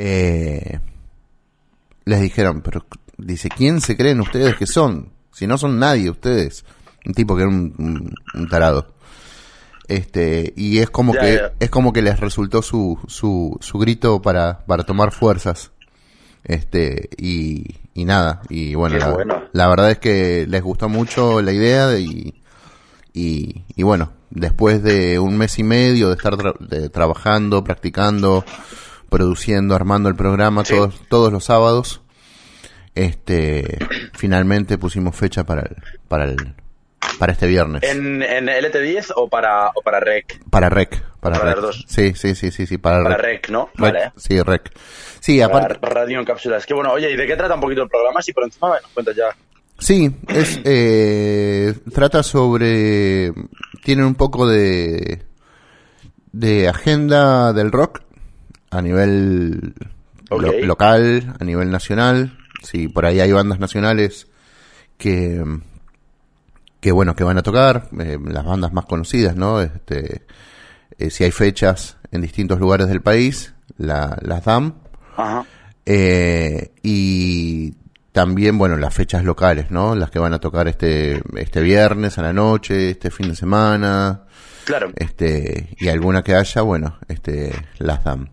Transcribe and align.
eh, 0.00 0.78
les 2.04 2.20
dijeron, 2.20 2.62
pero 2.62 2.86
dice, 3.16 3.48
¿quién 3.48 3.80
se 3.80 3.96
creen 3.96 4.20
ustedes 4.20 4.54
que 4.54 4.66
son? 4.66 5.10
Si 5.32 5.48
no 5.48 5.58
son 5.58 5.80
nadie 5.80 6.08
ustedes. 6.08 6.64
Un 7.04 7.14
tipo 7.14 7.34
que 7.34 7.42
era 7.42 7.50
un, 7.50 8.14
un, 8.32 8.48
tarado. 8.48 8.94
Este, 9.88 10.52
y 10.56 10.78
es 10.78 10.88
como 10.90 11.14
que, 11.14 11.50
es 11.58 11.70
como 11.70 11.92
que 11.92 12.02
les 12.02 12.20
resultó 12.20 12.62
su, 12.62 13.00
su, 13.08 13.58
su 13.60 13.78
grito 13.78 14.22
para, 14.22 14.60
para 14.66 14.84
tomar 14.84 15.10
fuerzas. 15.10 15.72
Este, 16.44 17.10
y, 17.16 17.64
y 17.92 18.04
nada, 18.04 18.42
y 18.48 18.76
bueno 18.76 18.96
la, 19.52 19.68
verdad 19.68 19.90
es 19.90 19.98
que 19.98 20.46
les 20.48 20.62
gustó 20.62 20.88
mucho 20.88 21.42
la 21.42 21.52
idea 21.52 21.98
y, 21.98 22.40
y, 23.12 23.64
y 23.74 23.82
bueno, 23.82 24.12
después 24.30 24.82
de 24.82 25.18
un 25.18 25.36
mes 25.36 25.58
y 25.58 25.64
medio 25.64 26.08
de 26.08 26.14
estar 26.14 26.36
trabajando, 26.92 27.64
practicando, 27.64 28.44
produciendo, 29.08 29.74
armando 29.74 30.08
el 30.08 30.16
programa 30.16 30.64
todos, 30.64 31.00
todos 31.08 31.32
los 31.32 31.44
sábados, 31.44 32.02
este, 32.94 33.78
finalmente 34.14 34.78
pusimos 34.78 35.14
fecha 35.16 35.44
para 35.44 35.62
el, 35.62 35.76
para 36.08 36.24
el, 36.24 36.54
para 37.18 37.32
este 37.32 37.46
viernes. 37.46 37.82
¿En, 37.82 38.22
en 38.22 38.46
LT10 38.46 39.12
o 39.16 39.28
para, 39.28 39.68
o 39.68 39.82
para 39.82 40.00
REC? 40.00 40.40
Para 40.50 40.68
REC. 40.68 41.02
Para, 41.20 41.38
para 41.38 41.54
REC. 41.54 41.72
Sí, 41.86 42.14
sí, 42.14 42.34
sí, 42.34 42.50
sí, 42.50 42.66
sí, 42.66 42.78
para, 42.78 43.02
para 43.02 43.16
REC. 43.16 43.50
¿no? 43.50 43.70
Vale. 43.76 44.12
Sí, 44.16 44.40
REC. 44.40 44.72
Sí, 45.20 45.40
aparte... 45.40 45.78
Radio 45.80 46.18
en 46.18 46.24
cápsulas. 46.24 46.66
Que 46.66 46.74
bueno, 46.74 46.92
oye, 46.92 47.10
¿y 47.10 47.16
de 47.16 47.26
qué 47.26 47.36
trata 47.36 47.54
un 47.54 47.60
poquito 47.60 47.82
el 47.82 47.88
programa? 47.88 48.20
Si 48.22 48.32
por 48.32 48.44
encima 48.44 48.68
nos 48.82 48.90
cuentas 48.92 49.16
ya. 49.16 49.24
Sí, 49.78 50.12
es, 50.26 50.60
eh, 50.64 51.72
trata 51.94 52.24
sobre, 52.24 53.32
tiene 53.84 54.04
un 54.04 54.16
poco 54.16 54.48
de, 54.48 55.22
de 56.32 56.68
agenda 56.68 57.52
del 57.52 57.70
rock 57.70 58.02
a 58.70 58.82
nivel 58.82 59.74
local, 60.30 61.36
a 61.38 61.44
nivel 61.44 61.70
nacional. 61.70 62.38
Sí, 62.62 62.88
por 62.88 63.06
ahí 63.06 63.20
hay 63.20 63.32
bandas 63.32 63.58
nacionales 63.60 64.26
que, 64.96 65.44
que 66.80 66.92
bueno, 66.92 67.14
que 67.14 67.24
van 67.24 67.38
a 67.38 67.42
tocar, 67.42 67.88
eh, 67.98 68.18
las 68.24 68.44
bandas 68.44 68.72
más 68.72 68.84
conocidas, 68.86 69.36
¿no? 69.36 69.60
Este, 69.60 70.22
eh, 70.98 71.10
si 71.10 71.24
hay 71.24 71.30
fechas 71.30 71.96
en 72.10 72.20
distintos 72.20 72.58
lugares 72.58 72.88
del 72.88 73.00
país, 73.00 73.54
la, 73.76 74.18
las 74.22 74.44
dan. 74.44 74.74
Eh, 75.86 76.72
y 76.82 77.74
también, 78.12 78.58
bueno, 78.58 78.76
las 78.76 78.94
fechas 78.94 79.24
locales, 79.24 79.70
¿no? 79.70 79.94
Las 79.94 80.10
que 80.10 80.18
van 80.18 80.34
a 80.34 80.40
tocar 80.40 80.68
este, 80.68 81.22
este 81.36 81.60
viernes 81.60 82.18
a 82.18 82.22
la 82.22 82.32
noche, 82.32 82.90
este 82.90 83.10
fin 83.10 83.28
de 83.28 83.36
semana. 83.36 84.24
Claro. 84.64 84.90
Este, 84.96 85.76
y 85.78 85.88
alguna 85.88 86.22
que 86.22 86.34
haya, 86.34 86.62
bueno, 86.62 86.98
este, 87.08 87.52
las 87.78 88.04
dan. 88.04 88.30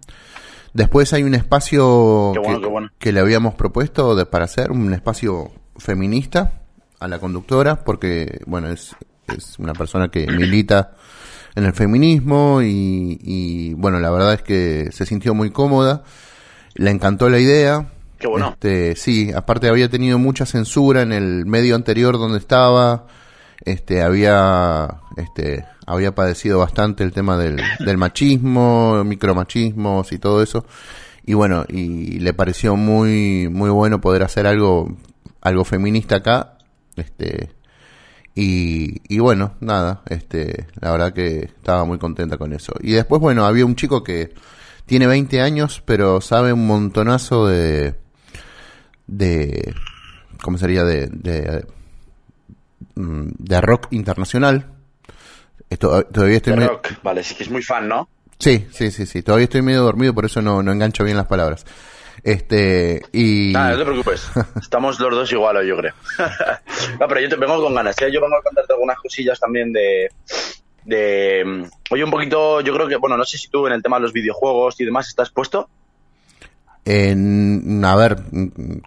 Después 0.75 1.13
hay 1.13 1.23
un 1.23 1.33
espacio 1.33 2.33
que, 2.99 3.13
le 3.13 3.21
habíamos 3.21 3.55
propuesto 3.55 4.29
para 4.29 4.43
hacer, 4.43 4.73
un 4.73 4.93
espacio 4.93 5.49
feminista 5.77 6.63
a 6.99 7.07
la 7.07 7.17
conductora, 7.17 7.85
porque, 7.85 8.41
bueno, 8.45 8.69
es, 8.69 8.93
es 9.33 9.57
una 9.57 9.71
persona 9.71 10.09
que 10.09 10.27
milita 10.27 10.91
en 11.55 11.63
el 11.63 11.71
feminismo 11.71 12.61
y, 12.61 13.17
y, 13.23 13.73
bueno, 13.75 14.01
la 14.01 14.11
verdad 14.11 14.33
es 14.33 14.41
que 14.41 14.89
se 14.91 15.05
sintió 15.05 15.33
muy 15.33 15.49
cómoda, 15.49 16.03
le 16.73 16.91
encantó 16.91 17.29
la 17.29 17.39
idea. 17.39 17.93
Qué 18.19 18.27
bueno. 18.27 18.49
Este, 18.49 18.97
sí, 18.97 19.31
aparte 19.33 19.69
había 19.69 19.87
tenido 19.87 20.19
mucha 20.19 20.45
censura 20.45 21.03
en 21.03 21.13
el 21.13 21.45
medio 21.45 21.75
anterior 21.75 22.17
donde 22.17 22.37
estaba, 22.37 23.07
este, 23.63 24.01
había, 24.01 25.01
este, 25.17 25.65
había 25.85 26.13
padecido 26.13 26.59
bastante 26.59 27.03
el 27.03 27.11
tema 27.11 27.37
del, 27.37 27.61
del 27.79 27.97
machismo, 27.97 29.03
micromachismos 29.03 30.11
y 30.11 30.19
todo 30.19 30.41
eso. 30.41 30.65
Y 31.25 31.33
bueno, 31.33 31.65
y 31.67 32.19
le 32.19 32.33
pareció 32.33 32.75
muy, 32.75 33.49
muy 33.49 33.69
bueno 33.69 34.01
poder 34.01 34.23
hacer 34.23 34.45
algo, 34.45 34.95
algo 35.41 35.63
feminista 35.63 36.17
acá 36.17 36.55
este, 36.95 37.51
y, 38.33 39.01
y 39.07 39.19
bueno, 39.19 39.55
nada, 39.59 40.01
este, 40.07 40.67
la 40.79 40.91
verdad 40.91 41.13
que 41.13 41.37
estaba 41.45 41.85
muy 41.85 41.97
contenta 41.97 42.37
con 42.37 42.53
eso. 42.53 42.73
Y 42.81 42.93
después, 42.93 43.21
bueno, 43.21 43.45
había 43.45 43.65
un 43.65 43.75
chico 43.75 44.03
que 44.03 44.33
tiene 44.85 45.07
20 45.07 45.41
años, 45.41 45.81
pero 45.85 46.21
sabe 46.21 46.53
un 46.53 46.67
montonazo 46.67 47.47
de, 47.47 47.95
de, 49.07 49.73
¿cómo 50.41 50.57
sería? 50.57 50.83
De, 50.83 51.07
de, 51.07 51.65
de 52.95 53.61
rock 53.61 53.87
internacional. 53.91 54.71
Esto, 55.69 56.03
todavía 56.05 56.37
estoy 56.37 56.55
de 56.55 56.67
rock, 56.67 56.89
vale, 57.03 57.23
sí 57.23 57.35
que 57.35 57.43
es 57.43 57.49
muy 57.49 57.61
fan, 57.61 57.87
¿no? 57.87 58.07
Sí, 58.39 58.67
sí, 58.71 58.91
sí, 58.91 59.05
sí. 59.05 59.23
Todavía 59.23 59.45
estoy 59.45 59.61
medio 59.61 59.81
dormido, 59.81 60.13
por 60.13 60.25
eso 60.25 60.41
no, 60.41 60.61
no 60.61 60.71
engancho 60.71 61.03
bien 61.03 61.17
las 61.17 61.27
palabras. 61.27 61.65
Este, 62.23 63.01
y... 63.13 63.53
no 63.53 63.77
te 63.77 63.85
preocupes. 63.85 64.27
Estamos 64.61 64.99
los 64.99 65.11
dos 65.11 65.31
igual, 65.31 65.65
yo 65.65 65.77
creo. 65.77 65.93
no, 66.99 67.07
pero 67.07 67.21
yo 67.21 67.29
te 67.29 67.35
vengo 67.35 67.61
con 67.61 67.75
ganas. 67.75 67.95
¿eh? 68.01 68.11
Yo 68.11 68.21
vengo 68.21 68.35
a 68.35 68.41
contarte 68.41 68.73
algunas 68.73 68.97
cosillas 68.97 69.39
también 69.39 69.71
de... 69.71 70.09
de 70.83 71.69
oye, 71.89 72.03
un 72.03 72.11
poquito, 72.11 72.61
yo 72.61 72.73
creo 72.73 72.87
que, 72.87 72.95
bueno, 72.97 73.17
no 73.17 73.25
sé 73.25 73.37
si 73.37 73.47
tú 73.47 73.67
en 73.67 73.73
el 73.73 73.83
tema 73.83 73.97
de 73.97 74.03
los 74.03 74.13
videojuegos 74.13 74.79
y 74.79 74.85
demás 74.85 75.07
estás 75.07 75.29
puesto. 75.29 75.69
En, 76.83 77.83
a 77.83 77.95
ver, 77.95 78.17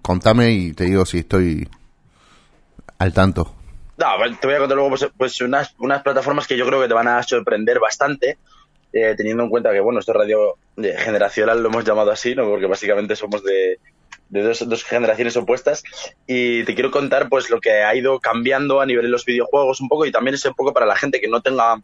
contame 0.03 0.53
y 0.53 0.72
te 0.72 0.84
digo 0.84 1.05
si 1.05 1.19
estoy 1.19 1.69
al 2.99 3.12
tanto. 3.12 3.55
No, 3.99 4.37
te 4.41 4.47
voy 4.47 4.57
a 4.57 4.59
contar 4.61 4.77
luego 4.77 4.91
pues, 4.91 5.09
pues, 5.17 5.41
unas, 5.41 5.75
unas 5.79 6.03
plataformas 6.03 6.47
que 6.47 6.57
yo 6.57 6.65
creo 6.65 6.81
que 6.81 6.89
te 6.89 6.95
van 6.95 7.09
a 7.09 7.23
sorprender 7.23 7.81
bastante 7.81 8.39
eh, 8.93 9.15
teniendo 9.17 9.43
en 9.43 9.51
cuenta 9.51 9.73
que, 9.73 9.81
bueno, 9.81 10.01
esto 10.01 10.13
es 10.13 10.19
radio 10.19 10.57
generacional, 10.77 11.63
lo 11.63 11.69
hemos 11.69 11.85
llamado 11.85 12.11
así, 12.11 12.35
¿no? 12.35 12.45
Porque 12.45 12.67
básicamente 12.67 13.17
somos 13.17 13.43
de, 13.43 13.79
dos, 14.31 14.67
dos, 14.67 14.85
generaciones 14.85 15.37
opuestas. 15.37 15.83
Y 16.27 16.65
te 16.65 16.75
quiero 16.75 16.91
contar, 16.91 17.29
pues, 17.29 17.51
lo 17.51 17.61
que 17.61 17.83
ha 17.83 17.95
ido 17.95 18.19
cambiando 18.21 18.81
a 18.81 18.87
nivel 18.87 19.07
de 19.07 19.11
los 19.11 19.25
videojuegos 19.25 19.81
un 19.81 19.89
poco 19.89 20.07
y 20.07 20.13
también 20.13 20.35
es 20.35 20.45
un 20.45 20.55
poco 20.55 20.73
para 20.73 20.87
la 20.87 20.97
gente 20.97 21.21
que 21.21 21.29
no 21.29 21.43
tenga, 21.43 21.83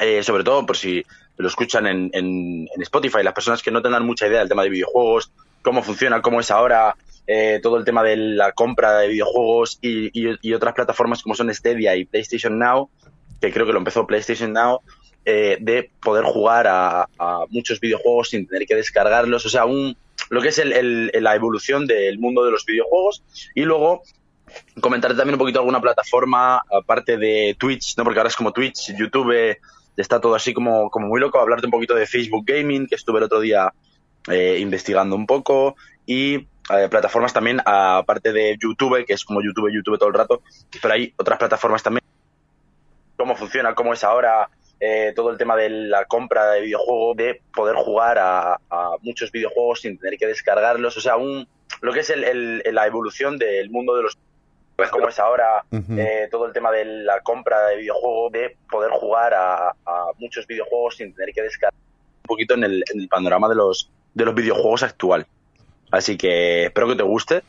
eh, 0.00 0.22
sobre 0.22 0.44
todo 0.44 0.64
por 0.66 0.76
si 0.76 1.04
lo 1.38 1.48
escuchan 1.48 1.86
en, 1.86 2.10
en, 2.12 2.68
Spotify, 2.82 3.22
las 3.22 3.34
personas 3.34 3.62
que 3.62 3.70
no 3.70 3.82
tengan 3.82 4.04
mucha 4.04 4.26
idea 4.26 4.40
del 4.40 4.48
tema 4.48 4.62
de 4.62 4.70
videojuegos, 4.70 5.32
cómo 5.62 5.82
funciona, 5.82 6.22
cómo 6.22 6.40
es 6.40 6.50
ahora, 6.50 6.94
eh, 7.26 7.60
todo 7.62 7.76
el 7.76 7.84
tema 7.84 8.02
de 8.02 8.16
la 8.16 8.52
compra 8.52 8.98
de 8.98 9.08
videojuegos 9.08 9.78
y, 9.80 10.52
otras 10.52 10.74
plataformas 10.74 11.22
como 11.22 11.34
son 11.34 11.52
Stadia 11.54 11.96
y 11.96 12.04
PlayStation 12.04 12.58
Now, 12.58 12.90
que 13.40 13.52
creo 13.52 13.66
que 13.66 13.72
lo 13.72 13.78
empezó 13.78 14.06
PlayStation 14.06 14.52
Now, 14.52 14.80
eh, 15.24 15.56
de 15.60 15.90
poder 16.02 16.24
jugar 16.24 16.66
a, 16.68 17.06
muchos 17.50 17.78
videojuegos 17.80 18.30
sin 18.30 18.46
tener 18.46 18.66
que 18.66 18.74
descargarlos, 18.74 19.46
o 19.46 19.48
sea, 19.48 19.64
un, 19.66 19.96
lo 20.30 20.40
que 20.40 20.48
es 20.48 20.60
la 20.64 21.34
evolución 21.34 21.86
del 21.86 22.18
mundo 22.18 22.44
de 22.44 22.50
los 22.50 22.64
videojuegos. 22.64 23.22
Y 23.54 23.62
luego 23.62 24.02
comentarte 24.80 25.16
también 25.16 25.34
un 25.34 25.38
poquito 25.38 25.60
alguna 25.60 25.80
plataforma 25.80 26.62
aparte 26.70 27.16
de 27.16 27.56
Twitch, 27.58 27.96
¿no? 27.96 28.04
porque 28.04 28.18
ahora 28.18 28.28
es 28.28 28.36
como 28.36 28.52
Twitch, 28.52 28.94
YouTube, 28.96 29.56
está 29.96 30.20
todo 30.20 30.34
así 30.34 30.52
como, 30.52 30.90
como 30.90 31.06
muy 31.08 31.20
loco, 31.20 31.38
hablarte 31.38 31.66
un 31.66 31.72
poquito 31.72 31.94
de 31.94 32.06
Facebook 32.06 32.44
Gaming, 32.46 32.86
que 32.86 32.94
estuve 32.94 33.18
el 33.18 33.24
otro 33.24 33.40
día 33.40 33.72
eh, 34.28 34.58
investigando 34.60 35.16
un 35.16 35.26
poco. 35.26 35.76
Y 36.06 36.46
eh, 36.78 36.88
plataformas 36.88 37.32
también, 37.32 37.60
aparte 37.64 38.32
de 38.32 38.56
YouTube, 38.60 39.04
que 39.04 39.14
es 39.14 39.24
como 39.24 39.42
YouTube, 39.42 39.70
YouTube 39.72 39.98
todo 39.98 40.08
el 40.08 40.14
rato, 40.14 40.42
pero 40.80 40.94
hay 40.94 41.12
otras 41.16 41.38
plataformas 41.38 41.82
también, 41.82 42.04
cómo 43.16 43.36
funciona, 43.36 43.74
cómo 43.74 43.92
es 43.92 44.04
ahora 44.04 44.48
eh, 44.80 45.12
todo 45.14 45.30
el 45.30 45.38
tema 45.38 45.54
de 45.56 45.68
la 45.70 46.06
compra 46.06 46.50
de 46.50 46.62
videojuegos, 46.62 47.16
de 47.16 47.40
poder 47.54 47.76
jugar 47.76 48.18
a, 48.18 48.58
muchos 49.02 49.30
videojuegos 49.30 49.82
sin 49.82 49.98
tener 49.98 50.18
que 50.18 50.26
descargarlos, 50.26 50.96
o 50.96 51.00
sea, 51.00 51.16
un, 51.16 51.46
lo 51.80 51.92
que 51.92 52.00
es 52.00 52.10
el, 52.10 52.62
la 52.64 52.86
evolución 52.86 53.38
del 53.38 53.70
mundo 53.70 53.94
de 53.96 54.02
los 54.02 54.18
pues 54.74 54.90
como 54.90 55.08
es 55.08 55.18
ahora 55.18 55.64
eh, 55.70 56.28
todo 56.30 56.46
el 56.46 56.52
tema 56.52 56.72
de 56.72 56.84
la 56.84 57.20
compra 57.20 57.68
de 57.68 57.76
videojuegos, 57.76 58.32
de 58.32 58.56
poder 58.70 58.90
jugar 58.90 59.34
a, 59.34 59.74
muchos 60.18 60.46
videojuegos 60.46 60.96
sin 60.96 61.14
tener 61.14 61.32
que 61.34 61.42
descargar 61.42 61.74
un 61.74 62.26
poquito 62.26 62.54
en 62.54 62.64
el, 62.64 62.84
en 62.92 63.00
el 63.02 63.08
panorama 63.08 63.48
de 63.48 63.54
los, 63.54 63.90
de 64.14 64.24
los 64.24 64.34
videojuegos 64.34 64.82
actual. 64.82 65.26
Así 65.92 66.16
que 66.16 66.64
espero 66.64 66.88
que 66.88 66.96
te 66.96 67.02
guste. 67.04 67.42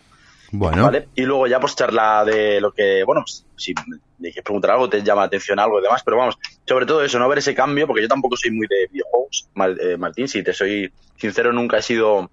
Bueno. 0.51 0.91
Y 1.15 1.23
luego 1.23 1.47
ya 1.47 1.59
pues 1.59 1.75
charla 1.75 2.23
de 2.23 2.61
lo 2.61 2.71
que, 2.71 3.03
bueno, 3.03 3.21
pues, 3.21 3.43
si 3.55 3.73
me 4.19 4.29
quieres 4.29 4.43
preguntar 4.43 4.71
algo, 4.71 4.87
te 4.87 5.01
llama 5.01 5.21
la 5.21 5.27
atención 5.27 5.57
algo 5.57 5.79
y 5.79 5.83
demás, 5.83 6.03
pero 6.05 6.17
vamos, 6.17 6.37
sobre 6.67 6.85
todo 6.85 7.03
eso, 7.03 7.17
no 7.17 7.27
ver 7.27 7.39
ese 7.39 7.55
cambio, 7.55 7.87
porque 7.87 8.03
yo 8.03 8.07
tampoco 8.07 8.37
soy 8.37 8.51
muy 8.51 8.67
de 8.67 8.87
videojuegos, 8.91 9.49
eh, 9.81 9.97
Martín, 9.97 10.27
si 10.27 10.43
te 10.43 10.53
soy 10.53 10.93
sincero, 11.17 11.51
nunca 11.51 11.77
he 11.77 11.81
sido 11.81 12.29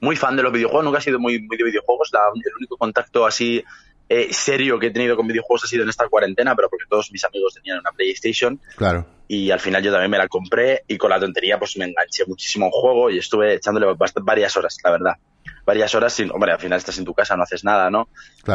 muy 0.00 0.14
fan 0.14 0.36
de 0.36 0.44
los 0.44 0.52
videojuegos, 0.52 0.84
nunca 0.84 1.00
he 1.00 1.02
sido 1.02 1.18
muy, 1.18 1.42
muy 1.42 1.56
de 1.56 1.64
videojuegos, 1.64 2.12
el 2.12 2.54
único 2.56 2.76
contacto 2.76 3.26
así 3.26 3.64
eh, 4.08 4.28
serio 4.32 4.78
que 4.78 4.88
he 4.88 4.90
tenido 4.90 5.16
con 5.16 5.26
videojuegos 5.26 5.64
ha 5.64 5.66
sido 5.66 5.82
en 5.82 5.88
esta 5.88 6.08
cuarentena, 6.08 6.54
pero 6.54 6.68
porque 6.68 6.84
todos 6.88 7.10
mis 7.10 7.24
amigos 7.24 7.54
tenían 7.54 7.78
una 7.78 7.90
PlayStation. 7.92 8.60
Claro. 8.76 9.06
Y 9.34 9.50
al 9.50 9.60
final 9.60 9.82
yo 9.82 9.90
también 9.90 10.10
me 10.10 10.18
la 10.18 10.28
compré 10.28 10.82
y 10.86 10.98
con 10.98 11.08
la 11.08 11.18
tontería 11.18 11.58
pues 11.58 11.78
me 11.78 11.86
enganché 11.86 12.24
muchísimo 12.26 12.66
un 12.66 12.72
juego 12.72 13.08
y 13.08 13.16
estuve 13.16 13.54
echándole 13.54 13.86
varias 14.22 14.54
horas, 14.58 14.76
la 14.84 14.90
verdad 14.90 15.12
varias 15.64 15.94
horas 15.94 16.12
sin, 16.12 16.30
hombre, 16.30 16.52
al 16.52 16.58
final 16.58 16.78
estás 16.78 16.98
en 16.98 17.04
tu 17.04 17.14
casa, 17.14 17.36
no 17.36 17.44
haces 17.44 17.64
nada, 17.64 17.88
¿no? 17.88 18.08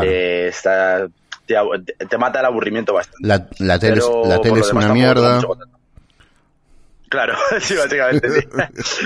Eh, 0.04 0.48
está, 0.50 1.08
te, 1.46 2.18
mata 2.18 2.42
el 2.42 2.46
aburrimiento 2.46 2.94
bastante. 2.94 3.26
La, 3.28 3.48
la 3.60 3.80
tele, 3.80 4.02
la 4.26 4.42
tele 4.42 4.60
es 4.60 4.72
una 4.74 4.94
mierda. 4.94 5.42
Claro, 7.10 7.36
sí, 7.62 7.76
básicamente 7.76 8.30
sí. 8.30 8.48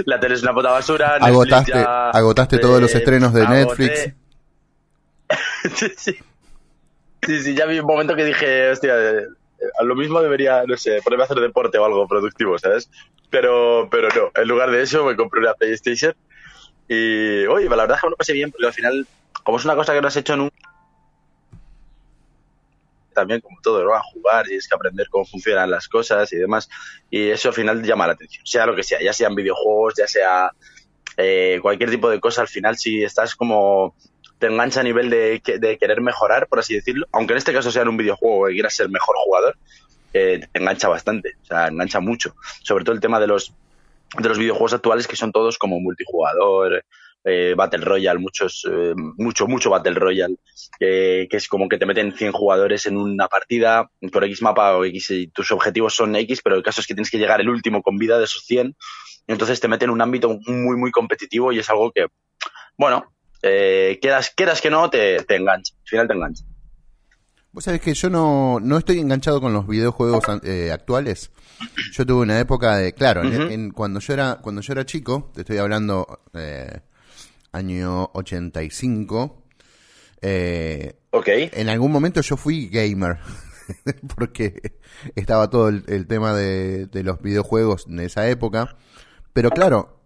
La 0.05 0.19
tele 0.19 0.33
es 0.33 0.41
una 0.41 0.53
puta 0.55 0.71
basura. 0.71 1.19
Netflix 1.19 1.29
Agotaste, 1.29 1.71
ya, 1.71 2.09
agotaste 2.09 2.57
todos 2.57 2.81
los 2.81 2.95
eh, 2.95 2.97
estrenos 2.97 3.31
de 3.31 3.41
agoté. 3.43 3.59
Netflix. 3.59 4.13
sí, 5.75 5.93
sí. 5.95 6.17
Sí, 7.23 7.43
sí, 7.43 7.53
ya 7.53 7.67
vi 7.67 7.79
un 7.79 7.85
momento 7.85 8.15
que 8.15 8.25
dije, 8.25 8.71
hostia, 8.71 8.95
eh, 8.97 9.27
a 9.79 9.83
lo 9.83 9.95
mismo 9.95 10.21
debería, 10.21 10.63
no 10.65 10.77
sé, 10.77 11.01
ponerme 11.01 11.23
a 11.23 11.25
hacer 11.25 11.39
deporte 11.39 11.77
o 11.77 11.85
algo 11.85 12.07
productivo, 12.07 12.57
¿sabes? 12.57 12.89
Pero, 13.29 13.87
pero 13.89 14.09
no, 14.09 14.31
en 14.35 14.47
lugar 14.47 14.71
de 14.71 14.81
eso 14.81 15.05
me 15.05 15.15
compré 15.15 15.41
una 15.41 15.53
PlayStation 15.53 16.13
y, 16.87 17.45
oye, 17.45 17.69
la 17.69 17.75
verdad 17.75 17.95
es 17.95 18.01
que 18.01 18.07
me 18.07 18.11
lo 18.11 18.17
pasé 18.17 18.33
bien 18.33 18.51
porque 18.51 18.67
al 18.67 18.73
final, 18.73 19.07
como 19.43 19.57
es 19.57 19.65
una 19.65 19.75
cosa 19.75 19.93
que 19.93 20.01
no 20.01 20.07
has 20.07 20.17
hecho 20.17 20.35
nunca, 20.35 20.55
también 23.13 23.41
como 23.41 23.59
todo, 23.61 23.83
¿no? 23.83 23.93
A 23.93 24.01
jugar 24.01 24.49
y 24.49 24.55
es 24.55 24.67
que 24.67 24.75
aprender 24.75 25.07
cómo 25.09 25.25
funcionan 25.25 25.69
las 25.69 25.87
cosas 25.87 26.31
y 26.33 26.37
demás. 26.37 26.69
Y 27.09 27.29
eso 27.29 27.49
al 27.49 27.55
final 27.55 27.83
llama 27.83 28.07
la 28.07 28.13
atención, 28.13 28.45
sea 28.45 28.65
lo 28.65 28.75
que 28.75 28.83
sea, 28.83 29.01
ya 29.01 29.13
sean 29.13 29.35
videojuegos, 29.35 29.95
ya 29.97 30.07
sea 30.07 30.51
eh, 31.17 31.59
cualquier 31.61 31.89
tipo 31.89 32.09
de 32.09 32.19
cosa, 32.19 32.41
al 32.41 32.47
final 32.47 32.77
si 32.77 33.03
estás 33.03 33.35
como 33.35 33.95
te 34.41 34.47
engancha 34.47 34.79
a 34.81 34.83
nivel 34.83 35.09
de, 35.11 35.39
que- 35.43 35.59
de 35.59 35.77
querer 35.77 36.01
mejorar, 36.01 36.47
por 36.47 36.59
así 36.59 36.73
decirlo, 36.73 37.05
aunque 37.13 37.33
en 37.33 37.37
este 37.37 37.53
caso 37.53 37.71
sea 37.71 37.83
en 37.83 37.89
un 37.89 37.97
videojuego 37.97 38.47
que 38.47 38.53
quieras 38.53 38.75
ser 38.75 38.89
mejor 38.89 39.15
jugador, 39.23 39.55
eh, 40.13 40.41
te 40.51 40.59
engancha 40.59 40.89
bastante, 40.89 41.35
o 41.43 41.45
sea, 41.45 41.67
engancha 41.67 41.99
mucho. 41.99 42.35
Sobre 42.63 42.83
todo 42.83 42.95
el 42.95 43.01
tema 43.01 43.19
de 43.19 43.27
los 43.27 43.53
de 44.17 44.27
los 44.27 44.37
videojuegos 44.37 44.73
actuales 44.73 45.07
que 45.07 45.15
son 45.15 45.31
todos 45.31 45.57
como 45.57 45.79
multijugador, 45.79 46.83
eh, 47.23 47.53
Battle 47.55 47.85
Royale, 47.85 48.19
muchos, 48.19 48.67
eh, 48.69 48.93
mucho, 48.95 49.47
mucho 49.47 49.69
Battle 49.69 49.93
Royale, 49.93 50.35
que 50.79 51.27
es 51.29 51.47
como 51.47 51.69
que 51.69 51.77
te 51.77 51.85
meten 51.85 52.11
100 52.17 52.31
jugadores 52.33 52.87
en 52.87 52.97
una 52.97 53.27
partida 53.27 53.89
por 54.11 54.23
X 54.25 54.41
mapa 54.41 54.75
o 54.75 54.83
X, 54.85 55.11
y 55.11 55.27
tus 55.27 55.51
objetivos 55.51 55.93
son 55.93 56.15
X, 56.15 56.41
pero 56.43 56.55
el 56.57 56.63
caso 56.63 56.81
es 56.81 56.87
que 56.87 56.95
tienes 56.95 57.11
que 57.11 57.19
llegar 57.19 57.39
el 57.39 57.49
último 57.49 57.81
con 57.83 57.97
vida 57.97 58.17
de 58.17 58.25
esos 58.25 58.43
100, 58.45 58.75
y 59.27 59.31
entonces 59.31 59.59
te 59.61 59.67
meten 59.69 59.89
en 59.89 59.93
un 59.93 60.01
ámbito 60.01 60.39
muy, 60.47 60.75
muy 60.75 60.91
competitivo 60.91 61.51
y 61.53 61.59
es 61.59 61.69
algo 61.69 61.91
que, 61.91 62.07
bueno, 62.75 63.05
eh, 63.41 63.97
quieras, 64.01 64.31
quieras 64.35 64.61
que 64.61 64.69
no, 64.69 64.89
te, 64.89 65.23
te 65.23 65.35
engancha, 65.35 65.73
al 65.83 65.87
final 65.89 66.07
te 66.07 66.13
engancha. 66.13 66.43
Vos 67.53 67.65
sabés 67.65 67.81
que 67.81 67.93
yo 67.93 68.09
no, 68.09 68.59
no 68.61 68.77
estoy 68.77 68.99
enganchado 68.99 69.41
con 69.41 69.51
los 69.51 69.67
videojuegos 69.67 70.23
eh, 70.43 70.71
actuales. 70.71 71.31
Yo 71.91 72.05
tuve 72.05 72.21
una 72.21 72.39
época 72.39 72.77
de, 72.77 72.93
claro, 72.93 73.23
en- 73.23 73.71
cuando 73.71 73.99
yo 73.99 74.13
era 74.13 74.39
cuando 74.41 74.61
yo 74.61 74.71
era 74.73 74.85
chico, 74.85 75.31
te 75.33 75.41
estoy 75.41 75.57
hablando 75.57 76.21
eh, 76.33 76.79
año 77.51 78.09
85, 78.13 79.43
eh, 80.21 80.95
Ok, 81.11 81.27
en 81.27 81.67
algún 81.69 81.91
momento 81.91 82.21
yo 82.21 82.37
fui 82.37 82.69
gamer, 82.69 83.17
porque 84.15 84.79
estaba 85.15 85.49
todo 85.49 85.67
el, 85.67 85.83
el 85.87 86.07
tema 86.07 86.33
de, 86.33 86.85
de 86.87 87.03
los 87.03 87.21
videojuegos 87.21 87.85
en 87.87 87.99
esa 87.99 88.29
época, 88.29 88.77
pero 89.33 89.49
claro, 89.49 89.99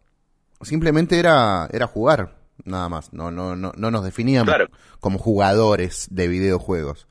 simplemente 0.61 1.19
era, 1.19 1.69
era 1.71 1.85
jugar, 1.85 2.35
nada 2.65 2.89
más, 2.89 3.13
no, 3.13 3.31
no, 3.31 3.55
no, 3.55 3.71
no 3.75 3.91
nos 3.91 4.03
definíamos 4.03 4.47
Claro. 4.53 4.69
como 4.99 5.17
jugadores 5.19 6.07
de 6.11 6.27
videojuegos. 6.27 7.07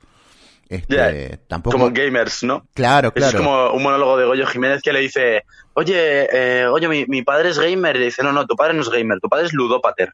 Este, 0.67 1.37
tampoco, 1.47 1.77
como 1.77 1.91
gamers, 1.93 2.43
¿no? 2.43 2.67
claro, 2.73 3.09
Eso 3.09 3.13
claro. 3.13 3.37
es 3.37 3.43
como 3.43 3.71
un 3.71 3.83
monólogo 3.83 4.17
de 4.17 4.25
Goyo 4.25 4.47
Jiménez 4.47 4.81
que 4.81 4.91
le 4.93 4.99
dice, 4.99 5.43
oye, 5.73 6.27
eh, 6.31 6.65
oye, 6.67 6.87
mi, 6.87 7.05
mi 7.05 7.21
padre 7.21 7.49
es 7.49 7.59
gamer. 7.59 7.95
Y 7.95 7.99
le 7.99 8.05
dice, 8.05 8.23
no, 8.23 8.31
no, 8.31 8.45
tu 8.47 8.55
padre 8.55 8.73
no 8.73 8.81
es 8.81 8.89
gamer, 8.89 9.19
tu 9.19 9.29
padre 9.29 9.45
es 9.45 9.53
ludópater. 9.53 10.13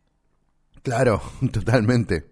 Claro, 0.84 1.22
totalmente. 1.54 2.26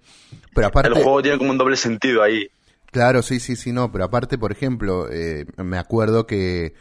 Pero 0.54 0.68
aparte, 0.68 0.90
El 0.90 0.96
juego 0.96 1.22
tiene 1.22 1.38
como 1.38 1.52
un 1.52 1.58
doble 1.58 1.78
sentido 1.78 2.22
ahí. 2.22 2.50
Claro, 2.92 3.22
sí, 3.22 3.40
sí, 3.40 3.56
sí, 3.56 3.72
no, 3.72 3.92
pero 3.92 4.04
aparte, 4.06 4.38
por 4.38 4.52
ejemplo, 4.52 5.08
eh, 5.12 5.46
me 5.58 5.78
acuerdo 5.78 6.26
que 6.28 6.74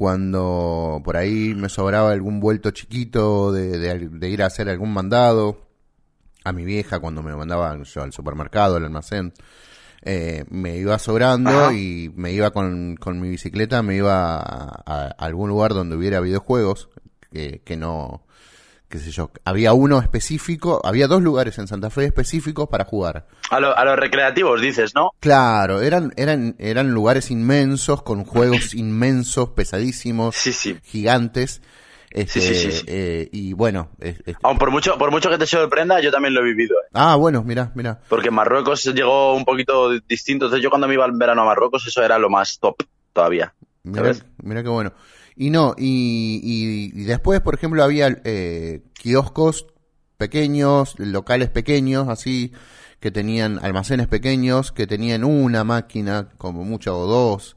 cuando 0.00 1.02
por 1.04 1.18
ahí 1.18 1.54
me 1.54 1.68
sobraba 1.68 2.10
algún 2.12 2.40
vuelto 2.40 2.70
chiquito 2.70 3.52
de, 3.52 3.78
de- 3.78 4.08
de 4.08 4.28
ir 4.30 4.42
a 4.42 4.46
hacer 4.46 4.70
algún 4.70 4.94
mandado, 4.94 5.60
a 6.42 6.52
mi 6.54 6.64
vieja 6.64 7.00
cuando 7.00 7.22
me 7.22 7.36
mandaba 7.36 7.76
yo 7.82 8.02
al 8.02 8.10
supermercado, 8.14 8.76
al 8.76 8.84
almacén, 8.86 9.34
eh, 10.00 10.46
me 10.48 10.78
iba 10.78 10.98
sobrando 10.98 11.50
Ajá. 11.50 11.74
y 11.74 12.10
me 12.16 12.32
iba 12.32 12.50
con, 12.50 12.96
con 12.96 13.20
mi 13.20 13.28
bicicleta, 13.28 13.82
me 13.82 13.96
iba 13.96 14.38
a, 14.38 14.82
a 14.86 15.08
algún 15.18 15.50
lugar 15.50 15.74
donde 15.74 15.96
hubiera 15.96 16.20
videojuegos, 16.20 16.88
que, 17.30 17.60
que 17.62 17.76
no, 17.76 18.22
qué 18.90 18.98
sé 18.98 19.10
yo, 19.12 19.30
había 19.44 19.72
uno 19.72 20.00
específico, 20.00 20.80
había 20.84 21.06
dos 21.06 21.22
lugares 21.22 21.56
en 21.58 21.66
Santa 21.68 21.88
Fe 21.90 22.04
específicos 22.04 22.68
para 22.68 22.84
jugar. 22.84 23.26
A, 23.50 23.60
lo- 23.60 23.74
a 23.76 23.84
los 23.84 23.96
recreativos 23.96 24.60
dices, 24.60 24.94
¿no? 24.94 25.12
Claro, 25.20 25.80
eran, 25.80 26.12
eran, 26.16 26.56
eran 26.58 26.90
lugares 26.92 27.30
inmensos, 27.30 28.02
con 28.02 28.24
juegos 28.24 28.74
inmensos, 28.74 29.50
pesadísimos, 29.50 30.34
Sí, 30.36 30.52
sí. 30.52 30.76
gigantes. 30.84 31.62
Este, 32.12 32.40
Sí, 32.40 32.54
sí, 32.54 32.54
sí, 32.54 32.72
sí. 32.78 32.84
eh, 32.88 33.28
y 33.30 33.52
bueno, 33.52 33.90
es- 34.00 34.20
es- 34.26 34.34
Aun 34.42 34.58
por 34.58 34.72
mucho, 34.72 34.98
por 34.98 35.12
mucho 35.12 35.30
que 35.30 35.38
te 35.38 35.46
sorprenda, 35.46 36.00
yo 36.00 36.10
también 36.10 36.34
lo 36.34 36.40
he 36.40 36.44
vivido. 36.44 36.74
¿eh? 36.80 36.88
ah, 36.94 37.14
bueno, 37.14 37.44
mira, 37.44 37.70
mira. 37.76 38.00
Porque 38.08 38.28
en 38.28 38.34
Marruecos 38.34 38.82
llegó 38.92 39.34
un 39.36 39.44
poquito 39.44 39.90
distinto. 40.08 40.46
Entonces 40.46 40.60
yo 40.64 40.70
cuando 40.70 40.88
me 40.88 40.94
iba 40.94 41.06
en 41.06 41.16
verano 41.16 41.42
a 41.42 41.44
Marruecos, 41.44 41.86
eso 41.86 42.02
era 42.02 42.18
lo 42.18 42.28
más 42.28 42.58
top 42.58 42.82
todavía. 43.12 43.54
Mira, 43.84 44.12
mira 44.42 44.62
qué 44.64 44.68
bueno. 44.68 44.92
Y 45.42 45.48
no, 45.48 45.74
y, 45.78 46.38
y, 46.92 47.00
y 47.00 47.04
después, 47.04 47.40
por 47.40 47.54
ejemplo, 47.54 47.82
había 47.82 48.14
eh, 48.24 48.82
kioscos 48.92 49.64
pequeños, 50.18 50.96
locales 50.98 51.48
pequeños, 51.48 52.08
así, 52.08 52.52
que 53.00 53.10
tenían 53.10 53.58
almacenes 53.64 54.06
pequeños, 54.06 54.70
que 54.70 54.86
tenían 54.86 55.24
una 55.24 55.64
máquina, 55.64 56.28
como 56.36 56.62
mucho, 56.64 56.94
o 56.98 57.06
dos, 57.06 57.56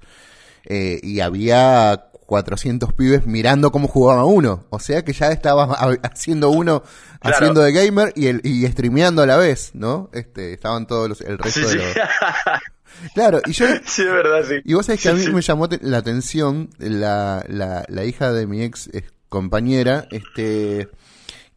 eh, 0.64 0.98
y 1.04 1.20
había 1.20 2.06
400 2.26 2.94
pibes 2.94 3.26
mirando 3.26 3.70
cómo 3.74 3.90
jugaba 3.90 4.24
uno. 4.24 4.64
O 4.70 4.80
sea 4.80 5.04
que 5.04 5.12
ya 5.12 5.28
estaba 5.34 5.64
ha- 5.78 5.98
haciendo 6.08 6.52
uno, 6.52 6.84
Claro. 7.20 7.36
haciendo 7.36 7.62
de 7.64 7.74
gamer 7.74 8.14
y, 8.16 8.28
el, 8.28 8.40
y 8.46 8.66
streameando 8.68 9.22
a 9.24 9.26
la 9.26 9.36
vez, 9.36 9.72
¿no? 9.74 10.10
Este, 10.14 10.54
estaban 10.54 10.88
todos 10.88 11.10
los, 11.10 11.20
el 11.22 11.38
resto 11.38 11.60
Sí, 11.68 11.78
de 11.78 11.84
los... 11.84 11.96
Claro, 13.14 13.42
y 13.46 13.52
yo 13.54 13.66
sí, 13.86 14.02
es 14.04 14.12
verdad, 14.12 14.44
sí. 14.48 14.56
y 14.64 14.74
vos 14.74 14.86
sabés 14.86 15.02
que 15.02 15.10
a 15.10 15.14
mí 15.14 15.24
sí. 15.24 15.32
me 15.32 15.42
llamó 15.42 15.68
la 15.82 15.98
atención 15.98 16.70
la, 16.78 17.44
la, 17.50 17.86
la 17.88 18.06
hija 18.06 18.32
de 18.32 18.48
mi 18.48 18.62
ex 18.64 18.88
eh, 18.94 19.04
compañera, 19.30 20.08
este, 20.12 20.90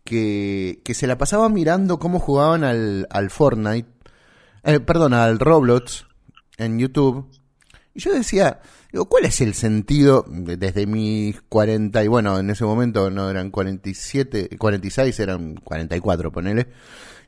que, 0.05 0.81
que 0.85 0.94
se 0.94 1.06
la 1.06 1.19
pasaba 1.19 1.49
mirando 1.49 1.99
cómo 1.99 2.19
jugaban 2.19 2.65
al, 2.65 3.06
al 3.11 3.31
Fortnite, 3.31 3.88
eh, 4.65 4.81
perdón, 4.81 5.15
al 5.15 5.38
Roblox 5.38 6.06
en 6.59 6.79
YouTube. 6.79 7.27
Y 7.94 8.00
yo 8.00 8.12
decía, 8.12 8.61
digo, 8.93 9.06
¿cuál 9.09 9.25
es 9.25 9.41
el 9.41 9.55
sentido 9.55 10.25
de- 10.29 10.56
desde 10.56 10.87
mis 10.87 11.41
40 11.49 12.05
y 12.05 12.09
bueno, 12.09 12.38
en 12.38 12.50
ese 12.50 12.65
momento 12.65 13.11
no 13.11 13.31
eran 13.31 13.50
47, 13.50 14.50
46, 14.59 15.19
eran 15.21 15.55
44, 15.56 16.31
ponele. 16.33 16.67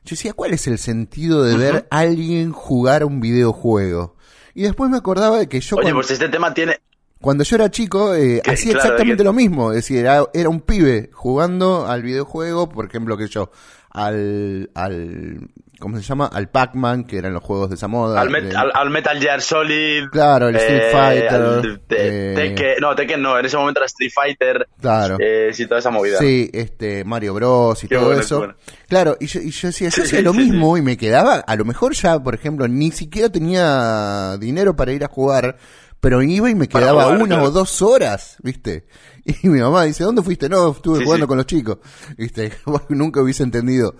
Yo 0.05 0.11
decía, 0.15 0.33
¿cuál 0.33 0.53
es 0.53 0.67
el 0.67 0.77
sentido 0.77 1.43
de 1.43 1.57
ver 1.57 1.87
a 1.91 1.99
alguien 1.99 2.51
jugar 2.51 3.03
un 3.03 3.19
videojuego? 3.19 4.15
Y 4.55 4.63
después 4.63 4.89
me 4.89 4.97
acordaba 4.97 5.37
de 5.39 5.47
que 5.47 5.59
yo 5.59 5.75
Oye, 5.75 5.83
cuando, 5.83 5.97
pues 5.99 6.11
este 6.11 6.29
tema 6.29 6.53
tiene... 6.53 6.79
cuando 7.21 7.43
yo 7.43 7.55
era 7.55 7.69
chico 7.69 8.15
eh, 8.15 8.41
Que, 8.43 8.51
hacía 8.51 8.71
claro, 8.73 8.85
exactamente 8.87 9.17
que- 9.17 9.23
lo 9.25 9.33
mismo. 9.33 9.71
Es 9.71 9.77
decir, 9.77 9.97
era, 9.99 10.25
era 10.33 10.49
un 10.49 10.61
pibe 10.61 11.09
jugando 11.13 11.85
al 11.87 12.01
videojuego, 12.01 12.69
por 12.69 12.85
ejemplo, 12.85 13.17
que 13.17 13.27
yo, 13.27 13.51
al, 13.91 14.69
al, 14.73 15.49
¿cómo 15.79 15.97
se 15.97 16.03
llama? 16.03 16.27
Al 16.27 16.49
Pac-Man, 16.49 17.05
que 17.05 17.17
eran 17.17 17.33
los 17.33 17.41
juegos 17.43 17.69
de 17.69 17.75
esa 17.75 17.87
moda. 17.87 18.19
Al, 18.21 18.29
Met- 18.29 18.53
al- 18.55 18.71
al 18.73 18.89
Metal 18.89 19.19
Gear 19.19 19.41
Solid. 19.41 20.09
Claro, 20.11 20.49
el 20.49 20.55
Street 20.57 20.81
eh, 20.83 20.89
Fighter, 20.91 21.41
al 21.41 21.81
te- 21.87 21.95
eh, 21.99 22.35
Tekken- 22.35 22.79
no, 22.81 22.95
Tekken 22.95 23.21
no, 23.21 23.39
en 23.39 23.45
ese 23.45 23.57
momento 23.57 23.79
era 23.79 23.85
Street 23.87 24.11
Fighter. 24.13 24.67
Claro. 24.79 25.17
Eh, 25.19 25.49
sí, 25.53 25.65
toda 25.65 25.79
esa 25.79 25.89
movida. 25.89 26.19
Sí, 26.19 26.49
este, 26.53 27.03
Mario 27.03 27.33
Bros 27.33 27.83
y 27.83 27.87
Qué 27.87 27.95
todo 27.95 28.05
bueno, 28.05 28.21
eso. 28.21 28.37
bueno. 28.39 28.55
Claro, 28.87 29.17
y 29.19 29.25
yo, 29.27 29.39
y 29.41 29.51
yo 29.51 29.67
decía, 29.69 29.89
yo 29.89 29.95
Sí, 29.95 30.01
hacía 30.01 30.21
lo 30.21 30.33
sí, 30.33 30.37
mismo 30.39 30.77
y 30.77 30.81
me 30.81 30.97
quedaba, 30.97 31.35
a 31.35 31.55
lo 31.55 31.65
mejor 31.65 31.93
ya, 31.93 32.19
por 32.19 32.35
ejemplo, 32.35 32.67
ni 32.67 32.91
siquiera 32.91 33.29
tenía 33.29 34.37
dinero 34.39 34.75
para 34.75 34.91
ir 34.91 35.03
a 35.03 35.07
jugar, 35.07 35.57
pero 35.99 36.21
iba 36.21 36.49
y 36.49 36.55
me 36.55 36.67
quedaba 36.67 37.03
jugar, 37.03 37.17
una 37.17 37.35
claro. 37.35 37.43
o 37.43 37.51
dos 37.51 37.81
horas, 37.81 38.37
¿viste? 38.41 38.85
Y 39.43 39.47
mi 39.49 39.59
mamá 39.59 39.83
dice, 39.83 40.03
¿dónde 40.03 40.21
fuiste? 40.21 40.49
No, 40.49 40.71
estuve 40.71 40.99
Sí, 40.99 41.03
jugando 41.05 41.25
sí. 41.25 41.27
con 41.27 41.37
los 41.37 41.45
chicos, 41.45 41.77
¿viste? 42.17 42.51
Nunca 42.89 43.21
hubiese 43.21 43.43
entendido. 43.43 43.95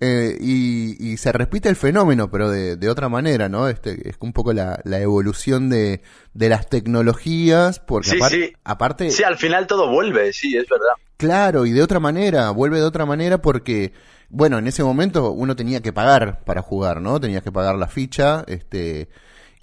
Eh, 0.00 0.36
y, 0.40 0.96
y 1.12 1.16
se 1.16 1.32
repite 1.32 1.68
el 1.68 1.76
fenómeno, 1.76 2.30
pero 2.30 2.50
de, 2.50 2.76
de 2.76 2.88
otra 2.88 3.08
manera, 3.08 3.48
¿no? 3.48 3.68
Este, 3.68 4.08
es 4.08 4.16
un 4.20 4.32
poco 4.32 4.52
la, 4.52 4.80
la 4.84 5.00
evolución 5.00 5.68
de, 5.70 6.02
de 6.34 6.48
las 6.48 6.68
tecnologías, 6.68 7.80
porque 7.80 8.10
sí. 8.10 8.52
aparte... 8.64 9.10
Sí, 9.10 9.22
al 9.22 9.36
final 9.36 9.66
todo 9.66 9.90
vuelve, 9.90 10.32
sí, 10.32 10.56
es 10.56 10.66
verdad. 10.68 10.94
Claro, 11.16 11.64
y 11.66 11.72
de 11.72 11.82
otra 11.82 12.00
manera, 12.00 12.50
vuelve 12.50 12.78
de 12.78 12.84
otra 12.84 13.06
manera 13.06 13.40
porque, 13.40 13.92
bueno, 14.28 14.58
en 14.58 14.66
ese 14.66 14.82
momento 14.82 15.30
uno 15.30 15.54
tenía 15.56 15.80
que 15.80 15.92
pagar 15.92 16.44
para 16.44 16.60
jugar, 16.60 17.00
¿no? 17.00 17.20
Tenías 17.20 17.42
que 17.42 17.52
pagar 17.52 17.76
la 17.76 17.86
ficha, 17.88 18.44
este, 18.48 19.08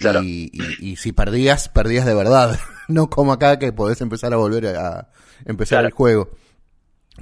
Claro. 0.02 0.24
y, 0.24 0.50
y- 0.54 0.92
y 0.92 0.96
si 0.98 1.12
perdías, 1.14 1.70
perdías 1.70 2.06
de 2.06 2.14
verdad, 2.14 2.60
no 2.88 3.10
como 3.10 3.32
acá 3.34 3.58
que 3.60 3.72
podés 3.72 4.02
empezar 4.02 4.34
a 4.34 4.38
volver 4.38 4.68
a 4.76 5.10
empezar 5.46 5.78
Claro. 5.78 5.88
el 5.88 5.94
juego. 5.94 6.30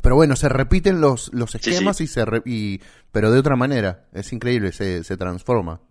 Pero 0.01 0.15
bueno, 0.15 0.35
se 0.35 0.47
repiten 0.49 1.01
los, 1.01 1.29
los 1.33 1.51
Sí, 1.51 1.57
esquemas 1.57 1.99
y 2.01 2.07
se 2.07 2.23
re- 2.25 2.41
y, 2.45 2.79
pero 3.11 3.31
de 3.31 3.39
otra 3.39 3.55
manera, 3.55 4.05
es 4.13 4.31
increíble, 4.33 4.71
se, 4.71 5.03
se 5.03 5.17
transforma. 5.17 5.81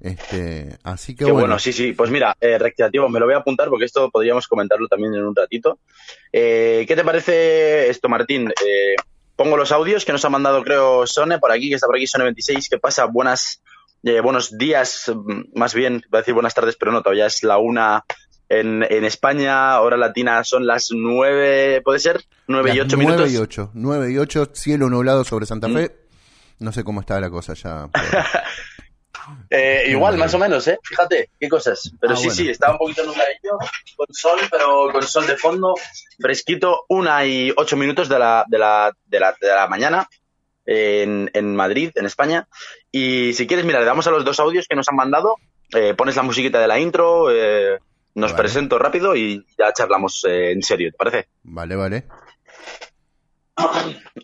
Este, 0.00 0.78
así 0.84 1.14
que 1.14 1.24
Qué 1.24 1.30
bueno. 1.32 1.40
bueno, 1.48 1.58
sí, 1.58 1.72
sí. 1.72 1.92
Pues 1.92 2.10
mira, 2.10 2.36
eh, 2.40 2.58
recreativo, 2.58 3.08
me 3.08 3.18
lo 3.18 3.26
voy 3.26 3.34
a 3.34 3.38
apuntar 3.38 3.68
porque 3.68 3.84
esto 3.84 4.10
podríamos 4.10 4.46
comentarlo 4.46 4.86
también 4.88 5.14
en 5.14 5.24
un 5.24 5.34
ratito. 5.34 5.78
Eh, 6.32 6.84
¿Qué 6.86 6.94
te 6.96 7.04
parece 7.04 7.88
esto, 7.88 8.08
Martín? 8.08 8.48
Eh, 8.48 8.94
pongo 9.36 9.56
los 9.56 9.72
audios 9.72 10.04
que 10.04 10.12
nos 10.12 10.24
ha 10.24 10.28
mandado, 10.30 10.62
creo, 10.62 11.06
Sone 11.06 11.38
por 11.38 11.50
aquí, 11.52 11.68
que 11.68 11.74
está 11.76 11.86
por 11.86 11.96
aquí, 11.96 12.04
Sone26. 12.06 12.68
¿Qué 12.70 12.78
pasa? 12.78 13.06
Buenas, 13.06 13.60
eh, 14.04 14.20
buenos 14.20 14.56
días, 14.56 15.10
mm, 15.14 15.58
más 15.58 15.74
bien, 15.74 16.02
voy 16.10 16.18
a 16.18 16.20
decir 16.22 16.34
buenas 16.34 16.54
tardes, 16.54 16.76
pero 16.76 16.92
no, 16.92 17.02
todavía 17.02 17.26
es 17.26 17.42
la 17.42 17.58
una 17.58 18.04
en, 18.48 18.82
en 18.88 19.04
España, 19.04 19.80
hora 19.80 19.96
latina 19.96 20.42
son 20.44 20.66
las 20.66 20.88
nueve, 20.92 21.82
¿puede 21.84 21.98
ser? 21.98 22.24
Nueve 22.46 22.72
y 22.74 22.80
ocho 22.80 22.96
nueve 22.96 23.12
minutos. 23.12 23.32
y 23.32 23.36
ocho. 23.36 23.70
Nueve 23.74 24.10
y 24.12 24.18
ocho, 24.18 24.46
cielo 24.54 24.88
nublado 24.88 25.24
sobre 25.24 25.44
Santa 25.46 25.68
Mm. 25.68 25.74
Fe. 25.74 25.96
No 26.60 26.72
sé 26.72 26.82
cómo 26.82 27.00
está 27.00 27.20
la 27.20 27.28
cosa 27.30 27.54
ya. 27.54 27.88
pero- 27.92 28.22
Eh, 29.50 29.84
igual, 29.90 30.16
más 30.16 30.32
o 30.32 30.38
menos, 30.38 30.66
¿eh? 30.68 30.78
Fíjate, 30.82 31.30
qué 31.38 31.48
cosas. 31.50 31.92
Pero 32.00 32.14
Ah, 32.14 32.16
sí, 32.16 32.24
bueno. 32.28 32.36
sí, 32.36 32.48
está 32.48 32.70
un 32.72 32.78
poquito 32.78 33.04
nubladillo, 33.04 33.58
con 33.96 34.06
sol, 34.10 34.38
pero 34.50 34.90
con 34.90 35.02
sol 35.02 35.26
de 35.26 35.36
fondo, 35.36 35.74
fresquito, 36.18 36.84
una 36.88 37.26
y 37.26 37.52
ocho 37.54 37.76
minutos 37.76 38.08
de 38.08 38.18
la, 38.18 38.44
de 38.48 38.58
la, 38.58 38.90
de 39.04 39.20
la, 39.20 39.34
de 39.38 39.48
la 39.48 39.66
mañana 39.68 40.08
en, 40.64 41.30
en 41.34 41.54
Madrid, 41.54 41.90
en 41.96 42.06
España. 42.06 42.48
Y 42.90 43.32
si 43.34 43.46
quieres, 43.46 43.64
mira, 43.66 43.80
le 43.80 43.86
damos 43.86 44.06
a 44.06 44.10
los 44.10 44.24
dos 44.24 44.40
audios 44.40 44.66
que 44.68 44.74
nos 44.76 44.88
han 44.88 44.96
mandado, 44.96 45.36
eh, 45.74 45.94
pones 45.94 46.16
la 46.16 46.22
musiquita 46.22 46.58
de 46.60 46.68
la 46.68 46.78
intro, 46.78 47.30
eh, 47.30 47.78
nos 48.14 48.32
Vale. 48.32 48.42
presento 48.42 48.78
rápido 48.78 49.14
y 49.14 49.44
ya 49.58 49.72
charlamos 49.72 50.24
eh, 50.28 50.52
en 50.52 50.62
serio, 50.62 50.90
¿te 50.90 50.96
parece? 50.96 51.28
Vale, 51.42 51.76
vale. 51.76 52.04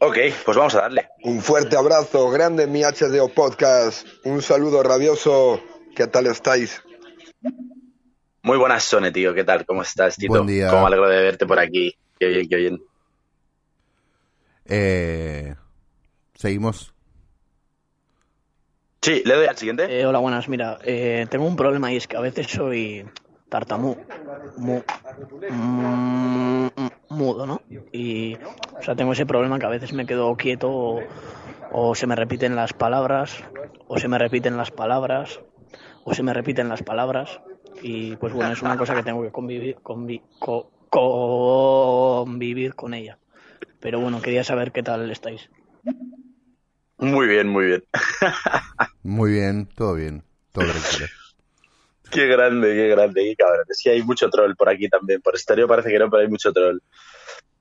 Ok, 0.01 0.19
pues 0.45 0.57
vamos 0.57 0.75
a 0.77 0.83
darle. 0.83 1.09
Un 1.25 1.41
fuerte 1.43 1.77
abrazo, 1.77 2.31
grande 2.31 2.67
mi 2.67 2.83
HDO 2.83 3.29
Podcast. 3.29 4.07
Un 4.25 4.41
saludo 4.43 4.83
rabioso. 4.83 5.61
¿Qué 5.95 6.07
tal 6.07 6.27
estáis? 6.27 6.83
Muy 8.43 8.59
buenas, 8.59 8.85
Sone, 8.85 9.11
tío, 9.11 9.35
¿qué 9.35 9.45
tal? 9.45 9.67
¿Cómo 9.67 9.83
estás, 9.83 10.17
Tito? 10.17 10.33
Buen 10.33 10.47
día. 10.47 10.71
Cómo 10.71 10.83
me 10.83 10.87
alegro 10.89 11.09
de 11.09 11.23
verte 11.23 11.47
por 11.47 11.59
aquí. 11.59 11.97
Qué 12.19 12.29
bien, 12.29 12.49
qué 12.49 12.57
bien. 12.57 12.83
Eh, 14.67 15.55
Seguimos. 16.35 16.94
Sí, 19.05 19.21
le 19.27 19.35
doy 19.35 19.47
al 19.47 19.57
siguiente. 19.59 20.01
Eh, 20.01 20.07
hola, 20.07 20.19
buenas. 20.19 20.49
Mira, 20.49 20.79
eh, 20.83 21.27
tengo 21.29 21.45
un 21.47 21.57
problema 21.57 21.93
y 21.93 21.97
es 21.97 22.09
que 22.09 22.17
a 22.17 22.21
veces 22.21 22.47
soy 22.47 23.05
tartamú, 23.51 23.99
mu, 24.57 24.81
mm, 25.51 26.69
mudo, 27.11 27.45
¿no? 27.47 27.61
Y, 27.93 28.35
o 28.79 28.81
sea, 28.81 28.95
tengo 28.97 29.13
ese 29.13 29.27
problema 29.27 29.59
que 29.59 29.67
a 29.67 29.69
veces 29.69 29.93
me 29.93 30.07
quedo 30.07 30.35
quieto 30.37 31.03
o, 31.71 31.95
se 31.95 32.07
me 32.07 32.17
repiten 32.17 32.57
las 32.57 32.73
palabras, 32.73 33.45
o 33.89 33.99
se 33.99 34.09
me 34.09 34.17
repiten 34.19 34.57
las 34.57 34.71
palabras, 34.71 35.39
o 36.05 36.15
se 36.15 36.23
me 36.23 36.33
repiten 36.33 36.71
las 36.71 36.83
palabras. 36.83 37.41
Y 37.83 38.17
pues 38.17 38.33
bueno, 38.33 38.55
es 38.55 38.63
una 38.63 38.79
cosa 38.79 38.95
que 38.95 39.03
tengo 39.03 39.23
que 39.23 39.31
convivir, 39.33 39.77
convi- 39.83 40.23
co- 40.39 40.71
convivir 40.89 42.75
con 42.75 42.95
ella. 42.95 43.19
Pero 43.81 44.01
bueno, 44.01 44.23
quería 44.23 44.45
saber 44.45 44.73
qué 44.73 44.83
tal 44.83 45.11
estáis. 45.11 45.51
Muy 46.99 47.27
bien, 47.27 47.49
muy 47.49 47.67
bien. 47.67 47.85
Muy 49.03 49.33
bien, 49.33 49.67
todo 49.75 49.95
bien. 49.95 50.23
Todo 50.53 50.65
tranquilo. 50.67 51.07
Qué 52.11 52.27
grande, 52.29 52.69
qué 52.77 52.87
grande, 52.89 53.25
qué 53.25 53.35
cabrón. 53.35 53.65
Es 53.69 53.81
que 53.83 53.91
hay 53.91 54.03
mucho 54.05 54.31
troll 54.31 54.55
por 54.55 54.69
aquí 54.69 54.89
también. 54.89 55.21
Por 55.21 55.35
estéreo 55.35 55.67
parece 55.67 55.91
que 55.91 55.99
no, 55.99 56.09
pero 56.09 56.23
hay 56.23 56.29
mucho 56.29 56.53
troll. 56.53 56.79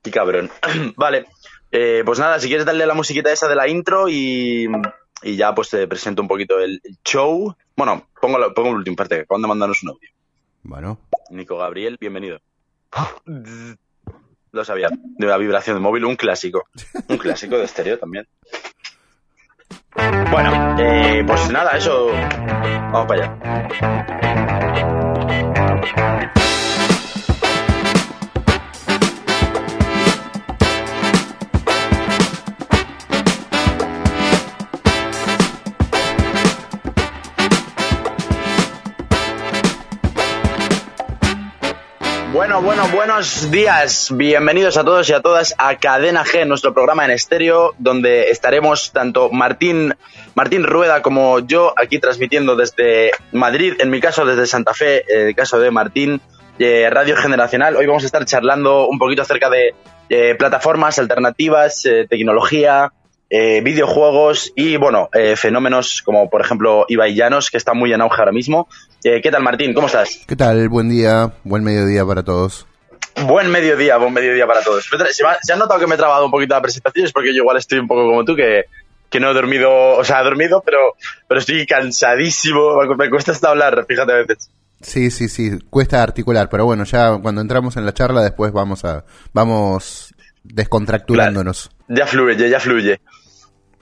Qué 0.00 0.12
cabrón. 0.12 0.48
vale. 0.96 1.26
Eh, 1.72 2.02
pues 2.06 2.20
nada, 2.20 2.38
si 2.38 2.46
quieres 2.46 2.64
darle 2.64 2.86
la 2.86 2.94
musiquita 2.94 3.32
esa 3.32 3.48
de 3.48 3.56
la 3.56 3.66
intro 3.66 4.08
y, 4.08 4.68
y 5.24 5.34
ya 5.36 5.52
pues 5.56 5.70
te 5.70 5.88
presento 5.88 6.22
un 6.22 6.28
poquito 6.28 6.60
el, 6.60 6.80
el 6.84 6.98
show. 7.04 7.56
Bueno, 7.76 8.06
pongo, 8.20 8.38
la- 8.38 8.50
pongo 8.54 8.68
el 8.68 8.76
último 8.76 8.94
parte, 8.94 9.16
que 9.16 9.22
acaban 9.22 9.42
de 9.42 9.48
mandarnos 9.48 9.82
un 9.82 9.88
audio. 9.90 10.10
Bueno, 10.62 11.00
Nico 11.30 11.56
Gabriel, 11.58 11.96
bienvenido. 12.00 12.40
Lo 14.52 14.64
sabía. 14.64 14.88
De 14.92 15.26
la 15.26 15.36
vibración 15.36 15.74
de 15.76 15.80
móvil, 15.80 16.04
un 16.04 16.14
clásico. 16.14 16.68
Un 17.08 17.18
clásico 17.18 17.58
de 17.58 17.64
estéreo 17.64 17.98
también. 17.98 18.28
Bueno, 20.30 20.76
eh, 20.78 21.24
pues 21.26 21.50
nada, 21.50 21.76
eso. 21.76 22.08
Vamos 22.92 23.06
para 23.06 23.24
allá. 23.24 24.60
Bueno, 42.44 42.60
bueno, 42.60 42.86
buenos 42.88 43.50
días. 43.50 44.10
Bienvenidos 44.14 44.76
a 44.76 44.84
todos 44.84 45.08
y 45.08 45.14
a 45.14 45.22
todas 45.22 45.54
a 45.56 45.76
Cadena 45.76 46.26
G, 46.26 46.46
nuestro 46.46 46.74
programa 46.74 47.06
en 47.06 47.10
estéreo, 47.10 47.72
donde 47.78 48.28
estaremos 48.28 48.92
tanto 48.92 49.30
Martín, 49.30 49.94
Martín 50.34 50.64
Rueda 50.64 51.00
como 51.00 51.38
yo 51.38 51.72
aquí 51.74 51.98
transmitiendo 52.00 52.54
desde 52.54 53.12
Madrid, 53.32 53.76
en 53.78 53.88
mi 53.88 53.98
caso 53.98 54.26
desde 54.26 54.46
Santa 54.46 54.74
Fe, 54.74 55.04
en 55.08 55.28
el 55.28 55.34
caso 55.34 55.58
de 55.58 55.70
Martín, 55.70 56.20
eh, 56.58 56.90
Radio 56.90 57.16
Generacional. 57.16 57.76
Hoy 57.76 57.86
vamos 57.86 58.02
a 58.02 58.06
estar 58.06 58.26
charlando 58.26 58.88
un 58.88 58.98
poquito 58.98 59.22
acerca 59.22 59.48
de 59.48 59.74
eh, 60.10 60.34
plataformas 60.34 60.98
alternativas, 60.98 61.86
eh, 61.86 62.06
tecnología, 62.10 62.92
eh, 63.30 63.62
videojuegos 63.62 64.52
y, 64.54 64.76
bueno, 64.76 65.08
eh, 65.12 65.34
fenómenos 65.34 66.02
como, 66.02 66.30
por 66.30 66.40
ejemplo, 66.40 66.84
Ibai 66.88 67.14
Llanos, 67.14 67.50
que 67.50 67.56
está 67.56 67.74
muy 67.74 67.92
en 67.92 68.00
auge 68.00 68.20
ahora 68.20 68.32
mismo. 68.32 68.68
Eh, 69.04 69.20
¿Qué 69.22 69.30
tal, 69.30 69.42
Martín? 69.42 69.74
¿Cómo 69.74 69.86
estás? 69.86 70.20
¿qué 70.26 70.34
tal? 70.36 70.68
Buen 70.68 70.88
día, 70.88 71.32
buen 71.44 71.62
mediodía 71.62 72.04
para 72.06 72.22
todos. 72.22 72.66
Buen 73.26 73.50
mediodía, 73.50 73.96
buen 73.98 74.12
mediodía 74.12 74.46
para 74.46 74.62
todos. 74.62 74.86
Se, 75.12 75.24
ha- 75.26 75.38
se 75.42 75.52
han 75.52 75.58
notado 75.58 75.78
que 75.78 75.86
me 75.86 75.94
he 75.94 75.98
trabado 75.98 76.24
un 76.24 76.30
poquito 76.30 76.54
la 76.54 76.62
presentación, 76.62 77.04
es 77.06 77.12
porque 77.12 77.28
yo 77.34 77.42
igual 77.42 77.58
estoy 77.58 77.78
un 77.78 77.86
poco 77.86 78.06
como 78.06 78.24
tú, 78.24 78.34
que, 78.34 78.64
que 79.10 79.20
no 79.20 79.30
he 79.30 79.34
dormido, 79.34 79.70
o 79.96 80.04
sea, 80.04 80.20
he 80.20 80.24
dormido, 80.24 80.62
pero, 80.64 80.78
pero 81.28 81.38
estoy 81.38 81.66
cansadísimo, 81.66 82.76
me, 82.80 82.96
me 82.96 83.10
cuesta 83.10 83.32
hasta 83.32 83.50
hablar, 83.50 83.84
fíjate 83.86 84.12
a 84.12 84.16
veces. 84.16 84.50
Sí, 84.80 85.10
sí, 85.10 85.28
sí, 85.28 85.58
cuesta 85.70 86.02
articular, 86.02 86.48
pero 86.48 86.64
bueno, 86.64 86.84
ya 86.84 87.16
cuando 87.18 87.40
entramos 87.40 87.76
en 87.76 87.84
la 87.86 87.92
charla 87.94 88.22
después 88.22 88.52
vamos 88.52 88.84
a 88.84 89.04
vamos 89.32 90.14
descontracturándonos. 90.42 91.70
Ya 91.88 92.06
fluye, 92.06 92.48
ya 92.50 92.58
fluye. 92.60 93.00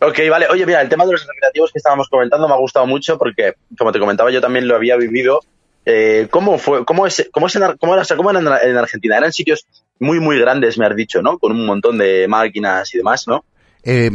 Ok, 0.02 0.18
vale. 0.28 0.48
Oye, 0.50 0.66
mira, 0.66 0.80
el 0.80 0.88
tema 0.88 1.06
de 1.06 1.12
los 1.12 1.26
recreativos 1.26 1.70
que 1.70 1.78
estábamos 1.78 2.08
comentando 2.08 2.48
me 2.48 2.54
ha 2.54 2.58
gustado 2.58 2.86
mucho 2.86 3.16
porque, 3.16 3.54
como 3.78 3.92
te 3.92 4.00
comentaba, 4.00 4.32
yo 4.32 4.40
también 4.40 4.66
lo 4.66 4.74
había 4.74 4.96
vivido. 4.96 5.40
Eh, 5.84 6.26
¿Cómo 6.30 6.58
fue? 6.58 6.84
¿Cómo 6.84 7.06
es? 7.06 7.28
¿Cómo 7.32 7.46
es 7.46 7.56
en, 7.56 7.76
cómo 7.76 7.94
era, 7.94 8.04
cómo 8.16 8.30
en 8.30 8.76
Argentina? 8.76 9.16
Eran 9.16 9.32
sitios 9.32 9.64
muy, 10.00 10.18
muy 10.18 10.40
grandes, 10.40 10.76
me 10.76 10.86
has 10.86 10.96
dicho, 10.96 11.22
¿no? 11.22 11.38
Con 11.38 11.52
un 11.52 11.64
montón 11.64 11.98
de 11.98 12.26
máquinas 12.28 12.92
y 12.94 12.98
demás, 12.98 13.28
¿no? 13.28 13.44
Eh, 13.84 14.10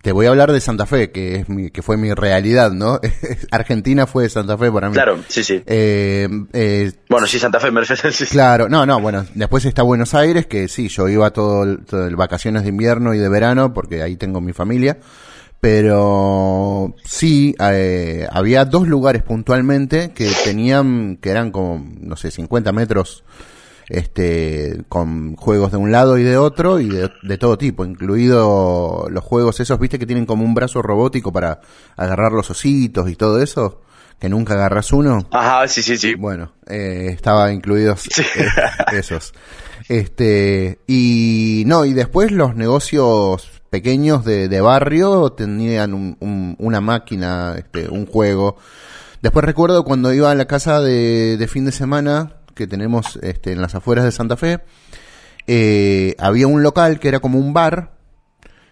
te 0.00 0.12
voy 0.12 0.24
a 0.26 0.30
hablar 0.30 0.52
de 0.52 0.60
Santa 0.60 0.86
Fe, 0.86 1.10
que 1.10 1.36
es 1.36 1.48
mi, 1.48 1.70
que 1.70 1.82
fue 1.82 1.96
mi 1.98 2.12
realidad, 2.14 2.70
¿no? 2.72 2.98
Argentina 3.50 4.06
fue 4.06 4.28
Santa 4.30 4.56
Fe 4.56 4.72
para 4.72 4.88
mí. 4.88 4.94
Claro, 4.94 5.18
sí, 5.28 5.44
sí. 5.44 5.62
Eh, 5.66 6.28
eh, 6.54 6.92
Bueno, 7.10 7.26
sí, 7.26 7.38
Santa 7.38 7.60
Fe, 7.60 7.70
me 7.70 7.80
refiero. 7.80 8.10
Sí. 8.10 8.24
Claro, 8.26 8.68
no, 8.70 8.86
no, 8.86 9.00
bueno, 9.00 9.26
después 9.34 9.64
está 9.66 9.82
Buenos 9.82 10.14
Aires, 10.14 10.46
que 10.46 10.66
sí, 10.68 10.88
yo 10.88 11.08
iba 11.08 11.30
todo, 11.30 11.64
el- 11.64 11.84
todo 11.84 12.06
el 12.06 12.16
vacaciones 12.16 12.62
de 12.62 12.70
invierno 12.70 13.12
y 13.14 13.18
de 13.18 13.28
verano, 13.28 13.74
porque 13.74 14.02
ahí 14.02 14.16
tengo 14.16 14.40
mi 14.40 14.52
familia, 14.54 14.98
pero 15.60 16.94
sí, 17.04 17.54
eh, 17.60 18.26
había 18.32 18.64
dos 18.64 18.88
lugares 18.88 19.22
puntualmente 19.22 20.10
que 20.12 20.30
tenían, 20.44 21.18
que 21.20 21.30
eran 21.30 21.50
como, 21.52 21.86
no 22.00 22.16
sé, 22.16 22.30
50 22.30 22.72
metros, 22.72 23.24
este, 23.88 24.82
con 24.88 25.36
juegos 25.36 25.72
de 25.72 25.78
un 25.78 25.92
lado 25.92 26.18
y 26.18 26.22
de 26.22 26.36
otro, 26.36 26.80
y 26.80 26.88
de, 26.88 27.10
de 27.22 27.38
todo 27.38 27.58
tipo, 27.58 27.84
incluido 27.84 29.06
los 29.10 29.24
juegos 29.24 29.60
esos, 29.60 29.78
viste, 29.78 29.98
que 29.98 30.06
tienen 30.06 30.26
como 30.26 30.44
un 30.44 30.54
brazo 30.54 30.82
robótico 30.82 31.32
para 31.32 31.60
agarrar 31.96 32.32
los 32.32 32.50
ositos 32.50 33.08
y 33.10 33.16
todo 33.16 33.42
eso, 33.42 33.80
que 34.18 34.28
nunca 34.28 34.54
agarras 34.54 34.92
uno. 34.92 35.26
Ajá, 35.32 35.66
sí, 35.68 35.82
sí, 35.82 35.96
sí. 35.96 36.14
Bueno, 36.14 36.52
eh, 36.68 37.08
estaba 37.12 37.52
incluidos 37.52 38.02
Sí. 38.10 38.22
eh, 38.36 38.46
esos. 38.92 39.32
Este, 39.88 40.78
y 40.86 41.64
no, 41.66 41.84
y 41.84 41.92
después 41.92 42.30
los 42.32 42.54
negocios 42.54 43.50
pequeños 43.68 44.24
de, 44.24 44.48
de 44.48 44.60
barrio 44.60 45.30
tenían 45.32 45.92
un- 45.94 46.16
un- 46.20 46.56
una 46.58 46.80
máquina, 46.80 47.56
este, 47.58 47.88
un 47.88 48.06
juego. 48.06 48.56
Después 49.22 49.44
recuerdo 49.44 49.84
cuando 49.84 50.12
iba 50.12 50.30
a 50.30 50.34
la 50.34 50.46
casa 50.46 50.80
de, 50.80 51.36
de 51.36 51.48
fin 51.48 51.64
de 51.64 51.72
semana 51.72 52.34
que 52.54 52.66
tenemos 52.66 53.18
este, 53.22 53.52
en 53.52 53.60
las 53.62 53.74
afueras 53.74 54.04
de 54.04 54.12
Santa 54.12 54.36
Fe, 54.36 54.60
eh, 55.46 56.14
había 56.18 56.46
un 56.46 56.62
local 56.62 57.00
que 57.00 57.08
era 57.08 57.20
como 57.20 57.38
un 57.38 57.52
bar, 57.52 57.92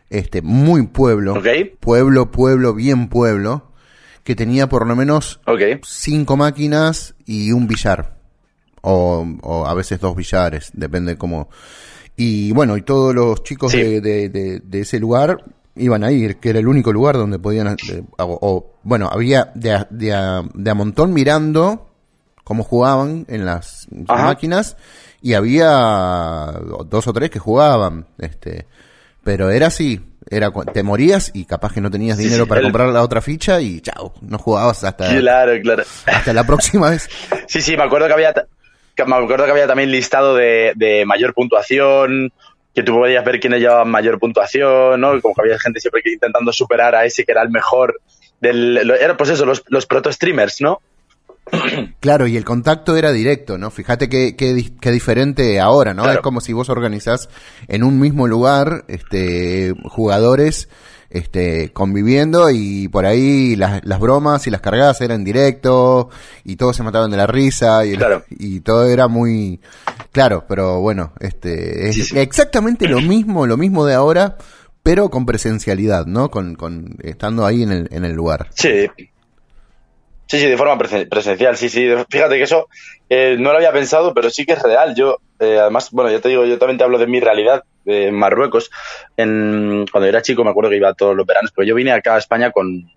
este, 0.08 0.42
muy 0.42 0.87
pueblo, 0.87 1.34
pueblo, 1.80 2.30
pueblo, 2.30 2.75
bien 2.75 3.08
pueblo, 3.08 3.70
que 4.25 4.34
tenía 4.37 4.68
por 4.68 4.87
lo 4.87 4.94
menos 4.96 5.40
cinco 5.87 6.37
máquinas 6.37 7.14
y 7.26 7.52
un 7.52 7.66
billar. 7.66 8.18
O, 8.82 9.26
o 9.42 9.66
a 9.66 9.75
veces 9.75 10.00
dos 10.00 10.16
billares, 10.16 10.70
depende 10.72 11.16
cómo. 11.18 11.49
Y 12.16 12.50
bueno, 12.52 12.76
y 12.78 12.82
todos 12.82 13.14
los 13.14 13.42
chicos 13.42 13.72
Sí. 13.72 13.78
de, 13.82 14.00
de- 14.00 14.28
de- 14.30 14.60
de 14.60 14.80
ese 14.80 14.99
lugar 14.99 15.44
iban 15.76 16.02
a 16.02 16.10
ir, 16.12 16.37
que 16.37 16.50
era 16.50 16.58
el 16.60 16.68
único 16.68 16.92
lugar 16.92 17.16
donde 17.16 17.38
podían, 17.38 17.68
eh, 17.90 18.02
o, 18.18 18.38
o, 18.40 18.75
bueno, 18.82 19.08
había 19.12 19.52
de 19.54 19.72
a, 19.72 19.87
de, 19.90 20.12
a, 20.14 20.42
de 20.54 20.70
a 20.70 20.75
montón 20.75 21.12
mirando 21.12 21.89
cómo 22.50 22.64
jugaban 22.64 23.26
en 23.28 23.47
las 23.47 23.87
Ajá. 24.09 24.25
máquinas 24.25 24.76
y 25.23 25.35
había 25.35 25.69
dos 26.87 27.07
o 27.07 27.12
tres 27.12 27.30
que 27.30 27.38
jugaban, 27.38 28.07
este, 28.19 28.66
pero 29.23 29.50
era 29.50 29.69
así, 29.69 30.00
era 30.28 30.50
te 30.73 30.83
morías 30.83 31.30
y 31.33 31.45
capaz 31.45 31.73
que 31.75 31.80
no 31.80 31.92
tenías 31.92 32.16
Sí, 32.19 32.25
dinero 32.25 32.42
sí, 32.42 32.49
para 32.49 32.61
el- 32.61 32.66
comprar 32.66 32.88
la 32.88 33.02
otra 33.02 33.21
ficha 33.21 33.61
y 33.61 33.80
chao, 33.80 34.14
no 34.23 34.37
jugabas 34.37 34.83
hasta, 34.83 35.16
Claro, 35.16 35.52
claro. 35.62 35.85
hasta 36.07 36.33
la 36.33 36.42
próxima 36.45 36.90
vez. 36.90 37.09
Sí, 37.47 37.62
sí, 37.62 37.76
me 37.76 37.85
acuerdo 37.85 38.09
que 38.09 38.14
había, 38.14 38.35
me 39.07 39.14
acuerdo 39.14 39.45
que 39.45 39.52
había 39.52 39.69
también 39.69 39.92
listado 39.92 40.35
de, 40.35 40.73
de 40.75 41.04
mayor 41.07 41.33
puntuación, 41.35 42.33
que 42.75 42.83
tú 42.83 42.95
podías 42.95 43.25
ver 43.25 43.38
quiénes 43.38 43.61
llevaban 43.61 43.88
mayor 43.88 44.19
puntuación, 44.19 45.00
¿no? 45.00 45.21
Como 45.21 45.37
que 45.37 45.42
había 45.42 45.59
gente 45.61 45.78
siempre 45.78 46.02
que 46.02 46.14
intentando 46.14 46.52
superar 46.52 46.97
a 46.97 47.04
ese 47.04 47.25
que 47.25 47.30
era 47.30 47.42
el 47.42 47.50
mejor 47.50 48.00
del, 48.40 48.75
lo- 48.75 48.97
era 48.97 49.16
pues 49.16 49.30
eso, 49.30 49.47
los, 49.47 49.62
los 49.69 49.87
proto 49.87 50.11
streamers, 50.12 50.61
¿no? 50.61 50.80
Claro, 52.00 52.26
y 52.26 52.37
el 52.37 52.45
contacto 52.45 52.97
era 52.97 53.12
directo, 53.12 53.59
¿no? 53.59 53.71
Fíjate 53.71 54.09
qué, 54.09 54.35
qué, 54.37 54.73
qué 54.80 54.90
diferente 54.90 55.61
ahora, 55.61 55.92
¿no? 55.95 56.02
Claro. 56.02 56.19
Es 56.19 56.23
como 56.23 56.40
si 56.40 56.52
vos 56.52 56.69
organizás 56.71 57.28
en 57.69 57.83
un 57.85 57.99
mismo 58.00 58.26
lugar, 58.26 58.85
este, 58.88 59.75
jugadores, 59.85 60.69
este, 61.11 61.73
conviviendo 61.73 62.50
y 62.50 62.88
por 62.88 63.04
ahí 63.04 63.57
las, 63.57 63.85
las 63.85 63.99
bromas 63.99 64.47
y 64.47 64.50
las 64.50 64.61
cargadas 64.61 65.00
eran 65.00 65.25
directo 65.25 66.09
y 66.45 66.57
todos 66.57 66.76
se 66.76 66.83
mataban 66.85 67.11
de 67.11 67.16
la 67.16 67.26
risa 67.26 67.85
y, 67.85 67.97
Claro. 67.97 68.23
y 68.30 68.61
todo 68.61 68.87
era 68.88 69.09
muy 69.09 69.61
claro, 70.12 70.45
pero 70.49 70.80
bueno, 70.80 71.12
este, 71.21 71.88
es 71.88 71.97
Sí, 71.97 72.02
sí. 72.04 72.19
exactamente 72.19 72.87
lo 72.88 73.00
mismo, 73.00 73.47
lo 73.47 73.57
mismo 73.57 73.85
de 73.85 73.95
ahora, 73.95 74.38
pero 74.85 75.11
con 75.11 75.26
presencialidad, 75.26 76.07
¿no? 76.07 76.30
Con, 76.30 76.54
con 76.54 76.97
estando 77.02 77.45
ahí 77.45 77.62
en 77.64 77.73
el, 77.73 77.88
en 77.90 78.04
el 78.04 78.12
lugar. 78.12 78.49
Sí. 78.54 78.87
Sí, 80.30 80.38
sí, 80.38 80.46
de 80.46 80.56
forma 80.56 80.78
presen- 80.78 81.08
presencial, 81.08 81.56
sí, 81.56 81.68
sí. 81.68 81.88
Fíjate 82.08 82.37
que 82.37 82.44
eso 82.44 82.68
eh, 83.08 83.34
no 83.38 83.50
lo 83.50 83.56
había 83.56 83.72
pensado, 83.72 84.14
pero 84.14 84.30
sí 84.30 84.46
que 84.46 84.52
es 84.52 84.62
real. 84.62 84.94
Yo, 84.94 85.18
eh, 85.40 85.58
además, 85.58 85.90
bueno, 85.90 86.08
ya 86.10 86.20
te 86.20 86.28
digo, 86.28 86.44
yo 86.44 86.56
también 86.56 86.78
te 86.78 86.84
hablo 86.84 86.99
de 86.99 87.08
mi 87.08 87.18
realidad 87.18 87.64
de 87.84 88.06
en 88.06 88.14
Marruecos. 88.14 88.70
En, 89.16 89.87
cuando 89.90 90.06
era 90.08 90.22
chico 90.22 90.44
me 90.44 90.50
acuerdo 90.50 90.70
que 90.70 90.76
iba 90.76 90.94
todos 90.94 91.16
los 91.16 91.26
veranos, 91.26 91.50
pero 91.54 91.66
yo 91.66 91.75
vine 91.75 91.90
acá 91.90 92.14
a 92.14 92.18
España 92.18 92.52
con... 92.52 92.88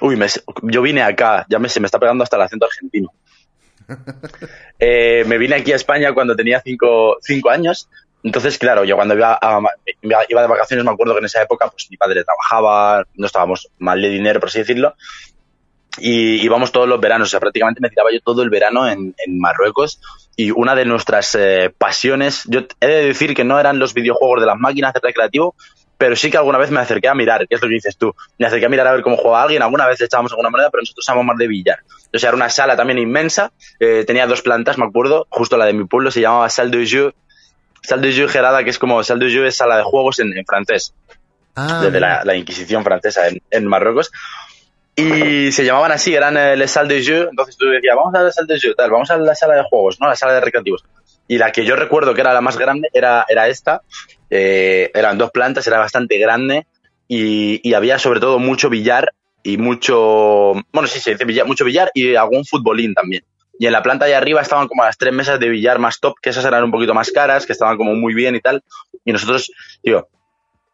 Uy, 0.00 0.16
me- 0.16 0.26
yo 0.62 0.82
vine 0.82 1.02
acá, 1.02 1.46
ya 1.48 1.60
me, 1.60 1.68
se 1.68 1.78
me 1.78 1.86
está 1.86 2.00
pegando 2.00 2.24
hasta 2.24 2.34
el 2.36 2.42
acento 2.42 2.66
argentino. 2.66 3.12
Eh, 4.78 5.24
me 5.26 5.36
vine 5.38 5.56
aquí 5.56 5.72
a 5.72 5.76
España 5.76 6.12
cuando 6.14 6.34
tenía 6.34 6.60
cinco, 6.64 7.18
cinco 7.20 7.50
años. 7.50 7.88
Entonces, 8.22 8.58
claro, 8.58 8.84
yo 8.84 8.96
cuando 8.96 9.14
iba, 9.14 9.38
a- 9.40 9.60
iba 10.02 10.20
iba 10.28 10.42
de 10.42 10.48
vacaciones 10.48 10.84
me 10.84 10.90
acuerdo 10.90 11.14
que 11.14 11.20
en 11.20 11.24
esa 11.26 11.42
época 11.42 11.68
pues 11.70 11.86
mi 11.90 11.96
padre 11.96 12.22
trabajaba, 12.24 13.04
no 13.14 13.26
estábamos 13.26 13.68
mal 13.78 14.00
de 14.00 14.08
dinero, 14.08 14.40
por 14.40 14.48
así 14.48 14.58
decirlo, 14.58 14.94
y 15.98 16.42
íbamos 16.42 16.72
todos 16.72 16.88
los 16.88 17.00
veranos, 17.00 17.28
o 17.28 17.30
sea, 17.30 17.40
prácticamente 17.40 17.80
me 17.80 17.88
tiraba 17.88 18.10
yo 18.12 18.20
todo 18.20 18.42
el 18.42 18.50
verano 18.50 18.88
en, 18.88 19.14
en 19.18 19.38
Marruecos 19.38 20.00
y 20.36 20.50
una 20.50 20.74
de 20.74 20.84
nuestras 20.84 21.34
eh, 21.34 21.72
pasiones, 21.76 22.44
yo 22.46 22.60
he 22.80 22.86
de 22.86 23.06
decir 23.06 23.34
que 23.34 23.44
no 23.44 23.58
eran 23.58 23.78
los 23.78 23.94
videojuegos 23.94 24.40
de 24.40 24.46
las 24.46 24.58
máquinas 24.58 24.92
de 24.94 25.00
recreativo, 25.02 25.54
pero 25.98 26.16
sí 26.16 26.30
que 26.30 26.38
alguna 26.38 26.58
vez 26.58 26.70
me 26.70 26.80
acerqué 26.80 27.08
a 27.08 27.14
mirar, 27.14 27.46
que 27.46 27.54
es 27.54 27.60
lo 27.60 27.68
que 27.68 27.74
dices 27.74 27.96
tú, 27.96 28.14
me 28.38 28.46
acerqué 28.46 28.66
a 28.66 28.68
mirar 28.68 28.86
a 28.86 28.92
ver 28.92 29.02
cómo 29.02 29.16
jugaba 29.16 29.42
alguien, 29.42 29.62
alguna 29.62 29.86
vez 29.86 30.00
echábamos 30.00 30.32
alguna 30.32 30.50
moneda, 30.50 30.70
pero 30.70 30.82
nosotros 30.82 31.06
éramos 31.08 31.26
más 31.26 31.36
de 31.36 31.48
billar. 31.48 31.80
O 32.14 32.18
sea, 32.18 32.28
era 32.28 32.36
una 32.36 32.48
sala 32.48 32.76
también 32.76 32.98
inmensa, 32.98 33.52
eh, 33.80 34.04
tenía 34.06 34.26
dos 34.26 34.42
plantas, 34.42 34.78
me 34.78 34.86
acuerdo, 34.86 35.26
justo 35.28 35.56
la 35.56 35.66
de 35.66 35.74
mi 35.74 35.84
pueblo 35.84 36.10
se 36.10 36.20
llamaba 36.20 36.48
Salle 36.48 36.78
de 36.78 36.86
Jeu, 36.86 37.12
Salle 37.82 38.08
de 38.08 38.12
Jeu 38.14 38.28
Gerada, 38.28 38.64
que 38.64 38.70
es 38.70 38.78
como 38.78 39.02
Salle 39.02 39.26
de 39.26 39.30
Jeu 39.32 39.44
es 39.44 39.56
sala 39.56 39.76
de 39.76 39.82
juegos 39.82 40.20
en, 40.20 40.36
en 40.36 40.44
francés 40.46 40.94
Ah, 41.56 41.80
desde 41.82 42.00
la, 42.00 42.24
la 42.24 42.36
Inquisición 42.36 42.84
francesa 42.84 43.28
en, 43.28 43.42
en 43.50 43.66
Marruecos. 43.66 44.10
Y 45.00 45.52
se 45.52 45.64
llamaban 45.64 45.92
así, 45.92 46.14
eran 46.14 46.36
eh, 46.36 46.56
les 46.56 46.70
salles 46.70 47.06
de 47.06 47.12
jeu. 47.12 47.28
Entonces 47.30 47.56
tú 47.56 47.66
decías, 47.66 47.96
vamos 47.96 48.14
a 48.14 48.22
la 48.22 48.32
salle 48.32 48.54
de 48.54 48.60
jeu, 48.60 48.74
tal, 48.74 48.90
vamos 48.90 49.10
a 49.10 49.16
la 49.16 49.34
sala 49.34 49.54
de 49.54 49.62
juegos, 49.64 50.00
¿no? 50.00 50.08
La 50.08 50.16
sala 50.16 50.34
de 50.34 50.40
recreativos. 50.40 50.84
Y 51.28 51.38
la 51.38 51.52
que 51.52 51.64
yo 51.64 51.76
recuerdo 51.76 52.14
que 52.14 52.20
era 52.20 52.34
la 52.34 52.40
más 52.40 52.58
grande 52.58 52.88
era, 52.92 53.24
era 53.28 53.48
esta. 53.48 53.82
Eh, 54.28 54.90
eran 54.94 55.16
dos 55.16 55.30
plantas, 55.30 55.66
era 55.66 55.78
bastante 55.78 56.18
grande. 56.18 56.66
Y, 57.08 57.60
y 57.68 57.74
había 57.74 57.98
sobre 57.98 58.20
todo 58.20 58.38
mucho 58.38 58.68
billar 58.68 59.12
y 59.42 59.56
mucho. 59.56 60.52
Bueno, 60.72 60.86
sí, 60.88 61.00
se 61.00 61.12
dice 61.12 61.24
billar, 61.24 61.46
mucho 61.46 61.64
billar 61.64 61.90
y 61.94 62.14
algún 62.14 62.44
futbolín 62.44 62.94
también. 62.94 63.24
Y 63.58 63.66
en 63.66 63.72
la 63.72 63.82
planta 63.82 64.06
de 64.06 64.14
arriba 64.14 64.40
estaban 64.40 64.68
como 64.68 64.84
las 64.84 64.96
tres 64.96 65.12
mesas 65.12 65.38
de 65.38 65.48
billar 65.48 65.78
más 65.78 66.00
top, 66.00 66.14
que 66.20 66.30
esas 66.30 66.44
eran 66.44 66.64
un 66.64 66.70
poquito 66.70 66.94
más 66.94 67.10
caras, 67.10 67.44
que 67.46 67.52
estaban 67.52 67.76
como 67.76 67.94
muy 67.94 68.14
bien 68.14 68.34
y 68.34 68.40
tal. 68.40 68.64
Y 69.04 69.12
nosotros, 69.12 69.52
tío, 69.82 70.08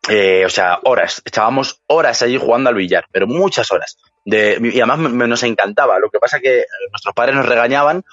eh, 0.09 0.45
o 0.47 0.49
sea, 0.49 0.79
horas, 0.85 1.21
echábamos 1.25 1.83
horas 1.89 2.23
allí 2.23 2.39
jugando 2.39 2.71
al 2.71 2.77
billar, 2.77 3.07
pero 3.11 3.27
muchas 3.27 3.73
horas. 3.73 3.99
De, 4.27 4.59
y 4.61 4.79
además 4.81 4.99
me- 4.99 5.09
me- 5.09 5.27
nos 5.29 5.43
encantaba. 5.43 5.99
Lo 5.99 6.11
que 6.11 6.19
pasa 6.19 6.39
que 6.41 6.65
nuestros 6.91 7.15
padres 7.15 7.35
nos 7.35 7.47
regañaban 7.47 8.05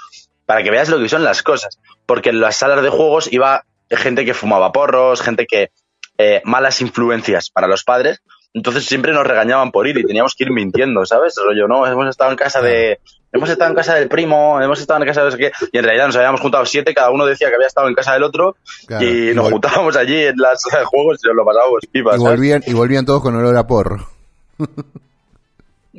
para 0.46 0.64
que 0.64 0.72
veas 0.72 0.88
lo 0.88 1.00
que 1.00 1.10
son 1.10 1.24
las 1.26 1.44
cosas. 1.44 1.78
Porque 2.06 2.30
en 2.30 2.40
las 2.40 2.56
salas 2.56 2.82
de 2.82 2.90
juegos 2.90 3.32
iba 3.34 3.66
gente 3.90 4.24
que 4.24 4.34
fumaba 4.34 4.72
porros, 4.72 5.22
gente 5.22 5.46
que. 5.46 5.72
eh, 6.20 6.42
malas 6.46 6.80
influencias 6.82 7.50
para 7.50 7.68
los 7.68 7.84
padres. 7.84 8.22
Entonces 8.54 8.86
siempre 8.86 9.12
nos 9.14 9.26
regañaban 9.26 9.72
por 9.72 9.88
ir 9.88 9.98
y 9.98 10.04
teníamos 10.06 10.36
que 10.36 10.44
ir 10.44 10.52
mintiendo, 10.52 11.04
¿sabes? 11.08 11.34
Rollo, 11.44 11.68
no, 11.68 11.88
hemos 11.88 12.08
estado 12.08 12.30
en 12.30 12.38
casa 12.38 12.62
de. 12.62 13.00
Hemos 13.32 13.50
estado 13.50 13.72
en 13.72 13.76
casa 13.76 13.96
del 13.96 14.08
primo, 14.10 14.62
hemos 14.62 14.80
estado 14.80 15.00
en 15.02 15.08
casa 15.08 15.22
de 15.22 15.26
no 15.26 15.32
sé 15.32 15.38
qué. 15.40 15.52
Y 15.72 15.80
en 15.80 15.84
realidad 15.84 16.06
nos 16.06 16.16
habíamos 16.18 16.40
juntado 16.40 16.64
siete, 16.68 16.94
cada 16.94 17.10
uno 17.10 17.26
decía 17.26 17.50
que 17.50 17.56
había 17.56 17.66
estado 17.66 17.88
en 17.88 17.96
casa 17.96 18.14
del 18.14 18.22
otro. 18.22 18.56
Claro, 18.86 19.04
y 19.04 19.32
y 19.32 19.34
nos 19.34 19.50
juntábamos 19.50 19.96
allí 19.98 20.22
en 20.26 20.36
las 20.38 20.62
salas 20.62 20.82
de 20.82 20.86
juegos 20.86 21.20
y 21.24 21.28
nos 21.30 21.36
lo 21.36 21.44
pasábamos 21.46 21.80
pipa, 21.92 22.10
y 22.16 22.20
¿sabes? 22.20 22.38
volvían, 22.38 22.64
y 22.68 22.74
volvían 22.74 23.06
todos 23.08 23.24
con 23.24 23.36
olor 23.36 23.58
a 23.58 23.66
porro. 23.66 24.08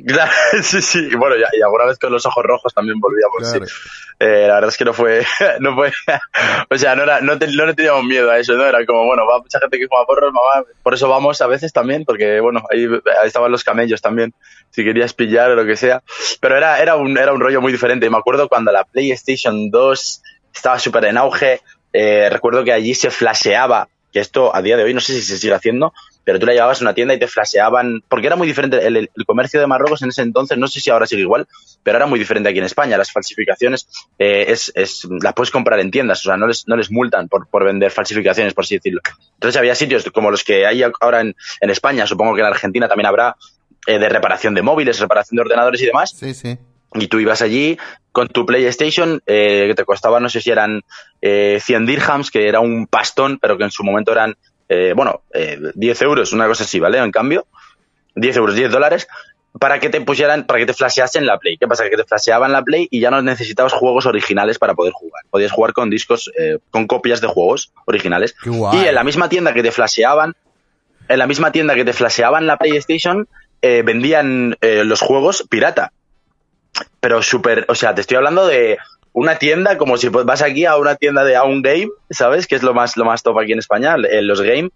Claro, 0.05 0.31
sí, 0.61 0.81
sí. 0.81 1.07
Y 1.11 1.15
bueno, 1.15 1.35
ya- 1.37 1.49
y 1.57 1.61
alguna 1.61 1.85
vez 1.85 1.97
con 1.97 2.11
los 2.11 2.25
ojos 2.25 2.43
rojos 2.43 2.73
también 2.73 2.99
volvíamos, 2.99 3.37
Claro. 3.49 3.65
sí. 3.65 3.73
Eh, 4.19 4.45
la 4.47 4.55
verdad 4.55 4.69
es 4.69 4.77
que 4.77 4.85
no 4.85 4.93
fue, 4.93 5.25
no 5.59 5.75
fue, 5.75 5.91
o 6.69 6.77
sea, 6.77 6.95
no 6.95 7.03
era, 7.03 7.21
no, 7.21 7.37
te- 7.37 7.47
no 7.47 7.65
le 7.65 7.73
teníamos 7.73 8.03
miedo 8.05 8.29
a 8.31 8.37
eso, 8.37 8.53
¿no? 8.53 8.65
Era 8.65 8.85
como, 8.85 9.05
bueno, 9.05 9.25
va 9.25 9.39
mucha 9.39 9.59
gente 9.59 9.77
que 9.79 9.87
fuma 9.87 10.05
porros, 10.05 10.31
mamá, 10.33 10.65
por 10.83 10.93
eso 10.93 11.07
vamos 11.09 11.41
a 11.41 11.47
veces 11.47 11.71
también, 11.73 12.03
porque 12.05 12.39
bueno, 12.39 12.61
ahí, 12.71 12.85
ahí 12.85 13.27
estaban 13.27 13.51
los 13.51 13.63
camellos 13.63 14.01
también, 14.01 14.33
si 14.71 14.83
querías 14.83 15.13
pillar 15.13 15.51
o 15.51 15.55
lo 15.55 15.65
que 15.65 15.75
sea. 15.75 16.01
Pero 16.41 16.57
era, 16.57 16.81
era 16.81 16.95
un, 16.95 17.17
era 17.17 17.33
un 17.33 17.39
rollo 17.39 17.61
muy 17.61 17.71
diferente. 17.71 18.05
Y 18.05 18.09
me 18.09 18.17
acuerdo 18.17 18.47
cuando 18.49 18.71
la 18.71 18.83
PlayStation 18.83 19.69
2 19.69 20.21
estaba 20.53 20.79
súper 20.79 21.05
en 21.05 21.17
auge, 21.17 21.61
eh, 21.93 22.29
recuerdo 22.29 22.63
que 22.63 22.73
allí 22.73 22.95
se 22.95 23.11
flasheaba, 23.11 23.87
que 24.13 24.19
esto 24.21 24.53
a 24.55 24.61
día 24.61 24.75
de 24.77 24.83
hoy 24.83 24.93
no 24.93 24.99
sé 25.01 25.13
si 25.13 25.21
se 25.21 25.37
sigue 25.37 25.53
haciendo, 25.53 25.93
pero 26.25 26.39
tú 26.39 26.45
la 26.45 26.53
llevabas 26.53 26.81
a 26.81 26.83
una 26.83 26.93
tienda 26.93 27.13
y 27.13 27.19
te 27.19 27.27
flasheaban, 27.27 28.03
porque 28.09 28.27
era 28.27 28.35
muy 28.35 28.47
diferente 28.47 28.85
el, 28.85 28.97
el 28.97 29.25
comercio 29.25 29.61
de 29.61 29.67
Marruecos 29.67 30.01
en 30.01 30.09
ese 30.09 30.23
entonces, 30.23 30.57
no 30.57 30.67
sé 30.67 30.81
si 30.81 30.89
ahora 30.89 31.05
sigue 31.05 31.21
igual, 31.21 31.47
pero 31.83 31.97
era 31.97 32.07
muy 32.07 32.19
diferente 32.19 32.49
aquí 32.49 32.57
en 32.57 32.65
España. 32.65 32.97
Las 32.97 33.11
falsificaciones 33.11 33.87
eh, 34.19 34.45
es, 34.49 34.71
es, 34.75 35.07
las 35.21 35.33
puedes 35.33 35.51
comprar 35.51 35.79
en 35.79 35.91
tiendas, 35.91 36.19
o 36.21 36.23
sea, 36.23 36.35
no 36.37 36.47
les, 36.47 36.67
no 36.67 36.75
les 36.75 36.91
multan 36.91 37.29
por, 37.29 37.47
por 37.47 37.63
vender 37.63 37.91
falsificaciones, 37.91 38.53
por 38.53 38.63
así 38.65 38.75
decirlo. 38.75 39.01
Entonces 39.35 39.57
había 39.57 39.75
sitios 39.75 40.03
como 40.13 40.31
los 40.31 40.43
que 40.43 40.65
hay 40.65 40.83
ahora 40.99 41.21
en, 41.21 41.35
en 41.61 41.69
España, 41.69 42.07
supongo 42.07 42.33
que 42.35 42.41
en 42.41 42.47
Argentina 42.47 42.87
también 42.87 43.05
habrá, 43.05 43.35
eh, 43.87 43.99
de 43.99 44.09
reparación 44.09 44.55
de 44.55 44.63
móviles, 44.63 44.99
reparación 44.99 45.35
de 45.35 45.41
ordenadores 45.43 45.79
y 45.81 45.85
demás, 45.85 46.11
Sí, 46.17 46.33
sí. 46.33 46.57
y 46.95 47.07
tú 47.07 47.19
ibas 47.19 47.43
allí 47.43 47.77
con 48.11 48.29
tu 48.29 48.45
PlayStation, 48.47 49.21
eh, 49.27 49.65
que 49.67 49.75
te 49.75 49.85
costaba, 49.85 50.19
no 50.19 50.29
sé 50.29 50.41
si 50.41 50.49
eran 50.49 50.81
eh, 51.21 51.59
100 51.61 51.85
dirhams, 51.85 52.31
que 52.31 52.47
era 52.47 52.61
un 52.61 52.87
pastón, 52.87 53.37
pero 53.39 53.57
que 53.57 53.65
en 53.65 53.71
su 53.71 53.83
momento 53.83 54.11
eran, 54.11 54.35
eh, 54.69 54.93
bueno, 54.95 55.21
eh, 55.33 55.59
10 55.73 56.01
euros, 56.01 56.33
una 56.33 56.47
cosa 56.47 56.63
así, 56.63 56.79
¿vale? 56.79 56.97
En 56.97 57.11
cambio, 57.11 57.45
10 58.15 58.37
euros, 58.37 58.55
10 58.55 58.71
dólares, 58.71 59.07
para 59.59 59.79
que 59.79 59.89
te 59.89 60.01
pusieran, 60.01 60.45
para 60.45 60.59
que 60.59 60.65
te 60.65 60.73
flasheasen 60.73 61.25
la 61.25 61.37
Play. 61.37 61.57
¿Qué 61.57 61.67
pasa? 61.67 61.89
Que 61.89 61.95
te 61.95 62.03
flasheaban 62.03 62.51
la 62.51 62.63
Play 62.63 62.87
y 62.91 62.99
ya 62.99 63.09
no 63.09 63.21
necesitabas 63.21 63.73
juegos 63.73 64.05
originales 64.05 64.59
para 64.59 64.73
poder 64.73 64.93
jugar. 64.93 65.23
Podías 65.29 65.51
jugar 65.51 65.73
con 65.73 65.89
discos, 65.89 66.31
eh, 66.37 66.59
con 66.71 66.87
copias 66.87 67.21
de 67.21 67.27
juegos 67.27 67.71
originales. 67.85 68.35
Qué 68.43 68.49
guay. 68.49 68.79
Y 68.79 68.87
en 68.87 68.95
la 68.95 69.03
misma 69.03 69.29
tienda 69.29 69.53
que 69.53 69.63
te 69.63 69.71
flasheaban, 69.71 70.35
en 71.07 71.19
la 71.19 71.27
misma 71.27 71.51
tienda 71.51 71.75
que 71.75 71.85
te 71.85 71.93
flasheaban 71.93 72.47
la 72.47 72.57
PlayStation, 72.57 73.27
eh, 73.61 73.81
vendían 73.83 74.57
eh, 74.61 74.83
los 74.83 75.01
juegos 75.01 75.45
pirata. 75.49 75.91
Pero 76.99 77.21
súper, 77.21 77.65
o 77.69 77.75
sea, 77.75 77.95
te 77.95 78.01
estoy 78.01 78.17
hablando 78.17 78.45
de 78.45 78.77
una 79.15 79.37
tienda 79.37 79.77
como 79.77 79.95
si 79.95 80.09
vas 80.09 80.41
aquí 80.41 80.65
a 80.65 80.75
una 80.75 80.95
tienda 80.95 81.23
de 81.23 81.37
a 81.37 81.43
un 81.43 81.61
game, 81.61 81.87
¿sabes? 82.09 82.47
Que 82.47 82.55
es 82.55 82.63
lo 82.63 82.73
más, 82.73 82.97
lo 82.97 83.05
más 83.05 83.23
top 83.23 83.39
aquí 83.39 83.53
en 83.53 83.59
España, 83.59 83.95
en 83.95 84.27
los 84.27 84.41
game. 84.41 84.71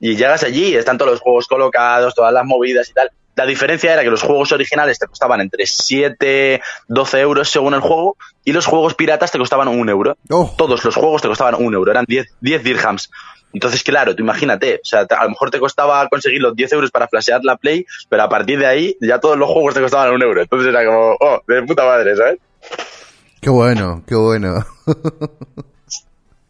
Y 0.00 0.16
llegas 0.16 0.42
allí 0.42 0.68
y 0.68 0.76
están 0.76 0.96
todos 0.96 1.10
los 1.12 1.20
juegos 1.20 1.46
colocados, 1.46 2.14
todas 2.14 2.32
las 2.32 2.46
movidas 2.46 2.88
y 2.88 2.94
tal. 2.94 3.10
La 3.36 3.44
diferencia 3.44 3.92
era 3.92 4.02
que 4.02 4.10
los 4.10 4.22
juegos 4.22 4.50
originales 4.52 4.98
te 4.98 5.06
costaban 5.06 5.42
entre 5.42 5.66
7, 5.66 6.62
12 6.88 7.20
euros 7.20 7.50
según 7.50 7.74
el 7.74 7.80
juego 7.80 8.16
y 8.44 8.52
los 8.52 8.64
juegos 8.64 8.94
piratas 8.94 9.30
te 9.30 9.38
costaban 9.38 9.68
un 9.68 9.88
euro. 9.90 10.16
Oh. 10.30 10.54
Todos 10.56 10.82
los 10.86 10.94
juegos 10.94 11.20
te 11.20 11.28
costaban 11.28 11.54
un 11.56 11.74
euro, 11.74 11.90
eran 11.90 12.06
10, 12.08 12.26
10 12.40 12.64
dirhams. 12.64 13.10
Entonces, 13.52 13.82
claro, 13.82 14.16
tú 14.16 14.22
imagínate, 14.22 14.76
o 14.76 14.86
sea, 14.86 15.00
a 15.00 15.24
lo 15.24 15.30
mejor 15.30 15.50
te 15.50 15.60
costaba 15.60 16.08
conseguir 16.08 16.40
los 16.40 16.56
10 16.56 16.72
euros 16.72 16.90
para 16.90 17.08
flashear 17.08 17.44
la 17.44 17.58
Play, 17.58 17.84
pero 18.08 18.22
a 18.22 18.28
partir 18.30 18.58
de 18.58 18.66
ahí 18.66 18.96
ya 19.02 19.20
todos 19.20 19.36
los 19.36 19.50
juegos 19.50 19.74
te 19.74 19.82
costaban 19.82 20.14
un 20.14 20.22
euro. 20.22 20.40
Entonces 20.40 20.68
era 20.68 20.82
como, 20.86 21.14
oh, 21.20 21.42
de 21.46 21.62
puta 21.64 21.84
madre, 21.84 22.16
¿sabes? 22.16 22.38
Qué 23.42 23.50
bueno, 23.50 24.04
qué 24.06 24.14
bueno. 24.14 24.64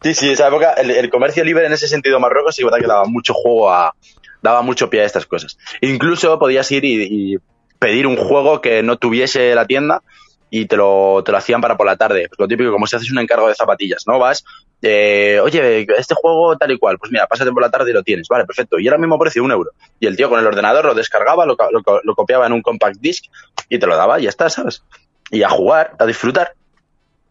Sí, 0.03 0.13
sí, 0.13 0.31
esa 0.31 0.49
época, 0.49 0.73
el, 0.73 0.91
el 0.91 1.09
comercio 1.09 1.43
libre 1.43 1.65
en 1.65 1.73
ese 1.73 1.87
sentido 1.87 2.17
en 2.17 2.21
Marruecos 2.21 2.55
sí 2.55 2.63
verdad 2.63 2.77
que 2.77 2.87
daba 2.87 3.05
mucho 3.05 3.33
juego 3.33 3.71
a, 3.71 3.95
daba 4.43 4.61
mucho 4.61 4.89
pie 4.91 5.01
a 5.01 5.05
estas 5.05 5.25
cosas. 5.25 5.57
Incluso 5.81 6.37
podías 6.37 6.71
ir 6.71 6.85
y, 6.85 7.39
pedir 7.79 8.05
un 8.05 8.15
juego 8.15 8.61
que 8.61 8.83
no 8.83 8.97
tuviese 8.97 9.55
la 9.55 9.65
tienda 9.65 10.03
y 10.49 10.67
te 10.67 10.77
lo, 10.77 11.23
te 11.25 11.31
lo 11.31 11.37
hacían 11.37 11.61
para 11.61 11.75
por 11.77 11.87
la 11.87 11.97
tarde. 11.97 12.29
Lo 12.37 12.47
típico, 12.47 12.71
como 12.71 12.85
si 12.85 12.95
haces 12.95 13.11
un 13.11 13.19
encargo 13.19 13.47
de 13.47 13.55
zapatillas, 13.55 14.03
¿no? 14.05 14.19
Vas, 14.19 14.45
eh, 14.81 15.39
oye, 15.41 15.87
este 15.97 16.15
juego 16.15 16.55
tal 16.57 16.71
y 16.71 16.77
cual, 16.77 16.99
pues 16.99 17.11
mira, 17.11 17.25
pásate 17.25 17.51
por 17.51 17.63
la 17.63 17.71
tarde 17.71 17.89
y 17.89 17.93
lo 17.93 18.03
tienes, 18.03 18.27
vale, 18.27 18.45
perfecto. 18.45 18.77
Y 18.77 18.87
ahora 18.87 18.99
mismo 18.99 19.17
precio 19.17 19.43
un 19.43 19.51
euro. 19.51 19.71
Y 19.99 20.05
el 20.05 20.15
tío 20.15 20.29
con 20.29 20.39
el 20.39 20.45
ordenador 20.45 20.85
lo 20.85 20.93
descargaba, 20.93 21.45
lo, 21.45 21.57
lo, 21.71 22.01
lo 22.03 22.15
copiaba 22.15 22.45
en 22.45 22.53
un 22.53 22.61
compact 22.61 22.99
disc 22.99 23.25
y 23.67 23.79
te 23.79 23.87
lo 23.87 23.97
daba 23.97 24.19
y 24.19 24.23
ya 24.23 24.29
está, 24.29 24.49
¿sabes? 24.49 24.83
Y 25.31 25.43
a 25.43 25.49
jugar, 25.49 25.95
a 25.97 26.05
disfrutar. 26.05 26.53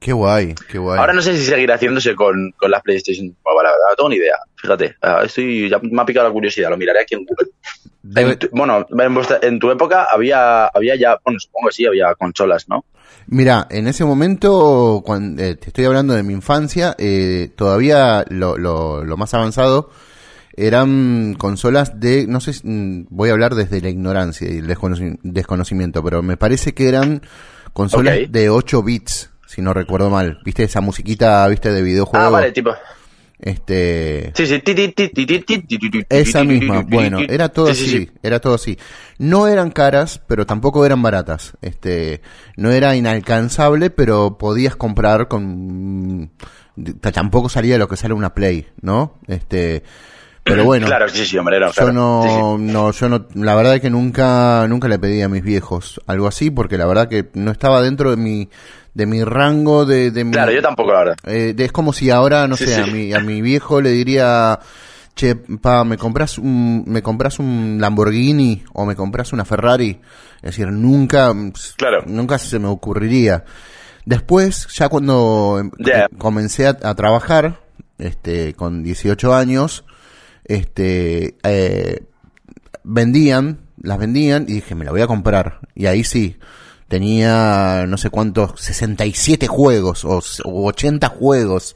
Qué 0.03 0.13
guay, 0.13 0.55
qué 0.69 0.79
guay. 0.79 0.99
Ahora 0.99 1.13
no 1.13 1.23
sé 1.23 1.37
si 1.37 1.45
seguirá 1.45 1.77
haciéndose 1.77 2.15
con, 2.17 2.53
con 2.59 2.71
las 2.71 2.83
PlayStation. 2.83 3.27
Bueno, 3.45 3.63
la 3.63 3.71
verdad, 3.71 3.85
no 3.91 3.95
tengo 3.97 4.09
ni 4.11 4.17
idea. 4.17 4.37
Fíjate, 4.57 4.97
ah, 5.03 5.23
estoy, 5.25 5.69
ya 5.71 5.79
me 5.81 6.03
ha 6.03 6.05
picado 6.05 6.27
la 6.27 6.33
curiosidad, 6.33 6.71
lo 6.71 6.77
miraré 6.77 7.01
aquí 7.03 7.15
en 7.15 7.25
Google. 7.25 7.49
Debe- 8.03 8.33
En 8.33 8.39
tu- 8.39 8.49
bueno, 8.51 8.85
en, 8.91 9.15
vuestra- 9.15 9.39
en 9.43 9.59
tu 9.61 9.71
época 9.71 10.09
había, 10.11 10.67
había 10.67 10.97
ya, 10.97 11.19
bueno, 11.25 11.39
supongo 11.39 11.69
que 11.69 11.75
sí, 11.75 11.87
había 11.87 12.15
consolas, 12.17 12.69
¿no? 12.69 12.85
Mira, 13.29 13.69
en 13.71 13.87
ese 13.87 14.05
momento, 14.05 15.03
cuando, 15.07 15.41
te 15.41 15.69
estoy 15.69 15.85
hablando 15.85 16.15
de 16.15 16.25
mi 16.25 16.33
infancia, 16.33 16.97
eh, 16.99 17.51
todavía 17.55 18.25
lo, 18.29 18.59
lo, 18.59 19.05
lo 19.05 19.17
más 19.17 19.33
avanzado 19.35 19.91
eran 20.57 21.35
consolas 21.39 21.99
de, 22.01 22.27
no 22.27 22.41
sé, 22.41 22.53
si- 22.55 22.67
mm, 22.67 23.07
voy 23.11 23.31
a 23.31 23.33
hablar 23.33 23.55
desde 23.55 23.81
la 23.81 23.89
ignorancia 23.89 24.51
y 24.51 24.59
el 24.59 24.67
desconoci- 24.67 25.19
desconocimiento, 25.23 26.03
pero 26.03 26.23
me 26.23 26.37
parece 26.37 26.75
que 26.75 26.89
eran 26.89 27.23
consolas 27.73 28.19
de 28.31 28.51
8 28.51 28.83
bits, 28.83 29.31
si 29.53 29.61
no 29.61 29.75
recuerdo 29.75 30.09
mal. 30.09 30.39
¿Viste 30.45 30.65
esa 30.65 30.81
musiquita, 30.81 31.47
viste, 31.49 31.71
de 31.71 31.83
videojuego? 31.83 32.25
Ah, 32.25 32.31
vale, 32.31 32.53
tipo. 32.53 32.71
Este. 33.39 34.33
Sí, 34.35 34.47
sí. 34.47 34.63
Esa 36.09 36.45
misma. 36.45 36.83
Bueno, 36.89 37.19
era 37.21 37.51
todo 37.51 37.67
sí, 37.67 37.73
así. 37.73 37.91
Sí, 37.91 38.11
era 38.23 38.41
todo 38.41 38.55
así. 38.55 38.79
No 39.19 39.49
eran 39.49 39.71
caras, 39.71 40.23
pero 40.27 40.47
tampoco 40.47 40.87
eran 40.87 41.03
baratas. 41.03 41.53
Este. 41.61 42.23
No 42.57 42.71
era 42.71 42.97
inalcanzable, 42.97 43.91
pero 43.91 44.39
podías 44.39 44.77
comprar 44.77 45.29
con. 45.29 46.31
Tampoco 47.13 47.51
salía 47.51 47.77
lo 47.77 47.89
que 47.89 47.97
sale 47.97 48.15
una 48.15 48.33
Play, 48.33 48.69
¿no? 48.81 49.19
Este. 49.27 49.83
Pero 50.45 50.65
bueno. 50.65 50.87
Claro, 50.87 51.09
sí, 51.09 51.25
sí, 51.25 51.39
hombre, 51.39 51.61
no, 51.61 51.67
Yo 51.69 51.73
claro. 51.73 51.93
no, 51.93 52.59
no, 52.59 52.91
yo 52.91 53.09
no, 53.09 53.27
la 53.35 53.55
verdad 53.55 53.77
es 53.77 53.81
que 53.81 53.91
nunca, 53.91 54.67
nunca 54.69 54.89
le 54.89 54.99
pedí 54.99 55.23
a 55.23 55.29
mis 55.29 55.43
viejos 55.43 56.01
algo 56.07 56.27
así, 56.27 56.51
porque 56.51 56.79
la 56.79 56.87
verdad 56.87 57.09
que 57.09 57.31
no 57.35 57.53
estaba 57.53 57.81
dentro 57.81 58.11
de 58.11 58.17
mi, 58.17 58.49
de 58.95 59.07
mi 59.07 59.25
rango 59.25 59.85
de, 59.87 60.11
de 60.11 60.25
mi, 60.25 60.33
Claro, 60.33 60.53
yo 60.53 60.61
tampoco, 60.63 60.93
la 60.93 60.99
verdad. 60.99 61.17
eh, 61.25 61.55
es 61.57 61.73
como 61.73 61.93
si 61.93 62.11
ahora, 62.11 62.47
no 62.49 62.57
Sí, 62.57 62.67
sé, 62.67 62.75
sí. 62.77 62.81
a 62.81 62.87
mi, 62.87 63.13
a 63.15 63.21
mi 63.21 63.41
viejo 63.41 63.81
le 63.81 63.91
diría, 63.91 64.59
che, 65.15 65.35
pa, 65.35 65.85
¿me 65.85 65.97
compras 65.97 66.39
un, 66.39 66.85
me 66.87 67.03
compras 67.03 67.39
un 67.39 67.79
Lamborghini 67.81 68.63
o 68.75 68.85
me 68.85 68.95
compras 68.97 69.33
una 69.33 69.45
Ferrari? 69.45 70.01
Es 70.37 70.43
decir, 70.57 70.69
nunca, 70.69 71.33
Claro. 71.77 72.03
nunca 72.07 72.39
se 72.39 72.59
me 72.59 72.69
ocurriría. 72.69 73.45
Después, 74.05 74.67
ya 74.75 74.89
cuando 74.89 75.59
em- 75.61 75.71
eh, 75.87 76.07
comencé 76.19 76.67
a, 76.67 76.77
a 76.83 76.95
trabajar, 76.95 77.61
este, 77.99 78.53
con 78.55 78.83
18 78.83 79.33
años, 79.35 79.85
este, 80.45 81.37
eh, 81.45 82.03
vendían, 82.85 83.61
las 83.81 83.99
vendían 83.99 84.45
y 84.49 84.55
dije, 84.55 84.75
me 84.75 84.85
la 84.85 84.91
voy 84.91 85.01
a 85.03 85.07
comprar. 85.07 85.61
Y 85.75 85.87
ahí 85.87 86.05
sí, 86.05 86.37
tenía 86.93 87.87
no 87.89 87.97
sé 87.97 88.11
cuántos, 88.11 88.53
67 88.61 89.47
juegos 89.49 90.05
o, 90.05 90.21
o 90.45 90.67
80 90.69 91.09
juegos. 91.09 91.75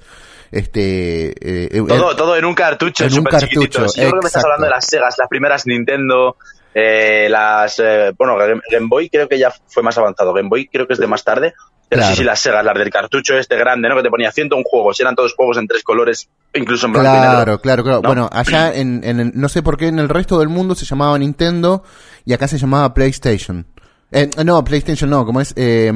Este, 0.53 1.29
eh, 1.31 1.69
eh, 1.73 1.85
Todo, 1.89 2.15
todo 2.15 2.37
en 2.37 2.45
un 2.45 2.55
cartucho, 2.55 3.05
En 3.05 3.19
un 3.19 3.25
cartucho, 3.25 3.89
Sí, 3.89 4.01
yo 4.03 4.09
creo 4.11 4.21
que 4.21 4.25
me 4.25 4.29
estás 4.29 4.45
hablando 4.45 4.67
de 4.67 4.71
las 4.71 4.87
Segas, 4.87 5.17
las 5.19 5.29
primeras 5.29 5.67
Nintendo, 5.67 6.37
eh, 6.75 7.29
las... 7.31 7.79
eh, 7.81 8.13
bueno, 8.17 8.37
Game, 8.37 8.87
Boy 8.89 9.09
creo 9.09 9.27
que 9.29 9.39
ya 9.39 9.51
fue 9.67 9.83
más 9.83 9.97
avanzado. 9.99 10.33
Game 10.35 10.49
Boy 10.49 10.69
creo 10.69 10.87
que 10.87 10.93
es 10.93 10.99
de 11.01 11.07
más 11.07 11.25
tarde. 11.25 11.55
Pero 11.89 12.01
Claro. 12.01 12.15
sí, 12.15 12.19
sí, 12.21 12.25
las 12.25 12.41
Segas, 12.41 12.65
las 12.65 12.75
del 12.77 12.91
cartucho 12.91 13.39
este 13.39 13.57
grande, 13.57 13.89
¿no? 13.89 13.97
Que 13.97 14.03
te 14.03 14.11
ponía 14.11 14.31
101 14.33 14.65
juegos. 14.69 14.99
Eran 15.01 15.15
todos 15.15 15.35
juegos 15.35 15.57
en 15.59 15.67
tres 15.69 15.83
colores, 15.85 16.29
incluso 16.55 16.87
en 16.87 16.93
blanco 16.93 17.09
y 17.09 17.13
negro. 17.13 17.31
Claro, 17.31 17.61
claro, 17.61 17.83
claro. 17.85 18.01
¿no? 18.03 18.09
Bueno, 18.09 18.29
allá 18.33 18.75
en, 18.75 19.03
en 19.05 19.21
el- 19.21 19.33
no 19.35 19.49
sé 19.49 19.63
por 19.63 19.77
qué 19.79 19.87
en 19.89 19.99
el 20.01 20.09
resto 20.09 20.39
del 20.39 20.49
mundo 20.49 20.75
se 20.75 20.85
llamaba 20.85 21.17
Nintendo 21.19 21.83
y 22.25 22.33
acá 22.35 22.47
se 22.49 22.59
llamaba 22.59 22.93
PlayStation. 22.93 23.67
Eh, 24.13 24.31
no, 24.45 24.63
PlayStation 24.65 25.11
no, 25.11 25.25
como 25.25 25.41
es 25.41 25.53
eh, 25.57 25.93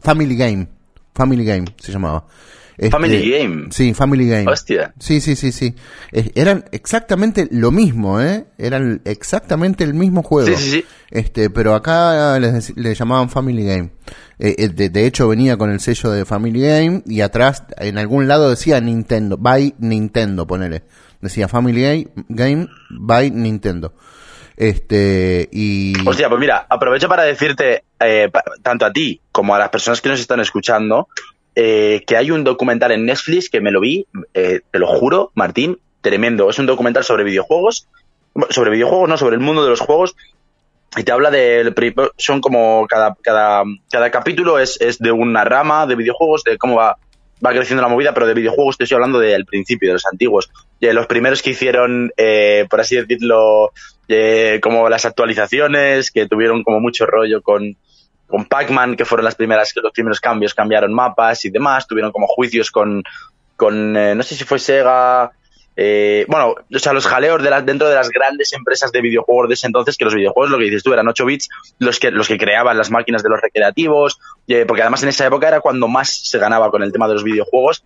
Family 0.00 0.36
Game. 0.36 0.68
Family 1.14 1.44
Game 1.44 1.64
se 1.78 1.92
llamaba. 1.92 2.26
Este, 2.76 2.90
Family 2.90 3.30
Game. 3.30 3.66
Sí, 3.70 3.94
Family 3.94 4.28
Game. 4.28 4.50
Hostia. 4.50 4.92
Sí, 4.98 5.20
sí, 5.20 5.36
sí, 5.36 5.52
sí. 5.52 5.74
Eh, 6.10 6.32
eran 6.34 6.64
exactamente 6.72 7.48
lo 7.52 7.70
mismo, 7.70 8.20
¿eh? 8.20 8.46
Eran 8.58 9.00
exactamente 9.04 9.84
el 9.84 9.94
mismo 9.94 10.22
juego. 10.22 10.48
Sí, 10.48 10.56
sí, 10.56 10.70
sí. 10.70 10.84
Este, 11.10 11.50
pero 11.50 11.74
acá 11.74 12.38
le 12.38 12.94
llamaban 12.94 13.30
Family 13.30 13.64
Game. 13.64 13.90
Eh, 14.38 14.56
eh, 14.58 14.68
de, 14.68 14.90
de 14.90 15.06
hecho 15.06 15.28
venía 15.28 15.56
con 15.56 15.70
el 15.70 15.78
sello 15.78 16.10
de 16.10 16.24
Family 16.24 16.60
Game 16.60 17.02
y 17.06 17.20
atrás 17.20 17.62
en 17.78 17.98
algún 17.98 18.26
lado 18.26 18.50
decía 18.50 18.80
Nintendo, 18.80 19.36
by 19.36 19.74
Nintendo, 19.78 20.46
ponele. 20.46 20.82
Decía 21.20 21.46
Family 21.46 21.82
Game, 21.82 22.08
Game 22.28 22.68
by 22.90 23.30
Nintendo. 23.30 23.94
Este, 24.56 25.48
y... 25.50 25.94
Hostia, 26.06 26.28
pues 26.28 26.40
mira, 26.40 26.66
aprovecho 26.68 27.08
para 27.08 27.24
decirte, 27.24 27.84
eh, 28.00 28.30
tanto 28.62 28.86
a 28.86 28.92
ti 28.92 29.20
como 29.32 29.54
a 29.54 29.58
las 29.58 29.70
personas 29.70 30.00
que 30.00 30.08
nos 30.08 30.20
están 30.20 30.40
escuchando, 30.40 31.08
eh, 31.56 32.02
que 32.06 32.16
hay 32.16 32.30
un 32.30 32.44
documental 32.44 32.92
en 32.92 33.06
Netflix 33.06 33.48
que 33.48 33.60
me 33.60 33.70
lo 33.70 33.80
vi, 33.80 34.06
eh, 34.34 34.60
te 34.70 34.78
lo 34.78 34.86
juro, 34.86 35.32
Martín, 35.34 35.78
tremendo. 36.00 36.50
Es 36.50 36.58
un 36.58 36.66
documental 36.66 37.04
sobre 37.04 37.24
videojuegos, 37.24 37.88
sobre 38.50 38.70
videojuegos, 38.70 39.08
no, 39.08 39.16
sobre 39.16 39.36
el 39.36 39.40
mundo 39.40 39.64
de 39.64 39.70
los 39.70 39.80
juegos. 39.80 40.16
Y 40.96 41.02
te 41.02 41.10
habla 41.10 41.30
de, 41.30 41.72
son 42.16 42.40
como 42.40 42.86
cada, 42.86 43.16
cada, 43.20 43.64
cada 43.90 44.10
capítulo 44.12 44.60
es, 44.60 44.80
es 44.80 44.98
de 44.98 45.10
una 45.10 45.44
rama 45.44 45.86
de 45.86 45.96
videojuegos, 45.96 46.44
de 46.44 46.56
cómo 46.56 46.76
va, 46.76 46.96
va 47.44 47.52
creciendo 47.52 47.82
la 47.82 47.88
movida, 47.88 48.14
pero 48.14 48.26
de 48.26 48.34
videojuegos 48.34 48.76
estoy 48.78 48.94
hablando 48.94 49.18
del 49.18 49.44
principio, 49.44 49.90
de 49.90 49.94
los 49.94 50.06
antiguos. 50.06 50.50
De 50.80 50.92
los 50.92 51.06
primeros 51.06 51.42
que 51.42 51.50
hicieron, 51.50 52.12
eh, 52.16 52.66
por 52.70 52.80
así 52.80 52.96
decirlo, 52.96 53.72
eh, 54.08 54.60
como 54.62 54.88
las 54.88 55.04
actualizaciones, 55.04 56.10
que 56.10 56.26
tuvieron 56.26 56.62
como 56.62 56.80
mucho 56.80 57.06
rollo 57.06 57.42
con, 57.42 57.76
con 58.26 58.46
Pac-Man, 58.46 58.96
que 58.96 59.04
fueron 59.04 59.24
las 59.24 59.34
primeras, 59.34 59.72
los 59.82 59.92
primeros 59.92 60.20
cambios 60.20 60.54
cambiaron 60.54 60.92
mapas 60.92 61.44
y 61.44 61.50
demás, 61.50 61.86
tuvieron 61.86 62.12
como 62.12 62.26
juicios 62.26 62.70
con, 62.70 63.02
con 63.56 63.96
eh, 63.96 64.14
no 64.14 64.22
sé 64.22 64.34
si 64.34 64.44
fue 64.44 64.58
Sega, 64.58 65.32
eh, 65.76 66.24
bueno, 66.28 66.54
o 66.72 66.78
sea, 66.78 66.92
los 66.92 67.06
jaleos 67.06 67.42
dentro 67.64 67.88
de 67.88 67.94
las 67.94 68.08
grandes 68.08 68.52
empresas 68.52 68.92
de 68.92 69.00
videojuegos 69.00 69.48
de 69.48 69.54
ese 69.54 69.66
entonces, 69.66 69.96
que 69.96 70.04
los 70.04 70.14
videojuegos, 70.14 70.50
lo 70.50 70.58
que 70.58 70.64
dices 70.64 70.82
tú, 70.82 70.92
eran 70.92 71.08
8 71.08 71.24
bits, 71.24 71.48
los 71.78 71.98
que, 71.98 72.10
los 72.10 72.28
que 72.28 72.38
creaban 72.38 72.78
las 72.78 72.90
máquinas 72.90 73.22
de 73.22 73.28
los 73.28 73.40
recreativos, 73.40 74.20
eh, 74.46 74.64
porque 74.66 74.82
además 74.82 75.02
en 75.02 75.08
esa 75.08 75.26
época 75.26 75.48
era 75.48 75.60
cuando 75.60 75.88
más 75.88 76.10
se 76.10 76.38
ganaba 76.38 76.70
con 76.70 76.82
el 76.82 76.92
tema 76.92 77.08
de 77.08 77.14
los 77.14 77.24
videojuegos, 77.24 77.84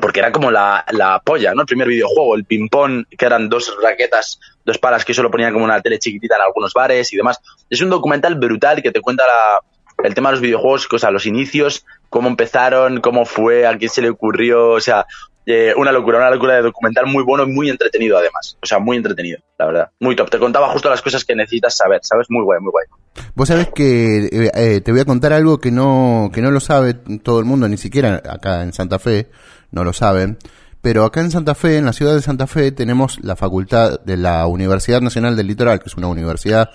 porque 0.00 0.20
era 0.20 0.32
como 0.32 0.50
la, 0.50 0.84
la 0.90 1.20
polla, 1.20 1.54
¿no? 1.54 1.62
El 1.62 1.66
primer 1.66 1.88
videojuego, 1.88 2.34
el 2.34 2.44
ping-pong, 2.44 3.06
que 3.16 3.24
eran 3.24 3.48
dos 3.48 3.74
raquetas, 3.82 4.38
dos 4.64 4.76
palas 4.76 5.04
que 5.04 5.14
solo 5.14 5.30
ponían 5.30 5.52
como 5.52 5.64
una 5.64 5.80
tele 5.80 5.98
chiquitita 5.98 6.36
en 6.36 6.42
algunos 6.42 6.74
bares 6.74 7.10
y 7.12 7.16
demás. 7.16 7.40
Es 7.70 7.80
un 7.80 7.88
documental 7.88 8.34
brutal 8.34 8.82
que 8.82 8.90
te 8.90 9.00
cuenta 9.00 9.24
la, 9.26 9.60
el 10.02 10.14
tema 10.14 10.30
de 10.30 10.34
los 10.34 10.40
videojuegos, 10.40 10.88
o 10.92 10.98
sea, 10.98 11.10
los 11.10 11.26
inicios, 11.26 11.84
cómo 12.08 12.28
empezaron, 12.28 13.00
cómo 13.00 13.24
fue, 13.24 13.66
a 13.66 13.76
quién 13.76 13.90
se 13.90 14.02
le 14.02 14.10
ocurrió, 14.10 14.70
o 14.70 14.80
sea, 14.80 15.06
eh, 15.44 15.74
una 15.76 15.90
locura, 15.90 16.18
una 16.18 16.30
locura 16.30 16.54
de 16.54 16.62
documental 16.62 17.06
muy 17.06 17.24
bueno 17.24 17.44
y 17.44 17.52
muy 17.52 17.68
entretenido 17.68 18.16
además. 18.16 18.56
O 18.62 18.66
sea, 18.66 18.78
muy 18.78 18.96
entretenido, 18.96 19.40
la 19.58 19.66
verdad. 19.66 19.90
Muy 19.98 20.14
top. 20.14 20.30
Te 20.30 20.38
contaba 20.38 20.68
justo 20.68 20.88
las 20.88 21.02
cosas 21.02 21.24
que 21.24 21.34
necesitas 21.34 21.76
saber, 21.76 22.00
¿sabes? 22.02 22.26
Muy 22.30 22.44
guay, 22.44 22.60
muy 22.60 22.70
guay. 22.70 22.86
Vos 23.34 23.48
sabés 23.48 23.68
que 23.74 24.26
eh, 24.26 24.50
eh, 24.54 24.80
te 24.80 24.92
voy 24.92 25.00
a 25.00 25.04
contar 25.04 25.32
algo 25.32 25.58
que 25.58 25.70
no, 25.70 26.30
que 26.32 26.42
no 26.42 26.50
lo 26.50 26.60
sabe 26.60 26.94
todo 26.94 27.40
el 27.40 27.44
mundo, 27.44 27.68
ni 27.68 27.76
siquiera 27.76 28.22
acá 28.28 28.62
en 28.62 28.72
Santa 28.72 28.98
Fe, 28.98 29.30
no 29.72 29.84
lo 29.84 29.92
saben. 29.92 30.38
Pero 30.80 31.04
acá 31.04 31.20
en 31.20 31.30
Santa 31.30 31.54
Fe, 31.54 31.76
en 31.76 31.86
la 31.86 31.92
ciudad 31.92 32.14
de 32.14 32.22
Santa 32.22 32.46
Fe, 32.46 32.72
tenemos 32.72 33.18
la 33.22 33.36
facultad 33.36 34.00
de 34.00 34.16
la 34.16 34.46
Universidad 34.46 35.00
Nacional 35.00 35.36
del 35.36 35.46
Litoral, 35.46 35.78
que 35.78 35.88
es 35.88 35.96
una 35.96 36.08
universidad 36.08 36.70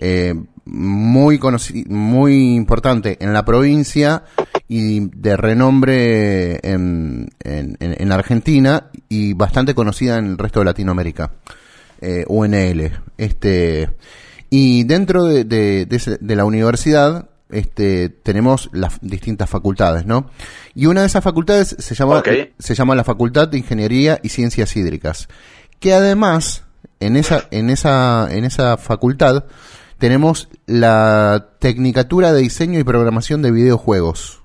eh, 0.00 0.34
muy 0.64 1.38
muy 1.88 2.54
importante 2.54 3.16
en 3.20 3.32
la 3.32 3.44
provincia 3.44 4.24
y 4.68 5.00
de 5.16 5.36
renombre 5.36 6.54
en, 6.68 7.28
en, 7.44 7.76
en- 7.80 7.96
en 8.00 8.12
Argentina 8.12 8.86
y 9.08 9.32
bastante 9.34 9.74
conocida 9.74 10.18
en 10.18 10.26
el 10.26 10.38
resto 10.38 10.60
de 10.60 10.64
Latinoamérica. 10.66 11.32
Eh, 12.00 12.24
UNL. 12.28 12.92
Este, 13.18 13.90
y 14.48 14.84
dentro 14.84 15.24
de, 15.24 15.44
de- 15.44 15.86
de 15.86 16.36
la 16.36 16.44
universidad 16.44 17.28
este, 17.50 18.08
tenemos 18.08 18.70
las 18.72 18.98
distintas 19.02 19.50
facultades, 19.50 20.06
¿no? 20.06 20.30
Y 20.74 20.86
una 20.86 21.00
de 21.00 21.08
esas 21.08 21.24
facultades 21.24 21.74
se 21.78 21.94
llama, 21.96 22.22
se 22.60 22.74
llama 22.76 22.94
la 22.94 23.02
Facultad 23.04 23.48
de 23.48 23.58
Ingeniería 23.58 24.20
y 24.22 24.28
Ciencias 24.28 24.76
Hídricas, 24.76 25.28
que 25.80 25.92
además 25.92 26.62
en 27.00 27.16
esa, 27.16 27.48
en 27.50 27.68
esa, 27.70 28.28
en 28.30 28.44
esa 28.44 28.76
facultad 28.76 29.44
tenemos 30.00 30.48
la 30.66 31.50
Tecnicatura 31.60 32.32
de 32.32 32.40
Diseño 32.42 32.80
y 32.80 32.84
Programación 32.84 33.42
de 33.42 33.52
Videojuegos. 33.52 34.40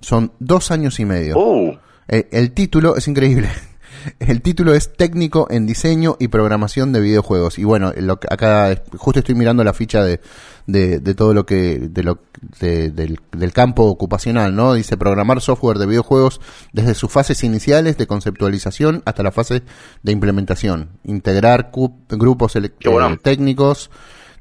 Son 0.00 0.32
dos 0.40 0.72
años 0.72 0.98
y 0.98 1.04
medio. 1.04 1.36
Uh, 1.38 1.76
El, 2.08 2.26
el 2.32 2.50
título 2.52 2.96
es 2.96 3.06
increíble. 3.06 3.48
El 4.18 4.42
título 4.42 4.74
es 4.74 4.94
Técnico 4.94 5.46
en 5.48 5.64
Diseño 5.64 6.16
y 6.18 6.26
Programación 6.26 6.92
de 6.92 6.98
Videojuegos. 7.00 7.56
Y 7.60 7.64
bueno, 7.64 7.92
lo 7.96 8.14
acá 8.14 8.82
justo 8.96 9.20
estoy 9.20 9.36
mirando 9.36 9.62
la 9.62 9.74
ficha 9.74 10.02
de, 10.02 10.20
de, 10.66 10.98
de 10.98 11.14
todo 11.14 11.34
lo 11.34 11.46
que, 11.46 11.78
de 11.78 12.02
lo, 12.02 12.18
de- 12.58 12.90
del, 12.90 13.20
del 13.30 13.52
campo 13.52 13.84
ocupacional, 13.84 14.56
¿no? 14.56 14.74
Dice 14.74 14.96
programar 14.96 15.40
software 15.40 15.78
de 15.78 15.86
videojuegos 15.86 16.40
desde 16.72 16.94
sus 16.94 17.12
fases 17.12 17.44
iniciales 17.44 17.96
de 17.96 18.08
conceptualización 18.08 19.02
hasta 19.04 19.22
la 19.22 19.30
fase 19.30 19.62
de 20.02 20.10
implementación. 20.12 20.88
Integrar 21.04 21.70
grupos 22.08 22.54
bueno. 22.84 23.10
eh, 23.10 23.18
técnicos 23.22 23.88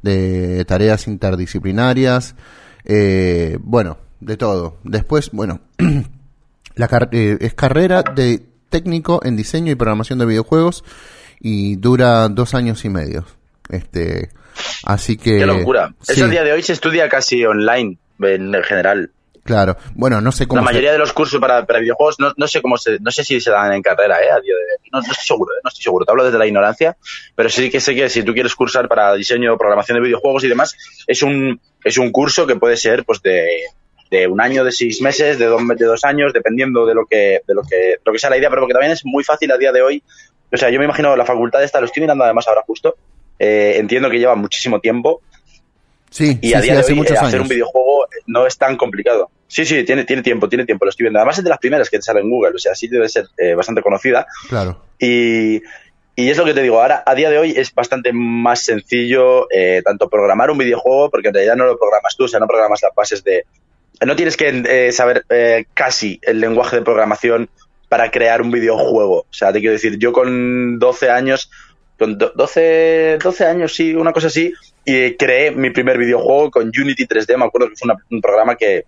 de 0.01 0.63
tareas 0.65 1.07
interdisciplinarias, 1.07 2.35
eh, 2.85 3.57
bueno, 3.61 3.97
de 4.19 4.37
todo. 4.37 4.77
Después, 4.83 5.29
bueno, 5.31 5.61
la 6.75 6.87
car- 6.87 7.09
eh, 7.11 7.37
es 7.41 7.53
carrera 7.53 8.03
de 8.03 8.43
técnico 8.69 9.21
en 9.23 9.35
diseño 9.35 9.71
y 9.71 9.75
programación 9.75 10.19
de 10.19 10.25
videojuegos 10.25 10.83
y 11.39 11.75
dura 11.75 12.27
dos 12.29 12.53
años 12.53 12.83
y 12.85 12.89
medio. 12.89 13.25
Este, 13.69 14.29
así 14.85 15.17
que. 15.17 15.37
Qué 15.39 15.45
locura. 15.45 15.93
sí, 16.01 16.13
Eso 16.13 16.25
a 16.25 16.27
día 16.29 16.43
de 16.43 16.51
hoy 16.53 16.61
se 16.63 16.73
estudia 16.73 17.07
casi 17.09 17.43
online, 17.45 17.97
en 18.19 18.53
general. 18.63 19.11
Claro. 19.43 19.75
Bueno, 19.95 20.21
no 20.21 20.31
sé 20.31 20.47
cómo. 20.47 20.61
La 20.61 20.67
se- 20.67 20.73
mayoría 20.73 20.91
de 20.91 20.97
los 20.99 21.13
cursos 21.13 21.39
para, 21.39 21.65
para 21.65 21.79
videojuegos, 21.79 22.19
no, 22.19 22.31
no 22.37 22.47
sé 22.47 22.61
cómo 22.61 22.77
se, 22.77 22.99
no 22.99 23.09
sé 23.11 23.23
si 23.23 23.41
se 23.41 23.49
dan 23.51 23.73
en 23.73 23.81
carrera, 23.81 24.21
eh, 24.21 24.29
a 24.29 24.39
día 24.39 24.53
de. 24.53 24.89
No, 24.91 24.99
no 25.01 25.11
estoy 25.11 25.25
seguro, 25.25 25.53
eh, 25.55 25.59
no 25.63 25.67
estoy 25.69 25.81
seguro. 25.83 26.05
Te 26.05 26.11
hablo 26.11 26.23
desde 26.25 26.37
la 26.37 26.45
ignorancia, 26.45 26.95
pero 27.35 27.49
sí 27.49 27.69
que 27.71 27.79
sé 27.79 27.95
que 27.95 28.07
si 28.09 28.23
tú 28.23 28.33
quieres 28.33 28.53
cursar 28.55 28.87
para 28.87 29.13
diseño, 29.15 29.57
programación 29.57 29.97
de 29.97 30.03
videojuegos 30.03 30.43
y 30.43 30.47
demás, 30.49 30.75
es 31.07 31.23
un, 31.23 31.59
es 31.83 31.97
un 31.97 32.11
curso 32.11 32.45
que 32.45 32.55
puede 32.55 32.77
ser, 32.77 33.03
pues, 33.03 33.21
de, 33.23 33.47
de 34.11 34.27
un 34.27 34.39
año, 34.41 34.63
de 34.63 34.71
seis 34.71 35.01
meses, 35.01 35.39
de 35.39 35.45
dos, 35.45 35.61
de 35.75 35.85
dos 35.85 36.03
años, 36.03 36.33
dependiendo 36.33 36.85
de 36.85 36.93
lo 36.93 37.05
que, 37.09 37.41
de 37.47 37.53
lo 37.55 37.63
que, 37.63 37.95
lo 38.05 38.11
que 38.13 38.19
sea 38.19 38.29
la 38.29 38.37
idea, 38.37 38.49
pero 38.49 38.61
porque 38.61 38.73
también 38.73 38.91
es 38.91 39.05
muy 39.05 39.23
fácil 39.23 39.51
a 39.51 39.57
día 39.57 39.71
de 39.71 39.81
hoy. 39.81 40.03
O 40.51 40.57
sea, 40.57 40.69
yo 40.69 40.77
me 40.79 40.85
imagino 40.85 41.15
la 41.15 41.25
facultad 41.25 41.63
esta, 41.63 41.79
lo 41.79 41.85
estoy 41.87 42.01
mirando 42.01 42.25
además 42.25 42.47
ahora 42.47 42.61
justo, 42.67 42.95
eh, 43.39 43.75
entiendo 43.77 44.09
que 44.09 44.19
lleva 44.19 44.35
muchísimo 44.35 44.79
tiempo, 44.81 45.21
Sí, 46.11 46.37
y 46.41 46.49
sí, 46.49 46.53
a 46.53 46.59
sí, 46.59 46.65
día 46.65 46.75
de 46.75 46.83
hoy 46.83 46.93
muchos 46.93 47.15
eh, 47.15 47.19
años. 47.19 47.27
hacer 47.29 47.41
un 47.41 47.47
videojuego 47.47 48.07
no 48.27 48.45
es 48.45 48.57
tan 48.57 48.77
complicado. 48.77 49.31
Sí, 49.47 49.65
sí, 49.65 49.83
tiene, 49.83 50.03
tiene 50.03 50.21
tiempo, 50.21 50.47
tiene 50.47 50.65
tiempo, 50.65 50.85
lo 50.85 50.89
estoy 50.89 51.05
viendo. 51.05 51.19
Además 51.19 51.37
es 51.37 51.43
de 51.43 51.49
las 51.49 51.59
primeras 51.59 51.89
que 51.89 51.97
te 51.97 52.03
sale 52.03 52.19
en 52.19 52.29
Google, 52.29 52.53
o 52.55 52.59
sea, 52.59 52.75
sí 52.75 52.87
debe 52.87 53.09
ser 53.09 53.25
eh, 53.37 53.55
bastante 53.55 53.81
conocida. 53.81 54.27
Claro. 54.47 54.83
Y, 54.99 55.61
y 56.15 56.29
es 56.29 56.37
lo 56.37 56.45
que 56.45 56.53
te 56.53 56.61
digo, 56.61 56.81
ahora 56.81 57.03
a 57.05 57.15
día 57.15 57.29
de 57.29 57.37
hoy 57.37 57.53
es 57.55 57.73
bastante 57.73 58.11
más 58.13 58.59
sencillo 58.61 59.47
eh, 59.49 59.81
tanto 59.83 60.09
programar 60.09 60.51
un 60.51 60.57
videojuego, 60.57 61.09
porque 61.09 61.29
en 61.29 61.33
realidad 61.33 61.55
no 61.55 61.65
lo 61.65 61.79
programas 61.79 62.15
tú, 62.17 62.25
o 62.25 62.27
sea, 62.27 62.39
no 62.39 62.47
programas 62.47 62.81
las 62.83 62.93
bases 62.93 63.23
de... 63.23 63.45
No 64.05 64.15
tienes 64.15 64.35
que 64.35 64.63
eh, 64.67 64.91
saber 64.91 65.25
eh, 65.29 65.65
casi 65.73 66.19
el 66.23 66.39
lenguaje 66.39 66.77
de 66.77 66.81
programación 66.81 67.49
para 67.87 68.11
crear 68.11 68.41
un 68.41 68.51
videojuego. 68.51 69.19
O 69.21 69.33
sea, 69.33 69.53
te 69.53 69.59
quiero 69.59 69.73
decir, 69.73 69.97
yo 69.99 70.11
con 70.11 70.79
12 70.79 71.09
años, 71.09 71.51
con 72.01 72.17
do- 72.17 72.31
12, 72.35 73.19
12 73.23 73.45
años, 73.45 73.75
sí, 73.75 73.93
una 73.93 74.11
cosa 74.11 74.25
así, 74.27 74.51
y 74.83 75.13
creé 75.15 75.51
mi 75.51 75.69
primer 75.69 75.99
videojuego 75.99 76.49
con 76.49 76.63
Unity 76.75 77.05
3D, 77.05 77.37
me 77.37 77.45
acuerdo 77.45 77.69
que 77.69 77.75
fue 77.75 77.93
un 78.09 78.21
programa 78.21 78.55
que, 78.55 78.85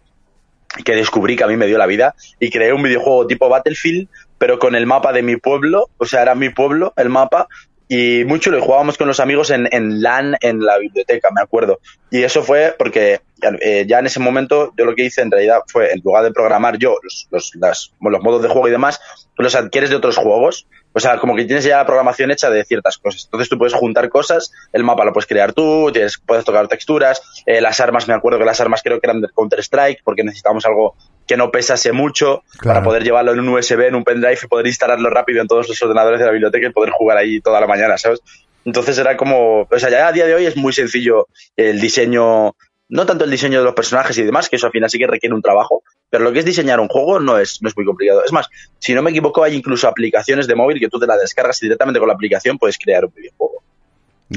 que 0.84 0.95
descubrí 0.95 1.36
que 1.36 1.43
a 1.43 1.47
mí 1.47 1.56
me 1.56 1.67
dio 1.67 1.78
la 1.78 1.86
vida 1.86 2.15
y 2.39 2.49
creé 2.49 2.73
un 2.73 2.82
videojuego 2.82 3.28
tipo 3.28 3.49
Battlefield, 3.49 4.08
pero 4.39 4.58
con 4.58 4.73
el 4.73 4.88
mapa 4.88 5.13
de 5.13 5.21
mi 5.21 5.38
pueblo, 5.38 5.89
o 5.99 6.06
sea, 6.06 6.23
era 6.23 6.34
mi 6.34 6.49
pueblo 6.49 6.91
el 6.97 7.10
mapa 7.10 7.47
y 7.88 8.23
mucho 8.26 8.49
lo 8.49 8.60
jugábamos 8.62 8.97
con 8.97 9.08
los 9.08 9.19
amigos 9.19 9.52
en, 9.52 9.67
en 9.71 10.02
LAN 10.02 10.36
en 10.41 10.62
la 10.65 10.80
biblioteca, 10.80 11.30
me 11.36 11.41
acuerdo. 11.41 11.80
Y 12.10 12.23
eso 12.23 12.41
fue 12.41 12.73
porque 12.80 13.19
eh, 13.62 13.86
ya 13.88 13.99
en 13.99 14.08
ese 14.08 14.19
momento 14.19 14.73
yo 14.76 14.86
lo 14.86 14.95
que 14.95 15.04
hice 15.06 15.21
en 15.21 15.30
realidad 15.30 15.60
fue, 15.67 15.91
en 15.91 16.02
lugar 16.04 16.23
de 16.23 16.32
programar 16.32 16.80
yo 16.80 16.95
los, 17.04 17.28
los, 17.30 17.52
los 17.56 18.23
modos 18.23 18.41
de 18.41 18.47
juego 18.49 18.67
y 18.67 18.71
demás, 18.71 18.99
los 19.38 19.54
adquieres 19.54 19.91
de 19.91 19.97
otros 19.97 20.17
juegos. 20.17 20.65
O 20.94 21.00
sea, 21.00 21.18
como 21.18 21.36
que 21.36 21.46
tienes 21.46 21.64
ya 21.64 21.78
la 21.78 21.86
programación 21.86 22.32
hecha 22.32 22.50
de 22.50 22.64
ciertas 22.66 22.98
cosas. 22.98 23.26
Entonces 23.26 23.50
tú 23.50 23.58
puedes 23.58 23.74
juntar 23.74 24.10
cosas, 24.10 24.52
el 24.72 24.84
mapa 24.84 25.06
lo 25.06 25.14
puedes 25.14 25.28
crear 25.28 25.54
tú, 25.54 25.92
tienes, 25.92 26.20
puedes 26.26 26.46
tocar 26.46 26.68
texturas, 26.68 27.22
eh, 27.46 27.62
las 27.62 27.80
armas, 27.80 28.08
me 28.08 28.14
acuerdo 28.14 28.40
que 28.40 28.46
las 28.46 28.62
armas 28.62 28.82
creo 28.84 29.00
que 29.00 29.08
eran 29.08 29.22
de 29.22 29.30
Counter-Strike, 29.36 30.02
porque 30.04 30.24
necesitábamos 30.24 30.66
algo 30.66 30.96
que 31.26 31.38
no 31.38 31.52
pesase 31.52 31.92
mucho 31.92 32.44
Claro. 32.60 32.80
para 32.80 32.84
poder 32.84 33.04
llevarlo 33.04 33.34
en 33.34 33.40
un 33.40 33.50
USB, 33.50 33.88
en 33.88 33.96
un 33.96 34.04
pendrive 34.04 34.38
y 34.42 34.48
poder 34.48 34.68
instalarlo 34.68 35.10
rápido 35.10 35.42
en 35.42 35.48
todos 35.48 35.68
los 35.68 35.82
ordenadores 35.82 36.20
de 36.20 36.26
la 36.26 36.32
biblioteca 36.32 36.68
y 36.68 36.72
poder 36.72 36.92
jugar 36.92 37.18
ahí 37.18 37.42
toda 37.42 37.60
la 37.60 37.68
mañana, 37.68 37.98
¿sabes? 37.98 38.22
Entonces 38.66 38.98
era 38.98 39.18
como, 39.18 39.62
o 39.62 39.80
sea, 39.80 39.90
ya 39.90 40.08
a 40.08 40.12
día 40.12 40.26
de 40.26 40.36
hoy 40.36 40.46
es 40.46 40.56
muy 40.56 40.74
sencillo 40.74 41.28
el 41.56 41.82
diseño, 41.82 42.56
no 42.90 43.06
tanto 43.06 43.26
el 43.26 43.32
diseño 43.32 43.60
de 43.60 43.66
los 43.66 43.74
personajes 43.74 44.18
y 44.18 44.24
demás, 44.24 44.50
que 44.50 44.56
eso 44.58 44.68
al 44.68 44.72
final 44.72 44.90
sí 44.90 44.98
que 44.98 45.08
requiere 45.08 45.36
un 45.36 45.42
trabajo, 45.42 45.84
pero 46.13 46.26
lo 46.26 46.32
que 46.32 46.38
es 46.38 46.45
diseñar 46.45 46.80
un 46.80 46.89
juego 46.89 47.19
no 47.19 47.39
es, 47.39 47.60
no 47.63 47.69
es 47.69 47.76
muy 47.76 47.88
complicado. 47.88 48.23
Es 48.23 48.32
más, 48.32 48.47
si 48.78 48.93
no 48.93 49.02
me 49.02 49.10
equivoco, 49.10 49.43
hay 49.43 49.56
incluso 49.56 49.88
aplicaciones 49.88 50.45
de 50.45 50.54
móvil 50.54 50.80
que 50.80 50.88
tú 50.88 50.99
te 50.99 51.08
la 51.08 51.17
descargas 51.17 51.60
y 51.63 51.65
directamente 51.65 51.97
con 51.97 52.08
la 52.08 52.13
aplicación 52.13 52.60
puedes 52.60 52.78
crear 52.78 53.04
un 53.04 53.12
videojuego. 53.15 53.63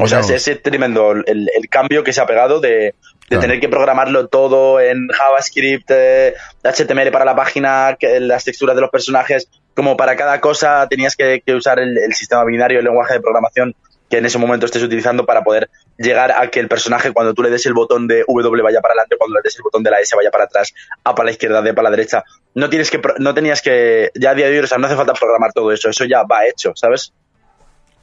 O 0.01 0.09
sea, 0.09 0.21
es, 0.21 0.49
es 0.49 0.63
tremendo 0.63 1.13
el, 1.13 1.51
el 1.55 1.69
cambio 1.69 2.03
que 2.03 2.15
se 2.15 2.23
ha 2.23 2.27
pegado 2.27 2.61
de, 2.61 2.69
de 2.69 2.95
Claro. 3.29 3.43
tener 3.43 3.61
que 3.61 3.69
programarlo 3.69 4.29
todo 4.29 4.81
en 4.81 5.09
JavaScript, 5.09 5.91
eh, 5.91 6.35
HTML 6.63 7.11
para 7.11 7.27
la 7.27 7.37
página, 7.37 7.97
que, 8.01 8.21
las 8.21 8.45
texturas 8.45 8.75
de 8.75 8.81
los 8.81 8.91
personajes, 8.91 9.51
como 9.75 9.99
para 9.99 10.17
cada 10.17 10.41
cosa 10.41 10.87
tenías 10.89 11.15
que, 11.15 11.43
que 11.45 11.55
usar 11.55 11.79
el, 11.79 11.99
el 11.99 12.15
sistema 12.15 12.43
binario, 12.47 12.79
el 12.79 12.87
lenguaje 12.87 13.13
de 13.13 13.21
programación 13.21 13.75
que 14.09 14.19
en 14.19 14.27
ese 14.27 14.39
momento 14.39 14.67
estés 14.67 14.83
utilizando 14.83 15.27
para 15.27 15.43
poder 15.43 15.69
llegar 15.99 16.31
a 16.33 16.49
que 16.49 16.61
el 16.61 16.69
personaje 16.69 17.13
cuando 17.13 17.35
tú 17.35 17.43
le 17.43 17.51
des 17.51 17.67
el 17.67 17.75
botón 17.75 18.07
de 18.07 18.25
W 18.29 18.63
vaya 18.63 18.81
para 18.81 18.93
adelante, 18.93 19.17
cuando 19.19 19.35
le 19.37 19.43
des 19.43 19.57
el 19.57 19.63
botón 19.63 19.83
de 19.83 19.91
la 19.91 20.01
S 20.01 20.15
vaya 20.15 20.31
para 20.31 20.45
atrás, 20.45 20.73
A 21.05 21.15
para 21.15 21.27
la 21.27 21.33
izquierda, 21.33 21.61
D 21.63 21.75
para 21.75 21.91
la 21.91 21.97
derecha. 21.97 22.23
No 22.55 22.69
tienes 22.71 22.91
que, 22.91 23.01
no 23.19 23.35
tenías 23.35 23.61
que, 23.63 24.11
ya 24.15 24.31
a 24.31 24.35
día 24.35 24.47
de 24.47 24.59
hoy, 24.59 24.65
o 24.65 24.67
sea, 24.67 24.79
no 24.79 24.87
hace 24.87 24.97
falta 24.97 25.13
programar 25.13 25.53
todo 25.53 25.73
eso, 25.73 25.89
eso 25.91 26.05
ya 26.05 26.23
va 26.23 26.47
hecho, 26.47 26.73
¿sabes? 26.77 27.13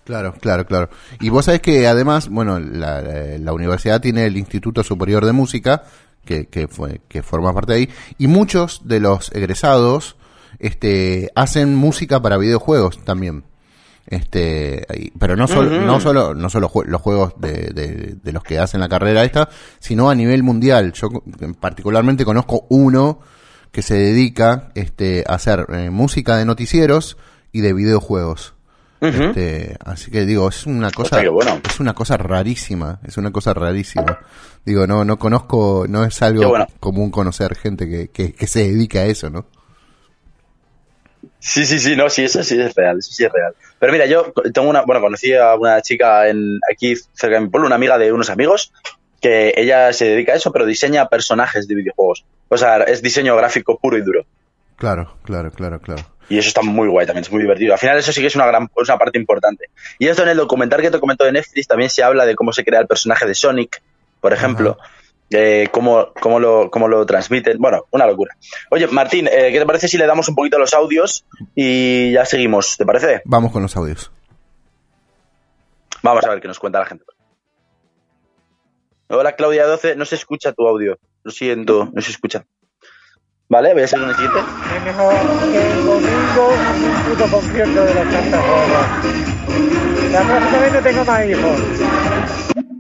Claro, 0.04 0.34
claro, 0.39 0.66
claro. 0.66 0.89
Y 1.22 1.30
vos 1.30 1.46
sabés 1.46 1.62
que 1.62 1.88
además, 1.88 2.28
bueno, 2.28 2.60
la- 2.60 3.02
la 3.02 3.54
universidad 3.54 4.02
tiene 4.02 4.26
el 4.26 4.36
Instituto 4.36 4.84
Superior 4.84 5.26
de 5.26 5.32
Música, 5.32 5.84
que, 6.26 6.48
que, 6.48 6.68
fue, 6.68 7.00
que 7.08 7.24
forma 7.24 7.54
parte 7.54 7.72
de 7.74 7.80
ahí, 7.80 7.89
y 8.18 8.28
muchos 8.28 8.82
de 8.88 9.00
los 9.00 9.32
egresados 9.34 10.18
este, 10.60 11.32
hacen 11.36 11.76
música 11.76 12.22
para 12.22 12.38
videojuegos 12.38 13.04
también. 13.06 13.46
Este, 14.06 14.86
pero 15.18 15.36
no 15.36 15.48
solo, 15.48 15.82
no 15.82 16.00
solo, 16.00 16.36
no 16.36 16.50
solo 16.50 16.70
los 16.86 17.02
juegos 17.02 17.34
de, 17.39 17.72
de, 17.74 18.16
de 18.22 18.32
los 18.34 18.44
que 18.44 18.60
hacen 18.60 18.82
la 18.82 18.89
carrera 18.89 19.24
esta, 19.24 19.50
sino 19.80 20.10
a 20.10 20.16
nivel 20.16 20.44
mundial. 20.44 20.92
Yo 20.94 21.10
particularmente 21.60 22.26
conozco 22.26 22.66
uno 22.70 23.20
que 23.72 23.82
se 23.82 23.96
dedica 23.96 24.70
este, 24.76 25.24
a 25.28 25.36
hacer 25.36 25.66
eh, 25.70 25.89
música 25.89 26.38
de 26.38 26.46
noticieros 26.46 27.18
y 27.52 27.62
de 27.62 27.74
videojuegos. 27.74 28.54
Este, 29.02 29.76
así 29.84 30.12
que 30.12 30.26
digo, 30.26 30.48
es 30.48 30.66
una 30.66 30.89
cosa, 30.89 31.22
bueno. 31.30 31.60
es 31.70 31.82
una 31.82 31.94
cosa 31.94 32.16
rarísima, 32.16 33.02
es 33.04 33.18
una 33.18 33.32
cosa 33.32 33.54
rarísima. 33.54 34.20
Digo, 34.63 34.88
no, 34.88 35.04
no 35.04 35.20
conozco, 35.20 35.86
no 35.89 36.06
es 36.06 36.22
algo 36.22 36.48
bueno. 36.48 36.68
común 36.80 37.12
conocer 37.12 37.54
gente 37.56 37.89
que, 37.89 38.12
que, 38.12 38.32
que 38.32 38.48
se 38.48 38.60
dedica 38.60 39.00
a 39.00 39.06
eso, 39.06 39.30
¿no? 39.30 39.48
Sí, 41.45 41.65
sí, 41.65 41.77
sí, 41.77 41.97
no, 41.97 42.10
sí, 42.10 42.23
eso 42.23 42.41
sí 42.41 42.58
es 42.58 42.73
real, 42.73 42.99
eso 42.99 43.12
sí 43.12 43.25
es 43.25 43.32
real. 43.32 43.53
Pero 43.77 43.91
mira, 43.91 44.06
yo 44.06 44.32
tengo 44.53 44.69
una, 44.69 44.84
bueno, 44.84 45.01
conocí 45.01 45.34
a 45.34 45.56
una 45.56 45.82
chica 45.82 46.29
en 46.29 46.58
aquí 46.71 46.95
cerca 46.95 47.36
de 47.36 47.41
mi 47.41 47.49
pueblo, 47.49 47.67
una 47.67 47.75
amiga 47.75 47.97
de 47.97 48.13
unos 48.13 48.29
amigos, 48.29 48.71
que 49.21 49.53
ella 49.58 49.91
se 49.91 50.06
dedica 50.06 50.32
a 50.32 50.36
eso, 50.36 50.53
pero 50.53 50.65
diseña 50.65 51.10
personajes 51.10 51.67
de 51.67 51.75
videojuegos. 51.75 52.23
O 52.47 52.58
sea, 52.58 52.77
es 52.84 53.01
diseño 53.01 53.36
gráfico 53.36 53.77
puro 53.77 53.97
y 53.97 54.01
duro. 54.03 54.25
Claro, 54.77 55.17
claro, 55.23 55.51
claro, 55.51 55.82
claro. 55.82 56.01
Y 56.29 56.38
eso 56.38 56.47
está 56.47 56.62
muy 56.62 56.88
guay 56.88 57.06
también, 57.06 57.23
es 57.23 57.32
muy 57.32 57.41
divertido. 57.41 57.73
Al 57.73 57.79
final 57.79 57.97
eso 57.97 58.13
sí 58.13 58.21
que 58.21 58.27
es 58.27 58.36
una 58.36 58.45
gran 58.45 58.69
es 58.82 58.88
una 58.88 58.97
parte 58.97 59.19
importante. 59.19 59.65
Y 59.99 60.08
esto 60.08 60.23
en 60.23 60.29
el 60.29 60.38
documental 60.38 60.82
que 60.82 60.91
te 60.91 60.99
comento 61.01 61.25
de 61.25 61.34
Netflix 61.34 61.67
también 61.67 61.89
se 61.89 62.03
habla 62.03 62.25
de 62.25 62.36
cómo 62.36 62.53
se 62.53 62.63
crea 62.63 62.79
el 62.79 62.88
personaje 62.88 63.25
de 63.25 63.36
Sonic, 63.36 63.82
por 64.21 64.32
ejemplo. 64.32 64.77
Eh, 65.34 65.69
cómo, 65.72 66.13
cómo, 66.19 66.39
lo, 66.39 66.69
cómo 66.69 66.88
lo 66.88 67.06
transmiten. 67.06 67.58
Bueno, 67.60 67.86
una 67.91 68.06
locura. 68.06 68.36
Oye, 68.69 68.88
Martín, 68.88 69.28
eh, 69.28 69.52
¿qué 69.52 69.60
te 69.60 69.65
parece 69.65 69.88
si 69.88 69.98
le 69.98 70.06
damos 70.06 70.30
un 70.30 70.36
poquito 70.36 70.58
a 70.58 70.60
los 70.60 70.74
audios 70.74 71.26
y 71.56 72.12
ya 72.12 72.26
seguimos? 72.26 72.78
¿Te 72.78 72.86
parece? 72.86 73.22
Vamos 73.26 73.52
con 73.52 73.62
los 73.62 73.76
audios. 73.76 74.12
Vamos 76.02 76.24
a 76.26 76.30
ver 76.30 76.41
qué 76.41 76.48
nos 76.48 76.60
cuenta 76.60 76.80
la 76.80 76.86
gente. 76.86 77.06
Hola 79.08 79.36
Claudia 79.36 79.65
12, 79.65 79.96
no 79.96 80.06
se 80.06 80.15
escucha 80.15 80.54
tu 80.54 80.67
audio. 80.67 80.98
Lo 81.24 81.32
siento, 81.32 81.89
no 81.93 82.02
se 82.02 82.12
escucha. 82.12 82.46
Vale, 83.48 83.74
voy 83.74 83.84
a 83.84 83.88
seguir 83.88 84.06
con 84.06 84.10
el 84.10 84.15
siguiente. 84.15 84.39
Es 84.76 84.84
mejor 84.84 85.13
que 85.52 85.72
el 85.72 85.86
domingo 85.86 86.50
un 86.50 87.04
puto 87.04 87.28
concierto 87.32 87.86
de 87.86 87.93
los. 87.93 88.06
La 90.12 90.22
próxima 90.22 90.60
vez 90.60 90.74
no 90.74 90.82
tengo 90.82 91.06
más 91.06 91.26
hijos. 91.26 92.72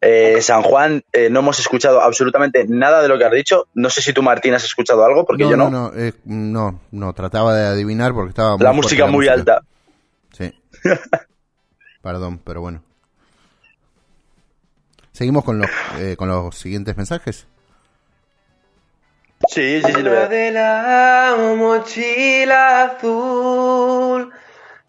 Eh, 0.00 0.40
San 0.42 0.62
Juan, 0.62 1.02
eh, 1.12 1.28
no 1.28 1.40
hemos 1.40 1.58
escuchado 1.58 2.00
absolutamente 2.00 2.64
nada 2.68 3.02
de 3.02 3.08
lo 3.08 3.18
que 3.18 3.24
has 3.24 3.32
dicho. 3.32 3.66
No 3.74 3.90
sé 3.90 4.00
si 4.00 4.12
tú, 4.12 4.22
Martín, 4.22 4.54
has 4.54 4.64
escuchado 4.64 5.04
algo, 5.04 5.24
porque 5.24 5.44
no, 5.44 5.50
yo 5.50 5.56
no. 5.56 5.70
no, 5.70 5.90
no, 5.90 5.98
eh, 5.98 6.12
no, 6.24 6.80
no, 6.92 7.12
trataba 7.14 7.54
de 7.54 7.66
adivinar 7.66 8.12
porque 8.12 8.30
estaba 8.30 8.56
muy 8.56 8.64
la 8.64 8.72
música 8.72 9.06
muy 9.06 9.26
música. 9.26 9.32
alta. 9.34 9.62
Sí. 10.32 10.52
Perdón, 12.02 12.40
pero 12.44 12.60
bueno. 12.60 12.82
Seguimos 15.12 15.42
con 15.44 15.58
los, 15.58 15.68
eh, 15.98 16.14
con 16.16 16.28
los 16.28 16.54
siguientes 16.56 16.96
mensajes. 16.96 17.48
Sí, 19.48 19.82
sí, 19.84 19.92
sí, 19.92 20.02
lo 20.02 20.10
veo. 20.10 20.28
de 20.28 20.50
la 20.52 21.34
mochila 21.56 22.84
azul 22.84 24.32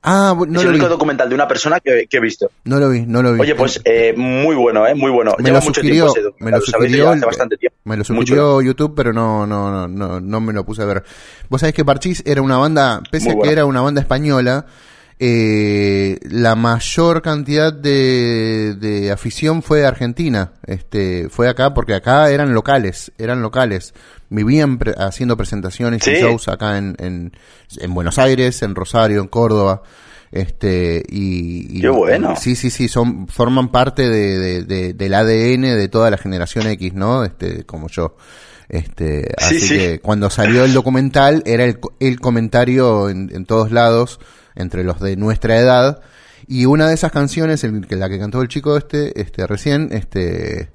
Ah, 0.03 0.35
no 0.37 0.45
es 0.45 0.51
lo 0.53 0.61
el 0.61 0.67
vi, 0.67 0.81
único 0.81 0.89
documental 0.89 1.29
de 1.29 1.35
una 1.35 1.49
persona 1.49 1.81
que, 1.81 2.07
que 2.09 2.17
he 2.17 2.21
visto. 2.21 2.51
no 2.65 2.79
lo 2.79 2.89
vi, 2.89 3.07
no 3.07 3.23
lo 3.23 3.33
vi. 3.33 3.41
Oye, 3.41 3.55
pues 3.55 3.81
eh, 3.85 4.15
muy 4.17 4.55
bueno, 4.57 4.87
¿eh? 4.87 4.95
Muy 4.95 5.11
bueno. 5.11 5.35
me 5.39 5.45
Lleva 5.45 5.59
lo 5.59 5.65
mucho 5.65 5.81
sugirió, 5.81 6.13
tiempo 6.13 6.37
ese 6.37 6.45
me 6.45 6.51
lo 6.51 6.61
sugirió, 6.61 7.11
hace 7.11 7.27
bastante 7.27 7.57
tiempo. 7.57 7.79
me 7.85 7.97
lo 7.97 8.05
sugirió 8.05 8.63
YouTube, 8.63 8.95
pero 8.95 9.13
no, 9.13 9.47
no, 9.47 9.71
no, 9.71 9.89
no, 9.89 10.21
no 10.21 10.41
me 10.41 10.53
lo 10.53 10.65
puse 10.65 10.83
a 10.83 10.87
ver. 10.87 11.05
Vos 11.49 11.61
sabés 11.61 11.75
que 11.75 11.85
Parchís 11.85 12.23
era 12.27 12.43
una 12.43 12.57
banda, 12.57 13.03
pese 13.11 13.35
Muy 13.35 13.45
a 13.45 13.47
que 13.47 13.53
era 13.53 13.65
una 13.67 13.81
banda 13.81 14.01
española, 14.01 14.67
eh, 15.19 16.19
la 16.29 16.55
mayor 16.57 17.23
cantidad 17.23 17.73
de, 17.73 18.75
de 18.79 19.11
afición 19.13 19.63
fue 19.63 19.81
de 19.81 19.87
Argentina. 19.87 20.53
Este, 20.67 21.29
fue 21.29 21.49
acá 21.49 21.73
porque 21.75 21.95
acá 21.95 22.31
eran 22.31 22.53
locales, 22.55 23.13
eran 23.19 23.41
locales. 23.43 23.95
Vivían 24.31 24.79
pre- 24.79 24.95
haciendo 24.99 25.37
presentaciones 25.37 26.07
y 26.09 26.11
shows 26.15 26.49
acá 26.49 26.79
en, 26.79 26.97
en, 26.99 27.33
en 27.79 27.95
Buenos 27.95 28.19
Aires, 28.19 28.63
en 28.63 28.75
Rosario, 28.75 29.21
en 29.21 29.29
Córdoba. 29.29 29.83
Este, 30.33 31.03
y, 31.09 31.79
y- 31.79 31.81
Qué 31.81 31.89
bueno. 31.89 32.35
Sí, 32.37 32.57
sí, 32.57 32.71
sí, 32.71 32.89
son, 32.89 33.29
forman 33.29 33.71
parte 33.71 34.09
de, 34.09 34.39
de- 34.39 34.65
de- 34.65 34.93
del 34.95 35.15
ADN 35.15 35.63
de 35.63 35.89
toda 35.89 36.11
la 36.11 36.19
generación 36.19 36.67
X, 36.67 36.93
¿no? 36.95 37.25
Este, 37.25 37.65
como 37.65 37.89
yo. 37.89 38.17
Este, 38.69 39.29
Sí, 39.39 39.45
así 39.47 39.61
sí. 39.61 39.79
que 39.79 40.01
cuando 40.01 40.31
salió 40.31 40.65
el 40.65 40.73
documental 40.73 41.43
era 41.47 41.65
el, 41.65 41.79
el 42.01 42.19
comentario 42.19 43.11
en, 43.11 43.31
en 43.33 43.45
todos 43.45 43.71
lados 43.71 44.19
entre 44.57 44.85
los 44.85 45.01
de 45.01 45.17
nuestra 45.17 45.57
edad 45.59 46.01
y 46.47 46.67
una 46.67 46.89
de 46.89 46.95
esas 46.95 47.11
canciones, 47.13 47.65
el, 47.65 47.87
que 47.87 47.97
la 47.97 48.09
que 48.09 48.19
cantó 48.19 48.43
el 48.43 48.49
chico 48.49 48.77
este, 48.77 49.19
este 49.21 49.47
recién, 49.47 49.89
este, 49.93 50.71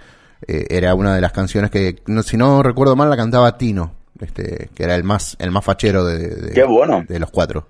eh, 0.48 0.66
era 0.70 0.96
una 0.96 1.14
de 1.16 1.22
las 1.22 1.32
canciones 1.32 1.70
que, 1.72 1.98
no, 2.08 2.24
si 2.24 2.38
no 2.38 2.64
recuerdo 2.64 2.96
mal, 2.96 3.10
la 3.10 3.18
cantaba 3.18 3.58
Tino, 3.58 3.94
este, 4.20 4.70
que 4.76 4.84
era 4.84 4.96
el 4.96 5.04
más, 5.04 5.36
el 5.40 5.52
más 5.52 5.64
fachero 5.64 6.04
de, 6.06 6.18
de- 6.30 6.54
Qué 6.54 6.64
bueno. 6.64 7.06
de 7.08 7.20
los 7.20 7.30
cuatro. 7.30 7.68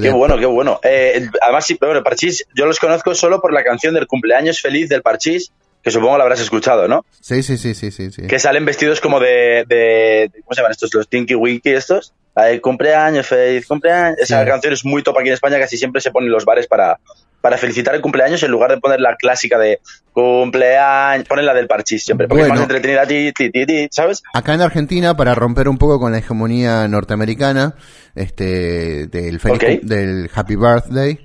Qué 0.00 0.10
bueno, 0.10 0.38
qué 0.38 0.46
bueno. 0.46 0.78
Eh, 0.84 1.12
el- 1.16 1.30
además, 1.42 1.66
sí, 1.66 1.76
bueno, 1.80 1.96
el 1.98 2.04
Parchís, 2.04 2.46
yo 2.54 2.64
los 2.66 2.78
conozco 2.78 3.12
solo 3.14 3.40
por 3.40 3.52
la 3.52 3.64
canción 3.64 3.92
del 3.92 4.06
cumpleaños 4.06 4.60
feliz 4.60 4.88
del 4.88 5.02
Parchís, 5.02 5.50
que 5.82 5.90
supongo 5.90 6.16
la 6.16 6.22
habrás 6.22 6.38
escuchado, 6.40 6.86
¿no? 6.86 7.04
Sí, 7.20 7.42
sí, 7.42 7.56
sí, 7.58 7.74
sí, 7.74 7.90
sí, 7.90 8.12
sí. 8.12 8.22
Que 8.28 8.38
salen 8.38 8.64
vestidos 8.64 9.00
como 9.00 9.18
de- 9.18 9.64
de- 9.66 10.30
¿cómo 10.44 10.54
se 10.54 10.60
llaman 10.60 10.70
estos? 10.72 10.94
Los 10.94 11.08
Tinky 11.08 11.34
Winky 11.34 11.70
estos. 11.70 12.12
La 12.34 12.44
de 12.44 12.60
cumpleaños 12.60 13.26
feliz, 13.26 13.66
cumpleaños. 13.66 14.18
Esa 14.18 14.44
canción 14.44 14.72
es 14.72 14.84
muy 14.84 15.02
top 15.02 15.18
aquí 15.18 15.28
en 15.28 15.34
España, 15.34 15.58
casi 15.58 15.76
siempre 15.76 16.00
se 16.00 16.10
pone 16.10 16.26
en 16.26 16.32
los 16.32 16.44
bares 16.44 16.66
para, 16.66 16.98
para 17.40 17.56
felicitar 17.56 17.94
el 17.94 18.00
cumpleaños 18.00 18.42
en 18.42 18.50
lugar 18.50 18.70
de 18.70 18.78
poner 18.78 19.00
la 19.00 19.16
clásica 19.16 19.58
de 19.58 19.80
cumpleaños, 20.12 21.26
ponen 21.26 21.46
la 21.46 21.54
del 21.54 21.66
Parchís 21.66 22.04
siempre, 22.04 22.28
porque 22.28 22.42
Bueno. 22.42 22.54
es 22.54 22.60
más 22.60 22.70
entretenida, 22.70 23.06
ti, 23.06 23.32
ti, 23.32 23.50
ti, 23.50 23.66
ti, 23.66 23.88
¿sabes? 23.90 24.22
Acá 24.32 24.54
en 24.54 24.60
Argentina, 24.60 25.16
para 25.16 25.34
romper 25.34 25.68
un 25.68 25.78
poco 25.78 25.98
con 25.98 26.12
la 26.12 26.18
hegemonía 26.18 26.86
norteamericana, 26.88 27.74
este, 28.14 29.06
del, 29.06 29.40
feliz 29.40 29.80
del 29.82 30.30
Happy 30.34 30.56
Birthday, 30.56 31.20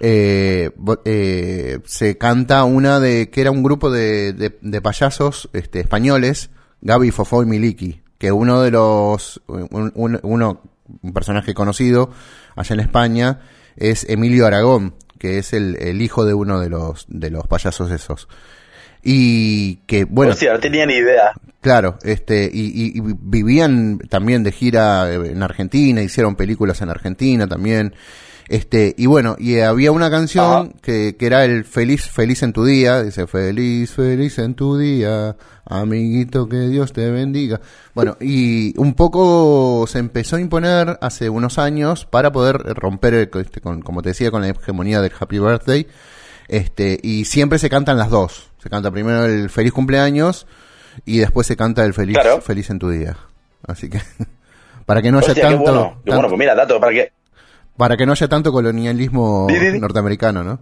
eh, 0.00 0.70
eh, 1.04 1.78
se 1.84 2.18
canta 2.18 2.64
una 2.64 3.00
de, 3.00 3.30
que 3.30 3.40
era 3.42 3.50
un 3.50 3.62
grupo 3.62 3.90
de, 3.90 4.32
de, 4.32 4.58
de 4.60 4.82
payasos, 4.82 5.50
este, 5.52 5.80
españoles, 5.80 6.50
Gaby, 6.80 7.10
Fofó 7.10 7.42
y 7.42 7.46
Miliki, 7.46 8.02
que 8.20 8.30
uno 8.30 8.60
de 8.62 8.70
los, 8.70 9.42
un, 9.48 9.90
un- 9.96 10.20
uno, 10.22 10.60
un 11.02 11.12
personaje 11.12 11.54
conocido 11.54 12.12
allá 12.54 12.74
en 12.74 12.80
España, 12.80 13.40
es 13.76 14.04
Emilio 14.08 14.46
Aragón, 14.46 14.94
que 15.18 15.38
es 15.38 15.52
el, 15.54 15.76
el 15.80 16.00
hijo 16.02 16.24
de 16.24 16.34
uno 16.34 16.60
de 16.60 16.68
los, 16.68 17.06
de 17.08 17.30
los 17.30 17.46
payasos 17.48 17.90
esos. 17.90 18.28
Y 19.02 19.76
que, 19.86 20.04
bueno. 20.04 20.32
Hostia, 20.32 20.52
no 20.52 20.60
tenía 20.60 20.84
ni 20.86 20.94
idea. 20.94 21.32
Claro, 21.62 21.98
este, 22.02 22.50
y, 22.52 22.66
y- 22.66 22.98
y 22.98 23.02
vivían 23.20 23.98
también 24.10 24.42
de 24.42 24.52
gira 24.52 25.12
en 25.12 25.42
Argentina, 25.42 26.02
hicieron 26.02 26.36
películas 26.36 26.80
en 26.82 26.90
Argentina 26.90 27.46
también, 27.46 27.94
este, 28.52 28.94
y 28.98 29.06
bueno, 29.06 29.36
y 29.38 29.60
había 29.60 29.92
una 29.92 30.10
canción 30.10 30.72
que, 30.82 31.14
que 31.16 31.26
era 31.26 31.44
el 31.44 31.64
Feliz, 31.64 32.04
Feliz 32.10 32.42
en 32.42 32.52
tu 32.52 32.64
día, 32.64 33.00
dice 33.02 33.26
Feliz, 33.28 33.92
feliz 33.92 34.38
en 34.40 34.54
tu 34.54 34.76
día, 34.76 35.36
amiguito, 35.64 36.48
que 36.48 36.56
Dios 36.68 36.92
te 36.92 37.08
bendiga. 37.12 37.60
Bueno, 37.94 38.16
y 38.20 38.76
un 38.76 38.94
poco 38.94 39.86
se 39.86 40.00
empezó 40.00 40.34
a 40.36 40.40
imponer 40.40 40.98
hace 41.00 41.30
unos 41.30 41.58
años 41.58 42.06
para 42.06 42.32
poder 42.32 42.56
romper, 42.74 43.14
el- 43.14 43.30
este, 43.40 43.60
con, 43.60 43.82
como 43.82 44.02
te 44.02 44.08
decía, 44.10 44.30
con 44.32 44.42
la 44.42 44.48
hegemonía 44.48 45.00
del 45.00 45.12
Happy 45.18 45.38
Birthday, 45.38 45.86
este, 46.48 46.98
y 47.02 47.26
siempre 47.26 47.58
se 47.60 47.70
cantan 47.70 47.98
las 47.98 48.10
dos. 48.10 48.50
Se 48.60 48.68
canta 48.68 48.90
primero 48.90 49.26
el 49.26 49.48
feliz 49.48 49.72
cumpleaños 49.72 50.46
y 51.06 51.18
después 51.18 51.46
se 51.46 51.56
canta 51.56 51.84
el 51.84 51.94
feliz, 51.94 52.16
Claro. 52.20 52.40
feliz 52.40 52.68
en 52.70 52.80
tu 52.80 52.90
día. 52.90 53.16
Así 53.64 53.88
que, 53.88 54.00
para 54.86 55.00
que 55.02 55.12
no 55.12 55.18
haya 55.18 55.28
Hostia, 55.28 55.44
qué 55.44 55.54
tanto, 55.54 55.62
bueno. 55.72 56.00
Qué 56.04 56.10
tan- 56.10 56.16
bueno, 56.18 56.28
pues 56.28 56.38
mira, 56.40 56.54
dato, 56.56 56.80
para 56.80 56.92
que... 56.92 57.12
para 57.80 57.96
que 57.96 58.04
no 58.04 58.12
haya 58.12 58.28
tanto 58.28 58.52
colonialismo 58.52 59.48
norteamericano, 59.80 60.44
¿no? 60.44 60.60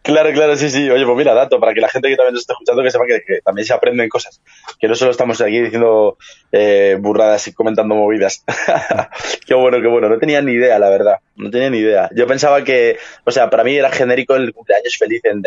Claro, 0.00 0.32
claro, 0.32 0.56
sí, 0.56 0.70
sí. 0.70 0.88
Oye, 0.88 1.04
pues 1.04 1.14
mira, 1.18 1.34
dato, 1.34 1.60
para 1.60 1.74
que 1.74 1.82
la 1.82 1.90
gente 1.90 2.08
que 2.08 2.16
también 2.16 2.32
nos 2.32 2.40
está 2.40 2.54
escuchando 2.54 2.82
que 2.82 2.90
sepa 2.90 3.04
que, 3.06 3.20
que 3.20 3.42
también 3.42 3.66
se 3.66 3.74
aprenden 3.74 4.08
cosas. 4.08 4.40
Que 4.80 4.88
no 4.88 4.94
solo 4.94 5.10
estamos 5.10 5.38
aquí 5.42 5.60
diciendo 5.60 6.16
eh, 6.52 6.96
burradas 6.98 7.48
y 7.48 7.52
comentando 7.52 7.94
movidas. 7.94 8.44
qué 9.46 9.54
bueno, 9.54 9.78
qué 9.82 9.88
bueno. 9.88 10.08
No 10.08 10.16
tenía 10.18 10.40
ni 10.40 10.52
idea, 10.52 10.78
la 10.78 10.88
verdad. 10.88 11.16
No 11.34 11.50
tenía 11.50 11.68
ni 11.68 11.80
idea. 11.80 12.08
Yo 12.14 12.26
pensaba 12.26 12.64
que, 12.64 12.96
o 13.24 13.30
sea, 13.30 13.50
para 13.50 13.62
mí 13.62 13.76
era 13.76 13.90
genérico 13.90 14.36
el 14.36 14.54
cumpleaños 14.54 14.96
feliz 14.96 15.20
en 15.24 15.42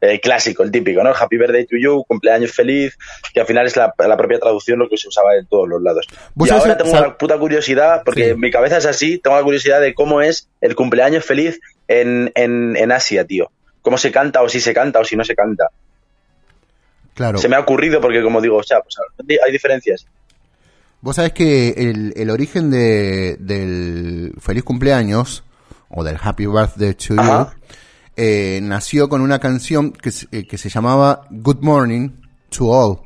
eh, 0.00 0.20
clásico, 0.20 0.62
el 0.62 0.70
típico, 0.70 1.02
¿no? 1.02 1.10
Happy 1.10 1.36
birthday 1.36 1.66
to 1.66 1.76
you, 1.76 2.04
cumpleaños 2.06 2.52
feliz, 2.52 2.96
que 3.32 3.40
al 3.40 3.46
final 3.46 3.66
es 3.66 3.76
la, 3.76 3.92
la 3.98 4.16
propia 4.16 4.38
traducción 4.38 4.78
lo 4.78 4.88
que 4.88 4.96
se 4.96 5.08
usaba 5.08 5.34
en 5.36 5.46
todos 5.46 5.68
los 5.68 5.82
lados. 5.82 6.06
¿Vos 6.34 6.48
Y 6.48 6.52
ahora 6.52 6.76
tengo 6.76 6.90
una 6.90 7.16
puta 7.16 7.38
curiosidad, 7.38 8.02
porque 8.04 8.24
Sí. 8.24 8.30
en 8.30 8.40
mi 8.40 8.50
cabeza 8.50 8.78
es 8.78 8.86
así, 8.86 9.18
tengo 9.18 9.36
la 9.36 9.42
curiosidad 9.42 9.80
de 9.80 9.94
cómo 9.94 10.20
es 10.22 10.48
el 10.60 10.74
cumpleaños 10.74 11.24
feliz 11.24 11.60
en, 11.88 12.30
en, 12.34 12.76
en 12.76 12.92
Asia, 12.92 13.24
tío. 13.24 13.50
Cómo 13.82 13.96
se 13.98 14.10
canta, 14.12 14.42
o 14.42 14.48
si 14.48 14.60
se 14.60 14.74
canta, 14.74 15.00
o 15.00 15.04
si 15.04 15.16
no 15.16 15.24
se 15.24 15.34
canta. 15.34 15.68
Claro. 17.14 17.38
Se 17.38 17.48
me 17.48 17.56
ha 17.56 17.60
ocurrido 17.60 18.00
porque, 18.00 18.22
como 18.22 18.40
digo, 18.40 18.56
o 18.58 18.62
sea, 18.62 18.80
pues, 18.80 18.94
hay 19.44 19.52
diferencias. 19.52 20.06
Vos 21.00 21.16
sabés 21.16 21.32
que 21.32 21.70
el, 21.70 22.12
el 22.16 22.30
origen 22.30 22.70
de, 22.70 23.36
del 23.38 24.34
feliz 24.40 24.64
cumpleaños, 24.64 25.44
o 25.90 26.04
del 26.04 26.16
Happy 26.20 26.46
Birthday 26.46 26.94
to 26.94 27.14
You. 27.14 27.46
Eh, 28.18 28.58
nació 28.62 29.08
con 29.08 29.20
una 29.22 29.38
canción 29.38 29.92
que, 29.92 30.10
se- 30.10 30.26
eh, 30.32 30.44
que 30.46 30.58
se 30.58 30.68
llamaba 30.68 31.22
Good 31.30 31.60
Morning 31.60 32.10
to 32.50 32.66
All, 32.66 32.98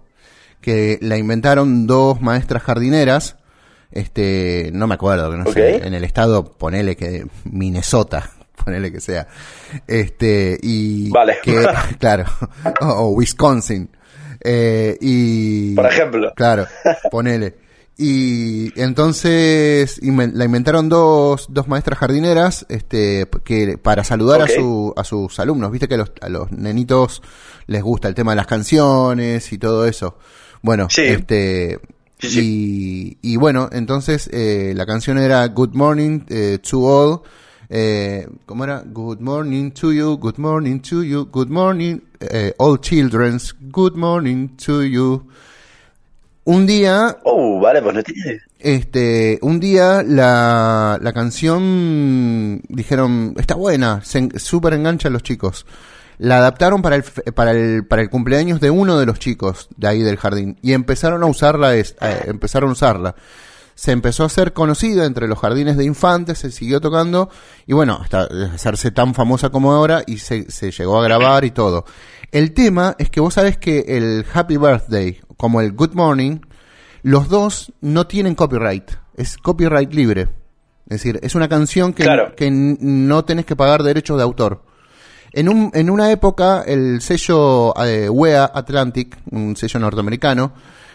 que 0.63 0.99
la 1.03 1.19
inventaron 1.19 1.87
dos 1.87 2.21
maestras 2.23 2.63
jardineras, 2.63 3.37
este, 3.91 4.71
no 4.73 4.87
me 4.87 4.95
acuerdo, 4.95 5.31
que 5.31 5.37
no 5.37 5.53
sé, 5.53 5.87
en 5.87 5.93
el 5.93 6.03
estado, 6.05 6.53
ponele 6.57 6.97
que 6.97 7.27
Minnesota, 7.45 8.31
ponele 8.65 8.91
que 8.91 9.01
sea, 9.01 9.29
este, 9.87 10.59
y 10.63 11.11
Vale. 11.11 11.37
que, 11.43 11.63
claro, 11.99 12.25
o, 12.81 12.87
o 12.87 13.09
Wisconsin, 13.11 13.91
eh, 14.45 14.97
y, 15.01 15.75
Por 15.75 15.87
ejemplo. 15.87 16.33
Claro, 16.35 16.67
ponele. 17.11 17.62
Y 17.99 18.73
entonces 18.81 20.01
la 20.03 20.45
inventaron 20.45 20.89
dos, 20.89 21.47
dos 21.51 21.69
maestras 21.69 21.99
jardineras 21.99 22.65
este, 22.69 23.29
que 23.45 23.77
para 23.79 24.03
saludar 24.03 24.43
a, 24.43 24.49
su, 24.49 24.93
a 24.97 25.05
sus 25.05 25.39
alumnos. 25.39 25.71
Viste 25.71 25.89
que 25.89 25.95
a 25.95 25.99
los, 25.99 26.13
a 26.21 26.29
los 26.29 26.51
nenitos 26.53 27.23
les 27.67 27.83
gusta 27.83 28.09
el 28.09 28.15
tema 28.15 28.33
de 28.33 28.37
las 28.37 28.47
canciones 28.47 29.53
y 29.53 29.59
todo 29.59 29.87
eso. 29.87 30.17
Bueno, 30.63 30.89
Sí. 30.91 31.03
este. 31.03 31.81
Sí, 32.19 33.19
Y, 33.23 33.33
y 33.33 33.37
bueno, 33.37 33.69
entonces 33.73 34.31
eh, 34.33 34.73
la 34.77 34.87
canción 34.87 35.19
era 35.19 35.47
Good 35.49 35.75
Morning 35.75 36.21
eh, 36.29 36.59
to 36.63 36.79
All. 36.85 37.21
Eh, 37.69 38.29
¿Cómo 38.47 38.63
era? 38.65 38.85
Good 38.87 39.19
morning 39.21 39.71
to 39.73 39.93
you, 39.93 40.19
good 40.19 40.39
morning 40.39 40.79
to 40.83 41.03
you, 41.03 41.29
good 41.33 41.49
morning, 41.49 42.01
eh, 42.21 42.53
all 42.59 42.79
children's, 42.81 43.55
good 43.73 43.95
morning 43.97 44.51
to 44.65 44.83
you. 44.85 45.27
Un 46.45 46.67
día, 46.67 47.19
Oh, 47.25 47.61
vale, 47.61 47.81
pues 47.83 47.95
no 47.95 48.03
tiene. 48.03 48.41
este, 48.59 49.39
un 49.43 49.61
día 49.61 50.03
la, 50.05 50.99
la 51.01 51.13
canción 51.13 52.61
dijeron, 52.69 53.35
está 53.39 53.55
buena, 53.55 54.01
se 54.05 54.29
súper 54.39 54.75
engancha 54.75 55.09
a 55.09 55.11
los 55.13 55.23
chicos. 55.23 55.67
La 56.19 56.39
adaptaron 56.39 56.83
para 56.83 56.97
el, 56.97 57.05
para, 57.35 57.53
el, 57.53 57.85
para 57.87 58.03
el 58.03 58.11
cumpleaños 58.11 58.61
de 58.61 58.71
uno 58.71 58.99
de 58.99 59.07
los 59.07 59.19
chicos 59.19 59.69
de 59.77 59.89
ahí 59.89 60.03
del 60.03 60.17
jardín 60.17 60.59
y 60.63 60.73
empezaron 60.73 61.23
a 61.23 61.27
usarla, 61.27 61.75
es- 61.77 61.97
eh, 62.01 62.25
empezaron 62.27 62.71
a 62.71 62.73
usarla. 62.73 63.15
Se 63.75 63.93
empezó 63.93 64.23
a 64.23 64.27
hacer 64.27 64.53
conocida 64.53 65.07
entre 65.07 65.27
los 65.29 65.39
jardines 65.39 65.77
de 65.77 65.85
infantes, 65.85 66.39
se 66.39 66.51
siguió 66.51 66.81
tocando 66.81 67.31
y 67.67 67.73
bueno, 67.73 67.99
hasta 68.03 68.29
hacerse 68.55 68.91
tan 68.91 69.15
famosa 69.15 69.51
como 69.51 69.73
ahora 69.73 70.03
y 70.07 70.19
se, 70.19 70.51
se 70.51 70.71
llegó 70.71 71.01
a 71.01 71.05
grabar 71.05 71.45
y 71.45 71.51
todo. 71.51 71.85
El 72.31 72.53
tema 72.53 72.95
es 72.99 73.11
que 73.11 73.21
vos 73.21 73.35
sabés 73.35 73.59
que 73.59 73.85
el 73.89 74.25
Happy 74.33 74.57
Birthday, 74.57 75.21
como 75.37 75.61
el 75.61 75.73
Good 75.73 75.95
Morning, 75.95 76.41
los 77.03 77.29
dos 77.29 77.73
no 77.81 78.07
tienen 78.07 78.35
copyright, 78.35 78.91
es 79.17 79.37
copyright 79.37 79.93
libre. 79.93 80.29
Es 80.89 80.99
decir, 81.03 81.19
es 81.23 81.35
una 81.35 81.49
canción 81.49 81.93
que, 81.95 82.03
Claro. 82.05 82.35
que 82.37 82.51
no 82.51 83.25
tenés 83.25 83.47
que 83.47 83.57
pagar 83.57 83.83
derechos 83.83 84.17
de 84.19 84.23
autor. 84.23 84.63
En, 85.33 85.49
un, 85.49 85.71
en 85.75 85.89
una 85.89 86.11
época, 86.11 86.63
el 86.67 87.01
sello 87.01 87.75
eh, 87.83 88.09
WEA 88.11 88.51
Atlantic, 88.53 89.17
un 89.31 89.57
sello 89.57 89.81
norteamericano, 89.81 90.53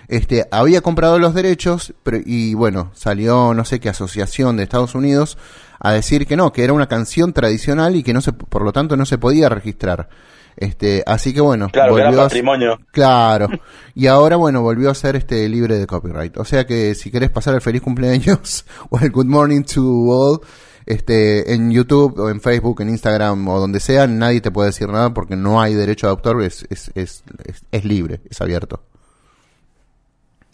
este, 0.08 0.47
había 0.51 0.82
comprado 0.82 1.20
los 1.20 1.34
derechos 1.34 1.93
pero, 2.03 2.20
y 2.26 2.53
bueno, 2.53 2.91
salió 2.93 3.53
no 3.53 3.66
sé 3.66 3.80
qué 3.80 3.89
asociación 3.89 4.58
de 4.58 4.64
Estados 4.64 4.95
Unidos 4.95 5.38
a 5.80 5.91
decir 5.93 6.26
que 6.26 6.36
no, 6.38 6.51
que 6.51 6.64
era 6.64 6.74
una 6.74 6.88
canción 6.88 7.34
tradicional 7.34 7.95
y 7.95 8.03
que 8.03 8.14
no 8.14 8.22
se, 8.22 8.34
por 8.34 8.64
lo 8.64 8.72
tanto 8.74 8.97
no 8.97 9.05
se 9.05 9.18
podía 9.18 9.47
registrar. 9.49 10.10
Este, 10.55 11.03
así 11.05 11.36
que 11.36 11.41
bueno, 11.41 11.70
Claro, 11.70 11.93
que 11.93 11.99
era 12.01 12.10
volvió 12.10 12.22
a- 12.22 12.26
patrimonio. 12.26 12.80
Claro. 12.91 13.47
Y 13.93 14.08
ahora, 14.08 14.38
bueno, 14.38 14.64
volvió 14.64 14.89
a 14.89 14.95
ser 14.95 15.16
este 15.16 15.47
libre 15.49 15.78
de 15.78 15.86
copyright. 15.86 16.36
O 16.38 16.45
sea 16.45 16.66
que 16.66 16.95
si 16.95 17.12
querés 17.12 17.30
pasar 17.30 17.53
el 17.53 17.62
feliz 17.62 17.84
cumpleaños 17.84 18.66
o 18.89 18.97
el 18.97 19.12
good 19.12 19.28
morning 19.28 19.62
to 19.62 19.84
all, 19.84 20.39
este, 20.88 21.53
en 21.53 21.70
YouTube 21.70 22.18
o 22.18 22.30
en 22.32 22.41
Facebook, 22.41 22.82
en 22.82 22.89
Instagram 22.89 23.47
o 23.47 23.60
donde 23.60 23.80
sea, 23.80 24.08
nadie 24.08 24.41
te 24.41 24.49
puede 24.49 24.70
decir 24.70 24.88
nada 24.89 25.14
porque 25.14 25.36
no 25.36 25.62
hay 25.62 25.76
derecho 25.76 26.08
de 26.08 26.12
autor, 26.12 26.41
es, 26.41 26.66
es, 26.72 26.89
es, 26.95 27.24
es 27.72 27.86
libre, 27.86 28.22
es 28.28 28.41
abierto. 28.41 28.82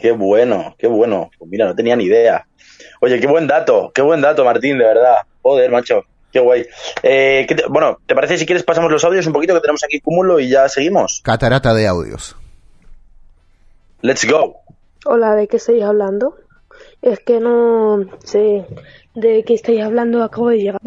Qué 0.04 0.12
bueno, 0.12 0.76
qué 0.78 0.86
bueno. 0.88 1.32
Pues 1.40 1.50
mira, 1.50 1.66
no 1.66 1.74
tenía 1.74 1.96
ni 1.96 2.04
idea. 2.04 2.46
Oye, 3.00 3.22
qué 3.22 3.26
buen 3.28 3.48
dato, 3.48 3.90
qué 3.96 4.02
buen 4.02 4.20
dato, 4.20 4.44
Martín, 4.44 4.78
de 4.78 4.84
verdad. 4.84 5.16
Joder, 5.42 5.72
macho, 5.72 6.02
qué 6.30 6.42
guay. 6.42 6.66
Eh, 7.02 7.46
¿qué 7.48 7.56
te- 7.56 7.68
bueno, 7.70 8.00
¿te 8.06 8.14
parece 8.14 8.38
si 8.38 8.46
quieres 8.46 8.64
pasamos 8.66 8.92
los 8.92 9.02
audios 9.06 9.26
un 9.28 9.32
poquito 9.32 9.54
que 9.54 9.62
tenemos 9.62 9.82
aquí 9.86 10.02
cúmulo 10.02 10.42
y 10.42 10.50
ya 10.50 10.68
seguimos? 10.68 11.22
Catarata 11.24 11.74
de 11.74 11.88
audios. 11.88 12.36
Let's 14.02 14.30
go. 14.30 14.58
Hola, 15.06 15.36
¿de 15.36 15.48
qué 15.48 15.56
estáis 15.56 15.82
hablando? 15.84 16.36
Es 17.02 17.22
que 17.22 17.40
no 17.40 18.02
sé 18.26 18.66
de 19.16 19.46
qué 19.46 19.54
estáis 19.54 19.84
hablando, 19.84 20.22
acabo 20.22 20.50
de 20.50 20.58
llegar. 20.58 20.82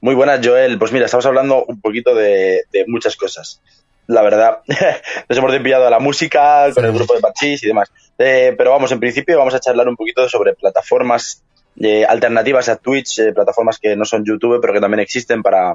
Muy 0.00 0.14
buenas, 0.14 0.40
Joel. 0.42 0.78
Pues 0.78 0.90
mira, 0.90 1.04
estamos 1.04 1.26
hablando 1.26 1.66
un 1.66 1.82
poquito 1.82 2.14
de, 2.14 2.62
de 2.72 2.84
muchas 2.86 3.14
cosas. 3.16 3.60
La 4.08 4.22
verdad, 4.22 4.62
nos 5.28 5.38
hemos 5.38 5.52
desviado 5.52 5.86
a 5.86 5.90
la 5.90 6.00
música 6.00 6.72
con 6.74 6.84
el 6.84 6.92
grupo 6.92 7.14
de 7.14 7.20
Parchís 7.20 7.62
y 7.62 7.68
demás. 7.68 7.92
Eh, 8.18 8.54
pero 8.58 8.70
vamos, 8.70 8.90
en 8.90 8.98
principio 8.98 9.38
vamos 9.38 9.54
a 9.54 9.60
charlar 9.60 9.88
un 9.88 9.96
poquito 9.96 10.28
sobre 10.28 10.54
plataformas 10.54 11.44
eh, 11.78 12.04
alternativas 12.04 12.68
a 12.68 12.76
Twitch, 12.76 13.20
eh, 13.20 13.32
plataformas 13.32 13.78
que 13.78 13.94
no 13.94 14.04
son 14.04 14.24
YouTube, 14.24 14.60
pero 14.60 14.72
que 14.72 14.80
también 14.80 15.00
existen 15.00 15.42
para, 15.42 15.74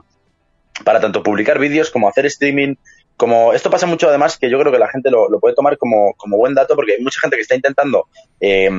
para 0.84 1.00
tanto 1.00 1.24
publicar 1.24 1.60
vídeos 1.60 1.90
como 1.90 2.10
hacer 2.10 2.26
streaming. 2.26 2.76
Como 3.16 3.54
esto 3.54 3.70
pasa 3.70 3.86
mucho 3.86 4.10
además 4.10 4.38
que 4.38 4.50
yo 4.50 4.60
creo 4.60 4.72
que 4.72 4.80
la 4.80 4.90
gente 4.90 5.10
lo, 5.12 5.30
lo 5.30 5.40
puede 5.40 5.56
tomar 5.56 5.78
como, 5.78 6.14
como 6.18 6.38
buen 6.38 6.56
dato 6.56 6.76
porque 6.76 6.94
hay 6.94 7.02
mucha 7.02 7.22
gente 7.22 7.38
que 7.38 7.44
está 7.44 7.56
intentando 7.56 8.08
eh, 8.42 8.70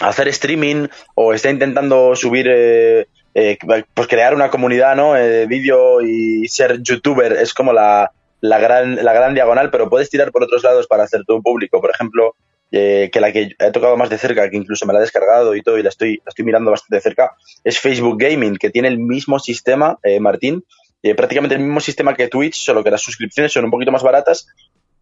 hacer 0.00 0.28
streaming 0.28 0.88
o 1.14 1.32
está 1.32 1.50
intentando 1.50 2.16
subir 2.16 2.48
eh, 2.50 3.06
eh, 3.34 3.58
pues 3.94 4.08
crear 4.08 4.34
una 4.34 4.50
comunidad 4.50 4.96
no 4.96 5.16
Eh, 5.16 5.28
de 5.28 5.46
vídeo 5.46 6.00
y 6.00 6.48
ser 6.48 6.82
youtuber 6.82 7.32
es 7.32 7.54
como 7.54 7.72
la, 7.72 8.10
la 8.40 8.58
gran 8.58 8.96
la 9.04 9.12
gran 9.12 9.34
diagonal 9.34 9.70
pero 9.70 9.90
puedes 9.90 10.10
tirar 10.10 10.32
por 10.32 10.42
otros 10.42 10.62
lados 10.64 10.86
para 10.86 11.04
hacer 11.04 11.24
tu 11.26 11.42
público. 11.42 11.80
Por 11.80 11.90
ejemplo 11.90 12.34
eh, 12.72 13.10
que 13.12 13.20
la 13.20 13.32
que 13.32 13.56
he 13.58 13.70
tocado 13.72 13.96
más 13.96 14.10
de 14.10 14.18
cerca 14.18 14.48
que 14.48 14.56
incluso 14.56 14.86
me 14.86 14.92
la 14.92 15.00
he 15.00 15.02
descargado 15.02 15.56
y 15.56 15.62
todo 15.62 15.76
y 15.76 15.82
la 15.82 15.88
estoy 15.88 16.18
la 16.18 16.28
estoy 16.28 16.44
mirando 16.44 16.70
bastante 16.70 16.96
de 16.96 17.02
cerca 17.02 17.32
es 17.64 17.80
Facebook 17.80 18.16
Gaming 18.16 18.56
que 18.56 18.70
tiene 18.70 18.86
el 18.86 18.98
mismo 18.98 19.40
sistema 19.40 19.98
eh, 20.04 20.20
Martín 20.20 20.64
eh, 21.02 21.16
prácticamente 21.16 21.56
el 21.56 21.62
mismo 21.62 21.80
sistema 21.80 22.14
que 22.14 22.28
Twitch 22.28 22.54
solo 22.54 22.84
que 22.84 22.92
las 22.92 23.02
suscripciones 23.02 23.52
son 23.52 23.64
un 23.64 23.72
poquito 23.72 23.90
más 23.90 24.04
baratas 24.04 24.46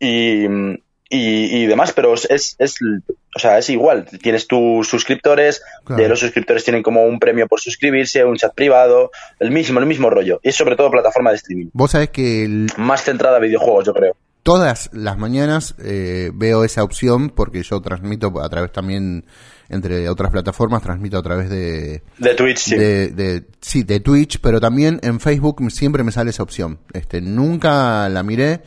y 0.00 0.46
y, 1.10 1.62
y 1.62 1.66
demás, 1.66 1.92
pero 1.92 2.14
es, 2.14 2.54
es, 2.58 2.76
o 3.34 3.38
sea, 3.38 3.58
es 3.58 3.70
igual. 3.70 4.06
Tienes 4.22 4.46
tus 4.46 4.86
suscriptores, 4.88 5.62
Claro. 5.84 6.02
de 6.02 6.08
los 6.08 6.20
suscriptores 6.20 6.64
tienen 6.64 6.82
como 6.82 7.04
un 7.04 7.18
premio 7.18 7.46
por 7.48 7.60
suscribirse, 7.60 8.24
un 8.24 8.36
chat 8.36 8.54
privado, 8.54 9.10
el 9.40 9.50
mismo, 9.50 9.80
el 9.80 9.86
mismo 9.86 10.10
rollo. 10.10 10.38
Y 10.42 10.50
es 10.50 10.56
sobre 10.56 10.76
todo 10.76 10.90
plataforma 10.90 11.30
de 11.30 11.36
streaming. 11.36 11.70
Vos 11.72 11.92
sabés 11.92 12.10
que 12.10 12.44
el- 12.44 12.68
Más 12.76 13.02
centrada 13.04 13.36
a 13.38 13.40
videojuegos, 13.40 13.86
yo 13.86 13.94
creo. 13.94 14.16
todas 14.42 14.88
las 14.94 15.18
mañanas 15.18 15.74
eh, 15.84 16.30
veo 16.34 16.64
esa 16.64 16.82
opción 16.82 17.28
porque 17.30 17.62
yo 17.62 17.80
transmito 17.82 18.32
a 18.42 18.48
través 18.48 18.72
también, 18.72 19.24
entre 19.68 20.08
otras 20.08 20.30
plataformas, 20.30 20.82
transmito 20.82 21.18
a 21.18 21.22
través 21.22 21.50
de, 21.50 22.02
De 22.18 22.34
Twitch, 22.34 22.58
sí. 22.58 22.76
de, 22.76 23.08
de- 23.08 23.44
sí, 23.60 23.82
de 23.82 24.00
Twitch, 24.00 24.40
pero 24.40 24.58
también 24.60 25.00
en 25.02 25.20
Facebook 25.20 25.70
siempre 25.70 26.02
me 26.02 26.12
sale 26.12 26.30
esa 26.30 26.42
opción. 26.42 26.78
Este, 26.94 27.20
nunca 27.20 28.08
la 28.08 28.22
miré. 28.22 28.60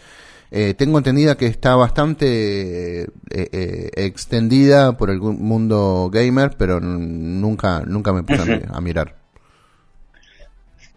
Eh, 0.52 0.74
tengo 0.74 0.98
entendida 0.98 1.38
que 1.38 1.46
está 1.46 1.76
bastante 1.76 3.04
eh, 3.04 3.08
eh, 3.30 3.90
extendida 3.96 4.98
por 4.98 5.10
el 5.10 5.20
mundo 5.22 6.10
gamer, 6.12 6.52
pero 6.58 6.80
nunca, 6.82 7.84
nunca 7.86 8.12
me 8.12 8.24
puse 8.24 8.42
a 8.42 8.46
mi- 8.46 8.62
a 8.70 8.82
mirar. 8.82 9.16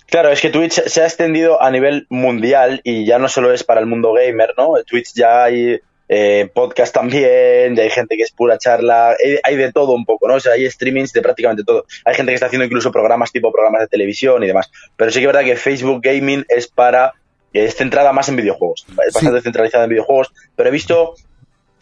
Claro, 0.06 0.30
es 0.30 0.40
que 0.40 0.50
Twitch 0.50 0.82
se 0.86 1.02
ha 1.02 1.06
extendido 1.06 1.60
a 1.62 1.70
nivel 1.70 2.06
mundial 2.08 2.80
y 2.84 3.04
ya 3.06 3.18
no 3.18 3.28
solo 3.28 3.52
es 3.52 3.64
para 3.64 3.80
el 3.80 3.86
mundo 3.86 4.12
gamer, 4.12 4.54
¿no? 4.56 4.74
Twitch 4.86 5.12
ya 5.14 5.44
hay 5.44 5.80
eh, 6.08 6.50
podcast 6.54 6.94
también, 6.94 7.74
ya 7.74 7.82
hay 7.82 7.90
gente 7.90 8.16
que 8.16 8.22
es 8.22 8.30
pura 8.30 8.58
charla, 8.58 9.10
hay, 9.10 9.38
hay 9.42 9.56
de 9.56 9.72
todo 9.72 9.92
un 9.92 10.04
poco, 10.04 10.28
¿no? 10.28 10.34
O 10.34 10.40
sea, 10.40 10.52
hay 10.52 10.70
streamings 10.70 11.12
de 11.12 11.22
prácticamente 11.22 11.64
todo. 11.64 11.86
Hay 12.04 12.14
gente 12.14 12.30
que 12.30 12.34
está 12.34 12.46
haciendo 12.46 12.66
incluso 12.66 12.92
programas 12.92 13.32
tipo 13.32 13.50
programas 13.50 13.80
de 13.80 13.88
televisión 13.88 14.42
y 14.44 14.46
demás. 14.48 14.70
Pero 14.96 15.10
sí 15.10 15.18
que 15.20 15.24
es 15.26 15.32
verdad 15.32 15.44
que 15.44 15.56
Facebook 15.56 16.00
Gaming 16.02 16.44
es 16.48 16.68
para, 16.68 17.14
es 17.54 17.74
centrada 17.76 18.12
más 18.12 18.28
en 18.28 18.36
videojuegos, 18.36 18.84
es 18.88 18.94
Sí. 18.94 18.94
bastante 19.14 19.40
centralizada 19.40 19.84
en 19.84 19.90
videojuegos, 19.90 20.32
pero 20.56 20.68
he 20.68 20.72
visto 20.72 21.14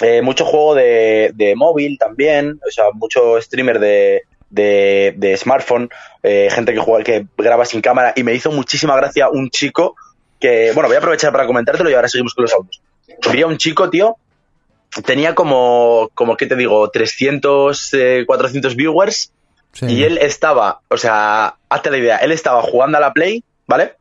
eh, 0.00 0.20
mucho 0.22 0.44
juego 0.44 0.74
de, 0.74 1.32
de 1.34 1.54
móvil 1.54 1.96
también, 1.98 2.60
o 2.66 2.70
sea, 2.70 2.86
mucho 2.92 3.40
streamer 3.40 3.78
de, 3.78 4.22
de, 4.50 5.14
de 5.16 5.36
smartphone, 5.36 5.88
eh, 6.22 6.48
gente 6.50 6.72
que 6.74 6.80
juega, 6.80 7.04
que 7.04 7.26
graba 7.38 7.64
sin 7.64 7.80
cámara, 7.80 8.12
y 8.16 8.22
me 8.24 8.34
hizo 8.34 8.50
muchísima 8.50 8.96
gracia 8.96 9.28
un 9.28 9.48
chico 9.50 9.94
que, 10.40 10.72
bueno, 10.74 10.88
voy 10.88 10.96
a 10.96 10.98
aprovechar 10.98 11.30
para 11.32 11.46
comentártelo 11.46 11.88
y 11.88 11.94
ahora 11.94 12.08
seguimos 12.08 12.34
con 12.34 12.42
los 12.42 12.52
autos. 12.52 12.82
Vi 13.32 13.42
a 13.42 13.46
un 13.46 13.58
chico, 13.58 13.88
tío, 13.90 14.16
tenía 15.06 15.34
como, 15.34 16.10
como 16.14 16.36
¿qué 16.36 16.46
te 16.46 16.56
digo? 16.56 16.90
300, 16.90 17.94
eh, 17.94 18.24
400 18.26 18.74
viewers, 18.76 19.32
Sí. 19.72 19.86
y 19.86 20.04
él 20.04 20.18
estaba, 20.18 20.80
o 20.88 20.98
sea, 20.98 21.54
hazte 21.70 21.90
la 21.90 21.96
idea, 21.98 22.16
él 22.18 22.30
estaba 22.32 22.60
jugando 22.60 22.98
a 22.98 23.00
la 23.00 23.12
Play, 23.14 23.42
¿vale? 23.66 23.94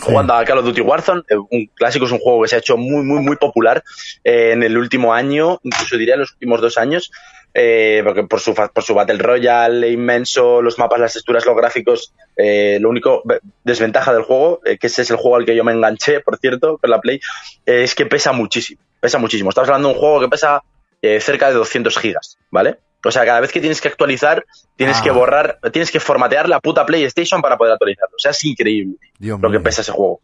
Jugando 0.00 0.34
a 0.34 0.44
Call 0.44 0.58
of 0.58 0.64
Duty 0.66 0.82
Warzone, 0.82 1.22
eh, 1.28 1.36
un 1.36 1.66
clásico, 1.74 2.04
es 2.04 2.12
un 2.12 2.18
juego 2.18 2.42
que 2.42 2.48
se 2.48 2.56
ha 2.56 2.58
hecho 2.58 2.76
muy, 2.76 3.02
muy, 3.02 3.20
muy 3.20 3.36
popular 3.36 3.82
eh, 4.24 4.52
en 4.52 4.62
el 4.62 4.76
último 4.76 5.14
año, 5.14 5.58
incluso 5.62 5.96
diría 5.96 6.14
en 6.14 6.20
los 6.20 6.32
últimos 6.32 6.60
dos 6.60 6.76
años, 6.76 7.10
eh, 7.54 8.02
porque 8.04 8.24
por 8.24 8.40
su, 8.40 8.54
por 8.54 8.82
su 8.82 8.94
Battle 8.94 9.18
Royale 9.18 9.88
inmenso, 9.88 10.60
los 10.60 10.78
mapas, 10.78 11.00
las 11.00 11.14
texturas, 11.14 11.46
los 11.46 11.56
gráficos, 11.56 12.12
lo 12.36 12.90
único 12.90 13.22
desventaja 13.64 14.12
del 14.12 14.22
juego, 14.22 14.60
que 14.62 14.86
ese 14.86 15.02
es 15.02 15.10
el 15.10 15.16
juego 15.16 15.36
al 15.36 15.46
que 15.46 15.56
yo 15.56 15.64
me 15.64 15.72
enganché, 15.72 16.20
por 16.20 16.36
cierto, 16.36 16.76
con 16.76 16.90
la 16.90 17.00
Play, 17.00 17.18
es 17.64 17.94
que 17.94 18.04
pesa 18.04 18.32
muchísimo, 18.32 18.82
pesa 19.00 19.18
muchísimo. 19.18 19.48
Estamos 19.48 19.70
hablando 19.70 19.88
de 19.88 19.94
un 19.94 20.00
juego 20.00 20.20
que 20.20 20.28
pesa 20.28 20.62
cerca 21.20 21.48
de 21.48 21.54
200 21.54 21.98
gigas, 21.98 22.36
¿vale? 22.50 22.76
O 23.04 23.10
sea, 23.10 23.24
cada 23.24 23.40
vez 23.40 23.52
que 23.52 23.60
tienes 23.60 23.80
que 23.80 23.88
actualizar, 23.88 24.44
tienes 24.76 24.98
Ah. 24.98 25.02
que 25.04 25.10
borrar, 25.10 25.58
tienes 25.72 25.90
que 25.90 26.00
formatear 26.00 26.48
la 26.48 26.60
puta 26.60 26.84
PlayStation 26.86 27.40
para 27.42 27.56
poder 27.56 27.74
actualizarlo. 27.74 28.16
O 28.16 28.18
sea, 28.18 28.32
es 28.32 28.44
increíble 28.44 28.96
Dios 29.18 29.38
lo 29.40 29.50
que 29.50 29.60
pesa 29.60 29.82
ese 29.82 29.92
juego. 29.92 30.20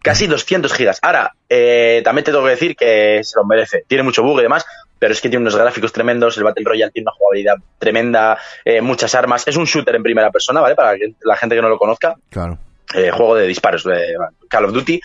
Casi 0.00 0.26
200 0.28 0.72
gigas. 0.72 0.98
Ahora, 1.02 1.34
eh, 1.48 2.00
también 2.04 2.24
te 2.24 2.30
tengo 2.30 2.44
que 2.44 2.50
decir 2.50 2.76
que 2.76 3.20
se 3.24 3.36
lo 3.36 3.44
merece. 3.44 3.84
Tiene 3.86 4.04
mucho 4.04 4.22
bug 4.22 4.38
y 4.38 4.42
demás, 4.42 4.64
pero 4.98 5.12
es 5.12 5.20
que 5.20 5.28
tiene 5.28 5.42
unos 5.42 5.56
gráficos 5.56 5.92
tremendos. 5.92 6.36
El 6.38 6.44
Battle 6.44 6.64
Royale 6.64 6.92
tiene 6.92 7.04
una 7.04 7.12
jugabilidad 7.18 7.56
tremenda, 7.78 8.38
eh, 8.64 8.80
muchas 8.80 9.14
armas. 9.16 9.46
Es 9.46 9.56
un 9.56 9.64
shooter 9.64 9.96
en 9.96 10.02
primera 10.02 10.30
persona, 10.30 10.60
¿vale? 10.60 10.76
Para 10.76 10.96
que 10.96 11.14
la 11.22 11.36
gente 11.36 11.56
que 11.56 11.62
no 11.62 11.68
lo 11.68 11.78
conozca 11.78 12.14
Claro. 12.30 12.58
eh, 12.94 13.10
juego 13.10 13.34
de 13.34 13.46
disparos 13.48 13.84
de 13.84 14.14
Call 14.48 14.66
of 14.66 14.72
Duty 14.72 15.00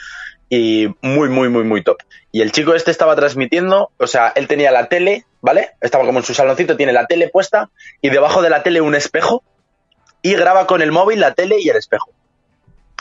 y 0.50 0.88
muy, 1.02 1.28
muy, 1.28 1.50
muy, 1.50 1.64
muy 1.64 1.84
top. 1.84 1.98
Y 2.32 2.42
el 2.42 2.52
chico 2.52 2.74
este 2.76 2.92
estaba 2.92 3.16
transmitiendo, 3.16 3.92
o 3.98 4.08
sea, 4.08 4.32
él 4.36 4.48
tenía 4.48 4.72
la 4.72 4.88
tele, 4.88 5.26
¿vale? 5.44 5.72
Estaba 5.82 6.06
como 6.06 6.20
en 6.20 6.26
su 6.26 6.34
saloncito, 6.34 6.78
tiene 6.78 6.94
la 6.94 7.06
tele 7.06 7.28
puesta 7.28 7.70
y 8.02 8.10
debajo 8.10 8.42
de 8.42 8.50
la 8.50 8.64
tele 8.64 8.80
un 8.80 8.96
espejo 8.96 9.44
y 10.22 10.34
graba 10.36 10.66
con 10.66 10.82
el 10.82 10.94
móvil 10.94 11.20
la 11.20 11.34
tele 11.34 11.60
y 11.60 11.68
el 11.68 11.76
espejo. 11.76 12.12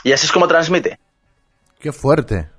Y 0.03 0.11
así 0.11 0.25
es 0.25 0.31
como 0.31 0.49
transmite. 0.49 0.99
Qué 1.79 1.93
fuerte. 1.93 2.49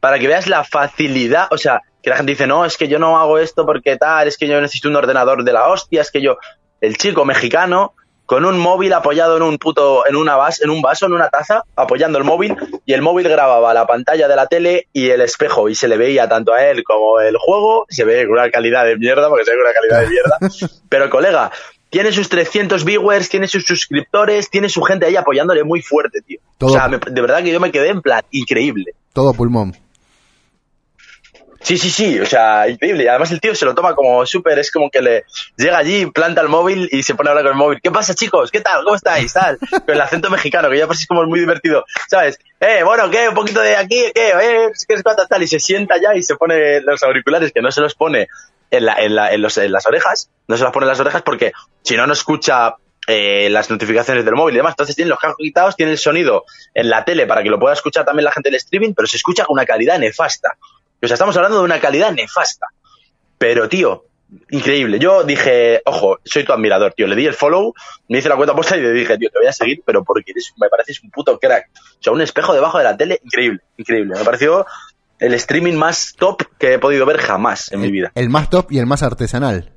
Para 0.00 0.20
que 0.20 0.28
veas 0.28 0.46
la 0.46 0.62
facilidad, 0.62 1.48
o 1.50 1.58
sea, 1.58 1.80
que 2.00 2.10
la 2.10 2.16
gente 2.16 2.32
dice, 2.32 2.46
no, 2.46 2.64
es 2.64 2.76
que 2.76 2.86
yo 2.86 3.00
no 3.00 3.18
hago 3.18 3.38
esto 3.38 3.66
porque 3.66 3.96
tal, 3.96 4.28
es 4.28 4.38
que 4.38 4.46
yo 4.46 4.60
necesito 4.60 4.88
un 4.88 4.96
ordenador 4.96 5.42
de 5.42 5.52
la 5.52 5.66
hostia, 5.66 6.02
es 6.02 6.12
que 6.12 6.22
yo, 6.22 6.36
el 6.80 6.96
chico 6.96 7.24
mexicano 7.24 7.94
con 8.26 8.44
un 8.44 8.58
móvil 8.58 8.92
apoyado 8.92 9.36
en 9.36 9.42
un 9.42 9.58
puto, 9.58 10.06
en 10.06 10.16
una 10.16 10.36
vas, 10.36 10.62
en 10.62 10.70
un 10.70 10.80
vaso, 10.80 11.06
en 11.06 11.12
una 11.12 11.28
taza, 11.28 11.62
apoyando 11.76 12.16
el 12.18 12.24
móvil, 12.24 12.56
y 12.86 12.92
el 12.94 13.02
móvil 13.02 13.28
grababa 13.28 13.74
la 13.74 13.86
pantalla 13.86 14.28
de 14.28 14.36
la 14.36 14.46
tele 14.46 14.88
y 14.92 15.10
el 15.10 15.20
espejo, 15.20 15.68
y 15.68 15.74
se 15.74 15.88
le 15.88 15.96
veía 15.98 16.28
tanto 16.28 16.52
a 16.54 16.64
él 16.64 16.82
como 16.84 17.20
el 17.20 17.36
juego, 17.36 17.84
se 17.88 18.04
ve 18.04 18.24
con 18.26 18.32
una 18.38 18.50
calidad 18.50 18.84
de 18.86 18.96
mierda, 18.96 19.28
porque 19.28 19.44
se 19.44 19.50
ve 19.50 19.58
con 19.58 19.66
una 19.66 19.74
calidad 19.74 20.00
de 20.00 20.08
mierda, 20.08 20.78
pero 20.88 21.10
colega, 21.10 21.50
tiene 21.90 22.10
sus 22.12 22.28
300 22.28 22.84
viewers, 22.84 23.28
tiene 23.28 23.46
sus 23.46 23.64
suscriptores, 23.66 24.48
tiene 24.50 24.68
su 24.68 24.82
gente 24.82 25.06
ahí 25.06 25.16
apoyándole 25.16 25.62
muy 25.62 25.80
fuerte, 25.82 26.20
tío. 26.22 26.40
Todo- 26.58 26.70
O 26.70 26.72
sea, 26.72 26.88
me- 26.88 26.98
de 26.98 27.20
verdad 27.20 27.42
que 27.42 27.52
yo 27.52 27.60
me 27.60 27.70
quedé 27.70 27.88
en 27.90 28.00
plan, 28.02 28.22
increíble. 28.30 28.94
Todo 29.12 29.32
pulmón. 29.34 29.76
Sí, 31.64 31.78
sí, 31.78 31.88
sí, 31.88 32.20
o 32.20 32.26
sea, 32.26 32.68
increíble. 32.68 33.08
Además 33.08 33.30
el 33.32 33.40
tío 33.40 33.54
se 33.54 33.64
lo 33.64 33.74
toma 33.74 33.94
como 33.94 34.26
súper, 34.26 34.58
es 34.58 34.70
como 34.70 34.90
que 34.90 35.00
le 35.00 35.24
llega 35.56 35.78
allí, 35.78 36.04
planta 36.04 36.42
el 36.42 36.50
móvil 36.50 36.90
y 36.92 37.02
se 37.02 37.14
pone 37.14 37.30
a 37.30 37.32
hablar 37.32 37.46
con 37.46 37.52
el 37.52 37.58
móvil. 37.58 37.80
¿Qué 37.82 37.90
pasa, 37.90 38.14
chicos? 38.14 38.50
¿Qué 38.50 38.60
tal? 38.60 38.84
¿Cómo 38.84 38.96
estáis? 38.96 39.32
Tal. 39.32 39.58
Con 39.58 39.94
el 39.94 40.00
acento 40.02 40.28
mexicano, 40.28 40.68
que 40.68 40.76
ya 40.76 40.86
por 40.86 40.94
sí 40.94 41.04
es 41.04 41.08
como 41.08 41.24
muy 41.24 41.40
divertido, 41.40 41.86
¿sabes? 42.06 42.38
Eh, 42.60 42.82
bueno, 42.84 43.08
¿qué? 43.10 43.30
Un 43.30 43.34
poquito 43.34 43.62
de 43.62 43.76
aquí, 43.76 44.12
¿qué? 44.14 44.28
Eh, 44.28 44.72
¿qué 44.86 44.94
es 44.94 45.02
cuánto 45.02 45.26
tal? 45.26 45.42
Y 45.42 45.46
se 45.46 45.58
sienta 45.58 45.94
ya 45.98 46.14
y 46.14 46.22
se 46.22 46.36
pone 46.36 46.82
los 46.82 47.02
auriculares, 47.02 47.50
que 47.50 47.62
no 47.62 47.72
se 47.72 47.80
los 47.80 47.94
pone 47.94 48.28
en, 48.70 48.84
la, 48.84 49.02
en, 49.02 49.14
la, 49.14 49.32
en, 49.32 49.40
los, 49.40 49.56
en 49.56 49.72
las 49.72 49.86
orejas, 49.86 50.28
no 50.46 50.58
se 50.58 50.64
las 50.64 50.72
pone 50.72 50.84
en 50.84 50.90
las 50.90 51.00
orejas 51.00 51.22
porque 51.22 51.52
si 51.82 51.96
no, 51.96 52.06
no 52.06 52.12
escucha 52.12 52.76
eh, 53.06 53.48
las 53.50 53.70
notificaciones 53.70 54.24
del 54.24 54.34
móvil 54.34 54.54
y 54.54 54.58
demás. 54.58 54.72
Entonces 54.72 54.96
tiene 54.96 55.08
los 55.08 55.18
cascos 55.18 55.38
quitados, 55.38 55.76
tiene 55.76 55.92
el 55.92 55.98
sonido 55.98 56.44
en 56.72 56.88
la 56.88 57.04
tele 57.04 57.26
para 57.26 57.42
que 57.42 57.50
lo 57.50 57.58
pueda 57.58 57.74
escuchar 57.74 58.04
también 58.04 58.24
la 58.24 58.32
gente 58.32 58.48
del 58.48 58.56
streaming, 58.56 58.94
pero 58.94 59.06
se 59.06 59.16
escucha 59.16 59.44
con 59.44 59.54
una 59.54 59.66
calidad 59.66 59.98
nefasta. 59.98 60.56
O 61.04 61.08
sea, 61.08 61.14
estamos 61.14 61.36
hablando 61.36 61.58
de 61.58 61.64
una 61.64 61.80
calidad 61.80 62.12
nefasta. 62.12 62.66
Pero, 63.38 63.68
tío, 63.68 64.04
increíble. 64.50 64.98
Yo 64.98 65.24
dije, 65.24 65.82
ojo, 65.84 66.18
soy 66.24 66.44
tu 66.44 66.52
admirador, 66.52 66.92
tío. 66.94 67.06
Le 67.06 67.16
di 67.16 67.26
el 67.26 67.34
follow, 67.34 67.74
me 68.08 68.18
hice 68.18 68.28
la 68.28 68.36
cuenta 68.36 68.54
puesta 68.54 68.76
y 68.76 68.80
le 68.80 68.92
dije, 68.92 69.18
tío, 69.18 69.30
te 69.30 69.38
voy 69.38 69.48
a 69.48 69.52
seguir, 69.52 69.82
pero 69.84 70.04
porque 70.04 70.32
eres, 70.32 70.52
me 70.56 70.68
pareces 70.68 71.02
un 71.02 71.10
puto 71.10 71.38
crack. 71.38 71.68
O 71.74 72.02
sea, 72.02 72.12
un 72.12 72.20
espejo 72.20 72.54
debajo 72.54 72.78
de 72.78 72.84
la 72.84 72.96
tele, 72.96 73.20
increíble, 73.24 73.60
increíble. 73.76 74.14
Me 74.18 74.24
pareció 74.24 74.66
el 75.18 75.34
streaming 75.34 75.74
más 75.74 76.14
top 76.16 76.42
que 76.58 76.74
he 76.74 76.78
podido 76.78 77.06
ver 77.06 77.18
jamás 77.18 77.72
en 77.72 77.80
mi 77.80 77.90
vida. 77.90 78.12
El 78.14 78.30
más 78.30 78.50
top 78.50 78.72
y 78.72 78.78
el 78.78 78.86
más 78.86 79.02
artesanal. 79.02 79.72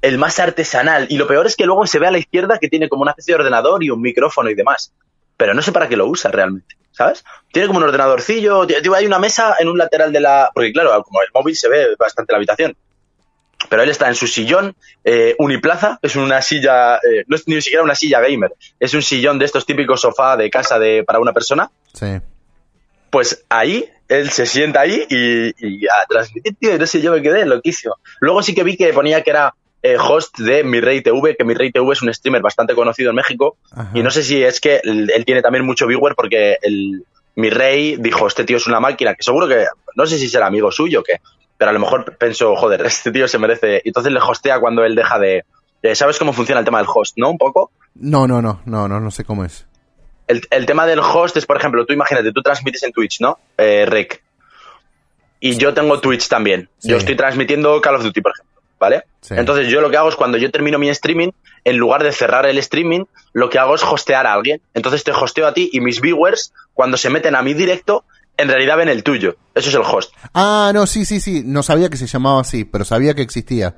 El 0.00 0.18
más 0.18 0.38
artesanal. 0.38 1.06
Y 1.10 1.18
lo 1.18 1.26
peor 1.26 1.46
es 1.46 1.56
que 1.56 1.66
luego 1.66 1.86
se 1.86 1.98
ve 1.98 2.06
a 2.06 2.10
la 2.10 2.18
izquierda 2.18 2.58
que 2.58 2.68
tiene 2.68 2.88
como 2.88 3.02
una 3.02 3.12
especie 3.12 3.34
de 3.34 3.40
ordenador 3.40 3.82
y 3.82 3.90
un 3.90 4.00
micrófono 4.00 4.50
y 4.50 4.54
demás. 4.54 4.92
Pero 5.36 5.54
no 5.54 5.62
sé 5.62 5.72
para 5.72 5.88
qué 5.88 5.96
lo 5.96 6.06
usa 6.06 6.30
realmente, 6.30 6.76
¿sabes? 6.98 7.24
Tiene 7.52 7.68
como 7.68 7.78
un 7.78 7.84
ordenadorcillo, 7.84 8.66
tío, 8.66 8.94
hay 8.94 9.06
una 9.06 9.20
mesa 9.20 9.54
en 9.60 9.68
un 9.68 9.78
lateral 9.78 10.12
de 10.12 10.20
la... 10.20 10.50
Porque 10.52 10.72
claro, 10.72 11.00
como 11.04 11.22
el 11.22 11.28
móvil 11.32 11.56
se 11.56 11.68
ve 11.68 11.94
bastante 11.96 12.32
la 12.32 12.38
habitación. 12.38 12.76
Pero 13.68 13.82
él 13.82 13.88
está 13.88 14.08
en 14.08 14.16
su 14.16 14.26
sillón 14.26 14.74
eh, 15.04 15.36
uniplaza, 15.38 16.00
es 16.02 16.16
una 16.16 16.42
silla, 16.42 16.96
eh, 16.96 17.24
no 17.28 17.36
es 17.36 17.46
ni 17.46 17.60
siquiera 17.62 17.84
una 17.84 17.94
silla 17.94 18.20
gamer, 18.20 18.52
es 18.80 18.94
un 18.94 19.02
sillón 19.02 19.38
de 19.38 19.44
estos 19.44 19.64
típicos 19.64 20.00
sofá 20.00 20.36
de 20.36 20.50
casa 20.50 20.78
de 20.80 21.04
para 21.04 21.20
una 21.20 21.32
persona. 21.32 21.70
Sí. 21.92 22.18
Pues 23.10 23.44
ahí, 23.48 23.88
él 24.08 24.30
se 24.30 24.46
sienta 24.46 24.80
ahí 24.80 25.06
y, 25.08 25.54
y 25.66 25.86
a 25.86 26.04
transmitir, 26.08 26.56
tío, 26.56 26.74
y 26.74 26.78
no 26.78 26.86
sé, 26.86 27.00
yo 27.00 27.12
me 27.12 27.22
quedé 27.22 27.46
loquísimo. 27.46 27.94
Luego 28.20 28.42
sí 28.42 28.54
que 28.54 28.64
vi 28.64 28.76
que 28.76 28.92
ponía 28.92 29.22
que 29.22 29.30
era 29.30 29.54
eh, 29.82 29.96
host 29.98 30.38
de 30.38 30.64
Mi 30.64 30.80
Rey 30.80 31.02
TV, 31.02 31.36
que 31.36 31.44
Mi 31.44 31.54
Rey 31.54 31.70
TV 31.70 31.92
es 31.92 32.02
un 32.02 32.12
streamer 32.12 32.42
bastante 32.42 32.74
conocido 32.74 33.10
en 33.10 33.16
México. 33.16 33.56
Ajá. 33.70 33.90
Y 33.94 34.02
no 34.02 34.10
sé 34.10 34.22
si 34.22 34.42
es 34.42 34.60
que 34.60 34.80
él, 34.82 35.10
él 35.14 35.24
tiene 35.24 35.42
también 35.42 35.64
mucho 35.64 35.86
viewer 35.86 36.14
porque 36.14 36.58
el, 36.62 37.04
mi 37.38 37.50
rey 37.50 37.96
dijo, 37.96 38.26
este 38.26 38.42
tío 38.42 38.56
es 38.56 38.66
una 38.66 38.80
máquina, 38.80 39.14
que 39.14 39.22
seguro 39.22 39.46
que, 39.46 39.64
no 39.94 40.06
sé 40.06 40.18
si 40.18 40.28
será 40.28 40.48
amigo 40.48 40.72
suyo 40.72 41.00
o 41.00 41.02
qué, 41.04 41.20
pero 41.56 41.70
a 41.70 41.72
lo 41.72 41.78
mejor 41.78 42.16
pensó, 42.16 42.56
joder, 42.56 42.80
este 42.86 43.12
tío 43.12 43.28
se 43.28 43.38
merece. 43.38 43.80
Y 43.84 43.90
entonces 43.90 44.12
le 44.12 44.18
hostea 44.18 44.58
cuando 44.58 44.84
él 44.84 44.96
deja 44.96 45.20
de... 45.20 45.44
¿Sabes 45.94 46.18
cómo 46.18 46.32
funciona 46.32 46.58
el 46.58 46.64
tema 46.64 46.78
del 46.78 46.88
host, 46.92 47.16
no? 47.16 47.30
Un 47.30 47.38
poco. 47.38 47.70
No, 47.94 48.26
no, 48.26 48.42
no, 48.42 48.60
no, 48.64 48.88
no, 48.88 48.98
no 48.98 49.10
sé 49.12 49.22
cómo 49.22 49.44
es. 49.44 49.66
El, 50.26 50.42
el 50.50 50.66
tema 50.66 50.84
del 50.84 50.98
host 50.98 51.36
es, 51.36 51.46
por 51.46 51.56
ejemplo, 51.56 51.86
tú 51.86 51.92
imagínate, 51.92 52.32
tú 52.32 52.42
transmites 52.42 52.82
en 52.82 52.90
Twitch, 52.90 53.20
¿no? 53.20 53.38
Eh, 53.56 53.86
Rec. 53.86 54.20
Y 55.38 55.56
yo 55.56 55.72
tengo 55.74 56.00
Twitch 56.00 56.28
también. 56.28 56.68
Sí. 56.78 56.88
Yo 56.88 56.96
estoy 56.96 57.14
transmitiendo 57.14 57.80
Call 57.80 57.94
of 57.94 58.02
Duty, 58.02 58.20
por 58.20 58.32
ejemplo, 58.32 58.57
¿vale? 58.78 59.04
Sí. 59.20 59.34
Entonces 59.36 59.68
yo 59.68 59.80
lo 59.80 59.90
que 59.90 59.96
hago 59.96 60.08
es 60.08 60.16
cuando 60.16 60.38
yo 60.38 60.50
termino 60.50 60.78
mi 60.78 60.88
streaming, 60.88 61.30
en 61.64 61.76
lugar 61.76 62.02
de 62.02 62.12
cerrar 62.12 62.46
el 62.46 62.58
streaming, 62.58 63.04
lo 63.32 63.50
que 63.50 63.58
hago 63.58 63.74
es 63.74 63.82
hostear 63.82 64.26
a 64.26 64.32
alguien. 64.32 64.60
Entonces 64.74 65.04
te 65.04 65.12
hosteo 65.12 65.46
a 65.46 65.54
ti 65.54 65.70
y 65.72 65.80
mis 65.80 66.00
viewers, 66.00 66.52
cuando 66.74 66.96
se 66.96 67.10
meten 67.10 67.34
a 67.34 67.42
mi 67.42 67.54
directo, 67.54 68.04
en 68.36 68.48
realidad 68.48 68.76
ven 68.76 68.88
el 68.88 69.02
tuyo. 69.02 69.36
Eso 69.54 69.68
es 69.68 69.74
el 69.74 69.82
host. 69.82 70.12
Ah, 70.32 70.70
no, 70.72 70.86
sí, 70.86 71.04
sí, 71.04 71.20
sí. 71.20 71.42
No 71.44 71.62
sabía 71.62 71.90
que 71.90 71.96
se 71.96 72.06
llamaba 72.06 72.40
así, 72.40 72.64
pero 72.64 72.84
sabía 72.84 73.14
que 73.14 73.22
existía. 73.22 73.76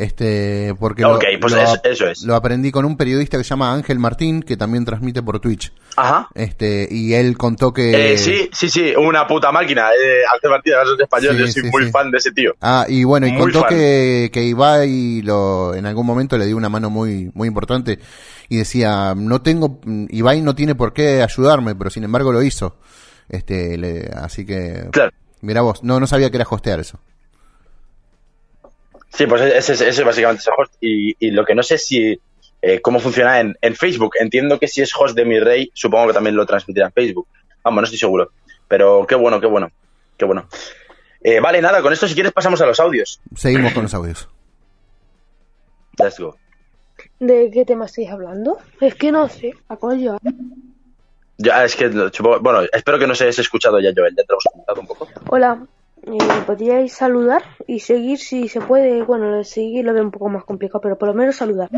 Este, 0.00 0.74
porque 0.80 1.02
pues 1.38 1.52
eso- 1.52 1.76
eso 1.84 2.06
es. 2.08 2.22
lo 2.22 2.34
aprendí 2.34 2.70
con 2.72 2.86
un 2.86 2.96
periodista 2.96 3.36
que 3.36 3.44
se 3.44 3.50
llama 3.50 3.74
Ángel 3.74 3.98
Martín, 3.98 4.42
que 4.42 4.56
también 4.56 4.86
transmite 4.86 5.22
por 5.22 5.38
Twitch. 5.40 5.72
Ajá. 5.94 6.26
Este, 6.34 6.88
y 6.90 7.12
él 7.12 7.36
contó 7.36 7.70
que... 7.74 8.14
Eh, 8.14 8.16
sí, 8.16 8.48
sí, 8.50 8.70
sí, 8.70 8.94
una 8.96 9.26
puta 9.26 9.52
máquina. 9.52 9.88
Eh, 9.90 10.20
Ángel 10.34 10.50
Martínez, 10.50 10.76
además 10.78 10.94
es 10.98 11.02
español, 11.02 11.32
Sí, 11.34 11.38
yo 11.40 11.46
soy 11.48 11.62
sí, 11.64 11.68
muy 11.70 11.84
sí. 11.84 11.90
fan 11.90 12.10
de 12.10 12.16
ese 12.16 12.32
tío. 12.32 12.54
Ah, 12.62 12.86
y 12.88 13.04
bueno, 13.04 13.26
y 13.26 13.32
Muy 13.32 13.42
contó 13.42 13.60
fan. 13.60 13.68
que, 13.68 14.30
que 14.32 14.42
Ibai 14.44 15.20
lo, 15.20 15.74
en 15.74 15.84
algún 15.84 16.06
momento 16.06 16.38
le 16.38 16.46
dio 16.46 16.56
una 16.56 16.70
mano 16.70 16.88
muy, 16.88 17.30
muy 17.34 17.46
importante 17.48 17.98
y 18.48 18.56
decía, 18.56 19.14
no 19.14 19.42
tengo, 19.42 19.80
Ibai 20.08 20.40
no 20.40 20.54
tiene 20.54 20.74
por 20.74 20.94
qué 20.94 21.20
ayudarme, 21.22 21.74
pero 21.74 21.90
sin 21.90 22.04
embargo 22.04 22.32
lo 22.32 22.42
hizo. 22.42 22.78
Este, 23.28 23.76
le- 23.76 24.10
así 24.16 24.46
que, 24.46 24.86
Claro. 24.92 25.12
mira 25.42 25.60
vos, 25.60 25.84
no, 25.84 26.00
no 26.00 26.06
sabía 26.06 26.30
que 26.30 26.38
era 26.38 26.46
hostear 26.48 26.80
eso. 26.80 26.98
Sí, 29.12 29.26
pues 29.26 29.42
ese, 29.42 29.72
ese, 29.74 29.88
ese 29.88 30.04
básicamente 30.04 30.40
es 30.40 30.46
el 30.48 30.54
host. 30.56 30.74
Y, 30.80 31.14
y 31.26 31.30
lo 31.32 31.44
que 31.44 31.54
no 31.54 31.62
sé 31.62 31.78
si 31.78 32.18
eh, 32.62 32.80
cómo 32.80 33.00
funciona 33.00 33.40
en, 33.40 33.56
en 33.60 33.74
Facebook. 33.74 34.14
Entiendo 34.20 34.58
que 34.58 34.68
si 34.68 34.80
es 34.82 34.92
host 34.96 35.16
de 35.16 35.24
mi 35.24 35.38
rey, 35.40 35.70
supongo 35.74 36.08
que 36.08 36.12
también 36.14 36.36
lo 36.36 36.46
transmitirá 36.46 36.86
en 36.86 36.92
Facebook. 36.92 37.26
Vamos, 37.62 37.80
no 37.82 37.84
estoy 37.84 37.98
seguro. 37.98 38.30
Pero 38.68 39.04
qué 39.06 39.14
bueno, 39.16 39.40
qué 39.40 39.46
bueno, 39.46 39.70
qué 40.16 40.24
bueno. 40.24 40.46
Eh, 41.22 41.40
vale, 41.40 41.60
nada, 41.60 41.82
con 41.82 41.92
esto 41.92 42.06
si 42.08 42.14
quieres 42.14 42.32
pasamos 42.32 42.60
a 42.62 42.66
los 42.66 42.78
audios. 42.80 43.20
Seguimos 43.36 43.72
con 43.72 43.82
los 43.82 43.94
audios. 43.94 44.28
Let's 45.98 46.18
go. 46.18 46.36
¿De 47.18 47.50
qué 47.52 47.64
tema 47.64 47.86
estáis 47.86 48.10
hablando? 48.10 48.58
Es 48.80 48.94
que 48.94 49.10
no 49.12 49.28
sé. 49.28 49.52
A 49.68 49.76
coño. 49.76 50.18
Ya, 51.38 51.64
es 51.64 51.74
que, 51.74 51.90
supongo- 52.12 52.40
bueno, 52.40 52.60
espero 52.72 52.98
que 52.98 53.06
no 53.06 53.14
se 53.14 53.24
hayas 53.24 53.38
escuchado 53.38 53.80
ya, 53.80 53.90
Joel, 53.96 54.14
ya 54.16 54.22
te 54.22 54.32
lo 54.32 54.34
hemos 54.36 54.44
comentado 54.52 54.80
un 54.80 54.86
poco. 54.86 55.08
Hola. 55.30 55.66
Eh, 56.06 56.42
¿Podríais 56.46 56.92
saludar 56.92 57.42
y 57.66 57.80
seguir 57.80 58.18
si 58.18 58.48
se 58.48 58.60
puede? 58.60 59.02
Bueno, 59.02 59.44
seguir 59.44 59.84
lo 59.84 59.92
veo 59.92 60.02
un 60.02 60.10
poco 60.10 60.28
más 60.28 60.44
complicado, 60.44 60.80
pero 60.80 60.96
por 60.96 61.08
lo 61.08 61.14
menos 61.14 61.36
saludar. 61.36 61.68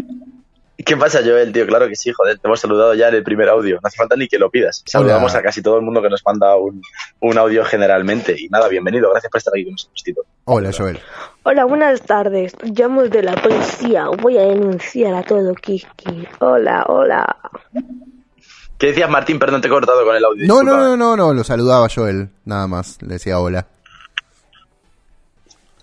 ¿Qué 0.85 0.97
pasa, 0.97 1.20
Joel, 1.25 1.53
tío? 1.53 1.66
Claro 1.66 1.87
que 1.87 1.95
sí, 1.95 2.12
joder, 2.12 2.39
te 2.39 2.49
hemos 2.49 2.59
saludado 2.59 2.95
ya 2.95 3.09
en 3.09 3.14
el 3.14 3.23
primer 3.23 3.49
audio. 3.49 3.77
No 3.77 3.87
hace 3.87 3.97
falta 3.97 4.16
ni 4.16 4.27
que 4.27 4.39
lo 4.39 4.51
pidas. 4.51 4.83
Saludamos 4.87 5.31
Hola. 5.31 5.41
a 5.41 5.43
casi 5.43 5.62
todo 5.62 5.77
el 5.77 5.83
mundo 5.83 6.03
que 6.03 6.09
nos 6.09 6.25
manda 6.25 6.57
un, 6.57 6.83
un 7.20 7.39
audio 7.39 7.64
generalmente. 7.64 8.35
Y 8.39 8.49
nada, 8.49 8.68
bienvenido, 8.68 9.11
gracias 9.11 9.31
por 9.31 9.39
estar 9.39 9.53
aquí 9.55 9.64
con 9.64 9.73
nosotros, 9.73 10.03
Tito. 10.03 10.23
Hola, 10.45 10.70
Joel. 10.77 10.99
Hola, 11.45 11.64
buenas 11.66 12.03
tardes. 12.03 12.55
Llamo 12.62 13.03
de 13.05 13.23
la 13.23 13.35
policía. 13.35 14.09
Voy 14.09 14.39
a 14.39 14.43
denunciar 14.43 15.14
a 15.14 15.23
todo 15.23 15.55
Kiki. 15.55 16.27
Hola, 16.41 16.85
hola. 16.89 17.37
¿Qué 18.79 18.89
decías, 18.89 19.09
Martín? 19.09 19.39
Perdón, 19.39 19.61
te 19.61 19.68
he 19.68 19.70
cortado 19.70 20.05
con 20.05 20.16
el 20.16 20.25
audio. 20.25 20.47
No, 20.49 20.62
no, 20.64 20.77
no, 20.77 20.97
no, 20.97 21.16
no, 21.16 21.33
lo 21.33 21.45
saludaba 21.45 21.87
Joel, 21.95 22.31
nada 22.45 22.66
más, 22.66 23.01
le 23.03 23.14
decía 23.14 23.39
hola. 23.39 23.68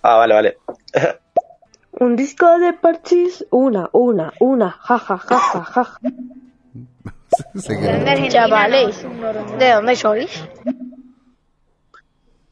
Ah, 0.01 0.15
vale, 0.17 0.33
vale. 0.33 0.57
Un 1.99 2.15
disco 2.15 2.57
de 2.59 2.73
parchís. 2.73 3.45
Una, 3.51 3.89
una, 3.93 4.33
una. 4.39 4.71
Ja, 4.71 4.97
ja, 4.99 5.17
ja, 5.17 5.37
ja, 5.39 5.63
ja. 5.63 5.83
ja. 5.83 5.99
Se 7.59 7.77
quedó. 7.77 8.27
Chavales, 8.29 9.05
¿de 9.59 9.71
dónde 9.71 9.95
sois? 9.95 10.43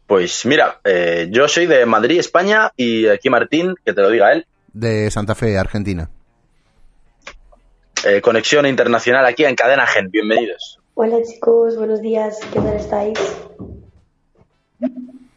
Pues 0.05 0.45
mira, 0.45 0.79
eh, 0.83 1.27
yo 1.31 1.47
soy 1.47 1.65
de 1.65 1.85
Madrid, 1.85 2.19
España, 2.19 2.71
y 2.77 3.07
aquí 3.07 3.29
Martín, 3.29 3.75
que 3.83 3.93
te 3.93 4.01
lo 4.01 4.09
diga 4.09 4.31
él, 4.31 4.45
De 4.71 5.11
Santa 5.11 5.35
Fe, 5.35 5.57
Argentina. 5.57 6.09
eh, 8.05 8.21
conexión 8.21 8.65
internacional 8.65 9.25
aquí 9.25 9.43
en 9.43 9.55
Cadena 9.55 9.85
Gen. 9.85 10.09
Bienvenidos. 10.09 10.79
Hola 10.93 11.17
chicos, 11.23 11.75
buenos 11.75 12.01
días, 12.01 12.39
¿qué 12.53 12.59
tal 12.59 12.75
estáis? 12.75 13.19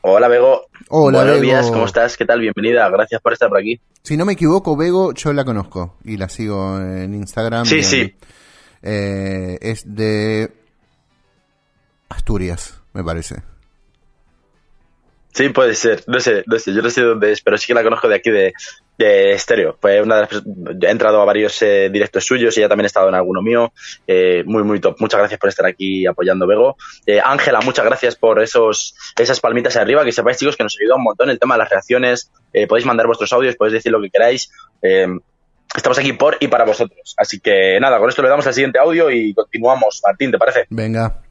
Hola, 0.03 0.29
Bego. 0.29 0.67
Hola, 0.93 1.19
Buenos 1.19 1.41
Bego. 1.41 1.53
días, 1.53 1.71
¿cómo 1.71 1.87
estás? 1.87 2.17
¿Qué 2.17 2.25
tal? 2.25 2.41
Bienvenida, 2.41 2.89
gracias 2.89 3.21
por 3.21 3.33
estar 3.33 3.49
por 3.49 3.59
aquí. 3.59 3.81
Si 4.03 4.17
no 4.17 4.25
me 4.25 4.33
equivoco, 4.33 4.77
Bego, 4.77 5.15
yo 5.15 5.33
la 5.33 5.45
conozco 5.45 5.97
y 6.05 6.17
la 6.17 6.29
sigo 6.29 6.81
en 6.81 7.15
Instagram. 7.15 7.65
Sí, 7.65 7.83
sí. 7.85 8.13
eh, 8.83 9.57
es 9.61 9.83
de 9.87 10.53
Asturias, 12.09 12.81
me 12.93 13.05
parece. 13.05 13.37
Sí, 15.33 15.49
puede 15.51 15.75
ser. 15.75 16.03
No 16.09 16.19
sé, 16.19 16.43
no 16.47 16.59
sé. 16.59 16.75
Yo 16.75 16.83
no 16.83 16.91
sé 16.91 17.03
dónde 17.03 17.31
es, 17.31 17.41
pero 17.41 17.57
sí 17.57 17.69
que 17.69 17.75
la 17.75 17.85
conozco 17.85 18.09
de 18.09 18.17
aquí 18.17 18.31
de, 18.31 18.53
de 19.05 19.33
Estéreo. 19.33 19.77
Fue 19.81 20.01
una 20.03 20.17
de 20.17 20.21
las, 20.23 20.43
he 20.83 20.91
entrado 20.91 21.21
a 21.21 21.25
varios 21.25 21.61
eh, 21.63 21.89
directos 21.91 22.25
suyos 22.25 22.57
y 22.57 22.61
ella 22.61 22.69
también 22.69 22.85
ha 22.85 22.87
estado 22.87 23.09
en 23.09 23.15
alguno 23.15 23.43
mío. 23.43 23.73
Eh, 24.07 24.43
muy, 24.47 24.63
muy 24.63 24.81
top. 24.81 24.97
Muchas 25.01 25.19
gracias 25.19 25.41
por 25.41 25.49
estar 25.49 25.67
aquí 25.67 26.07
apoyando 26.07 26.47
Bego. 26.47 26.77
Eh, 27.07 27.21
Ángela, 27.25 27.61
muchas 27.63 27.85
gracias 27.85 28.17
por 28.17 28.41
esos, 28.41 28.95
esas 29.19 29.41
palmitas 29.41 29.77
arriba. 29.77 30.05
Que 30.05 30.13
sepáis, 30.13 30.39
chicos, 30.39 30.57
que 30.57 30.63
nos 30.63 30.77
ayuda 30.81 30.97
un 30.97 31.03
montón 31.03 31.31
el 31.31 31.39
tema 31.39 31.55
de 31.55 31.59
las 31.59 31.71
reacciones. 31.71 32.31
Eh, 32.53 32.67
podéis 32.67 32.87
mandar 32.87 33.07
vuestros 33.07 33.33
audios, 33.33 33.57
podéis 33.57 33.75
decir 33.75 33.91
lo 33.93 34.01
que 34.01 34.11
queráis. 34.11 34.53
Eh, 34.83 35.07
estamos 35.75 35.99
aquí 35.99 36.13
por 36.13 36.37
y 36.41 36.49
para 36.49 36.65
vosotros. 36.65 37.15
Así 37.17 37.41
que 37.41 37.79
nada, 37.81 37.99
con 37.99 38.09
esto 38.09 38.23
le 38.23 38.29
damos 38.29 38.47
al 38.47 38.55
siguiente 38.55 38.79
audio 38.79 39.11
y 39.11 39.35
continuamos. 39.35 40.01
Martín, 40.05 40.31
¿te 40.31 40.39
parece? 40.39 40.67
Venga. 40.71 41.23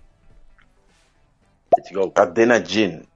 Cadena 2.14 2.62
Gin. 2.62 3.08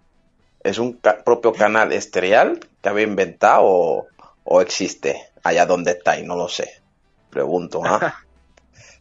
¿Es 0.64 0.78
un 0.78 0.93
ca- 0.93 1.24
propio 1.24 1.51
canal 1.51 1.91
esterial 1.91 2.60
que 2.82 2.89
había 2.89 3.04
inventado 3.04 4.06
o, 4.43 4.61
existe 4.61 5.29
allá 5.43 5.65
donde 5.65 5.91
está 5.91 6.19
y 6.19 6.23
no 6.25 6.35
lo 6.35 6.47
sé? 6.47 6.81
Pregunto, 7.29 7.81
¿ah? 7.85 8.15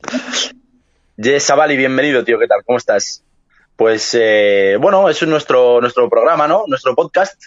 Yes, 1.16 1.44
Savali, 1.44 1.76
bienvenido, 1.76 2.24
tío. 2.24 2.38
¿Qué 2.38 2.46
tal? 2.48 2.64
¿Cómo 2.64 2.78
estás? 2.78 3.22
Pues, 3.76 4.16
eh, 4.18 4.76
bueno, 4.80 5.08
es 5.08 5.22
nuestro, 5.26 5.80
nuestro 5.80 6.08
programa, 6.08 6.48
¿no? 6.48 6.64
Nuestro 6.66 6.94
podcast 6.94 7.40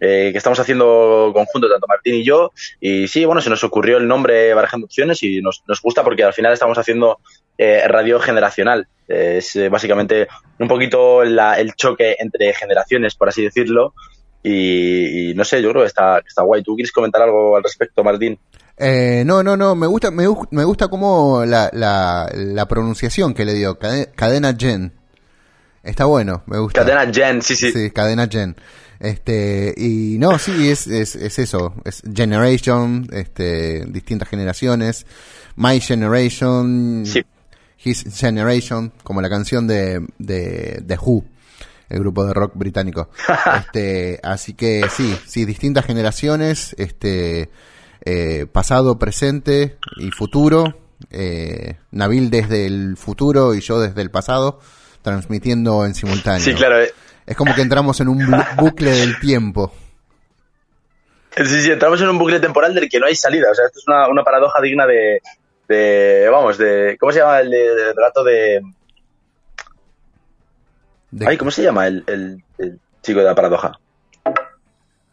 eh, 0.00 0.30
que 0.32 0.38
estamos 0.38 0.58
haciendo 0.58 1.30
conjunto, 1.32 1.68
tanto 1.68 1.86
Martín 1.86 2.14
y 2.16 2.24
yo. 2.24 2.52
Y 2.80 3.06
sí, 3.08 3.24
bueno, 3.24 3.40
se 3.40 3.50
nos 3.50 3.62
ocurrió 3.64 3.98
el 3.98 4.08
nombre 4.08 4.52
barajando 4.54 4.86
opciones 4.86 5.22
y 5.22 5.40
nos, 5.40 5.62
nos 5.68 5.80
gusta 5.82 6.02
porque 6.02 6.24
al 6.24 6.32
final 6.34 6.52
estamos 6.52 6.78
haciendo 6.78 7.20
eh, 7.58 7.86
radio 7.86 8.18
generacional. 8.18 8.88
Eh, 9.08 9.36
es 9.38 9.54
eh, 9.56 9.68
básicamente 9.68 10.26
un 10.58 10.66
poquito 10.68 11.22
la- 11.24 11.58
el 11.60 11.74
choque 11.74 12.16
entre 12.18 12.52
generaciones, 12.54 13.14
por 13.14 13.28
así 13.28 13.42
decirlo. 13.42 13.94
Y, 14.48 15.30
y 15.30 15.34
no 15.34 15.44
sé, 15.44 15.60
yo 15.60 15.70
creo 15.70 15.82
que 15.82 15.88
está, 15.88 16.18
está 16.18 16.42
guay. 16.42 16.62
¿Tú 16.62 16.76
quieres 16.76 16.92
comentar 16.92 17.20
algo 17.22 17.56
al 17.56 17.64
respecto, 17.64 18.04
Martín? 18.04 18.38
Eh, 18.78 19.24
no, 19.26 19.42
no, 19.42 19.56
no, 19.56 19.74
me 19.74 19.86
gusta, 19.88 20.10
me, 20.12 20.24
me 20.50 20.64
gusta 20.64 20.86
como 20.88 21.44
la, 21.44 21.68
la, 21.72 22.30
la 22.32 22.68
pronunciación 22.68 23.34
que 23.34 23.44
le 23.44 23.54
dio, 23.54 23.76
cade- 23.78 24.12
cadena 24.14 24.54
Gen. 24.56 24.92
Está 25.82 26.04
bueno, 26.04 26.42
me 26.46 26.58
gusta. 26.58 26.84
Cadena 26.84 27.12
Gen, 27.12 27.42
sí, 27.42 27.56
sí. 27.56 27.72
Sí, 27.72 27.90
cadena 27.90 28.28
Gen. 28.28 28.54
Este, 29.00 29.74
y 29.76 30.16
no, 30.18 30.38
sí, 30.38 30.68
es, 30.70 30.86
es, 30.86 31.16
es 31.16 31.38
eso, 31.38 31.74
es 31.84 32.02
Generation, 32.14 33.06
este, 33.12 33.84
distintas 33.86 34.28
generaciones, 34.28 35.06
My 35.56 35.80
Generation, 35.80 37.04
His 37.84 38.04
Generation, 38.16 38.92
como 39.02 39.20
la 39.20 39.28
canción 39.28 39.66
de, 39.66 40.06
de, 40.18 40.80
de 40.82 40.98
Who, 40.98 41.24
el 41.88 42.00
grupo 42.00 42.24
de 42.26 42.34
rock 42.34 42.52
británico. 42.54 43.10
este, 43.58 44.20
así 44.22 44.54
que 44.54 44.86
sí, 44.90 45.16
sí, 45.26 45.44
distintas 45.44 45.84
generaciones, 45.86 46.74
este, 46.78 47.50
eh, 48.04 48.46
pasado, 48.50 48.98
presente 48.98 49.76
y 49.96 50.10
futuro, 50.10 50.78
eh, 51.10 51.76
Nabil 51.90 52.30
desde 52.30 52.66
el 52.66 52.96
futuro 52.96 53.54
y 53.54 53.60
yo 53.60 53.78
desde 53.80 54.02
el 54.02 54.10
pasado, 54.10 54.60
transmitiendo 55.02 55.84
en 55.86 55.94
simultáneo. 55.94 56.44
Sí, 56.44 56.54
claro. 56.54 56.80
eh. 56.82 56.92
Es 57.26 57.36
como 57.36 57.54
que 57.54 57.62
entramos 57.62 58.00
en 58.00 58.08
un 58.08 58.18
bu- 58.20 58.46
bucle 58.56 58.90
del 58.92 59.18
tiempo. 59.18 59.72
Sí, 61.36 61.60
sí, 61.60 61.70
entramos 61.70 62.00
en 62.00 62.08
un 62.08 62.18
bucle 62.18 62.40
temporal 62.40 62.74
del 62.74 62.88
que 62.88 62.98
no 62.98 63.06
hay 63.06 63.14
salida. 63.14 63.48
O 63.50 63.54
sea, 63.54 63.66
esto 63.66 63.78
es 63.78 63.86
una, 63.86 64.08
una 64.08 64.24
paradoja 64.24 64.60
digna 64.62 64.86
de, 64.86 65.20
de, 65.68 66.28
vamos, 66.30 66.56
de, 66.56 66.96
¿cómo 66.98 67.12
se 67.12 67.18
llama 67.18 67.40
el, 67.40 67.50
de- 67.50 67.58
de... 68.24 68.62
Ay, 71.26 71.36
¿cómo 71.36 71.50
se 71.50 71.62
llama 71.62 71.86
el, 71.86 72.04
el- 72.06 72.42
el 72.58 72.78
chico 73.02 73.20
de 73.20 73.26
la 73.26 73.34
paradoja? 73.34 73.78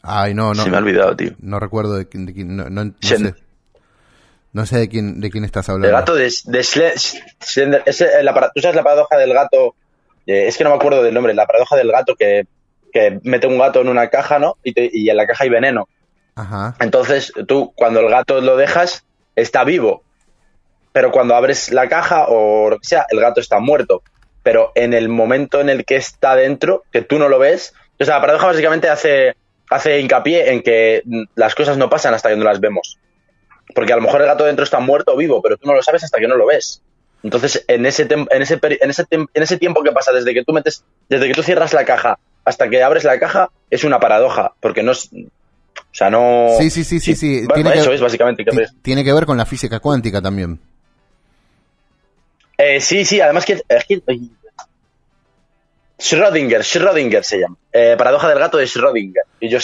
Ay, 0.01 0.33
no, 0.33 0.53
no. 0.53 0.63
Se 0.63 0.69
me 0.69 0.75
ha 0.77 0.79
olvidado, 0.79 1.15
tío. 1.15 1.31
No 1.39 1.59
recuerdo 1.59 1.95
de 1.95 2.07
quién, 2.09 2.25
de 2.25 2.33
quién- 2.33 2.55
no, 2.55 2.69
no- 2.69 2.85
no 2.85 2.93
Shen. 2.99 3.25
sé. 3.35 3.35
No 4.51 4.65
sé 4.65 4.77
de 4.79 4.89
quién, 4.89 5.19
de 5.21 5.31
quién 5.31 5.45
estás 5.45 5.69
hablando. 5.69 5.87
El 5.87 5.93
gato 5.93 6.13
de, 6.13 6.25
de 6.25 6.59
Sle- 6.59 6.93
Slender- 7.39 8.21
la 8.23 8.33
para- 8.33 8.51
¿Tú 8.53 8.61
sabes 8.61 8.75
la 8.75 8.83
paradoja 8.83 9.17
del 9.17 9.33
gato? 9.33 9.75
Eh, 10.27 10.47
es 10.47 10.57
que 10.57 10.63
no 10.63 10.69
me 10.69 10.75
acuerdo 10.75 11.01
del 11.03 11.13
nombre. 11.13 11.33
La 11.33 11.47
paradoja 11.47 11.75
del 11.75 11.91
gato 11.91 12.15
que, 12.15 12.45
que 12.91 13.19
mete 13.23 13.47
un 13.47 13.57
gato 13.57 13.81
en 13.81 13.87
una 13.89 14.09
caja, 14.09 14.37
¿no? 14.39 14.57
Y, 14.63 14.73
te- 14.73 14.89
y 14.93 15.09
en 15.09 15.17
la 15.17 15.25
caja 15.25 15.45
hay 15.45 15.49
veneno. 15.49 15.87
Ajá. 16.35 16.75
Entonces, 16.79 17.31
tú 17.47 17.71
cuando 17.75 18.01
el 18.01 18.09
gato 18.09 18.41
lo 18.41 18.55
dejas, 18.57 19.05
está 19.35 19.63
vivo. 19.63 20.03
Pero 20.91 21.11
cuando 21.11 21.35
abres 21.35 21.71
la 21.71 21.87
caja 21.89 22.25
o 22.27 22.69
lo 22.69 22.77
que 22.79 22.85
sea, 22.87 23.05
el 23.09 23.19
gato 23.19 23.39
está 23.41 23.59
muerto. 23.59 24.03
Pero 24.43 24.71
en 24.75 24.93
el 24.93 25.09
momento 25.09 25.61
en 25.61 25.69
el 25.69 25.85
que 25.85 25.95
está 25.95 26.35
dentro, 26.35 26.83
que 26.91 27.01
tú 27.01 27.17
no 27.17 27.29
lo 27.29 27.39
ves, 27.39 27.73
o 27.99 28.05
sea, 28.05 28.15
la 28.15 28.21
paradoja 28.21 28.47
básicamente 28.47 28.89
hace, 28.89 29.35
hace 29.69 29.99
hincapié 29.99 30.51
en 30.51 30.61
que 30.61 31.01
las 31.35 31.55
cosas 31.55 31.77
no 31.77 31.89
pasan 31.89 32.13
hasta 32.13 32.29
que 32.29 32.35
no 32.35 32.43
las 32.43 32.59
vemos. 32.59 32.99
Porque 33.73 33.93
a 33.93 33.95
lo 33.95 34.01
mejor 34.01 34.21
el 34.21 34.27
gato 34.27 34.43
dentro 34.43 34.63
está 34.65 34.79
muerto 34.79 35.13
o 35.13 35.17
vivo, 35.17 35.41
pero 35.41 35.57
tú 35.57 35.65
no 35.67 35.73
lo 35.73 35.81
sabes 35.81 36.03
hasta 36.03 36.19
que 36.19 36.27
no 36.27 36.35
lo 36.35 36.45
ves. 36.45 36.81
Entonces, 37.23 37.63
en 37.69 37.85
ese, 37.85 38.03
en 38.03 38.41
ese, 38.41 38.59
en 38.61 38.89
ese, 38.89 39.05
en 39.09 39.27
ese 39.43 39.57
tiempo 39.57 39.81
que 39.81 39.93
pasa 39.93 40.11
desde 40.11 40.33
que 40.33 40.43
tú 40.43 40.51
metes, 40.51 40.83
desde 41.07 41.27
que 41.29 41.33
tú 41.33 41.41
cierras 41.41 41.71
la 41.73 41.85
caja 41.85 42.19
hasta 42.43 42.69
que 42.69 42.83
abres 42.83 43.05
la 43.05 43.17
caja, 43.17 43.49
es 43.69 43.85
una 43.85 44.01
paradoja, 44.01 44.51
porque 44.59 44.83
no 44.83 44.91
es, 44.91 45.09
o 45.13 45.29
sea, 45.93 46.09
no. 46.09 46.49
Sí, 46.59 46.69
sí, 46.69 46.83
sí, 46.83 46.99
sí, 46.99 47.15
sí. 47.15 47.37
Bueno, 47.47 47.53
Tiene 47.53 47.71
que- 47.71 47.79
eso 47.79 47.93
es 47.93 48.01
básicamente 48.01 48.43
que 48.43 48.51
ti- 48.51 48.57
Tiene 48.81 49.05
que 49.05 49.13
ver 49.13 49.25
con 49.25 49.37
la 49.37 49.45
física 49.45 49.79
cuántica 49.79 50.21
también. 50.21 50.59
Eh, 52.65 52.79
sí, 52.81 53.03
sí, 53.05 53.19
además 53.21 53.45
que. 53.45 53.61
ay. 54.07 54.29
Schrödinger, 55.99 56.61
Schrödinger 56.63 57.23
se 57.23 57.39
llama. 57.39 57.55
Eh, 57.71 57.95
paradoja 57.97 58.27
del 58.27 58.39
gato 58.39 58.57
de 58.57 58.65
Schrödinger. 58.65 59.23
Y 59.39 59.49
yo. 59.49 59.57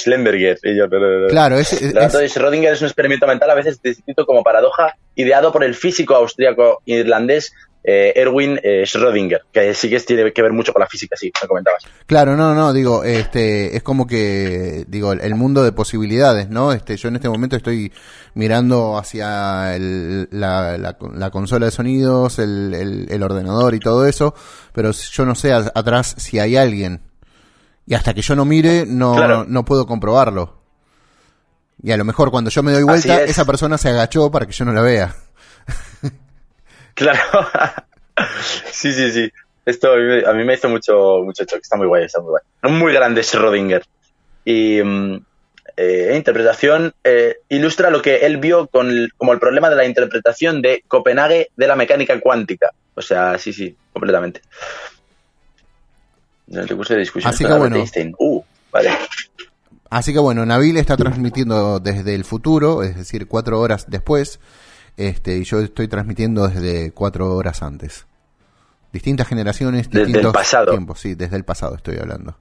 Y 0.64 0.78
no. 0.78 1.28
Claro, 1.28 1.58
es- 1.58 1.82
El 1.82 1.92
gato 1.94 2.18
de 2.20 2.28
Schrödinger 2.30 2.72
es 2.72 2.82
un 2.82 2.88
experimento 2.88 3.28
mental 3.28 3.50
a 3.50 3.56
veces 3.56 3.82
descrito 3.82 4.26
como 4.26 4.44
paradoja, 4.44 4.96
ideado 5.16 5.52
por 5.52 5.64
el 5.64 5.76
físico 5.76 6.16
austríaco 6.16 6.82
irlandés 6.86 7.52
eh, 7.84 8.14
Erwin 8.16 8.60
eh, 8.62 8.84
Schrödinger, 8.86 9.42
que 9.52 9.74
sí 9.74 9.90
que 9.90 10.00
tiene 10.02 10.32
que 10.34 10.42
ver 10.42 10.52
mucho 10.52 10.74
con 10.74 10.82
la 10.82 10.88
física, 10.88 11.16
sí, 11.18 11.32
me 11.42 11.48
comentabas. 11.48 11.84
Claro, 12.06 12.36
no, 12.36 12.54
no, 12.54 12.74
digo, 12.74 13.04
este, 13.04 13.76
es 13.78 13.84
como 13.84 14.06
que, 14.06 14.84
digo, 14.88 15.14
el, 15.14 15.36
mundo 15.36 15.64
de 15.64 15.72
posibilidades, 15.72 16.50
¿no? 16.50 16.74
Este, 16.74 16.98
yo 16.98 17.08
en 17.08 17.16
este 17.16 17.30
momento 17.30 17.56
estoy 17.56 17.92
mirando 18.34 18.98
hacia 18.98 19.76
el- 19.76 20.28
la, 20.32 20.78
la- 20.78 20.98
la 21.16 21.30
consola 21.32 21.68
de 21.68 21.72
sonidos, 21.72 22.38
el, 22.40 22.74
el- 22.74 23.08
el 23.10 23.24
ordenador 23.24 23.74
y 23.74 23.80
todo 23.80 24.06
eso, 24.06 24.34
pero 24.74 24.92
yo 24.92 25.26
no 25.26 25.36
sé 25.36 25.54
a- 25.54 25.72
atrás 25.74 26.16
si 26.18 26.38
hay 26.40 26.58
alguien. 26.58 27.02
Y 27.88 27.96
hasta 27.96 28.14
que 28.14 28.22
yo 28.22 28.36
no 28.36 28.46
mire, 28.46 28.86
no, 28.86 29.16
Claro. 29.16 29.46
no 29.48 29.66
puedo 29.66 29.88
comprobarlo. 29.88 30.60
Y 31.82 31.92
a 31.92 31.98
lo 31.98 32.04
mejor 32.06 32.30
cuando 32.30 32.50
yo 32.50 32.62
me 32.62 32.74
doy 32.74 32.84
vuelta, 32.84 33.24
es. 33.24 33.32
esa 33.32 33.46
persona 33.46 33.78
se 33.78 33.90
agachó 33.90 34.30
para 34.30 34.46
que 34.46 34.52
yo 34.52 34.66
no 34.66 34.74
la 34.74 34.82
vea. 34.82 35.16
Claro. 37.00 37.20
sí, 38.72 38.92
sí, 38.94 39.12
sí. 39.12 39.32
Esto 39.66 39.94
a 39.94 39.96
mí, 39.96 40.04
me- 40.04 40.26
a 40.26 40.34
mí 40.34 40.44
me 40.44 40.54
hizo 40.56 40.68
mucho, 40.70 41.22
mucho 41.24 41.46
choque. 41.46 41.62
Está 41.64 41.78
muy 41.78 41.88
guay, 41.88 42.04
está 42.04 42.20
muy 42.22 42.30
guay. 42.32 42.44
Muy 42.78 42.94
grande 42.94 43.22
Schrödinger. 43.22 43.84
Y 44.44 44.82
mm, 44.84 45.24
eh, 45.78 46.14
interpretación 46.16 46.94
eh, 47.04 47.38
ilustra 47.50 47.90
lo 47.90 48.02
que 48.02 48.18
él 48.26 48.38
vio 48.38 48.68
con 48.68 48.90
el- 48.90 49.14
como 49.16 49.32
el 49.34 49.40
problema 49.40 49.70
de 49.70 49.78
la 49.78 49.86
interpretación 49.86 50.62
de 50.62 50.84
Copenhague 50.88 51.48
de 51.56 51.68
la 51.68 51.76
mecánica 51.76 52.20
cuántica. 52.20 52.72
O 52.96 53.02
sea, 53.02 53.38
sí, 53.38 53.54
sí, 53.54 53.76
completamente. 53.94 54.42
El 56.52 56.68
recurso 56.68 56.94
de 56.96 57.00
discusión 57.02 57.34
Así 57.34 57.46
que 57.46 57.54
bueno. 57.54 57.76
Einstein. 57.78 58.14
Uh, 58.18 58.42
vale. 58.72 58.92
Así 59.92 60.14
que 60.14 60.20
bueno, 60.20 60.46
Nabil 60.46 60.78
está 60.78 60.98
transmitiendo 60.98 61.80
desde 61.80 62.14
el 62.14 62.24
futuro, 62.26 62.84
es 62.84 62.96
decir, 62.96 63.28
cuatro 63.28 63.60
horas 63.60 63.86
después, 63.90 64.40
este, 65.00 65.38
y 65.38 65.44
yo 65.44 65.60
estoy 65.60 65.88
transmitiendo 65.88 66.48
desde 66.48 66.92
cuatro 66.92 67.34
horas 67.36 67.62
antes. 67.64 68.06
Distintas 68.92 69.28
generaciones, 69.28 69.88
Desde 69.90 70.00
el 70.02 70.06
distintos 70.08 70.34
pasado. 70.34 70.72
tiempos, 70.72 71.00
sí, 71.00 71.16
desde 71.16 71.36
el 71.38 71.44
pasado 71.46 71.76
estoy 71.76 71.98
hablando. 71.98 72.38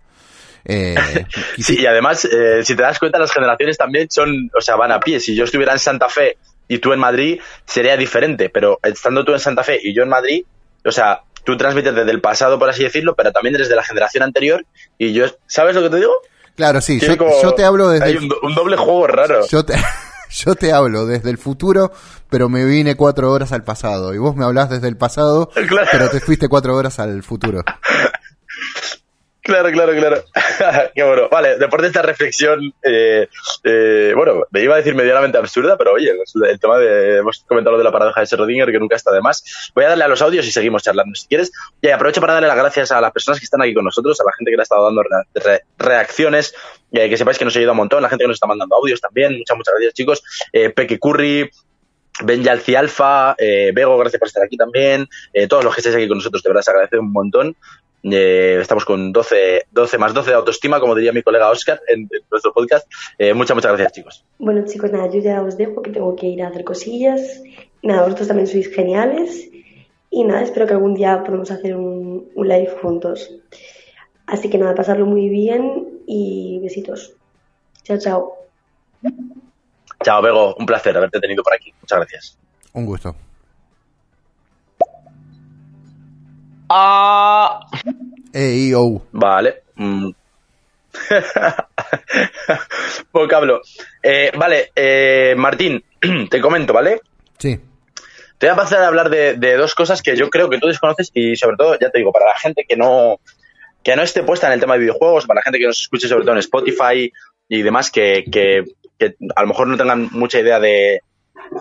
Eh, 0.64 0.94
Sí, 1.58 1.80
y 1.80 1.86
además, 1.86 2.24
eh, 2.24 2.64
si 2.64 2.74
te 2.74 2.82
das 2.82 2.98
cuenta, 2.98 3.18
las 3.18 3.32
generaciones 3.32 3.76
también 3.78 4.08
son, 4.10 4.50
o 4.56 4.60
sea, 4.60 4.76
van 4.76 4.92
a 4.92 5.00
pie. 5.00 5.20
Si 5.20 5.34
yo 5.36 5.44
estuviera 5.44 5.72
en 5.72 5.78
Santa 5.78 6.08
Fe 6.08 6.36
y 6.66 6.78
tú 6.78 6.92
en 6.92 7.00
Madrid, 7.00 7.40
sería 7.64 7.96
diferente. 7.96 8.50
Pero 8.50 8.78
estando 8.82 9.24
tú 9.24 9.32
en 9.32 9.40
Santa 9.40 9.62
Fe 9.62 9.78
y 9.82 9.94
yo 9.94 10.02
en 10.02 10.08
Madrid, 10.08 10.44
o 10.84 10.90
sea, 10.92 11.20
tú 11.44 11.56
transmites 11.56 11.94
desde 11.94 12.10
el 12.10 12.20
pasado, 12.20 12.58
por 12.58 12.68
así 12.70 12.82
decirlo, 12.82 13.14
pero 13.14 13.30
también 13.32 13.54
desde 13.56 13.76
la 13.76 13.84
generación 13.84 14.22
anterior. 14.24 14.64
Y 14.98 15.12
yo, 15.12 15.26
¿sabes 15.46 15.74
lo 15.74 15.82
que 15.82 15.90
te 15.90 15.96
digo? 15.96 16.12
claro, 16.56 16.80
sí, 16.80 16.98
yo, 16.98 17.16
como- 17.16 17.40
yo 17.42 17.52
te 17.54 17.62
hablo 17.64 17.88
desde 17.88 18.06
Hay 18.06 18.16
un, 18.16 18.28
un 18.42 18.54
doble 18.54 18.76
juego 18.76 19.06
raro. 19.06 19.46
yo 19.48 19.64
te, 19.64 19.74
yo 20.30 20.54
te 20.54 20.72
hablo 20.72 21.06
desde 21.06 21.30
el 21.30 21.38
futuro, 21.38 21.92
pero 22.30 22.48
me 22.48 22.64
vine 22.64 22.96
cuatro 22.96 23.30
horas 23.32 23.52
al 23.52 23.64
pasado. 23.64 24.14
Y 24.14 24.18
vos 24.18 24.36
me 24.36 24.44
hablás 24.44 24.70
desde 24.70 24.88
el 24.88 24.96
pasado, 24.96 25.48
Claro. 25.68 25.88
pero 25.90 26.08
te 26.10 26.20
fuiste 26.20 26.48
cuatro 26.48 26.74
horas 26.76 26.98
al 26.98 27.22
futuro. 27.22 27.62
Claro, 29.40 29.70
claro, 29.72 29.92
claro. 29.94 30.22
Qué 30.94 31.02
bueno. 31.02 31.28
Vale, 31.30 31.56
después 31.56 31.80
de 31.80 31.88
esta 31.88 32.02
reflexión, 32.02 32.60
eh, 32.82 33.28
eh, 33.64 34.12
bueno, 34.14 34.42
me 34.50 34.62
iba 34.62 34.74
a 34.74 34.76
decir 34.76 34.94
medianamente 34.94 35.38
absurda, 35.38 35.78
pero 35.78 35.92
oye, 35.94 36.10
el 36.50 36.60
tema 36.60 36.76
de, 36.76 37.18
hemos 37.20 37.44
comentado 37.48 37.72
lo 37.72 37.78
de 37.78 37.84
la 37.84 37.90
paradoja 37.92 38.20
de 38.20 38.26
Schrödinger, 38.26 38.70
que 38.70 38.78
nunca 38.78 38.96
está 38.96 39.10
de 39.10 39.22
más. 39.22 39.70
Voy 39.74 39.84
a 39.84 39.88
darle 39.88 40.04
a 40.04 40.08
los 40.08 40.20
audios 40.20 40.46
y 40.46 40.50
seguimos 40.52 40.82
charlando 40.82 41.14
si 41.14 41.28
quieres. 41.28 41.50
Y 41.80 41.88
aprovecho 41.88 42.20
para 42.20 42.34
darle 42.34 42.48
las 42.48 42.58
gracias 42.58 42.92
a 42.92 43.00
las 43.00 43.10
personas 43.10 43.38
que 43.40 43.44
están 43.44 43.62
aquí 43.62 43.72
con 43.72 43.84
nosotros, 43.86 44.20
a 44.20 44.24
la 44.24 44.32
gente 44.36 44.50
que 44.50 44.56
le 44.56 44.60
ha 44.60 44.64
estado 44.64 44.84
dando 44.84 45.02
re- 45.02 45.42
re- 45.42 45.62
reacciones, 45.78 46.54
eh, 46.92 47.08
que 47.08 47.16
sepáis 47.16 47.38
que 47.38 47.44
nos 47.44 47.54
ha 47.54 47.58
ayudado 47.58 47.72
un 47.72 47.78
montón, 47.78 48.02
la 48.02 48.08
gente 48.08 48.24
que 48.24 48.28
nos 48.28 48.36
está 48.36 48.46
mandando 48.46 48.76
audios 48.76 49.00
también. 49.00 49.36
Muchas, 49.38 49.56
muchas 49.56 49.74
gracias, 49.74 49.94
chicos. 49.94 50.22
Eh, 50.52 50.70
Peque 50.70 50.98
Curry, 50.98 51.50
Benja 52.24 52.52
Alci 52.52 52.74
Alfa, 52.74 53.34
eh, 53.38 53.72
Bego, 53.74 53.96
gracias 53.98 54.18
por 54.18 54.28
estar 54.28 54.42
aquí 54.42 54.56
también. 54.56 55.06
Eh, 55.32 55.46
todos 55.46 55.64
los 55.64 55.74
que 55.74 55.80
estáis 55.80 55.96
aquí 55.96 56.08
con 56.08 56.18
nosotros, 56.18 56.42
de 56.42 56.48
verdad, 56.48 56.62
se 56.62 56.70
agradece 56.70 56.98
un 56.98 57.12
montón. 57.12 57.56
Eh, 58.02 58.58
estamos 58.60 58.84
con 58.84 59.12
12, 59.12 59.66
12 59.70 59.98
más 59.98 60.14
12 60.14 60.30
de 60.30 60.36
autoestima, 60.36 60.80
como 60.80 60.94
diría 60.94 61.12
mi 61.12 61.22
colega 61.22 61.50
Oscar 61.50 61.80
en, 61.88 62.02
en 62.02 62.22
nuestro 62.30 62.52
podcast. 62.52 62.90
Eh, 63.18 63.34
muchas, 63.34 63.54
muchas 63.54 63.72
gracias, 63.72 63.92
chicos. 63.92 64.24
Bueno, 64.38 64.64
chicos, 64.66 64.90
nada, 64.92 65.10
yo 65.10 65.20
ya 65.20 65.42
os 65.42 65.56
dejo 65.56 65.82
que 65.82 65.90
tengo 65.90 66.14
que 66.16 66.26
ir 66.26 66.42
a 66.42 66.48
hacer 66.48 66.64
cosillas. 66.64 67.42
Nada, 67.82 68.02
vosotros 68.02 68.28
también 68.28 68.46
sois 68.46 68.72
geniales. 68.74 69.48
Y 70.10 70.24
nada, 70.24 70.42
espero 70.42 70.66
que 70.66 70.72
algún 70.72 70.94
día 70.94 71.22
podamos 71.22 71.50
hacer 71.50 71.76
un, 71.76 72.30
un 72.34 72.48
live 72.48 72.74
juntos. 72.80 73.30
Así 74.28 74.50
que 74.50 74.58
nada, 74.58 74.74
pasarlo 74.74 75.06
muy 75.06 75.30
bien 75.30 76.02
y 76.06 76.60
besitos. 76.62 77.14
Chao, 77.82 77.98
chao. 77.98 78.34
Chao, 80.04 80.22
Bego, 80.22 80.54
un 80.54 80.66
placer 80.66 80.94
haberte 80.94 81.18
tenido 81.18 81.42
por 81.42 81.54
aquí. 81.54 81.72
Muchas 81.80 81.98
gracias. 81.98 82.38
Un 82.74 82.84
gusto. 82.84 83.16
Ah. 86.68 87.66
Ey, 88.34 88.74
oh. 88.74 89.00
Vale. 89.12 89.62
Mm. 89.76 90.10
Vocablo. 93.12 93.62
Eh, 94.02 94.30
vale, 94.36 94.72
eh, 94.76 95.34
Martín, 95.38 95.82
te 96.30 96.40
comento, 96.42 96.74
¿vale? 96.74 97.00
Sí. 97.38 97.58
Te 98.36 98.46
voy 98.46 98.52
a 98.52 98.56
pasar 98.56 98.82
a 98.82 98.88
hablar 98.88 99.08
de, 99.08 99.34
de 99.34 99.56
dos 99.56 99.74
cosas 99.74 100.02
que 100.02 100.16
yo 100.16 100.28
creo 100.28 100.50
que 100.50 100.58
tú 100.58 100.66
desconoces 100.66 101.10
y 101.14 101.34
sobre 101.36 101.56
todo, 101.56 101.78
ya 101.78 101.88
te 101.88 101.98
digo, 101.98 102.12
para 102.12 102.26
la 102.26 102.38
gente 102.38 102.66
que 102.68 102.76
no, 102.76 103.20
que 103.82 103.96
no 103.96 104.02
esté 104.02 104.22
puesta 104.22 104.46
en 104.46 104.54
el 104.54 104.60
tema 104.60 104.74
de 104.74 104.80
videojuegos, 104.80 105.26
para 105.26 105.38
la 105.38 105.42
gente 105.42 105.58
que 105.58 105.66
nos 105.66 105.80
escuche 105.80 106.08
sobre 106.08 106.24
todo 106.24 106.32
en 106.32 106.40
Spotify 106.40 107.12
y 107.48 107.62
demás, 107.62 107.90
que, 107.90 108.24
que, 108.30 108.64
que 108.98 109.16
a 109.34 109.42
lo 109.42 109.48
mejor 109.48 109.68
no 109.68 109.76
tengan 109.76 110.08
mucha 110.12 110.40
idea 110.40 110.60
de, 110.60 111.00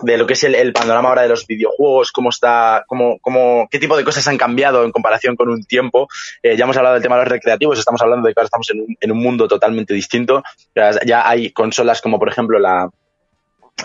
de 0.02 0.18
lo 0.18 0.26
que 0.26 0.34
es 0.34 0.44
el, 0.44 0.72
panorama 0.72 1.08
ahora 1.08 1.22
de 1.22 1.28
los 1.28 1.46
videojuegos, 1.46 2.12
cómo 2.12 2.30
está, 2.30 2.84
cómo, 2.86 3.18
cómo, 3.20 3.68
qué 3.70 3.78
tipo 3.78 3.96
de 3.96 4.04
cosas 4.04 4.26
han 4.28 4.38
cambiado 4.38 4.84
en 4.84 4.92
comparación 4.92 5.36
con 5.36 5.48
un 5.48 5.64
tiempo. 5.64 6.08
Eh, 6.42 6.56
ya 6.56 6.64
hemos 6.64 6.76
hablado 6.76 6.94
del 6.94 7.02
tema 7.02 7.16
de 7.16 7.22
los 7.22 7.32
recreativos, 7.32 7.78
estamos 7.78 8.02
hablando 8.02 8.26
de 8.26 8.34
que 8.34 8.40
ahora 8.40 8.46
estamos 8.46 8.70
en 8.70 8.80
un, 8.80 8.96
en 9.00 9.12
un 9.12 9.18
mundo 9.18 9.48
totalmente 9.48 9.94
distinto. 9.94 10.42
Ya, 10.74 10.90
ya 11.04 11.28
hay 11.28 11.50
consolas 11.52 12.00
como 12.00 12.18
por 12.18 12.28
ejemplo 12.28 12.58
la, 12.58 12.90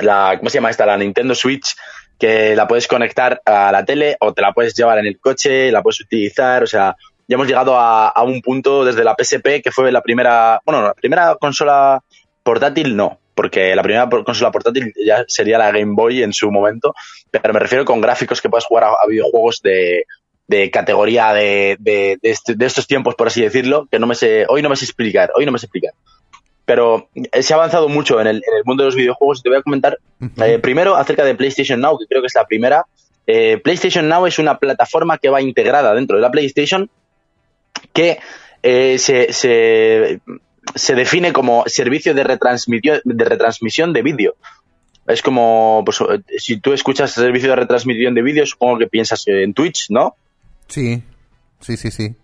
la, 0.02 0.36
¿cómo 0.38 0.50
se 0.50 0.56
llama 0.56 0.70
esta? 0.70 0.86
La 0.86 0.98
Nintendo 0.98 1.36
Switch, 1.36 1.76
que 2.20 2.56
la 2.56 2.68
puedes 2.68 2.88
conectar 2.88 3.42
a 3.46 3.72
la 3.72 3.86
tele 3.86 4.18
o 4.20 4.34
te 4.34 4.42
la 4.42 4.54
puedes 4.54 4.74
llevar 4.76 5.00
en 5.00 5.08
el 5.08 5.20
coche, 5.20 5.72
la 5.72 5.82
puedes 5.82 6.02
utilizar, 6.02 6.64
o 6.64 6.68
sea, 6.68 6.96
ya 7.28 7.36
hemos 7.36 7.48
llegado 7.48 7.78
a, 7.78 8.10
a 8.10 8.24
un 8.24 8.42
punto 8.42 8.84
desde 8.86 9.04
la 9.04 9.16
PSP, 9.18 9.62
que 9.64 9.72
fue 9.72 9.92
la 9.92 10.02
primera, 10.02 10.60
bueno, 10.66 10.82
la 10.84 10.94
primera 10.94 11.36
consola 11.40 12.02
portátil 12.44 12.96
no, 12.96 13.20
porque 13.36 13.76
la 13.76 13.84
primera 13.84 14.10
consola 14.10 14.52
portátil 14.52 14.92
ya 15.06 15.24
sería 15.28 15.58
la 15.58 15.72
Game 15.72 15.94
Boy 15.96 16.22
en 16.24 16.34
su 16.34 16.52
momento, 16.52 16.94
pero 17.32 17.54
me 17.54 17.60
refiero 17.60 17.86
con 17.86 18.02
gráficos 18.02 18.42
que 18.42 18.50
puedas 18.50 18.66
jugar 18.66 18.84
a, 18.86 18.88
a 18.90 19.08
videojuegos 19.08 19.62
de, 19.62 20.04
de 20.48 20.70
categoría 20.70 21.34
de, 21.34 21.78
de, 21.80 22.18
de 22.22 22.30
este- 22.32 22.56
de 22.56 22.66
estos 22.66 22.86
tiempos, 22.88 23.16
por 23.16 23.28
así 23.28 23.42
decirlo, 23.42 23.88
que 23.90 24.00
no 24.00 24.08
me 24.08 24.16
sé, 24.16 24.46
hoy 24.50 24.62
no 24.62 24.70
me 24.70 24.76
sé 24.76 24.86
explicar, 24.86 25.32
hoy 25.36 25.46
no 25.46 25.52
me 25.54 25.60
sé 25.60 25.68
explicar. 25.68 25.94
Pero 26.66 27.10
se 27.42 27.54
ha 27.54 27.58
avanzado 27.58 27.90
mucho 27.90 28.22
en 28.22 28.28
el, 28.28 28.38
en 28.38 28.56
el 28.58 28.64
mundo 28.64 28.84
de 28.84 28.88
los 28.88 28.96
videojuegos 28.96 29.40
y 29.40 29.44
te 29.44 29.50
voy 29.50 29.58
a 29.58 29.62
comentar 29.64 29.98
eh, 30.46 30.60
primero 30.60 30.96
acerca 30.96 31.26
de 31.26 31.36
PlayStation 31.36 31.82
Now, 31.82 31.98
que 31.98 32.06
creo 32.08 32.22
que 32.22 32.28
es 32.28 32.36
la 32.36 32.46
primera. 32.46 32.86
Eh, 33.28 33.58
PlayStation 33.62 34.08
Now 34.08 34.28
es 34.28 34.40
una 34.40 34.58
plataforma 34.58 35.18
que 35.18 35.28
va 35.30 35.42
integrada 35.42 35.94
dentro 35.94 36.16
de 36.16 36.22
la 36.22 36.32
PlayStation 36.32 36.90
que 37.92 38.20
eh, 38.62 38.98
se, 38.98 39.34
se, 39.34 40.22
se 40.76 40.96
define 40.96 41.34
como 41.34 41.64
servicio 41.68 42.14
de 42.14 42.24
retransmisión 42.24 43.02
de, 43.04 43.26
retransmisión 43.26 43.94
de 43.94 44.02
vídeo. 44.02 44.36
Es 45.06 45.22
como, 45.22 45.84
pues, 45.86 46.00
si 46.38 46.58
tú 46.62 46.72
escuchas 46.72 47.12
servicio 47.12 47.50
de 47.50 47.58
retransmisión 47.58 48.14
de 48.16 48.22
vídeo, 48.22 48.46
supongo 48.46 48.78
que 48.78 48.88
piensas 48.88 49.28
en 49.28 49.54
Twitch, 49.54 49.88
¿no? 49.90 50.16
Sí. 50.68 51.04
Sí, 51.60 51.76
sí, 51.76 51.92
sí. 51.92 52.16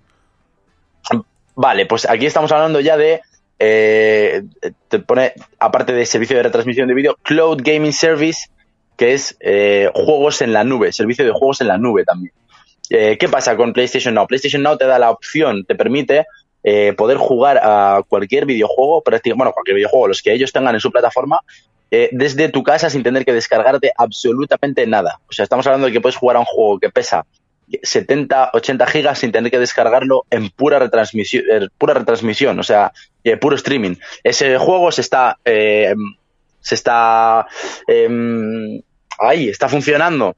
Vale, 1.55 1.85
pues 1.85 2.07
aquí 2.09 2.25
estamos 2.25 2.51
hablando 2.53 2.79
ya 2.79 2.95
de. 2.95 3.21
eh, 3.59 4.43
te 4.87 4.99
pone, 4.99 5.33
aparte 5.59 5.91
de 5.91 6.05
servicio 6.05 6.37
de 6.37 6.43
retransmisión 6.43 6.87
de 6.87 6.93
vídeo, 6.93 7.17
Cloud 7.21 7.61
Gaming 7.61 7.91
Service, 7.91 8.49
que 8.95 9.13
es 9.13 9.35
eh, 9.41 9.89
juegos 9.93 10.41
en 10.41 10.53
la 10.53 10.63
nube, 10.63 10.93
servicio 10.93 11.25
de 11.25 11.31
juegos 11.31 11.59
en 11.59 11.67
la 11.67 11.77
nube 11.77 12.05
también. 12.05 12.33
Eh, 12.89 13.17
¿Qué 13.19 13.29
pasa 13.29 13.55
con 13.55 13.73
PlayStation 13.73 14.13
Now? 14.13 14.27
PlayStation 14.27 14.63
Now 14.63 14.77
te 14.77 14.85
da 14.85 14.97
la 14.99 15.11
opción, 15.11 15.65
te 15.65 15.75
permite 15.75 16.25
eh, 16.63 16.93
poder 16.97 17.17
jugar 17.17 17.59
a 17.63 18.03
cualquier 18.07 18.45
videojuego, 18.45 19.01
bueno, 19.35 19.53
cualquier 19.53 19.75
videojuego, 19.75 20.09
los 20.09 20.21
que 20.21 20.33
ellos 20.33 20.51
tengan 20.51 20.75
en 20.75 20.81
su 20.81 20.91
plataforma, 20.91 21.39
eh, 21.89 22.09
desde 22.11 22.49
tu 22.49 22.63
casa 22.63 22.89
sin 22.89 23.01
tener 23.01 23.23
que 23.23 23.33
descargarte 23.33 23.91
absolutamente 23.97 24.85
nada. 24.85 25.19
O 25.29 25.31
sea, 25.31 25.43
estamos 25.43 25.65
hablando 25.67 25.87
de 25.87 25.93
que 25.93 26.01
puedes 26.01 26.17
jugar 26.17 26.35
a 26.35 26.39
un 26.39 26.45
juego 26.45 26.79
que 26.79 26.89
pesa 26.89 27.25
70, 27.81 28.51
80 28.53 28.87
gigas 28.87 29.19
sin 29.19 29.31
tener 29.31 29.51
que 29.51 29.59
descargarlo 29.59 30.25
en 30.29 30.49
pura 30.49 30.79
retransmisión, 30.79 31.43
eh, 31.49 31.67
pura 31.77 31.93
retransmisión, 31.93 32.59
o 32.59 32.63
sea, 32.63 32.91
puro 33.39 33.55
streaming. 33.55 33.95
Ese 34.23 34.57
juego 34.57 34.91
se 34.91 35.01
está, 35.01 35.37
se 35.45 35.95
está, 36.75 37.47
em, 37.87 38.81
ahí, 39.19 39.49
está 39.49 39.69
funcionando 39.69 40.35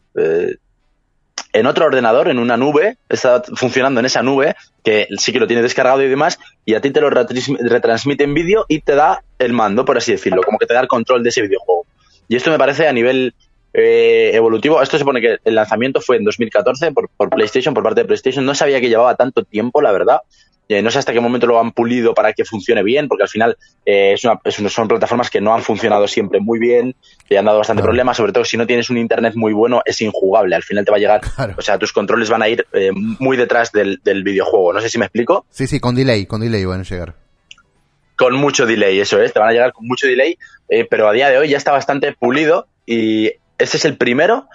en 1.53 1.65
otro 1.65 1.85
ordenador, 1.85 2.29
en 2.29 2.39
una 2.39 2.57
nube, 2.57 2.97
está 3.09 3.43
funcionando 3.55 3.99
en 3.99 4.05
esa 4.05 4.21
nube, 4.23 4.55
que 4.83 5.07
sí 5.17 5.33
que 5.33 5.39
lo 5.39 5.47
tiene 5.47 5.61
descargado 5.61 6.01
y 6.01 6.07
demás, 6.07 6.39
y 6.65 6.75
a 6.75 6.81
ti 6.81 6.91
te 6.91 7.01
lo 7.01 7.09
retransm- 7.09 7.57
retransmite 7.59 8.23
en 8.23 8.33
vídeo 8.33 8.65
y 8.67 8.79
te 8.81 8.95
da 8.95 9.23
el 9.39 9.53
mando, 9.53 9.83
por 9.85 9.97
así 9.97 10.11
decirlo, 10.11 10.41
como 10.43 10.57
que 10.57 10.65
te 10.65 10.73
da 10.73 10.79
el 10.81 10.87
control 10.87 11.23
de 11.23 11.29
ese 11.29 11.41
videojuego. 11.41 11.85
Y 12.27 12.35
esto 12.35 12.49
me 12.51 12.57
parece 12.57 12.87
a 12.87 12.93
nivel 12.93 13.33
eh, 13.73 14.31
evolutivo. 14.33 14.81
Esto 14.81 14.97
se 14.97 15.03
pone 15.05 15.19
que 15.21 15.37
el 15.43 15.55
lanzamiento 15.55 15.99
fue 16.01 16.17
en 16.17 16.23
2014 16.23 16.91
por, 16.93 17.09
por 17.09 17.29
PlayStation, 17.29 17.73
por 17.73 17.83
parte 17.83 18.01
de 18.01 18.05
PlayStation. 18.05 18.45
No 18.45 18.55
sabía 18.55 18.79
que 18.79 18.89
llevaba 18.89 19.15
tanto 19.15 19.43
tiempo, 19.43 19.81
la 19.81 19.91
verdad. 19.91 20.19
Eh, 20.73 20.81
no 20.81 20.89
sé 20.89 20.99
hasta 20.99 21.11
qué 21.11 21.19
momento 21.19 21.47
lo 21.47 21.59
han 21.59 21.71
pulido 21.73 22.13
para 22.13 22.31
que 22.31 22.45
funcione 22.45 22.81
bien, 22.81 23.07
porque 23.09 23.23
al 23.23 23.29
final 23.29 23.57
eh, 23.85 24.13
es 24.13 24.23
una- 24.23 24.39
es 24.45 24.57
una- 24.59 24.69
son 24.69 24.87
plataformas 24.87 25.29
que 25.29 25.41
no 25.41 25.53
han 25.53 25.61
funcionado 25.63 26.07
siempre 26.07 26.39
muy 26.39 26.59
bien, 26.59 26.95
que 27.27 27.37
han 27.37 27.43
dado 27.45 27.57
bastante 27.57 27.81
problemas, 27.83 28.15
sobre 28.15 28.31
todo 28.31 28.45
si 28.45 28.55
no 28.55 28.65
tienes 28.65 28.89
un 28.89 28.97
internet 28.97 29.33
muy 29.35 29.51
bueno, 29.53 29.81
es 29.83 29.99
injugable. 30.01 30.55
Al 30.55 30.63
final 30.63 30.85
te 30.85 30.91
va 30.91 30.97
a 30.97 30.99
llegar, 31.01 31.21
o 31.57 31.61
sea, 31.61 31.77
tus 31.77 31.91
controles 31.91 32.29
van 32.29 32.41
a 32.43 32.47
ir 32.47 32.65
eh, 32.71 32.91
muy 32.93 33.35
detrás 33.35 33.71
del, 33.73 33.99
del 34.03 34.23
videojuego. 34.23 34.71
No 34.71 34.79
sé 34.81 34.87
si 34.89 34.97
me 34.97 35.05
explico. 35.05 35.45
Sí, 35.49 35.67
sí, 35.67 35.79
con 35.81 35.93
delay, 35.95 36.25
con 36.25 36.39
delay 36.41 36.63
van 36.63 36.79
a 36.81 36.83
llegar. 36.83 37.15
Con 38.17 38.35
mucho 38.35 38.65
delay, 38.65 38.99
eso 38.99 39.21
es, 39.21 39.33
te 39.33 39.39
van 39.39 39.49
a 39.49 39.51
llegar 39.51 39.73
con 39.73 39.87
mucho 39.87 40.07
delay, 40.07 40.37
pero 40.89 41.09
a 41.09 41.11
día 41.11 41.29
de 41.29 41.37
hoy 41.37 41.49
ya 41.49 41.57
está 41.57 41.71
bastante 41.71 42.13
pulido 42.13 42.67
y 42.85 43.31
este 43.57 43.77
es 43.77 43.85
el 43.85 43.97
primero 43.97 44.47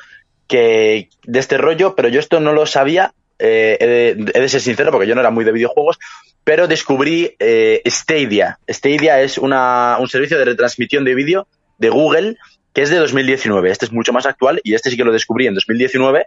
que 0.47 1.09
de 1.25 1.39
este 1.39 1.59
rollo, 1.59 1.95
pero 1.97 2.09
yo 2.09 2.21
esto 2.21 2.39
no 2.41 2.53
lo 2.53 2.65
sabía, 2.67 3.13
eh, 3.39 3.77
he, 3.81 4.41
de, 4.41 4.49
ser 4.49 4.61
sincero 4.61 4.91
porque 4.91 5.07
yo 5.07 5.15
no 5.15 5.21
era 5.21 5.31
muy 5.31 5.45
de 5.45 5.53
videojuegos, 5.53 5.99
pero 6.45 6.69
descubrí 6.69 7.35
eh, 7.39 7.83
Stadia. 7.87 8.59
Stadia 8.69 9.21
es 9.21 9.39
una, 9.39 9.97
un 10.01 10.09
servicio 10.09 10.39
de 10.39 10.45
retransmisión 10.45 11.05
de 11.05 11.15
vídeo 11.15 11.47
de 11.79 11.91
Google 11.91 12.37
que 12.73 12.83
es 12.83 12.91
de 12.91 12.97
2019. 12.97 13.71
Este 13.71 13.87
es 13.87 13.93
mucho 13.93 14.13
más 14.13 14.27
actual 14.27 14.61
y 14.63 14.75
este 14.75 14.91
sí 14.91 14.97
que 14.97 15.05
lo 15.05 15.13
descubrí 15.13 15.47
en 15.47 15.55
2019 15.55 16.27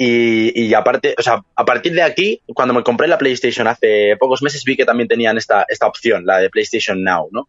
y, 0.00 0.62
y 0.62 0.74
aparte, 0.74 1.14
o 1.18 1.22
sea, 1.22 1.42
a 1.56 1.64
partir 1.64 1.92
de 1.92 2.02
aquí, 2.02 2.40
cuando 2.54 2.72
me 2.72 2.84
compré 2.84 3.08
la 3.08 3.18
PlayStation 3.18 3.66
hace 3.66 4.16
pocos 4.16 4.42
meses, 4.42 4.62
vi 4.64 4.76
que 4.76 4.84
también 4.84 5.08
tenían 5.08 5.36
esta, 5.36 5.66
esta 5.68 5.88
opción, 5.88 6.24
la 6.24 6.38
de 6.38 6.50
PlayStation 6.50 7.02
Now, 7.02 7.28
¿no? 7.32 7.48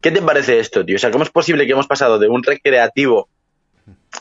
¿Qué 0.00 0.12
te 0.12 0.22
parece 0.22 0.60
esto, 0.60 0.84
tío? 0.86 0.94
O 0.94 0.98
sea, 0.98 1.10
¿cómo 1.10 1.24
es 1.24 1.30
posible 1.30 1.66
que 1.66 1.72
hemos 1.72 1.88
pasado 1.88 2.20
de 2.20 2.28
un 2.28 2.44
recreativo 2.44 3.28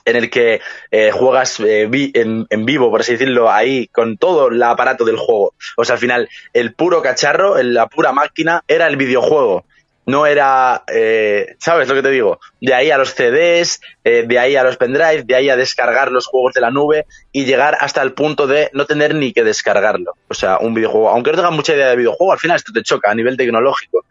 en 0.06 0.16
el 0.16 0.30
que 0.30 0.62
eh, 0.92 1.12
juegas 1.12 1.60
eh, 1.60 1.90
en, 2.14 2.66
vivo, 2.66 2.90
por 2.90 3.02
así 3.02 3.14
decirlo, 3.14 3.52
ahí 3.52 3.88
con 3.88 4.18
todo 4.18 4.50
el 4.50 4.62
aparato 4.62 5.06
del 5.06 5.18
juego? 5.18 5.54
O 5.76 5.86
sea, 5.86 5.96
al 5.96 6.00
final, 6.00 6.30
el 6.54 6.74
puro 6.74 7.02
cacharro, 7.02 7.62
la 7.62 7.88
pura 7.88 8.12
máquina, 8.12 8.64
era 8.68 8.88
el 8.88 8.98
videojuego. 8.98 9.66
No 10.08 10.26
era, 10.26 10.84
eh, 10.88 11.58
¿sabes 11.60 11.90
lo 11.90 11.96
que 11.96 12.02
te 12.02 12.10
digo? 12.10 12.40
De 12.62 12.74
ahí 12.74 12.92
a 12.92 12.98
los 12.98 13.14
CDs, 13.14 13.82
eh, 14.06 14.24
de 14.26 14.40
ahí 14.40 14.56
a 14.56 14.64
los 14.64 14.78
pendrive, 14.78 15.24
de 15.24 15.36
ahí 15.36 15.50
a 15.50 15.58
descargar 15.58 16.14
los 16.14 16.28
juegos 16.28 16.54
de 16.54 16.62
la 16.62 16.72
nube 16.72 17.06
y 17.34 17.44
llegar 17.44 17.78
hasta 17.82 18.02
el 18.04 18.14
punto 18.14 18.48
de 18.48 18.70
no 18.72 18.86
tener 18.86 19.14
ni 19.16 19.34
que 19.34 19.44
descargarlo. 19.44 20.14
O 20.30 20.34
sea, 20.34 20.60
un 20.60 20.74
videojuego, 20.74 21.10
aunque 21.10 21.32
no 21.32 21.38
tengas 21.38 21.52
mucha 21.52 21.76
idea 21.76 21.90
de 21.90 21.98
videojuego, 21.98 22.32
al 22.32 22.40
final 22.40 22.56
esto 22.56 22.72
te 22.72 22.84
choca 22.84 23.12
a 23.12 23.16
nivel 23.16 23.36
tecnológico. 23.36 24.06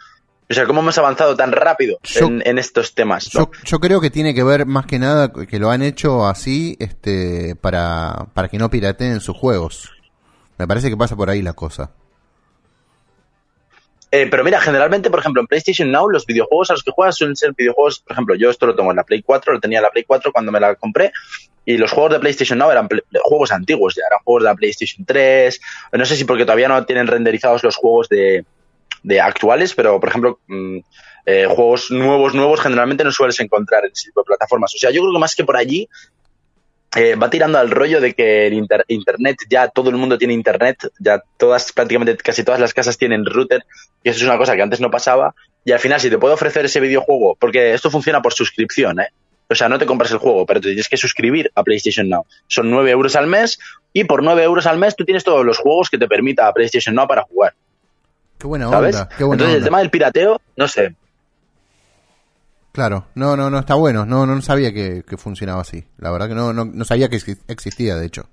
O 0.48 0.54
sea, 0.54 0.64
¿cómo 0.66 0.80
hemos 0.80 0.96
avanzado 0.96 1.34
tan 1.34 1.50
rápido 1.50 1.98
en, 2.14 2.42
en 2.46 2.58
estos 2.58 2.94
temas? 2.94 3.34
¿no? 3.34 3.40
Yo, 3.40 3.50
yo 3.64 3.80
creo 3.80 4.00
que 4.00 4.10
tiene 4.10 4.32
que 4.32 4.44
ver 4.44 4.64
más 4.64 4.86
que 4.86 4.98
nada 4.98 5.32
que 5.32 5.58
lo 5.58 5.70
han 5.70 5.82
hecho 5.82 6.26
así 6.26 6.76
este 6.78 7.56
para, 7.56 8.28
para 8.32 8.48
que 8.48 8.58
no 8.58 8.70
pirateen 8.70 9.20
sus 9.20 9.36
juegos. 9.36 9.90
Me 10.58 10.68
parece 10.68 10.88
que 10.88 10.96
pasa 10.96 11.16
por 11.16 11.30
ahí 11.30 11.42
la 11.42 11.52
cosa. 11.52 11.90
Eh, 14.12 14.28
pero 14.30 14.44
mira, 14.44 14.60
generalmente, 14.60 15.10
por 15.10 15.18
ejemplo, 15.18 15.42
en 15.42 15.48
PlayStation 15.48 15.90
Now, 15.90 16.08
los 16.08 16.24
videojuegos 16.26 16.70
a 16.70 16.74
los 16.74 16.84
que 16.84 16.92
juegas 16.92 17.16
suelen 17.16 17.34
ser 17.34 17.52
videojuegos, 17.52 18.00
por 18.00 18.12
ejemplo, 18.12 18.34
yo 18.36 18.50
esto 18.50 18.66
lo 18.66 18.76
tengo 18.76 18.90
en 18.90 18.96
la 18.96 19.04
Play 19.04 19.22
4, 19.22 19.54
lo 19.54 19.60
tenía 19.60 19.78
en 19.78 19.82
la 19.82 19.90
Play 19.90 20.04
4 20.04 20.32
cuando 20.32 20.52
me 20.52 20.60
la 20.60 20.76
compré, 20.76 21.12
y 21.64 21.76
los 21.76 21.90
juegos 21.90 22.12
de 22.12 22.20
PlayStation 22.20 22.58
Now 22.58 22.70
eran 22.70 22.88
juegos 23.24 23.50
antiguos, 23.50 23.96
ya 23.96 24.04
eran 24.08 24.20
juegos 24.24 24.44
de 24.44 24.48
la 24.48 24.54
PlayStation 24.54 25.04
3, 25.04 25.60
no 25.92 26.06
sé 26.06 26.16
si 26.16 26.24
porque 26.24 26.44
todavía 26.44 26.68
no 26.68 26.86
tienen 26.86 27.08
renderizados 27.08 27.64
los 27.64 27.74
juegos 27.74 28.08
de, 28.08 28.44
de 29.06 29.20
actuales, 29.20 29.72
pero 29.72 30.00
por 30.00 30.08
ejemplo, 30.08 30.40
mm, 30.48 30.78
eh, 31.26 31.46
juegos 31.46 31.92
nuevos, 31.92 32.34
nuevos, 32.34 32.60
generalmente 32.60 33.04
no 33.04 33.12
sueles 33.12 33.38
encontrar 33.38 33.84
en 33.84 33.92
ese 33.92 34.08
tipo 34.08 34.20
de 34.20 34.26
plataformas. 34.26 34.74
O 34.74 34.78
sea, 34.78 34.90
yo 34.90 35.00
creo 35.00 35.12
que 35.12 35.18
más 35.20 35.36
que 35.36 35.44
por 35.44 35.56
allí, 35.56 35.88
eh, 36.96 37.14
va 37.14 37.30
tirando 37.30 37.58
al 37.58 37.70
rollo 37.70 38.00
de 38.00 38.14
que 38.14 38.46
el 38.48 38.54
inter- 38.54 38.84
internet, 38.88 39.36
ya 39.48 39.68
todo 39.68 39.90
el 39.90 39.96
mundo 39.96 40.18
tiene 40.18 40.34
internet, 40.34 40.88
ya 40.98 41.22
todas, 41.36 41.72
prácticamente 41.72 42.16
casi 42.16 42.42
todas 42.42 42.58
las 42.58 42.74
casas 42.74 42.98
tienen 42.98 43.24
router, 43.24 43.64
y 44.02 44.08
eso 44.08 44.18
es 44.18 44.24
una 44.24 44.38
cosa 44.38 44.56
que 44.56 44.62
antes 44.62 44.80
no 44.80 44.90
pasaba, 44.90 45.34
y 45.64 45.70
al 45.70 45.78
final 45.78 46.00
si 46.00 46.10
te 46.10 46.18
puedo 46.18 46.34
ofrecer 46.34 46.64
ese 46.64 46.80
videojuego, 46.80 47.36
porque 47.38 47.74
esto 47.74 47.90
funciona 47.90 48.20
por 48.22 48.32
suscripción, 48.32 49.00
¿eh? 49.00 49.08
O 49.48 49.54
sea, 49.54 49.68
no 49.68 49.78
te 49.78 49.86
compras 49.86 50.10
el 50.10 50.18
juego, 50.18 50.44
pero 50.44 50.60
te 50.60 50.68
tienes 50.68 50.88
que 50.88 50.96
suscribir 50.96 51.52
a 51.54 51.62
PlayStation 51.62 52.08
Now. 52.08 52.24
Son 52.48 52.68
9 52.68 52.90
euros 52.90 53.14
al 53.14 53.28
mes, 53.28 53.60
y 53.92 54.02
por 54.02 54.24
9 54.24 54.42
euros 54.42 54.66
al 54.66 54.78
mes 54.78 54.96
tú 54.96 55.04
tienes 55.04 55.22
todos 55.22 55.44
los 55.46 55.58
juegos 55.58 55.88
que 55.90 55.98
te 55.98 56.08
permita 56.08 56.52
PlayStation 56.52 56.94
Now 56.96 57.06
para 57.06 57.22
jugar. 57.22 57.54
Qué 58.38 58.46
buena 58.46 58.68
¿Sabes? 58.68 58.94
onda. 58.96 59.08
Qué 59.16 59.24
buena 59.24 59.42
Entonces 59.42 59.58
el 59.58 59.64
tema 59.64 59.78
del 59.78 59.90
pirateo, 59.90 60.40
no 60.56 60.68
sé. 60.68 60.94
Claro, 62.72 63.06
no, 63.14 63.36
no, 63.36 63.48
no, 63.48 63.58
está 63.58 63.74
bueno. 63.74 64.04
No, 64.04 64.26
no 64.26 64.42
sabía 64.42 64.72
que, 64.72 65.02
que 65.08 65.16
funcionaba 65.16 65.62
así. 65.62 65.84
La 65.98 66.10
verdad 66.10 66.28
que 66.28 66.34
no, 66.34 66.52
no, 66.52 66.64
no 66.66 66.84
sabía 66.84 67.08
que 67.08 67.16
exi- 67.16 67.40
existía, 67.48 67.96
de 67.96 68.06
hecho. 68.06 68.28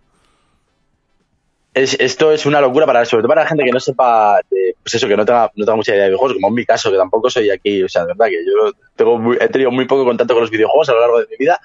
Es- 1.74 1.97
esto 1.99 2.32
es 2.32 2.45
una 2.45 2.60
locura 2.62 2.86
para, 2.86 3.06
sobre 3.06 3.22
todo 3.24 3.30
para 3.30 3.43
la 3.43 3.47
gente 3.47 3.64
que 3.64 3.72
no 3.72 3.80
sepa, 3.80 4.39
de, 4.51 4.76
pues 4.84 4.93
eso, 4.95 5.08
que 5.08 5.16
no 5.18 5.26
tenga, 5.26 5.49
no 5.56 5.66
tenga 5.66 5.76
mucha 5.78 5.93
idea 5.93 6.04
de 6.04 6.10
videojuegos, 6.10 6.36
como 6.36 6.49
en 6.49 6.54
mi 6.56 6.66
caso, 6.66 6.91
que 6.91 6.97
tampoco 6.97 7.30
soy 7.30 7.49
aquí, 7.49 7.82
o 7.82 7.89
sea, 7.89 8.01
de 8.01 8.10
verdad 8.10 8.26
que 8.28 8.45
yo 8.45 8.72
tengo 8.95 9.18
muy- 9.18 9.38
he 9.39 9.47
tenido 9.47 9.72
muy 9.72 9.86
poco 9.86 10.04
contacto 10.06 10.34
con 10.34 10.41
los 10.41 10.51
videojuegos 10.51 10.89
a 10.89 10.93
lo 10.93 10.99
largo 11.01 11.20
de 11.20 11.28
mi 11.32 11.38
vida. 11.38 11.60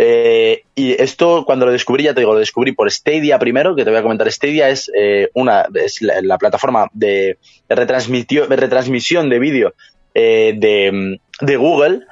Eh, 0.00 0.62
y 0.76 0.92
esto, 0.92 1.44
cuando 1.44 1.66
lo 1.66 1.72
descubrí, 1.72 2.04
ya 2.04 2.14
te 2.14 2.20
digo, 2.20 2.32
lo 2.32 2.38
descubrí 2.38 2.70
por 2.70 2.88
Stadia 2.88 3.36
primero, 3.40 3.74
que 3.74 3.82
te 3.82 3.90
voy 3.90 3.98
a 3.98 4.02
comentar. 4.02 4.30
Stadia 4.30 4.68
es 4.68 4.88
eh, 4.96 5.28
una 5.34 5.66
es 5.74 6.00
la, 6.02 6.22
la 6.22 6.38
plataforma 6.38 6.88
de, 6.92 7.36
de 7.68 7.74
retransmisión 7.74 9.28
de 9.28 9.38
vídeo 9.40 9.74
eh, 10.14 10.54
de, 10.56 11.18
de 11.40 11.56
Google. 11.56 12.02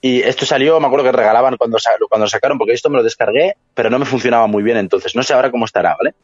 Y 0.00 0.22
esto 0.22 0.44
salió, 0.44 0.80
me 0.80 0.86
acuerdo 0.86 1.04
que 1.04 1.12
regalaban 1.12 1.56
cuando, 1.56 1.78
cuando 2.08 2.26
sacaron, 2.26 2.58
porque 2.58 2.72
esto 2.72 2.90
me 2.90 2.96
lo 2.96 3.04
descargué, 3.04 3.54
pero 3.74 3.90
no 3.90 4.00
me 4.00 4.06
funcionaba 4.06 4.48
muy 4.48 4.64
bien 4.64 4.76
entonces. 4.76 5.14
No 5.14 5.22
sé 5.22 5.32
ahora 5.32 5.52
cómo 5.52 5.66
estará, 5.66 5.96
¿vale? 5.96 6.14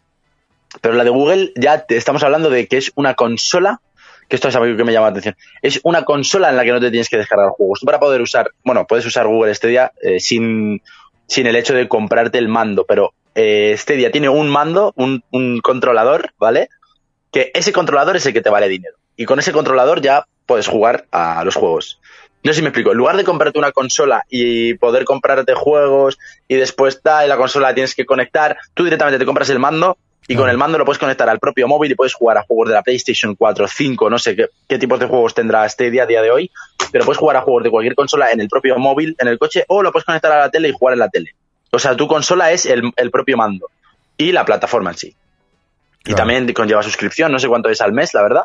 Pero 0.80 0.94
la 0.94 1.04
de 1.04 1.10
Google 1.10 1.52
ya 1.54 1.86
te 1.86 1.96
estamos 1.96 2.24
hablando 2.24 2.50
de 2.50 2.66
que 2.66 2.78
es 2.78 2.90
una 2.96 3.14
consola, 3.14 3.80
que 4.28 4.36
esto 4.36 4.48
es 4.48 4.56
algo 4.56 4.76
que 4.76 4.84
me 4.84 4.92
llama 4.92 5.06
la 5.06 5.10
atención, 5.10 5.36
es 5.62 5.80
una 5.84 6.04
consola 6.04 6.50
en 6.50 6.56
la 6.56 6.64
que 6.64 6.72
no 6.72 6.80
te 6.80 6.90
tienes 6.90 7.08
que 7.08 7.18
descargar 7.18 7.50
juegos. 7.50 7.80
Para 7.84 8.00
poder 8.00 8.22
usar, 8.22 8.50
bueno, 8.64 8.86
puedes 8.86 9.06
usar 9.06 9.26
Google 9.26 9.54
Stadia 9.54 9.92
eh, 10.00 10.18
sin, 10.18 10.80
sin 11.32 11.46
el 11.46 11.56
hecho 11.56 11.72
de 11.72 11.88
comprarte 11.88 12.36
el 12.36 12.48
mando, 12.48 12.84
pero 12.86 13.14
eh, 13.34 13.74
Stadia 13.78 14.12
tiene 14.12 14.28
un 14.28 14.50
mando, 14.50 14.92
un, 14.96 15.24
un 15.30 15.60
controlador, 15.60 16.34
¿vale? 16.38 16.68
Que 17.30 17.50
ese 17.54 17.72
controlador 17.72 18.16
es 18.16 18.26
el 18.26 18.34
que 18.34 18.42
te 18.42 18.50
vale 18.50 18.68
dinero. 18.68 18.96
Y 19.16 19.24
con 19.24 19.38
ese 19.38 19.52
controlador 19.52 20.02
ya 20.02 20.26
puedes 20.44 20.68
jugar 20.68 21.06
a 21.10 21.42
los 21.44 21.54
juegos. 21.54 22.00
No 22.44 22.52
sé 22.52 22.56
si 22.56 22.62
me 22.62 22.68
explico. 22.68 22.92
En 22.92 22.98
lugar 22.98 23.16
de 23.16 23.24
comprarte 23.24 23.58
una 23.58 23.72
consola 23.72 24.24
y 24.28 24.74
poder 24.74 25.06
comprarte 25.06 25.54
juegos 25.54 26.18
y 26.48 26.56
después 26.56 27.02
da 27.02 27.24
y 27.24 27.28
la 27.28 27.38
consola 27.38 27.68
la 27.68 27.74
tienes 27.74 27.94
que 27.94 28.04
conectar, 28.04 28.58
tú 28.74 28.84
directamente 28.84 29.18
te 29.18 29.24
compras 29.24 29.48
el 29.48 29.58
mando 29.58 29.96
y 30.28 30.36
con 30.36 30.48
el 30.48 30.56
mando 30.56 30.78
lo 30.78 30.84
puedes 30.84 30.98
conectar 30.98 31.28
al 31.28 31.38
propio 31.38 31.66
móvil 31.68 31.90
y 31.92 31.94
puedes 31.94 32.14
jugar 32.14 32.38
a 32.38 32.42
juegos 32.42 32.68
de 32.68 32.74
la 32.74 32.82
PlayStation 32.82 33.34
4, 33.34 33.66
5, 33.68 34.08
no 34.10 34.18
sé 34.18 34.36
qué, 34.36 34.46
qué 34.68 34.78
tipos 34.78 34.98
de 35.00 35.06
juegos 35.06 35.34
tendrá 35.34 35.68
Stadia 35.68 36.04
a 36.04 36.06
día 36.06 36.22
de 36.22 36.30
hoy, 36.30 36.50
pero 36.92 37.04
puedes 37.04 37.18
jugar 37.18 37.36
a 37.36 37.42
juegos 37.42 37.64
de 37.64 37.70
cualquier 37.70 37.94
consola 37.94 38.30
en 38.30 38.40
el 38.40 38.48
propio 38.48 38.78
móvil, 38.78 39.16
en 39.18 39.28
el 39.28 39.38
coche, 39.38 39.64
o 39.68 39.82
lo 39.82 39.90
puedes 39.92 40.04
conectar 40.04 40.30
a 40.32 40.38
la 40.40 40.50
tele 40.50 40.68
y 40.68 40.72
jugar 40.72 40.92
en 40.94 41.00
la 41.00 41.08
tele. 41.08 41.34
O 41.72 41.78
sea, 41.78 41.96
tu 41.96 42.06
consola 42.06 42.52
es 42.52 42.66
el, 42.66 42.92
el 42.96 43.10
propio 43.10 43.36
mando 43.36 43.68
y 44.16 44.30
la 44.32 44.44
plataforma 44.44 44.90
en 44.90 44.96
sí. 44.98 45.16
Y 46.04 46.14
también 46.14 46.52
conlleva 46.52 46.82
suscripción, 46.82 47.30
no 47.32 47.38
sé 47.38 47.48
cuánto 47.48 47.68
es 47.68 47.80
al 47.80 47.92
mes, 47.92 48.12
la 48.14 48.22
verdad. 48.22 48.42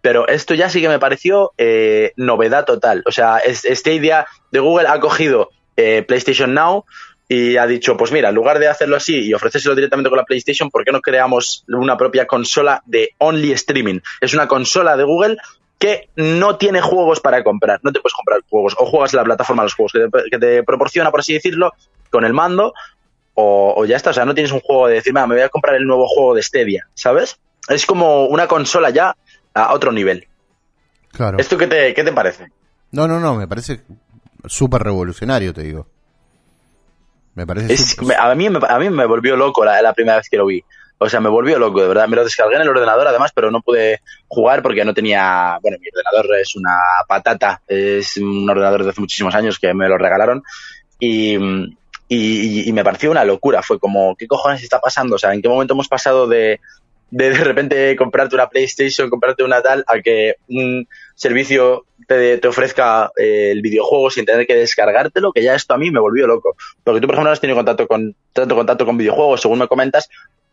Pero 0.00 0.26
esto 0.28 0.54
ya 0.54 0.68
sí 0.70 0.80
que 0.80 0.88
me 0.88 0.98
pareció 0.98 1.52
eh, 1.58 2.12
novedad 2.16 2.64
total. 2.64 3.02
O 3.06 3.12
sea, 3.12 3.38
es- 3.38 3.66
Stadia 3.70 4.26
de 4.50 4.60
Google 4.60 4.88
ha 4.88 4.98
cogido 5.00 5.50
eh, 5.76 6.02
PlayStation 6.06 6.54
Now 6.54 6.84
y 7.28 7.56
ha 7.56 7.66
dicho, 7.66 7.96
pues 7.96 8.12
mira, 8.12 8.28
en 8.28 8.34
lugar 8.34 8.58
de 8.58 8.68
hacerlo 8.68 8.96
así 8.96 9.26
y 9.26 9.34
ofrecérselo 9.34 9.74
directamente 9.74 10.10
con 10.10 10.16
la 10.16 10.24
PlayStation, 10.24 10.70
¿por 10.70 10.84
qué 10.84 10.92
no 10.92 11.00
creamos 11.00 11.64
una 11.68 11.96
propia 11.96 12.26
consola 12.26 12.82
de 12.86 13.10
only 13.18 13.52
streaming? 13.52 14.00
Es 14.20 14.32
una 14.34 14.46
consola 14.46 14.96
de 14.96 15.04
Google 15.04 15.36
que 15.78 16.08
no 16.16 16.56
tiene 16.56 16.80
juegos 16.80 17.20
para 17.20 17.42
comprar. 17.42 17.80
No 17.82 17.92
te 17.92 18.00
puedes 18.00 18.14
comprar 18.14 18.40
juegos. 18.48 18.74
O 18.78 18.86
juegas 18.86 19.12
en 19.12 19.18
la 19.18 19.24
plataforma 19.24 19.62
de 19.62 19.66
los 19.66 19.74
juegos 19.74 19.92
que 19.92 19.98
te, 20.08 20.30
que 20.30 20.38
te 20.38 20.62
proporciona, 20.62 21.10
por 21.10 21.20
así 21.20 21.34
decirlo, 21.34 21.72
con 22.10 22.24
el 22.24 22.32
mando, 22.32 22.72
o, 23.34 23.74
o 23.76 23.84
ya 23.84 23.96
está. 23.96 24.10
O 24.10 24.12
sea, 24.14 24.24
no 24.24 24.34
tienes 24.34 24.52
un 24.52 24.60
juego 24.60 24.86
de 24.86 24.94
decir, 24.94 25.14
"Va, 25.14 25.26
me 25.26 25.34
voy 25.34 25.42
a 25.42 25.48
comprar 25.48 25.74
el 25.76 25.84
nuevo 25.84 26.06
juego 26.06 26.34
de 26.34 26.42
Stadia, 26.42 26.86
¿sabes? 26.94 27.38
Es 27.68 27.84
como 27.84 28.26
una 28.26 28.46
consola 28.46 28.90
ya 28.90 29.16
a 29.52 29.74
otro 29.74 29.90
nivel. 29.90 30.28
Claro. 31.10 31.38
¿Esto 31.38 31.58
qué 31.58 31.66
te, 31.66 31.92
qué 31.92 32.04
te 32.04 32.12
parece? 32.12 32.46
No, 32.92 33.08
no, 33.08 33.18
no, 33.18 33.34
me 33.34 33.48
parece 33.48 33.80
súper 34.44 34.82
revolucionario, 34.82 35.52
te 35.52 35.62
digo. 35.62 35.88
Me 37.36 37.46
parece 37.46 37.72
Es- 37.72 37.96
súper- 37.96 38.08
me- 38.08 38.14
a, 38.16 38.34
mí, 38.34 38.50
me- 38.50 38.58
a 38.68 38.78
mí 38.80 38.90
me 38.90 39.06
volvió 39.06 39.36
loco 39.36 39.64
la, 39.64 39.80
la 39.80 39.92
primera 39.92 40.16
vez 40.16 40.28
que 40.28 40.36
lo 40.36 40.46
vi. 40.46 40.62
O 40.98 41.08
sea, 41.10 41.20
me 41.20 41.28
volvió 41.28 41.58
loco, 41.58 41.82
de 41.82 41.88
verdad. 41.88 42.08
Me 42.08 42.16
lo 42.16 42.24
descargué 42.24 42.56
en 42.56 42.62
el 42.62 42.68
ordenador, 42.70 43.06
además, 43.06 43.30
pero 43.34 43.50
no 43.50 43.60
pude 43.60 44.00
jugar 44.28 44.62
porque 44.62 44.82
no 44.84 44.94
tenía. 44.94 45.58
Bueno, 45.60 45.76
mi 45.78 45.88
ordenador 45.94 46.36
es 46.40 46.56
una 46.56 46.74
patata. 47.06 47.60
Es 47.68 48.16
un 48.16 48.48
ordenador 48.48 48.82
de 48.82 48.90
hace 48.90 49.00
muchísimos 49.02 49.34
años 49.34 49.58
que 49.58 49.74
me 49.74 49.88
lo 49.88 49.98
regalaron. 49.98 50.42
Y, 50.98 51.36
y, 52.08 52.68
y 52.68 52.72
me 52.72 52.82
pareció 52.82 53.10
una 53.10 53.24
locura. 53.26 53.62
Fue 53.62 53.78
como, 53.78 54.16
¿qué 54.16 54.26
cojones 54.26 54.62
está 54.62 54.80
pasando? 54.80 55.16
O 55.16 55.18
sea, 55.18 55.34
¿en 55.34 55.42
qué 55.42 55.48
momento 55.50 55.74
hemos 55.74 55.88
pasado 55.88 56.26
de, 56.26 56.60
de 57.10 57.30
de 57.30 57.44
repente 57.44 57.94
comprarte 57.96 58.34
una 58.34 58.48
PlayStation, 58.48 59.10
comprarte 59.10 59.42
una 59.44 59.60
tal, 59.60 59.84
a 59.86 60.00
que 60.00 60.36
un 60.48 60.88
servicio 61.14 61.84
te, 62.06 62.38
te 62.38 62.48
ofrezca 62.48 63.10
eh, 63.16 63.50
el 63.52 63.62
videojuego 63.62 64.10
sin 64.10 64.24
tener 64.24 64.46
que 64.46 64.54
descargártelo, 64.54 65.32
que 65.32 65.42
ya 65.42 65.54
esto 65.54 65.74
a 65.74 65.78
mí 65.78 65.90
me 65.90 66.00
volvió 66.00 66.26
loco. 66.26 66.56
Porque 66.82 67.00
tú, 67.00 67.06
por 67.06 67.14
ejemplo, 67.14 67.30
no 67.30 67.32
has 67.32 67.40
tenido 67.40 67.56
contacto 67.56 67.86
con, 67.86 68.14
tanto 68.32 68.54
contacto 68.54 68.86
con 68.86 68.96
videojuegos, 68.96 69.40
según 69.40 69.58
me 69.58 69.68
comentas, 69.68 70.08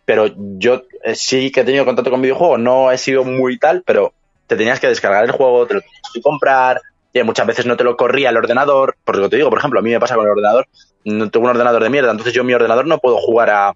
pero 0.05 0.27
yo 0.35 0.83
eh, 1.03 1.15
sí 1.15 1.51
que 1.51 1.61
he 1.61 1.63
tenido 1.63 1.85
contacto 1.85 2.11
con 2.11 2.21
videojuegos, 2.21 2.59
no 2.59 2.91
he 2.91 2.97
sido 2.97 3.23
muy 3.23 3.57
tal, 3.57 3.83
pero 3.85 4.13
te 4.47 4.55
tenías 4.55 4.79
que 4.79 4.87
descargar 4.87 5.23
el 5.23 5.31
juego, 5.31 5.65
te 5.65 5.75
lo 5.75 5.81
tenías 5.81 6.11
que 6.13 6.21
comprar, 6.21 6.81
y 7.13 7.23
muchas 7.23 7.45
veces 7.45 7.65
no 7.65 7.77
te 7.77 7.83
lo 7.83 7.95
corría 7.95 8.29
el 8.29 8.37
ordenador, 8.37 8.95
porque 9.03 9.29
te 9.29 9.37
digo, 9.37 9.49
por 9.49 9.59
ejemplo, 9.59 9.79
a 9.79 9.83
mí 9.83 9.91
me 9.91 9.99
pasa 9.99 10.15
con 10.15 10.25
el 10.25 10.31
ordenador, 10.31 10.67
no 11.05 11.29
tengo 11.29 11.45
un 11.45 11.51
ordenador 11.51 11.83
de 11.83 11.89
mierda, 11.89 12.11
entonces 12.11 12.33
yo 12.33 12.43
mi 12.43 12.53
ordenador 12.53 12.87
no 12.87 12.97
puedo 12.97 13.17
jugar 13.17 13.49
a, 13.51 13.75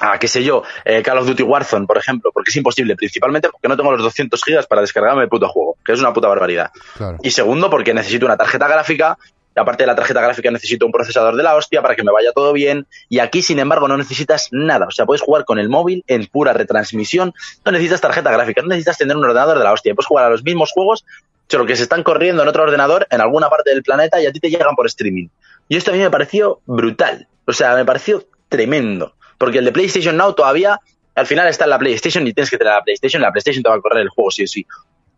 a 0.00 0.18
qué 0.18 0.28
sé 0.28 0.42
yo, 0.42 0.62
eh, 0.84 1.02
Call 1.02 1.18
of 1.18 1.26
Duty 1.26 1.42
Warzone, 1.42 1.86
por 1.86 1.98
ejemplo, 1.98 2.30
porque 2.32 2.50
es 2.50 2.56
imposible, 2.56 2.96
principalmente 2.96 3.48
porque 3.50 3.68
no 3.68 3.76
tengo 3.76 3.92
los 3.92 4.02
200 4.02 4.42
gigas 4.42 4.66
para 4.66 4.80
descargarme 4.80 5.22
el 5.22 5.28
puto 5.28 5.48
juego, 5.48 5.76
que 5.84 5.92
es 5.92 6.00
una 6.00 6.12
puta 6.12 6.28
barbaridad. 6.28 6.70
Claro. 6.96 7.18
Y 7.22 7.30
segundo, 7.30 7.68
porque 7.68 7.92
necesito 7.92 8.26
una 8.26 8.36
tarjeta 8.36 8.66
gráfica. 8.66 9.18
y 9.54 9.60
Aparte 9.60 9.82
de 9.82 9.88
la 9.88 9.94
tarjeta 9.94 10.22
gráfica, 10.22 10.50
necesito 10.50 10.86
un 10.86 10.92
procesador 10.92 11.36
de 11.36 11.42
la 11.42 11.54
hostia 11.54 11.82
para 11.82 11.96
que 11.96 12.02
me 12.02 12.12
vaya 12.12 12.32
todo 12.32 12.52
bien. 12.52 12.86
Y 13.10 13.18
aquí, 13.18 13.42
sin 13.42 13.58
embargo, 13.58 13.88
no 13.88 13.98
necesitas 13.98 14.48
nada. 14.52 14.86
O 14.86 14.90
sea, 14.90 15.04
puedes 15.04 15.20
jugar 15.20 15.44
con 15.44 15.58
el 15.58 15.68
móvil 15.68 16.02
en 16.06 16.26
pura 16.26 16.54
retransmisión. 16.54 17.34
No 17.64 17.72
necesitas 17.72 18.00
tarjeta 18.00 18.30
gráfica, 18.30 18.62
no 18.62 18.68
necesitas 18.68 18.96
tener 18.96 19.16
un 19.16 19.24
ordenador 19.24 19.58
de 19.58 19.64
la 19.64 19.72
hostia. 19.72 19.94
Puedes 19.94 20.06
jugar 20.06 20.24
a 20.24 20.30
los 20.30 20.42
mismos 20.42 20.70
juegos, 20.72 21.04
solo 21.48 21.66
que 21.66 21.76
se 21.76 21.82
están 21.82 22.04
corriendo 22.04 22.42
en 22.42 22.48
otro 22.48 22.62
ordenador 22.62 23.06
en 23.10 23.20
alguna 23.20 23.50
parte 23.50 23.70
del 23.70 23.82
planeta 23.82 24.20
y 24.22 24.26
a 24.26 24.32
ti 24.32 24.40
te 24.40 24.48
llegan 24.48 24.74
por 24.76 24.86
streaming. 24.86 25.28
Y 25.68 25.76
esto 25.76 25.90
a 25.90 25.94
mí 25.94 26.00
me 26.00 26.10
pareció 26.10 26.60
brutal. 26.64 27.28
O 27.44 27.52
sea, 27.52 27.74
me 27.74 27.84
pareció 27.84 28.24
tremendo. 28.48 29.14
Porque 29.40 29.56
el 29.56 29.64
de 29.64 29.72
PlayStation 29.72 30.18
Now 30.18 30.34
todavía, 30.34 30.78
al 31.14 31.26
final 31.26 31.48
está 31.48 31.64
en 31.64 31.70
la 31.70 31.78
PlayStation 31.78 32.26
y 32.26 32.34
tienes 32.34 32.50
que 32.50 32.58
tener 32.58 32.74
la 32.74 32.84
PlayStation. 32.84 33.22
La 33.22 33.32
PlayStation 33.32 33.62
te 33.62 33.70
va 33.70 33.76
a 33.76 33.80
correr 33.80 34.02
el 34.02 34.10
juego 34.10 34.30
sí 34.30 34.44
o 34.44 34.46
sí. 34.46 34.66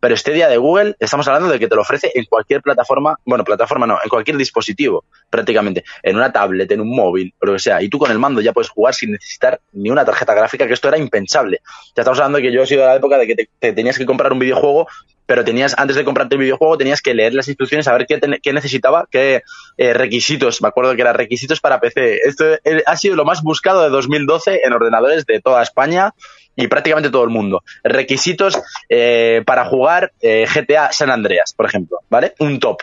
Pero 0.03 0.17
este 0.17 0.33
día 0.33 0.49
de 0.49 0.57
Google, 0.57 0.97
estamos 0.99 1.29
hablando 1.29 1.49
de 1.49 1.61
que 1.61 1.69
te 1.69 1.77
lo 1.77 1.83
ofrece 1.83 2.11
en 2.13 2.25
cualquier 2.25 2.61
plataforma, 2.61 3.21
bueno, 3.25 3.45
plataforma 3.45 3.87
no, 3.87 4.01
en 4.03 4.09
cualquier 4.09 4.37
dispositivo, 4.37 5.05
prácticamente, 5.31 5.85
en 6.03 6.17
una 6.17 6.33
tablet, 6.33 6.69
en 6.73 6.81
un 6.81 6.91
móvil, 6.93 7.33
o 7.41 7.47
lo 7.47 7.53
que 7.53 7.61
sea. 7.61 7.81
Y 7.81 7.89
tú 7.89 8.01
con 8.01 8.11
el 8.11 8.19
mando 8.19 8.41
ya 8.41 8.53
puedes 8.53 8.69
jugar 8.69 8.95
sin 8.95 9.13
necesitar 9.13 9.61
ni 9.71 9.91
una 9.91 10.05
tarjeta 10.05 10.35
gráfica, 10.35 10.67
que 10.67 10.73
esto 10.73 10.89
era 10.89 10.99
impensable. 10.99 11.61
Ya 11.95 12.01
estamos 12.01 12.19
hablando 12.19 12.39
de 12.39 12.43
que 12.43 12.53
yo 12.53 12.65
he 12.65 12.67
sido 12.67 12.81
de 12.81 12.89
la 12.89 12.97
época 12.97 13.17
de 13.17 13.29
que 13.29 13.37
te, 13.37 13.49
te 13.61 13.73
tenías 13.73 13.97
que 13.97 14.05
comprar 14.05 14.33
un 14.33 14.41
videojuego, 14.41 14.89
pero 15.25 15.45
tenías, 15.45 15.75
antes 15.79 15.95
de 15.95 16.05
comprarte 16.05 16.35
el 16.35 16.41
videojuego, 16.41 16.77
tenías 16.77 17.01
que 17.01 17.15
leer 17.15 17.33
las 17.33 17.47
instrucciones, 17.47 17.85
saber 17.85 18.07
qué 18.09 18.53
necesitaba, 18.53 19.07
qué 19.09 19.43
eh, 19.77 19.95
requisitos, 19.95 20.61
me 20.63 20.69
acuerdo 20.69 20.97
que 20.97 21.03
eran 21.03 21.15
requisitos 21.15 21.61
para 21.61 21.81
PC. 21.81 22.19
Esto 22.25 22.55
eh, 22.65 22.83
ha 22.85 22.97
sido 22.97 23.15
lo 23.15 23.25
más 23.25 23.43
buscado 23.43 23.83
de 23.83 23.91
2012 23.91 24.63
en 24.65 24.73
ordenadores 24.73 25.25
de 25.27 25.41
toda 25.41 25.63
España 25.63 26.13
y 26.57 26.67
prácticamente 26.69 27.11
todo 27.11 27.25
el 27.25 27.31
mundo. 27.31 27.63
Requisitos 27.83 28.61
eh, 28.89 29.43
para 29.47 29.65
jugar 29.65 30.13
eh, 30.21 30.47
GTA 30.53 30.93
San 30.93 31.11
Andreas, 31.11 31.55
por 31.55 31.67
ejemplo, 31.67 31.99
¿vale? 32.11 32.35
Un 32.39 32.61
top. 32.61 32.83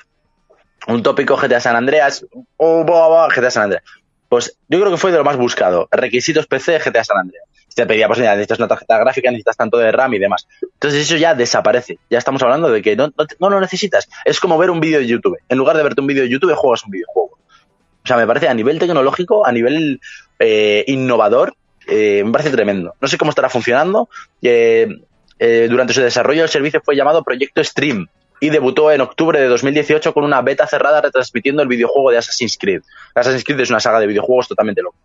Un 0.87 1.03
tópico 1.03 1.35
GTA 1.35 1.59
San 1.59 1.75
Andreas 1.75 2.25
o 2.57 2.83
GTA 2.83 3.51
San 3.51 3.63
Andreas. 3.63 3.83
Pues 4.27 4.57
yo 4.67 4.79
creo 4.79 4.91
que 4.91 4.97
fue 4.97 5.11
de 5.11 5.17
lo 5.17 5.23
más 5.23 5.37
buscado. 5.37 5.87
Requisitos 5.91 6.47
PC 6.47 6.79
GTA 6.79 7.03
San 7.03 7.17
Andreas. 7.17 7.45
te 7.75 7.85
pedía, 7.85 8.07
pues 8.07 8.19
mira, 8.19 8.31
necesitas 8.31 8.59
una 8.59 8.67
tarjeta 8.67 8.97
gráfica, 8.99 9.29
necesitas 9.29 9.57
tanto 9.57 9.77
de 9.77 9.91
RAM 9.91 10.13
y 10.13 10.19
demás. 10.19 10.47
Entonces 10.61 11.01
eso 11.01 11.17
ya 11.17 11.33
desaparece. 11.33 11.97
Ya 12.09 12.19
estamos 12.19 12.41
hablando 12.43 12.69
de 12.69 12.81
que 12.81 12.95
no, 12.95 13.07
no, 13.07 13.25
no 13.39 13.49
lo 13.49 13.59
necesitas. 13.59 14.07
Es 14.25 14.39
como 14.39 14.57
ver 14.57 14.69
un 14.69 14.79
vídeo 14.79 14.99
de 14.99 15.07
YouTube. 15.07 15.37
En 15.49 15.57
lugar 15.57 15.77
de 15.77 15.83
verte 15.83 16.01
un 16.01 16.07
vídeo 16.07 16.23
de 16.23 16.29
YouTube, 16.29 16.53
juegas 16.53 16.83
un 16.85 16.91
videojuego. 16.91 17.39
O 18.03 18.07
sea, 18.07 18.17
me 18.17 18.25
parece 18.25 18.47
a 18.47 18.53
nivel 18.53 18.79
tecnológico, 18.79 19.45
a 19.45 19.51
nivel 19.51 19.99
eh, 20.39 20.83
innovador, 20.87 21.55
eh, 21.89 22.23
me 22.23 22.31
parece 22.31 22.51
tremendo. 22.51 22.93
No 22.99 23.07
sé 23.07 23.17
cómo 23.17 23.31
estará 23.31 23.49
funcionando. 23.49 24.09
Eh, 24.41 24.87
eh, 25.39 25.67
durante 25.69 25.93
su 25.93 26.01
desarrollo, 26.01 26.43
el 26.43 26.49
servicio 26.49 26.81
fue 26.83 26.95
llamado 26.95 27.23
Proyecto 27.23 27.63
Stream 27.63 28.07
y 28.41 28.49
debutó 28.49 28.91
en 28.91 29.01
octubre 29.01 29.39
de 29.39 29.47
2018 29.47 30.13
con 30.13 30.23
una 30.23 30.41
beta 30.41 30.67
cerrada 30.67 31.01
retransmitiendo 31.01 31.61
el 31.61 31.67
videojuego 31.67 32.11
de 32.11 32.17
Assassin's 32.17 32.57
Creed. 32.57 32.81
Assassin's 33.15 33.43
Creed 33.43 33.59
es 33.59 33.69
una 33.69 33.79
saga 33.79 33.99
de 33.99 34.07
videojuegos 34.07 34.47
totalmente 34.47 34.81
loca. 34.81 34.97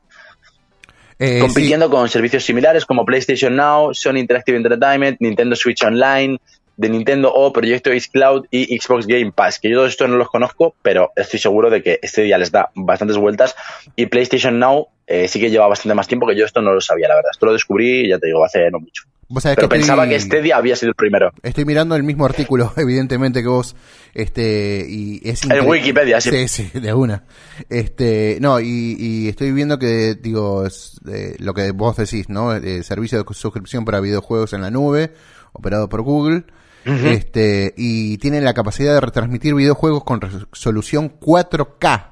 Eh, 1.19 1.39
compitiendo 1.41 1.89
con 1.89 2.09
servicios 2.09 2.45
similares 2.45 2.85
como 2.85 3.05
PlayStation 3.05 3.55
Now, 3.55 3.95
Sony 3.95 4.19
Interactive 4.19 4.57
Entertainment, 4.57 5.21
Nintendo 5.21 5.55
Switch 5.55 5.83
Online, 5.85 6.39
de 6.77 6.89
Nintendo 6.89 7.33
o 7.33 7.53
Proyecto 7.53 7.91
X 7.91 8.09
Cloud 8.09 8.47
y 8.51 8.79
Xbox 8.79 9.07
Game 9.07 9.33
Pass, 9.33 9.59
que 9.61 9.71
yo 9.71 9.77
todo 9.77 9.87
esto 9.87 10.09
no 10.09 10.17
los 10.17 10.29
conozco, 10.29 10.75
pero 10.83 11.13
estoy 11.17 11.39
seguro 11.41 11.71
de 11.71 11.83
que 11.83 11.99
este 12.03 12.23
día 12.23 12.39
les 12.39 12.51
da 12.51 12.71
bastantes 12.75 13.17
vueltas 13.17 13.55
y 13.97 14.07
PlayStation 14.07 14.59
Now 14.59 14.89
eh, 15.07 15.29
sí 15.29 15.39
que 15.39 15.51
lleva 15.51 15.69
bastante 15.69 15.95
más 15.95 16.09
tiempo 16.09 16.27
que 16.27 16.35
yo 16.37 16.45
esto 16.47 16.63
no 16.63 16.73
lo 16.73 16.81
sabía, 16.81 17.09
la 17.09 17.17
verdad. 17.17 17.31
Esto 17.33 17.45
lo 17.47 17.53
descubrí, 17.53 18.09
ya 18.09 18.19
te 18.19 18.27
digo, 18.29 18.43
hace 18.45 18.71
no 18.71 18.81
mucho. 18.81 19.03
Pero 19.43 19.57
que 19.57 19.69
pensaba 19.69 20.05
estoy- 20.05 20.09
que 20.11 20.17
este 20.17 20.43
día 20.43 20.57
había 20.57 20.77
sido 20.77 20.91
el 20.91 20.95
primero. 20.95 21.31
Estoy 21.43 21.65
mirando 21.65 21.95
el 21.97 22.03
mismo 22.03 22.25
artículo, 22.25 22.73
evidentemente, 22.77 23.43
que 23.43 23.49
vos, 23.49 23.75
este, 24.15 24.85
y 24.89 25.21
es 25.29 25.43
En 25.45 25.67
Wikipedia, 25.67 26.21
sí. 26.21 26.31
Sí, 26.31 26.49
sí, 26.73 26.79
de 26.79 26.93
una. 26.95 27.25
Este, 27.69 28.39
no, 28.41 28.61
y, 28.61 28.97
y 28.99 29.29
estoy 29.29 29.53
viendo 29.53 29.79
que, 29.79 30.15
digo, 30.15 30.67
es, 30.67 31.01
eh, 31.11 31.37
lo 31.39 31.53
que 31.55 31.73
vos 31.73 31.97
decís, 31.97 32.29
¿no? 32.29 32.55
Eh, 32.55 32.83
servicio 32.83 33.23
de 33.23 33.35
suscripción 33.35 33.85
para 33.85 34.01
videojuegos 34.01 34.53
en 34.53 34.63
la 34.63 34.71
nube, 34.71 35.13
operado 35.53 35.89
por 35.89 36.03
Google, 36.03 36.45
Este, 36.85 37.73
y 37.77 38.19
tiene 38.19 38.41
la 38.41 38.53
capacidad 38.55 38.95
de 38.95 39.01
retransmitir 39.01 39.55
videojuegos 39.55 40.05
con 40.05 40.21
resolución 40.21 41.19
4K 41.19 42.11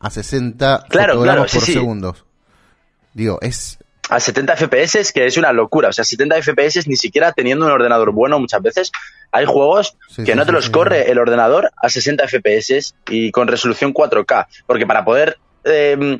a 0.00 0.10
60 0.10 0.86
Claro, 0.88 1.12
fotogramas 1.14 1.36
claro, 1.36 1.48
sí, 1.48 1.56
por 1.58 1.66
sí. 1.66 1.72
segundo. 1.72 2.16
Digo, 3.14 3.38
es, 3.42 3.78
a 4.08 4.18
70 4.20 4.56
FPS, 4.56 5.12
que 5.12 5.26
es 5.26 5.36
una 5.36 5.52
locura. 5.52 5.88
O 5.88 5.92
sea, 5.92 6.04
70 6.04 6.42
FPS 6.42 6.86
ni 6.88 6.96
siquiera 6.96 7.32
teniendo 7.32 7.64
un 7.64 7.70
ordenador 7.72 8.12
bueno 8.12 8.38
muchas 8.38 8.60
veces. 8.60 8.90
Hay 9.30 9.46
juegos 9.46 9.96
Sí, 10.08 10.24
que 10.24 10.34
no 10.34 10.44
te 10.44 10.52
los 10.52 10.68
corre 10.70 11.10
el 11.10 11.18
ordenador 11.18 11.70
a 11.80 11.88
60 11.88 12.26
FPS 12.28 12.94
y 13.08 13.30
con 13.30 13.48
resolución 13.48 13.94
4K. 13.94 14.46
Porque 14.66 14.86
para 14.86 15.04
poder... 15.04 15.38
eh, 15.64 16.18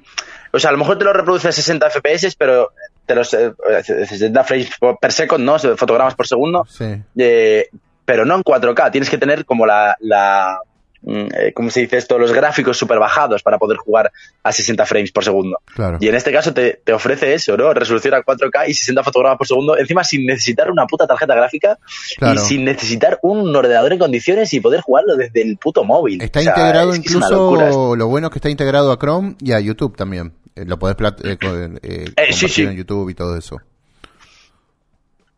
o 0.52 0.58
sea, 0.58 0.68
a 0.70 0.72
lo 0.72 0.78
mejor 0.78 0.98
te 0.98 1.04
lo 1.04 1.12
reproduce 1.12 1.48
a 1.48 1.52
60 1.52 1.90
FPS, 1.90 2.36
pero 2.36 2.70
te 3.06 3.14
los... 3.14 3.32
eh, 3.34 3.52
60 3.82 4.44
frames 4.44 4.70
per 5.00 5.12
second, 5.12 5.44
¿no? 5.44 5.58
Fotogramas 5.76 6.14
por 6.14 6.26
segundo. 6.26 6.66
sí. 6.68 6.84
Eh, 7.16 7.68
pero 8.04 8.24
no 8.24 8.34
en 8.34 8.42
4K. 8.42 8.90
Tienes 8.90 9.08
que 9.08 9.16
tener 9.18 9.44
como 9.44 9.64
la... 9.64 9.96
la 10.00 10.58
mm, 11.02 11.12
eh, 11.36 11.52
¿Cómo 11.54 11.70
se 11.70 11.80
dice 11.80 11.96
esto? 11.98 12.18
Los 12.18 12.32
gráficos 12.32 12.76
súper 12.76 12.98
bajados 12.98 13.44
para 13.44 13.58
poder 13.58 13.76
jugar 13.78 14.10
a 14.42 14.50
60 14.52 14.84
frames 14.86 15.12
por 15.12 15.22
segundo. 15.22 15.58
Claro. 15.72 15.98
Y 16.00 16.08
en 16.08 16.16
este 16.16 16.32
caso 16.32 16.52
te, 16.52 16.80
te 16.84 16.92
ofrece 16.92 17.32
eso, 17.32 17.56
¿no? 17.56 17.72
Resolución 17.72 18.14
a 18.14 18.22
4K 18.22 18.68
y 18.68 18.74
60 18.74 19.04
fotogramas 19.04 19.38
por 19.38 19.46
segundo, 19.46 19.78
encima 19.78 20.02
sin 20.02 20.26
necesitar 20.26 20.68
una 20.70 20.84
puta 20.86 21.06
tarjeta 21.06 21.34
gráfica 21.36 21.78
Claro. 22.18 22.34
y 22.34 22.38
sin 22.44 22.64
necesitar 22.64 23.20
un 23.22 23.54
ordenador 23.54 23.92
en 23.92 24.00
condiciones 24.00 24.52
y 24.52 24.58
poder 24.60 24.80
jugarlo 24.80 25.14
desde 25.16 25.42
el 25.42 25.56
puto 25.58 25.84
móvil. 25.84 26.20
Está 26.20 26.40
O 26.40 26.42
sea, 26.42 26.52
integrado 26.52 26.90
es 26.92 26.98
incluso, 26.98 27.94
lo 27.96 28.08
bueno 28.08 28.26
es 28.26 28.32
que 28.32 28.38
está 28.38 28.50
integrado 28.50 28.90
a 28.90 28.98
Chrome 28.98 29.36
y 29.40 29.52
a 29.52 29.60
YouTube 29.60 29.96
también. 29.96 30.32
Eh, 30.54 30.64
lo 30.66 30.78
podés 30.78 30.96
eh, 31.24 31.36
co- 31.38 31.56
eh, 31.82 32.04
Eh, 32.16 32.32
sí, 32.32 32.62
en 32.62 32.76
YouTube 32.76 33.08
y 33.10 33.14
todo 33.14 33.36
eso. 33.36 33.60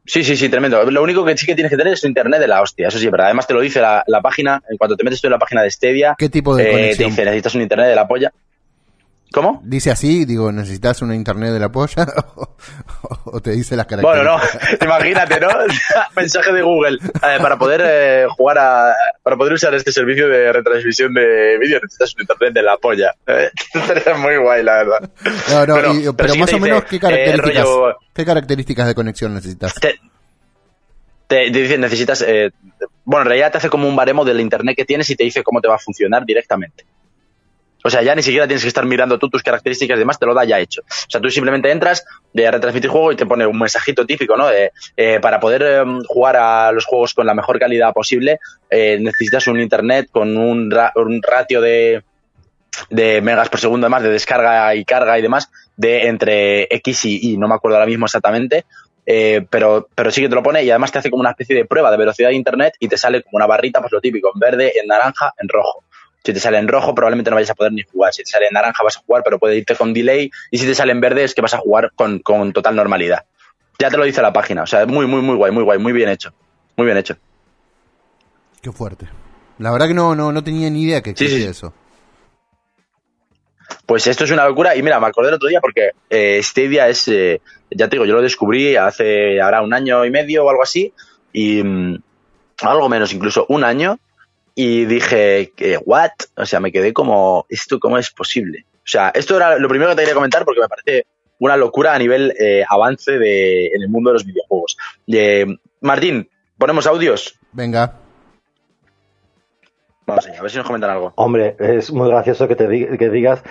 Sí, 0.07 0.23
sí, 0.23 0.37
sí, 0.37 0.49
tremendo. 0.51 0.83
Lo 0.91 1.03
único 1.03 1.25
que 1.25 1.37
sí 1.37 1.47
que 1.47 1.55
tienes 1.55 1.71
que 1.71 1.79
tener 1.79 1.95
es 1.95 2.05
internet 2.05 2.39
de 2.41 2.47
la 2.49 2.61
hostia, 2.61 2.89
eso 2.89 2.99
sí, 2.99 3.09
pero 3.11 3.23
además 3.25 3.47
te 3.47 3.55
lo 3.55 3.61
dice 3.61 3.81
la, 3.81 4.05
la 4.07 4.21
página, 4.21 4.63
en 4.69 4.77
cuanto 4.77 4.97
te 4.97 5.05
metes 5.05 5.21
tú 5.21 5.29
en 5.29 5.33
la 5.33 5.39
página 5.39 5.63
de 5.63 5.71
Stadia, 5.71 6.15
¿Qué 6.19 6.29
tipo 6.29 6.55
de 6.55 6.63
eh, 6.63 6.67
te 6.67 6.73
conexión? 6.73 7.11
dice, 7.11 7.25
necesitas 7.25 7.55
un 7.55 7.63
internet 7.63 7.89
de 7.89 7.95
la 7.97 8.07
polla. 8.07 8.33
¿Cómo? 9.35 9.61
Dice 9.65 9.91
así, 9.91 10.25
digo, 10.27 10.53
¿necesitas 10.53 11.03
una 11.03 11.17
internet 11.17 11.51
de 11.53 11.59
la 11.59 11.69
polla? 11.69 12.07
o, 12.37 12.55
o 13.25 13.41
te 13.41 13.51
dice 13.51 13.75
las 13.75 13.85
Bueno, 14.01 14.23
no, 14.23 14.37
características? 14.39 14.79
imagínate, 14.87 15.41
¿no? 15.41 15.49
Mensaje 16.17 16.53
de 16.53 16.63
Google. 16.63 16.99
Eh, 17.03 17.39
para 17.43 17.59
poder 17.59 17.81
eh, 17.85 18.27
jugar 18.31 18.59
a. 18.59 18.95
Para 19.25 19.37
poder 19.37 19.55
usar 19.55 19.75
este 19.75 19.91
servicio 19.91 20.29
de 20.29 20.53
retransmisión 20.53 21.13
de 21.15 21.59
vídeo 21.59 21.81
necesitas 21.83 22.15
un 22.15 22.21
internet 22.23 22.55
de 22.55 22.63
la 22.63 22.77
polla. 22.77 23.13
Eh, 23.27 23.51
estaría 23.75 24.15
muy 24.15 24.37
guay, 24.37 24.63
la 24.63 24.75
verdad. 24.85 25.11
No, 25.51 25.67
no, 25.67 25.75
Pero- 25.75 25.95
y- 25.95 26.01
pero 26.03 26.17
pero, 26.17 26.33
sí 26.35 26.39
más 26.39 26.49
o 26.53 26.57
dice, 26.57 26.61
menos, 26.69 26.85
¿qué 26.85 26.97
eh, 26.97 27.01
características, 27.01 27.65
rollo- 27.65 27.97
¿qué 28.15 28.25
características 28.25 28.87
de 28.87 28.95
conexión 28.95 29.35
necesitas? 29.35 29.75
Te, 29.75 29.99
te 31.27 31.51
dice, 31.51 31.77
necesitas. 31.77 32.23
eh, 32.23 32.53
bueno, 33.05 33.23
en 33.23 33.29
realidad 33.29 33.51
te 33.51 33.59
hace 33.59 33.69
como 33.69 33.89
un 33.89 33.97
baremo 33.97 34.25
del 34.25 34.39
internet 34.41 34.77
que 34.77 34.85
tienes 34.85 35.11
y 35.11 35.17
te 35.17 35.25
dice 35.25 35.43
cómo 35.43 35.61
te 35.61 35.67
va 35.67 35.75
a 35.75 35.79
funcionar 35.79 36.25
directamente. 36.25 36.85
O 37.87 37.91
sea, 37.91 38.03
ya 38.03 38.15
ni 38.15 38.23
siquiera 38.23 38.47
tienes 38.47 38.63
que 38.63 38.69
estar 38.69 38.87
mirando 38.87 39.19
tú 39.19 39.29
tus 39.29 39.43
características 39.43 39.97
y 39.97 39.99
demás, 39.99 40.19
te 40.19 40.25
lo 40.25 40.33
da 40.33 40.45
ya 40.45 40.59
hecho. 40.59 40.81
O 40.81 41.11
sea, 41.11 41.21
tú 41.21 41.29
simplemente 41.31 41.71
entras 41.71 42.03
de 42.33 42.51
retransmitir 42.51 42.89
juego 42.89 43.13
y 43.13 43.17
te 43.17 43.27
pone 43.27 43.47
un 43.47 43.59
mensajito 43.59 44.07
típico, 44.07 44.37
¿no? 44.39 44.47
De, 44.47 44.73
eh, 44.97 45.21
para 45.21 45.39
poder 45.39 45.63
eh, 45.63 45.85
jugar 46.07 46.37
a 46.37 46.73
los 46.73 46.87
juegos 46.87 47.13
con 47.13 47.27
la 47.27 47.35
mejor 47.35 47.59
calidad 47.59 47.93
posible, 47.93 48.39
eh, 48.71 48.97
necesitas 48.99 49.47
un 49.49 49.61
internet 49.61 50.09
con 50.11 50.35
un, 50.37 50.71
ra- 50.71 50.93
un 50.97 51.21
ratio 51.23 51.61
de, 51.61 52.03
de 52.91 53.21
megas 53.21 53.49
por 53.51 53.61
segundo, 53.61 53.87
además 53.87 54.03
de 54.03 54.11
descarga 54.11 54.75
y 54.75 54.85
carga 54.85 55.19
y 55.19 55.23
demás, 55.23 55.51
de 55.77 56.07
entre 56.09 56.63
X 56.77 57.05
y 57.05 57.33
Y, 57.33 57.37
no 57.37 57.49
me 57.49 57.55
acuerdo 57.55 57.77
ahora 57.77 57.87
mismo 57.87 58.07
exactamente, 58.07 58.65
eh, 59.07 59.47
pero, 59.51 59.89
pero 59.95 60.11
sí 60.11 60.23
que 60.23 60.29
te 60.31 60.35
lo 60.35 60.43
pone 60.43 60.65
y 60.65 60.71
además 60.71 60.91
te 60.91 60.99
hace 60.99 61.11
como 61.11 61.21
una 61.21 61.31
especie 61.31 61.55
de 61.55 61.67
prueba 61.67 61.91
de 61.91 61.99
velocidad 61.99 62.31
de 62.31 62.35
internet 62.37 62.75
y 62.81 62.89
te 62.89 62.97
sale 62.97 63.23
como 63.23 63.37
una 63.37 63.47
barrita, 63.47 63.81
pues 63.81 63.93
lo 63.93 64.01
típico, 64.01 64.31
en 64.35 64.41
verde, 64.41 64.73
en 64.81 64.87
naranja, 64.87 65.35
en 65.39 65.49
rojo. 65.49 65.84
Si 66.25 66.33
te 66.33 66.41
sale 66.41 66.59
en 66.59 66.69
rojo, 66.69 66.95
probablemente 66.95 67.31
no 67.31 67.37
vayas 67.37 67.51
a 67.51 67.55
poder 67.55 67.73
ni 67.73 67.83
jugar. 67.83 68.15
Si 68.15 68.23
te 68.23 68.31
sale 68.31 68.47
en 68.47 68.55
naranja, 68.55 68.83
vas 68.83 68.97
a 68.97 69.01
jugar, 69.01 69.23
pero 69.23 69.39
puede 69.39 69.59
irte 69.59 69.77
con 69.77 69.93
delay. 69.93 70.31
Y 70.51 70.59
si 70.59 70.67
te 70.67 70.75
sale 70.75 70.93
en 70.93 71.01
verde, 71.01 71.23
es 71.23 71.35
que 71.35 71.43
vas 71.43 71.53
a 71.53 71.59
jugar 71.59 71.93
con, 71.95 72.21
con 72.21 72.53
total 72.55 72.75
normalidad. 72.75 73.27
Ya 73.79 73.91
te 73.91 73.99
lo 73.99 74.05
dice 74.05 74.23
la 74.23 74.33
página. 74.33 74.63
O 74.63 74.67
sea, 74.67 74.87
muy, 74.87 75.07
muy, 75.07 75.21
muy 75.21 75.37
guay, 75.37 75.53
muy 75.53 75.63
guay, 75.63 75.79
muy 75.79 75.93
bien 75.93 76.09
hecho. 76.09 76.33
Muy 76.77 76.87
bien 76.87 76.97
hecho. 76.97 77.17
Qué 78.63 78.73
fuerte. 78.73 79.07
La 79.59 79.71
verdad 79.71 79.87
que 79.87 79.95
no, 79.95 80.15
no, 80.15 80.33
no 80.33 80.43
tenía 80.43 80.71
ni 80.71 80.85
idea 80.85 81.03
que 81.03 81.11
existía 81.11 81.39
sí. 81.39 81.45
eso. 81.45 81.75
Pues 83.85 84.07
esto 84.07 84.25
es 84.25 84.31
una 84.31 84.47
locura. 84.47 84.75
Y 84.77 84.83
mira, 84.83 84.99
me 85.01 85.07
acordé 85.07 85.29
el 85.29 85.35
otro 85.35 85.49
día 85.49 85.61
porque 85.61 85.91
eh, 86.09 86.41
Stadia 86.43 86.89
es, 86.89 87.07
eh, 87.09 87.43
ya 87.71 87.89
te 87.89 87.97
digo, 87.97 88.07
yo 88.07 88.15
lo 88.15 88.23
descubrí 88.23 88.77
hace 88.77 89.43
ahora 89.43 89.61
un 89.61 89.75
año 89.75 90.07
y 90.07 90.11
medio 90.11 90.47
o 90.47 90.51
algo 90.51 90.63
así. 90.63 90.91
Y 91.35 91.63
mm, 91.63 92.03
algo 92.63 92.89
menos, 92.89 93.13
incluso 93.13 93.45
un 93.51 93.63
año. 93.63 93.99
Y 94.55 94.85
dije, 94.85 95.53
que, 95.57 95.79
¿what? 95.85 96.11
O 96.37 96.47
sea, 96.47 96.61
me 96.61 96.71
quedé 96.71 96.93
como, 96.93 97.45
¿esto 97.49 97.81
cómo 97.81 97.99
es 97.99 98.11
posible? 98.11 98.67
O 98.77 98.87
sea, 98.87 99.11
esto 99.15 99.37
era 99.37 99.59
lo 99.59 99.69
primero 99.69 99.91
que 99.91 99.97
te 99.97 100.03
quería 100.03 100.15
comentar 100.15 100.45
porque 100.45 100.61
me 100.61 100.69
parece 100.69 101.07
una 101.41 101.57
locura 101.57 101.95
a 101.95 101.99
nivel 101.99 102.33
eh, 102.39 102.65
avance 102.69 103.19
de, 103.19 103.67
en 103.67 103.83
el 103.83 103.89
mundo 103.89 104.11
de 104.11 104.15
los 104.15 104.25
videojuegos. 104.25 104.77
Eh, 105.09 105.47
Martín, 105.81 106.29
ponemos 106.57 106.87
audios. 106.87 107.39
Venga. 107.53 107.99
Vamos 110.07 110.27
allá, 110.27 110.39
a 110.39 110.43
ver 110.43 110.51
si 110.51 110.59
nos 110.59 110.67
comentan 110.67 110.91
algo. 110.91 111.13
Hombre, 111.17 111.57
es 111.59 111.91
muy 111.91 112.09
gracioso 112.09 112.47
que 112.47 112.57
te 112.57 112.97
que 112.99 113.09
digas 113.11 113.43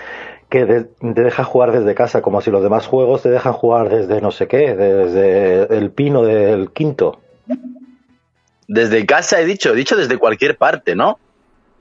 que 0.50 0.66
de- 0.66 0.84
te 0.84 1.22
deja 1.24 1.44
jugar 1.44 1.72
desde 1.72 1.96
casa, 1.96 2.22
como 2.22 2.42
si 2.42 2.52
los 2.52 2.62
demás 2.62 2.86
juegos 2.86 3.24
te 3.24 3.30
dejan 3.32 3.54
jugar 3.54 3.90
desde 3.90 4.22
no 4.22 4.30
sé 4.32 4.48
qué, 4.48 4.76
desde 4.76 5.76
el 5.76 5.92
pino 5.92 6.22
del 6.22 6.72
quinto. 6.72 7.20
Desde 8.68 9.06
casa 9.06 9.40
he 9.40 9.46
dicho, 9.46 9.74
he 9.74 9.76
dicho 9.76 9.96
desde 9.96 10.18
cualquier 10.18 10.58
parte, 10.58 10.96
¿no? 10.96 11.20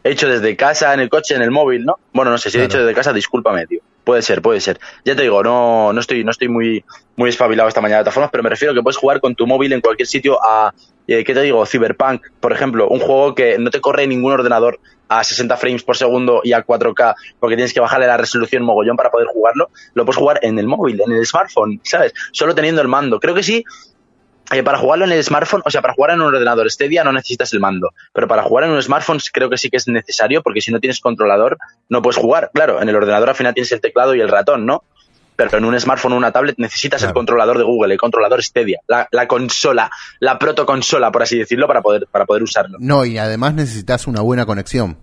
He 0.04 0.10
hecho 0.10 0.28
desde 0.28 0.56
casa, 0.56 0.92
en 0.94 1.00
el 1.00 1.08
coche, 1.08 1.34
en 1.34 1.42
el 1.42 1.50
móvil, 1.50 1.84
¿no? 1.84 1.96
Bueno, 2.12 2.30
no 2.30 2.38
sé, 2.38 2.50
si 2.50 2.58
he 2.58 2.62
dicho 2.62 2.78
desde 2.78 2.94
casa, 2.94 3.12
discúlpame, 3.12 3.66
tío. 3.66 3.80
Puede 4.02 4.22
ser, 4.22 4.42
puede 4.42 4.60
ser. 4.60 4.80
Ya 5.04 5.14
te 5.14 5.22
digo, 5.22 5.44
no, 5.44 5.92
no 5.92 6.00
estoy, 6.00 6.24
no 6.24 6.32
estoy 6.32 6.48
muy, 6.48 6.84
muy 7.14 7.30
espabilado 7.30 7.68
esta 7.68 7.80
mañana 7.80 7.98
de 7.98 8.04
todas 8.04 8.14
formas, 8.14 8.30
pero 8.32 8.42
me 8.42 8.50
refiero 8.50 8.72
a 8.72 8.74
que 8.74 8.82
puedes 8.82 8.96
jugar 8.96 9.20
con 9.20 9.36
tu 9.36 9.46
móvil 9.46 9.72
en 9.72 9.80
cualquier 9.80 10.08
sitio 10.08 10.42
a, 10.42 10.74
eh, 11.06 11.22
¿qué 11.22 11.34
te 11.34 11.42
digo? 11.42 11.64
Cyberpunk, 11.66 12.22
por 12.40 12.52
ejemplo, 12.52 12.88
un 12.88 12.98
juego 12.98 13.34
que 13.34 13.58
no 13.58 13.70
te 13.70 13.80
corre 13.80 14.08
ningún 14.08 14.32
ordenador 14.32 14.80
a 15.08 15.22
60 15.22 15.56
frames 15.56 15.82
por 15.82 15.96
segundo 15.96 16.40
y 16.42 16.52
a 16.52 16.64
4K, 16.64 17.14
porque 17.38 17.56
tienes 17.56 17.72
que 17.72 17.80
bajarle 17.80 18.06
la 18.06 18.16
resolución 18.16 18.64
mogollón 18.64 18.96
para 18.96 19.10
poder 19.10 19.28
jugarlo, 19.28 19.70
lo 19.94 20.04
puedes 20.04 20.18
jugar 20.18 20.40
en 20.42 20.58
el 20.58 20.66
móvil, 20.66 21.00
en 21.04 21.12
el 21.12 21.26
smartphone, 21.26 21.80
¿sabes? 21.84 22.14
Solo 22.32 22.54
teniendo 22.54 22.80
el 22.80 22.88
mando. 22.88 23.20
Creo 23.20 23.34
que 23.34 23.42
sí, 23.42 23.64
eh, 24.50 24.62
para 24.62 24.78
jugarlo 24.78 25.04
en 25.04 25.12
el 25.12 25.22
smartphone, 25.22 25.62
o 25.64 25.70
sea, 25.70 25.80
para 25.80 25.94
jugar 25.94 26.10
en 26.12 26.20
un 26.20 26.34
ordenador 26.34 26.70
Stadia 26.70 27.04
no 27.04 27.12
necesitas 27.12 27.52
el 27.52 27.60
mando, 27.60 27.90
pero 28.12 28.28
para 28.28 28.42
jugar 28.42 28.64
en 28.64 28.70
un 28.70 28.82
smartphone 28.82 29.18
creo 29.32 29.48
que 29.48 29.56
sí 29.56 29.70
que 29.70 29.76
es 29.76 29.88
necesario 29.88 30.42
porque 30.42 30.60
si 30.60 30.70
no 30.70 30.80
tienes 30.80 31.00
controlador 31.00 31.58
no 31.88 32.02
puedes 32.02 32.18
jugar. 32.18 32.50
Claro, 32.52 32.82
en 32.82 32.88
el 32.88 32.96
ordenador 32.96 33.30
al 33.30 33.34
final 33.34 33.54
tienes 33.54 33.72
el 33.72 33.80
teclado 33.80 34.14
y 34.14 34.20
el 34.20 34.28
ratón, 34.28 34.66
¿no? 34.66 34.84
Pero 35.36 35.56
en 35.56 35.64
un 35.64 35.78
smartphone 35.80 36.12
o 36.12 36.16
una 36.16 36.30
tablet 36.30 36.56
necesitas 36.58 37.02
el 37.02 37.14
controlador 37.14 37.56
de 37.56 37.64
Google, 37.64 37.94
el 37.94 38.00
controlador 38.00 38.42
Stadia, 38.42 38.80
la, 38.86 39.08
la 39.10 39.26
consola, 39.26 39.90
la 40.20 40.38
protoconsola, 40.38 41.10
por 41.10 41.22
así 41.22 41.38
decirlo, 41.38 41.66
para 41.66 41.80
poder, 41.80 42.06
para 42.10 42.26
poder 42.26 42.42
usarlo. 42.42 42.76
No, 42.80 43.06
y 43.06 43.16
además 43.16 43.54
necesitas 43.54 44.06
una 44.06 44.20
buena 44.20 44.44
conexión. 44.44 44.98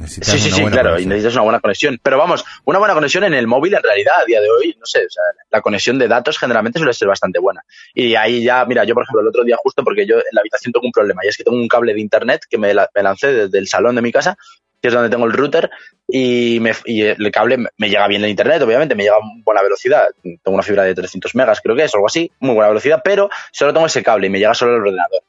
Necesitas 0.00 0.28
Sí, 0.28 0.38
sí, 0.38 0.48
una 0.48 0.56
sí, 0.56 0.62
buena 0.62 0.80
claro, 0.80 1.00
y 1.00 1.06
necesitas 1.06 1.34
una 1.34 1.42
buena 1.42 1.60
conexión. 1.60 1.98
Pero 2.02 2.18
vamos, 2.18 2.44
una 2.64 2.78
buena 2.78 2.94
conexión 2.94 3.24
en 3.24 3.34
el 3.34 3.46
móvil 3.46 3.74
en 3.74 3.82
realidad 3.82 4.14
a 4.22 4.24
día 4.24 4.40
de 4.40 4.48
hoy, 4.50 4.76
no 4.78 4.86
sé, 4.86 5.00
o 5.06 5.10
sea, 5.10 5.22
la 5.50 5.60
conexión 5.60 5.98
de 5.98 6.08
datos 6.08 6.38
generalmente 6.38 6.78
suele 6.78 6.92
ser 6.94 7.08
bastante 7.08 7.38
buena. 7.38 7.62
Y 7.94 8.14
ahí 8.14 8.42
ya, 8.42 8.64
mira, 8.64 8.84
yo 8.84 8.94
por 8.94 9.02
ejemplo 9.04 9.20
el 9.22 9.28
otro 9.28 9.44
día 9.44 9.56
justo 9.62 9.82
porque 9.84 10.06
yo 10.06 10.16
en 10.16 10.22
la 10.32 10.40
habitación 10.40 10.72
tengo 10.72 10.86
un 10.86 10.92
problema 10.92 11.24
y 11.24 11.28
es 11.28 11.36
que 11.36 11.44
tengo 11.44 11.56
un 11.56 11.68
cable 11.68 11.94
de 11.94 12.00
internet 12.00 12.42
que 12.48 12.58
me, 12.58 12.72
la- 12.74 12.88
me 12.94 13.02
lancé 13.02 13.32
desde 13.32 13.58
el 13.58 13.68
salón 13.68 13.96
de 13.96 14.02
mi 14.02 14.12
casa, 14.12 14.36
que 14.80 14.88
es 14.88 14.94
donde 14.94 15.10
tengo 15.10 15.26
el 15.26 15.32
router, 15.32 15.68
y, 16.06 16.58
me, 16.60 16.72
y 16.84 17.02
el 17.02 17.30
cable 17.32 17.56
me- 17.58 17.88
llega 17.88 18.06
bien 18.06 18.22
el 18.22 18.30
internet, 18.30 18.62
obviamente, 18.62 18.94
me 18.94 19.02
llega 19.02 19.16
a 19.16 19.20
buena 19.44 19.60
velocidad. 19.62 20.06
Tengo 20.22 20.54
una 20.54 20.62
fibra 20.62 20.84
de 20.84 20.94
300 20.94 21.34
megas, 21.34 21.60
creo 21.60 21.74
que 21.74 21.82
es, 21.84 21.94
algo 21.94 22.06
así, 22.06 22.30
muy 22.38 22.54
buena 22.54 22.68
velocidad, 22.68 23.00
pero 23.04 23.28
solo 23.50 23.72
tengo 23.72 23.86
ese 23.86 24.02
cable 24.04 24.28
y 24.28 24.30
me 24.30 24.38
llega 24.38 24.54
solo 24.54 24.76
el 24.76 24.80
ordenador. 24.82 25.20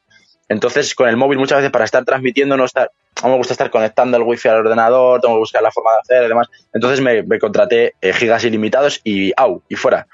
Entonces, 0.50 0.96
con 0.96 1.08
el 1.08 1.16
móvil 1.16 1.38
muchas 1.38 1.60
veces 1.60 1.72
para 1.72 1.86
estar 1.86 2.04
transmitiendo 2.04 2.58
no 2.58 2.66
estar, 2.66 2.92
no 3.24 3.30
me 3.30 3.38
gusta 3.38 3.54
estar 3.54 3.70
conectando 3.70 4.18
el 4.18 4.24
wifi 4.24 4.50
al 4.50 4.58
ordenador, 4.58 5.22
tengo 5.22 5.36
que 5.36 5.40
buscar 5.40 5.62
la 5.62 5.72
forma 5.72 5.92
de 5.92 6.00
hacer 6.00 6.26
y 6.26 6.28
demás. 6.28 6.50
Entonces 6.74 7.02
me, 7.02 7.40
contraté 7.40 7.94
eh, 8.02 8.14
gigas 8.14 8.44
ilimitados 8.44 9.00
y 9.04 9.32
au, 9.38 9.62
y 9.70 9.76
fuera. 9.76 10.08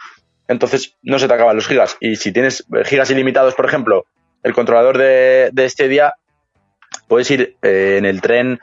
Entonces 0.49 0.95
no 1.01 1.17
se 1.19 1.27
te 1.27 1.33
acaban 1.33 1.55
los 1.55 1.67
gigas. 1.67 1.97
Y 2.01 2.17
si 2.17 2.33
tienes 2.33 2.65
eh, 2.75 2.83
gigas 2.83 3.09
ilimitados, 3.09 3.55
por 3.55 3.65
ejemplo, 3.65 4.05
el 4.43 4.53
controlador 4.53 4.97
de, 4.97 5.49
de 5.53 5.65
este 5.65 5.87
día, 5.87 6.13
puedes 7.07 7.31
ir 7.31 7.55
eh, 7.61 7.95
en 7.97 8.05
el 8.05 8.21
tren. 8.21 8.59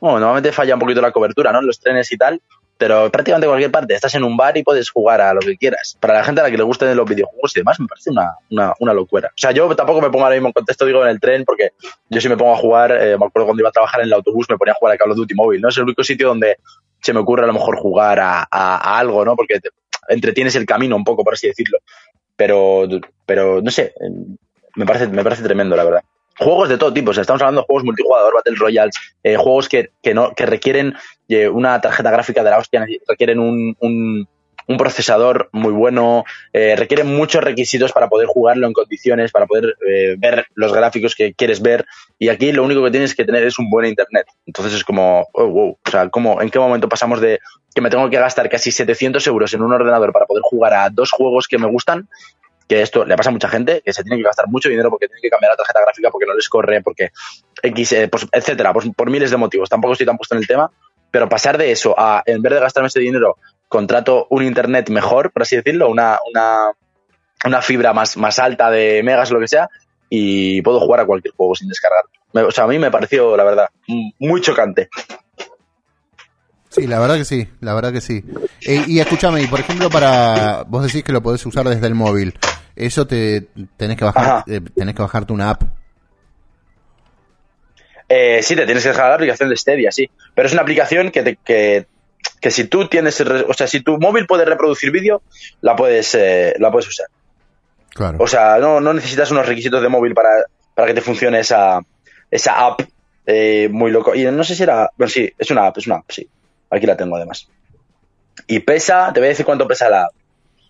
Bueno, 0.00 0.20
normalmente 0.20 0.52
falla 0.52 0.74
un 0.74 0.80
poquito 0.80 1.00
la 1.00 1.10
cobertura, 1.10 1.52
¿no? 1.52 1.60
En 1.60 1.66
los 1.66 1.80
trenes 1.80 2.12
y 2.12 2.18
tal. 2.18 2.42
Pero 2.76 3.10
prácticamente 3.10 3.46
en 3.46 3.50
cualquier 3.50 3.70
parte. 3.70 3.94
Estás 3.94 4.14
en 4.16 4.24
un 4.24 4.36
bar 4.36 4.56
y 4.56 4.62
puedes 4.64 4.90
jugar 4.90 5.20
a 5.20 5.32
lo 5.32 5.40
que 5.40 5.56
quieras. 5.56 5.96
Para 6.00 6.14
la 6.14 6.24
gente 6.24 6.40
a 6.40 6.44
la 6.44 6.50
que 6.50 6.56
le 6.56 6.64
gusten 6.64 6.94
los 6.96 7.08
videojuegos 7.08 7.56
y 7.56 7.60
demás, 7.60 7.78
me 7.78 7.86
parece 7.86 8.10
una, 8.10 8.34
una, 8.80 8.92
locura. 8.92 9.28
O 9.28 9.36
sea, 9.36 9.52
yo 9.52 9.74
tampoco 9.76 10.00
me 10.00 10.10
pongo 10.10 10.24
ahora 10.24 10.34
mismo 10.36 10.48
en 10.48 10.52
contexto, 10.52 10.84
digo, 10.84 11.02
en 11.02 11.08
el 11.10 11.20
tren, 11.20 11.44
porque 11.44 11.70
yo 12.10 12.20
sí 12.20 12.28
me 12.28 12.36
pongo 12.36 12.52
a 12.54 12.56
jugar. 12.58 12.90
eh, 12.92 13.16
me 13.16 13.26
acuerdo 13.26 13.46
cuando 13.46 13.60
iba 13.62 13.68
a 13.68 13.72
trabajar 13.72 14.00
en 14.00 14.06
el 14.06 14.12
autobús, 14.12 14.46
me 14.50 14.58
ponía 14.58 14.72
a 14.72 14.76
jugar 14.76 14.94
a 14.94 14.98
Call 14.98 15.12
of 15.12 15.16
Duty 15.16 15.34
móvil, 15.34 15.60
¿no? 15.60 15.68
Es 15.68 15.76
el 15.76 15.84
único 15.84 16.02
sitio 16.02 16.28
donde 16.28 16.58
se 17.00 17.12
me 17.12 17.20
ocurre 17.20 17.44
a 17.44 17.46
lo 17.46 17.52
mejor 17.52 17.76
jugar 17.78 18.18
a, 18.18 18.46
a- 18.50 18.98
algo, 18.98 19.24
¿no? 19.24 19.36
Porque 19.36 19.60
te- 19.60 19.70
entretienes 20.08 20.56
el 20.56 20.66
camino 20.66 20.96
un 20.96 21.04
poco, 21.04 21.22
por 21.22 21.34
así 21.34 21.46
decirlo. 21.46 21.78
Pero, 22.36 22.88
pero 23.24 23.60
no 23.62 23.70
sé, 23.70 23.94
me 24.74 24.84
parece, 24.84 25.06
me 25.08 25.22
parece 25.22 25.42
tremendo, 25.44 25.76
la 25.76 25.84
verdad. 25.84 26.02
Juegos 26.36 26.68
de 26.68 26.76
todo 26.78 26.92
tipo, 26.92 27.12
o 27.12 27.14
sea, 27.14 27.20
estamos 27.20 27.40
hablando 27.42 27.60
de 27.60 27.66
juegos 27.66 27.84
multijugador, 27.84 28.34
Battle 28.34 28.56
Royals, 28.58 28.96
eh, 29.22 29.36
juegos 29.36 29.68
que, 29.68 29.90
que, 30.02 30.14
no, 30.14 30.34
que 30.34 30.46
requieren 30.46 30.94
una 31.52 31.80
tarjeta 31.80 32.10
gráfica 32.10 32.42
de 32.42 32.50
la 32.50 32.58
hostia, 32.58 32.86
requieren 33.08 33.38
un, 33.38 33.76
un, 33.80 34.26
procesador 34.78 35.48
muy 35.52 35.72
bueno, 35.72 36.24
eh, 36.52 36.74
requieren 36.76 37.14
muchos 37.14 37.44
requisitos 37.44 37.92
para 37.92 38.08
poder 38.08 38.26
jugarlo 38.26 38.66
en 38.66 38.72
condiciones, 38.72 39.30
para 39.30 39.46
poder 39.46 39.76
eh, 39.86 40.16
ver 40.18 40.46
los 40.54 40.72
gráficos 40.72 41.14
que 41.14 41.34
quieres 41.34 41.60
ver. 41.60 41.84
Y 42.18 42.28
aquí 42.28 42.50
lo 42.52 42.64
único 42.64 42.82
que 42.82 42.90
tienes 42.90 43.14
que 43.14 43.24
tener 43.24 43.44
es 43.44 43.58
un 43.58 43.68
buen 43.68 43.86
internet. 43.86 44.26
Entonces 44.46 44.74
es 44.74 44.84
como, 44.84 45.28
oh, 45.32 45.46
wow, 45.46 45.78
o 45.84 45.90
sea, 45.90 46.08
¿cómo, 46.08 46.40
¿en 46.40 46.50
qué 46.50 46.58
momento 46.58 46.88
pasamos 46.88 47.20
de 47.20 47.40
que 47.74 47.80
me 47.80 47.90
tengo 47.90 48.08
que 48.08 48.18
gastar 48.18 48.48
casi 48.48 48.70
700 48.70 49.26
euros 49.26 49.52
en 49.52 49.62
un 49.62 49.72
ordenador 49.72 50.12
para 50.12 50.26
poder 50.26 50.42
jugar 50.42 50.72
a 50.74 50.88
dos 50.90 51.10
juegos 51.10 51.46
que 51.46 51.58
me 51.58 51.66
gustan? 51.66 52.08
Que 52.68 52.80
esto 52.80 53.04
le 53.04 53.16
pasa 53.16 53.28
a 53.28 53.32
mucha 53.32 53.48
gente, 53.48 53.82
que 53.84 53.92
se 53.92 54.02
tiene 54.02 54.16
que 54.16 54.22
gastar 54.22 54.48
mucho 54.48 54.70
dinero 54.70 54.88
porque 54.88 55.08
tiene 55.08 55.20
que 55.20 55.28
cambiar 55.28 55.52
la 55.52 55.56
tarjeta 55.56 55.80
gráfica 55.82 56.10
porque 56.10 56.26
no 56.26 56.34
les 56.34 56.48
corre, 56.48 56.80
porque 56.82 57.10
X, 57.62 57.92
eh, 57.92 58.08
pues, 58.08 58.26
etcétera, 58.32 58.72
pues, 58.72 58.86
por 58.96 59.10
miles 59.10 59.30
de 59.30 59.36
motivos. 59.36 59.68
Tampoco 59.68 59.92
estoy 59.92 60.06
tan 60.06 60.16
puesto 60.16 60.34
en 60.34 60.40
el 60.40 60.46
tema, 60.46 60.70
pero 61.14 61.28
pasar 61.28 61.58
de 61.58 61.70
eso 61.70 61.94
a, 61.96 62.24
en 62.26 62.42
vez 62.42 62.54
de 62.54 62.58
gastarme 62.58 62.88
ese 62.88 62.98
dinero, 62.98 63.36
contrato 63.68 64.26
un 64.30 64.42
internet 64.42 64.90
mejor, 64.90 65.30
por 65.30 65.42
así 65.42 65.54
decirlo, 65.54 65.88
una, 65.88 66.18
una, 66.28 66.72
una 67.44 67.62
fibra 67.62 67.92
más, 67.92 68.16
más 68.16 68.40
alta 68.40 68.68
de 68.68 69.00
megas 69.04 69.30
o 69.30 69.34
lo 69.34 69.40
que 69.40 69.46
sea, 69.46 69.68
y 70.08 70.60
puedo 70.62 70.80
jugar 70.80 70.98
a 70.98 71.06
cualquier 71.06 71.32
juego 71.36 71.54
sin 71.54 71.68
descargar. 71.68 72.02
O 72.32 72.50
sea, 72.50 72.64
a 72.64 72.66
mí 72.66 72.80
me 72.80 72.90
pareció, 72.90 73.36
la 73.36 73.44
verdad, 73.44 73.68
muy 74.18 74.40
chocante. 74.40 74.88
Sí, 76.68 76.88
la 76.88 76.98
verdad 76.98 77.14
que 77.14 77.24
sí, 77.24 77.48
la 77.60 77.74
verdad 77.74 77.92
que 77.92 78.00
sí. 78.00 78.24
Eh, 78.66 78.82
y 78.88 78.98
escúchame, 78.98 79.40
y 79.40 79.46
por 79.46 79.60
ejemplo, 79.60 79.88
para 79.90 80.64
vos 80.64 80.82
decís 80.82 81.04
que 81.04 81.12
lo 81.12 81.22
podés 81.22 81.46
usar 81.46 81.68
desde 81.68 81.86
el 81.86 81.94
móvil, 81.94 82.36
eso 82.74 83.06
te 83.06 83.50
tenés 83.76 83.96
que 83.96 84.04
bajar, 84.04 84.42
eh, 84.48 84.60
tenés 84.74 84.96
que 84.96 85.02
bajarte 85.02 85.32
una 85.32 85.50
app. 85.50 85.62
Eh, 88.08 88.40
sí, 88.42 88.54
te 88.56 88.64
tienes 88.66 88.82
que 88.82 88.90
dejar 88.90 89.08
la 89.08 89.14
aplicación 89.14 89.48
de 89.48 89.56
Stadia, 89.56 89.90
sí. 89.90 90.08
Pero 90.34 90.46
es 90.46 90.52
una 90.52 90.62
aplicación 90.62 91.10
que, 91.10 91.22
te- 91.22 91.36
que, 91.44 91.86
que 92.40 92.50
si 92.50 92.64
tú 92.64 92.86
tienes, 92.88 93.20
o 93.20 93.54
sea, 93.54 93.66
si 93.66 93.80
tu 93.80 93.98
móvil 93.98 94.26
puede 94.26 94.44
reproducir 94.44 94.90
vídeo, 94.90 95.22
la 95.62 95.74
puedes, 95.74 96.14
eh, 96.14 96.54
la 96.58 96.70
puedes 96.70 96.88
usar. 96.88 97.06
Claro. 97.90 98.18
O 98.20 98.26
sea, 98.26 98.58
no, 98.58 98.80
no 98.80 98.92
necesitas 98.92 99.30
unos 99.30 99.46
requisitos 99.46 99.80
de 99.82 99.88
móvil 99.88 100.14
para, 100.14 100.28
para 100.74 100.88
que 100.88 100.94
te 100.94 101.00
funcione 101.00 101.40
esa, 101.40 101.80
esa 102.30 102.66
app 102.66 102.80
eh, 103.26 103.68
muy 103.70 103.90
loco. 103.90 104.14
Y 104.14 104.24
no 104.24 104.44
sé 104.44 104.54
si 104.54 104.62
era, 104.64 104.90
bueno, 104.96 105.10
sí, 105.10 105.32
es 105.38 105.50
una 105.50 105.66
app, 105.66 105.78
es 105.78 105.86
una 105.86 105.96
app, 105.96 106.10
sí. 106.10 106.28
Aquí 106.70 106.86
la 106.86 106.96
tengo 106.96 107.16
además. 107.16 107.48
Y 108.46 108.58
pesa, 108.60 109.10
te 109.14 109.20
voy 109.20 109.28
a 109.28 109.30
decir 109.30 109.46
cuánto 109.46 109.66
pesa 109.66 109.88
la 109.88 110.02
app. 110.04 110.12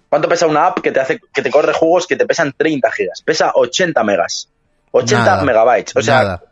¿Cuánto 0.08 0.28
pesa 0.28 0.46
una 0.46 0.66
app 0.66 0.78
que 0.80 0.92
te 0.92 1.00
hace, 1.00 1.18
que 1.32 1.42
te 1.42 1.50
corre 1.50 1.72
juegos 1.72 2.06
que 2.06 2.14
te 2.14 2.26
pesan 2.26 2.52
30 2.56 2.88
gigas? 2.92 3.22
Pesa 3.22 3.50
80 3.54 4.04
megas. 4.04 4.48
80 4.92 5.24
Nada. 5.24 5.42
megabytes. 5.42 5.96
O 5.96 6.02
sea, 6.02 6.18
Nada. 6.22 6.42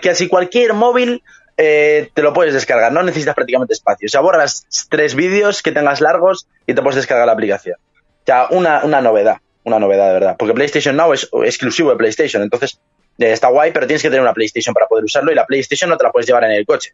Casi 0.00 0.28
cualquier 0.28 0.74
móvil 0.74 1.22
eh, 1.56 2.10
te 2.14 2.22
lo 2.22 2.32
puedes 2.32 2.52
descargar, 2.52 2.92
no 2.92 3.02
necesitas 3.02 3.34
prácticamente 3.34 3.74
espacio. 3.74 4.06
O 4.06 4.08
sea, 4.08 4.20
borras 4.20 4.66
tres 4.88 5.14
vídeos 5.14 5.62
que 5.62 5.72
tengas 5.72 6.00
largos 6.00 6.48
y 6.66 6.74
te 6.74 6.82
puedes 6.82 6.96
descargar 6.96 7.26
la 7.26 7.32
aplicación. 7.32 7.76
O 7.78 8.24
sea, 8.26 8.48
una, 8.50 8.84
una 8.84 9.00
novedad, 9.00 9.38
una 9.62 9.78
novedad 9.78 10.08
de 10.08 10.12
verdad. 10.14 10.36
Porque 10.38 10.54
PlayStation 10.54 10.96
Now 10.96 11.12
es 11.12 11.28
exclusivo 11.44 11.90
de 11.90 11.96
PlayStation, 11.96 12.42
entonces 12.42 12.80
eh, 13.18 13.32
está 13.32 13.48
guay, 13.48 13.72
pero 13.72 13.86
tienes 13.86 14.02
que 14.02 14.08
tener 14.08 14.22
una 14.22 14.32
PlayStation 14.32 14.74
para 14.74 14.86
poder 14.86 15.04
usarlo 15.04 15.30
y 15.30 15.34
la 15.34 15.46
PlayStation 15.46 15.88
no 15.88 15.96
te 15.96 16.04
la 16.04 16.10
puedes 16.10 16.26
llevar 16.26 16.44
en 16.44 16.52
el 16.52 16.66
coche. 16.66 16.92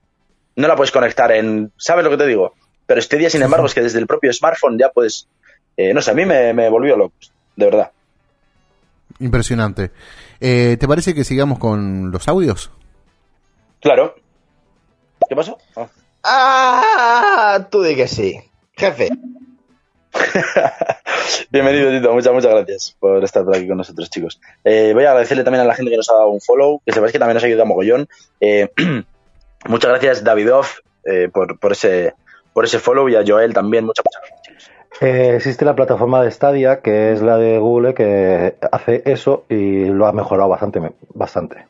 No 0.57 0.69
la 0.69 0.77
puedes 0.77 0.91
conectar 0.91 1.33
en... 1.33 1.73
¿Sabes 1.77 2.05
lo 2.05 2.11
que 2.11 2.19
te 2.19 2.27
digo? 2.27 2.55
Pero 2.87 3.01
este 3.01 3.17
día, 3.17 3.31
sin 3.31 3.43
embargo, 3.43 3.67
es 3.67 3.75
que 3.75 3.83
desde 3.83 3.99
el 3.99 4.07
propio 4.07 4.33
smartphone 4.33 4.79
ya 4.79 4.91
puedes... 4.91 5.29
eh, 5.77 5.95
no 5.95 6.03
sé, 6.03 6.11
a 6.11 6.15
mí 6.15 6.27
me, 6.27 6.53
me 6.53 6.69
volvió 6.69 6.97
loco, 6.97 7.15
de 7.57 7.65
verdad. 7.65 7.93
Impresionante. 9.21 9.91
¿Te 10.41 10.89
parece 10.89 11.15
que 11.15 11.25
sigamos 11.25 11.59
con 11.59 12.11
los 12.11 12.27
audios? 12.27 12.71
Claro. 13.81 14.15
¿Qué 15.29 15.35
pasó? 15.35 15.59
Ah. 15.77 15.89
Ah, 16.23 17.67
tú 17.71 17.83
di 17.83 17.97
que 17.97 18.07
sí. 18.07 18.39
Jefe. 18.77 19.09
Bienvenido, 21.51 21.91
Tito. 21.91 22.13
Muchas, 22.13 22.33
muchas 22.33 22.51
gracias 22.51 22.97
por 22.99 23.25
estar 23.25 23.45
por 23.45 23.57
aquí 23.57 23.67
con 23.67 23.79
nosotros, 23.79 24.11
chicos. 24.11 24.41
Eh, 24.65 24.93
voy 24.93 25.05
a 25.05 25.11
agradecerle 25.11 25.45
también 25.45 25.63
a 25.63 25.67
la 25.67 25.75
gente 25.75 25.91
que 25.91 25.97
nos 25.97 26.11
ha 26.11 26.15
dado 26.15 26.29
un 26.29 26.41
follow, 26.41 26.83
que 26.85 26.93
sepáis 26.93 27.13
que 27.13 27.19
también 27.19 27.35
nos 27.35 27.45
ayuda 27.45 27.65
mogollón. 27.65 28.07
Eh, 28.41 28.69
muchas 29.69 29.91
gracias, 29.91 30.25
Davidoff, 30.25 30.81
eh, 31.05 31.31
por, 31.33 31.59
por, 31.59 31.73
ese, 31.73 32.15
por 32.53 32.67
ese 32.67 32.79
follow 32.81 33.09
y 33.09 33.17
a 33.17 33.25
Joel 33.27 33.55
también. 33.55 33.87
Muchas, 33.87 34.05
muchas 34.05 34.23
gracias. 34.29 34.71
Eh, 35.01 35.37
existe 35.37 35.65
la 35.65 35.75
plataforma 35.75 36.23
de 36.23 36.31
Stadia, 36.31 36.81
que 36.83 37.13
es 37.13 37.23
la 37.23 37.39
de 37.39 37.59
Google, 37.59 37.95
que 37.95 38.57
hace 38.73 39.03
eso 39.07 39.47
y 39.49 39.87
lo 39.87 40.07
ha 40.07 40.13
mejorado 40.13 40.51
bastante. 40.51 40.83
bastante. 41.15 41.65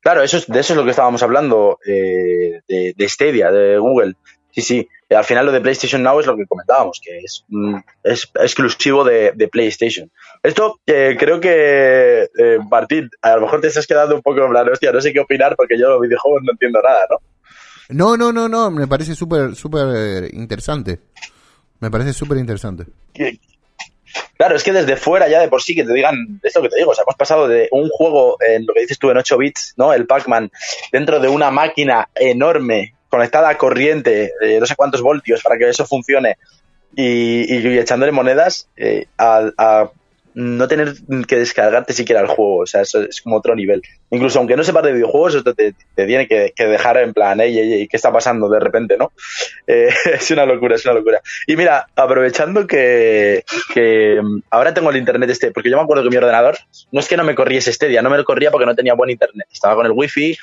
Claro, 0.00 0.22
eso 0.22 0.36
es, 0.36 0.46
de 0.46 0.60
eso 0.60 0.72
es 0.72 0.76
lo 0.76 0.84
que 0.84 0.90
estábamos 0.90 1.22
hablando, 1.22 1.78
eh, 1.86 2.60
de, 2.68 2.94
de 2.96 3.08
Stadia, 3.08 3.50
de 3.50 3.78
Google. 3.78 4.14
Sí, 4.50 4.62
sí. 4.62 4.88
Eh, 5.08 5.14
al 5.14 5.24
final 5.24 5.46
lo 5.46 5.52
de 5.52 5.60
PlayStation 5.60 6.02
Now 6.02 6.20
es 6.20 6.26
lo 6.26 6.36
que 6.36 6.46
comentábamos, 6.46 7.00
que 7.02 7.18
es, 7.18 7.44
mm, 7.48 7.76
es 8.04 8.30
exclusivo 8.34 9.04
de, 9.04 9.32
de 9.34 9.48
PlayStation. 9.48 10.10
Esto 10.42 10.80
eh, 10.86 11.16
creo 11.18 11.40
que, 11.40 12.28
eh, 12.38 12.58
Martín, 12.70 13.08
a 13.22 13.36
lo 13.36 13.42
mejor 13.42 13.60
te 13.60 13.68
estás 13.68 13.86
quedando 13.86 14.14
un 14.14 14.22
poco 14.22 14.44
en 14.44 14.50
plan, 14.50 14.68
hostia, 14.68 14.92
no 14.92 15.00
sé 15.00 15.12
qué 15.12 15.20
opinar 15.20 15.56
porque 15.56 15.78
yo 15.78 15.88
los 15.88 16.00
videojuegos 16.00 16.42
no 16.44 16.52
entiendo 16.52 16.80
nada, 16.82 17.00
¿no? 17.10 17.18
No, 17.90 18.16
no, 18.18 18.32
no, 18.32 18.48
no, 18.48 18.70
me 18.70 18.86
parece 18.86 19.14
súper, 19.14 19.54
súper 19.54 20.34
interesante. 20.34 21.00
Me 21.80 21.90
parece 21.90 22.12
súper 22.12 22.36
interesante. 22.38 22.84
Claro, 24.36 24.56
es 24.56 24.62
que 24.62 24.72
desde 24.72 24.96
fuera 24.96 25.28
ya 25.28 25.40
de 25.40 25.48
por 25.48 25.62
sí 25.62 25.74
que 25.74 25.84
te 25.84 25.92
digan, 25.92 26.40
es 26.42 26.54
lo 26.54 26.62
que 26.62 26.68
te 26.68 26.76
digo, 26.76 26.90
o 26.90 26.94
sea, 26.94 27.02
hemos 27.02 27.16
pasado 27.16 27.48
de 27.48 27.68
un 27.72 27.88
juego, 27.88 28.36
en 28.46 28.66
lo 28.66 28.74
que 28.74 28.80
dices 28.80 28.98
tú, 28.98 29.10
en 29.10 29.16
8 29.16 29.36
bits, 29.38 29.74
¿no? 29.76 29.92
El 29.92 30.06
Pac-Man, 30.06 30.50
dentro 30.92 31.20
de 31.20 31.28
una 31.28 31.50
máquina 31.50 32.08
enorme, 32.14 32.94
conectada 33.08 33.48
a 33.48 33.58
corriente, 33.58 34.32
eh, 34.42 34.58
no 34.60 34.66
sé 34.66 34.76
cuántos 34.76 35.02
voltios 35.02 35.42
para 35.42 35.56
que 35.58 35.68
eso 35.68 35.86
funcione, 35.86 36.36
y, 36.94 37.52
y- 37.54 37.78
echándole 37.78 38.12
monedas, 38.12 38.68
eh, 38.76 39.06
a 39.18 39.90
no 40.38 40.68
tener 40.68 40.94
que 41.26 41.36
descargarte 41.36 41.92
siquiera 41.92 42.20
el 42.20 42.28
juego, 42.28 42.58
o 42.58 42.66
sea, 42.66 42.82
eso 42.82 43.02
es 43.02 43.22
como 43.22 43.36
otro 43.36 43.56
nivel. 43.56 43.82
Incluso 44.10 44.38
aunque 44.38 44.56
no 44.56 44.62
sepas 44.62 44.84
de 44.84 44.92
videojuegos, 44.92 45.34
esto 45.34 45.52
te, 45.52 45.74
tiene 45.96 46.28
que, 46.28 46.52
dejar 46.56 46.98
en 46.98 47.12
plan, 47.12 47.40
ey, 47.40 47.58
ey, 47.58 47.72
ey, 47.72 47.88
¿qué 47.88 47.96
está 47.96 48.12
pasando 48.12 48.48
de 48.48 48.60
repente, 48.60 48.96
no? 48.96 49.10
Eh, 49.66 49.88
es 50.14 50.30
una 50.30 50.46
locura, 50.46 50.76
es 50.76 50.84
una 50.84 50.94
locura. 50.94 51.20
Y 51.44 51.56
mira, 51.56 51.88
aprovechando 51.96 52.68
que, 52.68 53.42
que 53.74 54.20
mm, 54.22 54.42
ahora 54.50 54.72
tengo 54.72 54.90
el 54.90 54.98
internet 54.98 55.28
este, 55.28 55.50
porque 55.50 55.70
yo 55.70 55.76
me 55.76 55.82
acuerdo 55.82 56.04
que 56.04 56.10
mi 56.10 56.16
ordenador, 56.18 56.56
no 56.92 57.00
es 57.00 57.08
que 57.08 57.16
no 57.16 57.24
me 57.24 57.34
corriese 57.34 57.72
Stadia, 57.72 58.00
no 58.00 58.08
me 58.08 58.16
lo 58.16 58.24
corría 58.24 58.52
porque 58.52 58.66
no 58.66 58.76
tenía 58.76 58.94
buen 58.94 59.10
internet, 59.10 59.48
estaba 59.52 59.74
con 59.74 59.86
el 59.86 59.92
wifi 59.92 60.36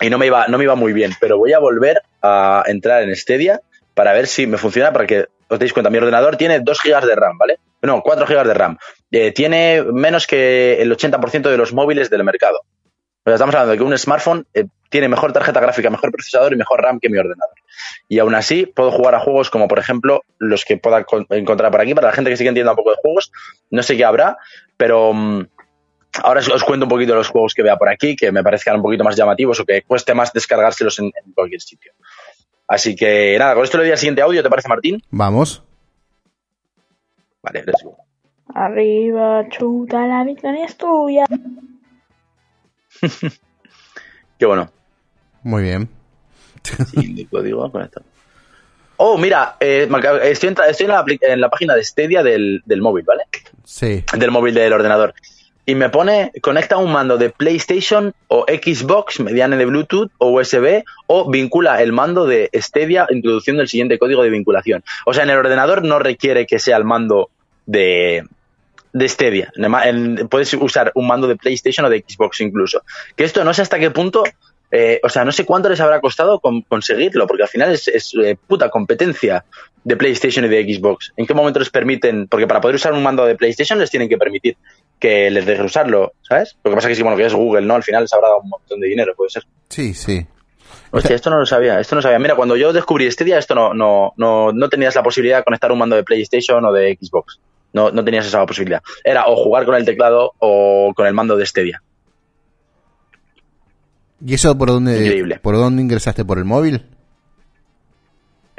y 0.00 0.08
no 0.08 0.18
me 0.18 0.26
iba, 0.26 0.46
no 0.46 0.56
me 0.56 0.62
iba 0.62 0.76
muy 0.76 0.92
bien, 0.92 1.10
pero 1.20 1.36
voy 1.36 1.52
a 1.52 1.58
volver 1.58 2.00
a 2.22 2.62
entrar 2.68 3.02
en 3.02 3.16
Stadia 3.16 3.60
para 4.00 4.14
ver 4.14 4.26
si 4.26 4.46
me 4.46 4.56
funciona, 4.56 4.94
para 4.94 5.06
que 5.06 5.26
os 5.46 5.58
deis 5.58 5.74
cuenta, 5.74 5.90
mi 5.90 5.98
ordenador 5.98 6.38
tiene 6.38 6.60
2 6.60 6.80
GB 6.82 7.04
de 7.04 7.14
RAM, 7.14 7.36
¿vale? 7.36 7.58
No, 7.82 8.00
4 8.00 8.24
GB 8.24 8.46
de 8.46 8.54
RAM. 8.54 8.78
Eh, 9.10 9.30
tiene 9.32 9.82
menos 9.92 10.26
que 10.26 10.80
el 10.80 10.90
80% 10.90 11.50
de 11.50 11.56
los 11.58 11.74
móviles 11.74 12.08
del 12.08 12.24
mercado. 12.24 12.60
O 12.62 13.22
sea, 13.26 13.34
estamos 13.34 13.54
hablando 13.54 13.72
de 13.72 13.76
que 13.76 13.84
un 13.84 13.98
smartphone 13.98 14.46
eh, 14.54 14.64
tiene 14.88 15.06
mejor 15.08 15.34
tarjeta 15.34 15.60
gráfica, 15.60 15.90
mejor 15.90 16.10
procesador 16.12 16.54
y 16.54 16.56
mejor 16.56 16.80
RAM 16.80 16.98
que 16.98 17.10
mi 17.10 17.18
ordenador. 17.18 17.54
Y 18.08 18.20
aún 18.20 18.34
así 18.34 18.64
puedo 18.64 18.90
jugar 18.90 19.14
a 19.14 19.20
juegos 19.20 19.50
como, 19.50 19.68
por 19.68 19.78
ejemplo, 19.78 20.22
los 20.38 20.64
que 20.64 20.78
pueda 20.78 21.04
con- 21.04 21.26
encontrar 21.28 21.70
por 21.70 21.82
aquí. 21.82 21.92
Para 21.94 22.06
la 22.06 22.14
gente 22.14 22.30
que 22.30 22.38
sí 22.38 22.44
que 22.44 22.48
entienda 22.48 22.72
un 22.72 22.76
poco 22.76 22.92
de 22.92 22.96
juegos, 23.02 23.30
no 23.68 23.82
sé 23.82 23.98
qué 23.98 24.06
habrá, 24.06 24.38
pero 24.78 25.12
mm, 25.12 25.46
ahora 26.22 26.40
os 26.40 26.64
cuento 26.64 26.86
un 26.86 26.90
poquito 26.90 27.14
los 27.14 27.28
juegos 27.28 27.52
que 27.52 27.62
vea 27.62 27.76
por 27.76 27.90
aquí, 27.90 28.16
que 28.16 28.32
me 28.32 28.42
parezcan 28.42 28.76
un 28.76 28.82
poquito 28.82 29.04
más 29.04 29.14
llamativos 29.14 29.60
o 29.60 29.66
que 29.66 29.82
cueste 29.82 30.14
más 30.14 30.32
descargárselos 30.32 30.98
en, 31.00 31.06
en 31.06 31.32
cualquier 31.34 31.60
sitio. 31.60 31.92
Así 32.70 32.94
que 32.94 33.36
nada, 33.36 33.54
con 33.56 33.64
esto 33.64 33.78
le 33.78 33.82
doy 33.82 33.90
al 33.90 33.98
siguiente 33.98 34.22
audio, 34.22 34.44
¿te 34.44 34.48
parece, 34.48 34.68
Martín? 34.68 35.02
Vamos. 35.10 35.64
Vale, 37.42 37.64
let's 37.66 37.82
go. 37.82 37.96
Arriba, 38.54 39.48
chuta, 39.48 40.06
la 40.06 40.22
victoria 40.22 40.66
es 40.66 40.76
tuya. 40.76 41.24
Qué 44.38 44.46
bueno. 44.46 44.70
Muy 45.42 45.62
bien. 45.64 45.88
Siguiente 46.62 47.26
código 47.28 47.70
conectado. 47.72 48.06
Oh, 48.98 49.18
mira, 49.18 49.56
eh, 49.58 49.88
estoy, 50.22 50.50
entra- 50.50 50.66
estoy 50.68 50.84
en, 50.86 50.92
la, 50.92 51.04
en 51.22 51.40
la 51.40 51.48
página 51.48 51.74
de 51.74 51.82
Stadia 51.82 52.22
del, 52.22 52.62
del 52.66 52.82
móvil, 52.82 53.04
¿vale? 53.04 53.24
Sí. 53.64 54.04
Del 54.16 54.30
móvil 54.30 54.54
del 54.54 54.72
ordenador. 54.72 55.14
Y 55.66 55.74
me 55.74 55.88
pone, 55.90 56.32
conecta 56.40 56.78
un 56.78 56.90
mando 56.90 57.16
de 57.18 57.30
PlayStation 57.30 58.12
o 58.28 58.44
Xbox 58.48 59.20
mediante 59.20 59.64
Bluetooth 59.64 60.10
o 60.18 60.30
USB 60.40 60.82
o 61.06 61.30
vincula 61.30 61.80
el 61.82 61.92
mando 61.92 62.26
de 62.26 62.50
Stadia 62.54 63.06
introduciendo 63.10 63.62
el 63.62 63.68
siguiente 63.68 63.98
código 63.98 64.22
de 64.22 64.30
vinculación. 64.30 64.82
O 65.06 65.14
sea, 65.14 65.24
en 65.24 65.30
el 65.30 65.38
ordenador 65.38 65.84
no 65.84 65.98
requiere 65.98 66.46
que 66.46 66.58
sea 66.58 66.76
el 66.76 66.84
mando 66.84 67.30
de, 67.66 68.24
de 68.92 70.26
puedes 70.28 70.52
usar 70.54 70.92
un 70.94 71.06
mando 71.06 71.28
de 71.28 71.36
PlayStation 71.36 71.86
o 71.86 71.90
de 71.90 72.04
Xbox 72.06 72.40
incluso. 72.40 72.82
Que 73.16 73.24
esto 73.24 73.44
no 73.44 73.54
sé 73.54 73.62
hasta 73.62 73.78
qué 73.78 73.90
punto, 73.90 74.24
eh, 74.70 75.00
o 75.02 75.08
sea, 75.08 75.24
no 75.24 75.32
sé 75.32 75.44
cuánto 75.44 75.68
les 75.68 75.80
habrá 75.80 76.00
costado 76.00 76.40
con- 76.40 76.62
conseguirlo, 76.62 77.26
porque 77.26 77.44
al 77.44 77.48
final 77.48 77.72
es, 77.72 77.86
es, 77.88 78.12
eh, 78.14 78.36
puta 78.46 78.70
competencia 78.70 79.44
de 79.84 79.96
PlayStation 79.96 80.44
y 80.44 80.48
de 80.48 80.74
Xbox. 80.74 81.12
¿En 81.16 81.26
qué 81.26 81.34
momento 81.34 81.58
les 81.58 81.70
permiten? 81.70 82.26
Porque 82.28 82.46
para 82.46 82.60
poder 82.60 82.76
usar 82.76 82.92
un 82.92 83.02
mando 83.02 83.24
de 83.24 83.34
PlayStation 83.36 83.78
les 83.78 83.90
tienen 83.90 84.08
que 84.08 84.18
permitir 84.18 84.56
que 85.00 85.30
les 85.30 85.46
dejen 85.46 85.64
usarlo, 85.64 86.12
¿sabes? 86.22 86.56
Lo 86.62 86.70
que 86.70 86.74
pasa 86.76 86.88
es 86.88 86.92
que 86.92 86.94
sí, 86.96 87.02
bueno, 87.02 87.16
que 87.16 87.24
es 87.26 87.34
Google, 87.34 87.66
¿no? 87.66 87.74
Al 87.74 87.82
final 87.82 88.02
les 88.02 88.12
habrá 88.12 88.28
dado 88.28 88.42
un 88.42 88.50
montón 88.50 88.78
de 88.78 88.86
dinero, 88.86 89.14
puede 89.16 89.30
ser. 89.30 89.44
Sí, 89.68 89.94
sí. 89.94 90.24
Hostia, 90.92 91.16
esto 91.16 91.30
no 91.30 91.38
lo 91.38 91.46
sabía, 91.46 91.80
esto 91.80 91.96
no 91.96 92.02
sabía. 92.02 92.18
Mira, 92.18 92.34
cuando 92.36 92.56
yo 92.56 92.72
descubrí 92.72 93.10
Stadia, 93.10 93.38
esto 93.38 93.54
no, 93.54 93.72
no, 93.74 94.12
no, 94.16 94.52
no 94.52 94.68
tenías 94.68 94.94
la 94.94 95.02
posibilidad 95.02 95.38
de 95.38 95.44
conectar 95.44 95.72
un 95.72 95.78
mando 95.78 95.96
de 95.96 96.04
PlayStation 96.04 96.64
o 96.64 96.72
de 96.72 96.98
Xbox. 97.00 97.40
No, 97.72 97.90
no 97.90 98.04
tenías 98.04 98.26
esa 98.26 98.44
posibilidad. 98.44 98.82
Era 99.04 99.26
o 99.26 99.36
jugar 99.36 99.64
con 99.64 99.76
el 99.76 99.84
teclado 99.84 100.32
o 100.38 100.92
con 100.94 101.06
el 101.06 101.14
mando 101.14 101.36
de 101.36 101.46
Stadia. 101.46 101.80
¿Y 104.24 104.34
eso 104.34 104.56
por 104.58 104.68
dónde, 104.68 104.98
Increíble. 104.98 105.38
por 105.40 105.56
dónde 105.56 105.80
ingresaste? 105.82 106.24
¿Por 106.24 106.38
el 106.38 106.44
móvil? 106.44 106.82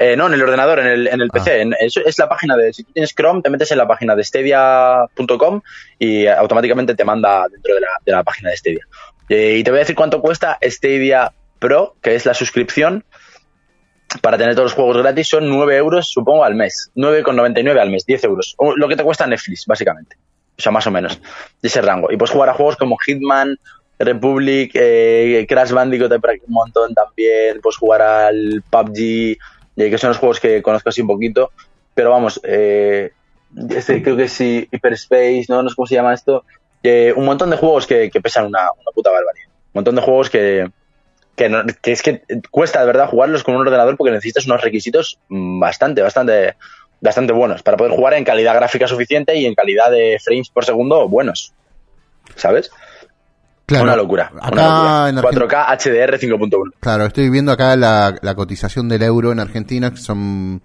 Eh, 0.02 0.16
no, 0.16 0.26
en 0.26 0.34
el 0.34 0.42
ordenador, 0.42 0.78
en 0.80 0.86
el, 0.86 1.06
en 1.06 1.20
el 1.20 1.28
PC. 1.30 1.60
En- 1.60 1.74
es, 1.78 1.96
es 1.96 2.18
la 2.18 2.28
página 2.28 2.56
de. 2.56 2.72
Si 2.72 2.82
tú 2.82 2.92
tienes 2.92 3.14
Chrome, 3.14 3.40
te 3.42 3.50
metes 3.50 3.70
en 3.70 3.78
la 3.78 3.86
página 3.86 4.16
de 4.16 4.24
Stadia.com 4.24 5.60
y 5.98 6.26
automáticamente 6.26 6.94
te 6.94 7.04
manda 7.04 7.46
dentro 7.50 7.74
de 7.74 7.80
la, 7.80 7.88
de 8.04 8.12
la 8.12 8.22
página 8.22 8.50
de 8.50 8.56
Stadia. 8.56 8.86
Eh, 9.28 9.56
y 9.58 9.64
te 9.64 9.70
voy 9.70 9.78
a 9.78 9.80
decir 9.82 9.94
cuánto 9.96 10.20
cuesta 10.20 10.58
Stadia 10.62 11.32
Pro, 11.58 11.94
que 12.02 12.14
es 12.14 12.26
la 12.26 12.34
suscripción 12.34 13.04
para 14.20 14.36
tener 14.36 14.54
todos 14.54 14.66
los 14.66 14.74
juegos 14.74 14.98
gratis. 14.98 15.28
Son 15.28 15.48
9 15.48 15.76
euros, 15.76 16.08
supongo, 16.08 16.44
al 16.44 16.54
mes. 16.54 16.90
9,99 16.96 17.78
al 17.80 17.90
mes, 17.90 18.04
10 18.04 18.24
euros. 18.24 18.54
O 18.58 18.76
Lo 18.76 18.88
que 18.88 18.96
te 18.96 19.04
cuesta 19.04 19.26
Netflix, 19.26 19.66
básicamente. 19.66 20.16
O 20.58 20.60
sea, 20.62 20.72
más 20.72 20.86
o 20.86 20.90
menos. 20.90 21.20
De 21.62 21.68
ese 21.68 21.80
rango. 21.80 22.10
Y 22.12 22.16
puedes 22.16 22.32
jugar 22.32 22.48
a 22.50 22.54
juegos 22.54 22.76
como 22.76 22.96
Hitman, 22.98 23.56
Republic, 23.98 24.72
eh, 24.74 25.46
Crash 25.48 25.70
Bandicoot, 25.70 26.12
un 26.12 26.20
montón 26.52 26.92
también. 26.92 27.60
Puedes 27.62 27.76
jugar 27.76 28.02
al 28.02 28.62
PUBG, 28.68 29.38
eh, 29.76 29.90
que 29.90 29.98
son 29.98 30.08
los 30.08 30.18
juegos 30.18 30.40
que 30.40 30.62
conozco 30.62 30.88
así 30.88 31.00
un 31.00 31.08
poquito. 31.08 31.50
Pero 31.94 32.10
vamos, 32.10 32.40
eh, 32.44 33.12
este, 33.70 34.02
creo 34.02 34.16
que 34.16 34.28
sí, 34.28 34.68
Hyperspace, 34.70 35.46
¿no? 35.48 35.62
no 35.62 35.68
sé 35.68 35.76
cómo 35.76 35.86
se 35.86 35.94
llama 35.94 36.14
esto. 36.14 36.44
Un 37.16 37.24
montón 37.24 37.50
de 37.50 37.56
juegos 37.56 37.86
que, 37.86 38.10
que 38.10 38.20
pesan 38.20 38.46
una, 38.46 38.60
una 38.72 38.90
puta 38.94 39.10
barbaridad. 39.10 39.46
Un 39.46 39.72
montón 39.74 39.94
de 39.94 40.02
juegos 40.02 40.30
que, 40.30 40.68
que 41.36 41.92
es 41.92 42.02
que 42.02 42.22
cuesta 42.50 42.80
de 42.80 42.86
verdad 42.86 43.08
jugarlos 43.08 43.42
con 43.42 43.54
un 43.54 43.62
ordenador 43.62 43.96
porque 43.96 44.12
necesitas 44.12 44.46
unos 44.46 44.60
requisitos 44.60 45.18
mm, 45.28 45.60
bastante, 45.60 46.02
bastante, 46.02 46.56
bastante 47.00 47.32
buenos 47.32 47.62
para 47.62 47.76
poder 47.76 47.92
jugar 47.92 48.14
en 48.14 48.24
calidad 48.24 48.54
gráfica 48.54 48.86
suficiente 48.86 49.36
y 49.36 49.46
en 49.46 49.54
calidad 49.54 49.90
de 49.90 50.18
frames 50.22 50.50
por 50.50 50.64
segundo 50.64 51.08
buenos. 51.08 51.52
¿Sabes? 52.36 52.70
Claro. 53.72 53.84
Una 53.84 53.96
locura. 53.96 54.32
Acá 54.40 54.50
una 54.52 55.08
en 55.08 55.16
locura. 55.16 55.46
Argen- 55.46 55.48
4K 55.48 55.66
HDR 55.78 56.18
5.1. 56.18 56.72
Claro, 56.80 57.06
estoy 57.06 57.30
viendo 57.30 57.52
acá 57.52 57.76
la, 57.76 58.14
la 58.22 58.34
cotización 58.34 58.88
del 58.88 59.02
euro 59.02 59.32
en 59.32 59.40
Argentina, 59.40 59.90
que 59.90 59.98
son 59.98 60.62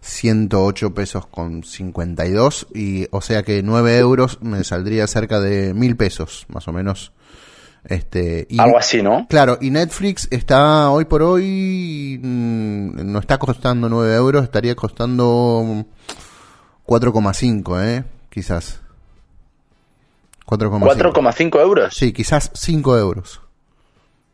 108 0.00 0.94
pesos 0.94 1.26
con 1.26 1.62
52, 1.64 2.68
y 2.74 3.06
o 3.10 3.20
sea 3.20 3.42
que 3.42 3.62
9 3.62 3.98
euros 3.98 4.38
me 4.40 4.64
saldría 4.64 5.06
cerca 5.06 5.40
de 5.40 5.74
1000 5.74 5.96
pesos, 5.96 6.46
más 6.48 6.66
o 6.68 6.72
menos. 6.72 7.12
Este, 7.84 8.46
y, 8.50 8.58
Algo 8.60 8.76
así, 8.78 9.02
¿no? 9.02 9.26
Claro, 9.28 9.56
y 9.60 9.70
Netflix 9.70 10.28
está 10.30 10.90
hoy 10.90 11.04
por 11.06 11.22
hoy, 11.22 12.18
mm, 12.22 13.10
no 13.12 13.18
está 13.18 13.38
costando 13.38 13.88
9 13.88 14.14
euros, 14.14 14.44
estaría 14.44 14.74
costando 14.74 15.84
4,5, 16.86 17.82
¿eh? 17.84 18.04
Quizás. 18.30 18.80
4,5. 20.48 21.12
4,5 21.12 21.60
euros. 21.60 21.94
Sí, 21.94 22.12
quizás 22.12 22.50
5 22.54 22.98
euros. 22.98 23.40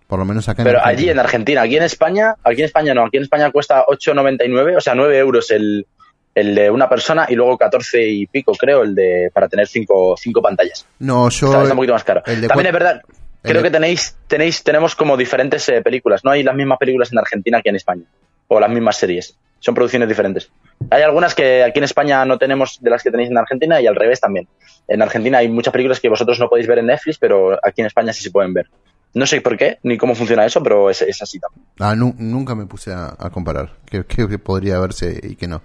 Por 0.06 0.18
lo 0.18 0.24
menos 0.24 0.48
acá 0.48 0.62
en 0.62 0.66
Pero 0.66 0.78
Argentina. 0.78 0.98
allí 1.00 1.10
en 1.10 1.18
Argentina, 1.18 1.62
aquí 1.62 1.76
en 1.76 1.82
España, 1.82 2.34
aquí 2.44 2.60
en 2.60 2.66
España 2.66 2.94
no, 2.94 3.04
aquí 3.06 3.16
en 3.16 3.22
España 3.24 3.50
cuesta 3.50 3.84
8,99, 3.86 4.76
o 4.76 4.80
sea, 4.80 4.94
9 4.94 5.18
euros 5.18 5.50
el, 5.50 5.86
el 6.34 6.54
de 6.54 6.70
una 6.70 6.88
persona 6.88 7.26
y 7.28 7.34
luego 7.34 7.56
14 7.58 8.06
y 8.06 8.26
pico, 8.26 8.52
creo, 8.52 8.82
el 8.82 8.94
de 8.94 9.30
para 9.32 9.48
tener 9.48 9.66
cinco, 9.66 10.14
cinco 10.16 10.40
pantallas. 10.42 10.86
No, 10.98 11.28
yo. 11.30 11.46
Está, 11.48 11.62
está 11.62 11.72
un 11.72 11.76
poquito 11.78 11.94
más 11.94 12.04
caro. 12.04 12.22
el 12.26 12.40
de 12.42 12.48
También 12.48 12.66
es 12.66 12.72
verdad, 12.74 13.00
creo 13.42 13.56
de- 13.56 13.62
que 13.62 13.70
tenéis, 13.70 14.16
tenéis, 14.28 14.62
tenemos 14.62 14.94
como 14.94 15.16
diferentes 15.16 15.68
eh, 15.70 15.80
películas. 15.82 16.22
No 16.22 16.30
hay 16.30 16.42
las 16.42 16.54
mismas 16.54 16.78
películas 16.78 17.10
en 17.10 17.18
Argentina 17.18 17.60
que 17.62 17.70
en 17.70 17.76
España. 17.76 18.04
O 18.48 18.60
las 18.60 18.70
mismas 18.70 18.96
series. 18.96 19.36
Son 19.60 19.74
producciones 19.74 20.08
diferentes. 20.08 20.50
Hay 20.90 21.02
algunas 21.02 21.34
que 21.34 21.62
aquí 21.64 21.78
en 21.78 21.84
España 21.84 22.24
no 22.26 22.36
tenemos 22.38 22.78
de 22.82 22.90
las 22.90 23.02
que 23.02 23.10
tenéis 23.10 23.30
en 23.30 23.38
Argentina 23.38 23.80
y 23.80 23.86
al 23.86 23.94
revés 23.96 24.20
también. 24.20 24.46
En 24.88 25.00
Argentina 25.00 25.38
hay 25.38 25.48
muchas 25.48 25.72
películas 25.72 26.00
que 26.00 26.08
vosotros 26.10 26.38
no 26.38 26.48
podéis 26.48 26.66
ver 26.68 26.78
en 26.78 26.86
Netflix, 26.86 27.16
pero 27.18 27.54
aquí 27.66 27.80
en 27.80 27.86
España 27.86 28.12
sí 28.12 28.22
se 28.22 28.30
pueden 28.30 28.52
ver. 28.52 28.68
No 29.14 29.24
sé 29.26 29.40
por 29.40 29.56
qué 29.56 29.78
ni 29.84 29.96
cómo 29.96 30.14
funciona 30.14 30.44
eso, 30.44 30.62
pero 30.62 30.90
es, 30.90 31.00
es 31.00 31.22
así 31.22 31.38
también. 31.38 31.64
Ah, 31.78 31.94
nu- 31.94 32.14
nunca 32.18 32.54
me 32.54 32.66
puse 32.66 32.92
a, 32.92 33.14
a 33.18 33.30
comparar. 33.30 33.70
¿Qué, 33.86 34.04
qué- 34.04 34.28
qué 34.28 34.38
podría 34.38 34.78
verse 34.80 35.18
y 35.22 35.36
qué 35.36 35.46
no? 35.48 35.62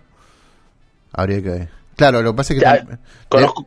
Habría 1.12 1.42
que. 1.42 1.68
Claro, 1.96 2.22
lo 2.22 2.32
que 2.34 2.38
pasa 2.38 2.54
es 2.54 2.60
que. 2.60 2.66
Ya, 2.66 2.86
conozco- 3.28 3.66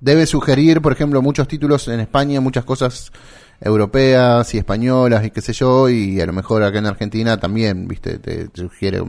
debe 0.00 0.26
sugerir, 0.26 0.82
por 0.82 0.92
ejemplo, 0.92 1.22
muchos 1.22 1.46
títulos 1.48 1.86
en 1.88 2.00
España, 2.00 2.40
muchas 2.40 2.64
cosas 2.64 3.12
europeas 3.64 4.52
y 4.54 4.58
españolas 4.58 5.24
y 5.24 5.30
qué 5.30 5.40
sé 5.40 5.52
yo, 5.52 5.88
y 5.88 6.20
a 6.20 6.26
lo 6.26 6.32
mejor 6.32 6.62
acá 6.62 6.78
en 6.78 6.86
Argentina 6.86 7.38
también, 7.38 7.86
viste, 7.88 8.18
te, 8.18 8.48
te 8.48 8.60
sugiere 8.60 9.02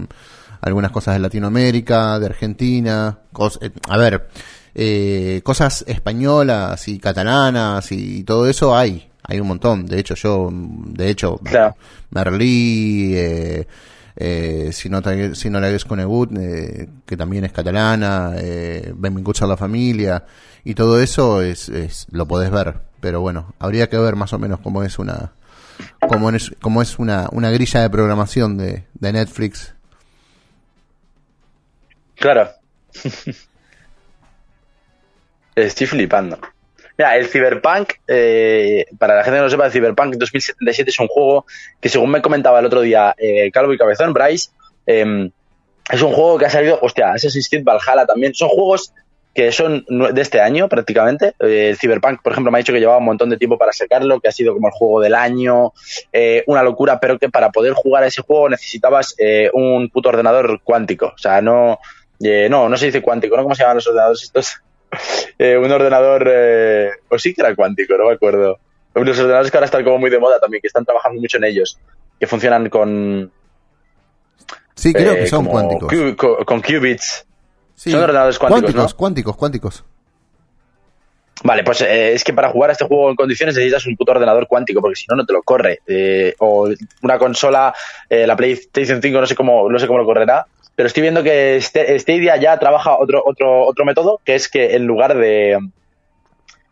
algunas 0.61 0.91
cosas 0.91 1.15
de 1.15 1.19
Latinoamérica, 1.19 2.19
de 2.19 2.25
Argentina, 2.27 3.19
cos- 3.33 3.59
eh, 3.61 3.71
a 3.89 3.97
ver, 3.97 4.27
eh, 4.75 5.41
cosas 5.43 5.83
españolas 5.87 6.87
y 6.87 6.99
catalanas 6.99 7.91
y 7.91 8.23
todo 8.23 8.47
eso 8.47 8.75
hay, 8.75 9.09
hay 9.23 9.39
un 9.39 9.47
montón. 9.47 9.85
De 9.85 9.99
hecho, 9.99 10.15
yo, 10.15 10.49
de 10.51 11.09
hecho, 11.09 11.37
Claro. 11.43 11.75
Merlí, 12.11 13.13
eh, 13.15 13.67
eh, 14.15 14.69
si 14.71 14.89
no, 14.89 15.01
si 15.33 15.49
no 15.49 15.59
la 15.59 15.69
ves 15.69 15.85
con 15.85 15.99
Egut, 15.99 16.31
eh, 16.37 16.89
que 17.05 17.17
también 17.17 17.45
es 17.45 17.51
catalana, 17.51 18.33
eh, 18.37 18.93
Benvinguts 18.95 19.41
a 19.41 19.47
la 19.47 19.57
familia, 19.57 20.25
y 20.63 20.75
todo 20.75 21.01
eso 21.01 21.41
es, 21.41 21.69
es, 21.69 22.07
lo 22.11 22.27
podés 22.27 22.51
ver. 22.51 22.81
Pero 22.99 23.21
bueno, 23.21 23.53
habría 23.59 23.89
que 23.89 23.97
ver 23.97 24.15
más 24.15 24.33
o 24.33 24.39
menos 24.39 24.59
cómo 24.59 24.83
es 24.83 24.99
una, 24.99 25.33
cómo 26.07 26.29
es, 26.29 26.51
cómo 26.61 26.81
es 26.81 26.99
una, 26.99 27.27
una 27.31 27.49
grilla 27.51 27.81
de 27.81 27.89
programación 27.89 28.57
de, 28.57 28.85
de 28.93 29.13
Netflix. 29.13 29.73
Claro. 32.15 32.49
Estoy 35.55 35.87
flipando. 35.87 36.39
Mira, 36.97 37.17
el 37.17 37.27
Cyberpunk, 37.27 37.93
eh, 38.07 38.85
para 38.99 39.15
la 39.15 39.23
gente 39.23 39.37
que 39.37 39.43
no 39.43 39.49
sepa, 39.49 39.65
el 39.65 39.71
Cyberpunk 39.71 40.15
2077 40.15 40.89
es 40.91 40.99
un 40.99 41.07
juego 41.07 41.45
que, 41.81 41.89
según 41.89 42.11
me 42.11 42.21
comentaba 42.21 42.59
el 42.59 42.65
otro 42.65 42.81
día 42.81 43.15
eh, 43.17 43.49
Calvo 43.51 43.73
y 43.73 43.77
Cabezón, 43.77 44.13
Bryce, 44.13 44.51
eh, 44.85 45.29
es 45.91 46.01
un 46.01 46.13
juego 46.13 46.37
que 46.37 46.45
ha 46.45 46.49
salido, 46.49 46.79
hostia, 46.81 47.11
Assassin's 47.11 47.49
Creed 47.49 47.63
Valhalla 47.63 48.05
también. 48.05 48.33
Son 48.33 48.49
juegos 48.49 48.93
que 49.33 49.51
son 49.51 49.83
de 49.87 50.21
este 50.21 50.39
año 50.39 50.69
prácticamente. 50.69 51.33
Eh, 51.39 51.69
el 51.69 51.77
Cyberpunk, 51.77 52.21
por 52.21 52.31
ejemplo, 52.31 52.51
me 52.51 52.57
ha 52.57 52.59
dicho 52.59 52.71
que 52.71 52.79
llevaba 52.79 52.99
un 52.99 53.05
montón 53.05 53.29
de 53.29 53.37
tiempo 53.37 53.57
para 53.57 53.73
sacarlo, 53.73 54.19
que 54.19 54.27
ha 54.27 54.31
sido 54.31 54.53
como 54.53 54.67
el 54.67 54.73
juego 54.73 55.01
del 55.01 55.15
año, 55.15 55.73
eh, 56.11 56.43
una 56.47 56.63
locura, 56.63 56.99
pero 56.99 57.17
que 57.17 57.29
para 57.29 57.49
poder 57.49 57.73
jugar 57.73 58.03
a 58.03 58.07
ese 58.07 58.21
juego 58.21 58.49
necesitabas 58.49 59.15
eh, 59.17 59.49
un 59.53 59.89
puto 59.89 60.09
ordenador 60.09 60.61
cuántico. 60.63 61.07
O 61.07 61.17
sea, 61.17 61.41
no, 61.41 61.79
eh, 62.23 62.47
no, 62.49 62.69
no 62.69 62.77
se 62.77 62.87
dice 62.87 63.01
cuántico, 63.01 63.35
¿no? 63.35 63.43
¿Cómo 63.43 63.55
se 63.55 63.63
llaman 63.63 63.77
los 63.77 63.87
ordenadores 63.87 64.23
estos? 64.23 64.61
Eh, 65.39 65.57
un 65.57 65.71
ordenador, 65.71 66.29
eh, 66.31 66.89
o 67.09 67.17
sí 67.19 67.33
que 67.33 67.41
era 67.41 67.55
cuántico, 67.55 67.95
no 67.97 68.05
me 68.07 68.13
acuerdo. 68.13 68.59
Los 68.93 69.17
ordenadores 69.19 69.49
que 69.51 69.57
ahora 69.57 69.65
están 69.65 69.83
como 69.83 69.97
muy 69.97 70.09
de 70.09 70.19
moda 70.19 70.39
también, 70.39 70.61
que 70.61 70.67
están 70.67 70.85
trabajando 70.85 71.19
mucho 71.19 71.37
en 71.37 71.43
ellos, 71.45 71.77
que 72.19 72.27
funcionan 72.27 72.69
con... 72.69 73.31
Sí, 74.75 74.93
creo 74.93 75.13
eh, 75.13 75.19
que 75.19 75.27
son 75.27 75.45
cuánticos. 75.45 75.91
cu- 75.91 76.15
co- 76.15 76.45
con 76.45 76.61
qubits. 76.61 77.25
Sí, 77.75 77.91
Son 77.91 78.01
ordenadores 78.03 78.37
cuánticos, 78.39 78.61
cuánticos, 78.71 78.91
¿no? 78.93 78.97
cuánticos, 78.97 79.35
cuánticos. 79.35 79.83
Vale, 81.43 81.63
pues 81.63 81.81
eh, 81.81 82.13
es 82.13 82.23
que 82.23 82.31
para 82.33 82.49
jugar 82.49 82.69
a 82.69 82.73
este 82.73 82.85
juego 82.85 83.09
en 83.09 83.15
condiciones 83.15 83.55
necesitas 83.55 83.85
un 83.87 83.97
puto 83.97 84.11
ordenador 84.13 84.47
cuántico, 84.47 84.79
porque 84.79 84.95
si 84.95 85.05
no, 85.09 85.15
no 85.17 85.25
te 85.25 85.33
lo 85.33 85.41
corre. 85.43 85.79
Eh, 85.87 86.33
o 86.39 86.69
una 87.01 87.17
consola, 87.17 87.73
eh, 88.09 88.25
la 88.25 88.35
PlayStation 88.37 89.01
5, 89.01 89.19
no 89.19 89.27
sé 89.27 89.35
cómo, 89.35 89.69
no 89.69 89.77
sé 89.79 89.87
cómo 89.87 89.99
lo 89.99 90.05
correrá, 90.05 90.45
pero 90.75 90.87
estoy 90.87 91.01
viendo 91.01 91.23
que 91.23 91.59
Stadia 91.61 92.37
ya 92.37 92.57
trabaja 92.57 92.97
otro, 92.97 93.21
otro, 93.25 93.65
otro 93.65 93.85
método, 93.85 94.19
que 94.23 94.35
es 94.35 94.47
que 94.49 94.75
en 94.75 94.85
lugar 94.85 95.15
de... 95.15 95.57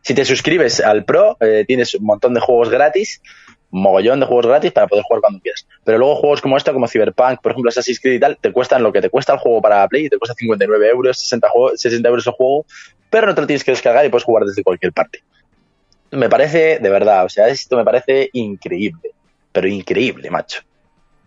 Si 0.01 0.15
te 0.15 0.25
suscribes 0.25 0.79
al 0.79 1.05
Pro, 1.05 1.37
eh, 1.39 1.63
tienes 1.67 1.93
un 1.93 2.05
montón 2.05 2.33
de 2.33 2.39
juegos 2.39 2.69
gratis, 2.69 3.21
un 3.69 3.83
mogollón 3.83 4.19
de 4.19 4.25
juegos 4.25 4.47
gratis 4.47 4.71
para 4.71 4.87
poder 4.87 5.03
jugar 5.03 5.21
cuando 5.21 5.39
quieras. 5.39 5.67
Pero 5.83 5.99
luego 5.99 6.15
juegos 6.15 6.41
como 6.41 6.57
esto, 6.57 6.73
como 6.73 6.87
Cyberpunk, 6.87 7.39
por 7.39 7.51
ejemplo, 7.51 7.69
Assassin's 7.69 7.99
Creed 7.99 8.15
y 8.15 8.19
tal, 8.19 8.37
te 8.41 8.51
cuestan 8.51 8.81
lo 8.81 8.91
que 8.91 8.99
te 9.01 9.11
cuesta 9.11 9.33
el 9.33 9.39
juego 9.39 9.61
para 9.61 9.87
Play, 9.87 10.09
te 10.09 10.17
cuesta 10.17 10.33
59 10.33 10.89
euros, 10.89 11.19
60, 11.19 11.49
juego- 11.49 11.77
60 11.77 12.09
euros 12.09 12.25
el 12.25 12.33
juego, 12.33 12.65
pero 13.11 13.27
no 13.27 13.35
te 13.35 13.41
lo 13.41 13.47
tienes 13.47 13.63
que 13.63 13.71
descargar 13.71 14.03
y 14.03 14.09
puedes 14.09 14.23
jugar 14.23 14.45
desde 14.45 14.63
cualquier 14.63 14.91
parte. 14.91 15.19
Me 16.09 16.27
parece, 16.29 16.79
de 16.79 16.89
verdad, 16.89 17.23
o 17.25 17.29
sea, 17.29 17.47
esto 17.47 17.77
me 17.77 17.85
parece 17.85 18.29
increíble, 18.33 19.11
pero 19.51 19.67
increíble, 19.67 20.31
macho. 20.31 20.61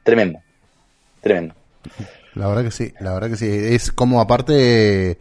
Tremendo, 0.02 0.40
tremendo. 1.20 1.54
La 2.34 2.48
verdad 2.48 2.64
que 2.64 2.70
sí, 2.70 2.92
la 3.00 3.14
verdad 3.14 3.30
que 3.30 3.36
sí. 3.36 3.48
Es 3.48 3.92
como 3.92 4.20
aparte, 4.20 5.18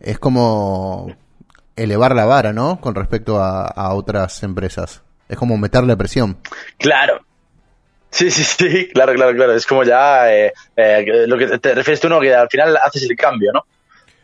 es 0.00 0.18
como 0.18 1.14
elevar 1.76 2.14
la 2.14 2.26
vara, 2.26 2.52
¿no? 2.52 2.80
Con 2.80 2.94
respecto 2.94 3.38
a, 3.40 3.94
otras 3.94 4.42
empresas. 4.42 5.02
Es 5.28 5.38
como 5.38 5.56
meterle 5.56 5.96
presión. 5.96 6.38
Claro. 6.78 7.20
Sí, 8.10 8.30
sí, 8.30 8.44
sí, 8.44 8.88
claro, 8.92 9.14
claro, 9.14 9.34
claro. 9.34 9.54
Es 9.54 9.66
como 9.66 9.84
ya 9.84 10.30
eh, 10.30 10.52
eh, 10.76 11.24
lo 11.26 11.38
que 11.38 11.58
te 11.58 11.74
refieres 11.74 12.00
tú, 12.00 12.10
¿no? 12.10 12.20
Que 12.20 12.34
al 12.34 12.48
final 12.48 12.76
haces 12.76 13.08
el 13.08 13.16
cambio, 13.16 13.52
¿no? 13.52 13.64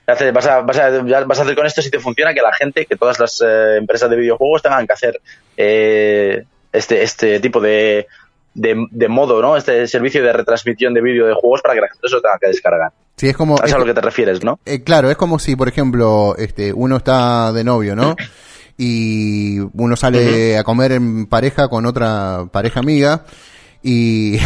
Vas 0.06 0.22
a, 0.22 0.30
vas, 0.30 0.46
a, 0.46 0.60
vas 0.60 1.38
a 1.38 1.42
hacer 1.42 1.54
con 1.54 1.66
esto 1.66 1.82
si 1.82 1.90
te 1.90 2.00
funciona 2.00 2.32
que 2.32 2.40
la 2.40 2.52
gente, 2.54 2.86
que 2.86 2.96
todas 2.96 3.18
las 3.18 3.42
eh, 3.42 3.76
empresas 3.76 4.08
de 4.08 4.16
videojuegos 4.16 4.62
tengan 4.62 4.86
que 4.86 4.92
hacer 4.94 5.20
eh, 5.54 6.44
este, 6.72 7.02
este 7.02 7.40
tipo 7.40 7.60
de, 7.60 8.06
de, 8.54 8.86
de 8.90 9.08
modo, 9.08 9.40
¿no? 9.42 9.56
Este 9.56 9.86
servicio 9.86 10.22
de 10.22 10.32
retransmisión 10.32 10.94
de 10.94 11.00
vídeo 11.02 11.26
de 11.26 11.34
juegos 11.34 11.60
para 11.62 11.74
que 11.74 11.80
la 11.82 11.88
gente 11.88 12.08
se 12.08 12.14
lo 12.14 12.20
tenga 12.22 12.38
que 12.40 12.48
descargar. 12.48 12.90
Sí, 13.16 13.28
es 13.28 13.36
como. 13.36 13.56
Es 13.56 13.64
es- 13.70 13.72
a 13.74 13.78
lo 13.78 13.84
que 13.84 13.94
te 13.94 14.00
refieres, 14.00 14.42
¿no? 14.44 14.58
eh, 14.64 14.82
claro, 14.82 15.10
es 15.10 15.16
como 15.16 15.38
si, 15.38 15.56
por 15.56 15.68
ejemplo, 15.68 16.34
este, 16.38 16.72
uno 16.72 16.96
está 16.98 17.52
de 17.52 17.64
novio, 17.64 17.94
¿no? 17.96 18.14
Y 18.80 19.58
uno 19.58 19.96
sale 19.96 20.56
a 20.56 20.62
comer 20.62 20.92
en 20.92 21.26
pareja 21.26 21.66
con 21.68 21.84
otra 21.84 22.44
pareja 22.52 22.78
amiga 22.78 23.24
y, 23.82 24.38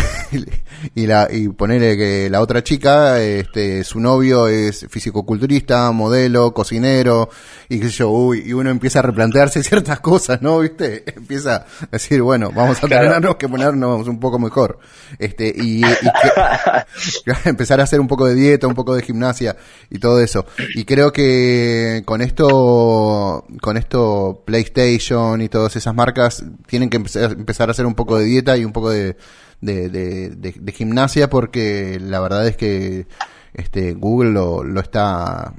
y, 0.94 1.06
la, 1.06 1.28
y 1.30 1.48
ponerle 1.48 1.96
que 1.96 2.28
la 2.30 2.40
otra 2.40 2.62
chica, 2.62 3.20
este, 3.22 3.82
su 3.84 3.98
novio 4.00 4.48
es 4.48 4.86
fisicoculturista, 4.88 5.90
modelo, 5.92 6.52
cocinero, 6.52 7.28
y 7.68 7.80
qué 7.80 7.86
sé 7.86 7.90
yo, 7.98 8.10
uy, 8.10 8.42
y 8.46 8.52
uno 8.52 8.70
empieza 8.70 8.98
a 8.98 9.02
replantearse 9.02 9.62
ciertas 9.64 10.00
cosas, 10.00 10.42
¿no? 10.42 10.58
¿Viste? 10.60 11.04
Empieza 11.16 11.56
a 11.82 11.86
decir, 11.90 12.20
bueno, 12.22 12.50
vamos 12.54 12.78
a 12.82 12.86
Claro. 12.86 13.06
tenernos 13.08 13.36
que 13.36 13.48
ponernos 13.48 14.06
un 14.08 14.20
poco 14.20 14.38
mejor. 14.38 14.78
Este, 15.18 15.48
y, 15.56 15.78
y 15.80 15.82
que- 15.82 17.32
empezar 17.48 17.80
a 17.80 17.84
hacer 17.84 18.00
un 18.00 18.08
poco 18.08 18.26
de 18.26 18.34
dieta, 18.34 18.66
un 18.66 18.74
poco 18.74 18.94
de 18.94 19.02
gimnasia 19.02 19.56
y 19.90 19.98
todo 19.98 20.20
eso. 20.20 20.44
Y 20.74 20.84
creo 20.84 21.12
que 21.12 22.02
con 22.04 22.20
esto, 22.22 23.44
con 23.60 23.76
esto 23.76 24.42
PlayStation 24.44 25.40
y 25.40 25.48
todas 25.48 25.74
esas 25.76 25.94
marcas 25.94 26.44
tienen 26.66 26.90
que 26.90 26.96
empezar, 26.98 27.32
empezar 27.32 27.68
a 27.68 27.72
hacer 27.72 27.86
un 27.86 27.94
poco 27.94 28.18
de 28.18 28.24
dieta 28.24 28.56
y 28.56 28.64
un 28.64 28.72
poco 28.72 28.90
de, 28.90 29.16
de, 29.62 29.88
de- 29.88 30.28
de- 30.30 30.54
de 30.58 30.72
gimnasia 30.72 31.30
porque 31.30 31.98
la 32.00 32.20
verdad 32.20 32.46
es 32.46 32.56
que 32.58 33.06
este 33.54 33.94
Google 33.94 34.32
lo, 34.32 34.62
lo 34.64 34.80
está 34.80 35.54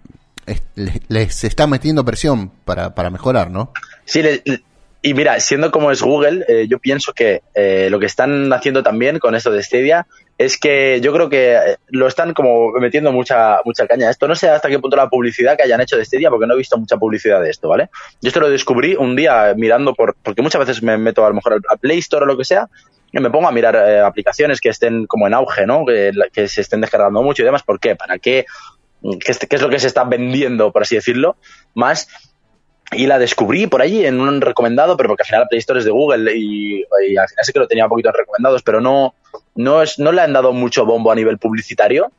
es- 0.45 0.61
les, 0.75 0.99
les 1.07 1.43
está 1.43 1.65
metiendo 1.65 2.05
presión 2.05 2.51
para, 2.65 2.93
para 2.93 3.09
mejorar, 3.09 3.49
¿no? 3.49 3.71
Sí, 4.05 4.21
y 5.05 5.13
mira, 5.13 5.37
siendo 5.41 5.69
como 5.69 5.91
es 5.91 6.01
Google, 6.01 6.45
eh, 6.47 6.65
yo 6.69 6.79
pienso 6.79 7.11
que 7.13 7.41
eh, 7.55 7.89
lo 7.89 7.99
que 7.99 8.05
están 8.05 8.51
haciendo 8.53 8.83
también 8.83 9.19
con 9.19 9.35
esto 9.35 9.51
de 9.51 9.61
Stadia 9.61 10.07
es 10.37 10.57
que 10.57 10.99
yo 11.01 11.11
creo 11.13 11.29
que 11.29 11.55
eh, 11.55 11.77
lo 11.89 12.07
están 12.07 12.33
como 12.33 12.71
metiendo 12.79 13.11
mucha 13.11 13.57
mucha 13.65 13.85
caña 13.85 14.07
a 14.07 14.11
esto. 14.11 14.29
No 14.29 14.35
sé 14.35 14.47
hasta 14.47 14.69
qué 14.69 14.79
punto 14.79 14.95
la 14.95 15.09
publicidad 15.09 15.57
que 15.57 15.63
hayan 15.63 15.81
hecho 15.81 15.97
de 15.97 16.05
Stadia, 16.05 16.29
porque 16.29 16.47
no 16.47 16.53
he 16.53 16.57
visto 16.57 16.77
mucha 16.77 16.95
publicidad 16.97 17.41
de 17.41 17.49
esto, 17.49 17.67
¿vale? 17.67 17.89
Yo 18.21 18.29
esto 18.29 18.39
lo 18.39 18.49
descubrí 18.49 18.95
un 18.95 19.15
día 19.17 19.53
mirando 19.57 19.93
por, 19.93 20.15
porque 20.23 20.41
muchas 20.41 20.59
veces 20.65 20.81
me 20.81 20.97
meto 20.97 21.25
a 21.25 21.29
lo 21.29 21.35
mejor 21.35 21.61
al 21.67 21.79
Play 21.79 21.99
Store 21.99 22.23
o 22.23 22.25
lo 22.25 22.37
que 22.37 22.45
sea, 22.45 22.69
me 23.19 23.29
pongo 23.29 23.47
a 23.47 23.51
mirar 23.51 23.75
eh, 23.75 23.99
aplicaciones 23.99 24.59
que 24.59 24.69
estén 24.69 25.05
como 25.05 25.27
en 25.27 25.33
auge, 25.33 25.65
¿no? 25.65 25.85
Que, 25.85 26.11
que 26.31 26.47
se 26.47 26.61
estén 26.61 26.81
descargando 26.81 27.21
mucho 27.21 27.41
y 27.41 27.45
demás. 27.45 27.63
¿Por 27.63 27.79
qué? 27.79 27.95
¿Para 27.95 28.17
qué? 28.17 28.45
¿Qué 29.01 29.31
es, 29.31 29.39
qué 29.39 29.55
es 29.55 29.61
lo 29.61 29.69
que 29.69 29.79
se 29.79 29.87
está 29.87 30.03
vendiendo, 30.03 30.71
por 30.71 30.81
así 30.81 30.95
decirlo? 30.95 31.35
Más 31.73 32.07
y 32.95 33.07
la 33.07 33.19
descubrí 33.19 33.67
por 33.67 33.81
allí 33.81 34.05
en 34.05 34.19
un 34.19 34.41
recomendado, 34.41 34.97
pero 34.97 35.09
porque 35.09 35.23
al 35.23 35.27
final 35.27 35.41
la 35.41 35.47
Play 35.47 35.59
Store 35.59 35.79
es 35.79 35.85
de 35.85 35.91
Google 35.91 36.35
y, 36.35 36.83
y 37.07 37.17
al 37.17 37.27
final 37.27 37.45
sí 37.45 37.53
que 37.53 37.59
lo 37.59 37.67
tenía 37.67 37.85
un 37.85 37.89
poquito 37.89 38.09
en 38.09 38.15
recomendados, 38.15 38.61
pero 38.61 38.81
no, 38.81 39.15
no, 39.55 39.81
es, 39.81 39.99
no 39.99 40.11
le 40.11 40.21
han 40.21 40.33
dado 40.33 40.53
mucho 40.53 40.85
bombo 40.85 41.11
a 41.11 41.15
nivel 41.15 41.37
publicitario. 41.37 42.11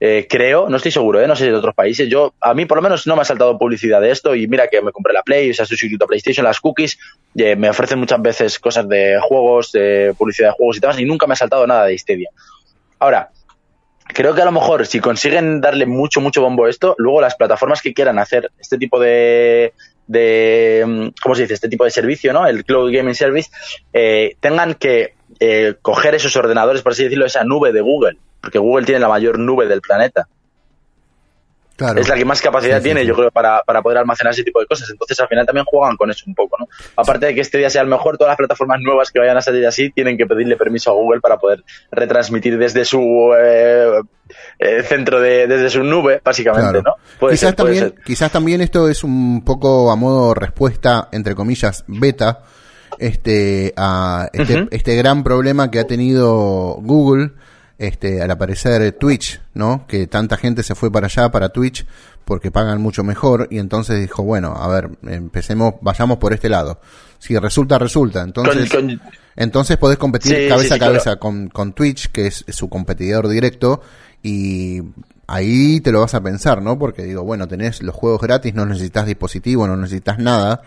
Eh, 0.00 0.26
creo, 0.28 0.68
no 0.68 0.76
estoy 0.76 0.92
seguro, 0.92 1.20
¿eh? 1.20 1.26
no 1.26 1.34
sé 1.34 1.44
si 1.44 1.50
de 1.50 1.56
otros 1.56 1.74
países. 1.74 2.08
Yo, 2.08 2.34
a 2.40 2.54
mí 2.54 2.66
por 2.66 2.78
lo 2.78 2.82
menos 2.82 3.06
no 3.06 3.16
me 3.16 3.22
ha 3.22 3.24
saltado 3.24 3.58
publicidad 3.58 4.00
de 4.00 4.10
esto 4.10 4.34
y 4.34 4.46
mira 4.46 4.68
que 4.68 4.80
me 4.80 4.92
compré 4.92 5.12
la 5.12 5.22
Play, 5.22 5.50
o 5.50 5.54
sea, 5.54 5.66
suscrito 5.66 6.04
a 6.04 6.08
PlayStation, 6.08 6.44
las 6.44 6.60
cookies, 6.60 6.98
eh, 7.36 7.56
me 7.56 7.68
ofrecen 7.68 7.98
muchas 7.98 8.22
veces 8.22 8.58
cosas 8.58 8.88
de 8.88 9.18
juegos, 9.20 9.72
publicidad 10.16 10.48
de 10.48 10.54
juegos 10.54 10.76
y 10.76 10.80
demás 10.80 11.00
y 11.00 11.04
nunca 11.04 11.26
me 11.26 11.32
ha 11.32 11.36
saltado 11.36 11.66
nada 11.66 11.86
de 11.86 11.98
Stadia. 11.98 12.30
Ahora, 13.00 13.30
creo 14.06 14.34
que 14.34 14.42
a 14.42 14.44
lo 14.44 14.52
mejor 14.52 14.86
si 14.86 15.00
consiguen 15.00 15.60
darle 15.60 15.86
mucho, 15.86 16.20
mucho 16.20 16.42
bombo 16.42 16.64
a 16.64 16.70
esto, 16.70 16.94
luego 16.98 17.20
las 17.20 17.34
plataformas 17.34 17.82
que 17.82 17.92
quieran 17.92 18.18
hacer 18.18 18.50
este 18.58 18.78
tipo 18.78 18.98
de, 19.00 19.72
de 20.06 20.84
mm, 20.86 21.08
¿cómo 21.22 21.34
se 21.34 21.42
dice? 21.42 21.54
Este 21.54 21.68
tipo 21.68 21.84
de 21.84 21.90
servicio, 21.90 22.32
¿no? 22.32 22.46
El 22.46 22.64
Cloud 22.64 22.92
Gaming 22.92 23.14
Service, 23.14 23.50
eh, 23.92 24.36
tengan 24.40 24.74
que 24.74 25.14
eh, 25.40 25.74
coger 25.82 26.14
esos 26.14 26.34
ordenadores, 26.36 26.82
por 26.82 26.92
así 26.92 27.04
decirlo, 27.04 27.26
esa 27.26 27.44
nube 27.44 27.72
de 27.72 27.80
Google, 27.80 28.18
porque 28.40 28.58
Google 28.58 28.86
tiene 28.86 29.00
la 29.00 29.08
mayor 29.08 29.38
nube 29.38 29.66
del 29.66 29.80
planeta. 29.80 30.28
Claro. 31.76 32.00
Es 32.00 32.08
la 32.08 32.16
que 32.16 32.24
más 32.24 32.40
capacidad 32.42 32.78
Sí, 32.78 32.82
tiene, 32.82 33.02
sí. 33.02 33.06
yo 33.06 33.14
creo, 33.14 33.30
para, 33.30 33.62
para 33.64 33.82
poder 33.82 33.98
almacenar 33.98 34.32
ese 34.32 34.42
tipo 34.42 34.58
de 34.58 34.66
cosas. 34.66 34.90
Entonces, 34.90 35.20
al 35.20 35.28
final 35.28 35.46
también 35.46 35.64
juegan 35.64 35.96
con 35.96 36.10
eso 36.10 36.24
un 36.26 36.34
poco, 36.34 36.56
¿no? 36.58 36.66
Aparte 36.96 37.26
de 37.26 37.36
que 37.36 37.40
este 37.40 37.56
día 37.58 37.70
sea 37.70 37.82
el 37.82 37.86
mejor, 37.88 38.18
todas 38.18 38.32
las 38.32 38.36
plataformas 38.36 38.80
nuevas 38.82 39.12
que 39.12 39.20
vayan 39.20 39.36
a 39.36 39.40
salir 39.42 39.64
así 39.64 39.90
tienen 39.90 40.16
que 40.18 40.26
pedirle 40.26 40.56
permiso 40.56 40.90
a 40.90 40.94
Google 40.94 41.20
para 41.20 41.36
poder 41.38 41.62
retransmitir 41.92 42.58
desde 42.58 42.84
su 42.84 43.32
eh, 43.40 43.92
eh, 44.58 44.82
centro 44.82 45.20
de, 45.20 45.46
desde 45.46 45.70
su 45.70 45.84
nube, 45.84 46.20
básicamente, 46.24 46.80
Claro. 46.80 46.82
¿no? 46.84 46.94
Puede 47.20 47.34
quizás 47.34 47.50
ser, 47.50 47.56
puede 47.56 47.74
también, 47.76 47.94
ser. 47.94 48.04
quizás 48.04 48.32
también 48.32 48.60
esto 48.60 48.88
es 48.88 49.04
un 49.04 49.44
poco 49.44 49.92
a 49.92 49.94
modo 49.94 50.34
respuesta, 50.34 51.08
entre 51.12 51.36
comillas, 51.36 51.84
beta, 51.86 52.40
este, 52.98 53.72
a 53.76 54.28
este, 54.32 54.66
este 54.72 54.96
gran 54.96 55.22
problema 55.22 55.70
que 55.70 55.78
ha 55.78 55.86
tenido 55.86 56.74
Google, 56.80 57.30
este, 57.78 58.20
al 58.22 58.30
aparecer 58.30 58.92
Twitch, 58.92 59.40
¿no? 59.54 59.86
Que 59.86 60.06
tanta 60.08 60.36
gente 60.36 60.62
se 60.62 60.74
fue 60.74 60.90
para 60.90 61.06
allá, 61.06 61.30
para 61.30 61.48
Twitch, 61.50 61.86
porque 62.24 62.50
pagan 62.50 62.82
mucho 62.82 63.04
mejor, 63.04 63.48
y 63.50 63.58
entonces 63.58 64.00
dijo, 64.00 64.22
bueno, 64.22 64.54
a 64.56 64.68
ver, 64.68 64.90
empecemos, 65.06 65.74
vayamos 65.80 66.18
por 66.18 66.32
este 66.34 66.48
lado. 66.48 66.80
Si 67.18 67.36
resulta, 67.38 67.78
resulta. 67.78 68.22
Entonces, 68.22 68.68
Con- 68.70 68.88
con- 68.88 69.00
entonces 69.36 69.76
podés 69.76 69.96
competir 69.98 70.36
Sí, 70.36 70.48
cabeza 70.48 70.74
sí, 70.74 70.74
a 70.74 70.78
cabeza 70.86 71.02
claro. 71.04 71.20
con, 71.20 71.48
con 71.48 71.72
Twitch, 71.72 72.10
que 72.10 72.26
es 72.26 72.44
su 72.48 72.68
competidor 72.68 73.28
directo, 73.28 73.80
y 74.22 74.82
ahí 75.28 75.80
te 75.80 75.92
lo 75.92 76.00
vas 76.00 76.14
a 76.14 76.20
pensar, 76.20 76.60
¿no? 76.60 76.78
Porque 76.78 77.04
digo, 77.04 77.22
bueno, 77.22 77.46
tenés 77.46 77.82
los 77.82 77.94
juegos 77.94 78.20
gratis, 78.20 78.54
no 78.54 78.66
necesitas 78.66 79.06
dispositivo, 79.06 79.66
no 79.68 79.76
necesitas 79.76 80.18
nada, 80.18 80.62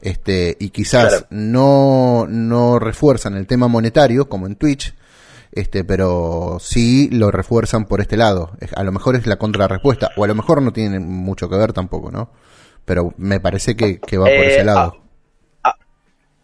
este, 0.00 0.56
y 0.60 0.70
quizás 0.70 1.08
Claro. 1.08 1.26
no, 1.30 2.26
no 2.28 2.78
refuerzan 2.78 3.34
el 3.34 3.46
tema 3.46 3.66
monetario, 3.68 4.28
como 4.28 4.46
en 4.46 4.56
Twitch, 4.56 4.94
este, 5.54 5.84
pero 5.84 6.58
sí 6.60 7.08
lo 7.10 7.30
refuerzan 7.30 7.86
por 7.86 8.00
este 8.00 8.16
lado. 8.16 8.50
A 8.74 8.82
lo 8.82 8.92
mejor 8.92 9.14
es 9.14 9.26
la 9.26 9.36
contrarrespuesta, 9.36 10.10
o 10.16 10.24
a 10.24 10.26
lo 10.26 10.34
mejor 10.34 10.60
no 10.60 10.72
tiene 10.72 10.98
mucho 10.98 11.48
que 11.48 11.56
ver 11.56 11.72
tampoco, 11.72 12.10
¿no? 12.10 12.30
Pero 12.84 13.14
me 13.16 13.40
parece 13.40 13.76
que, 13.76 14.00
que 14.00 14.18
va 14.18 14.24
por 14.24 14.32
Eh, 14.32 14.54
ese 14.54 14.64
lado. 14.64 14.98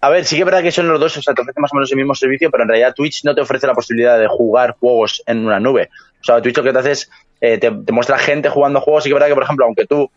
A 0.02 0.08
ver, 0.08 0.24
sí 0.24 0.36
que 0.36 0.42
es 0.42 0.46
verdad 0.46 0.62
que 0.62 0.72
son 0.72 0.88
los 0.88 0.98
dos, 0.98 1.14
o 1.18 1.20
sea, 1.20 1.34
te 1.34 1.42
ofrece 1.42 1.60
más 1.60 1.72
o 1.74 1.76
menos 1.76 1.90
el 1.92 1.98
mismo 1.98 2.14
servicio, 2.14 2.50
pero 2.50 2.62
en 2.62 2.70
realidad 2.70 2.94
Twitch 2.94 3.22
no 3.24 3.34
te 3.34 3.42
ofrece 3.42 3.66
la 3.66 3.74
posibilidad 3.74 4.18
de 4.18 4.28
jugar 4.28 4.76
juegos 4.80 5.22
en 5.26 5.44
una 5.44 5.60
nube. 5.60 5.90
O 6.22 6.24
sea, 6.24 6.40
Twitch 6.40 6.56
lo 6.56 6.62
que 6.62 6.72
te 6.72 6.78
hace 6.78 6.90
es, 6.92 7.10
eh, 7.42 7.58
te, 7.58 7.70
te 7.70 7.92
muestra 7.92 8.16
gente 8.16 8.48
jugando 8.48 8.80
juegos, 8.80 9.04
sí 9.04 9.10
que 9.10 9.12
es 9.12 9.16
verdad 9.16 9.28
que, 9.28 9.34
por 9.34 9.42
ejemplo, 9.42 9.66
aunque 9.66 9.84
tú, 9.86 10.10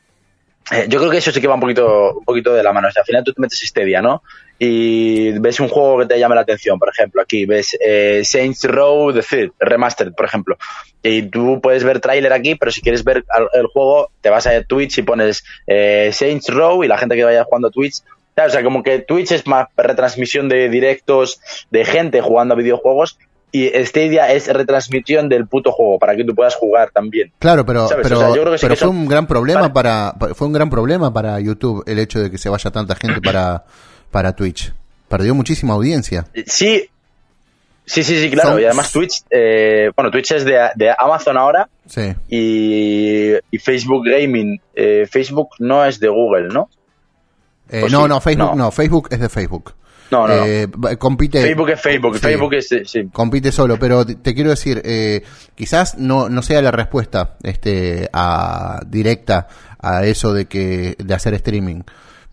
eh, 0.72 0.86
yo 0.88 1.00
creo 1.00 1.12
que 1.12 1.18
eso 1.18 1.32
sí 1.32 1.42
que 1.42 1.48
va 1.48 1.56
un 1.56 1.60
poquito, 1.60 2.14
un 2.14 2.24
poquito 2.24 2.54
de 2.54 2.64
la 2.64 2.72
mano. 2.72 2.88
O 2.88 2.92
sea, 2.92 3.02
al 3.02 3.06
final 3.06 3.24
tú 3.26 3.34
te 3.34 3.42
metes 3.42 3.60
Stadia, 3.60 4.02
¿no? 4.02 4.24
Y 4.60 5.32
ves 5.40 5.60
un 5.60 5.68
juego 5.68 6.00
que 6.00 6.06
te 6.06 6.20
llama 6.20 6.36
la 6.36 6.42
atención, 6.42 6.80
por 6.80 6.90
ejemplo, 6.90 7.22
aquí 7.22 7.46
ves 7.46 7.76
eh, 7.86 8.22
Saints 8.24 8.64
Row 8.66 9.12
The 9.12 9.22
Third, 9.22 9.52
Remastered, 9.60 10.14
por 10.14 10.26
ejemplo. 10.26 10.58
Y 11.02 11.24
tú 11.24 11.60
puedes 11.62 11.84
ver 11.84 12.00
tráiler 12.00 12.32
aquí, 12.32 12.56
pero 12.56 12.72
si 12.72 12.82
quieres 12.82 13.04
ver 13.04 13.26
el 13.54 13.68
juego, 13.68 14.10
te 14.22 14.30
vas 14.30 14.48
a 14.48 14.64
Twitch 14.64 15.00
y 15.00 15.02
pones 15.02 15.44
eh, 15.68 16.12
Saints 16.14 16.48
Row 16.50 16.84
y 16.84 16.88
la 16.88 16.98
gente 16.98 17.16
que 17.16 17.24
vaya 17.26 17.44
jugando 17.44 17.68
a 17.68 17.72
Twitch 17.72 18.02
Claro, 18.36 18.50
o 18.50 18.52
sea, 18.54 18.64
como 18.64 18.82
que 18.82 18.98
Twitch 18.98 19.32
es 19.32 19.46
más 19.46 19.68
retransmisión 19.78 20.50
de 20.50 20.68
directos 20.68 21.40
de 21.70 21.86
gente 21.86 22.20
jugando 22.22 22.56
a 22.56 22.58
videojuegos 22.58 23.20
y 23.52 23.68
Stadia 23.86 24.34
es 24.34 24.48
retransmisión 24.52 25.30
del 25.30 25.46
puto 25.46 25.72
juego 25.72 26.00
para 26.00 26.16
que 26.16 26.24
tú 26.24 26.34
puedas 26.34 26.56
jugar 26.56 26.90
también. 26.92 27.32
Claro, 27.38 27.64
pero, 27.64 27.88
¿Sabes? 27.88 28.02
pero, 28.08 28.18
O 28.18 28.20
sea, 28.22 28.30
yo 28.36 28.42
creo 28.42 28.52
que 28.54 28.58
sí 28.58 28.66
pero 28.66 28.74
que 28.74 28.80
fue 28.80 28.90
un 28.90 29.08
gran 29.08 29.28
problema 29.28 29.62
Vale. 29.62 29.74
para, 29.76 30.14
pa- 30.18 30.34
fue 30.34 30.48
un 30.48 30.54
gran 30.54 30.68
problema 30.72 31.14
para 31.14 31.40
YouTube 31.40 31.84
el 31.86 32.00
hecho 32.00 32.20
de 32.22 32.32
que 32.32 32.40
se 32.40 32.50
vaya 32.50 32.72
tanta 32.72 32.96
gente 32.96 33.22
para, 33.22 33.66
para 34.14 34.34
Twitch. 34.34 34.72
Perdió 35.10 35.36
muchísima 35.36 35.74
audiencia. 35.74 36.26
Sí, 36.48 36.86
sí, 37.86 38.04
sí, 38.04 38.22
sí, 38.22 38.30
claro. 38.32 38.52
Son- 38.52 38.62
Y 38.62 38.66
además 38.66 38.92
Twitch, 38.94 39.24
eh, 39.30 39.90
bueno, 39.96 40.10
Twitch 40.10 40.32
es 40.32 40.46
de, 40.46 40.58
de 40.76 40.94
Amazon 40.98 41.36
ahora 41.38 41.68
Sí. 41.86 42.14
y, 42.30 43.34
y 43.52 43.58
Facebook 43.60 44.06
Gaming. 44.06 44.62
Eh, 44.74 45.06
Facebook 45.12 45.50
no 45.60 45.84
es 45.84 46.00
de 46.00 46.08
Google, 46.08 46.48
¿no? 46.48 46.70
Eh, 47.70 47.84
¿O 47.84 47.90
no, 47.90 48.04
sí? 48.04 48.08
no, 48.10 48.22
Facebook 48.22 48.50
No. 48.52 48.56
no. 48.56 48.72
Facebook 48.72 49.08
es 49.12 49.20
de 49.20 49.28
Facebook. 49.30 49.74
No, 50.12 50.28
no. 50.28 50.34
Eh, 50.46 50.68
compite. 51.00 51.42
Facebook 51.42 51.70
es 51.72 51.82
Facebook, 51.82 52.16
sí. 52.16 52.22
Facebook 52.22 52.54
es, 52.54 52.70
sí. 52.86 53.10
compite 53.12 53.52
solo, 53.52 53.78
pero 53.80 54.06
te, 54.06 54.14
te 54.16 54.36
quiero 54.36 54.52
decir, 54.52 54.80
eh, 54.86 55.24
quizás 55.56 55.98
no, 55.98 56.30
no 56.30 56.42
sea 56.44 56.62
la 56.62 56.70
respuesta 56.72 57.36
este, 57.42 58.10
a, 58.14 58.82
directa 58.86 59.48
a 59.80 60.06
eso 60.06 60.32
de 60.34 60.46
que 60.46 60.96
de 61.04 61.14
hacer 61.16 61.34
streaming, 61.34 61.82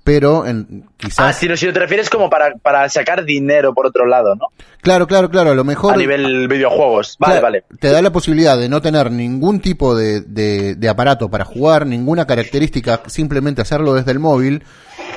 pero 0.04 0.46
en, 0.46 0.84
Ah, 0.86 0.92
quizás, 0.96 1.36
si, 1.38 1.48
no- 1.48 1.56
si 1.56 1.66
te 1.72 1.78
refieres 1.78 2.08
como 2.10 2.28
para, 2.30 2.54
para 2.56 2.88
sacar 2.88 3.24
dinero 3.24 3.72
por 3.74 3.86
otro 3.86 4.06
lado, 4.06 4.34
¿no? 4.34 4.46
claro, 4.80 5.06
claro, 5.06 5.28
claro, 5.30 5.50
a 5.50 5.54
lo 5.54 5.64
mejor 5.64 5.94
A 5.94 5.96
nivel 5.96 6.48
videojuegos. 6.48 7.16
Vale, 7.18 7.32
Claro, 7.34 7.42
vale. 7.44 7.64
te 7.78 7.88
da 7.90 8.00
la 8.02 8.10
posibilidad 8.10 8.58
de 8.58 8.68
no 8.68 8.80
tener 8.80 9.10
ningún 9.10 9.60
tipo 9.60 9.94
de, 9.96 10.20
de- 10.22 10.74
de 10.74 10.88
aparato 10.88 11.28
para 11.30 11.44
jugar, 11.44 11.86
ninguna 11.86 12.26
característica, 12.26 13.02
simplemente 13.06 13.60
hacerlo 13.62 13.94
desde 13.94 14.12
el 14.12 14.18
móvil. 14.18 14.62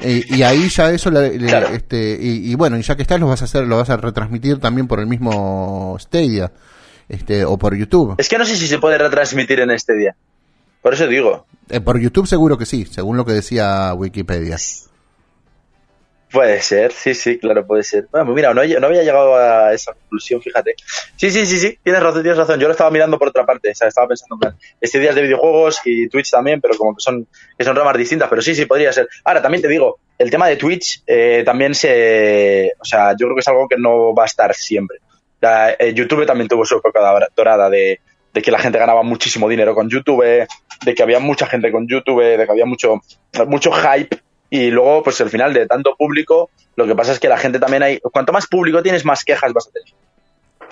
eh, 0.01 0.23
y 0.27 0.43
ahí 0.43 0.67
ya 0.69 0.91
eso, 0.91 1.09
Claro. 1.11 1.67
este, 1.69 2.17
y, 2.19 2.51
y 2.51 2.55
bueno, 2.55 2.77
y 2.77 2.81
ya 2.81 2.95
que 2.95 3.03
estás, 3.03 3.19
lo 3.19 3.27
vas 3.27 3.41
a 3.41 3.45
hacer, 3.45 3.63
lo 3.65 3.77
vas 3.77 3.89
a 3.89 3.97
retransmitir 3.97 4.59
también 4.59 4.87
por 4.87 4.99
el 4.99 5.07
mismo 5.07 5.95
Stadia, 5.99 6.51
este, 7.07 7.45
o 7.45 7.57
por 7.57 7.75
YouTube. 7.75 8.15
Es 8.17 8.27
que 8.27 8.37
no 8.37 8.45
sé 8.45 8.55
si 8.57 8.67
se 8.67 8.79
puede 8.79 8.97
retransmitir 8.97 9.59
en 9.61 9.71
este 9.71 9.93
día. 9.95 10.15
Por 10.83 10.93
eso 10.93 11.07
digo. 11.07 11.47
Eh, 11.69 11.79
por 11.81 11.99
YouTube 11.99 12.27
seguro 12.27 12.57
que 12.59 12.67
sí, 12.67 12.85
según 12.85 13.17
lo 13.17 13.25
que 13.25 13.31
decía 13.33 13.93
Wikipedia. 13.95 14.57
Puede 16.31 16.63
ser, 16.63 16.91
sí, 16.91 17.13
sí, 17.13 17.37
claro, 17.37 17.65
puede 17.65 17.83
ser. 17.83 18.07
Bueno, 18.11 18.25
pues 18.25 18.35
mira, 18.35 18.55
no, 18.55 18.63
no 18.63 18.87
había 18.87 19.03
llegado 19.03 19.35
a 19.35 19.71
esa 19.71 19.93
conclusión, 19.93 20.41
fíjate. 20.41 20.73
Sí, 21.15 21.29
sí, 21.29 21.45
sí, 21.45 21.59
sí, 21.59 21.77
tienes 21.83 22.01
razón, 22.01 22.23
tienes 22.23 22.39
razón. 22.39 22.59
Yo 22.59 22.65
lo 22.65 22.71
estaba 22.71 22.89
mirando 22.89 23.19
por 23.19 23.27
otra 23.27 23.45
parte, 23.45 23.69
o 23.69 23.75
sea, 23.75 23.87
estaba 23.87 24.07
pensando 24.07 24.35
en 24.35 24.39
plan, 24.39 24.55
este 24.81 24.99
día 24.99 25.11
es 25.11 25.15
de 25.15 25.21
videojuegos 25.21 25.79
y 25.85 26.09
Twitch 26.09 26.31
también, 26.31 26.59
pero 26.59 26.75
como 26.75 26.95
que 26.95 27.01
son, 27.03 27.27
que 27.55 27.63
son 27.63 27.75
ramas 27.75 27.95
distintas, 27.97 28.29
pero 28.29 28.41
sí, 28.41 28.55
sí, 28.55 28.65
podría 28.65 28.91
ser. 28.91 29.07
Ahora, 29.23 29.43
también 29.43 29.61
te 29.61 29.67
digo, 29.67 29.99
el 30.17 30.31
tema 30.31 30.47
de 30.47 30.55
Twitch 30.55 31.03
eh, 31.05 31.43
también 31.45 31.75
se, 31.75 32.71
o 32.79 32.85
sea, 32.85 33.11
yo 33.11 33.27
creo 33.27 33.35
que 33.35 33.41
es 33.41 33.47
algo 33.47 33.67
que 33.67 33.77
no 33.77 34.15
va 34.15 34.23
a 34.23 34.25
estar 34.25 34.55
siempre. 34.55 34.97
O 35.05 35.39
sea, 35.39 35.69
eh, 35.77 35.93
YouTube 35.93 36.25
también 36.25 36.47
tuvo 36.47 36.65
su 36.65 36.77
época 36.77 36.99
dora- 36.99 37.29
dorada 37.35 37.69
de, 37.69 37.99
de 38.33 38.41
que 38.41 38.51
la 38.51 38.59
gente 38.59 38.79
ganaba 38.79 39.03
muchísimo 39.03 39.47
dinero 39.47 39.75
con 39.75 39.89
YouTube, 39.89 40.23
de 40.85 40.95
que 40.95 41.03
había 41.03 41.19
mucha 41.19 41.45
gente 41.45 41.71
con 41.71 41.87
YouTube, 41.87 42.23
de 42.23 42.45
que 42.45 42.51
había 42.51 42.65
mucho, 42.65 43.01
mucho 43.47 43.71
hype 43.71 44.17
y 44.49 44.69
luego, 44.71 45.03
pues 45.03 45.19
al 45.21 45.29
final 45.29 45.53
de 45.53 45.65
tanto 45.67 45.95
público, 45.95 46.49
lo 46.75 46.85
que 46.85 46.95
pasa 46.95 47.11
es 47.11 47.19
que 47.19 47.27
la 47.29 47.37
gente 47.37 47.59
también 47.59 47.83
hay, 47.83 47.99
cuanto 47.99 48.33
más 48.33 48.47
público 48.47 48.81
tienes, 48.83 49.05
más 49.05 49.23
quejas 49.23 49.53
vas 49.53 49.67
a 49.67 49.71
tener. 49.71 49.93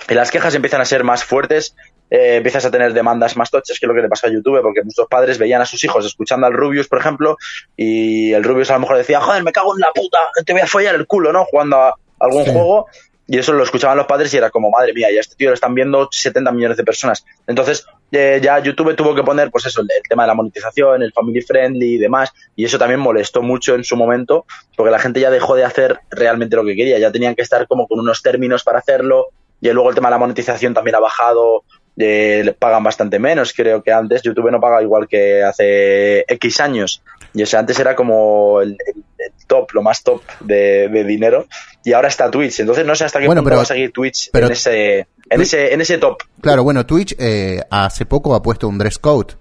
Y 0.08 0.14
las 0.14 0.30
quejas 0.30 0.54
empiezan 0.54 0.80
a 0.80 0.84
ser 0.84 1.04
más 1.04 1.24
fuertes, 1.24 1.74
eh, 2.10 2.36
empiezas 2.36 2.64
a 2.64 2.70
tener 2.70 2.92
demandas 2.92 3.36
más 3.36 3.50
tochas, 3.50 3.78
que 3.78 3.86
lo 3.86 3.94
que 3.94 4.02
le 4.02 4.08
pasó 4.08 4.26
a 4.26 4.30
YouTube, 4.30 4.60
porque 4.60 4.82
muchos 4.82 5.06
padres 5.08 5.38
veían 5.38 5.62
a 5.62 5.66
sus 5.66 5.82
hijos 5.84 6.04
escuchando 6.04 6.46
al 6.46 6.52
Rubius, 6.52 6.88
por 6.88 6.98
ejemplo, 6.98 7.36
y 7.76 8.32
el 8.32 8.42
Rubius 8.44 8.70
a 8.70 8.74
lo 8.74 8.80
mejor 8.80 8.98
decía, 8.98 9.20
joder, 9.20 9.44
me 9.44 9.52
cago 9.52 9.74
en 9.74 9.80
la 9.80 9.92
puta, 9.94 10.18
te 10.44 10.52
voy 10.52 10.62
a 10.62 10.66
follar 10.66 10.94
el 10.96 11.06
culo, 11.06 11.32
¿no? 11.32 11.44
Jugando 11.44 11.76
a 11.80 11.96
algún 12.18 12.44
Sí. 12.44 12.50
juego, 12.52 12.86
y 13.26 13.38
eso 13.38 13.52
lo 13.52 13.62
escuchaban 13.62 13.96
los 13.96 14.06
padres 14.06 14.32
y 14.34 14.36
era 14.36 14.50
como, 14.50 14.70
madre 14.70 14.92
mía, 14.92 15.08
ya 15.12 15.20
este 15.20 15.36
tío 15.36 15.48
lo 15.48 15.54
están 15.54 15.74
viendo 15.74 16.08
70 16.10 16.50
millones 16.52 16.76
de 16.76 16.84
personas. 16.84 17.24
Entonces, 17.46 17.86
eh, 18.10 18.40
ya 18.42 18.58
YouTube 18.58 18.94
tuvo 18.96 19.14
que 19.14 19.22
poner, 19.22 19.50
pues 19.50 19.66
eso, 19.66 19.80
el, 19.80 19.88
el 19.96 20.02
tema 20.08 20.24
de 20.24 20.28
la 20.28 20.34
monetización, 20.34 21.02
el 21.02 21.12
family 21.12 21.40
friendly 21.40 21.94
y 21.94 21.98
demás, 21.98 22.32
y 22.56 22.64
eso 22.64 22.78
también 22.78 23.00
molestó 23.00 23.42
mucho 23.42 23.74
en 23.74 23.84
su 23.84 23.96
momento, 23.96 24.44
porque 24.76 24.90
la 24.90 24.98
gente 24.98 25.20
ya 25.20 25.30
dejó 25.30 25.54
de 25.54 25.64
hacer 25.64 26.00
realmente 26.10 26.56
lo 26.56 26.64
que 26.64 26.74
quería, 26.74 26.98
ya 26.98 27.12
tenían 27.12 27.34
que 27.34 27.42
estar 27.42 27.66
como 27.66 27.86
con 27.86 28.00
unos 28.00 28.22
términos 28.22 28.64
para 28.64 28.80
hacerlo, 28.80 29.28
y 29.60 29.70
luego 29.70 29.88
el 29.88 29.94
tema 29.94 30.08
de 30.08 30.12
la 30.12 30.18
monetización 30.18 30.74
también 30.74 30.96
ha 30.96 31.00
bajado, 31.00 31.64
eh, 31.98 32.54
pagan 32.58 32.82
bastante 32.84 33.18
menos, 33.18 33.52
creo 33.52 33.82
que 33.82 33.92
antes 33.92 34.22
YouTube 34.22 34.50
no 34.50 34.60
paga 34.60 34.82
igual 34.82 35.06
que 35.08 35.42
hace 35.42 36.20
X 36.28 36.60
años, 36.60 37.02
y 37.34 37.42
o 37.42 37.46
sea, 37.46 37.60
antes 37.60 37.78
era 37.78 37.94
como 37.94 38.60
el, 38.60 38.70
el- 38.86 39.04
el 39.18 39.46
top, 39.46 39.70
lo 39.74 39.82
más 39.82 40.02
top 40.02 40.22
de, 40.40 40.88
de 40.88 41.04
dinero, 41.04 41.46
y 41.84 41.92
ahora 41.92 42.08
está 42.08 42.30
Twitch, 42.30 42.60
entonces 42.60 42.84
no 42.86 42.94
sé 42.96 43.04
hasta 43.04 43.20
qué 43.20 43.26
Bueno, 43.26 43.40
punto 43.42 43.50
pero- 43.50 43.56
va 43.58 43.62
a 43.62 43.66
seguir 43.66 43.92
Twitch 43.92 44.30
pero- 44.32 44.46
en 44.46 44.52
ese, 44.52 45.06
en 45.30 45.40
ese, 45.40 45.72
en 45.74 45.80
ese 45.80 45.98
top. 45.98 46.18
Claro, 46.40 46.64
bueno, 46.64 46.84
Twitch 46.86 47.14
eh, 47.18 47.60
hace 47.70 48.04
poco 48.06 48.34
ha 48.34 48.42
puesto 48.42 48.66
un 48.68 48.78
dress 48.78 48.98
code, 48.98 49.34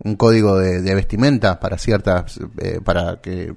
un 0.00 0.16
código 0.16 0.58
de, 0.58 0.82
de 0.82 0.94
vestimenta 0.94 1.60
para 1.60 1.78
ciertas, 1.78 2.40
eh, 2.58 2.80
para 2.84 3.20
que, 3.20 3.54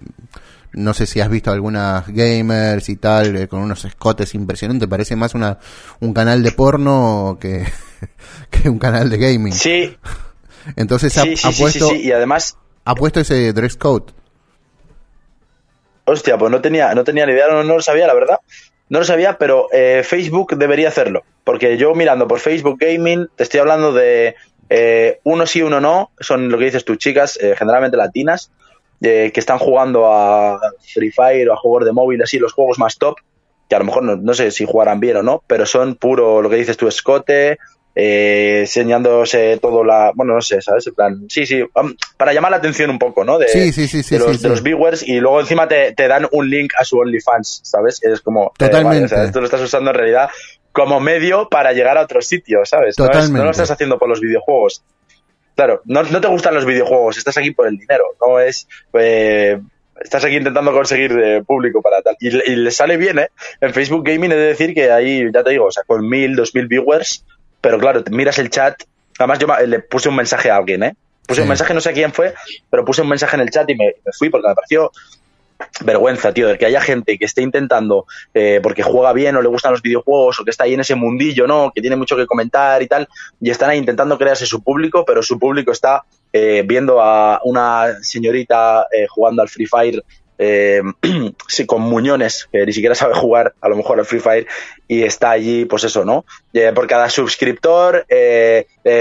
no 0.73 0.93
sé 0.93 1.05
si 1.05 1.19
has 1.19 1.30
visto 1.30 1.51
algunas 1.51 2.07
gamers 2.07 2.89
y 2.89 2.97
tal, 2.97 3.35
eh, 3.35 3.47
con 3.47 3.61
unos 3.61 3.85
escotes 3.85 4.35
impresionantes, 4.35 4.88
parece 4.88 5.15
más 5.15 5.34
una, 5.34 5.57
un 5.99 6.14
canal 6.14 6.43
de 6.43 6.51
porno 6.51 7.38
que, 7.39 7.65
que 8.49 8.69
un 8.69 8.80
canal 8.80 9.09
de 9.09 9.18
gaming. 9.18 9.53
Sí, 9.53 9.97
Entonces 10.76 11.18
ha, 11.18 11.23
sí, 11.23 11.35
sí, 11.35 11.47
ha 11.47 11.51
sí, 11.51 11.61
puesto, 11.61 11.95
y 11.95 12.11
además 12.11 12.57
ha 12.85 12.95
puesto 12.95 13.19
ese 13.19 13.51
dress 13.53 13.76
code. 13.76 14.14
Hostia, 16.05 16.38
pues 16.38 16.51
no 16.51 16.61
tenía, 16.61 16.93
no 16.95 17.03
tenía 17.03 17.26
ni 17.26 17.34
idea, 17.34 17.47
no, 17.49 17.64
no 17.64 17.76
lo 17.76 17.81
sabía, 17.81 18.07
la 18.07 18.14
verdad. 18.14 18.39
No 18.89 18.99
lo 18.99 19.05
sabía, 19.05 19.38
pero 19.38 19.68
eh, 19.73 20.03
Facebook 20.05 20.55
debería 20.55 20.88
hacerlo. 20.88 21.23
Porque 21.43 21.77
yo 21.77 21.93
mirando 21.93 22.27
por 22.27 22.39
Facebook 22.39 22.77
Gaming, 22.80 23.27
te 23.35 23.43
estoy 23.43 23.59
hablando 23.59 23.91
de 23.91 24.35
eh, 24.69 25.19
uno 25.23 25.45
sí, 25.45 25.61
uno 25.61 25.80
no. 25.80 26.11
Son 26.19 26.49
lo 26.49 26.57
que 26.57 26.65
dices 26.65 26.85
tú, 26.85 26.95
chicas, 26.95 27.38
eh, 27.41 27.56
generalmente 27.57 27.98
latinas, 27.98 28.52
eh, 29.02 29.31
que 29.34 29.39
están 29.39 29.60
jugando 29.60 30.11
a 30.11 30.60
Free 30.94 31.11
Fire 31.11 31.49
o 31.49 31.53
a 31.53 31.57
juegos 31.57 31.85
de 31.85 31.91
móvil, 31.94 32.22
así, 32.22 32.39
los 32.39 32.53
juegos 32.53 32.80
más 32.80 32.98
top. 32.98 33.15
Que 33.69 33.76
a 33.76 33.80
lo 33.80 33.85
mejor 33.85 34.03
no, 34.03 34.15
no 34.15 34.34
sé 34.34 34.52
si 34.52 34.65
jugarán 34.65 34.99
bien 34.99 35.18
o 35.18 35.23
no, 35.23 35.44
pero 35.45 35.65
son 35.65 35.95
puro 35.95 36.41
lo 36.41 36.49
que 36.49 36.56
dices 36.56 36.77
tú, 36.77 36.88
escote, 36.88 37.57
eh, 37.99 38.60
enseñándose 38.61 39.57
todo 39.60 39.84
la. 39.84 40.11
Bueno, 40.14 40.35
no 40.35 40.41
sé, 40.41 40.61
¿sabes? 40.61 40.85
En 40.88 40.94
plan, 40.94 41.26
sí, 41.30 41.45
sí, 41.45 41.64
para 42.15 42.31
llamar 42.31 42.52
la 42.52 42.57
atención 42.57 42.91
un 42.91 42.99
poco, 42.99 43.26
¿no? 43.26 43.39
De, 43.39 43.48
Sí, 43.48 43.73
sí, 43.73 43.88
sí, 43.88 44.03
sí, 44.03 44.15
de 44.15 44.23
los, 44.23 44.41
de 44.41 44.49
los 44.49 44.61
viewers 44.61 45.02
y 45.02 45.19
luego 45.19 45.41
encima 45.41 45.68
te, 45.68 45.94
te 45.94 46.07
dan 46.07 46.27
un 46.31 46.49
link 46.49 46.73
a 46.80 46.85
su 46.85 46.98
OnlyFans, 46.99 47.61
¿sabes? 47.64 47.99
Es 48.03 48.22
como... 48.22 48.45
eh, 48.48 48.52
Totalmente. 48.60 48.95
vale, 48.95 49.06
o 49.06 49.07
sea, 49.10 49.23
esto 49.23 49.39
lo 49.39 49.45
estás 49.45 49.61
usando 49.61 49.89
en 49.89 49.98
realidad 49.98 50.30
como 50.78 50.99
medio 50.99 51.49
para 51.49 51.74
llegar 51.74 51.98
a 51.98 52.02
otro 52.04 52.22
sitio, 52.22 52.60
¿sabes? 52.66 52.98
No, 52.99 53.06
es- 53.06 53.10
no 53.10 53.14
Totalmente. 53.16 53.45
lo 53.45 53.52
estás 53.52 53.72
haciendo 53.72 53.98
por 53.98 54.08
los 54.08 54.22
videojuegos. 54.22 54.84
Claro, 55.56 55.82
no, 55.86 56.04
no 56.04 56.22
te 56.22 56.28
gustan 56.28 56.54
los 56.54 56.66
videojuegos, 56.66 57.18
estás 57.18 57.36
aquí 57.38 57.49
por 57.52 57.68
el 57.68 57.78
dinero, 57.80 58.04
no 58.22 58.40
es... 58.40 58.68
eh, 58.94 59.60
estás 59.99 60.24
aquí 60.24 60.36
intentando 60.36 60.72
conseguir 60.72 61.12
eh, 61.20 61.41
público 61.44 61.82
para 61.82 62.04
tal. 62.04 62.16
Y, 62.20 62.30
le- 62.30 62.44
y 62.45 62.56
le 62.58 62.70
sale 62.70 62.95
bien, 62.98 63.18
¿eh? 63.18 63.30
En 63.60 63.74
Facebook 63.74 64.04
Gaming 64.06 64.32
he 64.32 64.36
de 64.36 64.45
decir 64.49 64.76
que 64.76 64.91
ahí, 64.91 65.26
ya 65.34 65.44
te 65.44 65.49
digo, 65.49 65.66
o 65.66 65.72
sea, 65.72 65.82
con 65.88 66.08
mil, 66.08 66.36
dos 66.36 66.54
mil 66.54 66.68
viewers, 66.68 67.26
pero 67.60 67.80
claro, 67.80 68.04
te 68.04 68.12
miras 68.12 68.38
el 68.38 68.52
chat. 68.52 68.76
Además, 69.18 69.40
yo 69.40 69.48
le 69.66 69.80
puse 69.80 70.10
un 70.10 70.16
mensaje 70.16 70.52
a 70.52 70.58
alguien, 70.58 70.84
¿eh? 70.84 70.95
Puse 71.28 71.38
Sí. 71.38 71.41
un 71.41 71.48
mensaje, 71.49 71.74
no 71.74 71.82
sé 71.82 71.91
quién 71.94 72.14
fue, 72.14 72.36
pero 72.70 72.86
puse 72.86 73.02
un 73.02 73.10
mensaje 73.10 73.36
en 73.36 73.41
el 73.41 73.49
chat 73.49 73.68
y 73.72 73.76
me, 73.76 73.86
me 74.06 74.12
fui 74.16 74.30
porque 74.30 74.48
me 74.48 74.54
pareció 74.54 74.91
vergüenza, 75.84 76.34
tío, 76.34 76.48
de 76.48 76.58
que 76.58 76.66
haya 76.66 76.82
gente 76.82 77.18
que 77.18 77.26
esté 77.26 77.42
intentando, 77.42 78.06
eh, 78.34 78.60
porque 78.62 78.84
juega 78.84 79.14
bien 79.14 79.36
o 79.36 79.42
le 79.42 79.48
gustan 79.48 79.72
los 79.72 79.82
videojuegos 79.82 80.40
o 80.40 80.44
que 80.44 80.52
está 80.52 80.64
ahí 80.66 80.74
en 80.74 80.80
ese 80.82 80.96
mundillo, 80.96 81.48
¿no? 81.48 81.72
Que 81.74 81.82
tiene 81.82 81.96
mucho 81.96 82.16
que 82.16 82.26
comentar 82.26 82.82
y 82.82 82.88
tal, 82.88 83.08
y 83.42 83.50
están 83.50 83.70
ahí 83.70 83.78
intentando 83.78 84.18
crearse 84.18 84.46
su 84.46 84.62
público, 84.64 85.04
pero 85.06 85.22
su 85.24 85.38
público 85.40 85.72
está 85.72 86.04
eh, 86.34 86.64
viendo 86.66 87.02
a 87.02 87.40
una 87.44 87.96
señorita 88.02 88.88
eh, 88.92 89.08
jugando 89.08 89.42
al 89.42 89.50
Free 89.50 89.66
Fire. 89.66 90.04
eh, 90.40 90.82
sí, 91.48 91.66
con 91.66 91.82
muñones, 91.82 92.48
que 92.52 92.64
ni 92.66 92.72
siquiera 92.74 92.94
sabe 92.94 93.16
jugar 93.16 93.54
a 93.60 93.70
lo 93.70 93.76
mejor 93.76 93.98
al 94.00 94.06
Free 94.06 94.20
Fire, 94.20 94.46
y 94.88 95.02
está 95.04 95.32
allí, 95.32 95.66
pues 95.66 95.84
eso, 95.84 96.06
¿no? 96.06 96.26
Eh, 96.54 96.72
por 96.76 96.86
cada 96.88 97.10
suscriptor 97.10 98.06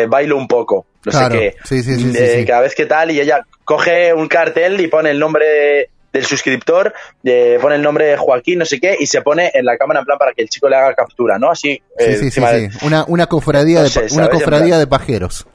bailo 0.08 0.36
un 0.36 0.48
poco, 0.48 0.86
no 1.04 1.12
Claro, 1.12 1.34
sé 1.34 1.40
qué. 1.40 1.56
sí, 1.64 1.82
sí, 1.82 1.96
sí, 1.96 2.12
sí, 2.12 2.26
sí. 2.38 2.44
Cada 2.46 2.62
vez 2.62 2.74
que 2.74 2.86
tal, 2.86 3.10
y 3.10 3.20
ella 3.20 3.44
coge 3.64 4.12
un 4.14 4.28
cartel 4.28 4.80
y 4.80 4.86
pone 4.88 5.10
el 5.10 5.18
nombre 5.18 5.44
de- 5.46 5.88
del 6.12 6.24
suscriptor, 6.24 6.94
eh, 7.24 7.58
pone 7.60 7.76
el 7.76 7.82
nombre 7.82 8.06
de 8.06 8.16
Joaquín, 8.16 8.58
no 8.58 8.64
sé 8.64 8.80
qué, 8.80 8.96
y 8.98 9.06
se 9.06 9.22
pone 9.22 9.50
en 9.52 9.64
la 9.64 9.76
cámara 9.76 10.00
en 10.00 10.06
plan 10.06 10.18
para 10.18 10.32
que 10.32 10.42
el 10.42 10.48
chico 10.48 10.68
le 10.68 10.76
haga 10.76 10.94
captura, 10.94 11.38
¿no? 11.38 11.50
Así, 11.50 11.82
Sí, 11.98 12.04
eh, 12.04 12.16
sí, 12.16 12.30
sí, 12.30 12.40
de-. 12.40 12.70
Una, 12.82 13.04
una 13.06 13.26
cofradía, 13.26 13.82
No 13.82 13.88
de, 13.88 14.08
una 14.12 14.28
cofradía 14.28 14.78
de 14.78 14.86
pajeros. 14.86 15.46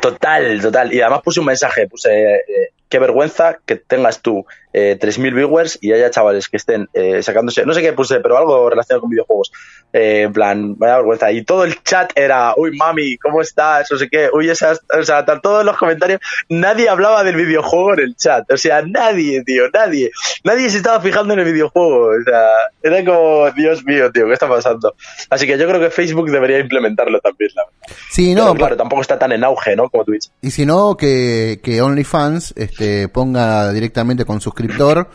Total, 0.00 0.60
total. 0.60 0.92
Y 0.92 1.00
además 1.00 1.20
puse 1.22 1.40
un 1.40 1.46
mensaje, 1.46 1.86
puse 1.86 2.10
eh, 2.36 2.72
qué 2.88 2.98
vergüenza 2.98 3.58
que 3.64 3.76
tengas 3.76 4.20
tú 4.20 4.44
eh, 4.74 4.98
3.000 5.00 5.34
viewers 5.34 5.78
y 5.80 5.92
haya 5.92 6.10
chavales 6.10 6.48
que 6.48 6.56
estén 6.56 6.88
eh, 6.92 7.22
sacándose, 7.22 7.64
no 7.64 7.72
sé 7.72 7.80
qué 7.80 7.92
puse, 7.92 8.18
pero 8.18 8.36
algo 8.36 8.68
relacionado 8.68 9.02
con 9.02 9.10
videojuegos. 9.10 9.52
Eh, 9.92 10.22
en 10.22 10.32
plan, 10.32 10.76
vaya 10.76 10.96
vergüenza. 10.96 11.30
Y 11.30 11.44
todo 11.44 11.64
el 11.64 11.80
chat 11.84 12.10
era, 12.16 12.52
uy, 12.56 12.76
mami, 12.76 13.16
¿cómo 13.18 13.40
estás? 13.40 13.88
No 13.92 13.96
sé 13.96 14.08
qué, 14.08 14.28
uy, 14.32 14.50
esas, 14.50 14.80
o 14.98 15.04
sea, 15.04 15.24
todos 15.24 15.64
los 15.64 15.76
comentarios, 15.76 16.20
nadie 16.48 16.88
hablaba 16.88 17.22
del 17.22 17.36
videojuego 17.36 17.94
en 17.94 18.00
el 18.00 18.16
chat. 18.16 18.50
O 18.50 18.56
sea, 18.56 18.82
nadie, 18.82 19.44
tío, 19.44 19.70
nadie. 19.72 20.10
Nadie 20.42 20.68
se 20.68 20.78
estaba 20.78 21.00
fijando 21.00 21.34
en 21.34 21.40
el 21.40 21.52
videojuego. 21.52 22.08
O 22.08 22.24
sea, 22.24 22.42
era 22.82 23.04
como, 23.04 23.48
Dios 23.52 23.84
mío, 23.84 24.10
tío, 24.10 24.26
¿qué 24.26 24.32
está 24.32 24.48
pasando? 24.48 24.96
Así 25.30 25.46
que 25.46 25.56
yo 25.56 25.68
creo 25.68 25.80
que 25.80 25.90
Facebook 25.90 26.28
debería 26.28 26.58
implementarlo 26.58 27.20
también, 27.20 27.50
la 27.54 27.62
verdad. 27.64 27.96
Sí, 28.10 28.34
no, 28.34 28.46
Pero 28.46 28.54
claro, 28.54 28.76
tampoco 28.76 29.02
está 29.02 29.16
tan 29.16 29.30
en 29.30 29.44
auge, 29.44 29.76
¿no? 29.76 29.88
Como 29.88 30.04
Twitch. 30.04 30.30
Y 30.42 30.50
si 30.50 30.66
no, 30.66 30.96
que, 30.96 31.60
que 31.62 31.80
OnlyFans 31.80 32.54
este, 32.56 33.08
ponga 33.08 33.72
directamente 33.72 34.24
con 34.24 34.40
suscriptor 34.68 35.08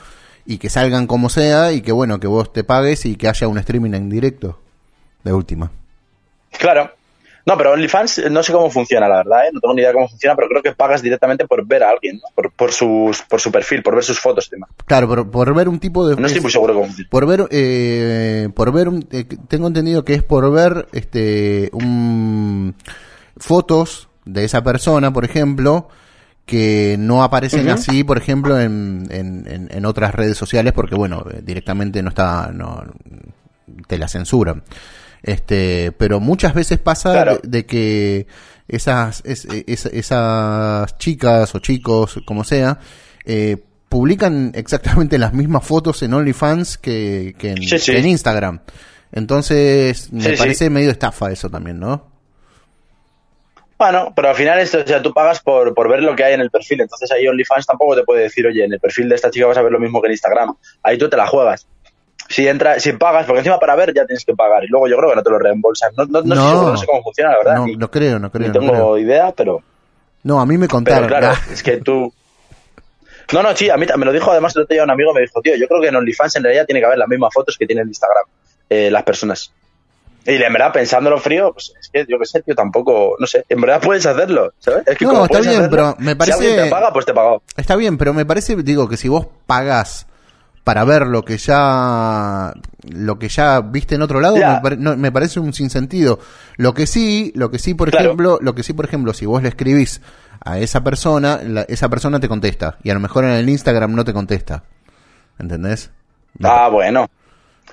y 0.45 0.57
que 0.57 0.69
salgan 0.69 1.07
como 1.07 1.29
sea 1.29 1.71
y 1.73 1.81
que 1.81 1.91
bueno, 1.91 2.19
que 2.19 2.27
vos 2.27 2.51
te 2.53 2.63
pagues 2.63 3.05
y 3.05 3.15
que 3.15 3.27
haya 3.27 3.47
un 3.47 3.57
streaming 3.57 3.93
en 3.93 4.09
directo. 4.09 4.59
De 5.23 5.33
última. 5.33 5.69
Claro. 6.57 6.91
No, 7.45 7.57
pero 7.57 7.71
OnlyFans 7.71 8.19
eh, 8.19 8.29
no 8.29 8.43
sé 8.43 8.51
cómo 8.53 8.69
funciona, 8.69 9.07
la 9.07 9.17
verdad, 9.17 9.47
¿eh? 9.47 9.49
No 9.51 9.59
tengo 9.59 9.73
ni 9.73 9.81
idea 9.81 9.91
cómo 9.91 10.07
funciona, 10.07 10.35
pero 10.35 10.47
creo 10.49 10.61
que 10.61 10.71
pagas 10.73 11.01
directamente 11.01 11.45
por 11.47 11.65
ver 11.65 11.83
a 11.83 11.89
alguien, 11.89 12.17
¿no? 12.17 12.23
por, 12.35 12.51
por, 12.51 12.71
sus, 12.71 13.21
por 13.23 13.41
su 13.41 13.51
perfil, 13.51 13.81
por 13.81 13.95
ver 13.95 14.03
sus 14.03 14.19
fotos 14.19 14.49
demás. 14.49 14.69
Claro, 14.85 15.07
por, 15.07 15.29
por 15.31 15.53
ver 15.55 15.67
un 15.67 15.79
tipo 15.79 16.07
de... 16.07 16.15
No 16.15 16.27
estoy 16.27 16.41
muy 16.41 16.51
seguro 16.51 16.73
cómo 16.73 16.85
funciona. 16.85 17.09
Por 17.09 17.25
ver, 17.25 17.47
eh, 17.49 18.49
por 18.55 18.71
ver, 18.71 18.87
un- 18.87 19.07
eh, 19.11 19.25
tengo 19.47 19.67
entendido 19.67 20.05
que 20.05 20.13
es 20.13 20.23
por 20.23 20.51
ver, 20.51 20.87
este, 20.91 21.69
un, 21.73 22.75
fotos 23.37 24.09
de 24.25 24.43
esa 24.45 24.63
persona, 24.63 25.11
por 25.11 25.25
ejemplo, 25.25 25.89
que 26.49 26.95
no 26.97 27.21
aparecen 27.21 27.69
así, 27.69 28.03
por 28.03 28.17
ejemplo, 28.17 28.59
en, 28.59 29.07
en, 29.11 29.67
en- 29.69 29.85
otras 29.85 30.15
redes 30.15 30.35
sociales, 30.35 30.73
porque 30.73 30.95
bueno, 30.95 31.23
eh, 31.31 31.41
directamente 31.43 32.01
no 32.01 32.09
está, 32.09 32.51
no, 32.51 32.83
te 33.87 33.97
la 33.99 34.07
censuran. 34.07 34.63
Este, 35.21 35.91
pero 35.91 36.19
muchas 36.19 36.53
veces 36.55 36.79
pasa 36.79 37.11
Claro. 37.11 37.39
de, 37.43 37.49
de 37.49 37.65
que 37.67 38.27
esas, 38.67 39.21
es- 39.25 39.45
es- 39.67 39.85
esas 39.85 40.97
chicas 40.97 41.53
o 41.53 41.59
chicos, 41.59 42.19
como 42.25 42.43
sea, 42.43 42.79
eh, 43.25 43.57
publican 43.87 44.51
exactamente 44.55 45.17
las 45.19 45.33
mismas 45.33 45.63
fotos 45.65 46.01
en 46.01 46.13
OnlyFans 46.15 46.77
que, 46.79 47.35
que 47.37 47.51
en, 47.51 47.57
Sí, 47.61 47.77
sí. 47.77 47.91
que 47.91 47.99
en 47.99 48.07
Instagram. 48.07 48.59
Entonces, 49.11 50.11
me 50.13 50.23
sí. 50.31 50.35
parece 50.37 50.69
medio 50.69 50.89
estafa 50.91 51.31
eso 51.31 51.49
también, 51.49 51.79
¿no? 51.79 52.08
Bueno, 53.79 54.11
pero 54.13 54.27
al 54.29 54.35
final 54.35 54.59
esto, 54.59 54.79
o 54.83 54.85
sea, 54.87 55.01
tú 55.01 55.13
pagas 55.13 55.39
por, 55.39 55.73
por 55.73 55.87
ver 55.89 56.03
lo 56.03 56.13
que 56.13 56.25
hay 56.25 56.33
en 56.33 56.41
el 56.41 56.51
perfil. 56.51 56.81
Entonces 56.81 57.09
ahí 57.11 57.25
OnlyFans 57.27 57.65
tampoco 57.65 57.95
te 57.95 58.03
puede 58.03 58.23
decir, 58.23 58.45
oye, 58.45 58.65
en 58.65 58.73
el 58.73 58.79
perfil 58.79 59.07
de 59.07 59.15
esta 59.15 59.31
chica 59.31 59.45
vas 59.47 59.57
a 59.57 59.61
ver 59.61 59.71
lo 59.71 59.79
mismo 59.79 60.01
que 60.01 60.07
en 60.07 60.11
Instagram. 60.11 60.53
Ahí 60.83 60.97
tú 60.97 61.09
te 61.09 61.15
la 61.15 61.25
juegas. 61.27 61.65
Si 62.27 62.45
entra, 62.47 62.77
si 62.79 62.91
pagas, 62.93 63.25
porque 63.25 63.39
encima 63.39 63.57
para 63.57 63.75
ver 63.75 63.93
ya 63.95 64.05
tienes 64.05 64.25
que 64.25 64.33
pagar. 64.35 64.65
Y 64.65 64.67
luego 64.67 64.87
yo 64.89 64.97
creo 64.97 65.09
que 65.11 65.15
no 65.15 65.23
te 65.23 65.29
lo 65.31 65.39
reembolsan. 65.39 65.93
No, 65.97 66.05
no, 66.05 66.21
no, 66.21 66.35
No. 66.35 66.35
Sé, 66.35 66.49
seguro, 66.49 66.71
no 66.73 66.77
sé 66.77 66.85
cómo 66.85 67.03
funciona, 67.03 67.31
la 67.31 67.37
verdad. 67.37 67.55
No, 67.77 67.89
creo, 67.89 68.19
no 68.19 68.29
creo. 68.31 68.47
no 68.47 68.53
tengo 68.53 68.71
creo. 68.73 68.97
idea, 68.97 69.31
pero, 69.31 69.63
No, 70.23 70.41
a 70.41 70.45
mí 70.45 70.57
me 70.57 70.67
pero 70.67 70.75
contaron. 70.75 71.07
claro, 71.07 71.27
Ah, 71.31 71.41
es 71.51 71.63
que 71.63 71.77
tú... 71.77 72.13
No, 73.31 73.41
no, 73.43 73.55
sí, 73.55 73.69
a 73.69 73.77
mí 73.77 73.85
me 73.97 74.05
lo 74.05 74.11
dijo 74.11 74.29
además 74.31 74.55
el 74.55 74.63
otro 74.63 74.73
día 74.73 74.83
un 74.83 74.89
amigo, 74.91 75.13
me 75.13 75.21
dijo, 75.21 75.39
tío, 75.41 75.55
yo 75.55 75.67
creo 75.67 75.81
que 75.81 75.87
en 75.87 75.95
OnlyFans 75.95 76.35
en 76.35 76.43
realidad 76.43 76.65
tiene 76.65 76.81
que 76.81 76.85
haber 76.85 76.97
las 76.97 77.07
mismas 77.07 77.29
fotos 77.33 77.55
que 77.57 77.65
tienen 77.65 77.83
en 77.83 77.89
Instagram 77.89 78.25
eh, 78.69 78.91
las 78.91 79.03
personas. 79.03 79.53
Y 80.25 80.35
en 80.35 80.53
verdad, 80.53 80.71
pensándolo 80.73 81.17
frío, 81.17 81.53
pues 81.53 81.73
es 81.79 81.89
que 81.89 82.05
yo 82.07 82.19
qué 82.19 82.25
sé, 82.25 82.41
tío, 82.41 82.53
tampoco, 82.53 83.15
no 83.19 83.25
sé, 83.25 83.45
en 83.49 83.61
verdad 83.61 83.81
puedes 83.81 84.05
hacerlo, 84.05 84.51
¿sabes? 84.59 84.83
Es 84.87 84.97
que 84.97 85.05
No, 85.05 85.11
como 85.11 85.23
está 85.25 85.39
bien, 85.39 85.51
hacerlo, 85.53 85.69
pero 85.71 85.95
me 85.99 86.11
Si 86.11 86.15
parece- 86.17 86.37
alguien 86.47 86.63
te 86.65 86.69
paga, 86.69 86.93
pues 86.93 87.05
te 87.05 87.13
paga. 87.13 87.37
Está 87.57 87.75
bien, 87.75 87.97
pero 87.97 88.13
me 88.13 88.25
parece, 88.25 88.55
digo, 88.57 88.87
que 88.89 88.97
si 88.97 89.07
vos 89.07 89.27
pagás 89.47 90.05
para 90.65 90.83
ver 90.83 91.07
lo 91.07 91.23
que 91.23 91.37
ya 91.37 92.53
lo 92.91 93.17
que 93.17 93.27
ya 93.29 93.61
viste 93.61 93.95
en 93.95 94.01
otro 94.03 94.19
lado 94.19 94.35
me, 94.35 94.59
pare- 94.61 94.77
no, 94.77 94.95
me 94.97 95.11
parece 95.11 95.39
un 95.39 95.51
sinsentido 95.53 96.19
lo 96.57 96.73
que 96.75 96.85
sí 96.85 97.31
lo 97.33 97.49
que 97.49 97.57
sí 97.57 97.73
por 97.73 97.89
Claro. 97.89 98.05
ejemplo 98.07 98.37
lo 98.41 98.53
que 98.53 98.61
sí 98.61 98.73
por 98.73 98.85
ejemplo 98.85 99.13
si 99.13 99.25
vos 99.25 99.41
le 99.41 99.49
escribís 99.49 100.01
a 100.43 100.59
esa 100.59 100.83
persona 100.83 101.39
la- 101.43 101.63
esa 101.63 101.89
persona 101.89 102.19
te 102.19 102.27
contesta 102.27 102.77
y 102.83 102.91
a 102.91 102.93
lo 102.93 102.99
mejor 102.99 103.23
en 103.23 103.31
el 103.31 103.49
Instagram 103.49 103.95
no 103.95 104.05
te 104.05 104.13
contesta 104.13 104.63
¿entendés? 105.39 105.89
Ah, 106.43 106.67
bueno. 106.71 107.09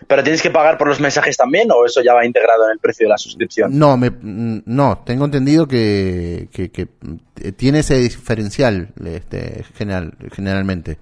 Pero 0.06 0.23
tienes 0.23 0.43
que 0.43 0.51
pagar 0.51 0.77
por 0.78 0.89
los 0.89 1.01
mensajes 1.01 1.36
también 1.36 1.70
o 1.70 1.85
eso 1.86 2.02
ya 2.02 2.12
va 2.14 2.24
integrado 2.27 2.66
en 2.66 2.73
el 2.73 2.78
precio 2.78 3.06
de 3.06 3.10
la 3.10 3.18
suscripción. 3.18 3.78
no 3.78 3.97
me 3.97 4.10
mm, 4.10 4.62
no 4.66 5.02
tengo 5.06 5.24
entendido 5.24 5.66
que, 5.66 6.48
que, 6.52 6.70
que, 6.70 6.86
mm, 7.01 7.51
tiene 7.56 7.78
ese 7.81 7.97
diferencial 7.98 8.89
este 9.05 9.64
general 9.74 10.14
generalmente 10.32 10.98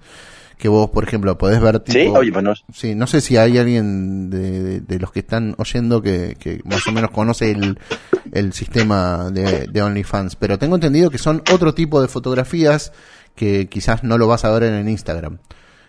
que 0.57 0.69
vos 0.69 0.89
por 0.89 1.03
ejemplo 1.03 1.37
podés 1.37 1.59
ver 1.59 1.79
tipo, 1.81 1.99
Sí, 1.99 2.07
oye, 2.07 2.31
pues 2.31 2.43
no. 2.45 2.53
Sí, 2.73 2.95
no 2.95 3.07
sé 3.07 3.19
si 3.19 3.35
hay 3.35 3.57
alguien 3.57 4.29
de, 4.29 4.63
de- 4.63 4.79
de 4.79 4.99
los 4.99 5.11
que 5.11 5.19
están 5.19 5.53
oyendo 5.57 6.01
que, 6.01 6.37
que 6.39 6.61
más 6.63 6.87
o 6.87 6.93
menos 6.93 7.11
conoce 7.11 7.51
el, 7.51 7.77
el 8.31 8.53
sistema 8.53 9.29
de, 9.31 9.67
de 9.67 9.81
OnlyFans, 9.81 10.37
pero 10.37 10.57
tengo 10.57 10.75
entendido 10.75 11.09
que 11.09 11.17
son 11.17 11.43
otro 11.51 11.73
tipo 11.73 12.01
de 12.01 12.07
fotografías 12.07 12.93
que 13.35 13.67
quizás 13.67 14.05
no 14.05 14.17
lo 14.17 14.27
vas 14.27 14.45
a 14.45 14.51
ver 14.51 14.63
en 14.63 14.75
el 14.75 14.87
Instagram. 14.87 15.39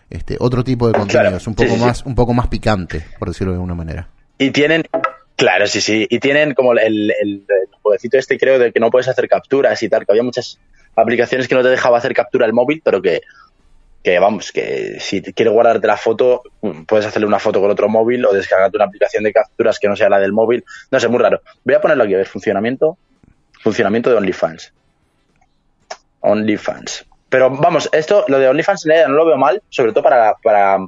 Este, 0.08 0.36
otro 0.38 0.62
tipo 0.62 0.86
de 0.86 0.94
contenidos, 0.94 1.46
un 1.46 1.54
sí, 1.54 1.64
poco 1.64 1.74
sí, 1.74 1.80
sí. 1.80 1.84
más, 1.84 2.06
un 2.06 2.14
poco 2.14 2.32
más 2.32 2.48
picante, 2.48 3.04
por 3.18 3.28
decirlo 3.28 3.52
de 3.52 3.56
alguna 3.56 3.74
manera. 3.74 4.08
Y 4.38 4.50
tienen, 4.50 4.84
claro, 5.34 5.66
sí, 5.66 5.80
sí, 5.80 6.06
y 6.08 6.20
tienen 6.20 6.54
como 6.54 6.72
el, 6.72 6.78
el, 6.78 7.10
el 7.10 7.44
jueguecito 7.82 8.16
este 8.18 8.38
creo 8.38 8.58
de 8.58 8.72
que 8.72 8.80
no 8.80 8.90
puedes 8.90 9.08
hacer 9.08 9.28
capturas 9.28 9.82
y 9.82 9.88
tal, 9.88 10.06
que 10.06 10.12
había 10.12 10.22
muchas 10.22 10.58
aplicaciones 10.94 11.48
que 11.48 11.54
no 11.54 11.62
te 11.62 11.68
dejaba 11.68 11.98
hacer 11.98 12.14
captura 12.14 12.46
al 12.46 12.52
móvil, 12.52 12.82
pero 12.84 13.02
que, 13.02 13.20
que 14.06 14.18
vamos, 14.20 14.52
que 14.52 14.98
si 15.00 15.20
quieres 15.20 15.52
guardarte 15.52 15.86
la 15.86 15.96
foto, 15.96 16.42
mm, 16.62 16.84
puedes 16.84 17.06
hacerle 17.06 17.26
una 17.26 17.40
foto 17.40 17.60
con 17.60 17.70
otro 17.70 17.88
móvil 17.88 18.24
o 18.24 18.32
descargarte 18.32 18.76
una 18.76 18.86
aplicación 18.86 19.24
de 19.24 19.32
capturas 19.32 19.80
que 19.80 19.88
no 19.88 19.96
sea 19.96 20.08
la 20.08 20.20
del 20.20 20.32
móvil. 20.32 20.64
No 20.92 21.00
sé, 21.00 21.08
muy 21.08 21.18
raro. 21.18 21.40
Voy 21.64 21.74
a 21.74 21.80
ponerlo 21.80 22.04
aquí 22.04 22.14
a 22.14 22.18
ver, 22.18 22.28
funcionamiento, 22.28 22.96
funcionamiento 23.60 24.10
de 24.10 24.16
OnlyFans. 24.16 24.72
OnlyFans. 26.20 27.06
Pero 27.28 27.50
vamos, 27.50 27.88
esto, 27.92 28.24
lo 28.28 28.38
de 28.38 28.48
OnlyFans 28.48 28.86
no 28.86 29.14
lo 29.14 29.26
veo 29.26 29.36
mal, 29.36 29.62
sobre 29.68 29.92
todo 29.92 30.04
para, 30.04 30.34
para, 30.42 30.78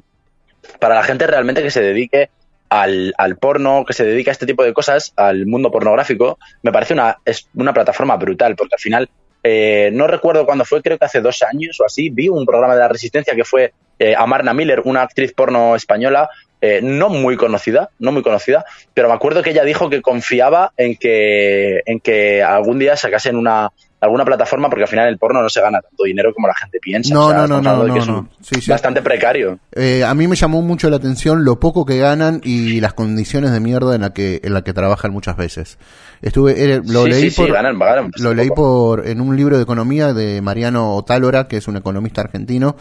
para 0.78 0.94
la 0.94 1.02
gente 1.02 1.26
realmente 1.26 1.62
que 1.62 1.70
se 1.70 1.82
dedique 1.82 2.30
al, 2.68 3.14
al 3.16 3.36
porno, 3.36 3.84
que 3.84 3.92
se 3.92 4.04
dedique 4.04 4.30
a 4.30 4.32
este 4.32 4.46
tipo 4.46 4.62
de 4.62 4.72
cosas, 4.72 5.12
al 5.16 5.46
mundo 5.46 5.70
pornográfico, 5.70 6.38
me 6.62 6.72
parece 6.72 6.94
una, 6.94 7.18
es 7.24 7.48
una 7.54 7.72
plataforma 7.72 8.16
brutal, 8.16 8.54
porque 8.56 8.74
al 8.74 8.80
final, 8.80 9.08
eh, 9.42 9.90
no 9.92 10.06
recuerdo 10.06 10.46
cuándo 10.46 10.64
fue, 10.64 10.82
creo 10.82 10.98
que 10.98 11.04
hace 11.04 11.20
dos 11.20 11.42
años 11.42 11.80
o 11.80 11.86
así, 11.86 12.10
vi 12.10 12.28
un 12.28 12.44
programa 12.44 12.74
de 12.74 12.80
la 12.80 12.88
Resistencia 12.88 13.34
que 13.34 13.44
fue 13.44 13.72
eh, 13.98 14.14
Amarna 14.16 14.54
Miller, 14.54 14.82
una 14.84 15.02
actriz 15.02 15.32
porno 15.32 15.74
española, 15.74 16.28
eh, 16.60 16.80
no 16.82 17.08
muy 17.08 17.36
conocida, 17.36 17.90
no 17.98 18.12
muy 18.12 18.22
conocida, 18.22 18.64
pero 18.92 19.08
me 19.08 19.14
acuerdo 19.14 19.42
que 19.42 19.50
ella 19.50 19.64
dijo 19.64 19.88
que 19.88 20.02
confiaba 20.02 20.72
en 20.76 20.96
que, 20.96 21.82
en 21.86 22.00
que 22.00 22.42
algún 22.42 22.78
día 22.78 22.96
sacasen 22.96 23.36
una 23.36 23.70
alguna 24.00 24.24
plataforma 24.24 24.68
porque 24.68 24.84
al 24.84 24.88
final 24.88 25.08
el 25.08 25.18
porno 25.18 25.42
no 25.42 25.48
se 25.48 25.60
gana 25.60 25.80
tanto 25.80 26.04
dinero 26.04 26.32
como 26.32 26.46
la 26.46 26.54
gente 26.54 26.78
piensa. 26.80 27.12
No, 27.12 27.26
O 27.26 27.30
sea, 27.30 27.38
no, 27.38 27.48
no, 27.48 27.60
no, 27.60 27.82
que 27.82 27.88
no, 27.88 27.96
es 27.98 28.06
no. 28.06 28.28
Sí, 28.40 28.60
sí. 28.60 28.70
bastante 28.70 29.02
precario. 29.02 29.58
Eh, 29.72 30.04
a 30.04 30.14
mí 30.14 30.28
me 30.28 30.36
llamó 30.36 30.62
mucho 30.62 30.88
la 30.88 30.96
atención 30.96 31.44
lo 31.44 31.58
poco 31.58 31.84
que 31.84 31.98
ganan 31.98 32.40
y 32.44 32.80
las 32.80 32.92
condiciones 32.94 33.50
de 33.52 33.60
mierda 33.60 33.94
en 33.94 34.02
la 34.02 34.12
que 34.12 34.40
en 34.44 34.54
la 34.54 34.62
que 34.62 34.72
trabajan 34.72 35.12
muchas 35.12 35.36
veces. 35.36 35.78
Estuve 36.22 36.52
eh, 36.74 36.80
lo 36.84 37.04
Sí, 37.04 37.10
leí 37.10 37.30
por 37.30 37.50
ganan- 37.52 37.78
ganan 37.78 38.10
lo 38.18 38.34
leí 38.34 38.50
por 38.50 39.06
en 39.06 39.20
un 39.20 39.36
libro 39.36 39.56
de 39.56 39.62
economía 39.64 40.12
de 40.12 40.40
Mariano 40.42 40.94
Otálora, 40.94 41.48
que 41.48 41.56
es 41.56 41.66
un 41.68 41.76
economista 41.76 42.20
argentino 42.20 42.76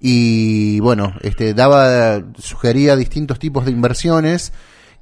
y 0.00 0.80
bueno, 0.80 1.14
este 1.22 1.54
daba 1.54 2.22
sugería 2.38 2.96
distintos 2.96 3.38
tipos 3.38 3.64
de 3.64 3.70
inversiones 3.70 4.52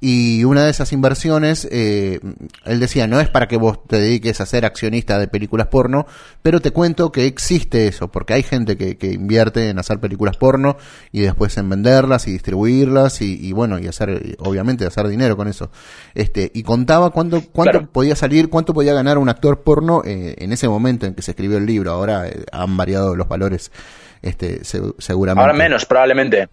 y 0.03 0.43
una 0.45 0.63
de 0.65 0.71
esas 0.71 0.91
inversiones, 0.93 1.67
eh, 1.71 2.19
él 2.65 2.79
decía, 2.79 3.05
no 3.05 3.19
es 3.19 3.29
para 3.29 3.47
que 3.47 3.55
vos 3.55 3.85
te 3.87 3.99
dediques 3.99 4.41
a 4.41 4.47
ser 4.47 4.65
accionista 4.65 5.19
de 5.19 5.27
películas 5.27 5.67
porno, 5.67 6.07
pero 6.41 6.59
te 6.59 6.71
cuento 6.71 7.11
que 7.11 7.27
existe 7.27 7.87
eso, 7.87 8.07
porque 8.11 8.33
hay 8.33 8.41
gente 8.41 8.77
que, 8.77 8.97
que 8.97 9.11
invierte 9.13 9.69
en 9.69 9.77
hacer 9.77 9.99
películas 9.99 10.37
porno 10.37 10.75
y 11.11 11.21
después 11.21 11.55
en 11.57 11.69
venderlas 11.69 12.27
y 12.27 12.31
distribuirlas 12.31 13.21
y, 13.21 13.37
y 13.47 13.51
bueno, 13.51 13.77
y 13.77 13.87
hacer, 13.87 14.35
obviamente, 14.39 14.87
hacer 14.87 15.07
dinero 15.07 15.37
con 15.37 15.47
eso. 15.47 15.69
Este, 16.15 16.51
y 16.53 16.63
contaba 16.63 17.11
cuánto, 17.11 17.41
cuánto 17.51 17.71
Claro. 17.79 17.91
podía 17.91 18.15
salir, 18.15 18.49
cuánto 18.49 18.73
podía 18.73 18.93
ganar 18.93 19.19
un 19.19 19.29
actor 19.29 19.61
porno 19.61 20.01
eh, 20.03 20.33
en 20.39 20.51
ese 20.51 20.67
momento 20.67 21.05
en 21.05 21.13
que 21.13 21.21
se 21.21 21.31
escribió 21.31 21.57
el 21.59 21.67
libro. 21.67 21.91
Ahora 21.91 22.27
eh, 22.27 22.43
han 22.51 22.75
variado 22.75 23.15
los 23.15 23.27
valores, 23.27 23.71
este, 24.23 24.63
se- 24.65 24.81
seguramente. 24.97 25.41
Ahora 25.41 25.53
menos, 25.53 25.85
probablemente. 25.85 26.49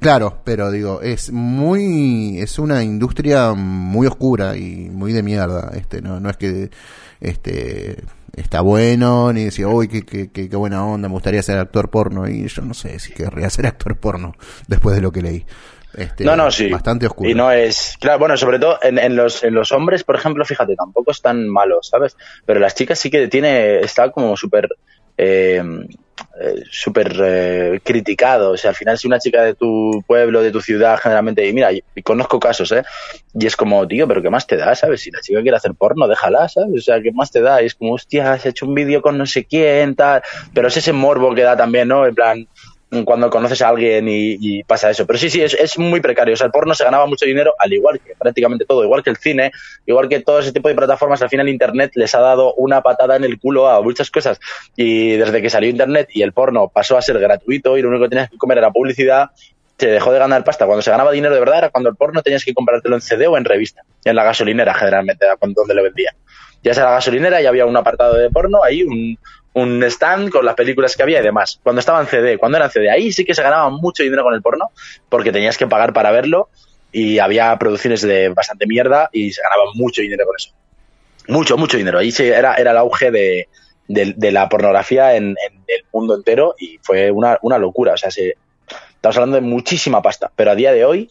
Claro, 0.00 0.40
pero 0.44 0.70
digo, 0.70 1.02
es 1.02 1.30
muy, 1.30 2.40
es 2.40 2.58
una 2.58 2.82
industria 2.82 3.52
muy 3.54 4.06
oscura 4.06 4.56
y 4.56 4.88
muy 4.90 5.12
de 5.12 5.22
mierda, 5.22 5.70
este, 5.74 6.02
no, 6.02 6.18
no 6.18 6.30
es 6.30 6.36
que, 6.36 6.70
este, 7.20 8.02
está 8.34 8.60
bueno, 8.60 9.32
ni 9.32 9.44
decir, 9.44 9.66
uy, 9.66 9.86
qué, 9.86 10.04
qué, 10.04 10.30
qué, 10.30 10.48
qué 10.48 10.56
buena 10.56 10.84
onda, 10.84 11.08
me 11.08 11.12
gustaría 11.12 11.42
ser 11.42 11.58
actor 11.58 11.90
porno, 11.90 12.28
y 12.28 12.48
yo 12.48 12.62
no 12.62 12.74
sé 12.74 12.98
si 12.98 13.12
querría 13.12 13.50
ser 13.50 13.66
actor 13.66 13.96
porno, 13.96 14.34
después 14.66 14.96
de 14.96 15.02
lo 15.02 15.12
que 15.12 15.22
leí. 15.22 15.46
Este, 15.94 16.24
no, 16.24 16.36
no, 16.36 16.50
sí. 16.50 16.68
Bastante 16.70 17.06
oscuro. 17.06 17.30
Y 17.30 17.34
no 17.34 17.50
es. 17.50 17.96
Claro, 17.98 18.18
bueno, 18.18 18.36
sobre 18.36 18.58
todo 18.58 18.78
en, 18.82 18.98
en 18.98 19.16
los, 19.16 19.42
en 19.42 19.54
los 19.54 19.72
hombres, 19.72 20.04
por 20.04 20.16
ejemplo, 20.16 20.44
fíjate, 20.44 20.76
tampoco 20.76 21.10
es 21.10 21.22
tan 21.22 21.48
malo, 21.48 21.78
¿sabes? 21.82 22.16
Pero 22.44 22.60
las 22.60 22.74
chicas 22.74 22.98
sí 22.98 23.10
que 23.10 23.26
tiene. 23.28 23.80
Está 23.80 24.10
como 24.12 24.36
súper. 24.36 24.68
eh, 25.16 25.62
eh, 26.40 26.62
súper 26.70 27.16
eh, 27.22 27.80
criticado. 27.82 28.52
O 28.52 28.56
sea, 28.56 28.70
al 28.70 28.76
final, 28.76 28.98
si 28.98 29.06
una 29.06 29.18
chica 29.18 29.42
de 29.42 29.54
tu 29.54 30.02
pueblo, 30.06 30.42
de 30.42 30.50
tu 30.50 30.60
ciudad, 30.60 30.98
generalmente, 30.98 31.46
y 31.46 31.52
mira, 31.52 31.72
y, 31.72 31.82
conozco 32.02 32.38
casos, 32.38 32.72
¿eh? 32.72 32.82
Y 33.34 33.46
es 33.46 33.56
como, 33.56 33.86
tío, 33.86 34.06
pero 34.08 34.22
¿qué 34.22 34.30
más 34.30 34.46
te 34.46 34.56
da, 34.56 34.74
sabes? 34.74 35.00
Si 35.00 35.10
la 35.10 35.20
chica 35.20 35.42
quiere 35.42 35.56
hacer 35.56 35.74
porno, 35.74 36.08
déjala, 36.08 36.48
¿sabes? 36.48 36.70
O 36.78 36.82
sea, 36.82 37.00
¿qué 37.00 37.12
más 37.12 37.30
te 37.30 37.40
da? 37.40 37.62
Y 37.62 37.66
es 37.66 37.74
como, 37.74 37.94
hostia, 37.94 38.32
has 38.32 38.46
hecho 38.46 38.66
un 38.66 38.74
vídeo 38.74 39.02
con 39.02 39.18
no 39.18 39.26
sé 39.26 39.44
quién, 39.44 39.94
tal. 39.94 40.22
Pero 40.54 40.68
es 40.68 40.76
ese 40.76 40.92
morbo 40.92 41.34
que 41.34 41.42
da 41.42 41.56
también, 41.56 41.88
¿no? 41.88 42.06
En 42.06 42.14
plan, 42.14 42.48
cuando 43.04 43.28
conoces 43.28 43.60
a 43.62 43.68
alguien 43.68 44.06
y, 44.08 44.62
pasa 44.64 44.90
eso. 44.90 45.06
Pero 45.06 45.18
sí, 45.18 45.30
sí, 45.30 45.42
es, 45.42 45.54
es 45.54 45.78
muy 45.78 46.00
precario. 46.00 46.34
O 46.34 46.36
sea, 46.36 46.46
el 46.46 46.52
porno 46.52 46.74
se 46.74 46.84
ganaba 46.84 47.06
mucho 47.06 47.26
dinero, 47.26 47.54
al 47.58 47.72
igual 47.72 48.00
que 48.00 48.14
prácticamente 48.14 48.64
todo, 48.64 48.82
igual 48.84 49.02
que 49.02 49.10
el 49.10 49.16
cine, 49.16 49.52
igual 49.86 50.08
que 50.08 50.20
todo 50.20 50.40
ese 50.40 50.52
tipo 50.52 50.68
de 50.68 50.74
plataformas. 50.74 51.20
Al 51.22 51.28
final, 51.28 51.48
Internet 51.48 51.92
les 51.94 52.14
ha 52.14 52.20
dado 52.20 52.54
una 52.54 52.80
patada 52.82 53.16
en 53.16 53.24
el 53.24 53.38
culo 53.38 53.68
a 53.68 53.82
muchas 53.82 54.10
cosas. 54.10 54.40
Y 54.76 55.16
desde 55.16 55.42
que 55.42 55.50
salió 55.50 55.68
Internet 55.68 56.08
y 56.12 56.22
el 56.22 56.32
porno 56.32 56.68
pasó 56.68 56.96
a 56.96 57.02
ser 57.02 57.18
gratuito 57.18 57.76
y 57.76 57.82
lo 57.82 57.88
único 57.88 58.04
que 58.04 58.10
tenías 58.10 58.30
que 58.30 58.38
comer 58.38 58.58
era 58.58 58.70
publicidad, 58.70 59.30
se 59.78 59.86
dejó 59.86 60.12
de 60.12 60.18
ganar 60.18 60.44
pasta. 60.44 60.66
Cuando 60.66 60.82
se 60.82 60.90
ganaba 60.90 61.12
dinero 61.12 61.34
de 61.34 61.40
verdad 61.40 61.58
era 61.58 61.70
cuando 61.70 61.90
el 61.90 61.96
porno 61.96 62.22
tenías 62.22 62.44
que 62.44 62.52
comprártelo 62.52 62.96
en 62.96 63.00
CD 63.00 63.26
o 63.26 63.36
en 63.36 63.44
revista. 63.44 63.82
En 64.04 64.16
la 64.16 64.24
gasolinera, 64.24 64.74
generalmente, 64.74 65.26
donde 65.40 65.74
lo 65.74 65.82
vendían. 65.82 66.14
Ya 66.62 66.74
sea 66.74 66.84
la 66.84 66.90
gasolinera 66.90 67.40
y 67.40 67.46
había 67.46 67.64
un 67.66 67.76
apartado 67.76 68.16
de 68.16 68.30
porno, 68.30 68.64
ahí 68.64 68.82
un, 68.82 69.16
un 69.54 69.82
stand 69.84 70.30
con 70.30 70.44
las 70.44 70.54
películas 70.54 70.96
que 70.96 71.02
había 71.02 71.20
y 71.20 71.22
demás. 71.22 71.58
Cuando 71.62 71.80
estaba 71.80 72.00
en 72.00 72.06
CD, 72.06 72.38
cuando 72.38 72.58
era 72.58 72.66
en 72.66 72.70
CD, 72.72 72.90
ahí 72.90 73.12
sí 73.12 73.24
que 73.24 73.34
se 73.34 73.42
ganaba 73.42 73.70
mucho 73.70 74.02
dinero 74.02 74.22
con 74.22 74.34
el 74.34 74.42
porno, 74.42 74.70
porque 75.08 75.32
tenías 75.32 75.56
que 75.58 75.66
pagar 75.66 75.92
para 75.92 76.10
verlo 76.10 76.48
y 76.92 77.18
había 77.18 77.56
producciones 77.58 78.02
de 78.02 78.28
bastante 78.30 78.66
mierda 78.66 79.08
y 79.12 79.32
se 79.32 79.42
ganaba 79.42 79.70
mucho 79.74 80.00
dinero 80.02 80.24
con 80.26 80.36
eso. 80.36 80.50
Mucho, 81.28 81.56
mucho 81.56 81.76
dinero. 81.76 81.98
Ahí 81.98 82.10
sí 82.10 82.24
era, 82.26 82.54
era 82.54 82.70
el 82.70 82.78
auge 82.78 83.10
de, 83.10 83.48
de- 83.86 84.32
la 84.32 84.48
pornografía 84.48 85.14
en, 85.16 85.36
el 85.66 85.84
mundo 85.92 86.14
entero 86.14 86.54
y 86.58 86.78
fue 86.82 87.10
una, 87.10 87.38
una 87.42 87.58
locura. 87.58 87.92
O 87.94 87.96
sea, 87.98 88.10
se, 88.10 88.36
estamos 88.94 89.16
hablando 89.16 89.34
de 89.36 89.42
muchísima 89.42 90.00
pasta, 90.00 90.30
pero 90.34 90.52
a 90.52 90.54
día 90.54 90.72
de 90.72 90.84
hoy 90.86 91.10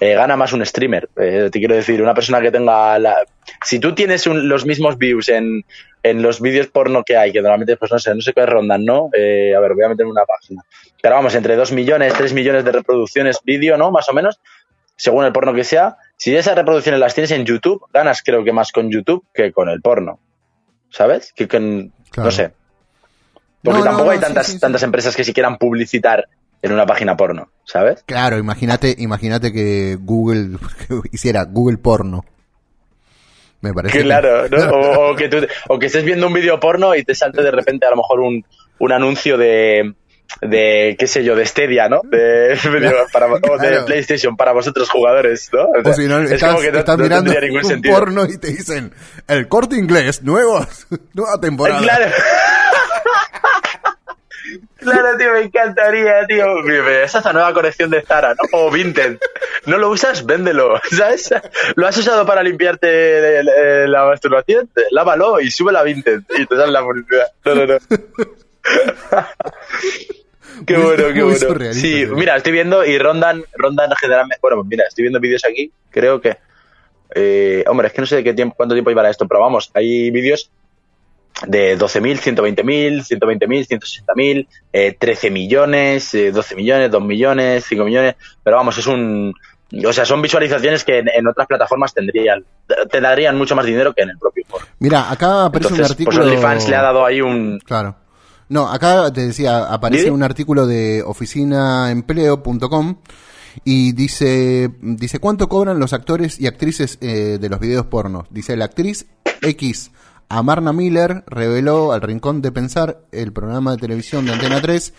eh, 0.00 0.14
gana 0.14 0.36
más 0.36 0.52
un 0.54 0.64
streamer. 0.64 1.10
Eh, 1.20 1.50
te 1.52 1.58
quiero 1.58 1.74
decir, 1.74 2.00
una 2.00 2.14
persona 2.14 2.40
que 2.40 2.50
tenga 2.50 2.98
la... 2.98 3.16
Si 3.64 3.78
tú 3.78 3.94
tienes 3.94 4.26
un- 4.26 4.48
los 4.48 4.64
mismos 4.64 4.96
views 4.96 5.28
en, 5.28 5.64
en 6.02 6.22
los 6.22 6.40
vídeos 6.40 6.68
porno 6.68 7.02
que 7.04 7.16
hay, 7.16 7.32
que 7.32 7.40
normalmente, 7.40 7.76
pues 7.76 7.90
no 7.92 7.98
sé, 7.98 8.14
no 8.14 8.20
sé 8.20 8.32
qué 8.32 8.46
rondan, 8.46 8.84
¿no? 8.84 9.10
Eh, 9.12 9.54
a 9.54 9.60
ver, 9.60 9.74
voy 9.74 9.84
a 9.84 9.88
meter 9.88 10.06
una 10.06 10.24
página. 10.24 10.62
Pero 11.00 11.14
vamos, 11.14 11.34
entre 11.34 11.56
2 11.56 11.72
millones, 11.72 12.14
3 12.14 12.32
millones 12.32 12.64
de 12.64 12.72
reproducciones 12.72 13.40
vídeo, 13.44 13.76
¿no? 13.76 13.90
Más 13.90 14.08
o 14.08 14.12
menos, 14.12 14.40
según 14.96 15.24
el 15.24 15.32
porno 15.32 15.54
que 15.54 15.64
sea. 15.64 15.96
Si 16.16 16.34
esas 16.34 16.56
reproducciones 16.56 17.00
las 17.00 17.14
tienes 17.14 17.30
en 17.30 17.44
YouTube, 17.44 17.84
ganas 17.92 18.22
creo 18.22 18.44
que 18.44 18.52
más 18.52 18.72
con 18.72 18.90
YouTube 18.90 19.24
que 19.32 19.52
con 19.52 19.68
el 19.68 19.80
porno. 19.80 20.18
¿Sabes? 20.90 21.32
Que 21.34 21.46
con... 21.46 21.92
Claro. 22.10 22.26
No 22.26 22.30
sé. 22.30 22.52
Porque 23.62 23.78
No, 23.78 23.84
tampoco 23.84 24.06
no, 24.06 24.10
hay 24.12 24.18
tantas, 24.18 24.46
sí, 24.46 24.52
sí. 24.52 24.60
tantas 24.60 24.82
empresas 24.82 25.14
que 25.14 25.24
si 25.24 25.34
quieran 25.34 25.58
publicitar 25.58 26.28
en 26.62 26.72
una 26.72 26.86
página 26.86 27.16
porno, 27.16 27.50
¿sabes? 27.64 28.02
Claro, 28.06 28.38
imagínate, 28.38 28.94
imagínate 28.98 29.52
que 29.52 29.96
Google 30.00 30.58
hiciera 31.12 31.44
Google 31.44 31.78
porno. 31.78 32.24
Me 33.60 33.72
parece. 33.74 34.02
Claro, 34.02 34.48
¿no? 34.48 34.58
O, 34.70 35.10
o 35.12 35.16
que 35.16 35.28
tú- 35.28 35.46
o 35.68 35.78
que 35.78 35.86
estés 35.86 36.04
viendo 36.04 36.26
un 36.26 36.32
vídeo 36.32 36.60
porno 36.60 36.94
y 36.94 37.02
te 37.04 37.14
salte 37.14 37.42
de 37.42 37.50
repente 37.50 37.86
a 37.86 37.90
lo 37.90 37.96
mejor 37.96 38.20
un, 38.20 38.44
un 38.78 38.92
anuncio 38.92 39.36
de, 39.36 39.94
de, 40.42 40.94
qué 40.98 41.06
sé 41.08 41.24
yo, 41.24 41.34
de 41.34 41.44
Stadia, 41.44 41.88
¿no? 41.88 42.00
De, 42.04 42.56
para, 43.12 43.26
o 43.26 43.38
de 43.58 43.68
Claro. 43.68 43.84
PlayStation 43.86 44.36
para 44.36 44.52
vosotros 44.52 44.88
jugadores, 44.90 45.50
¿no? 45.52 45.64
O 45.64 45.82
sea, 45.82 45.92
O 45.92 45.94
si 45.94 46.06
no, 46.06 46.20
es 46.20 46.30
estás, 46.30 46.50
como 46.50 46.62
que 46.62 46.70
no, 46.72 46.78
estás 46.78 46.96
no 46.98 47.02
mirando 47.04 47.32
tendría 47.32 47.48
ningún 47.48 47.64
un 47.64 47.70
sentido. 47.70 47.94
porno 47.98 48.24
y 48.26 48.38
te 48.38 48.48
dicen 48.48 48.92
el 49.26 49.48
corte 49.48 49.74
inglés, 49.76 50.22
nuevos, 50.22 50.86
nueva 51.14 51.40
temporada. 51.40 51.80
Claro. 51.82 52.06
Claro, 54.78 55.16
tío, 55.18 55.32
me 55.32 55.40
encantaría, 55.42 56.24
tío. 56.26 56.44
Esa 57.02 57.18
es 57.18 57.24
la 57.24 57.32
nueva 57.32 57.52
colección 57.52 57.90
de 57.90 58.02
Zara, 58.02 58.34
¿no? 58.34 58.42
O 58.52 58.70
Vinted. 58.70 59.18
¿No 59.66 59.76
lo 59.76 59.90
usas? 59.90 60.24
Véndelo, 60.24 60.80
¿sabes? 60.90 61.34
¿Lo 61.74 61.86
has 61.86 61.96
usado 61.98 62.24
para 62.24 62.42
limpiarte 62.42 63.42
la 63.88 64.06
masturbación? 64.06 64.70
Lávalo 64.92 65.40
y 65.40 65.50
sube 65.50 65.72
la 65.72 65.82
Vinted 65.82 66.20
y 66.38 66.46
te 66.46 66.56
sale 66.56 66.72
la 66.72 66.82
publicidad. 66.82 67.26
No, 67.44 67.54
no, 67.54 67.66
no. 67.66 67.78
Qué 70.66 70.76
bueno, 70.76 71.04
qué 71.14 71.22
bueno. 71.22 71.72
Sí, 71.72 72.04
mira, 72.12 72.36
estoy 72.36 72.52
viendo 72.52 72.84
y 72.84 72.98
rondan, 72.98 73.44
rondan 73.54 73.90
generalmente. 73.98 74.38
Bueno, 74.42 74.64
mira, 74.64 74.84
estoy 74.88 75.02
viendo 75.02 75.20
vídeos 75.20 75.44
aquí. 75.44 75.70
Creo 75.90 76.20
que. 76.20 76.36
eh, 77.14 77.64
hombre, 77.68 77.86
es 77.88 77.92
que 77.92 78.00
no 78.00 78.06
sé 78.06 78.16
de 78.16 78.24
qué 78.24 78.34
tiempo, 78.34 78.56
cuánto 78.56 78.74
tiempo 78.74 78.90
llevará 78.90 79.08
esto, 79.10 79.26
pero 79.28 79.40
vamos, 79.40 79.70
hay 79.74 80.10
vídeos 80.10 80.50
de 81.46 81.78
12.000, 81.78 82.18
120.000, 82.36 83.04
120.000, 83.06 83.68
160.000, 83.68 84.46
eh, 84.72 84.96
13 84.98 85.30
millones, 85.30 86.12
eh, 86.14 86.32
12 86.32 86.56
millones, 86.56 86.90
2 86.90 87.02
millones, 87.02 87.64
5 87.68 87.84
millones, 87.84 88.16
pero 88.42 88.56
vamos, 88.56 88.76
es 88.78 88.86
un... 88.86 89.32
O 89.86 89.92
sea, 89.92 90.06
son 90.06 90.22
visualizaciones 90.22 90.82
que 90.82 90.98
en, 90.98 91.08
en 91.08 91.26
otras 91.28 91.46
plataformas 91.46 91.92
tendrían, 91.92 92.42
te 92.90 93.00
darían 93.02 93.36
mucho 93.36 93.54
más 93.54 93.66
dinero 93.66 93.92
que 93.92 94.00
en 94.02 94.08
el 94.10 94.18
propio 94.18 94.42
foro. 94.48 94.64
Mira, 94.78 95.10
acá 95.10 95.44
aparece 95.44 95.74
Entonces, 95.74 95.86
un 95.86 95.92
artículo. 95.92 96.16
pues 96.16 96.28
OnlyFans 96.28 96.68
le 96.70 96.76
ha 96.76 96.82
dado 96.82 97.04
ahí 97.04 97.20
un... 97.20 97.60
Claro. 97.64 97.96
No, 98.48 98.66
acá 98.72 99.12
te 99.12 99.26
decía, 99.26 99.66
aparece 99.66 100.04
¿Didi? 100.04 100.14
un 100.14 100.22
artículo 100.22 100.66
de 100.66 101.02
oficinaempleo.com 101.02 102.96
y 103.64 103.92
dice, 103.92 104.70
dice 104.80 105.18
cuánto 105.18 105.50
cobran 105.50 105.78
los 105.78 105.92
actores 105.92 106.40
y 106.40 106.46
actrices 106.46 106.96
eh, 107.02 107.36
de 107.38 107.48
los 107.50 107.60
videos 107.60 107.84
pornos. 107.86 108.26
Dice 108.30 108.56
la 108.56 108.64
actriz 108.64 109.06
X 109.42 109.90
Amarna 110.28 110.72
Miller 110.72 111.24
reveló 111.26 111.92
al 111.92 112.02
Rincón 112.02 112.42
de 112.42 112.52
Pensar, 112.52 113.00
el 113.12 113.32
programa 113.32 113.72
de 113.72 113.78
televisión 113.78 114.26
de 114.26 114.32
Antena 114.32 114.60
3 114.60 114.92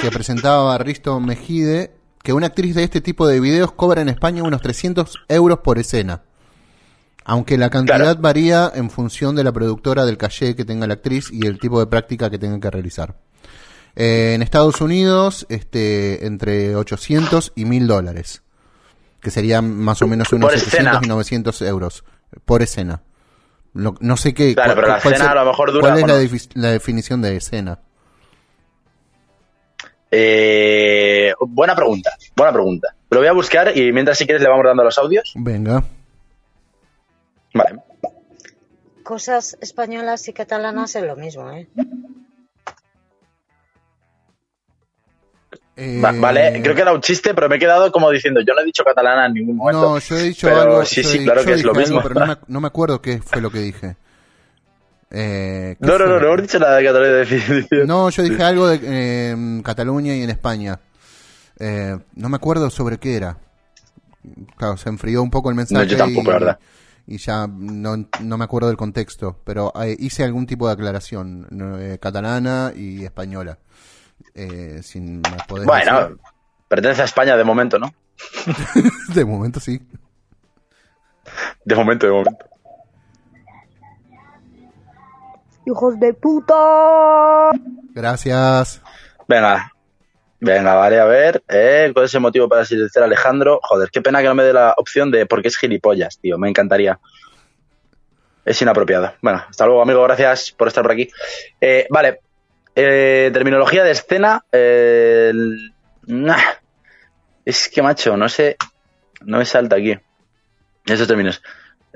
que 0.00 0.10
presentaba 0.10 0.74
a 0.74 0.78
Risto 0.78 1.20
Mejide, 1.20 1.92
que 2.22 2.32
una 2.32 2.48
actriz 2.48 2.74
de 2.74 2.82
este 2.82 3.00
tipo 3.00 3.26
de 3.28 3.38
videos 3.38 3.72
cobra 3.72 4.02
en 4.02 4.08
España 4.08 4.42
unos 4.42 4.60
300 4.62 5.24
euros 5.28 5.58
por 5.60 5.78
escena. 5.78 6.22
Aunque 7.24 7.56
la 7.56 7.70
cantidad 7.70 8.18
varía 8.18 8.70
en 8.74 8.90
función 8.90 9.36
de 9.36 9.44
la 9.44 9.52
productora 9.52 10.04
del 10.04 10.18
caché 10.18 10.56
que 10.56 10.64
tenga 10.64 10.86
la 10.86 10.94
actriz 10.94 11.30
y 11.32 11.46
el 11.46 11.58
tipo 11.58 11.78
de 11.80 11.86
práctica 11.86 12.28
que 12.28 12.38
tenga 12.38 12.58
que 12.60 12.70
realizar. 12.70 13.16
Eh, 13.96 14.32
en 14.34 14.42
Estados 14.42 14.80
Unidos, 14.80 15.46
este, 15.48 16.26
entre 16.26 16.74
800 16.74 17.52
y 17.54 17.64
1000 17.64 17.86
dólares. 17.86 18.42
Que 19.20 19.30
serían 19.30 19.74
más 19.78 20.02
o 20.02 20.06
menos 20.08 20.32
unos 20.32 20.50
Por 20.50 20.58
700 20.58 20.94
escena. 20.94 21.00
y 21.02 21.08
900 21.08 21.62
euros 21.62 22.04
por 22.44 22.60
escena. 22.62 23.02
Lo- 23.74 23.96
no 24.00 24.16
sé 24.16 24.32
qué. 24.34 24.54
Claro, 24.54 24.74
pero 24.76 24.88
la 24.88 24.98
escena 24.98 25.30
a 25.32 25.34
lo 25.34 25.44
mejor 25.46 25.72
dura, 25.72 25.90
¿Cuál 25.90 26.10
es 26.10 26.48
la 26.56 26.70
definición 26.70 27.20
de 27.22 27.36
escena? 27.36 27.80
Eh, 30.10 31.32
buena 31.40 31.74
pregunta, 31.74 32.12
buena 32.36 32.52
pregunta. 32.52 32.94
Lo 33.10 33.18
voy 33.18 33.26
a 33.26 33.32
buscar 33.32 33.76
y 33.76 33.92
mientras 33.92 34.16
si 34.16 34.26
quieres 34.26 34.42
le 34.42 34.48
vamos 34.48 34.64
dando 34.64 34.84
los 34.84 34.96
audios. 34.98 35.32
Venga. 35.34 35.82
Vale. 37.52 37.80
Cosas 39.02 39.56
españolas 39.60 40.26
y 40.28 40.32
catalanas 40.32 40.94
es 40.96 41.02
lo 41.04 41.16
mismo, 41.16 41.50
¿eh? 41.50 41.68
Va- 45.76 46.12
vale, 46.12 46.60
creo 46.62 46.74
que 46.74 46.82
era 46.82 46.92
un 46.92 47.00
chiste, 47.00 47.34
pero 47.34 47.48
me 47.48 47.56
he 47.56 47.58
quedado 47.58 47.90
como 47.90 48.10
diciendo, 48.10 48.40
yo 48.46 48.54
no 48.54 48.60
he 48.60 48.64
dicho 48.64 48.84
catalana 48.84 49.26
en 49.26 49.34
ningún 49.34 49.56
momento. 49.56 49.80
No, 49.80 49.98
yo 49.98 50.16
he 50.16 50.22
dicho 50.22 50.46
Pero 50.46 50.60
algo. 50.60 50.84
Sí, 50.84 51.02
sí, 51.02 51.24
claro 51.24 51.44
que 51.44 51.52
es 51.54 51.64
lo 51.64 51.70
algo, 51.70 51.80
mismo. 51.80 52.00
pero 52.02 52.14
no 52.20 52.26
me, 52.26 52.36
no 52.46 52.60
me 52.60 52.66
acuerdo 52.68 53.02
qué 53.02 53.20
fue 53.20 53.40
lo 53.40 53.50
que 53.50 53.58
dije. 53.58 53.96
Eh, 55.10 55.76
¿qué 55.80 55.86
No, 55.86 55.98
no, 55.98 56.06
no, 56.06 56.20
no 56.20 56.26
hemos 56.26 56.42
dicho 56.42 56.58
nada 56.58 56.78
de 56.78 56.92
definición. 56.92 57.86
No, 57.86 58.10
yo 58.10 58.22
dije 58.22 58.42
algo 58.42 58.68
de 58.68 58.76
eh, 58.82 59.30
en 59.30 59.62
Cataluña 59.62 60.14
y 60.14 60.22
en 60.22 60.30
España. 60.30 60.78
Eh, 61.58 61.96
no 62.14 62.28
me 62.28 62.36
acuerdo 62.36 62.70
sobre 62.70 62.98
qué 62.98 63.16
era. 63.16 63.38
Claro, 64.56 64.76
se 64.76 64.88
enfrió 64.88 65.22
un 65.22 65.30
poco 65.30 65.50
el 65.50 65.56
mensaje. 65.56 65.84
No, 65.84 65.90
yo 65.90 65.96
tampoco, 65.96 66.22
y, 66.30 66.32
la 66.32 66.38
verdad. 66.38 66.58
Y 67.06 67.18
ya 67.18 67.46
no, 67.46 68.08
no 68.20 68.38
me 68.38 68.44
acuerdo 68.44 68.68
del 68.68 68.76
contexto. 68.76 69.38
Pero 69.44 69.72
eh, 69.82 69.96
hice 69.98 70.24
algún 70.24 70.46
tipo 70.46 70.66
de 70.66 70.72
aclaración. 70.72 71.46
¿no? 71.50 71.78
Eh, 71.78 71.98
catalana 71.98 72.72
y 72.74 73.04
española. 73.04 73.58
Eh, 74.34 74.80
sin 74.82 75.22
podés 75.46 75.64
Bueno, 75.66 76.00
decir. 76.00 76.16
pertenece 76.68 77.02
a 77.02 77.04
España 77.04 77.36
de 77.36 77.44
momento, 77.44 77.78
¿no? 77.78 77.94
De 79.14 79.24
momento 79.24 79.60
sí. 79.60 79.80
De 81.64 81.74
momento, 81.74 82.06
de 82.06 82.12
momento. 82.12 82.46
¡Hijos 85.66 85.98
de 85.98 86.12
puta! 86.12 87.50
Gracias. 87.94 88.82
Venga, 89.26 89.72
venga, 90.40 90.74
vale, 90.74 91.00
a 91.00 91.04
ver. 91.06 91.42
Eh, 91.48 91.90
¿Cuál 91.94 92.04
es 92.04 92.14
el 92.14 92.20
motivo 92.20 92.48
para 92.48 92.64
silenciar 92.66 93.02
a 93.02 93.06
Alejandro? 93.06 93.60
Joder, 93.62 93.90
qué 93.90 94.02
pena 94.02 94.20
que 94.20 94.28
no 94.28 94.34
me 94.34 94.42
dé 94.44 94.52
la 94.52 94.74
opción 94.76 95.10
de 95.10 95.24
por 95.26 95.40
qué 95.40 95.48
es 95.48 95.56
gilipollas, 95.56 96.18
tío. 96.18 96.36
Me 96.38 96.50
encantaría. 96.50 96.98
Es 98.44 98.60
inapropiado. 98.60 99.14
Bueno, 99.22 99.42
hasta 99.48 99.64
luego, 99.64 99.80
amigo. 99.80 100.02
Gracias 100.02 100.52
por 100.52 100.68
estar 100.68 100.82
por 100.82 100.92
aquí. 100.92 101.08
Eh, 101.60 101.86
vale. 101.88 102.20
Eh, 102.76 103.30
terminología 103.32 103.84
de 103.84 103.92
escena. 103.92 104.44
eh. 104.52 105.32
Es 107.44 107.68
que, 107.68 107.82
macho, 107.82 108.16
no 108.16 108.28
sé. 108.28 108.56
No 109.20 109.38
me 109.38 109.44
salta 109.44 109.76
aquí. 109.76 109.98
Esos 110.86 111.08
términos. 111.08 111.42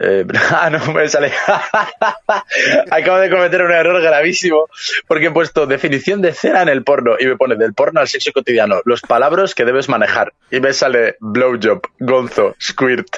Eh, 0.01 0.25
ah, 0.51 0.70
no 0.70 0.93
me 0.93 1.09
sale. 1.09 1.33
Acabo 2.91 3.19
de 3.19 3.31
cometer 3.31 3.62
un 3.62 3.73
error 3.73 4.01
gravísimo 4.01 4.69
porque 5.07 5.27
he 5.27 5.31
puesto 5.31 5.66
definición 5.66 6.23
de 6.23 6.31
escena 6.31 6.62
en 6.62 6.69
el 6.69 6.85
porno 6.85 7.16
y 7.19 7.27
me 7.27 7.37
pone 7.37 7.57
del 7.57 7.75
porno 7.75 8.01
al 8.01 8.09
sexo 8.09 8.33
cotidiano, 8.33 8.81
los 8.85 9.01
palabras 9.01 9.55
que 9.55 9.65
debes 9.65 9.89
manejar. 9.89 10.33
Y 10.51 10.61
me 10.61 10.73
sale 10.73 11.16
blowjob, 11.20 11.83
gonzo, 11.99 12.55
squirt, 12.61 13.09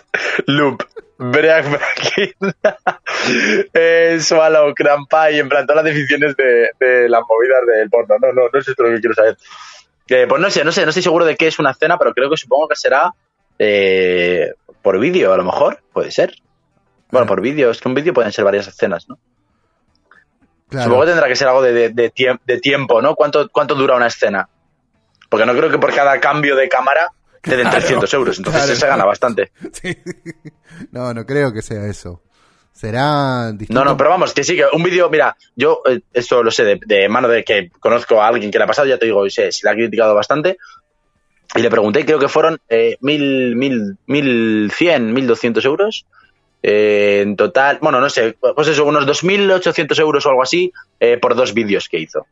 loop, 0.47 0.83
break 1.19 1.67
eh, 3.75 4.19
swallow, 4.21 4.73
crampa 4.75 5.31
y 5.31 5.39
en 5.39 5.49
plan 5.49 5.67
todas 5.67 5.85
las 5.85 5.93
definiciones 5.93 6.35
de, 6.37 7.09
las 7.09 7.23
movidas 7.29 7.67
del 7.67 7.91
porno. 7.91 8.17
No, 8.21 8.33
no, 8.33 8.49
no 8.51 8.59
es 8.59 8.67
esto 8.67 8.83
lo 8.83 8.91
que 8.91 9.01
quiero 9.01 9.15
saber. 9.15 9.37
Eh, 10.09 10.27
pues 10.27 10.41
no 10.41 10.51
sé, 10.51 10.65
no 10.65 10.73
sé, 10.73 10.83
no 10.83 10.89
estoy 10.89 11.03
seguro 11.03 11.25
de 11.25 11.37
qué 11.37 11.47
es 11.47 11.59
una 11.59 11.71
escena, 11.71 11.99
pero 11.99 12.13
creo 12.15 12.31
que 12.31 12.37
supongo 12.37 12.69
que 12.69 12.77
será 12.77 13.13
eh, 13.59 14.55
por 14.83 14.99
vídeo, 14.99 15.33
a 15.33 15.37
lo 15.37 15.45
mejor, 15.45 15.81
puede 15.93 16.11
ser. 16.11 16.35
Bueno, 17.11 17.27
por 17.27 17.41
vídeo, 17.41 17.71
es 17.71 17.81
que 17.81 17.89
un 17.89 17.95
vídeo 17.95 18.13
pueden 18.15 18.33
ser 18.33 18.45
varias 18.45 18.69
escenas, 18.69 19.09
¿no? 19.09 19.19
Supongo 20.71 21.01
que 21.01 21.07
tendrá 21.09 21.27
que 21.27 21.35
ser 21.37 21.49
algo 21.49 21.63
de, 21.63 21.73
de- 21.73 21.89
de 21.89 22.13
tiemp- 22.15 22.41
de 22.47 22.59
tiempo, 22.61 23.03
¿no? 23.03 23.15
¿Cuánto, 23.17 23.49
¿Cuánto 23.49 23.75
dura 23.75 23.97
una 23.97 24.07
escena? 24.07 24.49
Porque 25.29 25.45
no 25.45 25.53
creo 25.55 25.71
que 25.71 25.79
por 25.79 25.93
cada 25.95 26.21
cambio 26.21 26.55
de 26.55 26.69
cámara 26.69 27.09
te 27.43 27.53
den 27.57 27.63
Claro, 27.63 27.79
300 27.79 28.15
euros, 28.15 28.39
entonces 28.39 28.63
claro. 28.65 28.77
se 28.81 28.87
gana 28.87 29.05
bastante. 29.05 29.51
No, 30.93 31.13
no 31.13 31.27
creo 31.27 31.53
que 31.53 31.61
sea 31.63 31.85
eso. 31.87 32.23
Será 32.73 33.51
distinto. 33.53 33.75
No, 33.75 33.85
no, 33.85 33.97
pero 33.97 34.09
vamos, 34.11 34.33
que 34.33 34.45
sí, 34.45 34.57
que 34.57 34.65
un 34.73 34.83
vídeo, 34.83 35.11
mira, 35.11 35.37
yo 35.57 35.83
eh, 35.87 36.01
esto 36.13 36.43
lo 36.43 36.51
sé 36.51 36.65
de, 36.65 36.81
de 36.87 37.09
mano 37.09 37.29
de 37.29 37.45
que 37.45 37.71
conozco 37.81 38.23
a 38.23 38.29
alguien 38.29 38.51
que 38.51 38.57
le 38.59 38.65
ha 38.65 38.67
pasado, 38.69 38.89
ya 38.89 38.97
te 38.97 39.05
digo, 39.07 39.27
y 39.27 39.31
sé, 39.31 39.53
si 39.53 39.65
le 39.65 39.71
ha 39.71 39.75
criticado 39.75 40.15
bastante, 40.15 40.57
y 41.55 41.61
le 41.61 41.69
pregunté, 41.69 42.07
creo 42.07 42.19
que 42.19 42.29
fueron 42.29 42.61
eh, 42.71 42.97
mil, 43.01 43.57
mil, 43.57 43.99
mil 44.07 44.73
cien, 44.75 45.13
mil 45.13 45.27
doscientos 45.27 45.65
euros, 45.67 46.07
eh, 46.63 47.21
en 47.23 47.37
total, 47.37 47.79
bueno, 47.81 48.01
no 48.01 48.09
sé, 48.11 48.37
pues 48.55 48.69
eso, 48.69 48.85
unos 48.85 49.07
2.800 49.07 49.99
euros 50.01 50.27
o 50.27 50.31
algo 50.31 50.43
así, 50.43 50.73
eh, 50.99 51.19
por 51.19 51.35
dos 51.35 51.55
vídeos 51.55 51.89
que 51.89 51.99
hizo. 51.99 52.27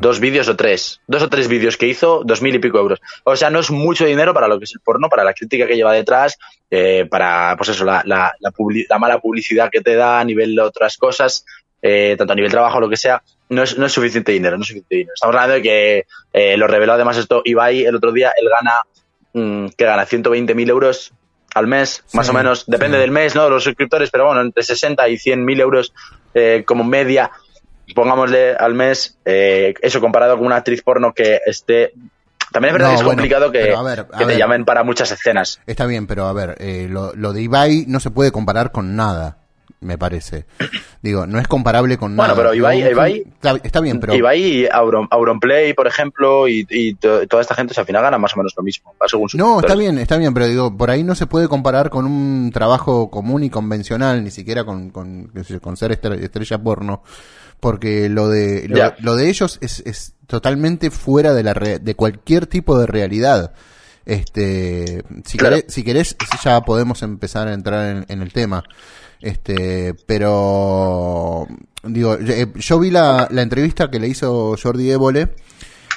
Dos 0.00 0.18
vídeos 0.18 0.48
o 0.48 0.56
tres. 0.56 1.00
Dos 1.06 1.22
o 1.22 1.28
tres 1.28 1.46
vídeos 1.46 1.76
que 1.76 1.86
hizo, 1.86 2.22
dos 2.24 2.40
mil 2.40 2.54
y 2.54 2.58
pico 2.58 2.78
euros. 2.78 3.00
O 3.24 3.36
sea, 3.36 3.50
no 3.50 3.58
es 3.60 3.70
mucho 3.70 4.06
dinero 4.06 4.32
para 4.32 4.48
lo 4.48 4.58
que 4.58 4.64
es 4.64 4.72
el 4.74 4.80
porno, 4.80 5.10
para 5.10 5.24
la 5.24 5.34
crítica 5.34 5.66
que 5.66 5.76
lleva 5.76 5.92
detrás, 5.92 6.38
eh, 6.70 7.06
para, 7.10 7.54
pues 7.58 7.68
eso, 7.68 7.84
la, 7.84 8.02
la, 8.06 8.32
la, 8.40 8.50
publi- 8.50 8.86
la 8.88 8.98
mala 8.98 9.18
publicidad 9.18 9.68
que 9.70 9.82
te 9.82 9.94
da 9.94 10.20
a 10.20 10.24
nivel 10.24 10.54
de 10.54 10.62
otras 10.62 10.96
cosas, 10.96 11.44
eh, 11.82 12.14
tanto 12.16 12.32
a 12.32 12.36
nivel 12.36 12.50
trabajo 12.50 12.80
lo 12.80 12.88
que 12.88 12.96
sea, 12.96 13.22
no 13.50 13.62
es, 13.62 13.76
no 13.76 13.84
es 13.84 13.92
suficiente 13.92 14.32
dinero, 14.32 14.56
no 14.56 14.62
es 14.62 14.68
suficiente 14.68 14.94
dinero. 14.96 15.12
Estamos 15.14 15.34
hablando 15.34 15.54
de 15.56 15.62
que 15.62 16.04
eh, 16.32 16.56
lo 16.56 16.66
reveló 16.66 16.94
además 16.94 17.18
esto 17.18 17.42
Ibai 17.44 17.84
el 17.84 17.94
otro 17.94 18.10
día, 18.10 18.32
él 18.40 18.48
gana, 18.48 18.80
mm, 19.34 19.68
que 19.76 19.84
gana 19.84 20.06
120.000 20.06 20.70
euros 20.70 21.12
al 21.54 21.66
mes, 21.66 22.04
más 22.12 22.28
o 22.28 22.32
menos, 22.32 22.64
depende 22.66 22.96
sí. 22.98 23.00
del 23.02 23.10
mes, 23.10 23.34
¿no? 23.34 23.44
De 23.44 23.50
los 23.50 23.64
suscriptores, 23.64 24.10
pero 24.10 24.26
bueno, 24.26 24.40
entre 24.42 24.62
60 24.62 25.08
y 25.08 25.14
100.000 25.14 25.60
euros 25.60 25.92
eh, 26.34 26.64
como 26.66 26.84
media 26.84 27.30
pongámosle 27.94 28.54
al 28.54 28.74
mes, 28.74 29.18
eh, 29.24 29.74
eso 29.82 30.00
comparado 30.00 30.36
con 30.36 30.46
una 30.46 30.56
actriz 30.56 30.82
porno 30.82 31.12
que 31.12 31.40
esté... 31.44 31.92
También 32.52 32.74
es 32.74 32.78
verdad 32.78 32.88
No, 32.88 32.92
que 32.92 32.98
es 32.98 33.04
bueno, 33.04 33.16
complicado 33.16 33.52
que, 33.52 33.58
pero 33.60 33.78
a 33.78 33.82
ver, 33.82 34.06
a 34.12 34.18
que 34.18 34.26
te 34.26 34.38
llamen 34.38 34.64
para 34.64 34.84
muchas 34.84 35.10
escenas. 35.10 35.60
Está 35.66 35.86
bien, 35.86 36.06
pero 36.06 36.26
a 36.26 36.32
ver, 36.32 36.56
eh, 36.60 36.86
lo, 36.88 37.12
lo 37.14 37.32
de 37.32 37.42
Ibai 37.42 37.84
no 37.88 37.98
se 37.98 38.10
puede 38.10 38.30
comparar 38.30 38.70
con 38.70 38.94
nada, 38.94 39.38
me 39.84 39.96
parece. 39.98 40.46
Digo, 41.02 41.26
no 41.26 41.38
es 41.38 41.46
comparable 41.46 41.96
con 41.98 42.16
Bueno, 42.16 42.34
nada. 42.34 42.50
pero 42.50 42.54
Ibai- 42.54 43.24
Está, 43.34 43.56
está 43.62 43.80
bien, 43.80 44.00
pero... 44.00 44.14
Ibai 44.14 44.42
y 44.42 44.66
Auron, 44.66 45.06
Auronplay, 45.10 45.74
por 45.74 45.86
ejemplo, 45.86 46.48
y, 46.48 46.66
y 46.70 46.94
to- 46.94 47.26
toda 47.28 47.42
esta 47.42 47.54
gente, 47.54 47.72
o 47.72 47.74
sea, 47.74 47.82
al 47.82 47.86
final 47.86 48.02
ganan 48.02 48.20
más 48.20 48.34
o 48.34 48.38
menos 48.38 48.52
lo 48.56 48.62
mismo, 48.62 48.94
va 49.00 49.06
según 49.08 49.28
sus 49.28 49.38
No, 49.38 49.60
está 49.60 49.74
bien, 49.74 49.98
está 49.98 50.16
bien, 50.16 50.32
pero 50.34 50.46
digo, 50.48 50.76
por 50.76 50.90
ahí 50.90 51.04
no 51.04 51.14
se 51.14 51.26
puede 51.26 51.46
comparar 51.48 51.90
con 51.90 52.06
un 52.06 52.50
trabajo 52.52 53.10
común 53.10 53.44
y 53.44 53.50
convencional, 53.50 54.24
ni 54.24 54.30
siquiera 54.30 54.64
con, 54.64 54.90
con, 54.90 55.30
con 55.60 55.76
ser 55.76 56.00
estre- 56.00 56.22
estrella 56.22 56.58
porno, 56.62 57.02
porque 57.60 58.08
lo 58.08 58.28
de, 58.28 58.66
lo, 58.98 59.14
de 59.16 59.28
ellos 59.28 59.58
es, 59.60 59.80
es 59.86 60.14
totalmente 60.26 60.90
fuera 60.90 61.34
de 61.34 61.42
la 61.42 61.54
re- 61.54 61.78
de 61.78 61.94
cualquier 61.94 62.46
tipo 62.46 62.78
de 62.78 62.86
realidad. 62.86 63.52
Este, 64.06 65.02
si 65.24 65.38
Claro. 65.38 65.56
querés, 65.56 65.72
si 65.74 65.82
querés, 65.82 66.16
ya 66.42 66.60
podemos 66.60 67.02
empezar 67.02 67.48
a 67.48 67.54
entrar 67.54 67.96
en, 67.96 68.04
en 68.08 68.22
el 68.22 68.32
tema. 68.32 68.62
Este, 69.24 69.94
pero 70.04 71.46
digo, 71.82 72.18
yo, 72.20 72.34
eh, 72.34 72.46
yo 72.56 72.78
vi 72.78 72.90
la, 72.90 73.26
la 73.30 73.40
entrevista 73.40 73.90
que 73.90 73.98
le 73.98 74.06
hizo 74.08 74.54
Jordi 74.62 74.90
Évole, 74.90 75.28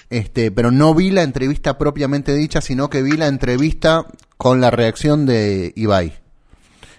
este, 0.10 0.50
pero 0.50 0.72
no 0.72 0.96
vi 0.96 1.12
la 1.12 1.24
entrevista 1.24 1.78
propiamente 1.78 2.34
dicha, 2.34 2.62
sino 2.62 2.90
que 2.90 3.02
vi 3.02 3.18
la 3.18 3.28
entrevista 3.28 4.06
con 4.38 4.62
la 4.62 4.72
reacción 4.72 5.26
de 5.26 5.74
Ibai. 5.76 6.14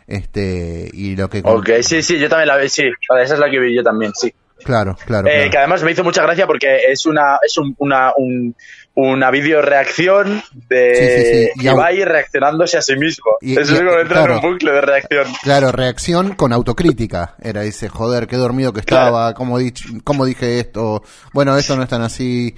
Este, 0.07 0.91
y 0.93 1.17
lo 1.17 1.31
que 1.31 1.41
Ok, 1.45 1.71
sí, 1.83 2.03
sí, 2.03 2.19
yo 2.19 2.29
también 2.29 2.49
la 2.49 2.59
vi, 2.59 2.69
sí, 2.69 2.85
esa 3.23 3.35
es 3.35 3.41
la 3.41 3.51
que 3.51 3.59
vi 3.59 3.75
yo 3.75 3.83
también, 3.83 4.13
sí. 4.15 4.31
Claro, 4.65 4.97
claro, 5.07 5.29
Eh, 5.29 5.33
claro. 5.33 5.51
Que 5.51 5.59
además 5.59 5.83
me 5.83 5.93
hizo 5.93 6.05
mucha 6.05 6.23
gracia 6.23 6.47
porque 6.47 6.79
es 6.91 7.07
una 7.07 7.39
es 7.47 7.57
un- 7.59 7.75
una 7.79 8.13
un- 8.17 8.55
una 9.01 9.31
video 9.31 9.63
reacción 9.63 10.43
de 10.69 11.53
Sí, 11.55 11.65
Ibai 11.67 12.05
reaccionándose 12.05 12.79
a 12.79 12.83
sí 12.83 12.97
mismo. 12.97 13.31
Y- 13.41 13.53
Eso 13.53 13.75
es 13.75 13.79
como 13.81 13.93
entrar 13.93 14.25
claro. 14.25 14.39
en 14.39 14.45
un 14.45 14.53
bucle 14.53 14.73
de 14.73 14.81
reacción. 14.81 15.25
Claro, 15.43 15.71
reacción 15.71 16.35
con 16.35 16.53
autocrítica. 16.53 17.37
Era, 17.41 17.61
dice, 17.63 17.89
joder, 17.89 18.27
qué 18.27 18.37
dormido 18.37 18.73
que 18.73 18.81
estaba, 18.81 19.35
cómo, 19.35 19.59
di- 19.59 19.73
cómo 20.03 20.27
dije 20.27 20.59
esto. 20.59 21.05
Bueno, 21.33 21.57
esto 21.57 21.77
no 21.77 21.85
es 21.85 21.89
tan 21.89 22.03
así. 22.03 22.57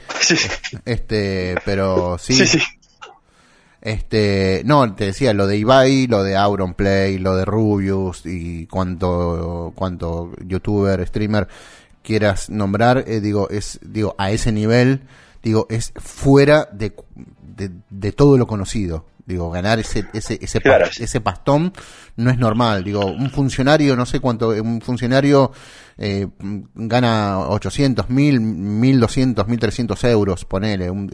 Este, 0.87 1.57
pero 1.67 2.17
sí. 2.19 2.33
Sí, 2.33 2.47
sí. 2.47 2.59
Este, 3.83 4.62
no, 4.65 4.95
te 4.95 5.07
decía, 5.07 5.33
lo 5.33 5.47
de 5.47 5.57
Ibai, 5.59 6.07
lo 6.07 6.23
de 6.23 6.37
Auronplay, 6.37 7.19
lo 7.19 7.37
de 7.37 7.45
Rubius 7.45 8.23
y 8.27 8.67
cuanto, 8.67 9.73
cuanto 9.75 10.33
youtuber, 10.47 11.07
streamer 11.07 11.49
quieras 12.03 12.51
nombrar, 12.51 13.05
eh, 13.07 13.21
digo, 13.21 13.49
es, 13.51 13.79
digo, 13.83 14.15
a 14.19 14.31
ese 14.31 14.53
nivel, 14.53 15.03
digo, 15.43 15.67
es 15.71 15.93
fuera 15.97 16.69
de, 16.73 16.95
de, 17.43 17.71
de 17.91 18.12
todo 18.12 18.37
lo 18.39 18.47
conocido. 18.47 19.07
Digo, 19.27 19.49
ganar 19.51 19.79
ese, 19.79 20.07
ese, 20.12 20.39
ese, 20.43 20.61
pa- 20.61 20.71
ese 21.01 21.21
pastón 21.21 21.73
no 22.17 22.31
es 22.31 22.39
normal. 22.39 22.83
Digo, 22.83 23.07
un 23.07 23.31
funcionario, 23.31 23.95
no 23.95 24.05
sé 24.05 24.19
cuánto, 24.19 24.49
un 24.49 24.81
funcionario 24.81 25.53
eh, 25.99 26.27
gana 26.75 27.39
800, 27.39 28.09
1000, 28.11 28.41
1200, 28.41 29.47
1300 29.47 30.05
euros, 30.05 30.45
ponele. 30.45 30.91
Un, 30.91 31.09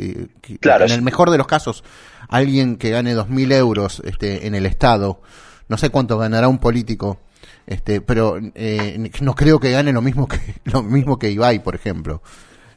Claro, 0.60 0.86
en 0.86 0.92
el 0.92 1.02
mejor 1.02 1.30
de 1.30 1.36
los 1.36 1.46
casos, 1.46 1.84
alguien 2.28 2.76
que 2.76 2.88
gane 2.90 3.12
2000 3.12 3.52
euros 3.52 4.00
este, 4.06 4.46
en 4.46 4.54
el 4.54 4.64
Estado, 4.64 5.20
no 5.68 5.76
sé 5.76 5.90
cuánto 5.90 6.16
ganará 6.16 6.48
un 6.48 6.58
político, 6.58 7.18
este, 7.66 8.00
pero 8.00 8.38
eh, 8.54 9.10
no 9.20 9.34
creo 9.34 9.60
que 9.60 9.72
gane 9.72 9.92
lo 9.92 10.00
mismo 10.00 10.26
que, 10.26 10.38
lo 10.64 10.82
mismo 10.82 11.18
que 11.18 11.30
Ibai, 11.32 11.62
por 11.62 11.74
ejemplo. 11.74 12.22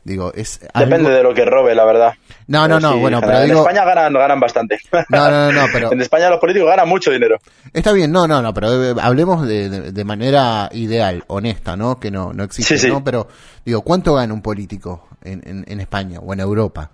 Digo, 0.04 0.32
es 0.34 0.62
algo- 0.74 0.90
Depende 0.90 1.12
de 1.12 1.22
lo 1.24 1.34
que 1.34 1.46
robe, 1.46 1.76
la 1.76 1.86
verdad. 1.86 2.14
No, 2.48 2.68
no, 2.68 2.80
no, 2.80 2.94
sí, 2.94 3.00
bueno, 3.00 3.18
en 3.20 3.24
pero 3.26 3.38
En 3.40 3.46
digo- 3.50 3.60
España 3.60 3.86
ganan, 3.86 4.14
ganan 4.14 4.40
bastante. 4.40 4.80
No, 5.10 5.30
no, 5.30 5.52
no, 5.52 5.62
no, 5.62 5.68
pero- 5.74 5.92
En 5.92 6.02
España 6.02 6.30
los 6.30 6.40
políticos 6.40 6.68
ganan 6.70 6.88
mucho 6.90 7.12
dinero. 7.12 7.38
Está 7.74 7.92
bien, 7.92 8.12
no, 8.12 8.28
no, 8.28 8.42
no, 8.42 8.54
pero 8.54 8.84
eh, 8.92 8.96
hablemos 9.02 9.48
de, 9.48 9.70
de- 9.70 9.92
de 9.92 10.04
manera 10.06 10.70
ideal, 10.72 11.24
honesta, 11.28 11.76
¿no? 11.76 12.00
Que 12.00 12.10
no, 12.12 12.34
no 12.34 12.44
existe, 12.44 12.78
Sí, 12.78 12.88
sí. 12.88 12.92
¿no? 12.92 13.04
Pero, 13.04 13.28
digo, 13.66 13.82
¿cuánto 13.82 14.16
gana 14.16 14.34
un 14.34 14.42
político 14.42 15.08
en, 15.24 15.42
en, 15.46 15.66
en 15.68 15.80
España 15.80 16.20
o 16.20 16.34
en 16.34 16.40
Europa? 16.40 16.90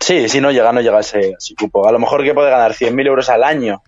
Sí, 0.00 0.28
sí, 0.28 0.40
no 0.40 0.50
llega, 0.50 0.72
no 0.72 0.80
llega 0.80 0.98
a 0.98 1.00
ese, 1.00 1.18
a 1.18 1.36
ese 1.38 1.54
cupo. 1.54 1.88
A 1.88 1.92
lo 1.92 1.98
mejor 1.98 2.24
que 2.24 2.34
puede 2.34 2.50
ganar 2.50 2.72
100.000 2.74 3.06
euros 3.06 3.28
al 3.30 3.44
año. 3.44 3.82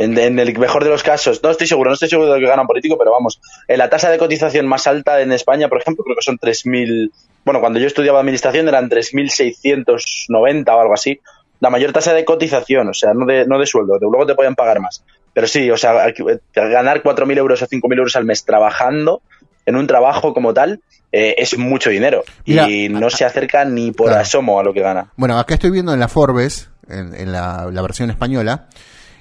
En, 0.00 0.16
en 0.18 0.38
el 0.38 0.58
mejor 0.58 0.82
de 0.82 0.90
los 0.90 1.02
casos, 1.02 1.42
no 1.42 1.50
estoy 1.50 1.66
seguro, 1.66 1.90
no 1.90 1.94
estoy 1.94 2.08
seguro 2.08 2.28
de 2.32 2.40
lo 2.40 2.44
que 2.44 2.48
gana 2.48 2.62
un 2.62 2.68
político, 2.68 2.96
pero 2.98 3.12
vamos, 3.12 3.40
en 3.68 3.78
la 3.78 3.90
tasa 3.90 4.10
de 4.10 4.16
cotización 4.18 4.66
más 4.66 4.86
alta 4.86 5.20
en 5.20 5.30
España, 5.30 5.68
por 5.68 5.78
ejemplo, 5.80 6.02
creo 6.04 6.16
que 6.16 6.22
son 6.22 6.38
3.000, 6.38 7.10
bueno, 7.44 7.60
cuando 7.60 7.78
yo 7.78 7.86
estudiaba 7.86 8.18
administración 8.20 8.66
eran 8.68 8.88
3.690 8.88 10.68
o 10.68 10.80
algo 10.80 10.94
así, 10.94 11.20
la 11.60 11.70
mayor 11.70 11.92
tasa 11.92 12.14
de 12.14 12.24
cotización, 12.24 12.88
o 12.88 12.94
sea, 12.94 13.12
no 13.14 13.26
de, 13.26 13.46
no 13.46 13.58
de 13.58 13.66
sueldo, 13.66 13.94
de 13.98 14.06
luego 14.10 14.26
te 14.26 14.34
pueden 14.34 14.54
pagar 14.54 14.80
más. 14.80 15.04
Pero 15.32 15.46
sí, 15.46 15.70
o 15.70 15.76
sea, 15.76 16.08
eh, 16.08 16.14
ganar 16.54 17.02
4.000 17.02 17.38
euros 17.38 17.62
o 17.62 17.66
5.000 17.66 17.98
euros 17.98 18.16
al 18.16 18.24
mes 18.24 18.44
trabajando 18.44 19.22
en 19.66 19.76
un 19.76 19.86
trabajo 19.86 20.32
como 20.32 20.54
tal 20.54 20.80
eh, 21.12 21.34
es 21.38 21.56
mucho 21.58 21.90
dinero 21.90 22.24
Mira, 22.46 22.68
y 22.68 22.88
no 22.88 23.10
se 23.10 23.24
acerca 23.24 23.64
ni 23.64 23.92
por 23.92 24.06
Claro. 24.06 24.22
asomo 24.22 24.58
a 24.58 24.62
lo 24.64 24.72
que 24.72 24.80
gana. 24.80 25.12
Bueno, 25.16 25.38
acá 25.38 25.54
estoy 25.54 25.70
viendo 25.70 25.92
en 25.92 26.00
la 26.00 26.08
Forbes, 26.08 26.70
en, 26.88 27.14
en 27.14 27.30
la, 27.32 27.68
la 27.70 27.82
versión 27.82 28.10
española, 28.10 28.66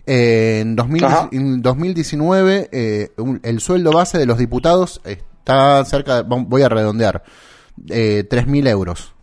eh, 0.10 0.60
en, 0.62 0.76
2000 0.76 1.04
Ajá. 1.06 1.30
en 1.32 1.62
2019 1.62 2.70
eh, 2.72 3.12
un- 3.18 3.40
el 3.44 3.60
sueldo 3.60 3.92
base 3.92 4.18
de 4.18 4.26
los 4.26 4.38
diputados 4.40 5.02
está 5.06 5.86
cerca, 5.86 6.24
de- 6.24 6.44
voy 6.48 6.62
a 6.64 6.70
redondear, 6.70 7.24
eh, 7.90 8.26
3.000 8.30 8.68
euros 8.68 9.14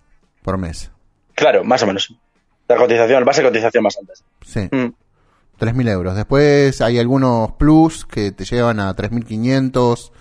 por 0.43 0.59
mes. 0.59 0.91
Claro, 1.35 1.65
más 1.65 1.83
o 1.83 1.87
menos. 1.87 2.15
La 2.69 2.77
cotización, 2.77 3.25
base 3.25 3.43
de 3.43 3.49
cotización 3.49 3.83
más 3.85 3.97
alta. 3.99 4.13
Sí. 4.45 4.61
Mm. 4.71 4.93
3.000 5.59 5.89
euros. 5.89 6.15
Después 6.17 6.81
hay 6.81 6.99
algunos 6.99 7.53
plus 7.53 8.05
que 8.05 8.31
te 8.33 8.45
llevan 8.45 8.79
a 8.81 8.95
3.500 8.95 10.13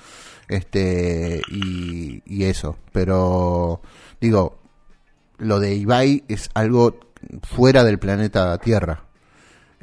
este 0.48 1.42
y, 1.52 2.22
y 2.26 2.44
eso. 2.46 2.78
Pero 2.92 3.82
digo, 4.22 4.60
lo 5.38 5.60
de 5.60 5.76
Ibai 5.76 6.24
es 6.28 6.50
algo 6.54 7.00
fuera 7.44 7.84
del 7.84 8.00
planeta 8.00 8.58
Tierra. 8.60 9.05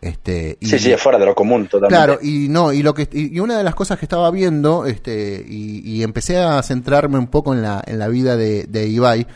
Este, 0.02 0.58
y- 0.60 0.66
Sí, 0.66 0.78
sí, 0.80 0.90
es 0.92 1.00
fuera 1.00 1.16
de 1.16 1.24
lo 1.26 1.34
común, 1.34 1.68
totalmente. 1.68 1.94
Claro, 1.94 2.18
y 2.20 2.48
no, 2.48 2.72
y 2.72 2.82
lo 2.82 2.92
que 2.92 3.08
y 3.12 3.38
una 3.38 3.56
de 3.56 3.62
las 3.62 3.74
cosas 3.76 3.98
que 4.00 4.04
estaba 4.04 4.28
viendo, 4.32 4.84
este, 4.84 5.44
y, 5.48 5.78
y 5.88 6.02
empecé 6.02 6.38
a 6.38 6.60
centrarme 6.64 7.18
un 7.18 7.28
poco 7.28 7.54
en 7.54 7.62
la, 7.62 7.80
en 7.86 8.00
la 8.00 8.08
vida 8.08 8.36
de, 8.36 8.64
de 8.64 8.88
Ibai. 8.88 9.26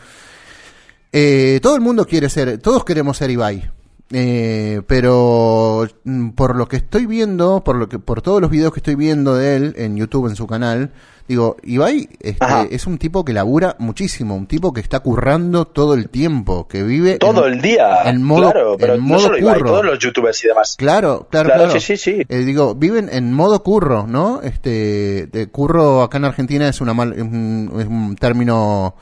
Eh, 1.13 1.59
todo 1.63 1.75
el 1.75 1.81
mundo 1.81 2.05
quiere 2.05 2.29
ser, 2.29 2.57
todos 2.57 2.83
queremos 2.83 3.15
ser 3.17 3.31
Ibai. 3.31 3.71
Eh, 4.11 4.81
pero 4.87 5.85
mm, 6.05 6.29
por 6.29 6.55
lo 6.55 6.67
que 6.67 6.77
estoy 6.77 7.05
viendo, 7.05 7.63
por 7.63 7.75
lo 7.75 7.89
que, 7.89 7.99
por 7.99 8.21
todos 8.21 8.39
los 8.41 8.49
videos 8.49 8.71
que 8.73 8.79
estoy 8.79 8.95
viendo 8.95 9.35
de 9.35 9.55
él 9.57 9.73
en 9.77 9.97
YouTube, 9.97 10.27
en 10.29 10.37
su 10.37 10.47
canal, 10.47 10.91
digo, 11.27 11.57
Ibai 11.61 12.07
este, 12.21 12.73
es 12.73 12.87
un 12.87 12.99
tipo 12.99 13.25
que 13.25 13.33
labura 13.33 13.75
muchísimo, 13.79 14.33
un 14.37 14.47
tipo 14.47 14.71
que 14.71 14.79
está 14.79 15.01
currando 15.01 15.65
todo 15.67 15.93
el 15.93 16.07
tiempo, 16.07 16.69
que 16.69 16.83
vive 16.83 17.17
Todo 17.17 17.47
en- 17.47 17.55
el 17.55 17.61
día. 17.61 18.03
en 18.05 18.23
modo, 18.23 18.49
claro, 18.51 18.77
pero 18.79 18.93
en 18.93 19.01
no 19.01 19.05
modo 19.07 19.19
solo 19.19 19.37
Ibai, 19.39 19.57
curro. 19.57 19.71
todos 19.71 19.85
los 19.85 19.99
youtubers 19.99 20.41
y 20.41 20.47
demás. 20.47 20.75
Claro, 20.77 21.27
claro, 21.29 21.49
Claro, 21.49 21.63
claro. 21.65 21.79
sí, 21.81 21.97
sí, 21.97 21.97
sí. 21.97 22.23
Eh, 22.29 22.37
digo, 22.45 22.75
viven 22.75 23.09
en 23.11 23.33
modo 23.33 23.61
curro, 23.61 24.07
¿no? 24.07 24.41
Este, 24.41 25.27
de 25.29 25.47
curro 25.51 26.01
acá 26.03 26.17
en 26.17 26.23
Argentina 26.23 26.69
es 26.69 26.79
una 26.79 26.93
mal, 26.93 27.11
es 27.11 27.21
un, 27.23 27.73
es 27.77 27.87
un 27.87 28.15
término, 28.15 28.95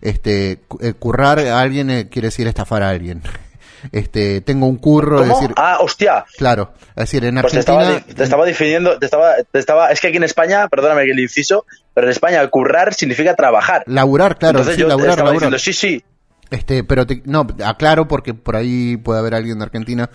este, 0.00 0.62
eh, 0.80 0.94
currar 0.98 1.38
a 1.38 1.60
alguien 1.60 1.90
eh, 1.90 2.08
quiere 2.10 2.26
decir 2.26 2.48
estafar 2.48 2.82
a 2.82 2.88
alguien. 2.90 3.22
Este, 3.92 4.40
tengo 4.40 4.66
un 4.66 4.76
curro, 4.76 5.22
es 5.22 5.28
decir, 5.28 5.52
Ah, 5.56 5.78
hostia. 5.80 6.24
claro, 6.36 6.72
es 6.90 6.94
decir, 6.96 7.24
en 7.24 7.40
Pues 7.40 7.52
te 7.52 7.58
Argentina, 7.58 7.96
estaba, 7.98 8.14
te 8.16 8.22
estaba 8.24 8.44
definiendo, 8.44 8.98
te 8.98 9.04
estaba, 9.06 9.34
te 9.50 9.58
estaba, 9.58 9.90
es 9.92 10.00
que 10.00 10.08
aquí 10.08 10.16
en 10.16 10.24
España, 10.24 10.68
perdóname 10.68 11.04
que 11.04 11.12
el 11.12 11.20
inciso, 11.20 11.64
pero 11.94 12.06
en 12.06 12.12
España 12.12 12.46
currar 12.48 12.94
significa 12.94 13.34
trabajar. 13.34 13.82
laburar, 13.86 14.38
claro, 14.38 14.58
Entonces 14.58 14.74
sí, 14.76 14.80
yo 14.82 14.88
laburar, 14.88 15.10
estaba 15.10 15.30
laburar. 15.30 15.50
diciendo, 15.52 15.58
sí, 15.58 15.72
sí, 15.72 16.04
Este, 16.50 16.82
pero 16.82 17.06
te- 17.06 17.22
no, 17.26 17.46
aclaro 17.64 18.08
porque 18.08 18.32
por 18.34 18.56
ahí 18.56 18.96
puede 18.96 19.18
haber 19.20 19.34
alguien 19.34 19.58
de 19.58 19.64
Argentina 19.66 20.08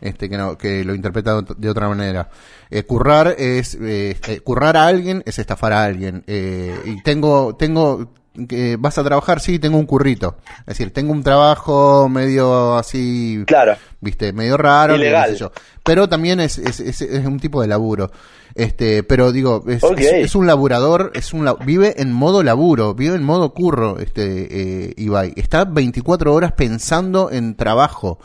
este 0.00 0.28
que 0.30 0.36
no 0.38 0.56
que 0.56 0.84
lo 0.84 0.94
interpreta 0.94 1.40
de 1.56 1.68
otra 1.68 1.88
manera. 1.88 2.28
Eh, 2.70 2.84
currar 2.84 3.34
es 3.36 3.74
eh, 3.74 4.12
este, 4.12 4.38
currar 4.40 4.76
a 4.76 4.86
alguien 4.86 5.22
es 5.26 5.40
estafar 5.40 5.72
a 5.72 5.82
alguien. 5.84 6.22
Eh, 6.28 6.74
y 6.84 7.02
tengo 7.02 7.56
tengo 7.56 8.12
que 8.46 8.76
vas 8.76 8.98
a 8.98 9.04
trabajar, 9.04 9.40
sí, 9.40 9.58
tengo 9.58 9.78
un 9.78 9.86
currito. 9.86 10.36
Es 10.60 10.66
decir, 10.78 10.92
tengo 10.92 11.12
un 11.12 11.22
trabajo 11.22 12.08
medio 12.08 12.76
así, 12.76 13.42
claro, 13.46 13.76
viste, 14.00 14.32
medio 14.32 14.56
raro, 14.56 14.96
Ilegal. 14.96 15.26
qué 15.26 15.32
sé 15.32 15.38
yo. 15.40 15.52
Pero 15.84 16.08
también 16.08 16.40
es, 16.40 16.58
es, 16.58 16.80
es, 16.80 17.00
es 17.02 17.26
un 17.26 17.38
tipo 17.40 17.60
de 17.62 17.68
laburo. 17.68 18.10
Este, 18.54 19.04
pero 19.04 19.30
digo, 19.30 19.64
es, 19.68 20.34
un 20.34 20.46
laburador, 20.46 21.12
es 21.14 21.32
un 21.32 21.48
vive 21.64 22.02
en 22.02 22.12
modo 22.12 22.42
laburo, 22.42 22.94
vive 22.94 23.14
en 23.14 23.22
modo 23.22 23.54
curro, 23.54 23.98
este 24.00 24.88
eh, 24.88 24.94
Ibai. 24.96 25.32
Está 25.36 25.64
24 25.64 26.34
horas 26.34 26.52
pensando 26.52 27.30
en 27.30 27.54
trabajo. 27.54 28.18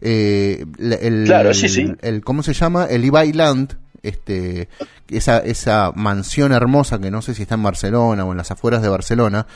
Eh, 0.00 0.64
el, 0.78 1.24
Claro, 1.26 1.52
sí, 1.54 1.68
sí. 1.68 1.92
el- 2.00 2.22
¿cómo 2.22 2.42
se 2.42 2.52
llama? 2.54 2.86
El 2.86 3.04
Ibai 3.04 3.32
Land, 3.32 3.76
este, 4.02 4.68
esa, 5.08 5.38
esa 5.38 5.92
mansión 5.94 6.52
hermosa 6.52 6.98
que 7.00 7.10
no 7.10 7.22
sé 7.22 7.34
si 7.34 7.42
está 7.42 7.54
en 7.54 7.62
Barcelona 7.62 8.24
o 8.24 8.32
en 8.32 8.38
las 8.38 8.50
afueras 8.50 8.82
de 8.82 8.88
Barcelona. 8.88 9.46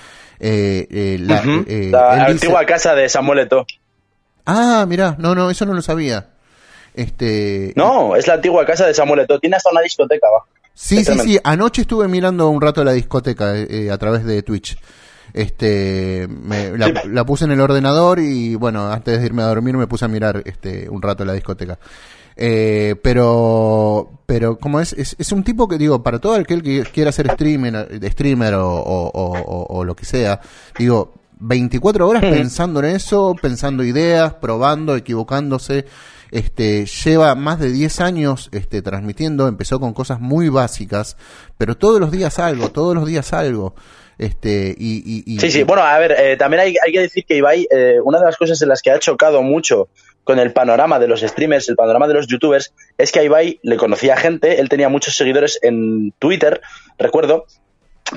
eh, 0.41 0.87
eh, 0.91 1.17
la, 1.21 1.43
eh, 1.67 1.89
la 1.91 2.27
él 2.27 2.35
dice- 2.35 2.47
antigua 2.47 2.65
casa 2.67 2.95
de 2.95 3.09
Samuel 3.09 3.41
Eto'o. 3.41 3.67
Ah, 4.45 4.85
mirá, 4.89 5.17
no, 5.19 5.35
no, 5.35 5.51
eso 5.51 5.67
no 5.67 5.73
lo 5.75 5.83
sabía. 5.83 6.29
Este, 6.95 7.73
No, 7.77 8.17
es 8.17 8.27
la 8.27 8.35
antigua 8.35 8.65
casa 8.65 8.87
de 8.87 8.95
Samuel 8.95 9.21
Eto'o, 9.21 9.39
tiene 9.41 9.57
hasta 9.57 9.71
una 9.71 9.81
discoteca 9.83 10.27
abajo. 10.29 10.47
Sí, 10.75 11.05
sí, 11.05 11.19
sí. 11.21 11.39
Anoche 11.43 11.83
estuve 11.83 12.07
mirando 12.07 12.49
un 12.51 12.61
rato 12.61 12.85
la 12.85 12.93
discoteca 12.93 13.57
eh, 13.57 13.91
a 13.91 13.97
través 13.99 14.25
de 14.25 14.43
Twitch. 14.43 14.77
Este, 15.33 16.27
me- 16.29 16.77
la, 16.79 16.93
la 17.07 17.25
puse 17.25 17.45
en 17.45 17.51
el 17.53 17.61
ordenador 17.61 18.19
y 18.21 18.55
bueno, 18.55 18.91
antes 18.91 19.19
de 19.21 19.27
irme 19.27 19.43
a 19.43 19.47
dormir 19.47 19.77
me 19.77 19.87
puse 19.87 20.05
a 20.05 20.09
mirar 20.09 20.43
este 20.47 20.89
un 20.89 21.03
rato 21.03 21.25
la 21.25 21.33
discoteca. 21.35 21.79
Eh, 22.37 22.97
pero, 23.03 24.11
pero 24.27 24.59
como 24.59 24.81
es, 24.81 24.93
es, 24.93 25.17
es 25.19 25.33
un 25.33 25.43
tipo 25.43 25.67
que 25.69 25.79
digo, 25.79 26.03
para 26.03 26.19
todo 26.19 26.35
aquel 26.35 26.63
que 26.63 26.83
quiera 26.93 27.11
ser 27.13 27.31
streamer, 27.33 27.89
de 28.01 28.11
streamer 28.11 28.55
o, 28.55 28.69
o, 28.75 29.09
o- 29.09 29.39
o- 29.41 29.79
o 29.79 29.85
lo 29.85 29.95
que 29.97 30.05
sea, 30.05 30.41
digo, 30.79 31.15
24 31.39 32.09
horas 32.09 32.23
pensando 32.23 32.81
en 32.81 32.87
eso, 32.97 33.35
pensando 33.41 33.85
ideas, 33.85 34.35
probando, 34.35 34.97
equivocándose. 34.97 35.85
Este, 36.33 36.87
lleva 36.87 37.35
más 37.37 37.61
de 37.61 37.71
10 37.71 38.01
años 38.01 38.49
este, 38.53 38.83
transmitiendo, 38.83 39.47
empezó 39.47 39.79
con 39.79 39.93
cosas 39.95 40.21
muy 40.21 40.49
básicas, 40.49 41.17
pero 41.57 41.77
todos 41.77 42.01
los 42.01 42.11
días 42.11 42.39
algo, 42.41 42.69
todos 42.71 42.95
los 42.97 43.07
días 43.07 43.33
algo. 43.33 43.75
Este, 44.19 44.75
y, 44.77 44.97
y- 45.07 45.35
y- 45.35 45.41
Sí, 45.41 45.51
sí, 45.51 45.63
bueno, 45.63 45.83
a 45.83 45.99
ver, 45.99 46.13
eh, 46.19 46.37
también 46.37 46.63
hay, 46.63 46.75
hay 46.85 46.93
que 46.93 47.01
decir 47.01 47.25
que 47.27 47.37
Ibai, 47.37 47.69
eh, 47.71 47.97
una 48.03 48.19
de 48.19 48.25
las 48.25 48.37
cosas 48.37 48.61
en 48.63 48.69
las 48.71 48.83
que 48.83 48.91
ha 48.91 48.99
chocado 48.99 49.43
mucho 49.43 49.89
con 50.27 50.41
el 50.41 50.53
panorama 50.53 50.99
de 50.99 51.07
los 51.07 51.21
streamers, 51.21 51.69
el 51.69 51.77
panorama 51.77 52.09
de 52.09 52.15
los 52.15 52.27
youtubers, 52.27 52.75
es 52.99 53.13
que 53.13 53.21
a 53.21 53.23
Ibai 53.23 53.61
le 53.63 53.77
conocía 53.77 54.17
gente, 54.17 54.59
él 54.61 54.69
tenía 54.69 54.89
muchos 54.89 55.17
seguidores 55.17 55.61
en 55.63 56.13
Twitter, 56.19 56.61
recuerdo, 56.99 57.47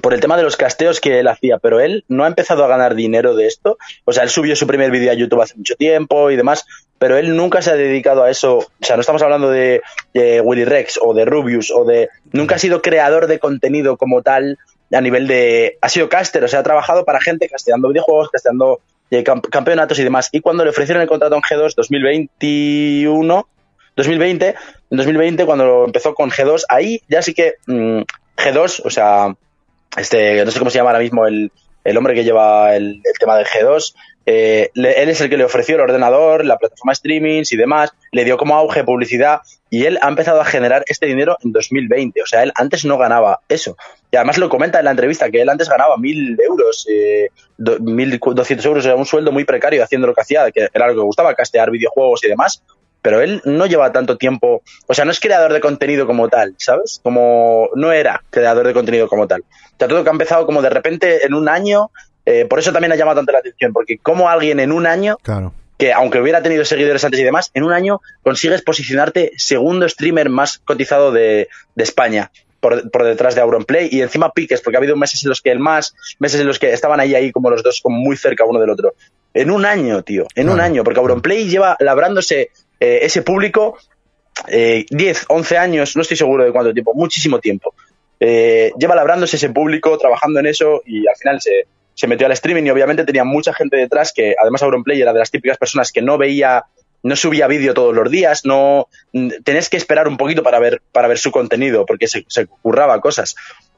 por 0.02 0.16
el 0.16 0.20
tema 0.20 0.36
de 0.36 0.42
los 0.42 0.58
casteos 0.58 1.00
que 1.00 1.20
él 1.20 1.28
hacía, 1.28 1.60
pero 1.60 1.80
él 1.80 2.06
no 2.08 2.24
ha 2.24 2.28
empezado 2.28 2.66
a 2.66 2.68
ganar 2.68 2.96
dinero 2.96 3.36
de 3.36 3.46
esto. 3.46 3.78
O 4.06 4.12
sea, 4.12 4.24
él 4.24 4.30
subió 4.30 4.56
su 4.56 4.66
primer 4.66 4.90
vídeo 4.90 5.12
a 5.12 5.14
YouTube 5.14 5.44
hace 5.44 5.56
mucho 5.56 5.76
tiempo 5.76 6.32
y 6.32 6.36
demás, 6.36 6.66
pero 6.98 7.16
él 7.16 7.36
nunca 7.36 7.62
se 7.62 7.70
ha 7.70 7.76
dedicado 7.76 8.24
a 8.24 8.32
eso. 8.32 8.58
O 8.58 8.68
sea, 8.82 8.96
no 8.96 9.02
estamos 9.02 9.22
hablando 9.22 9.52
de, 9.52 9.84
de 10.16 10.42
Willy 10.42 10.66
Rex 10.66 11.00
o 11.00 11.14
de 11.14 11.26
Rubius 11.26 11.72
o 11.72 11.86
de. 11.86 12.10
Nunca 12.32 12.56
ha 12.56 12.60
sido 12.60 12.82
creador 12.82 13.28
de 13.28 13.38
contenido 13.38 13.98
como 13.98 14.24
tal 14.24 14.58
a 14.92 15.02
nivel 15.02 15.28
de. 15.28 15.78
Ha 15.82 15.90
sido 15.90 16.10
caster, 16.10 16.44
o 16.44 16.48
sea, 16.48 16.62
ha 16.62 16.64
trabajado 16.64 17.06
para 17.06 17.22
gente 17.22 17.48
casteando 17.48 17.90
videojuegos, 17.90 18.30
casteando 18.30 18.82
camp- 19.24 19.48
campeonatos 19.50 20.00
y 20.00 20.04
demás. 20.04 20.30
Y 20.32 20.42
cuando 20.42 20.64
le 20.64 20.70
ofrecieron 20.72 21.02
el 21.02 21.08
contrato 21.08 21.36
en 21.36 21.42
G2 21.42 21.74
2021, 21.76 23.48
2020, 23.96 24.48
en 24.92 24.98
2020, 24.98 25.46
cuando 25.46 25.86
empezó 25.86 26.14
con 26.14 26.30
G2, 26.32 26.64
ahí 26.70 27.02
ya 27.08 27.22
sí 27.22 27.34
que 27.34 27.56
mm, 27.68 28.02
G2, 28.38 28.82
o 28.86 28.90
sea, 28.90 29.36
este, 29.98 30.44
no 30.46 30.52
sé 30.52 30.60
cómo 30.60 30.72
se 30.72 30.78
llama 30.78 30.92
ahora 30.92 31.02
mismo 31.04 31.26
el, 31.28 31.52
el 31.84 31.98
hombre 31.98 32.14
que 32.14 32.24
lleva 32.24 32.76
el, 32.76 33.02
el 33.04 33.20
tema 33.20 33.36
del 33.36 33.46
G2, 33.46 33.94
eh, 34.26 34.70
le- 34.76 35.02
él 35.02 35.10
es 35.10 35.20
el 35.22 35.30
que 35.30 35.38
le 35.38 35.44
ofreció 35.44 35.76
el 35.76 35.82
ordenador, 35.82 36.46
la 36.46 36.58
plataforma 36.58 36.92
de 36.92 36.96
streamings 36.96 37.52
y 37.52 37.58
demás, 37.58 37.92
le 38.12 38.24
dio 38.24 38.38
como 38.38 38.56
auge 38.56 38.84
publicidad 38.84 39.42
y 39.70 39.86
él 39.86 40.00
ha 40.02 40.08
empezado 40.08 40.40
a 40.42 40.46
generar 40.46 40.84
este 40.88 41.06
dinero 41.08 41.38
en 41.44 41.52
2020. 41.52 42.22
O 42.22 42.26
sea, 42.26 42.44
él 42.44 42.52
antes 42.56 42.86
no 42.86 42.98
ganaba 42.98 43.40
eso. 43.50 43.76
Y 44.12 44.16
además 44.16 44.38
lo 44.38 44.50
comenta 44.50 44.80
en 44.80 44.86
la 44.86 44.92
entrevista 44.92 45.30
que 45.30 45.42
él 45.42 45.50
antes 45.50 45.70
ganaba 45.70 45.98
mil 45.98 46.40
euros, 46.40 46.88
eh, 46.90 47.30
mil 47.82 48.20
doscientos 48.20 48.66
euros, 48.66 48.86
era 48.86 48.96
un 48.96 49.06
sueldo 49.06 49.32
muy 49.32 49.46
precario 49.46 49.84
haciendo 49.84 50.08
lo 50.08 50.16
que 50.16 50.22
hacía, 50.22 50.50
que 50.52 50.68
era 50.74 50.88
lo 50.88 50.94
que 50.94 51.00
le 51.00 51.04
gustaba, 51.04 51.36
castear 51.36 51.70
videojuegos 51.70 52.24
y 52.24 52.28
demás. 52.28 52.64
Pero 53.02 53.22
él 53.22 53.42
no 53.46 53.66
lleva 53.66 53.94
tanto 53.94 54.18
tiempo, 54.18 54.62
o 54.88 54.94
sea, 54.94 55.06
no 55.06 55.12
es 55.12 55.20
creador 55.22 55.54
de 55.54 55.62
contenido 55.62 56.06
como 56.06 56.28
tal, 56.28 56.56
¿sabes? 56.58 57.00
Como 57.02 57.70
no 57.76 57.94
era 57.94 58.24
creador 58.30 58.68
de 58.68 58.74
contenido 58.74 59.08
como 59.08 59.26
tal. 59.26 59.42
O 59.42 59.76
sea, 59.78 59.88
todo 59.88 60.04
que 60.04 60.10
ha 60.10 60.12
empezado 60.12 60.46
como 60.46 60.62
de 60.62 60.70
repente 60.70 61.26
en 61.26 61.34
un 61.34 61.48
año, 61.48 61.92
eh, 62.26 62.46
por 62.46 62.60
eso 62.60 62.74
también 62.74 62.92
ha 62.92 62.96
llamado 62.96 63.18
tanto 63.18 63.32
la 63.32 63.40
atención, 63.40 63.72
porque 63.72 64.00
como 64.00 64.28
alguien 64.30 64.60
en 64.60 64.74
un 64.74 64.86
año 64.86 65.18
Claro. 65.22 65.54
que 65.78 65.94
aunque 65.94 66.20
hubiera 66.20 66.42
tenido 66.44 66.66
seguidores 66.66 67.06
antes 67.06 67.22
y 67.22 67.24
demás, 67.24 67.52
en 67.54 67.64
un 67.64 67.72
año 67.72 68.02
consigues 68.22 68.64
posicionarte 68.64 69.32
segundo 69.38 69.88
streamer 69.88 70.28
más 70.30 70.58
cotizado 70.60 71.14
de, 71.14 71.48
de 71.76 71.84
España. 71.84 72.32
Por, 72.60 72.92
por 72.92 73.06
detrás 73.06 73.36
de 73.36 73.42
Auronplay 73.42 73.88
y 73.90 74.02
encima 74.02 74.34
piques, 74.34 74.62
porque 74.62 74.76
ha 74.76 74.80
habido 74.80 74.98
meses 74.98 75.24
en 75.24 75.30
los 75.30 75.42
que 75.42 75.50
el 75.50 75.60
más, 75.60 75.96
meses 76.20 76.42
en 76.42 76.48
los 76.48 76.60
que 76.60 76.74
estaban 76.74 77.00
ahí, 77.00 77.16
ahí 77.16 77.32
como 77.32 77.50
los 77.50 77.64
dos, 77.64 77.80
como 77.82 77.98
muy 77.98 78.18
cerca 78.18 78.44
uno 78.44 78.60
del 78.60 78.70
otro. 78.70 78.96
En 79.34 79.50
un 79.50 79.66
año, 79.66 80.04
tío, 80.04 80.26
en 80.36 80.50
un 80.50 80.60
año, 80.60 80.84
porque 80.84 81.00
Auronplay 81.00 81.48
lleva 81.48 81.78
labrándose 81.80 82.50
eh, 82.80 83.00
ese 83.04 83.22
público 83.22 83.78
eh, 84.48 84.86
10, 84.90 85.26
11 85.28 85.58
años, 85.58 85.96
no 85.96 86.02
estoy 86.02 86.18
seguro 86.18 86.44
de 86.44 86.52
cuánto 86.52 86.74
tiempo, 86.74 86.94
muchísimo 86.94 87.40
tiempo. 87.40 87.74
Eh, 88.20 88.72
lleva 88.78 88.96
labrándose 88.96 89.38
ese 89.38 89.50
público, 89.50 89.98
trabajando 89.98 90.40
en 90.40 90.48
eso 90.48 90.82
y 90.86 91.08
al 91.08 91.16
final 91.16 91.42
se, 91.42 91.68
se 91.94 92.08
metió 92.08 92.26
al 92.26 92.34
streaming 92.34 92.64
y 92.64 92.70
obviamente 92.70 93.04
tenía 93.06 93.24
mucha 93.24 93.54
gente 93.54 93.78
detrás 93.78 94.14
que 94.14 94.36
además 94.42 94.62
Auronplay 94.64 95.02
era 95.02 95.14
de 95.14 95.20
las 95.20 95.32
típicas 95.32 95.58
personas 95.58 95.92
que 95.92 96.02
no 96.02 96.18
veía, 96.18 96.66
no 97.04 97.16
subía 97.16 97.48
vídeo 97.48 97.74
todos 97.74 97.96
los 97.96 98.10
días, 98.10 98.46
no 98.46 98.88
mm, 99.14 99.30
tenés 99.44 99.70
que 99.70 99.78
esperar 99.78 100.08
un 100.08 100.18
poquito 100.18 100.44
para 100.44 100.60
ver, 100.60 100.82
para 100.92 101.08
ver 101.08 101.18
su 101.18 101.32
contenido 101.32 101.86
porque 101.86 102.08
se, 102.08 102.26
se 102.28 102.48
curraba 102.48 103.02
cosas. 103.02 103.36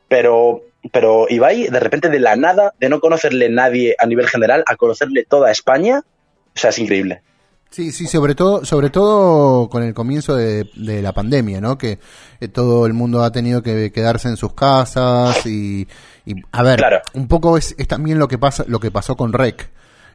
Pero, 0.08 0.64
pero 0.92 1.28
Ibai, 1.30 1.70
de 1.70 1.80
repente 1.80 2.10
de 2.10 2.20
la 2.20 2.36
nada, 2.36 2.74
de 2.80 2.90
no 2.90 3.00
conocerle 3.00 3.50
nadie 3.50 3.96
a 3.98 4.06
nivel 4.06 4.28
general, 4.28 4.64
a 4.68 4.76
conocerle 4.76 5.24
toda 5.24 5.52
España, 5.52 6.04
o 6.54 6.60
sea, 6.60 6.72
es 6.72 6.80
increíble. 6.80 7.22
Sí, 7.72 7.94
sí, 7.94 8.06
sobre 8.08 8.36
todo, 8.36 8.66
sobre 8.66 8.90
todo 8.90 9.70
con 9.70 9.82
el 9.84 9.94
comienzo 9.94 10.36
de, 10.36 10.70
de 10.76 11.02
la 11.02 11.14
pandemia, 11.14 11.62
¿no? 11.62 11.78
Que 11.78 12.00
eh, 12.42 12.50
todo 12.50 12.86
el 12.86 12.92
mundo 12.92 13.24
ha 13.24 13.32
tenido 13.32 13.64
que 13.64 13.94
quedarse 13.94 14.28
en 14.28 14.36
sus 14.36 14.54
casas 14.54 15.46
y, 15.46 15.88
y 16.26 16.36
a 16.52 16.64
ver, 16.64 16.84
un 17.14 17.30
poco 17.30 17.58
es, 17.58 17.74
es 17.78 17.88
también 17.88 18.20
lo 18.20 18.28
que 18.28 18.38
pasa, 18.38 18.66
lo 18.68 18.82
que 18.82 18.92
pasó 18.92 19.16
con 19.16 19.32
Rec. 19.32 19.70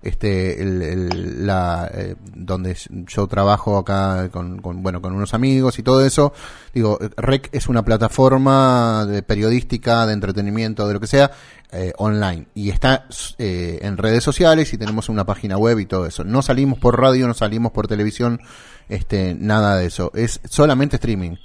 Este, 0.06 0.62
el, 0.62 0.82
el- 0.82 1.46
la, 1.46 1.90
eh, 1.92 2.14
donde 2.34 2.76
yo 3.06 3.26
trabajo 3.26 3.78
acá 3.78 4.28
con, 4.30 4.60
con, 4.60 4.82
bueno, 4.82 5.00
con 5.02 5.14
unos 5.14 5.34
amigos 5.34 5.78
y 5.78 5.82
todo 5.82 6.04
eso. 6.04 6.32
Digo, 6.74 6.98
Rec 7.16 7.48
es 7.52 7.68
una 7.68 7.84
plataforma 7.84 9.04
de 9.06 9.22
periodística, 9.22 10.06
de 10.06 10.12
entretenimiento, 10.12 10.86
de 10.86 10.94
lo 10.94 11.00
que 11.00 11.06
sea, 11.06 11.30
eh, 11.72 11.92
online. 11.98 12.46
Y 12.54 12.70
está 12.70 13.06
eh, 13.38 13.78
en 13.82 13.96
redes 13.96 14.22
sociales 14.24 14.72
y 14.72 14.78
tenemos 14.78 15.08
una 15.08 15.24
página 15.24 15.56
web 15.58 15.78
y 15.80 15.86
todo 15.86 16.06
eso. 16.06 16.24
No 16.24 16.42
salimos 16.42 16.78
por 16.78 17.00
radio, 17.00 17.26
no 17.26 17.34
salimos 17.34 17.72
por 17.72 17.88
televisión, 17.88 18.40
este, 18.88 19.34
nada 19.38 19.76
de 19.76 19.86
eso. 19.86 20.10
Es 20.14 20.40
solamente 20.48 20.96
streaming. 20.96 21.36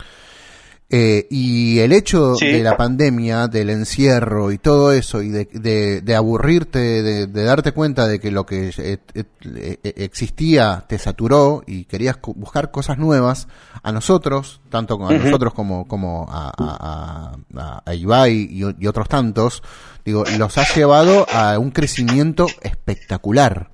Eh, 0.94 1.26
y 1.30 1.80
el 1.80 1.94
hecho 1.94 2.36
Sí. 2.36 2.48
de 2.48 2.64
la 2.64 2.76
pandemia, 2.76 3.48
del 3.48 3.70
encierro 3.70 4.52
y 4.52 4.58
todo 4.58 4.92
eso, 4.92 5.22
y 5.22 5.30
de, 5.30 5.46
de, 5.46 6.02
de 6.02 6.16
aburrirte, 6.16 6.80
de, 6.80 7.28
de 7.28 7.44
darte 7.46 7.72
cuenta 7.72 8.08
de 8.10 8.20
que 8.20 8.30
lo 8.30 8.46
que 8.46 8.74
eh, 8.78 8.98
eh, 9.14 9.24
eh, 9.46 9.94
existía 9.96 10.84
te 10.90 11.00
saturó 11.00 11.64
y 11.66 11.86
querías 11.86 12.18
buscar 12.36 12.72
cosas 12.72 12.98
nuevas, 12.98 13.48
a 13.84 13.92
nosotros, 13.94 14.60
tanto 14.70 14.96
a 15.08 15.14
nosotros 15.14 15.54
como, 15.54 15.88
como 15.88 16.28
a, 16.30 16.52
a, 16.58 17.36
a- 17.56 17.84
a 17.86 17.94
Ibai 17.96 18.34
y, 18.52 18.64
y 18.78 18.88
otros 18.88 19.08
tantos, 19.08 19.64
digo, 20.04 20.26
los 20.38 20.58
ha 20.58 20.66
llevado 20.76 21.26
a 21.32 21.58
un 21.58 21.72
crecimiento 21.72 22.48
espectacular. 22.62 23.72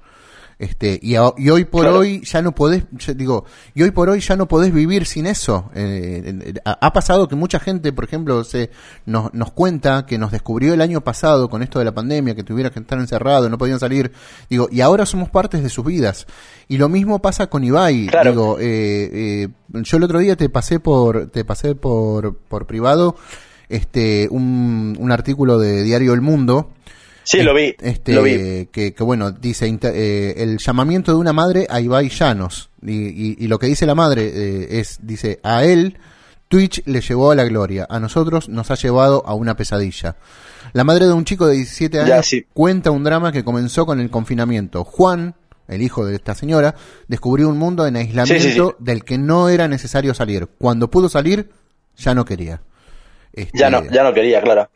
Este, 0.60 1.00
y, 1.04 1.14
a- 1.14 1.34
y 1.38 1.52
hoy 1.52 1.66
por 1.66 1.84
Claro. 1.84 2.00
hoy 2.00 2.22
ya 2.26 2.42
no 2.42 2.52
podés, 2.56 2.86
ya 2.98 3.14
digo, 3.14 3.46
y 3.76 3.84
hoy 3.84 3.92
por 3.92 4.10
hoy 4.10 4.22
ya 4.22 4.36
no 4.36 4.48
podés 4.48 4.74
vivir 4.74 5.06
sin 5.06 5.28
eso. 5.28 5.70
Eh, 5.76 6.24
eh, 6.46 6.54
ha, 6.66 6.94
pasado 6.94 7.28
que 7.28 7.36
mucha 7.36 7.60
gente, 7.60 7.94
por 7.94 8.06
ejemplo, 8.06 8.44
se, 8.44 8.72
nos, 9.06 9.32
nos 9.36 9.52
cuenta 9.52 10.08
que 10.08 10.18
nos 10.18 10.32
descubrió 10.32 10.74
el 10.74 10.82
año 10.82 11.02
pasado 11.02 11.48
con 11.48 11.62
esto 11.62 11.78
de 11.78 11.86
la 11.86 11.94
pandemia, 11.94 12.34
que 12.34 12.44
tuviera 12.44 12.72
que 12.72 12.80
estar 12.80 12.98
encerrado, 12.98 13.50
no 13.50 13.58
podían 13.60 13.80
salir. 13.80 14.12
Digo, 14.50 14.68
y 14.72 14.82
ahora 14.82 15.06
somos 15.06 15.30
partes 15.30 15.62
de 15.62 15.70
sus 15.70 15.86
vidas. 15.86 16.26
Y 16.68 16.78
lo 16.80 16.90
mismo 16.90 17.20
pasa 17.22 17.48
con 17.48 17.64
Ibai. 17.64 18.10
Digo, 18.24 18.58
eh, 18.60 19.10
eh, 19.14 19.48
yo 19.84 19.98
el 19.98 20.04
otro 20.04 20.18
día 20.18 20.36
te 20.36 20.50
pasé 20.50 20.80
por, 20.80 21.28
te 21.30 21.46
pasé 21.46 21.76
por, 21.76 22.36
por 22.36 22.66
privado, 22.66 23.16
este, 23.70 24.28
un, 24.32 24.98
un 25.00 25.12
artículo 25.12 25.60
de 25.60 25.84
Diario 25.84 26.14
El 26.14 26.22
Mundo. 26.22 26.72
Sí, 27.30 27.42
lo 27.44 27.54
vi, 27.54 27.76
Este, 27.82 28.14
lo 28.14 28.24
vi. 28.24 28.68
Que, 28.72 28.94
que, 28.94 29.04
bueno, 29.04 29.32
dice 29.32 29.68
eh, 29.84 30.34
el 30.38 30.58
llamamiento 30.60 31.12
de 31.12 31.18
una 31.18 31.34
madre 31.34 31.68
a 31.70 31.82
Ibai 31.82 32.08
Llanos. 32.10 32.70
Y, 32.82 32.92
y- 32.94 33.36
y 33.40 33.48
lo 33.48 33.60
que 33.60 33.68
dice 33.68 33.86
la 33.86 33.96
madre 33.96 34.32
eh, 34.34 34.80
es, 34.80 35.00
dice, 35.02 35.40
a 35.44 35.66
él 35.66 35.98
Twitch 36.48 36.84
le 36.86 37.02
llevó 37.02 37.32
a 37.32 37.36
la 37.36 37.44
gloria, 37.44 37.86
a 37.90 38.00
nosotros 38.00 38.48
nos 38.48 38.72
ha 38.72 38.76
llevado 38.76 39.24
a 39.28 39.34
una 39.34 39.58
pesadilla. 39.58 40.16
La 40.72 40.86
madre 40.86 41.06
de 41.08 41.12
un 41.12 41.26
chico 41.26 41.46
de 41.48 41.56
17 41.56 41.98
años 42.00 42.10
Ya, 42.10 42.24
sí. 42.24 42.46
cuenta 42.54 42.92
un 42.92 43.04
drama 43.04 43.34
que 43.34 43.44
comenzó 43.44 43.86
con 43.86 44.00
el 44.00 44.10
confinamiento. 44.10 44.86
Juan, 44.86 45.36
el 45.68 45.82
hijo 45.82 46.06
de 46.06 46.16
esta 46.16 46.34
señora, 46.34 46.76
descubrió 47.10 47.50
un 47.50 47.58
mundo 47.58 47.86
en 47.86 47.98
aislamiento 47.98 48.42
Sí, 48.42 48.52
sí, 48.54 48.58
sí. 48.58 48.76
del 48.80 49.04
que 49.04 49.18
no 49.18 49.50
era 49.50 49.68
necesario 49.68 50.14
salir. 50.14 50.48
Cuando 50.58 50.90
pudo 50.90 51.10
salir, 51.10 51.50
ya 51.98 52.14
no 52.16 52.24
quería. 52.24 52.62
Este, 53.34 53.58
Ya 53.60 53.70
no, 53.70 53.84
ya 53.92 54.04
no 54.04 54.14
quería, 54.14 54.42
claro. 54.42 54.70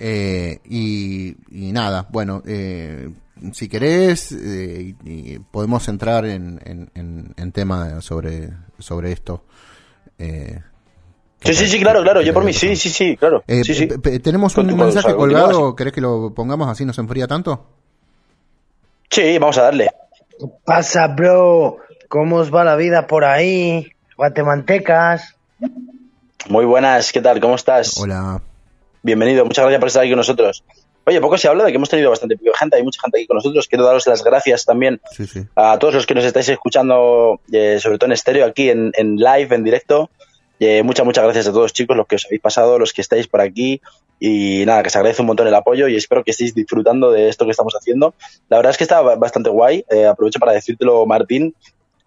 Eh, 0.00 0.58
y, 0.64 1.36
y 1.50 1.70
nada, 1.72 2.08
bueno, 2.10 2.42
eh, 2.46 3.10
si 3.52 3.68
querés, 3.68 4.32
eh, 4.32 4.94
y- 5.04 5.34
y 5.34 5.38
podemos 5.38 5.86
entrar 5.88 6.24
en, 6.26 6.60
en, 6.64 6.90
en- 6.94 7.34
en 7.36 7.52
tema 7.52 8.00
sobre, 8.00 8.50
sobre 8.78 9.12
esto. 9.12 9.44
Eh, 10.18 10.60
Sí, 11.42 11.54
sí, 11.54 11.66
sí, 11.68 11.80
claro, 11.80 12.02
claro. 12.02 12.20
Yo 12.20 12.34
por 12.34 12.44
mí, 12.44 12.52
sí, 12.52 12.76
sí, 12.76 12.90
sí, 12.90 13.16
claro. 13.16 13.42
eh, 13.46 13.62
sí, 13.64 13.74
sí. 13.74 13.86
tenemos 14.18 14.54
un 14.58 14.76
mensaje 14.76 15.14
colgado, 15.14 15.74
¿querés 15.74 15.94
que 15.94 16.02
lo 16.02 16.34
pongamos 16.34 16.68
así 16.68 16.84
no 16.84 16.92
se 16.92 17.00
enfría 17.00 17.26
tanto? 17.26 17.66
Sí, 19.08 19.38
vamos 19.38 19.56
a 19.56 19.62
darle. 19.62 19.88
pasa, 20.66 21.06
bro? 21.08 21.78
¿Cómo 22.08 22.36
os 22.36 22.54
va 22.54 22.62
la 22.62 22.76
vida 22.76 23.06
por 23.06 23.24
ahí? 23.24 23.90
Guatemantecas. 24.18 25.34
Muy 26.50 26.66
buenas, 26.66 27.10
¿qué 27.10 27.22
tal? 27.22 27.40
¿Cómo 27.40 27.54
estás? 27.54 27.96
Hola. 27.98 28.42
Bienvenido, 29.02 29.44
muchas 29.44 29.62
gracias 29.64 29.80
por 29.80 29.88
estar 29.88 30.02
aquí 30.02 30.10
con 30.10 30.18
nosotros. 30.18 30.64
Oye, 31.06 31.20
poco 31.20 31.38
se 31.38 31.48
habla 31.48 31.64
de 31.64 31.70
que 31.70 31.76
hemos 31.76 31.88
tenido 31.88 32.10
bastante 32.10 32.36
gente, 32.58 32.76
hay 32.76 32.82
mucha 32.82 33.00
gente 33.00 33.18
aquí 33.18 33.26
con 33.26 33.36
nosotros. 33.36 33.66
Quiero 33.66 33.84
daros 33.84 34.06
las 34.06 34.22
gracias 34.22 34.64
también 34.66 35.00
Sí, 35.12 35.26
sí. 35.26 35.40
a 35.56 35.78
todos 35.78 35.94
los 35.94 36.06
que 36.06 36.14
nos 36.14 36.24
estáis 36.24 36.48
escuchando, 36.50 37.40
eh, 37.50 37.78
sobre 37.80 37.96
todo 37.98 38.06
en 38.08 38.12
estéreo, 38.12 38.44
aquí 38.46 38.68
en, 38.68 38.92
en 38.94 39.16
live, 39.16 39.54
en 39.54 39.64
directo. 39.64 40.10
Eh, 40.60 40.82
muchas, 40.82 41.06
muchas 41.06 41.24
gracias 41.24 41.48
a 41.48 41.52
todos, 41.52 41.72
chicos, 41.72 41.96
los 41.96 42.06
que 42.06 42.16
os 42.16 42.26
habéis 42.26 42.42
pasado, 42.42 42.78
los 42.78 42.92
que 42.92 43.00
estáis 43.00 43.26
por 43.26 43.40
aquí. 43.40 43.80
Y 44.20 44.64
nada, 44.66 44.82
que 44.82 44.90
se 44.90 44.98
agradece 44.98 45.22
un 45.22 45.28
montón 45.28 45.48
el 45.48 45.54
apoyo 45.54 45.88
y 45.88 45.96
espero 45.96 46.22
que 46.22 46.32
estéis 46.32 46.54
disfrutando 46.54 47.10
de 47.10 47.30
esto 47.30 47.46
que 47.46 47.52
estamos 47.52 47.72
haciendo. 47.74 48.12
La 48.50 48.58
verdad 48.58 48.72
es 48.72 48.76
que 48.76 48.84
está 48.84 49.00
ba- 49.00 49.16
bastante 49.16 49.48
guay. 49.48 49.86
Eh, 49.90 50.04
aprovecho 50.04 50.38
para 50.38 50.52
decírtelo, 50.52 51.06
Martín, 51.06 51.54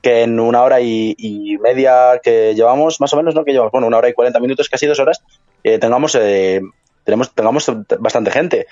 que 0.04 0.22
en 0.22 0.40
una 0.40 0.62
hora 0.62 0.80
y, 0.82 1.16
y 1.18 1.58
media 1.58 2.20
que 2.22 2.54
llevamos, 2.54 3.02
más 3.02 3.12
o 3.14 3.18
menos, 3.18 3.34
¿no? 3.34 3.44
Que 3.44 3.52
llevamos, 3.54 3.72
bueno, 3.72 3.88
una 3.88 3.98
hora 3.98 4.10
y 4.10 4.14
cuarenta 4.14 4.40
minutos, 4.40 4.70
casi 4.70 4.86
dos 4.86 5.00
horas, 5.00 5.24
eh, 5.64 5.80
tengamos, 5.80 6.14
eh, 6.22 6.62
tenemos, 7.04 7.34
tengamos 7.34 7.72
bastante 8.00 8.32
gente. 8.32 8.68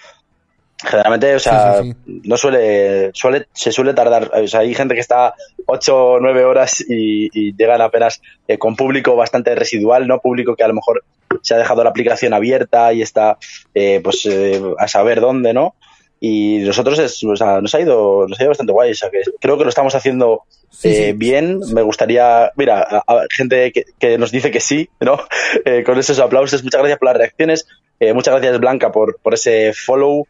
Generalmente, 0.83 1.35
o 1.35 1.39
sea, 1.39 1.83
Sí, 1.83 1.93
no 2.05 2.37
suele, 2.37 3.11
suele, 3.13 3.47
se 3.53 3.71
suele 3.71 3.93
tardar, 3.93 4.31
o 4.33 4.47
sea, 4.47 4.61
hay 4.61 4.73
gente 4.73 4.95
que 4.95 4.99
está 4.99 5.35
ocho 5.67 6.13
o 6.13 6.19
nueve 6.19 6.43
horas 6.43 6.81
y, 6.81 7.29
y 7.33 7.55
llegan 7.55 7.81
apenas 7.81 8.19
eh, 8.47 8.57
con 8.57 8.75
público 8.75 9.15
bastante 9.15 9.53
residual, 9.53 10.07
¿no? 10.07 10.19
Público 10.19 10.55
que 10.55 10.63
a 10.63 10.67
lo 10.67 10.73
mejor 10.73 11.03
se 11.41 11.53
ha 11.53 11.57
dejado 11.57 11.83
la 11.83 11.91
aplicación 11.91 12.33
abierta 12.33 12.93
y 12.93 13.01
está, 13.01 13.37
eh, 13.75 14.01
pues, 14.03 14.25
eh, 14.25 14.61
a 14.77 14.87
saber 14.87 15.21
dónde, 15.21 15.53
¿no? 15.53 15.75
Y 16.23 16.59
nosotros 16.59 16.99
es, 16.99 17.23
o 17.23 17.35
sea, 17.35 17.61
nos 17.61 17.73
ha 17.73 17.81
ido, 17.81 18.27
nos 18.27 18.39
ha 18.39 18.43
ido 18.43 18.49
bastante 18.51 18.71
guay, 18.73 18.91
o 18.91 18.95
sea, 18.95 19.09
que 19.09 19.21
creo 19.39 19.57
que 19.57 19.63
lo 19.63 19.69
estamos 19.71 19.95
haciendo 19.95 20.43
eh, 20.83 21.13
bien. 21.17 21.59
Me 21.73 21.81
gustaría, 21.81 22.51
mira, 22.55 22.81
a- 22.87 23.03
a- 23.07 23.25
gente 23.31 23.71
que, 23.71 23.85
que 23.97 24.19
nos 24.19 24.31
dice 24.31 24.51
que 24.51 24.59
sí, 24.59 24.87
¿no? 24.99 25.19
Eh, 25.65 25.83
con 25.83 25.97
esos 25.97 26.19
aplausos, 26.19 26.63
muchas 26.63 26.79
gracias 26.79 26.99
por 26.99 27.07
las 27.07 27.17
reacciones, 27.17 27.67
eh, 27.99 28.13
muchas 28.13 28.33
gracias 28.35 28.59
Blanca 28.59 28.91
por, 28.91 29.17
por 29.21 29.33
ese 29.33 29.73
follow, 29.73 30.27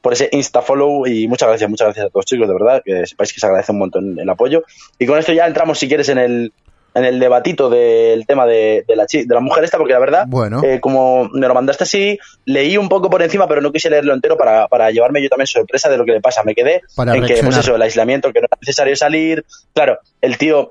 por 0.00 0.12
ese 0.12 0.28
insta 0.32 0.62
follow 0.62 1.06
y 1.08 1.26
muchas 1.26 1.48
gracias, 1.48 1.68
muchas 1.68 1.86
gracias 1.88 2.06
a 2.06 2.10
todos 2.10 2.24
chicos, 2.24 2.46
de 2.46 2.54
verdad, 2.54 2.80
que 2.84 3.04
sepáis 3.06 3.32
que 3.32 3.40
se 3.40 3.46
agradece 3.46 3.72
un 3.72 3.78
montón 3.78 4.18
el 4.18 4.28
apoyo. 4.30 4.62
Y 4.98 5.06
con 5.06 5.18
esto 5.18 5.32
ya 5.32 5.46
entramos, 5.46 5.76
si 5.78 5.88
quieres, 5.88 6.08
en 6.08 6.18
el, 6.18 6.52
en 6.94 7.04
el 7.04 7.18
debatito 7.18 7.70
del 7.70 8.26
tema 8.26 8.44
de, 8.46 8.84
de 8.86 8.96
la, 8.96 9.06
de 9.10 9.26
la 9.26 9.40
mujer 9.40 9.64
esta, 9.64 9.78
porque 9.78 9.94
la 9.94 9.98
verdad, 9.98 10.24
Bueno. 10.28 10.62
eh, 10.62 10.78
como 10.80 11.28
me 11.32 11.48
lo 11.48 11.54
mandaste 11.54 11.84
así, 11.84 12.18
leí 12.44 12.76
un 12.76 12.88
poco 12.88 13.08
por 13.08 13.22
encima, 13.22 13.48
pero 13.48 13.60
no 13.60 13.72
quise 13.72 13.88
leerlo 13.88 14.12
entero 14.12 14.36
para, 14.36 14.68
para 14.68 14.90
llevarme 14.90 15.22
yo 15.22 15.28
también 15.30 15.46
sorpresa 15.46 15.88
de 15.88 15.96
lo 15.96 16.04
que 16.04 16.12
le 16.12 16.20
pasa. 16.20 16.42
Me 16.44 16.54
quedé 16.54 16.82
Para 16.94 17.14
en 17.16 17.24
que, 17.24 17.42
pues 17.42 17.56
eso, 17.56 17.74
el 17.76 17.82
aislamiento, 17.82 18.32
que 18.32 18.40
no 18.40 18.46
era 18.46 18.58
necesario 18.60 18.94
salir. 18.94 19.44
Claro, 19.74 19.98
el 20.20 20.36
tío, 20.36 20.70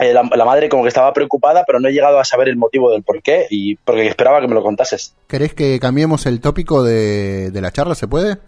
eh, 0.00 0.14
la, 0.14 0.22
la 0.34 0.44
madre 0.46 0.70
como 0.70 0.84
que 0.84 0.88
estaba 0.88 1.12
preocupada, 1.12 1.64
pero 1.66 1.80
no 1.80 1.88
he 1.88 1.92
llegado 1.92 2.18
a 2.18 2.24
saber 2.24 2.48
el 2.48 2.56
motivo 2.56 2.90
del 2.90 3.02
por 3.02 3.22
qué 3.22 3.46
y 3.50 3.76
porque 3.76 4.06
esperaba 4.06 4.40
que 4.40 4.48
me 4.48 4.54
lo 4.54 4.62
contases. 4.62 5.14
¿Querés 5.28 5.52
que 5.52 5.78
cambiemos 5.80 6.24
el 6.24 6.40
tópico 6.40 6.82
de, 6.82 7.50
de 7.50 7.60
la 7.60 7.70
charla? 7.72 7.94
¿Se 7.94 8.08
puede? 8.08 8.38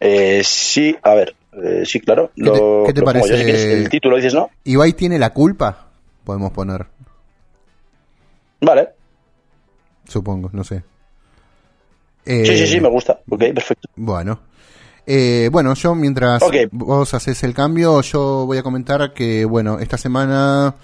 Eh, 0.00 0.42
sí, 0.44 0.96
a 1.02 1.14
ver, 1.14 1.34
eh, 1.62 1.82
sí, 1.84 2.00
claro. 2.00 2.30
¿Qué 2.34 2.42
te, 2.42 2.50
lo- 2.50 2.82
qué 2.86 2.92
te 2.92 3.00
lo 3.00 3.06
pongo 3.06 3.26
parece? 3.26 3.30
yo, 3.32 3.38
si 3.38 3.44
quieres, 3.44 3.64
el 3.64 3.88
título 3.88 4.16
dices, 4.16 4.34
¿no? 4.34 4.50
¿Ibai 4.64 4.92
tiene 4.94 5.18
la 5.18 5.30
culpa? 5.30 5.88
Podemos 6.24 6.52
poner, 6.52 6.86
Vale. 8.60 8.88
supongo, 10.08 10.50
no 10.52 10.64
sé. 10.64 10.82
sí, 12.24 12.44
sí, 12.56 12.66
sí, 12.66 12.76
Eh, 12.76 12.80
me 12.80 12.88
gusta. 12.88 13.20
Ok, 13.28 13.40
perfecto. 13.54 13.88
Bueno. 13.96 14.40
Eh, 15.06 15.50
bueno, 15.52 15.74
yo 15.74 15.94
mientras 15.94 16.42
vos 16.72 17.12
haces 17.12 17.42
el 17.44 17.52
cambio, 17.52 18.00
yo 18.00 18.46
voy 18.46 18.56
a 18.56 18.62
comentar 18.62 19.12
que, 19.12 19.44
bueno, 19.44 19.78
esta 19.78 19.98
semana, 19.98 20.74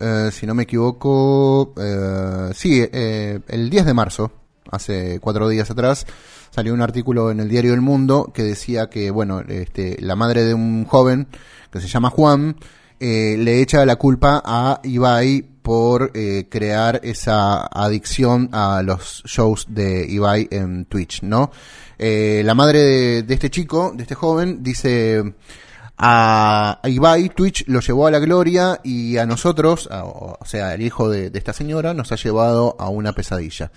eh, 0.00 0.30
si 0.32 0.44
no 0.44 0.54
me 0.56 0.64
equivoco, 0.64 1.72
eh, 1.80 2.50
sí, 2.52 2.82
eh, 2.92 3.38
el 3.46 3.70
10 3.70 3.86
de 3.86 3.94
marzo, 3.94 4.32
hace 4.72 5.20
cuatro 5.20 5.48
días 5.48 5.70
atrás, 5.70 6.04
salió 6.50 6.74
un 6.74 6.82
artículo 6.82 7.30
en 7.30 7.40
el 7.40 7.48
diario 7.48 7.74
El 7.74 7.80
Mundo 7.80 8.30
que 8.34 8.42
decía 8.42 8.90
que, 8.90 9.10
bueno, 9.10 9.40
este, 9.40 9.96
la 10.00 10.16
madre 10.16 10.44
de 10.44 10.54
un 10.54 10.84
joven 10.84 11.28
que 11.70 11.80
se 11.80 11.88
llama 11.88 12.10
Juan, 12.10 12.56
eh, 12.98 13.36
le 13.38 13.62
echa 13.62 13.86
la 13.86 13.96
culpa 13.96 14.42
a 14.44 14.80
Ibai 14.82 15.42
por 15.62 16.10
eh, 16.14 16.48
crear 16.50 17.00
esa 17.02 17.66
adicción 17.66 18.50
a 18.52 18.82
los 18.82 19.22
shows 19.24 19.66
de 19.68 20.06
Ibai 20.06 20.48
en 20.50 20.84
Twitch, 20.84 21.22
¿no? 21.22 21.50
Eh, 21.98 22.42
la 22.44 22.54
madre 22.54 23.22
de, 23.22 23.34
este 23.34 23.50
chico, 23.50 23.92
de 23.94 24.02
este 24.02 24.14
joven, 24.14 24.62
dice 24.62 25.34
a, 25.96 26.80
Ibai, 26.84 27.30
Twitch 27.30 27.64
lo 27.68 27.80
llevó 27.80 28.06
a 28.06 28.10
la 28.10 28.18
gloria 28.18 28.80
y 28.82 29.16
a 29.18 29.26
nosotros, 29.26 29.88
o 29.90 30.38
sea, 30.44 30.74
el 30.74 30.82
hijo 30.82 31.08
de 31.08 31.30
esta 31.32 31.52
señora, 31.52 31.94
nos 31.94 32.10
ha 32.12 32.16
llevado 32.16 32.76
a 32.78 32.88
una 32.88 33.12
pesadilla. 33.12 33.70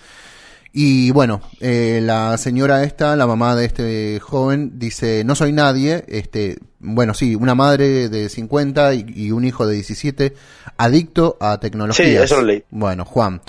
Y 0.76 1.12
bueno, 1.12 1.40
eh, 1.60 2.00
la 2.02 2.36
señora 2.36 2.82
esta, 2.82 3.14
la 3.14 3.28
mamá 3.28 3.54
de 3.54 3.64
este 3.64 4.18
joven, 4.18 4.72
dice, 4.74 5.22
no 5.22 5.36
soy 5.36 5.52
nadie, 5.52 6.04
este, 6.08 6.58
bueno, 6.80 7.14
sí, 7.14 7.36
una 7.36 7.54
madre 7.54 8.08
de 8.08 8.28
50 8.28 8.94
y, 8.94 9.06
y 9.14 9.30
un 9.30 9.44
hijo 9.44 9.68
de 9.68 9.74
17, 9.74 10.34
adicto 10.76 11.36
a 11.40 11.60
tecnología. 11.60 12.04
Sí, 12.04 12.16
eso 12.16 12.38
lo 12.38 12.42
leí. 12.42 12.64
Bueno, 12.70 13.04
Juan. 13.04 13.40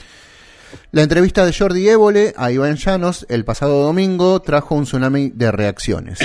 La 0.92 1.02
entrevista 1.02 1.44
de 1.48 1.52
Jordi 1.52 1.90
Évole 1.90 2.36
a 2.38 2.52
Iván 2.52 2.76
Llanos 2.76 3.26
el 3.28 3.44
pasado 3.44 3.82
domingo 3.82 4.40
trajo 4.44 4.76
un 4.76 4.84
tsunami 4.84 5.32
de 5.34 5.52
reacciones. 5.52 6.20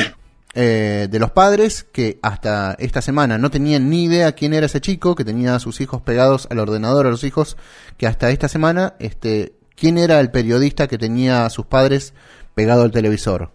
eh, 0.54 1.08
de 1.10 1.18
los 1.18 1.30
padres 1.30 1.86
que 1.92 2.18
hasta 2.20 2.76
esta 2.78 3.00
semana 3.00 3.38
no 3.38 3.50
tenían 3.50 3.88
ni 3.88 4.04
idea 4.04 4.32
quién 4.32 4.52
era 4.52 4.66
ese 4.66 4.82
chico, 4.82 5.14
que 5.14 5.24
tenía 5.24 5.54
a 5.54 5.60
sus 5.60 5.80
hijos 5.80 6.02
pegados 6.02 6.46
al 6.50 6.58
ordenador, 6.58 7.06
a 7.06 7.10
los 7.10 7.24
hijos, 7.24 7.56
que 7.96 8.06
hasta 8.06 8.30
esta 8.30 8.48
semana, 8.48 8.96
este, 8.98 9.54
quién 9.80 9.96
era 9.96 10.20
el 10.20 10.30
periodista 10.30 10.86
que 10.86 10.98
tenía 10.98 11.46
a 11.46 11.50
sus 11.50 11.64
padres 11.66 12.12
pegado 12.54 12.82
al 12.82 12.90
televisor. 12.90 13.50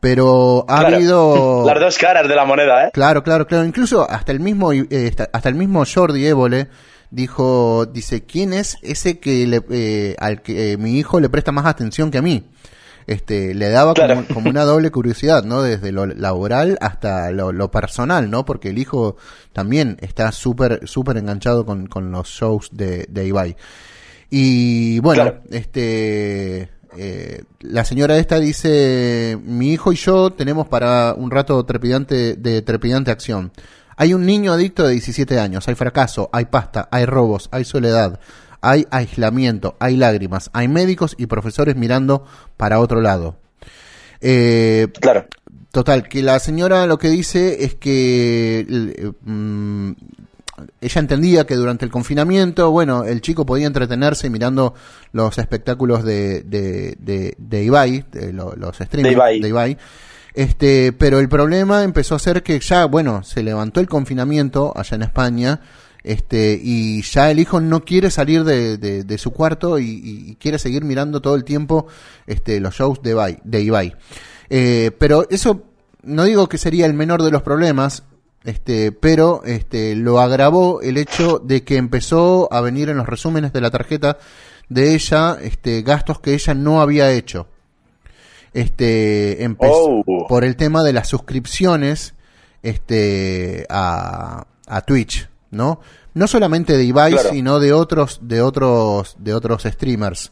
Pero 0.00 0.66
ha 0.68 0.80
Claro. 0.80 0.96
habido... 0.96 1.64
Las 1.66 1.80
dos 1.80 1.96
caras 1.98 2.28
de 2.28 2.36
la 2.36 2.44
moneda, 2.44 2.86
¿eh? 2.86 2.90
Claro, 2.92 3.22
claro, 3.22 3.46
claro. 3.46 3.64
Incluso 3.64 4.08
hasta 4.08 4.32
el 4.32 4.40
mismo, 4.40 4.72
eh, 4.72 5.14
hasta 5.32 5.48
el 5.48 5.54
mismo 5.54 5.82
Jordi 5.86 6.26
Évole 6.26 6.68
dijo, 7.10 7.86
dice, 7.86 8.24
¿quién 8.24 8.52
es 8.52 8.76
ese 8.82 9.18
que 9.18 9.46
le, 9.46 9.62
eh, 9.70 10.14
al 10.18 10.42
que 10.42 10.72
eh, 10.72 10.76
mi 10.76 10.98
hijo 10.98 11.20
le 11.20 11.30
presta 11.30 11.52
más 11.52 11.64
atención 11.64 12.10
que 12.10 12.18
a 12.18 12.22
mí? 12.22 12.44
Este, 13.06 13.54
le 13.54 13.68
daba 13.68 13.92
como, 13.94 14.24
como 14.32 14.48
una 14.50 14.64
doble 14.64 14.90
curiosidad, 14.90 15.44
¿no? 15.44 15.60
Desde 15.62 15.92
lo 15.92 16.06
laboral 16.06 16.78
hasta 16.80 17.30
lo, 17.32 17.52
lo 17.52 17.70
personal, 17.70 18.30
¿no? 18.30 18.44
Porque 18.46 18.70
el 18.70 18.78
hijo 18.78 19.16
también 19.52 19.96
está 20.00 20.32
súper, 20.32 20.86
súper 20.88 21.18
enganchado 21.18 21.64
con, 21.66 21.86
con 21.86 22.10
los 22.10 22.28
shows 22.28 22.70
de, 22.72 23.06
de 23.10 23.26
Ibai. 23.26 23.56
Y 24.36 24.98
bueno, 24.98 25.32
este, 25.52 26.68
eh, 26.98 27.44
la 27.60 27.84
señora 27.84 28.18
esta 28.18 28.40
dice, 28.40 29.38
mi 29.44 29.72
hijo 29.72 29.92
y 29.92 29.94
yo 29.94 30.30
tenemos 30.30 30.66
para 30.66 31.14
un 31.16 31.30
rato 31.30 31.64
trepidante 31.64 32.34
de 32.34 32.60
trepidante 32.60 33.12
acción. 33.12 33.52
Hay 33.96 34.12
un 34.12 34.26
niño 34.26 34.52
adicto 34.52 34.84
de 34.84 34.94
17 34.94 35.38
años, 35.38 35.68
hay 35.68 35.76
fracaso, 35.76 36.30
hay 36.32 36.46
pasta, 36.46 36.88
hay 36.90 37.06
robos, 37.06 37.48
hay 37.52 37.64
soledad, 37.64 38.18
hay 38.60 38.88
aislamiento, 38.90 39.76
hay 39.78 39.96
lágrimas, 39.96 40.50
hay 40.52 40.66
médicos 40.66 41.14
y 41.16 41.26
profesores 41.26 41.76
mirando 41.76 42.24
para 42.56 42.80
otro 42.80 43.00
lado. 43.00 43.36
Eh, 44.20 44.88
claro. 45.00 45.26
Total, 45.70 46.08
que 46.08 46.24
la 46.24 46.40
señora 46.40 46.86
lo 46.86 46.98
que 46.98 47.08
dice 47.08 47.62
es 47.64 47.76
que 47.76 48.66
eh, 48.68 49.12
mm, 49.22 49.92
ella 50.80 51.00
entendía 51.00 51.46
que 51.46 51.54
durante 51.56 51.84
el 51.84 51.90
confinamiento, 51.90 52.70
bueno, 52.70 53.04
el 53.04 53.20
chico 53.20 53.44
podía 53.44 53.66
entretenerse 53.66 54.30
mirando 54.30 54.74
los 55.12 55.36
espectáculos 55.38 56.04
de, 56.04 56.42
de, 56.42 56.96
de, 57.00 57.34
de 57.38 57.64
Ibai, 57.64 58.04
de 58.12 58.32
lo- 58.32 58.54
los 58.56 58.76
streamers 58.76 59.02
De 59.08 59.12
Ibai. 59.12 59.40
de 59.40 59.48
Ibai. 59.48 59.78
Este, 60.34 60.92
pero 60.92 61.20
el 61.20 61.28
problema 61.28 61.82
empezó 61.84 62.14
a 62.16 62.18
ser 62.18 62.42
que 62.42 62.58
ya, 62.60 62.86
bueno, 62.86 63.22
se 63.22 63.42
levantó 63.42 63.80
el 63.80 63.88
confinamiento 63.88 64.72
allá 64.76 64.96
en 64.96 65.02
España, 65.02 65.60
este, 66.02 66.60
y 66.62 67.02
ya 67.02 67.30
el 67.30 67.38
hijo 67.38 67.60
no 67.60 67.84
quiere 67.84 68.10
salir 68.10 68.44
de, 68.44 68.76
de- 68.76 69.04
de 69.04 69.18
su 69.18 69.30
cuarto 69.30 69.78
y, 69.78 69.84
y- 69.84 70.30
y 70.30 70.34
quiere 70.36 70.58
seguir 70.58 70.84
mirando 70.84 71.22
todo 71.22 71.34
el 71.36 71.44
tiempo, 71.44 71.86
este, 72.26 72.60
los 72.60 72.74
shows 72.74 73.00
de 73.02 73.10
Ibai. 73.10 73.38
De 73.44 73.60
Ibai. 73.62 73.94
Eh, 74.50 74.90
pero 74.98 75.26
eso, 75.30 75.62
no 76.02 76.24
digo 76.24 76.48
que 76.48 76.58
sería 76.58 76.86
el 76.86 76.94
menor 76.94 77.22
de 77.22 77.30
los 77.30 77.42
problemas, 77.42 78.02
este, 78.44 78.92
pero 78.92 79.42
este, 79.44 79.94
lo 79.96 80.20
agravó 80.20 80.80
el 80.82 80.96
hecho 80.98 81.38
de 81.38 81.64
que 81.64 81.76
empezó 81.76 82.52
a 82.52 82.60
venir 82.60 82.88
en 82.90 82.96
los 82.98 83.06
resúmenes 83.06 83.52
de 83.52 83.60
la 83.60 83.70
tarjeta 83.70 84.18
de 84.68 84.94
ella 84.94 85.38
este, 85.42 85.82
gastos 85.82 86.20
que 86.20 86.34
ella 86.34 86.54
no 86.54 86.80
había 86.80 87.10
hecho. 87.10 87.46
Este, 88.52 89.42
empezó 89.42 90.02
Oh. 90.06 90.26
por 90.28 90.44
el 90.44 90.56
tema 90.56 90.82
de 90.82 90.92
las 90.92 91.08
suscripciones 91.08 92.14
este, 92.62 93.66
a, 93.68 94.46
a 94.66 94.80
Twitch, 94.82 95.28
¿no? 95.50 95.80
No 96.14 96.26
solamente 96.28 96.76
de 96.76 96.84
Ibai, 96.84 97.12
Claro. 97.12 97.30
sino 97.30 97.58
de 97.58 97.72
otros, 97.72 98.20
de 98.22 98.40
otros, 98.40 99.16
de 99.18 99.34
otros 99.34 99.64
streamers. 99.64 100.30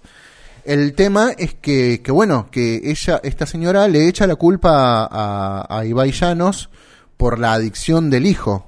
El 0.64 0.94
tema 0.94 1.32
es 1.36 1.54
que, 1.54 2.00
que 2.02 2.12
bueno, 2.12 2.48
que 2.52 2.82
ella, 2.84 3.20
esta 3.24 3.46
señora 3.46 3.88
le 3.88 4.06
echa 4.06 4.28
la 4.28 4.36
culpa 4.36 5.08
a, 5.10 5.66
a 5.68 5.84
Ibai 5.84 6.12
Llanos 6.12 6.70
por 7.22 7.38
la 7.38 7.52
adicción 7.52 8.10
del 8.10 8.26
hijo 8.26 8.66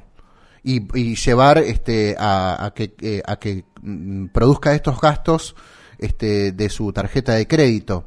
y, 0.62 1.16
llevar 1.16 1.58
este 1.58 2.14
a, 2.16 2.72
que 2.72 2.94
eh, 3.00 3.20
a 3.26 3.34
que 3.34 3.64
mm, 3.82 4.26
produzca 4.26 4.72
estos 4.76 5.00
gastos 5.00 5.56
este 5.98 6.52
de 6.52 6.68
su 6.68 6.92
tarjeta 6.92 7.32
de 7.34 7.48
crédito. 7.48 8.04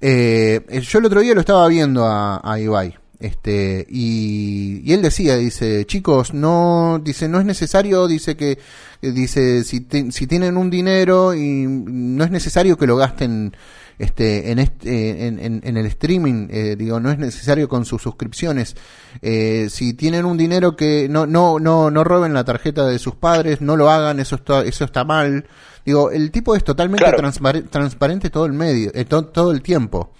Eh, 0.00 0.64
eh, 0.70 0.80
yo 0.80 1.00
el 1.00 1.04
otro 1.04 1.20
día 1.20 1.34
lo 1.34 1.40
estaba 1.40 1.68
viendo 1.68 2.06
a, 2.06 2.40
a 2.42 2.58
Ibai. 2.58 2.96
Este, 3.20 3.86
y, 3.90 4.90
él 4.90 5.02
decía, 5.02 5.36
dice, 5.36 5.84
chicos, 5.84 6.32
no, 6.32 6.98
dice, 7.04 7.28
no 7.28 7.38
es 7.38 7.44
necesario, 7.44 8.06
dice 8.06 8.38
que, 8.38 8.58
eh, 9.02 9.12
dice, 9.12 9.64
si, 9.64 9.86
si 10.10 10.26
tienen 10.26 10.56
un 10.56 10.70
dinero 10.70 11.34
y 11.34 11.66
no 11.66 12.24
es 12.24 12.30
necesario 12.30 12.78
que 12.78 12.86
lo 12.86 12.96
gasten, 12.96 13.54
este, 13.98 14.50
en 14.50 14.58
este, 14.58 15.26
en, 15.26 15.38
en- 15.38 15.60
en 15.64 15.76
el 15.76 15.86
streaming, 15.86 16.48
eh, 16.50 16.76
digo, 16.76 16.98
no 17.00 17.10
es 17.10 17.18
necesario 17.18 17.68
con 17.68 17.84
sus 17.84 18.02
suscripciones. 18.02 18.74
Eh, 19.22 19.68
si 19.70 19.94
tienen 19.94 20.24
un 20.24 20.36
dinero 20.36 20.76
que 20.76 21.08
no, 21.08 21.26
no, 21.26 21.58
no, 21.58 21.90
no 21.90 22.04
roben 22.04 22.34
la 22.34 22.44
tarjeta 22.44 22.86
de 22.86 22.98
sus 22.98 23.14
padres, 23.14 23.60
no 23.60 23.76
lo 23.76 23.90
hagan, 23.90 24.18
eso 24.20 24.36
está, 24.36 24.62
eso 24.64 24.84
está 24.84 25.04
mal. 25.04 25.46
Digo, 25.86 26.10
el 26.10 26.30
tipo 26.30 26.56
es 26.56 26.64
totalmente 26.64 27.04
Claro. 27.04 27.30
transparente 27.70 28.30
todo 28.30 28.46
el 28.46 28.52
medio, 28.54 28.90
eh, 28.94 29.04
to- 29.04 29.26
todo 29.26 29.52
el 29.52 29.62
tiempo. 29.62 30.10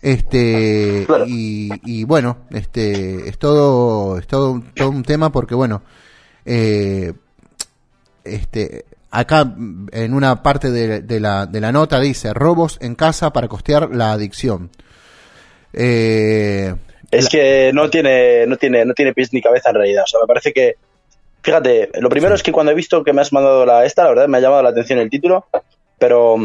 Este 0.00 1.06
y, 1.28 1.70
y 1.84 2.02
bueno, 2.04 2.38
este 2.50 3.28
es 3.28 3.38
todo 3.38 4.18
es 4.18 4.26
todo 4.26 4.50
un, 4.50 4.62
todo 4.74 4.90
un 4.90 5.04
tema 5.04 5.30
porque 5.30 5.54
bueno, 5.54 5.82
eh, 6.44 7.12
este 8.24 8.84
acá 9.12 9.54
en 9.92 10.14
una 10.14 10.42
parte 10.42 10.70
de, 10.70 11.02
de 11.02 11.20
la, 11.20 11.46
de 11.46 11.60
la 11.60 11.70
nota 11.70 12.00
dice 12.00 12.34
robos 12.34 12.78
en 12.80 12.94
casa 12.94 13.32
para 13.32 13.46
costear 13.46 13.94
la 13.94 14.12
adicción. 14.12 14.70
Eh, 15.72 16.74
Es 17.10 17.28
que 17.28 17.70
no 17.72 17.88
tiene, 17.90 18.46
no 18.46 18.56
tiene, 18.56 18.84
no 18.84 18.94
tiene 18.94 19.12
pies 19.12 19.32
ni 19.32 19.40
cabeza 19.40 19.68
en 19.70 19.76
realidad. 19.76 20.04
O 20.04 20.06
sea, 20.06 20.20
me 20.20 20.26
parece 20.26 20.52
que, 20.52 20.74
fíjate, 21.42 21.90
lo 22.00 22.08
primero 22.08 22.34
es 22.34 22.42
que 22.42 22.52
cuando 22.52 22.72
he 22.72 22.74
visto 22.74 23.04
que 23.04 23.12
me 23.12 23.20
has 23.20 23.32
mandado 23.32 23.64
la 23.66 23.84
esta, 23.84 24.04
la 24.04 24.10
verdad 24.10 24.28
me 24.28 24.38
ha 24.38 24.40
llamado 24.40 24.62
la 24.62 24.70
atención 24.70 24.98
el 24.98 25.10
título, 25.10 25.46
pero, 25.98 26.36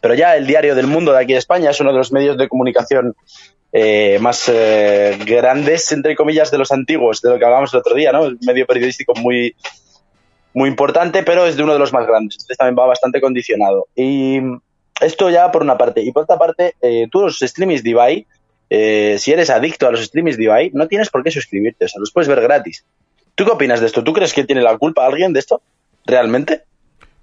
pero 0.00 0.14
ya 0.14 0.36
el 0.36 0.46
diario 0.46 0.74
del 0.74 0.86
mundo 0.86 1.12
de 1.12 1.20
aquí 1.20 1.32
de 1.34 1.38
España 1.38 1.70
es 1.70 1.80
uno 1.80 1.92
de 1.92 1.98
los 1.98 2.12
medios 2.12 2.36
de 2.38 2.48
comunicación 2.48 3.14
eh, 3.72 4.18
más 4.20 4.48
eh, 4.52 5.18
grandes, 5.26 5.92
entre 5.92 6.16
comillas, 6.16 6.50
de 6.50 6.58
los 6.58 6.72
antiguos, 6.72 7.20
de 7.20 7.30
lo 7.30 7.38
que 7.38 7.44
hablábamos 7.44 7.74
el 7.74 7.80
otro 7.80 7.94
día, 7.94 8.12
¿no? 8.12 8.22
Un 8.22 8.38
medio 8.46 8.66
periodístico 8.66 9.14
muy, 9.16 9.54
muy 10.54 10.70
importante, 10.70 11.22
pero 11.22 11.46
es 11.46 11.56
de 11.56 11.64
uno 11.64 11.74
de 11.74 11.78
los 11.78 11.92
más 11.92 12.06
grandes. 12.06 12.36
Entonces 12.36 12.56
también 12.56 12.78
va 12.78 12.86
bastante 12.86 13.20
condicionado. 13.20 13.88
Y 13.94 14.38
esto 15.00 15.28
ya 15.28 15.50
por 15.50 15.62
una 15.62 15.76
parte. 15.76 16.00
Y 16.00 16.12
por 16.12 16.22
otra 16.22 16.38
parte, 16.38 16.76
eh, 16.80 17.08
tú 17.10 17.22
los 17.22 17.38
streamings 17.40 17.82
de 17.82 17.90
Ibai, 17.90 18.26
eh, 18.70 19.16
si 19.18 19.32
eres 19.32 19.50
adicto 19.50 19.86
a 19.86 19.90
los 19.90 20.04
streamings 20.04 20.36
de 20.38 20.44
Ibai, 20.44 20.70
no 20.72 20.86
tienes 20.86 21.10
por 21.10 21.22
qué 21.22 21.30
suscribirte, 21.30 21.84
o 21.84 21.88
sea, 21.88 22.00
los 22.00 22.12
puedes 22.12 22.28
ver 22.28 22.40
gratis. 22.40 22.84
¿Tú 23.34 23.44
qué 23.44 23.50
opinas 23.50 23.80
de 23.80 23.86
esto? 23.86 24.04
¿Tú 24.04 24.12
crees 24.12 24.32
que 24.32 24.44
tiene 24.44 24.62
la 24.62 24.78
culpa 24.78 25.04
alguien 25.04 25.32
de 25.32 25.40
esto? 25.40 25.60
¿Realmente? 26.06 26.62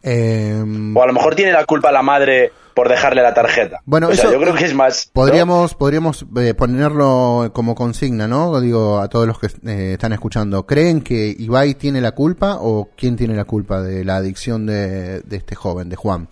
em, 0.03 0.95
O 0.95 1.02
a 1.02 1.08
lo 1.08 1.14
mejor 1.14 1.36
tiene 1.36 1.53
la 1.53 1.66
culpa 1.66 1.91
la 1.91 2.02
madre 2.02 2.52
por 2.73 2.89
dejarle 2.89 3.22
la 3.22 3.34
tarjeta. 3.34 3.81
Bueno, 3.85 4.07
o 4.10 4.14
sea, 4.14 4.31
yo 4.31 4.39
creo 4.39 4.53
que 4.53 4.65
es 4.65 4.73
más... 4.73 5.07
¿no? 5.07 5.14
Podríamos, 5.22 5.76
podríamos 5.76 6.26
eh, 6.38 6.53
ponerlo 6.53 7.52
como 7.53 7.76
consigna, 7.76 8.27
¿no? 8.27 8.60
Digo 8.60 8.99
a 8.99 9.07
todos 9.10 9.27
los 9.27 9.39
que 9.39 9.48
eh, 9.48 9.93
están 9.93 10.14
escuchando. 10.14 10.65
¿Creen 10.65 11.02
que 11.02 11.35
Ibai 11.38 11.76
tiene 11.76 12.02
la 12.02 12.11
culpa 12.11 12.57
o 12.60 12.89
quién 12.95 13.15
tiene 13.15 13.35
la 13.35 13.45
culpa 13.45 13.81
de 13.81 14.03
la 14.03 14.18
adicción 14.18 14.65
de, 14.65 15.22
de 15.22 15.38
este 15.38 15.56
joven, 15.56 15.89
de 15.89 15.95
Juan? 15.95 16.27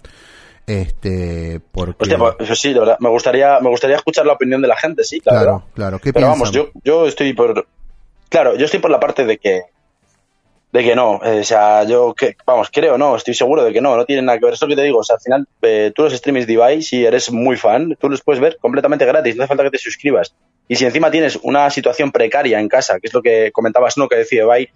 Este, 0.69 1.59
porque... 1.71 2.03
Hostia, 2.03 2.17
pues, 2.19 2.35
pues 2.37 2.59
sí, 2.59 2.73
de 2.73 2.79
verdad, 2.79 2.97
me 2.99 3.09
gustaría, 3.09 3.59
me 3.59 3.69
gustaría 3.69 3.95
escuchar 3.95 4.27
la 4.27 4.33
opinión 4.33 4.61
de 4.61 4.67
la 4.67 4.77
gente, 4.77 5.03
sí, 5.03 5.19
claro. 5.19 5.39
claro, 5.39 5.63
claro. 5.73 5.99
¿Qué 5.99 6.13
Pero 6.13 6.27
piensan? 6.27 6.39
vamos, 6.39 6.51
yo, 6.51 6.69
yo 6.83 7.07
estoy 7.07 7.33
por. 7.33 7.65
Claro, 8.29 8.55
yo 8.55 8.65
estoy 8.65 8.79
por 8.79 8.91
la 8.91 8.99
parte 8.99 9.25
de 9.25 9.39
que. 9.39 9.63
De 10.71 10.83
que 10.83 10.95
no. 10.95 11.19
eh, 11.23 11.39
o 11.39 11.43
sea, 11.43 11.83
yo, 11.83 12.13
que, 12.13 12.35
vamos, 12.45 12.69
creo, 12.71 12.97
no, 12.97 13.15
estoy 13.15 13.33
seguro 13.33 13.63
de 13.63 13.73
que 13.73 13.81
no, 13.81 13.95
no 13.95 14.05
tiene 14.05 14.21
nada 14.21 14.37
que 14.37 14.45
ver. 14.45 14.53
Eso 14.53 14.67
que 14.67 14.75
te 14.75 14.83
digo, 14.83 14.99
o 14.99 15.03
sea, 15.03 15.15
al 15.15 15.21
final, 15.21 15.47
eh, 15.61 15.91
tú 15.95 16.03
los 16.03 16.13
streamings 16.13 16.45
de 16.45 16.53
Ibai, 16.53 16.81
si 16.81 17.03
eres 17.03 17.31
muy 17.31 17.57
fan, 17.57 17.97
tú 17.99 18.09
los 18.09 18.21
puedes 18.21 18.39
ver 18.39 18.57
completamente 18.61 19.05
gratis, 19.05 19.35
no 19.35 19.43
hace 19.43 19.49
falta 19.49 19.63
que 19.63 19.71
te 19.71 19.77
suscribas. 19.79 20.35
Y 20.67 20.75
si 20.75 20.85
encima 20.85 21.09
tienes 21.09 21.39
una 21.41 21.69
situación 21.71 22.11
precaria 22.11 22.59
en 22.59 22.67
casa, 22.67 22.99
que 22.99 23.07
es 23.07 23.13
lo 23.13 23.23
que 23.23 23.51
comentabas, 23.51 23.97
no, 23.97 24.07
que 24.07 24.17
decía 24.17 24.43
Ibai, 24.43 24.69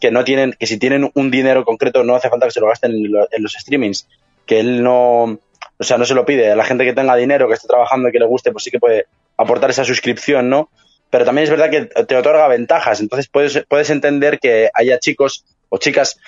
que 0.00 0.10
no 0.10 0.24
tienen, 0.24 0.54
que 0.58 0.66
si 0.66 0.78
tienen 0.78 1.10
un 1.14 1.30
dinero 1.30 1.64
concreto 1.64 2.02
no 2.02 2.16
hace 2.16 2.28
falta 2.28 2.46
que 2.46 2.52
se 2.52 2.60
lo 2.60 2.66
gasten 2.66 2.92
en 2.92 3.42
los 3.42 3.52
streamings, 3.52 4.08
que 4.44 4.60
él 4.60 4.82
no, 4.82 5.38
o 5.78 5.84
sea, 5.84 5.98
no 5.98 6.04
se 6.04 6.14
lo 6.14 6.24
pide. 6.24 6.50
A 6.50 6.56
la 6.56 6.64
gente 6.64 6.84
que 6.84 6.92
tenga 6.92 7.14
dinero, 7.16 7.48
que 7.48 7.54
esté 7.54 7.68
trabajando 7.68 8.08
y 8.08 8.12
que 8.12 8.18
le 8.18 8.26
guste, 8.26 8.52
pues 8.52 8.64
sí 8.64 8.70
que 8.70 8.78
puede 8.78 9.06
aportar 9.36 9.70
esa 9.70 9.84
suscripción, 9.84 10.48
¿no? 10.48 10.70
Pero 11.16 11.24
también 11.24 11.44
es 11.44 11.50
verdad 11.50 11.70
que 11.70 11.86
te 12.04 12.14
otorga 12.14 12.46
ventajas. 12.46 13.00
Entonces 13.00 13.26
puedes, 13.26 13.64
puedes 13.70 13.88
entender 13.88 14.38
que 14.38 14.68
haya 14.74 14.98
chicos 14.98 15.46
o 15.70 15.78
chicas 15.78 16.20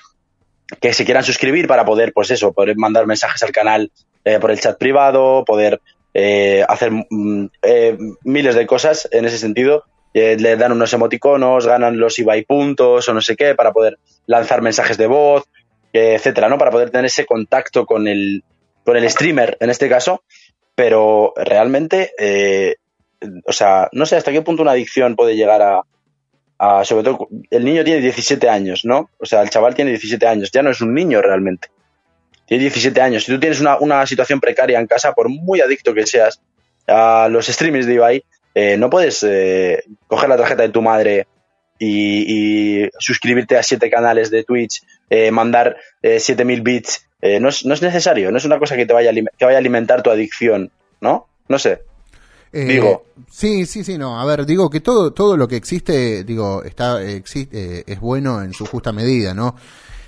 que 0.80 0.94
se 0.94 1.04
quieran 1.04 1.24
suscribir 1.24 1.68
para 1.68 1.84
poder, 1.84 2.14
pues 2.14 2.30
eso, 2.30 2.54
poder 2.54 2.74
mandar 2.78 3.06
mensajes 3.06 3.42
al 3.42 3.52
canal 3.52 3.92
eh, 4.24 4.38
por 4.40 4.50
el 4.50 4.58
chat 4.58 4.78
privado, 4.78 5.44
poder 5.44 5.82
eh, 6.14 6.64
hacer 6.66 6.90
mm, 6.90 7.50
eh, 7.60 7.98
miles 8.24 8.54
de 8.54 8.66
cosas 8.66 9.06
en 9.12 9.26
ese 9.26 9.36
sentido. 9.36 9.84
Le 10.14 10.56
dan 10.56 10.72
unos 10.72 10.90
emoticonos, 10.94 11.66
ganan 11.66 11.98
los 11.98 12.18
Ibai 12.18 12.46
puntos 12.46 13.06
o 13.10 13.12
no 13.12 13.20
sé 13.20 13.36
qué 13.36 13.54
para 13.54 13.74
poder 13.74 13.98
lanzar 14.24 14.62
mensajes 14.62 14.96
de 14.96 15.06
voz, 15.06 15.44
etcétera, 15.92 16.48
¿no? 16.48 16.56
Para 16.56 16.70
poder 16.70 16.88
tener 16.88 17.04
ese 17.04 17.26
contacto 17.26 17.84
con 17.84 18.08
el, 18.08 18.42
con 18.84 18.96
el 18.96 19.10
streamer 19.10 19.58
en 19.60 19.68
este 19.68 19.90
caso. 19.90 20.22
Pero 20.74 21.34
realmente, 21.36 22.12
o 23.44 23.52
sea, 23.52 23.88
no 23.92 24.06
sé 24.06 24.16
hasta 24.16 24.32
qué 24.32 24.42
punto 24.42 24.62
una 24.62 24.72
adicción 24.72 25.16
puede 25.16 25.36
llegar 25.36 25.62
a, 25.62 26.84
sobre 26.84 27.04
todo, 27.04 27.28
el 27.50 27.64
niño 27.64 27.84
tiene 27.84 28.00
17 28.00 28.48
años, 28.48 28.84
¿no? 28.84 29.10
O 29.18 29.26
sea, 29.26 29.42
el 29.42 29.50
chaval 29.50 29.74
tiene 29.74 29.90
17 29.92 30.26
años, 30.26 30.50
ya 30.50 30.62
no 30.62 30.70
es 30.70 30.80
un 30.80 30.94
niño 30.94 31.22
realmente. 31.22 31.68
Tiene 32.46 32.62
17 32.62 33.00
años. 33.00 33.24
Si 33.24 33.32
tú 33.32 33.38
tienes 33.38 33.60
una, 33.60 34.06
situación 34.06 34.40
precaria 34.40 34.80
en 34.80 34.86
casa, 34.86 35.12
por 35.12 35.28
muy 35.28 35.60
adicto 35.60 35.94
que 35.94 36.06
seas 36.06 36.40
a 36.86 37.28
los 37.30 37.46
streamings 37.46 37.86
de 37.86 37.94
Ibai, 37.94 38.24
eh, 38.54 38.76
no 38.76 38.90
puedes 38.90 39.22
eh, 39.22 39.84
coger 40.06 40.28
la 40.28 40.36
tarjeta 40.36 40.62
de 40.62 40.70
tu 40.70 40.82
madre 40.82 41.26
y, 41.78 42.88
suscribirte 42.98 43.56
a 43.56 43.62
siete 43.62 43.90
canales 43.90 44.30
de 44.30 44.44
Twitch, 44.44 44.82
eh, 45.10 45.30
mandar 45.30 45.76
eh, 46.02 46.20
7000 46.20 46.62
bits. 46.62 47.08
Eh, 47.20 47.40
no, 47.40 47.48
es, 47.48 47.64
no 47.64 47.74
es 47.74 47.82
necesario, 47.82 48.30
no 48.30 48.38
es 48.38 48.44
una 48.44 48.58
cosa 48.58 48.76
que 48.76 48.86
te 48.86 48.92
vaya 48.92 49.12
que 49.12 49.44
vaya 49.44 49.56
a 49.56 49.60
alimentar 49.60 50.02
tu 50.02 50.10
adicción, 50.10 50.70
¿no? 51.00 51.28
No 51.48 51.58
sé. 51.58 51.82
Eh, 52.52 52.64
Digo. 52.64 53.04
Sí, 53.30 53.66
sí, 53.66 53.84
sí, 53.84 53.98
no. 53.98 54.20
A 54.20 54.24
ver, 54.24 54.46
digo 54.46 54.70
que 54.70 54.80
todo, 54.80 55.12
todo 55.12 55.36
lo 55.36 55.46
que 55.48 55.56
existe, 55.56 56.24
digo, 56.24 56.62
está, 56.62 57.02
existe, 57.02 57.80
eh, 57.80 57.84
es 57.86 58.00
bueno 58.00 58.42
en 58.42 58.52
su 58.54 58.64
justa 58.66 58.90
medida, 58.92 59.34
¿no? 59.34 59.54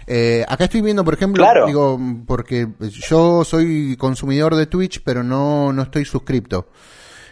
Eh, 0.06 0.44
acá 0.48 0.64
estoy 0.64 0.80
viendo, 0.80 1.04
por 1.04 1.14
ejemplo, 1.14 1.42
Claro. 1.44 1.66
digo, 1.66 2.00
porque 2.26 2.66
yo 3.08 3.44
soy 3.44 3.96
consumidor 3.96 4.56
de 4.56 4.66
Twitch, 4.66 5.02
pero 5.04 5.22
no, 5.22 5.72
no 5.72 5.82
estoy 5.82 6.04
suscripto. 6.04 6.68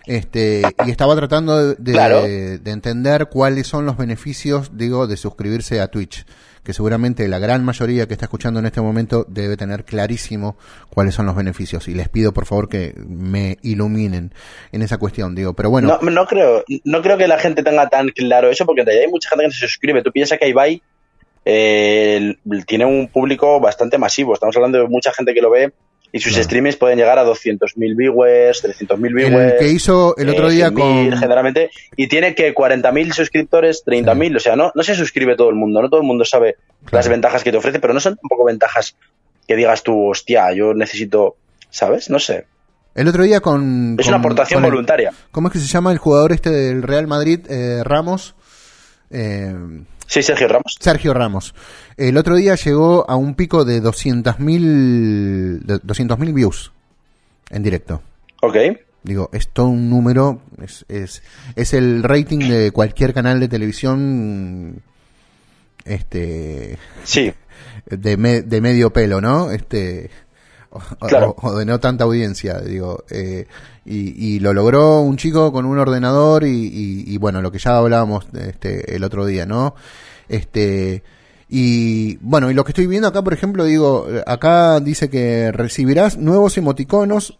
Este, 0.06 0.62
y 0.86 0.90
estaba 0.90 1.14
tratando 1.16 1.56
de, 1.70 1.74
de- 1.78 1.92
Claro. 1.92 2.22
de 2.22 2.60
entender 2.70 3.28
cuáles 3.30 3.66
son 3.66 3.84
los 3.84 3.96
beneficios, 3.96 4.70
digo, 4.74 5.06
de 5.06 5.16
suscribirse 5.16 5.80
a 5.80 5.88
Twitch. 5.88 6.24
Que 6.68 6.74
seguramente 6.74 7.26
la 7.28 7.38
gran 7.38 7.64
mayoría 7.64 8.06
que 8.06 8.12
está 8.12 8.26
escuchando 8.26 8.60
en 8.60 8.66
este 8.66 8.82
momento 8.82 9.24
debe 9.26 9.56
tener 9.56 9.86
clarísimo 9.86 10.58
cuáles 10.90 11.14
son 11.14 11.24
los 11.24 11.34
beneficios. 11.34 11.88
Y 11.88 11.94
les 11.94 12.10
pido, 12.10 12.34
por 12.34 12.44
favor, 12.44 12.68
que 12.68 12.92
me 13.08 13.56
iluminen 13.62 14.34
en 14.70 14.82
esa 14.82 14.98
cuestión, 14.98 15.34
digo. 15.34 15.54
Pero 15.54 15.70
bueno, 15.70 15.98
No, 16.02 16.26
creo, 16.26 16.64
no 16.84 17.00
creo 17.00 17.16
que 17.16 17.26
la 17.26 17.38
gente 17.38 17.62
tenga 17.62 17.88
tan 17.88 18.10
claro 18.10 18.50
eso, 18.50 18.66
porque 18.66 18.82
en 18.82 18.88
hay 18.90 19.08
mucha 19.08 19.30
gente 19.30 19.46
que 19.46 19.52
se 19.52 19.60
suscribe. 19.60 20.02
Tú 20.02 20.12
piensas 20.12 20.38
que 20.38 20.46
Ibai 20.46 20.82
eh, 21.46 22.36
tiene 22.66 22.84
un 22.84 23.08
público 23.08 23.58
bastante 23.60 23.96
masivo. 23.96 24.34
Estamos 24.34 24.54
hablando 24.54 24.76
de 24.76 24.88
mucha 24.88 25.10
gente 25.14 25.32
que 25.32 25.40
lo 25.40 25.48
ve 25.48 25.72
y 26.12 26.20
sus 26.20 26.34
streamings 26.34 26.76
pueden 26.76 26.98
llegar 26.98 27.18
a 27.18 27.24
200.000 27.24 27.96
viewers, 27.96 28.64
300.000 28.64 29.14
viewers. 29.14 29.52
el 29.52 29.58
que 29.58 29.68
hizo 29.68 30.16
el 30.16 30.28
otro 30.30 30.48
eh, 30.48 30.54
día 30.54 30.70
100.000 30.70 31.10
con... 31.10 31.18
generalmente 31.18 31.70
y 31.96 32.06
tiene 32.08 32.34
que 32.34 32.54
40.000 32.54 33.12
suscriptores, 33.12 33.84
30.000, 33.84 34.36
o 34.36 34.40
sea, 34.40 34.56
no, 34.56 34.72
no 34.74 34.82
se 34.82 34.94
suscribe 34.94 35.36
todo 35.36 35.50
el 35.50 35.54
mundo, 35.56 35.82
no 35.82 35.90
todo 35.90 36.00
el 36.00 36.06
mundo 36.06 36.24
sabe 36.24 36.56
las 36.90 37.08
ventajas 37.08 37.44
que 37.44 37.50
te 37.52 37.58
ofrece, 37.58 37.78
pero 37.78 37.92
no 37.92 38.00
son 38.00 38.16
tampoco 38.16 38.44
ventajas 38.44 38.96
que 39.46 39.56
digas 39.56 39.82
tú, 39.82 40.08
hostia, 40.10 40.52
yo 40.54 40.74
necesito, 40.74 41.36
¿sabes? 41.70 42.08
No 42.10 42.18
sé. 42.18 42.46
El 42.94 43.06
otro 43.08 43.22
día 43.22 43.40
con... 43.40 43.96
Es 43.98 44.06
con- 44.06 44.14
una 44.14 44.20
aportación 44.20 44.64
el- 44.64 44.70
voluntaria. 44.70 45.12
¿Cómo 45.30 45.48
es 45.48 45.52
que 45.52 45.58
se 45.60 45.66
llama 45.66 45.92
el 45.92 45.98
jugador 45.98 46.32
este 46.32 46.50
del 46.50 46.82
Real 46.82 47.06
Madrid? 47.06 47.40
Eh, 47.48 47.82
Ramos. 47.84 48.34
Eh, 49.10 49.54
sí, 50.08 50.22
Sergio 50.22 50.48
Ramos. 50.48 50.76
Sergio 50.80 51.14
Ramos. 51.14 51.54
El 51.96 52.16
otro 52.16 52.34
día 52.34 52.56
llegó 52.56 53.08
a 53.08 53.14
un 53.14 53.36
pico 53.36 53.64
de 53.64 53.80
200.000 53.80 55.60
de 55.60 55.74
200.000 55.82 56.34
views 56.34 56.72
en 57.50 57.62
directo. 57.62 58.02
Ok. 58.42 58.56
Digo, 59.04 59.30
es 59.32 59.48
todo 59.48 59.68
un 59.68 59.88
número, 59.88 60.42
es, 60.60 60.84
es, 60.88 61.22
es 61.54 61.72
el 61.72 62.02
rating 62.02 62.40
de 62.40 62.72
cualquier 62.72 63.14
canal 63.14 63.38
de 63.38 63.46
televisión 63.48 64.82
este 65.84 66.78
sí 67.04 67.32
de, 67.86 68.16
me- 68.16 68.42
de 68.42 68.60
medio 68.60 68.92
pelo 68.92 69.20
no 69.20 69.50
este 69.50 70.10
o, 70.70 70.78
o- 71.00 71.06
Claro. 71.06 71.34
o 71.42 71.56
de 71.56 71.64
no 71.64 71.80
tanta 71.80 72.04
audiencia 72.04 72.58
digo 72.60 73.04
eh, 73.10 73.46
y, 73.84 74.34
y 74.34 74.40
lo 74.40 74.52
logró 74.52 75.00
un 75.00 75.16
chico 75.16 75.52
con 75.52 75.64
un 75.66 75.78
ordenador 75.78 76.44
y, 76.44 76.48
y- 76.66 77.04
y, 77.06 77.16
bueno 77.18 77.40
lo 77.42 77.50
que 77.52 77.58
ya 77.58 77.76
hablábamos 77.76 78.26
este 78.34 78.94
el 78.96 79.04
otro 79.04 79.24
día 79.26 79.46
no 79.46 79.74
este 80.28 81.02
y 81.48 82.16
bueno 82.16 82.50
y 82.50 82.54
lo 82.54 82.64
que 82.64 82.72
estoy 82.72 82.86
viendo 82.86 83.08
acá 83.08 83.22
por 83.22 83.32
ejemplo 83.32 83.64
digo 83.64 84.06
acá 84.26 84.80
dice 84.80 85.08
que 85.08 85.50
recibirás 85.52 86.18
nuevos 86.18 86.58
emoticonos 86.58 87.38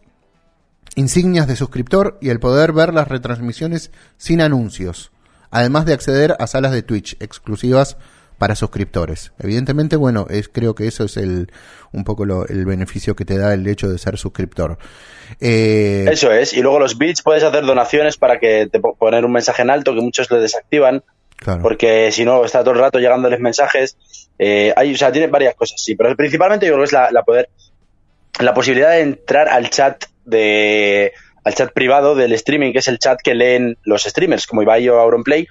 insignias 0.95 1.47
de 1.47 1.57
suscriptor 1.57 2.19
y 2.21 2.31
el 2.31 2.41
poder 2.41 2.73
ver 2.73 2.93
las 2.95 3.07
retransmisiones 3.09 3.91
sin 4.17 4.41
anuncios, 4.41 5.13
además 5.51 5.85
de 5.87 5.93
acceder 5.93 6.35
a 6.41 6.47
salas 6.49 6.73
de 6.73 6.83
Twitch 6.83 7.17
exclusivas 7.21 7.99
para 8.39 8.55
suscriptores. 8.55 9.33
Evidentemente, 9.41 9.97
bueno, 9.97 10.27
es 10.31 10.49
creo 10.49 10.75
que 10.75 10.87
eso 10.87 11.05
es 11.05 11.17
el 11.17 11.51
un 11.93 12.05
poco 12.05 12.25
lo- 12.25 12.47
el 12.47 12.65
beneficio 12.67 13.17
que 13.17 13.25
te 13.25 13.37
da 13.39 13.53
el 13.55 13.67
hecho 13.67 13.89
de 13.89 13.99
ser 13.99 14.17
suscriptor. 14.19 14.79
Eh, 15.41 16.07
Eso 16.11 16.33
es, 16.33 16.53
y 16.53 16.63
luego 16.63 16.79
los 16.79 16.97
bits 16.99 17.23
puedes 17.23 17.43
hacer 17.43 17.65
donaciones 17.65 18.17
para 18.17 18.39
que 18.39 18.69
te 18.71 18.81
po- 18.81 18.95
poner 18.95 19.25
un 19.25 19.33
mensaje 19.33 19.63
en 19.63 19.71
alto 19.71 19.95
que 19.95 20.01
muchos 20.01 20.31
le 20.31 20.39
desactivan, 20.39 21.03
Claro. 21.37 21.63
porque 21.63 22.11
si 22.13 22.25
no 22.25 22.45
está 22.45 22.61
todo 22.63 22.73
el 22.75 22.81
rato 22.81 22.99
llegándoles 22.99 23.39
mensajes. 23.41 23.97
Eh, 24.39 24.73
hay, 24.77 24.95
o 24.95 24.97
sea, 24.97 25.11
tiene 25.13 25.27
varias 25.29 25.55
cosas, 25.55 25.81
sí, 25.83 25.95
pero 25.97 26.15
principalmente 26.17 26.67
yo 26.67 26.73
creo 26.75 26.85
que 26.85 26.87
es 26.87 26.93
la, 26.93 27.11
la 27.11 27.23
poder, 27.25 27.49
la 28.41 28.55
posibilidad 28.55 28.91
de 28.91 29.01
entrar 29.01 29.49
al 29.49 29.69
chat 29.71 30.05
de 30.25 31.13
al 31.45 31.55
chat 31.55 31.73
privado 31.73 32.15
del 32.15 32.33
streaming, 32.35 32.73
que 32.73 32.81
es 32.81 32.89
el 32.89 32.99
chat 32.99 33.19
que 33.23 33.35
leen 33.35 33.79
los 33.85 34.03
streamers, 34.03 34.47
como 34.47 34.63
Ibai 34.63 34.87
o 34.91 34.99
Auronplay. 35.01 35.47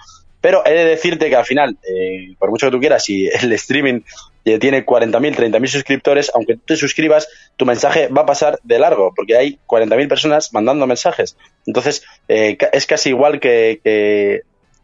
Pero 0.48 0.66
he 0.66 0.72
de 0.72 0.86
decirte 0.86 1.28
que 1.28 1.36
al 1.36 1.44
final, 1.44 1.78
eh, 1.84 2.34
por 2.40 2.50
mucho 2.50 2.68
que 2.68 2.72
tú 2.72 2.80
quieras, 2.80 3.04
si 3.04 3.28
el 3.28 3.52
streaming 3.52 4.00
eh, 4.46 4.58
tiene 4.58 4.86
40.000, 4.86 5.36
30.000 5.36 5.68
suscriptores, 5.68 6.32
aunque 6.34 6.54
tú 6.54 6.62
te 6.68 6.78
suscribas, 6.78 7.28
tu 7.58 7.66
mensaje 7.66 8.08
va 8.08 8.22
a 8.22 8.26
pasar 8.26 8.58
de 8.64 8.80
largo, 8.80 9.12
porque 9.14 9.36
hay 9.36 9.60
40.000 9.68 10.08
personas 10.08 10.54
mandando 10.54 10.88
mensajes. 10.88 11.36
Entonces, 11.66 12.06
eh, 12.30 12.58
es 12.72 12.86
casi 12.86 13.10
igual 13.10 13.42
que, 13.42 13.82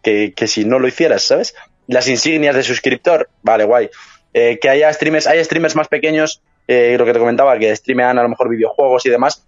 que, 0.03 0.33
que, 0.33 0.47
si 0.47 0.65
no 0.65 0.79
lo 0.79 0.87
hicieras, 0.89 1.23
¿sabes? 1.23 1.55
Las 1.87 2.09
insignias 2.09 2.57
de 2.57 2.63
suscriptor, 2.63 3.29
vale, 3.41 3.63
guay. 3.63 3.89
Que 4.33 4.69
haya 4.69 4.91
streamers, 4.91 5.27
hay 5.27 5.41
streamers 5.45 5.77
más 5.77 5.87
pequeños, 5.87 6.41
lo 6.67 7.05
que 7.05 7.13
te 7.13 7.19
comentaba, 7.19 7.57
que 7.57 7.73
streamean 7.73 8.19
a 8.19 8.23
lo 8.23 8.27
mejor 8.27 8.49
videojuegos 8.49 9.05
y 9.05 9.09
demás, 9.09 9.45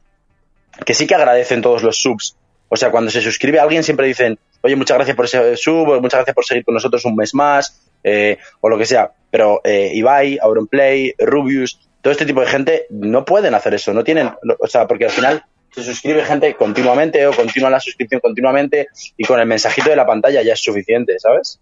que 0.86 0.94
sí 0.94 1.08
que 1.08 1.16
agradecen 1.16 1.62
todos 1.62 1.84
los 1.84 1.98
subs. 1.98 2.38
O 2.70 2.78
sea, 2.78 2.90
cuando 2.90 3.12
se 3.12 3.22
suscribe 3.22 3.60
a 3.60 3.64
alguien 3.64 3.84
siempre 3.84 4.08
dicen, 4.08 4.40
oye, 4.66 4.76
muchas 4.76 4.98
gracias 4.98 5.16
por 5.16 5.26
ese 5.26 5.56
sub, 5.58 6.02
muchas 6.02 6.20
gracias 6.20 6.34
por 6.34 6.44
seguir 6.44 6.66
con 6.66 6.74
nosotros 6.74 7.06
un 7.06 7.16
mes 7.16 7.36
más, 7.36 7.80
eh, 8.04 8.38
o 8.62 8.70
lo 8.70 8.78
que 8.78 8.86
sea. 8.86 9.12
Pero 9.30 9.62
eh, 9.64 9.92
Ibai, 9.94 10.40
Auronplay, 10.42 11.14
Rubius, 11.20 11.80
todo 12.02 12.12
este 12.12 12.26
tipo 12.26 12.42
de 12.42 12.48
gente 12.48 12.88
no 12.90 13.24
pueden 13.26 13.54
hacer 13.54 13.76
eso, 13.76 13.94
no 13.94 14.04
tienen, 14.04 14.32
o 14.60 14.68
sea, 14.68 14.88
porque 14.88 15.06
al 15.06 15.12
final 15.12 15.44
se 15.72 15.84
suscribe 15.84 16.24
gente 16.26 16.56
continuamente 16.56 17.28
o 17.28 17.34
continúa 17.34 17.70
la 17.70 17.80
suscripción 17.80 18.22
continuamente 18.22 18.88
y 19.18 19.24
con 19.26 19.40
el 19.40 19.46
mensajito 19.46 19.90
de 19.90 19.96
la 19.96 20.06
pantalla 20.06 20.42
ya 20.42 20.54
es 20.54 20.60
suficiente, 20.64 21.20
¿sabes? 21.20 21.60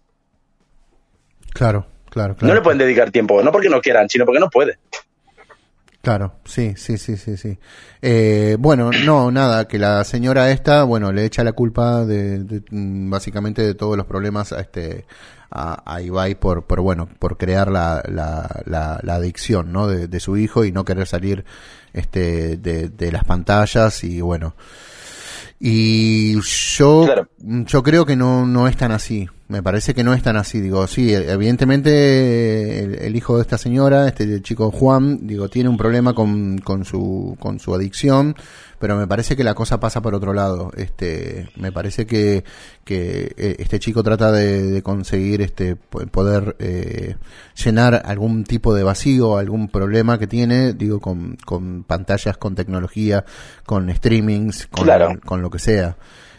claro, 1.52 1.86
claro, 2.10 2.32
No 2.32 2.38
claro. 2.38 2.54
le 2.54 2.60
pueden 2.62 2.78
dedicar 2.78 3.10
tiempo, 3.10 3.42
no 3.42 3.52
porque 3.52 3.68
no 3.68 3.80
quieran, 3.80 4.08
sino 4.08 4.24
porque 4.24 4.40
no 4.40 4.48
pueden. 4.48 4.78
Claro, 6.04 6.34
sí, 6.44 6.74
sí, 6.76 6.98
sí, 6.98 7.16
sí, 7.16 7.38
sí. 7.38 7.58
Eh, 8.02 8.58
bueno, 8.58 8.90
no, 9.06 9.30
nada, 9.30 9.66
que 9.66 9.78
la 9.78 10.04
señora 10.04 10.50
esta, 10.50 10.84
bueno, 10.84 11.10
le 11.12 11.24
echa 11.24 11.42
la 11.42 11.52
culpa 11.52 12.04
de, 12.04 12.44
de, 12.44 12.62
mm, 12.70 13.08
básicamente 13.08 13.62
de 13.62 13.74
todos 13.74 13.96
los 13.96 14.04
problemas 14.04 14.52
a 14.52 14.60
este 14.60 15.06
a, 15.50 15.82
a 15.86 16.02
Ibai 16.02 16.34
por, 16.34 16.66
por 16.66 16.82
bueno, 16.82 17.08
por 17.18 17.38
crear 17.38 17.70
la, 17.70 18.02
la, 18.06 18.62
la, 18.66 19.00
la 19.02 19.14
adicción, 19.14 19.72
¿no? 19.72 19.86
De, 19.86 20.06
de 20.06 20.20
su 20.20 20.36
hijo 20.36 20.66
y 20.66 20.72
no 20.72 20.84
querer 20.84 21.06
salir 21.06 21.46
este 21.94 22.58
de, 22.58 22.90
de 22.90 23.10
las 23.10 23.24
pantallas 23.24 24.04
y 24.04 24.20
bueno. 24.20 24.54
Y 25.58 26.38
yo, 26.42 27.06
yo 27.38 27.82
creo 27.82 28.04
que 28.04 28.14
no, 28.16 28.44
no 28.44 28.68
es 28.68 28.76
tan 28.76 28.92
así. 28.92 29.26
Me 29.46 29.62
parece 29.62 29.92
que 29.94 30.02
no 30.04 30.14
es 30.14 30.22
tan 30.22 30.36
así. 30.36 30.60
Digo, 30.60 30.86
sí, 30.86 31.12
evidentemente 31.12 32.82
el, 32.82 32.94
el 32.94 33.16
hijo 33.16 33.36
de 33.36 33.42
esta 33.42 33.58
señora, 33.58 34.08
este 34.08 34.40
chico 34.42 34.70
Juan, 34.70 35.26
digo, 35.26 35.48
tiene 35.48 35.68
un 35.68 35.76
problema 35.76 36.14
con, 36.14 36.58
con 36.58 36.84
su, 36.84 37.36
con 37.38 37.58
su 37.60 37.74
adicción, 37.74 38.34
pero 38.78 38.96
me 38.96 39.06
parece 39.06 39.36
que 39.36 39.44
la 39.44 39.54
cosa 39.54 39.80
pasa 39.80 40.00
por 40.00 40.14
otro 40.14 40.32
lado. 40.32 40.70
Este, 40.76 41.48
me 41.56 41.72
parece 41.72 42.06
que, 42.06 42.44
que 42.84 43.34
eh, 43.36 43.56
este 43.58 43.78
chico 43.78 44.02
trata 44.02 44.32
de, 44.32 44.62
de 44.62 44.82
conseguir 44.82 45.42
este, 45.42 45.76
po- 45.76 46.06
poder 46.06 46.56
eh, 46.58 47.16
llenar 47.62 48.02
algún 48.06 48.44
tipo 48.44 48.74
de 48.74 48.82
vacío, 48.82 49.36
algún 49.36 49.68
problema 49.68 50.18
que 50.18 50.26
tiene, 50.26 50.72
digo, 50.72 51.00
con, 51.00 51.36
con 51.44 51.84
pantallas, 51.84 52.38
con 52.38 52.54
tecnología, 52.54 53.24
con 53.66 53.94
streamings, 53.94 54.68
con, 54.68 54.84
Claro. 54.84 55.20
con 55.24 55.42
lo 55.42 55.50
que 55.50 55.58
sea. 55.58 55.96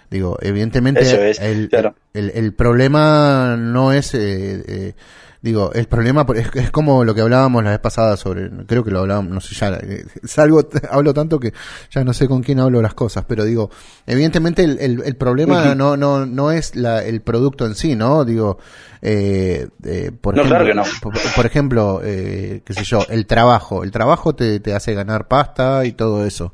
Digo, 0.10 0.38
evidentemente 0.41 1.02
es, 1.32 1.40
el, 1.40 1.69
claro. 1.69 1.95
el, 2.14 2.32
el 2.36 2.53
problema 2.53 3.56
no 3.57 3.91
es, 3.91 4.14
eh, 4.14 4.64
eh, 4.68 4.94
digo, 5.41 5.72
el 5.73 5.88
problema 5.88 6.26
es, 6.36 6.48
es 6.53 6.72
como 6.72 7.03
lo 7.03 7.14
que 7.15 7.22
hablábamos 7.22 7.64
la 7.64 7.72
vez 7.72 7.80
pasada 7.80 8.15
sobre, 8.18 8.49
creo 8.65 8.84
que 8.84 8.91
lo 8.91 8.99
hablábamos, 8.99 9.32
no 9.32 9.41
sé, 9.41 9.56
ya, 9.56 9.69
eh, 9.82 10.06
salgo, 10.23 10.68
hablo 10.91 11.14
tanto 11.14 11.40
que 11.40 11.53
ya 11.91 12.03
no 12.03 12.14
sé 12.14 12.27
con 12.27 12.44
quién 12.44 12.60
hablo 12.60 12.82
las 12.82 12.94
cosas, 12.94 13.26
pero 13.27 13.44
digo, 13.45 13.69
evidentemente 14.06 14.64
el, 14.64 14.80
el, 14.80 15.02
el 15.03 15.15
problema 15.15 15.73
no, 15.76 15.98
no, 15.98 16.26
no 16.26 16.52
es 16.52 16.76
la, 16.76 17.03
el 17.03 17.22
producto 17.22 17.65
en 17.65 17.76
sí, 17.76 17.95
¿no? 17.95 18.23
Digo, 18.26 18.60
eh, 19.02 19.68
eh, 19.84 20.11
por 20.19 20.36
No, 20.36 20.41
ejemplo, 20.44 20.65
claro 20.65 20.76
no. 20.76 20.84
por, 21.02 21.14
por 21.36 21.45
ejemplo, 21.45 22.02
eh, 22.03 22.61
qué 22.65 22.73
sé 22.73 22.84
yo, 22.84 22.99
el 23.10 23.26
trabajo, 23.27 23.84
el 23.84 23.91
trabajo 23.91 24.36
te, 24.36 24.60
te 24.60 24.73
hace 24.73 24.94
ganar 24.94 25.27
pasta 25.27 25.86
y 25.86 25.91
todo 25.94 26.26
eso. 26.26 26.53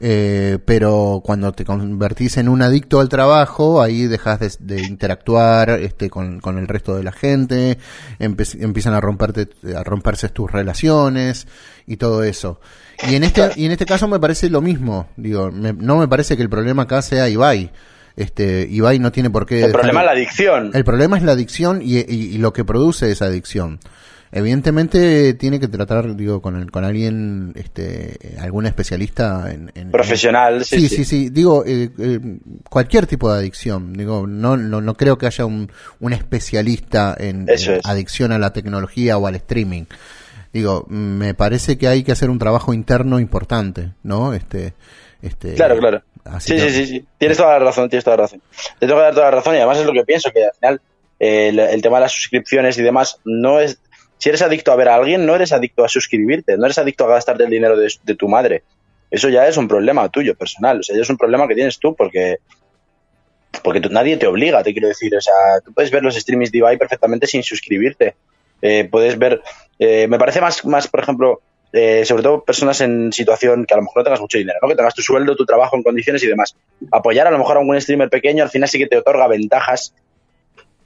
Eh, 0.00 0.58
pero 0.64 1.20
cuando 1.24 1.50
te 1.52 1.64
convertís 1.64 2.36
en 2.36 2.48
un 2.48 2.62
adicto 2.62 3.00
al 3.00 3.08
trabajo, 3.08 3.82
ahí 3.82 4.06
dejas 4.06 4.38
de, 4.38 4.52
de 4.76 4.82
interactuar 4.82 5.70
este, 5.70 6.08
con, 6.08 6.38
con 6.40 6.56
el 6.58 6.68
resto 6.68 6.96
de 6.96 7.02
la 7.02 7.10
gente, 7.12 7.78
empiezan 8.20 8.94
a 8.94 9.00
romperte, 9.00 9.48
a 9.76 9.82
romperse 9.82 10.28
tus 10.28 10.50
relaciones 10.50 11.46
y 11.86 11.96
todo 11.96 12.22
eso. 12.22 12.60
Y 13.08 13.14
en 13.14 13.24
este, 13.24 13.50
y 13.56 13.66
en 13.66 13.72
este 13.72 13.86
caso 13.86 14.08
me 14.08 14.18
parece 14.20 14.50
lo 14.50 14.60
mismo. 14.60 15.08
Digo, 15.16 15.50
me- 15.50 15.72
no 15.72 15.96
me 15.96 16.08
parece 16.08 16.36
que 16.36 16.42
el 16.42 16.48
problema 16.50 16.82
acá 16.84 17.02
sea 17.02 17.28
Ibai. 17.28 17.70
Este, 18.16 18.66
Ibai 18.68 18.98
no 18.98 19.12
tiene 19.12 19.30
por 19.30 19.46
qué. 19.46 19.62
El 19.64 19.72
problema 19.72 20.00
es 20.00 20.06
la 20.06 20.12
adicción. 20.12 20.70
el 20.74 20.84
problema 20.84 21.16
es 21.16 21.22
la 21.22 21.32
adicción 21.32 21.80
y, 21.82 21.98
y- 21.98 22.04
y 22.08 22.38
lo 22.38 22.52
que 22.52 22.64
produce 22.64 23.10
esa 23.10 23.26
adicción. 23.26 23.78
Evidentemente 24.30 25.34
tiene 25.34 25.58
que 25.60 25.68
tratar, 25.68 26.14
digo, 26.16 26.40
con, 26.42 26.56
el- 26.56 26.70
con 26.70 26.84
alguien, 26.84 27.52
este, 27.56 28.36
algún 28.40 28.66
especialista 28.66 29.50
en, 29.52 29.72
en- 29.74 29.90
Profesional, 29.90 30.64
sí, 30.64 30.80
sí, 30.80 30.88
sí. 30.88 30.96
sí, 30.96 31.04
sí. 31.04 31.30
Digo, 31.30 31.64
eh, 31.66 31.90
eh, 31.98 32.20
cualquier 32.68 33.06
tipo 33.06 33.32
de 33.32 33.38
adicción. 33.40 33.92
Digo, 33.94 34.26
no, 34.26 34.56
no, 34.56 34.80
no 34.80 34.94
creo 34.94 35.18
que 35.18 35.26
haya 35.26 35.44
un, 35.46 35.70
un 36.00 36.12
especialista 36.12 37.16
en, 37.18 37.46
adicción 37.84 38.32
a 38.32 38.38
la 38.38 38.52
tecnología 38.52 39.18
o 39.18 39.26
al 39.26 39.34
streaming. 39.36 39.84
Digo, 40.52 40.86
me 40.88 41.34
parece 41.34 41.76
que 41.78 41.88
hay 41.88 42.02
que 42.02 42.12
hacer 42.12 42.30
un 42.30 42.38
trabajo 42.38 42.72
interno 42.72 43.20
importante, 43.20 43.92
¿no? 44.02 44.32
Este, 44.34 44.72
este. 45.22 45.54
Claro, 45.54 45.78
claro. 45.78 46.02
así 46.24 46.52
Sí, 46.52 46.56
que- 46.56 46.70
sí, 46.70 46.86
sí, 46.86 46.86
sí. 46.86 47.06
Tienes 47.18 47.36
toda 47.36 47.58
la 47.58 47.64
razón, 47.66 47.88
tienes 47.88 48.04
toda 48.04 48.16
la 48.16 48.22
razón. 48.24 48.40
Te 48.78 48.86
tengo 48.86 48.96
que 48.98 49.04
dar 49.04 49.14
toda 49.14 49.26
la 49.30 49.36
razón 49.36 49.54
y 49.54 49.58
además 49.58 49.78
es 49.78 49.86
lo 49.86 49.92
que 49.92 50.04
pienso, 50.04 50.30
que 50.32 50.44
al 50.44 50.52
final 50.58 50.80
el, 51.18 51.58
el 51.58 51.82
tema 51.82 51.96
de 51.96 52.02
las 52.02 52.12
suscripciones 52.12 52.78
y 52.78 52.82
demás 52.82 53.18
no 53.24 53.60
es... 53.60 53.78
Si 54.18 54.28
eres 54.28 54.42
adicto 54.42 54.72
a 54.72 54.76
ver 54.76 54.88
a 54.88 54.96
alguien, 54.96 55.24
no 55.26 55.34
eres 55.34 55.52
adicto 55.52 55.84
a 55.84 55.88
suscribirte, 55.88 56.56
no 56.56 56.64
eres 56.64 56.78
adicto 56.78 57.04
a 57.04 57.08
gastarte 57.08 57.44
el 57.44 57.50
dinero 57.50 57.76
de, 57.76 58.14
tu 58.16 58.28
madre. 58.28 58.62
Eso 59.10 59.28
ya 59.28 59.46
es 59.46 59.56
un 59.56 59.68
problema 59.68 60.08
tuyo, 60.10 60.34
personal. 60.34 60.80
O 60.80 60.82
sea, 60.82 60.96
ya 60.96 61.02
es 61.02 61.10
un 61.10 61.16
problema 61.16 61.46
que 61.48 61.54
tienes 61.54 61.78
tú 61.78 61.94
porque 61.94 62.38
porque 63.62 63.80
tú- 63.80 63.88
nadie 63.90 64.16
te 64.16 64.26
obliga, 64.26 64.62
te 64.62 64.72
quiero 64.72 64.88
decir. 64.88 65.14
O 65.16 65.20
sea, 65.20 65.34
tú 65.64 65.72
puedes 65.72 65.90
ver 65.90 66.02
los 66.02 66.16
streamings 66.16 66.52
de 66.52 66.58
Ibai 66.58 66.76
perfectamente 66.76 67.26
sin 67.26 67.42
suscribirte. 67.42 68.14
Eh, 68.60 68.88
puedes 68.90 69.18
ver, 69.18 69.40
eh, 69.78 70.06
me 70.08 70.18
parece 70.18 70.40
más, 70.40 70.64
más 70.64 70.88
por 70.88 71.00
ejemplo, 71.00 71.40
eh, 71.72 72.04
sobre 72.04 72.22
todo 72.22 72.44
personas 72.44 72.80
en 72.80 73.12
situación 73.12 73.64
que 73.66 73.74
a 73.74 73.76
lo 73.76 73.84
mejor 73.84 73.98
no 73.98 74.04
tengas 74.04 74.20
mucho 74.20 74.38
dinero, 74.38 74.58
¿no? 74.60 74.68
que 74.68 74.74
tengas 74.74 74.94
tu 74.94 75.02
sueldo, 75.02 75.36
tu 75.36 75.46
trabajo 75.46 75.76
en 75.76 75.82
condiciones 75.82 76.22
y 76.24 76.26
demás. 76.26 76.56
Apoyar 76.90 77.26
a 77.26 77.30
lo 77.30 77.38
mejor 77.38 77.56
a 77.56 77.60
un 77.60 77.80
streamer 77.80 78.08
pequeño 78.10 78.42
al 78.42 78.50
final 78.50 78.68
sí 78.68 78.78
que 78.78 78.86
te 78.86 78.96
otorga 78.96 79.28
ventajas. 79.28 79.94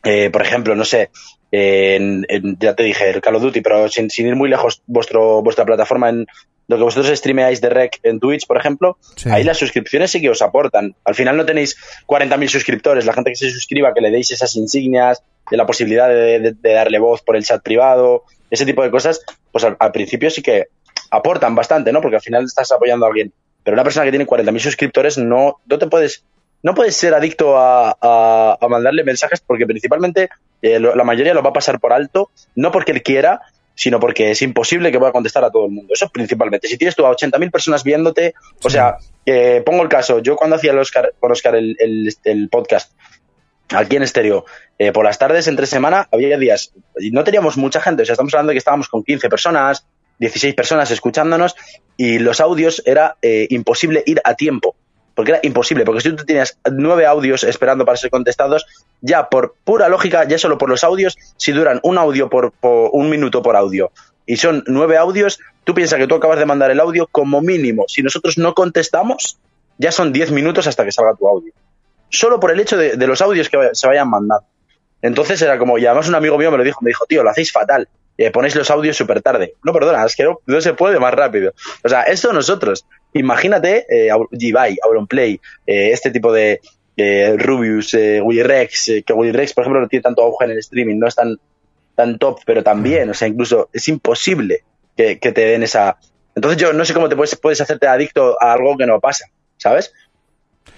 Eh, 0.05 0.31
por 0.31 0.43
ejemplo, 0.43 0.75
no 0.75 0.85
sé, 0.85 1.11
eh, 1.53 1.97
en- 1.97 2.27
en- 2.29 2.57
ya 2.59 2.75
te 2.75 2.83
dije, 2.83 3.11
el 3.11 3.21
Call 3.21 3.37
of 3.37 3.43
Duty, 3.43 3.61
pero 3.61 3.89
sin, 3.89 4.11
sin 4.11 4.27
ir 4.27 4.37
muy 4.37 4.49
lejos, 4.49 4.83
vuestro, 4.87 5.43
vuestra 5.43 5.65
plataforma 5.65 6.09
en 6.09 6.27
lo 6.69 6.77
que 6.77 6.83
vosotros 6.85 7.17
streameáis 7.19 7.61
de 7.61 7.69
rec 7.69 7.99
en 8.03 8.19
Twitch, 8.21 8.47
por 8.47 8.57
ejemplo, 8.57 8.97
Sí. 9.17 9.29
ahí 9.31 9.45
las 9.45 9.59
suscripciones 9.59 10.11
sí 10.11 10.21
que 10.21 10.31
os 10.31 10.41
aportan. 10.43 10.95
Al 11.05 11.15
final 11.15 11.37
no 11.37 11.45
tenéis 11.45 11.77
40.000 12.07 12.49
suscriptores, 12.49 13.05
la 13.05 13.13
gente 13.13 13.31
que 13.31 13.37
se 13.37 13.51
suscriba, 13.51 13.93
que 13.95 14.01
le 14.01 14.11
deis 14.11 14.31
esas 14.31 14.55
insignias, 14.57 15.23
de 15.51 15.57
la 15.57 15.67
posibilidad 15.67 16.09
de, 16.09 16.39
de- 16.41 16.53
de 16.53 16.73
darle 16.73 16.99
voz 16.99 17.21
por 17.23 17.37
el 17.37 17.45
chat 17.45 17.63
privado, 17.63 18.23
ese 18.51 18.65
tipo 18.65 18.83
de 18.83 18.91
cosas, 18.91 19.21
pues 19.51 19.65
al, 19.65 19.77
al 19.81 19.93
principio 19.93 20.31
sí 20.31 20.41
que 20.41 20.67
aportan 21.11 21.55
bastante, 21.55 21.93
¿no? 21.93 22.01
Porque 22.01 22.17
al 22.17 22.23
final 22.23 22.45
estás 22.45 22.71
apoyando 22.73 23.05
a 23.07 23.09
alguien. 23.09 23.33
Pero 23.65 23.75
una 23.75 23.85
persona 23.85 24.05
que 24.05 24.11
tiene 24.13 24.27
40.000 24.27 24.59
suscriptores 24.61 25.19
no, 25.19 25.61
no 25.67 25.79
te 25.79 25.87
puedes, 25.89 26.25
no 26.63 26.75
puedes 26.75 26.97
ser 26.97 27.15
adicto 27.15 27.57
a, 27.59 27.97
a- 28.01 28.59
a 28.61 28.69
mandarle 28.69 29.05
mensajes 29.05 29.41
porque 29.47 29.67
principalmente 29.67 30.29
eh, 30.63 30.79
lo- 30.79 30.95
la 30.95 31.05
mayoría 31.05 31.35
lo 31.35 31.43
va 31.43 31.51
a 31.51 31.55
pasar 31.55 31.81
por 31.81 31.93
alto, 31.93 32.31
no 32.55 32.71
porque 32.71 32.93
él 32.93 33.03
quiera, 33.03 33.41
sino 33.75 33.99
porque 33.99 34.31
es 34.31 34.43
imposible 34.43 34.93
que 34.93 34.99
pueda 34.99 35.13
contestar 35.13 35.45
a 35.45 35.51
todo 35.51 35.65
el 35.67 35.73
mundo. 35.73 35.95
Eso 35.95 36.09
principalmente. 36.11 36.69
Si 36.69 36.77
tienes 36.77 36.95
tú 36.95 37.07
a 37.07 37.11
80.000 37.11 37.51
personas 37.51 37.83
viéndote, 37.85 38.35
o 38.63 38.71
sea, 38.71 38.97
eh, 39.27 39.63
pongo 39.65 39.83
el 39.83 39.89
caso, 39.89 40.19
yo 40.21 40.37
cuando 40.37 40.57
hacía 40.57 40.73
el 40.73 40.79
Oscar, 40.79 41.13
con 41.19 41.33
Oscar 41.33 41.55
el, 41.57 41.77
el- 41.81 42.15
el 42.25 42.49
podcast 42.49 42.93
aquí 43.75 43.97
en 43.97 44.03
estéreo, 44.03 44.45
eh, 44.79 44.93
por 44.93 45.05
las 45.05 45.19
tardes 45.19 45.47
entre 45.49 45.67
semana 45.67 46.07
había 46.13 46.37
días 46.37 46.75
y 46.99 47.11
no 47.11 47.25
teníamos 47.25 47.57
mucha 47.57 47.81
gente, 47.81 48.03
o 48.03 48.05
sea, 48.07 48.13
estamos 48.13 48.35
hablando 48.35 48.51
de 48.51 48.55
que 48.55 48.59
estábamos 48.59 48.89
con 48.89 49.03
15 49.03 49.29
personas, 49.31 49.87
16 50.19 50.55
personas 50.55 50.91
escuchándonos 50.91 51.57
y 51.97 52.19
los 52.19 52.41
audios 52.41 52.83
era 52.85 53.17
eh, 53.23 53.47
imposible 53.51 54.03
ir 54.07 54.21
a 54.25 54.35
tiempo. 54.35 54.77
Porque 55.15 55.33
era 55.33 55.41
imposible, 55.43 55.85
porque 55.85 56.01
si 56.01 56.13
tú 56.13 56.25
tenías 56.25 56.59
nueve 56.71 57.07
audios 57.07 57.45
esperando 57.45 57.85
para 57.85 57.97
ser 57.97 58.11
contestados, 58.11 58.67
ya 59.01 59.29
por 59.29 59.55
pura 59.65 59.89
lógica, 59.89 60.27
ya 60.27 60.39
solo 60.39 60.59
por 60.59 60.71
los 60.71 60.85
audios, 60.85 61.19
si 61.37 61.53
duran 61.53 61.81
un 61.83 61.99
audio 61.99 62.31
por, 62.31 62.53
un 62.63 63.11
minuto 63.11 63.43
por 63.43 63.57
audio 63.57 63.91
y 64.25 64.37
son 64.37 64.65
nueve 64.67 64.97
audios, 64.97 65.41
tú 65.65 65.75
piensas 65.75 65.99
que 65.99 66.07
tú 66.07 66.15
acabas 66.15 66.39
de 66.39 66.47
mandar 66.47 66.71
el 66.71 66.81
audio 66.81 67.07
como 67.07 67.41
mínimo. 67.41 67.85
Si 67.89 68.03
nosotros 68.03 68.39
no 68.39 68.55
contestamos, 68.55 69.39
ya 69.79 69.93
son 69.93 70.13
diez 70.13 70.31
minutos 70.31 70.67
hasta 70.67 70.85
que 70.85 70.93
salga 70.93 71.15
tu 71.15 71.29
audio. 71.29 71.53
Solo 72.09 72.41
por 72.41 72.51
el 72.51 72.61
hecho 72.61 72.77
de, 72.77 72.97
de 72.97 73.07
los 73.07 73.21
audios 73.21 73.49
que 73.49 73.71
se 73.73 73.87
vayan 73.87 74.09
mandando. 74.09 74.47
Entonces 75.03 75.43
era 75.43 75.59
como, 75.59 75.79
y 75.79 75.87
además 75.87 76.09
un 76.09 76.15
amigo 76.15 76.39
mío 76.39 76.51
me 76.51 76.59
lo 76.59 76.65
dijo, 76.65 76.81
me 76.81 76.91
dijo, 76.91 77.05
tío, 77.07 77.23
lo 77.23 77.31
hacéis 77.31 77.51
fatal. 77.51 77.89
Eh, 78.19 78.31
ponéis 78.31 78.55
los 78.55 78.71
audios 78.71 78.97
súper 78.97 79.23
tarde. 79.23 79.55
No, 79.65 79.73
perdona, 79.73 80.05
es 80.05 80.15
que 80.15 80.25
no, 80.25 80.41
no 80.47 80.61
se 80.61 80.75
puede 80.75 80.99
más 81.01 81.15
rápido. 81.15 81.53
O 81.83 81.89
sea, 81.89 82.03
esto 82.03 82.33
nosotros. 82.33 82.87
Imagínate, 83.15 83.87
eh, 83.89 84.11
Ibai, 84.33 84.79
Auronplay, 84.85 85.41
eh, 85.67 85.91
este 85.93 86.11
tipo 86.11 86.33
de 86.33 86.61
Rubius, 86.97 87.95
eh, 87.95 88.21
Willy 88.21 88.43
Rex, 88.43 88.89
eh, 88.89 89.03
que 89.03 89.13
Willy 89.13 89.33
Rex, 89.33 89.53
por 89.55 89.63
ejemplo, 89.63 89.81
no 89.81 89.89
tiene 89.89 90.03
tanto 90.03 90.23
auge 90.23 90.45
en 90.45 90.53
el 90.53 90.59
streaming, 90.59 90.99
no 90.99 91.09
es 91.09 91.15
tan, 91.15 91.39
tan 91.95 92.19
top, 92.19 92.41
pero 92.45 92.63
también, 92.63 93.11
o 93.11 93.15
sea, 93.15 93.29
incluso 93.29 93.69
es 93.73 93.89
imposible 93.89 94.65
que, 94.97 95.19
que 95.19 95.33
te 95.33 95.43
den 95.43 95.63
esa. 95.63 95.99
Entonces 96.35 96.61
yo 96.61 96.73
no 96.73 96.85
sé 96.85 96.95
cómo 96.95 97.09
te 97.09 97.17
puedes, 97.17 97.37
puedes 97.37 97.61
hacerte 97.61 97.87
adicto 97.87 98.37
a 98.41 98.53
algo 98.53 98.77
que 98.77 98.87
no 98.87 99.01
pasa, 99.01 99.27
¿sabes? 99.57 99.93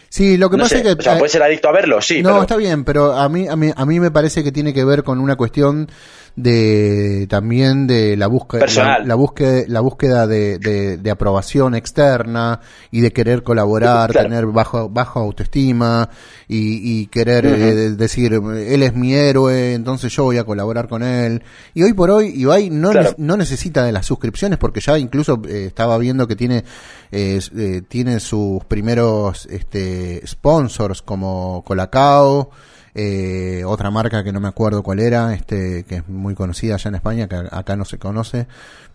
Sí, 0.08 0.36
lo 0.36 0.48
que 0.48 0.56
No 0.56 0.64
pasa 0.64 0.76
sé, 0.76 0.88
es 0.88 0.94
que. 0.94 1.00
o 1.00 1.02
sea, 1.02 1.14
eh, 1.14 1.18
puedes 1.18 1.32
ser 1.32 1.42
adicto 1.42 1.68
a 1.68 1.72
verlo, 1.72 2.00
sí, 2.00 2.22
no, 2.22 2.30
pero 2.30 2.42
está 2.42 2.56
bien, 2.56 2.84
pero 2.84 3.12
a 3.12 3.28
mí, 3.28 3.48
a 3.48 3.56
mí, 3.56 3.72
a 3.74 3.84
mí 3.84 4.00
me 4.00 4.12
parece 4.12 4.44
que 4.44 4.52
tiene 4.52 4.72
que 4.72 4.84
ver 4.84 5.02
con 5.02 5.18
una 5.18 5.34
cuestión 5.36 5.88
de 6.36 7.26
también 7.30 7.86
de 7.86 8.16
la 8.16 8.26
búsqueda, 8.26 8.66
la, 9.04 9.14
búsqueda, 9.14 9.62
la 9.68 9.80
búsqueda 9.80 10.26
de, 10.26 10.58
de, 10.58 10.96
de 10.96 11.10
aprobación 11.10 11.74
externa 11.74 12.60
y 12.90 13.00
de 13.02 13.12
querer 13.12 13.42
colaborar, 13.42 14.10
Claro. 14.10 14.28
tener 14.28 14.46
bajo, 14.46 14.88
bajo 14.88 15.20
autoestima 15.20 16.08
y, 16.48 16.80
y 17.02 17.06
querer 17.06 17.46
eh, 17.46 17.90
decir 17.92 18.32
él 18.34 18.82
es 18.82 18.94
mi 18.94 19.14
héroe, 19.14 19.74
entonces 19.74 20.12
yo 20.12 20.24
voy 20.24 20.38
a 20.38 20.44
colaborar 20.44 20.88
con 20.88 21.02
él. 21.02 21.42
Y 21.72 21.82
hoy 21.84 21.92
por 21.92 22.10
hoy 22.10 22.32
Ibai 22.34 22.68
no, 22.70 22.90
Claro. 22.90 23.10
ne- 23.10 23.24
no 23.24 23.36
necesita 23.36 23.84
de 23.84 23.92
las 23.92 24.06
suscripciones 24.06 24.58
porque 24.58 24.80
ya 24.80 24.98
incluso 24.98 25.40
eh, 25.48 25.66
estaba 25.66 25.96
viendo 25.98 26.26
que 26.26 26.36
tiene 26.36 26.64
eh, 27.12 27.40
eh, 27.56 27.82
tiene 27.86 28.18
sus 28.18 28.64
primeros 28.64 29.46
este 29.46 30.26
sponsors 30.26 31.00
como 31.02 31.62
Colacao 31.64 32.50
eh, 32.94 33.62
otra 33.66 33.90
marca 33.90 34.22
que 34.22 34.32
no 34.32 34.38
me 34.40 34.46
acuerdo 34.48 34.82
cuál 34.84 35.00
era 35.00 35.34
este 35.34 35.84
que 35.84 35.96
es 35.96 36.08
muy 36.08 36.34
conocida 36.34 36.74
allá 36.74 36.88
en 36.90 36.94
España 36.94 37.26
que 37.28 37.34
acá 37.50 37.74
no 37.74 37.84
se 37.84 37.98
conoce 37.98 38.46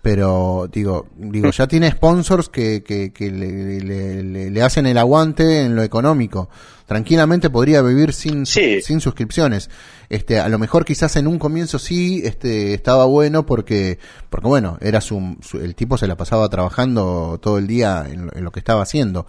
pero 0.01 0.69
digo 0.71 1.07
digo 1.17 1.49
ya 1.51 1.67
tiene 1.67 1.91
sponsors 1.91 2.47
que, 2.47 2.81
que, 2.83 3.11
que 3.11 3.29
le, 3.29 3.81
le- 3.81 4.23
le- 4.23 4.49
le 4.51 4.61
hacen 4.63 4.85
el 4.85 4.97
aguante 4.97 5.63
en 5.65 5.75
lo 5.75 5.83
económico. 5.83 6.49
Tranquilamente 6.85 7.49
podría 7.51 7.81
vivir 7.81 8.13
sin 8.13 8.45
sin 8.81 9.01
suscripciones. 9.01 9.69
Este 10.07 10.39
a 10.39 10.47
lo 10.49 10.57
mejor 10.57 10.85
quizás 10.85 11.17
en 11.17 11.27
un 11.27 11.37
comienzo 11.37 11.77
sí 11.77 12.21
este 12.23 12.73
estaba 12.73 13.05
bueno 13.05 13.45
porque 13.45 13.99
porque 14.29 14.47
bueno 14.47 14.77
era 14.81 15.01
su, 15.01 15.35
su- 15.41 15.59
el 15.59 15.75
tipo 15.75 15.97
se 15.97 16.07
la 16.07 16.15
pasaba 16.15 16.47
trabajando 16.49 17.37
todo 17.41 17.57
el 17.57 17.67
día 17.67 18.05
en 18.09 18.31
en 18.33 18.43
lo 18.45 18.51
que 18.51 18.59
estaba 18.59 18.81
haciendo 18.81 19.27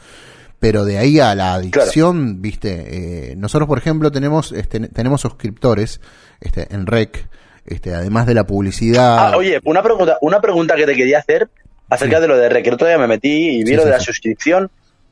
pero 0.60 0.84
de 0.84 0.98
ahí 0.98 1.18
a 1.18 1.34
la 1.34 1.54
adicción 1.54 2.40
viste 2.42 3.30
eh, 3.30 3.34
nosotros 3.36 3.66
por 3.66 3.78
ejemplo 3.78 4.12
tenemos 4.12 4.52
este 4.52 4.78
tenemos 4.88 5.22
suscriptores 5.22 6.00
este 6.40 6.72
en 6.72 6.86
rec 6.86 7.28
este 7.66 7.94
además 7.94 8.26
de 8.26 8.34
la 8.34 8.44
publicidad. 8.44 9.18
Ah, 9.18 9.36
oye, 9.36 9.60
una 9.64 9.82
pregunta, 9.82 10.18
una 10.20 10.40
pregunta 10.40 10.76
que 10.76 10.86
te 10.86 10.94
quería 10.94 11.18
hacer 11.18 11.48
acerca 11.88 12.20
de 12.20 12.28
lo 12.28 12.36
de 12.36 12.48
Rec, 12.48 12.66
el 12.66 12.74
otro 12.74 12.86
día 12.86 12.98
me 12.98 13.06
metí 13.06 13.50
y 13.50 13.64
vi 13.64 13.70
Sí, 13.70 13.74
lo 13.74 13.82
sí, 13.82 13.88
de 13.88 13.94
la 13.94 14.00
suscripción, 14.00 14.70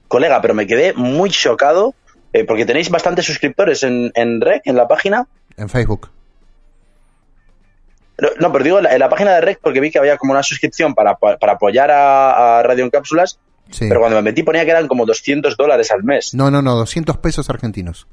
colega, 0.09 0.41
pero 0.41 0.55
me 0.55 0.67
quedé 0.67 0.93
muy 0.95 1.31
chocado 1.31 1.95
eh, 2.33 2.45
porque 2.45 2.65
tenéis 2.65 2.89
bastantes 2.91 3.27
suscriptores 3.27 3.83
en, 3.83 4.11
en 4.15 4.41
Rec, 4.41 4.63
en 4.65 4.77
la 4.77 4.87
página. 4.89 5.27
en 5.57 5.69
Facebook. 5.69 6.11
No, 8.21 8.29
no, 8.41 8.53
pero 8.53 8.65
digo 8.65 8.79
en 8.79 8.85
la, 8.85 8.93
en 8.95 8.99
la 8.99 9.09
página 9.09 9.35
de 9.35 9.41
Rec 9.41 9.61
porque 9.63 9.81
vi 9.81 9.91
que 9.91 9.99
había 9.99 10.17
como 10.17 10.33
una 10.33 10.43
suscripción 10.43 10.95
para, 10.95 11.17
para 11.17 11.53
apoyar 11.53 11.91
a, 11.91 12.59
a 12.59 12.63
Radio 12.63 12.85
en 12.85 12.91
Cápsulas, 12.91 13.39
Sí. 13.71 13.87
pero 13.89 14.01
cuando 14.01 14.17
me 14.17 14.23
metí 14.23 14.43
ponía 14.43 14.65
que 14.65 14.71
eran 14.71 14.89
como 14.89 15.05
200 15.07 15.57
dólares 15.57 15.91
al 15.91 16.03
mes. 16.05 16.33
no 16.35 16.51
no 16.51 16.63
no 16.63 16.75
200 16.77 17.17
pesos 17.19 17.49
argentinos 17.51 18.07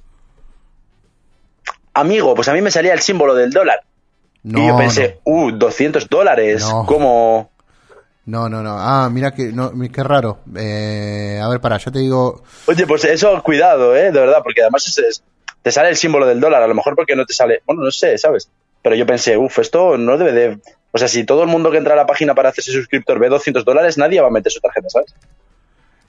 Amigo, 1.94 2.36
pues 2.36 2.48
a 2.50 2.54
mí 2.54 2.62
me 2.62 2.72
salía 2.72 2.94
el 2.94 3.00
símbolo 3.00 3.34
del 3.36 3.52
dólar. 3.52 3.80
no 4.44 4.60
y 4.64 4.68
yo 4.68 4.78
pensé, 4.78 5.20
uh, 5.24 5.52
200 5.52 6.10
dólares, 6.10 6.62
No. 6.68 6.86
¿cómo? 6.86 7.52
no 8.28 8.50
no 8.50 8.64
no 8.64 8.76
ah 8.80 9.08
mira 9.12 9.32
que 9.36 9.52
no 9.54 9.72
qué 9.94 10.04
raro 10.04 10.40
eh, 10.58 11.40
a 11.44 11.48
ver 11.48 11.62
para 11.62 11.78
ya 11.78 11.92
te 11.92 12.00
digo 12.00 12.42
Oye, 12.66 12.88
pues 12.88 13.06
eso, 13.06 13.42
cuidado, 13.44 13.96
¿eh? 13.96 14.12
De 14.12 14.20
verdad, 14.20 14.40
porque 14.44 14.62
además 14.62 14.88
es- 14.88 14.98
es- 14.98 15.24
te 15.62 15.72
sale 15.72 15.90
el 15.90 15.96
símbolo 15.96 16.26
del 16.26 16.40
dólar, 16.40 16.62
a 16.64 16.68
lo 16.68 16.74
mejor 16.76 16.96
porque 16.96 17.16
no 17.16 17.26
te 17.26 17.34
sale, 17.34 17.62
bueno, 17.66 17.84
no 17.84 17.92
sé, 17.92 18.18
¿sabes? 18.18 18.50
Pero 18.82 18.96
yo 18.96 19.06
pensé, 19.06 19.36
uff, 19.38 19.58
esto 19.60 19.98
no 19.98 20.16
debe 20.18 20.32
de... 20.32 20.60
O 20.92 20.98
sea, 21.00 21.08
si 21.08 21.24
todo 21.24 21.42
el 21.42 21.50
mundo 21.50 21.72
que 21.72 21.78
entra 21.78 21.94
a 21.94 21.98
la 21.98 22.06
página 22.06 22.36
para 22.36 22.50
hacerse 22.50 22.72
suscriptor 22.72 23.18
ve 23.20 23.30
200 23.30 23.66
dólares, 23.66 23.98
nadie 23.98 24.22
va 24.22 24.28
a 24.28 24.32
meter 24.32 24.52
su 24.52 24.60
tarjeta, 24.60 24.90
¿sabes? 24.90 25.14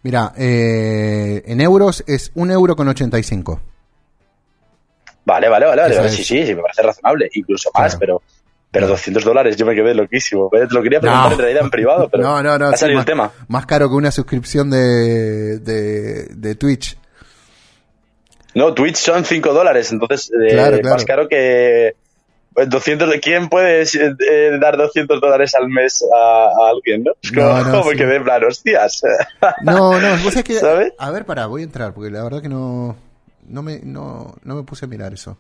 Mira, 0.03 0.33
eh, 0.37 1.43
en 1.47 1.61
euros 1.61 2.05
es 2.07 2.31
un 2.35 2.51
euro 2.51 2.77
con 2.77 2.87
85. 2.89 3.61
Vale, 5.25 5.49
vale, 5.49 5.67
vale, 5.67 5.83
vale. 5.83 6.09
Sí, 6.11 6.23
sí, 6.23 6.47
sí, 6.47 6.55
me 6.55 6.63
parece 6.63 6.83
razonable. 6.83 7.29
Incluso 7.35 7.71
más, 7.75 7.97
pero, 7.97 8.23
pero 8.71 8.87
200 8.87 9.25
dólares 9.25 9.57
yo 9.57 9.67
me 9.67 9.75
quedé 9.75 9.93
loquísimo. 9.95 10.49
Te 10.51 10.67
lo 10.73 10.83
quería 10.83 11.01
preguntar 11.01 11.27
No. 11.31 11.33
en 11.33 11.39
realidad 11.41 11.63
en 11.65 11.71
privado, 11.71 12.09
pero 12.13 12.23
no, 12.23 12.43
no, 12.43 12.57
no. 12.59 12.67
ha 12.69 12.77
salido 12.77 12.99
más, 12.99 13.03
el 13.03 13.13
tema. 13.13 13.33
más 13.49 13.67
caro 13.67 13.89
que 13.89 13.95
una 13.97 14.13
suscripción 14.13 14.71
de, 14.71 15.59
de, 15.59 16.27
de 16.37 16.55
Twitch. 16.55 16.97
No, 18.55 18.73
Twitch 18.73 18.97
son 18.97 19.25
5 19.25 19.53
dólares, 19.53 19.91
entonces 19.93 20.31
eh, 20.31 20.51
Claro, 20.53 20.79
claro. 20.79 20.95
más 20.95 21.05
caro 21.05 21.29
que... 21.29 21.95
pues, 22.57 22.69
200 22.71 23.09
de 23.11 23.21
quién 23.21 23.49
puede 23.49 23.83
eh, 23.83 24.59
dar 24.59 24.77
200 24.79 25.21
dólares 25.21 25.55
al 25.55 25.69
mes 25.69 26.03
a, 26.13 26.47
a 26.47 26.71
alguien, 26.71 27.05
¿no? 27.05 27.13
Es 27.23 27.31
como, 27.31 27.47
No, 27.47 27.65
no, 27.65 27.79
como 27.81 27.91
sí. 27.93 27.99
que 27.99 28.07
de 28.07 28.21
plan, 28.21 28.43
hostias. 28.45 29.03
No, 29.63 30.01
no, 30.01 30.17
vos 30.25 30.35
que. 30.43 30.55
¿Sabes? 30.59 30.93
A 30.99 31.11
ver, 31.11 31.25
pará, 31.27 31.47
voy 31.47 31.61
a 31.61 31.65
entrar, 31.65 31.93
porque 31.95 32.11
la 32.11 32.25
verdad 32.25 32.41
que 32.43 32.49
no. 32.49 32.97
No 33.49 33.63
me, 33.63 33.79
no, 33.85 34.35
no 34.43 34.55
me 34.57 34.63
puse 34.65 34.87
a 34.87 34.89
mirar 34.89 35.13
eso. 35.13 35.39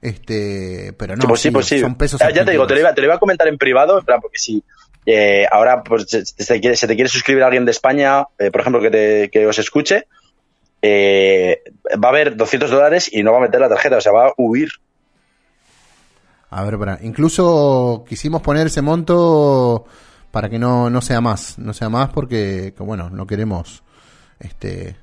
Este, 0.00 0.92
pero 0.98 1.16
no, 1.16 1.22
Sí, 1.22 1.26
pues 1.26 1.40
sí, 1.40 1.50
pues 1.50 1.66
sí. 1.66 1.78
son 1.80 1.96
pesos. 1.96 2.20
Ya, 2.20 2.30
ya 2.30 2.44
te 2.44 2.50
digo, 2.52 2.66
te 2.66 2.74
lo, 2.74 2.80
iba, 2.80 2.94
te 2.94 3.00
lo 3.00 3.06
iba 3.06 3.14
a 3.16 3.18
comentar 3.18 3.48
en 3.48 3.56
privado, 3.58 4.00
porque 4.22 4.38
si 4.38 4.62
eh, 5.06 5.46
ahora 5.50 5.82
pues, 5.82 6.04
se, 6.08 6.22
te 6.22 6.60
quiere, 6.60 6.76
se 6.76 6.86
te 6.86 6.94
quiere 6.94 7.08
suscribir 7.08 7.42
alguien 7.42 7.64
de 7.64 7.70
España, 7.72 8.26
eh, 8.38 8.50
por 8.50 8.60
ejemplo, 8.60 8.80
que, 8.82 8.90
te, 8.90 9.30
que 9.32 9.46
os 9.46 9.58
escuche, 9.58 10.06
eh, 10.82 11.62
va 12.02 12.08
a 12.08 12.12
haber 12.12 12.36
200 12.36 12.70
dólares 12.70 13.08
y 13.12 13.22
no 13.22 13.32
va 13.32 13.38
a 13.38 13.42
meter 13.42 13.60
la 13.60 13.68
tarjeta, 13.68 13.96
o 13.96 14.00
sea, 14.00 14.12
va 14.12 14.26
a 14.28 14.32
huir. 14.36 14.68
A 16.58 16.64
ver, 16.64 16.78
pará. 16.78 16.98
Incluso 17.02 18.04
quisimos 18.08 18.40
poner 18.40 18.68
ese 18.68 18.80
monto 18.80 19.84
para 20.30 20.48
que 20.48 20.58
no, 20.58 20.88
no 20.88 21.00
sea 21.02 21.20
más. 21.20 21.58
No 21.58 21.74
sea 21.74 21.88
más 21.88 22.08
porque, 22.10 22.72
que, 22.76 22.82
bueno, 22.82 23.10
no 23.10 23.26
queremos. 23.26 23.82
Este. 24.40 24.96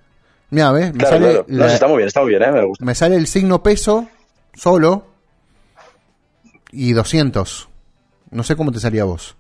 Mira, 0.49 0.71
¿ves? 0.71 0.91
Me 0.93 0.99
Claro, 0.99 1.15
sale 1.17 1.27
claro. 1.31 1.45
No, 1.47 1.57
la- 1.59 1.67
sí, 1.69 1.73
está 1.75 1.88
muy 1.88 1.97
bien, 1.97 2.07
está 2.07 2.21
muy 2.21 2.30
bien, 2.30 2.43
¿eh? 2.43 2.51
me 2.51 2.65
gusta. 2.65 2.85
Me 2.85 2.95
sale 2.95 3.15
el 3.17 3.27
signo 3.27 3.61
peso 3.61 4.07
solo 4.55 5.05
y 6.71 6.93
200. 6.93 7.69
No 8.31 8.43
sé 8.43 8.55
cómo 8.55 8.71
te 8.71 8.80
salía 8.80 9.03
a 9.03 9.05
vos. 9.05 9.35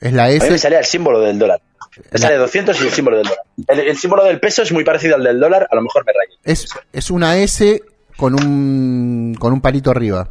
Es 0.00 0.12
la 0.12 0.24
A 0.24 0.28
mí 0.28 0.32
me 0.40 0.46
S. 0.46 0.58
salía 0.58 0.78
el 0.80 0.84
símbolo 0.84 1.20
del 1.20 1.38
dólar. 1.38 1.60
Me 2.10 2.18
sale 2.18 2.36
200 2.36 2.80
y 2.82 2.86
el 2.86 2.90
símbolo 2.92 3.16
del 3.18 3.26
dólar. 3.26 3.44
El, 3.68 3.80
el 3.80 3.96
símbolo 3.96 4.24
del 4.24 4.40
peso 4.40 4.62
es 4.62 4.72
muy 4.72 4.84
parecido 4.84 5.14
al 5.16 5.24
del 5.24 5.38
dólar, 5.40 5.68
a 5.70 5.74
lo 5.76 5.82
mejor 5.82 6.04
me 6.06 6.12
rayo. 6.12 6.38
Es, 6.44 6.66
es 6.92 7.10
una 7.10 7.36
S 7.38 7.82
con 8.16 8.34
un, 8.34 9.34
con 9.38 9.52
un 9.52 9.60
palito 9.60 9.90
arriba. 9.90 10.28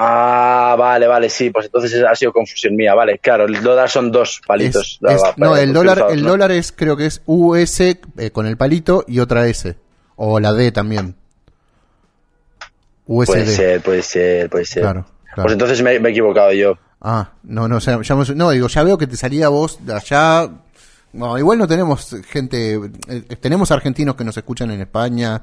Ah, 0.00 0.76
vale, 0.78 1.08
vale, 1.08 1.28
sí, 1.28 1.50
pues 1.50 1.66
entonces 1.66 2.04
ha 2.08 2.14
sido 2.14 2.32
confusión 2.32 2.76
mía, 2.76 2.94
vale, 2.94 3.18
claro, 3.18 3.46
el 3.46 3.60
dólar 3.60 3.90
son 3.90 4.12
dos 4.12 4.40
palitos. 4.46 5.00
Es- 5.02 5.20
no, 5.36 5.56
el 5.56 5.72
dólar, 5.72 6.06
el 6.10 6.22
¿no? 6.22 6.28
dólar 6.30 6.52
es, 6.52 6.70
creo 6.70 6.96
que 6.96 7.06
es 7.06 7.20
US 7.26 7.80
eh, 7.80 8.30
con 8.30 8.46
el 8.46 8.56
palito 8.56 9.04
y 9.08 9.18
otra 9.18 9.48
S. 9.48 9.76
O 10.14 10.38
la 10.38 10.52
D 10.52 10.70
también. 10.70 11.16
USD. 13.06 13.26
Puede 13.26 13.46
ser, 13.46 13.80
puede 13.82 14.02
ser, 14.02 14.50
puede 14.50 14.64
ser. 14.66 14.82
Claro, 14.82 15.04
claro. 15.34 15.42
Pues 15.42 15.52
entonces 15.54 15.82
me, 15.82 15.98
me 15.98 16.10
he 16.10 16.12
equivocado 16.12 16.52
yo. 16.52 16.78
Ah, 17.00 17.32
no, 17.42 17.66
no, 17.66 17.78
ya 17.80 17.98
no, 18.34 18.50
digo, 18.50 18.68
ya 18.68 18.82
veo 18.84 18.98
que 18.98 19.06
te 19.08 19.16
salía 19.16 19.48
vos 19.48 19.84
de 19.84 19.94
allá. 19.94 20.48
No, 21.12 21.38
igual 21.38 21.58
no 21.58 21.66
tenemos 21.66 22.14
gente, 22.28 22.74
eh, 23.08 23.20
tenemos 23.40 23.70
argentinos 23.72 24.14
que 24.14 24.24
nos 24.24 24.36
escuchan 24.36 24.70
en 24.70 24.82
España, 24.82 25.42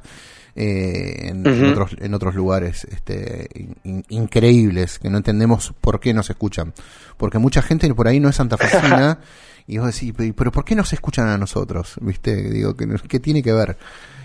eh, 0.56 1.28
en, 1.30 1.46
otros, 1.72 1.96
en 2.00 2.14
otros 2.14 2.34
lugares, 2.36 2.86
este, 2.92 3.50
in- 3.56 3.76
in- 3.84 4.06
increíbles, 4.10 5.00
que 5.00 5.10
no 5.10 5.18
entendemos 5.18 5.74
por 5.82 6.00
qué 6.00 6.14
nos 6.14 6.30
escuchan. 6.30 6.74
Porque 7.18 7.38
mucha 7.40 7.62
gente 7.62 7.94
por 7.94 8.08
ahí 8.08 8.20
no 8.20 8.30
es 8.30 8.36
santafesina, 8.38 9.20
y 9.68 9.78
vos 9.80 9.94
decís, 9.94 10.14
"Pero- 10.16 10.34
pero 10.36 10.52
¿por 10.52 10.64
qué 10.66 10.76
nos 10.76 10.94
escuchan 10.94 11.28
a 11.28 11.38
nosotros? 11.38 11.96
¿Viste? 12.02 12.36
Digo, 12.50 12.76
¿qué, 12.76 12.88
qué 13.08 13.20
tiene 13.20 13.44
que 13.44 13.52
ver? 13.54 13.78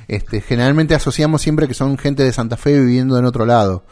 Este, 0.08 0.40
generalmente 0.40 0.94
asociamos 0.94 1.40
siempre 1.42 1.68
que 1.68 1.74
son 1.74 1.96
gente 1.98 2.22
de 2.24 2.32
Santa 2.32 2.56
Fe 2.56 2.78
viviendo 2.78 3.18
en 3.18 3.24
otro 3.24 3.46
lado. 3.46 3.84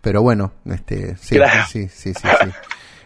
Pero 0.00 0.20
bueno, 0.22 0.52
este, 0.66 1.16
sí, 1.16 1.36
Claro. 1.36 1.64
sí, 1.70 1.88
sí, 1.88 2.12
sí, 2.12 2.20
sí. 2.42 2.50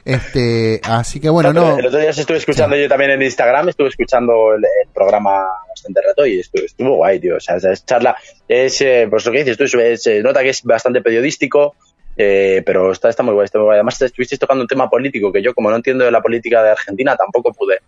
Este, 0.07 0.81
así 0.85 1.19
que 1.19 1.28
bueno, 1.28 1.53
no. 1.53 1.77
El 1.77 1.87
otro 1.87 1.99
día 1.99 2.11
os 2.11 2.19
estuve 2.19 2.37
escuchando 2.37 2.77
yo 2.77 2.89
también 2.89 3.11
en 3.11 3.23
Instagram, 3.23 3.70
estuve 3.70 3.89
escuchando 3.89 4.55
el, 4.55 4.62
el 4.62 4.89
programa 4.95 5.45
bastante 5.69 6.01
rato 6.01 6.24
y 6.24 6.39
estuvo, 6.39 6.65
estuvo 6.65 6.95
guay, 6.95 7.19
tío. 7.19 7.35
O 7.37 7.41
sea, 7.41 7.57
es 7.57 7.85
charla, 7.85 8.16
es, 8.47 8.81
eh, 8.83 9.09
pues 9.11 9.27
lo 9.27 9.33
que 9.33 9.39
dices 9.39 9.59
tú, 9.59 9.66
se 9.66 10.23
nota 10.23 10.45
que 10.45 10.51
es 10.51 10.62
bastante 10.62 11.03
periodístico, 11.03 11.74
eh, 12.16 12.62
pero 12.65 12.93
está, 12.93 13.09
está 13.09 13.24
muy 13.24 13.35
guay, 13.35 13.47
está 13.47 13.59
muy 13.59 13.65
guay. 13.65 13.74
Además, 13.78 14.01
estuvisteis 14.01 14.39
tocando 14.39 14.62
un 14.62 14.69
tema 14.69 14.89
político 14.89 15.33
que 15.33 15.43
yo, 15.43 15.53
como 15.55 15.70
no 15.70 15.77
entiendo 15.77 16.05
de 16.05 16.12
la 16.12 16.23
política 16.23 16.62
de 16.62 16.70
Argentina, 16.70 17.16
tampoco 17.16 17.53
pude 17.53 17.81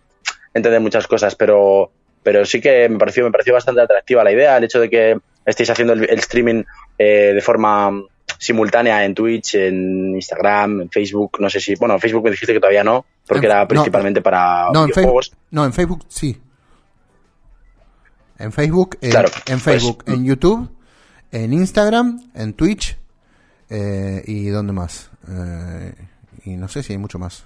entender 0.53 0.81
muchas 0.81 1.07
cosas, 1.07 1.35
pero, 1.35 1.89
pero 2.21 2.43
sí 2.43 2.59
que 2.59 2.89
me 2.89 2.99
pareció, 2.99 3.23
me 3.23 3.31
pareció 3.31 3.53
bastante 3.53 3.79
atractiva 3.79 4.25
la 4.25 4.33
idea, 4.33 4.57
el 4.57 4.65
hecho 4.65 4.81
de 4.81 4.89
que 4.89 5.17
estéis 5.45 5.69
haciendo 5.69 5.93
el, 5.93 6.03
el 6.03 6.19
streaming 6.19 6.63
eh, 6.97 7.31
de 7.33 7.41
forma 7.41 7.91
simultánea 8.39 9.03
en 9.05 9.13
Twitch, 9.13 9.55
en 9.55 10.15
Instagram, 10.15 10.81
en 10.81 10.89
Facebook, 10.89 11.37
no 11.39 11.49
sé 11.49 11.59
si, 11.59 11.75
bueno, 11.75 11.93
en 11.95 11.99
Facebook 11.99 12.23
me 12.23 12.31
dijiste 12.31 12.53
que 12.53 12.59
todavía 12.59 12.83
no, 12.83 13.05
porque 13.27 13.45
En- 13.45 13.51
era 13.51 13.61
no, 13.61 13.67
principalmente 13.67 14.21
para 14.21 14.71
No, 14.73 14.85
en 14.85 14.91
Facebook, 14.91 15.21
no, 15.51 15.65
en 15.65 15.73
Facebook 15.73 16.05
sí. 16.07 16.41
En 18.39 18.51
Facebook, 18.53 18.97
en, 19.01 19.11
Claro, 19.11 19.27
en 19.45 19.59
pues- 19.59 19.63
Facebook, 19.63 20.03
en 20.07 20.23
YouTube, 20.25 20.69
en 21.31 21.53
Instagram, 21.53 22.31
en 22.33 22.53
Twitch 22.53 22.97
eh, 23.69 24.23
y 24.25 24.47
dónde 24.47 24.71
más. 24.73 25.11
Eh, 25.29 25.93
y 26.45 26.55
no 26.55 26.67
sé 26.69 26.81
si 26.81 26.93
hay 26.93 26.97
mucho 26.97 27.19
más. 27.19 27.45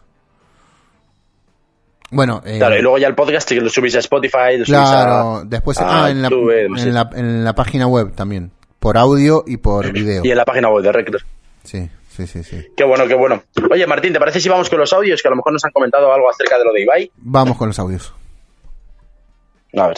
Bueno, 2.12 2.44
eh, 2.46 2.58
Claro, 2.60 2.78
y 2.78 2.82
luego 2.84 3.00
ya 3.00 3.08
el 3.08 3.16
podcast 3.16 3.50
que 3.50 3.60
lo 3.60 3.70
subís 3.70 3.96
a 3.96 4.00
Spotify, 4.00 4.58
lo 4.60 4.66
claro, 4.66 5.40
subís 5.40 5.46
a, 5.46 5.50
después 5.50 5.80
a 5.80 6.06
ah, 6.06 6.12
en, 6.12 6.22
la, 6.22 6.30
YouTube, 6.30 6.70
no 6.70 6.78
sé. 6.78 6.88
en, 6.90 6.94
la, 6.94 7.10
en 7.16 7.44
la 7.44 7.56
página 7.56 7.88
web 7.88 8.14
también, 8.14 8.52
por 8.84 8.98
audio 8.98 9.44
y 9.48 9.56
por 9.58 9.92
video. 9.94 10.22
y 10.26 10.32
en 10.32 10.38
la 10.38 10.44
página 10.44 10.70
web 10.70 10.84
de 10.84 10.92
Recler. 10.92 11.22
Sí, 11.64 11.90
sí, 12.10 12.28
sí, 12.28 12.44
sí. 12.44 12.68
Qué 12.76 12.84
bueno, 12.84 13.08
qué 13.08 13.16
bueno. 13.16 13.42
Oye, 13.72 13.88
Martín, 13.88 14.12
¿te 14.12 14.20
parece 14.20 14.42
si 14.42 14.50
vamos 14.50 14.70
con 14.70 14.78
los 14.80 14.92
audios? 14.92 15.22
Que 15.22 15.30
a 15.30 15.32
lo 15.32 15.38
mejor 15.38 15.54
nos 15.54 15.64
han 15.64 15.72
comentado 15.72 16.12
algo 16.14 16.30
acerca 16.30 16.58
de 16.58 16.66
lo 16.66 16.74
de 16.74 16.82
Ibai. 16.82 17.12
Vamos 17.16 17.58
con 17.58 17.70
los 17.70 17.80
audios. 17.80 18.14
A 19.78 19.88
ver. 19.88 19.98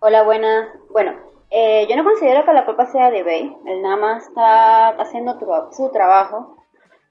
Hola, 0.00 0.24
buenas. 0.24 0.68
Bueno, 0.90 1.12
eh, 1.50 1.86
yo 1.88 1.94
no 1.96 2.02
considero 2.04 2.44
que 2.44 2.52
la 2.52 2.64
culpa 2.66 2.86
sea 2.90 3.10
de 3.10 3.22
Bay. 3.22 3.56
Él 3.66 3.80
nada 3.82 3.96
más 3.96 4.26
está 4.26 4.88
haciendo 5.00 5.38
tu- 5.38 5.46
su 5.76 5.88
trabajo. 5.92 6.56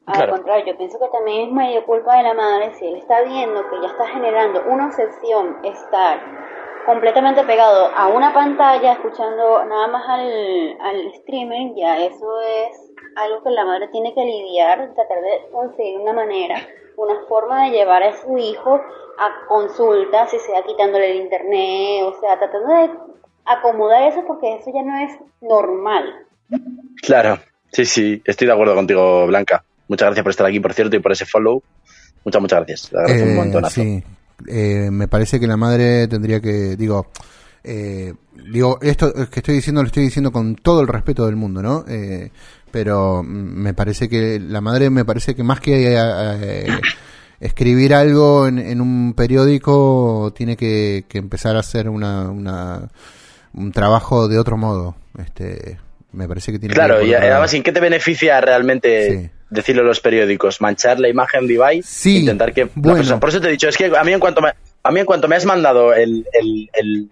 Al 0.05 0.15
Claro. 0.15 0.33
contrario, 0.33 0.65
yo 0.73 0.77
pienso 0.77 0.99
que 0.99 1.07
también 1.15 1.47
es 1.47 1.53
medio 1.53 1.85
culpa 1.85 2.17
de 2.17 2.23
la 2.23 2.33
madre 2.33 2.73
si 2.77 2.85
él 2.85 2.97
está 2.97 3.21
viendo 3.21 3.61
que 3.69 3.77
ya 3.81 3.87
está 3.87 4.07
generando 4.09 4.63
una 4.67 4.87
obsesión 4.87 5.57
estar 5.63 6.19
completamente 6.85 7.43
pegado 7.43 7.87
a 7.95 8.07
una 8.07 8.33
pantalla, 8.33 8.93
escuchando 8.93 9.63
nada 9.65 9.87
más 9.87 10.03
al, 10.07 10.77
al 10.81 11.13
streamer, 11.21 11.73
ya 11.75 11.97
eso 11.99 12.41
es 12.41 12.77
algo 13.15 13.43
que 13.43 13.49
la 13.51 13.65
madre 13.65 13.87
tiene 13.89 14.13
que 14.13 14.23
lidiar, 14.23 14.93
tratar 14.95 15.21
de 15.21 15.51
conseguir 15.51 15.99
una 15.99 16.13
manera, 16.13 16.55
una 16.97 17.15
forma 17.27 17.65
de 17.65 17.71
llevar 17.71 18.03
a 18.03 18.13
su 18.21 18.37
hijo 18.37 18.75
a 19.19 19.47
consultas, 19.47 20.31
si 20.31 20.39
sea 20.39 20.63
quitándole 20.63 21.11
el 21.11 21.17
internet, 21.21 22.03
o 22.05 22.19
sea, 22.19 22.37
tratando 22.39 22.73
de 22.73 22.89
acomodar 23.45 24.03
eso 24.03 24.23
porque 24.25 24.55
eso 24.55 24.71
ya 24.73 24.83
no 24.83 24.97
es 24.99 25.11
normal. 25.41 26.25
Claro, 27.01 27.37
sí, 27.71 27.85
sí, 27.85 28.21
estoy 28.25 28.47
de 28.47 28.53
acuerdo 28.53 28.75
contigo, 28.75 29.25
Blanca. 29.27 29.63
Muchas 29.87 30.07
gracias 30.07 30.23
por 30.23 30.29
estar 30.31 30.47
aquí, 30.47 30.59
por 30.59 30.73
cierto, 30.73 30.95
y 30.95 30.99
por 30.99 31.11
ese 31.11 31.25
follow. 31.25 31.61
Muchas, 32.23 32.41
muchas 32.41 32.59
gracias. 32.59 32.89
Te 32.89 32.97
agradezco 32.97 33.25
un 33.27 33.31
Eh, 33.33 33.35
montonazo. 33.35 33.81
sí, 33.81 34.03
Eh, 34.47 34.89
me 34.91 35.07
parece 35.07 35.39
que 35.39 35.47
la 35.47 35.57
madre 35.57 36.07
tendría 36.07 36.39
que, 36.39 36.75
digo, 36.75 37.07
eh, 37.63 38.13
digo, 38.51 38.79
esto 38.81 39.13
que 39.29 39.39
estoy 39.39 39.55
diciendo 39.55 39.81
lo 39.81 39.87
estoy 39.87 40.03
diciendo 40.03 40.31
con 40.31 40.55
todo 40.55 40.81
el 40.81 40.87
respeto 40.87 41.25
del 41.25 41.35
mundo, 41.35 41.61
¿no? 41.61 41.85
Eh, 41.87 42.31
pero 42.71 43.23
mm, 43.23 43.27
me 43.27 43.73
parece 43.73 44.09
que 44.09 44.39
la 44.39 44.61
madre 44.61 44.89
me 44.89 45.05
parece 45.05 45.35
que 45.35 45.43
más 45.43 45.59
que 45.59 45.95
eh, 45.95 46.67
escribir 47.39 47.93
algo 47.93 48.47
en, 48.47 48.59
en 48.59 48.81
un 48.81 49.13
periódico 49.13 50.33
tiene 50.35 50.57
que, 50.57 51.05
que 51.07 51.17
empezar 51.17 51.55
a 51.55 51.59
hacer 51.59 51.89
una, 51.89 52.29
una 52.29 52.89
un 53.53 53.71
trabajo 53.71 54.27
de 54.27 54.39
otro 54.39 54.57
modo. 54.57 54.95
Este, 55.17 55.77
me 56.13 56.27
parece 56.27 56.51
que 56.51 56.59
tiene 56.59 56.73
que 56.73 56.79
Claro, 56.79 56.99
por 56.99 57.05
y 57.05 57.13
además, 57.13 57.53
¿en 57.53 57.63
qué 57.63 57.71
te 57.71 57.79
beneficia 57.79 58.39
realmente 58.41 59.31
decirlo 59.51 59.81
en 59.83 59.87
los 59.89 59.99
periódicos? 59.99 60.59
¿Manchar 60.61 60.99
la 60.99 61.09
imagen 61.09 61.45
de 61.45 61.53
Ibai? 61.53 61.81
Intentar 62.21 62.51
que... 62.53 62.61
la 62.65 62.71
bueno. 62.73 62.97
persona- 62.97 63.19
por 63.19 63.29
eso 63.29 63.39
te 63.39 63.47
he 63.49 63.51
dicho, 63.51 63.69
es 63.69 63.77
que 63.77 63.91
a 63.95 64.03
mí 64.03 64.11
en 64.13 64.19
cuanto 64.19 64.41
me, 64.41 64.51
a 64.83 64.91
mí 64.91 64.99
en 64.99 65.05
cuanto 65.05 65.27
me 65.27 65.35
has 65.35 65.45
mandado 65.45 65.93
el, 65.93 66.25
el, 66.33 66.69
el, 66.73 67.09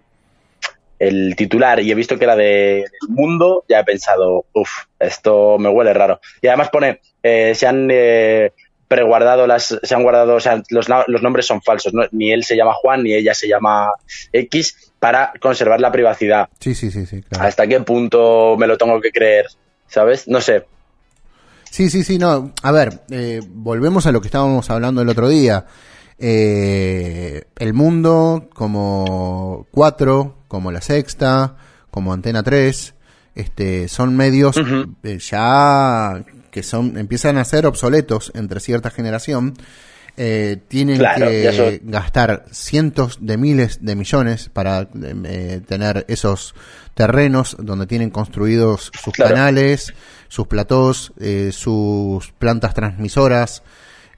el 0.98 1.36
titular 1.36 1.80
y 1.80 1.90
he 1.90 1.94
visto 1.94 2.18
que 2.18 2.24
era 2.24 2.36
de, 2.36 2.84
del 3.00 3.08
mundo, 3.10 3.64
ya 3.68 3.80
he 3.80 3.84
pensado, 3.84 4.44
uff, 4.52 4.70
esto 4.98 5.56
me 5.58 5.68
huele 5.68 5.92
raro. 5.94 6.20
Y 6.42 6.48
además 6.48 6.70
pone, 6.70 7.00
eh, 7.22 7.54
se 7.54 7.66
han 7.66 7.88
eh, 7.90 8.52
preguardado 8.88 9.46
las, 9.46 9.78
se 9.82 9.94
han 9.94 10.02
guardado, 10.02 10.34
o 10.34 10.40
sea, 10.40 10.62
los, 10.70 10.88
los 11.06 11.22
nombres 11.22 11.46
son 11.46 11.62
falsos, 11.62 11.94
¿no? 11.94 12.02
ni 12.12 12.32
él 12.32 12.42
se 12.44 12.56
llama 12.56 12.72
Juan, 12.74 13.02
ni 13.04 13.14
ella 13.14 13.34
se 13.34 13.48
llama 13.48 13.92
X, 14.32 14.92
para 14.98 15.32
conservar 15.40 15.80
la 15.80 15.92
privacidad. 15.92 16.48
Sí, 16.58 16.74
sí, 16.74 16.90
sí, 16.90 17.06
sí, 17.06 17.22
claro. 17.22 17.46
¿Hasta 17.46 17.66
qué 17.66 17.80
punto 17.80 18.56
me 18.58 18.66
lo 18.66 18.76
tengo 18.76 19.00
que 19.00 19.10
creer? 19.12 19.46
¿Sabes? 19.86 20.28
No 20.28 20.40
sé. 20.40 20.64
Sí, 21.70 21.88
sí, 21.88 22.02
sí, 22.02 22.18
no. 22.18 22.52
A 22.62 22.72
ver, 22.72 23.02
eh, 23.10 23.40
volvemos 23.48 24.04
a 24.06 24.12
lo 24.12 24.20
que 24.20 24.26
estábamos 24.26 24.68
hablando 24.70 25.02
el 25.02 25.08
otro 25.08 25.28
día. 25.28 25.66
Eh, 26.18 27.44
el 27.56 27.72
Mundo, 27.74 28.50
como 28.52 29.66
4, 29.70 30.44
como 30.48 30.72
La 30.72 30.80
Sexta, 30.80 31.56
como 31.90 32.12
Antena 32.12 32.42
3, 32.42 32.94
este, 33.36 33.88
son 33.88 34.16
medios 34.16 34.56
eh, 35.02 35.18
ya 35.18 36.24
que 36.50 36.64
son 36.64 36.98
empiezan 36.98 37.38
a 37.38 37.44
ser 37.44 37.64
obsoletos 37.66 38.32
entre 38.34 38.58
cierta 38.58 38.90
generación. 38.90 39.54
Eh, 40.16 40.58
tienen 40.68 40.98
Claro, 40.98 41.26
que 41.28 41.80
gastar 41.84 42.44
cientos 42.50 43.18
de 43.20 43.36
miles 43.36 43.78
de 43.84 43.96
millones 43.96 44.50
para 44.52 44.88
eh, 45.24 45.60
tener 45.66 46.04
esos 46.08 46.54
terrenos 46.94 47.56
donde 47.58 47.86
tienen 47.86 48.10
construidos 48.10 48.90
sus 49.02 49.14
Claro. 49.14 49.34
canales, 49.34 49.94
sus 50.28 50.46
platós, 50.46 51.12
eh, 51.20 51.50
sus 51.52 52.32
plantas 52.32 52.74
transmisoras 52.74 53.62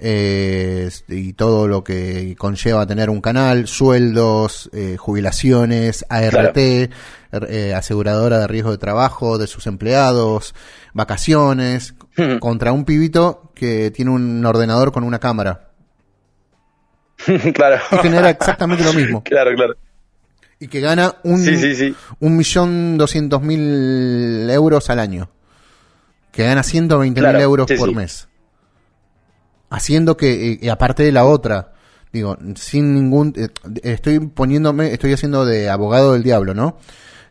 eh, 0.05 0.91
y 1.09 1.35
todo 1.35 1.69
lo 1.69 1.85
que 1.85 2.35
conlleva 2.37 2.87
tener 2.87 3.09
un 3.09 3.21
canal, 3.21 3.69
sueldos, 3.69 4.69
jubilaciones, 4.99 6.05
ART, 6.09 6.57
eh, 6.57 7.73
aseguradora 7.77 8.41
de 8.41 8.47
riesgo 8.49 8.73
de 8.73 8.79
trabajo 8.79 9.39
de 9.39 9.47
sus 9.47 9.67
empleados, 9.69 10.55
vacaciones, 10.93 11.95
contra 12.41 12.73
un 12.73 12.85
pibito 12.85 13.53
que 13.55 13.91
tiene 13.93 14.11
un 14.11 14.45
ordenador 14.45 14.91
con 14.93 15.05
una 15.05 15.21
cámara. 15.21 15.69
claro. 17.55 17.81
Y 17.93 17.97
genera 17.97 18.31
exactamente 18.31 18.85
lo 18.85 18.93
mismo. 18.93 19.23
Claro, 19.25 19.55
claro. 19.55 19.75
Y 20.59 20.69
que 20.69 20.81
gana 20.81 21.17
un, 21.25 21.43
Sí, 21.43 21.57
sí, 21.57 21.75
sí. 21.75 21.95
un 22.21 22.37
millón 22.37 22.97
doscientos 22.97 23.43
mil 23.43 24.49
euros 24.49 24.91
al 24.91 25.01
año. 25.01 25.29
Que 26.31 26.45
gana 26.45 26.63
120 26.63 27.21
mil 27.21 27.31
Claro, 27.31 27.41
euros 27.41 27.71
por 27.77 27.95
mes. 27.95 28.29
Haciendo 29.71 30.17
que, 30.17 30.53
eh, 30.53 30.59
y 30.63 30.69
aparte 30.69 31.03
de 31.03 31.13
la 31.13 31.25
otra, 31.25 31.73
digo, 32.13 32.37
sin 32.55 32.95
ningún, 32.95 33.33
eh, 33.37 33.49
estoy 33.83 34.21
poniéndome, 34.21 34.93
estoy 34.93 35.13
haciendo 35.13 35.45
de 35.45 35.69
abogado 35.69 36.13
del 36.13 36.23
diablo, 36.23 36.55
¿no? 36.55 36.79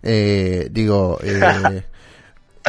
Eh, 0.04 0.68
digo, 0.72 1.20
eh, 1.24 1.84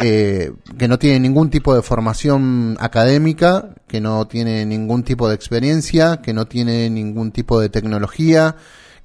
eh, 0.01 0.51
que 0.77 0.87
no 0.87 0.97
tiene 0.99 1.19
ningún 1.19 1.49
tipo 1.49 1.75
de 1.75 1.81
formación 1.81 2.77
académica, 2.79 3.69
que 3.87 4.01
no 4.01 4.27
tiene 4.27 4.65
ningún 4.65 5.03
tipo 5.03 5.29
de 5.29 5.35
experiencia, 5.35 6.17
que 6.21 6.33
no 6.33 6.45
tiene 6.45 6.89
ningún 6.89 7.31
tipo 7.31 7.59
de 7.59 7.69
tecnología, 7.69 8.55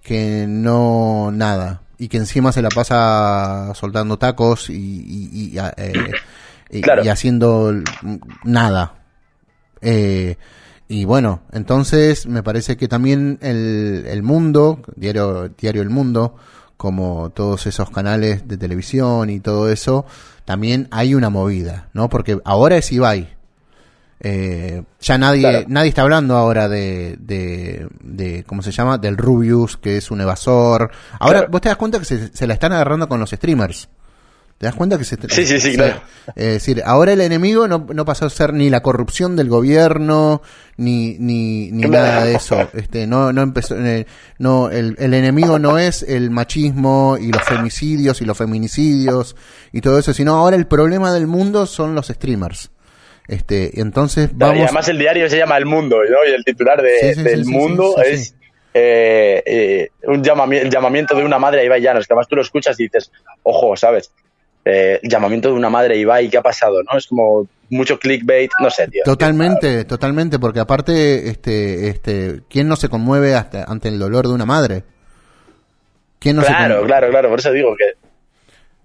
que 0.02 0.47
no 0.48 1.31
nada 1.32 1.82
y 1.98 2.09
que 2.09 2.16
encima 2.19 2.52
se 2.52 2.62
la 2.62 2.69
pasa 2.70 3.73
soltando 3.74 4.19
tacos 4.19 4.70
y, 4.70 4.74
y, 4.74 5.28
y, 5.32 5.59
eh, 5.77 6.12
y- 6.70 6.81
Claro. 6.81 7.02
haciendo 7.10 7.74
nada. 8.44 8.94
Eh, 9.81 10.36
y 10.89 11.05
bueno, 11.05 11.43
entonces 11.52 12.27
me 12.27 12.43
parece 12.43 12.77
que 12.77 12.89
también 12.89 13.39
el, 13.43 14.05
el 14.06 14.23
mundo, 14.23 14.81
diario, 14.97 15.48
diario 15.59 15.82
El 15.82 15.90
Mundo, 15.90 16.36
como 16.78 17.28
todos 17.30 17.66
esos 17.66 17.90
canales 17.90 18.48
de 18.48 18.56
televisión 18.56 19.28
y 19.28 19.40
todo 19.40 19.68
eso, 19.70 20.06
también 20.46 20.88
hay 20.90 21.14
una 21.14 21.28
movida, 21.28 21.88
¿no? 21.92 22.09
Porque 22.09 22.38
ahora 22.46 22.78
es 22.78 22.90
Ibai. 22.92 23.36
Eh, 24.20 24.82
ya 25.00 25.16
nadie, 25.18 25.42
Claro. 25.42 25.64
nadie 25.68 25.88
está 25.90 26.02
hablando 26.02 26.36
ahora 26.36 26.68
de, 26.68 27.16
de, 27.20 27.86
de, 28.00 28.42
¿cómo 28.44 28.62
se 28.62 28.72
llama? 28.72 28.98
Del 28.98 29.16
Rubius, 29.16 29.76
que 29.76 29.96
es 29.96 30.10
un 30.10 30.20
evasor. 30.20 30.90
Ahora, 31.20 31.40
Claro. 31.40 31.52
vos 31.52 31.60
te 31.60 31.68
das 31.68 31.78
cuenta 31.78 31.98
que 32.00 32.05
se, 32.05 32.28
se 32.36 32.46
la 32.46 32.55
están 32.55 32.72
agarrando 32.72 33.09
con 33.09 33.20
los 33.20 33.30
streamers. 33.30 33.88
¿Te 34.59 34.66
das 34.66 34.74
cuenta 34.74 34.98
que 34.98 35.05
se... 35.05 35.16
Sí, 35.28 35.47
sí, 35.47 35.60
sí, 35.60 35.74
claro. 35.76 36.02
Es 36.35 36.44
decir, 36.55 36.82
ahora 36.85 37.12
el 37.12 37.20
enemigo 37.20 37.68
no, 37.68 37.86
no 37.94 38.05
pasó 38.05 38.26
a 38.26 38.30
ser 38.30 38.52
ni 38.52 38.70
la 38.70 38.80
corrupción 38.80 39.36
del 39.36 39.48
gobierno, 39.48 40.43
ni, 40.76 41.16
ni, 41.20 41.70
ni 41.70 41.85
Claro. 41.85 42.05
nada 42.06 42.24
de 42.24 42.35
eso. 42.35 42.68
Este, 42.74 43.06
no, 43.06 43.32
no 43.32 43.43
empezó, 43.43 43.76
eh, 43.78 44.06
no, 44.39 44.68
el, 44.70 44.97
el 44.98 45.14
enemigo 45.14 45.60
no 45.60 45.78
es 45.78 46.02
el 46.02 46.30
machismo 46.30 47.16
y 47.20 47.30
los 47.30 47.44
femicidios 47.44 48.20
y 48.20 48.24
los 48.24 48.36
feminicidios 48.36 49.36
y 49.70 49.80
todo 49.80 49.97
eso, 49.98 50.12
sino 50.12 50.35
ahora 50.35 50.56
el 50.56 50.66
problema 50.66 51.12
del 51.14 51.28
mundo 51.28 51.64
son 51.66 51.94
los 51.94 52.09
streamers. 52.09 52.70
Este, 53.28 53.70
y 53.74 53.80
entonces. 53.80 54.30
Y 54.36 54.43
además 54.43 54.89
el 54.89 54.98
diario 54.98 55.28
se 55.30 55.36
llama 55.39 55.56
El 55.59 55.66
Mundo, 55.66 55.98
¿no? 55.98 56.28
Y 56.28 56.35
el 56.35 56.44
titular 56.44 56.82
de, 56.82 56.98
Sí, 56.98 57.14
sí, 57.14 57.22
del 57.22 57.44
sí, 57.44 57.51
Mundo 57.52 57.94
es 58.02 58.35
eh, 58.74 59.43
eh, 59.47 59.89
un 60.05 60.22
llamami- 60.24 60.59
el 60.62 60.70
llamamiento 60.70 61.14
de 61.14 61.24
una 61.24 61.39
madre 61.39 61.60
a 61.60 61.64
Ibai 61.64 61.80
Llanos, 61.82 62.06
que 62.09 62.12
además 62.14 62.26
tú 62.28 62.36
lo 62.36 62.43
escuchas 62.43 62.80
y 62.80 62.85
dices, 62.85 63.12
ojo, 63.43 63.76
¿sabes? 63.76 64.10
Eh, 64.70 65.00
llamamiento 65.02 65.48
de 65.48 65.54
una 65.54 65.70
madre 65.70 65.96
Ibai, 65.96 66.28
¿qué 66.28 66.36
ha 66.36 66.42
pasado? 66.42 66.82
¿no? 66.82 66.98
Es 66.98 67.06
como 67.06 67.46
mucho 67.70 67.98
clickbait, 67.98 68.50
no 68.60 68.68
sé, 68.68 68.86
tío. 68.88 69.02
Totalmente, 69.02 69.86
totalmente, 69.86 70.38
porque 70.38 70.60
aparte, 70.60 71.30
este, 71.30 71.88
este, 71.88 72.42
¿quién 72.50 72.68
no 72.68 72.76
se 72.76 72.90
conmueve 72.90 73.34
hasta, 73.34 73.64
ante 73.64 73.88
el 73.88 73.98
dolor 73.98 74.26
de 74.28 74.34
una 74.34 74.44
madre? 74.44 74.84
¿Quién 76.18 76.36
no 76.36 76.42
se 76.42 76.48
claro, 76.48 76.82
conmu- 76.82 76.86
claro, 76.86 77.08
claro, 77.08 77.28
por 77.30 77.38
eso 77.38 77.50
digo 77.52 77.74
que 77.76 77.92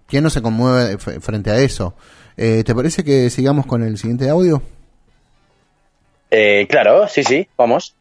¿Quién 0.07 0.23
no 0.23 0.29
se 0.29 0.41
conmueve 0.41 0.97
frente 0.97 1.51
a 1.51 1.57
eso? 1.57 1.95
Eh, 2.37 2.63
¿Te 2.65 2.73
parece 2.73 3.03
que 3.03 3.29
sigamos 3.29 3.65
con 3.65 3.83
el 3.83 3.97
siguiente 3.97 4.29
audio? 4.29 4.61
Eh, 6.31 6.65
claro, 6.69 7.07
sí, 7.09 7.23
sí, 7.23 7.47
vamos. 7.57 7.95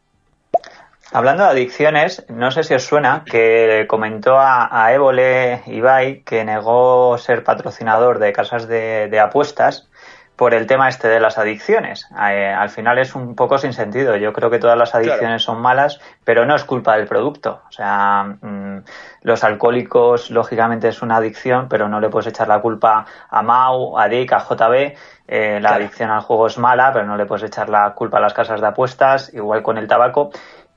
Hablando 1.15 1.43
de 1.43 1.51
adicciones, 1.51 2.25
no 2.27 2.49
sé 2.49 2.63
si 2.63 2.73
os 2.73 2.83
suena 2.83 3.23
que 3.23 3.85
comentó 3.87 4.35
a, 4.35 4.83
a 4.83 4.91
Évole 4.93 5.61
Ibai 5.67 6.23
que 6.23 6.43
negó 6.43 7.19
ser 7.19 7.43
patrocinador 7.43 8.17
de 8.17 8.33
casas 8.33 8.67
de, 8.67 9.09
de 9.09 9.19
apuestas 9.19 9.87
por 10.35 10.53
el 10.55 10.65
tema 10.65 10.89
este 10.89 11.07
de 11.07 11.19
las 11.19 11.37
adicciones. 11.37 12.07
Eh, 12.11 12.47
al 12.47 12.69
final 12.69 12.97
es 12.97 13.13
un 13.13 13.35
poco 13.35 13.57
sin 13.59 13.73
sentido. 13.73 14.15
Yo 14.15 14.33
creo 14.33 14.49
que 14.49 14.57
todas 14.57 14.77
las 14.77 14.95
adicciones 14.95 15.43
son 15.43 15.61
malas, 15.61 15.99
pero 16.23 16.45
no 16.45 16.55
es 16.55 16.63
culpa 16.63 16.97
del 16.97 17.07
producto. 17.07 17.61
O 17.69 17.71
sea, 17.71 18.23
mm, 18.41 18.79
los 19.21 19.43
alcohólicos, 19.43 20.31
lógicamente, 20.31 20.87
es 20.87 21.01
una 21.03 21.17
adicción, 21.17 21.67
pero 21.69 21.87
no 21.87 21.99
le 21.99 22.09
puedes 22.09 22.27
echar 22.27 22.47
la 22.47 22.59
culpa 22.59 23.05
a 23.29 23.41
Mau, 23.43 23.99
a 23.99 24.07
Dick, 24.07 24.33
a 24.33 24.39
JB. 24.39 24.95
Eh, 25.27 25.59
la 25.61 25.75
adicción 25.75 26.09
al 26.09 26.21
juego 26.21 26.47
es 26.47 26.57
mala, 26.57 26.91
pero 26.91 27.05
no 27.05 27.15
le 27.15 27.25
puedes 27.25 27.43
echar 27.43 27.69
la 27.69 27.93
culpa 27.93 28.17
a 28.17 28.21
las 28.21 28.33
casas 28.33 28.59
de 28.59 28.67
apuestas, 28.67 29.31
igual 29.33 29.61
con 29.61 29.77
el 29.77 29.87
tabaco. 29.87 30.31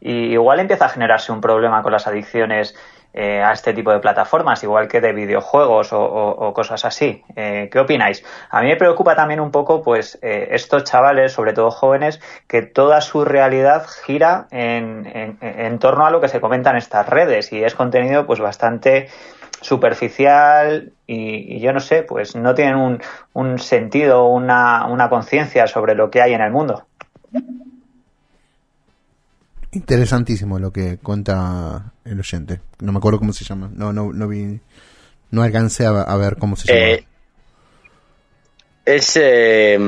Y 0.07 0.33
igual 0.35 0.61
empieza 0.61 0.85
a 0.85 0.89
generarse 0.89 1.33
un 1.33 1.41
problema 1.41 1.83
con 1.83 1.91
las 1.91 2.07
adicciones 2.07 2.77
eh, 3.13 3.43
a 3.43 3.51
este 3.53 3.73
tipo 3.73 3.91
de 3.91 3.99
plataformas, 3.99 4.63
igual 4.63 4.87
que 4.87 5.01
de 5.01 5.13
videojuegos 5.13 5.89
o, 5.93 6.53
cosas 6.55 6.85
así. 6.85 7.25
Eh, 7.35 7.69
¿Qué 7.73 7.81
opináis? 7.81 8.23
A 8.51 8.61
mí 8.61 8.69
me 8.69 8.77
preocupa 8.77 9.17
también 9.17 9.41
un 9.41 9.51
poco, 9.51 9.83
pues, 9.83 10.17
eh, 10.23 10.49
estos 10.53 10.85
chavales, 10.85 11.33
sobre 11.33 11.55
todo 11.55 11.73
jóvenes, 11.73 12.21
que 12.47 12.63
toda 12.63 13.01
su 13.01 13.25
realidad 13.25 13.87
gira 14.05 14.47
en, 14.53 15.07
en- 15.13 15.39
en 15.41 15.79
torno 15.81 16.07
a 16.07 16.11
lo 16.11 16.21
que 16.21 16.29
se 16.29 16.41
comenta 16.41 16.71
en 16.71 16.77
estas 16.77 17.09
redes 17.09 17.53
y 17.53 17.65
es 17.65 17.75
contenido, 17.75 18.27
pues, 18.27 18.39
bastante 18.39 19.09
superficial 19.61 20.93
y, 21.07 21.57
y 21.57 21.61
yo 21.61 21.73
no 21.73 21.81
sé, 21.81 22.03
pues 22.05 22.37
no 22.37 22.55
tienen 22.55 22.77
un, 22.77 23.03
un 23.33 23.59
sentido, 23.59 24.27
una, 24.29 24.87
una 24.87 25.09
conciencia 25.09 25.67
sobre 25.67 25.95
lo 25.97 26.11
que 26.11 26.23
hay 26.23 26.35
en 26.35 26.43
el 26.43 26.53
mundo. 26.53 26.85
Interesantísimo 29.73 30.59
lo 30.59 30.73
que 30.73 30.99
cuenta 30.99 31.93
el 32.05 32.19
oyente. 32.19 32.61
No 32.81 32.93
me 32.93 32.99
acuerdo 32.99 33.19
cómo 33.19 33.33
se 33.33 33.45
llama. 33.45 33.71
No, 33.75 33.93
no, 33.93 34.13
no 34.13 34.29
vi. 34.29 34.61
No 35.31 35.43
alcancé 35.43 35.87
a, 35.87 36.03
a 36.03 36.17
ver 36.17 36.37
cómo 36.37 36.57
se 36.57 36.69
llama. 36.69 36.87
Eh, 36.87 37.07
es 38.85 39.17
eh, 39.17 39.79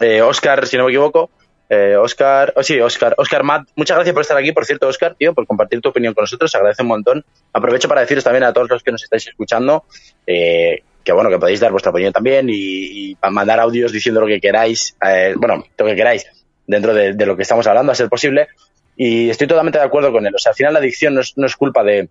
eh, 0.00 0.22
Oscar, 0.22 0.66
si 0.66 0.76
no 0.76 0.84
me 0.84 0.90
equivoco. 0.90 1.30
Eh, 1.74 1.96
Oscar, 1.96 2.52
oh, 2.54 2.62
sí, 2.62 2.78
Oscar, 2.80 3.14
Oscar 3.16 3.44
Matt, 3.44 3.68
muchas 3.76 3.96
gracias 3.96 4.12
por 4.12 4.20
estar 4.20 4.36
aquí, 4.36 4.52
por 4.52 4.66
cierto, 4.66 4.88
Oscar, 4.88 5.14
tío, 5.14 5.32
por 5.32 5.46
compartir 5.46 5.80
tu 5.80 5.88
opinión 5.88 6.12
con 6.12 6.24
nosotros, 6.24 6.50
se 6.50 6.58
agradece 6.58 6.82
un 6.82 6.88
montón. 6.88 7.24
Aprovecho 7.50 7.88
para 7.88 8.02
deciros 8.02 8.22
también 8.22 8.44
a 8.44 8.52
todos 8.52 8.68
los 8.68 8.82
que 8.82 8.92
nos 8.92 9.02
estáis 9.02 9.26
escuchando 9.28 9.84
eh, 10.26 10.82
que 11.02 11.12
bueno, 11.12 11.30
que 11.30 11.38
podéis 11.38 11.60
dar 11.60 11.72
vuestra 11.72 11.90
opinión 11.90 12.12
también 12.12 12.46
y, 12.50 13.16
mandar 13.30 13.58
audios 13.58 13.90
diciendo 13.90 14.20
lo 14.20 14.26
que 14.26 14.38
queráis, 14.38 14.94
eh, 15.02 15.34
bueno, 15.36 15.64
lo 15.78 15.86
que 15.86 15.96
queráis 15.96 16.26
dentro 16.66 16.92
de, 16.92 17.14
de 17.14 17.26
lo 17.26 17.36
que 17.36 17.42
estamos 17.42 17.66
hablando, 17.66 17.90
a 17.90 17.94
ser 17.94 18.10
posible. 18.10 18.48
Y 18.96 19.30
estoy 19.30 19.46
totalmente 19.46 19.78
de 19.78 19.84
acuerdo 19.84 20.12
con 20.12 20.26
él. 20.26 20.34
O 20.34 20.38
sea, 20.38 20.50
al 20.50 20.56
final 20.56 20.72
la 20.74 20.78
adicción 20.80 21.14
no 21.14 21.20
es, 21.20 21.32
no 21.36 21.46
es 21.46 21.56
culpa 21.56 21.82
de, 21.82 22.08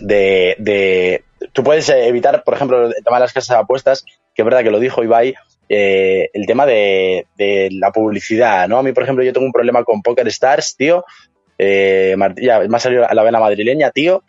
de, 0.00 0.56
de- 0.58 1.24
Tú 1.52 1.64
puedes 1.64 1.88
eh, 1.88 2.06
evitar, 2.06 2.42
por 2.44 2.54
ejemplo, 2.54 2.86
el 2.86 2.94
tema 3.04 3.16
de 3.16 3.20
las 3.22 3.32
casas 3.32 3.56
apuestas, 3.56 4.04
que 4.34 4.42
es 4.42 4.44
verdad 4.44 4.62
que 4.62 4.70
lo 4.70 4.78
dijo 4.78 5.02
Ibai, 5.02 5.34
eh, 5.68 6.28
el 6.32 6.46
tema 6.46 6.66
de, 6.66 7.26
de 7.36 7.68
la 7.72 7.90
publicidad, 7.92 8.68
¿no? 8.68 8.78
A 8.78 8.82
mí, 8.82 8.92
por 8.92 9.02
ejemplo, 9.04 9.24
yo 9.24 9.32
tengo 9.32 9.46
un 9.46 9.52
problema 9.52 9.82
con 9.84 10.02
Poker 10.02 10.28
Stars, 10.28 10.76
tío. 10.76 11.04
Eh, 11.58 12.14
ya 12.36 12.60
me 12.60 12.76
ha 12.76 12.80
salido 12.80 13.06
la 13.10 13.22
vena 13.22 13.40
madrileña, 13.40 13.90
tío. 13.90 14.22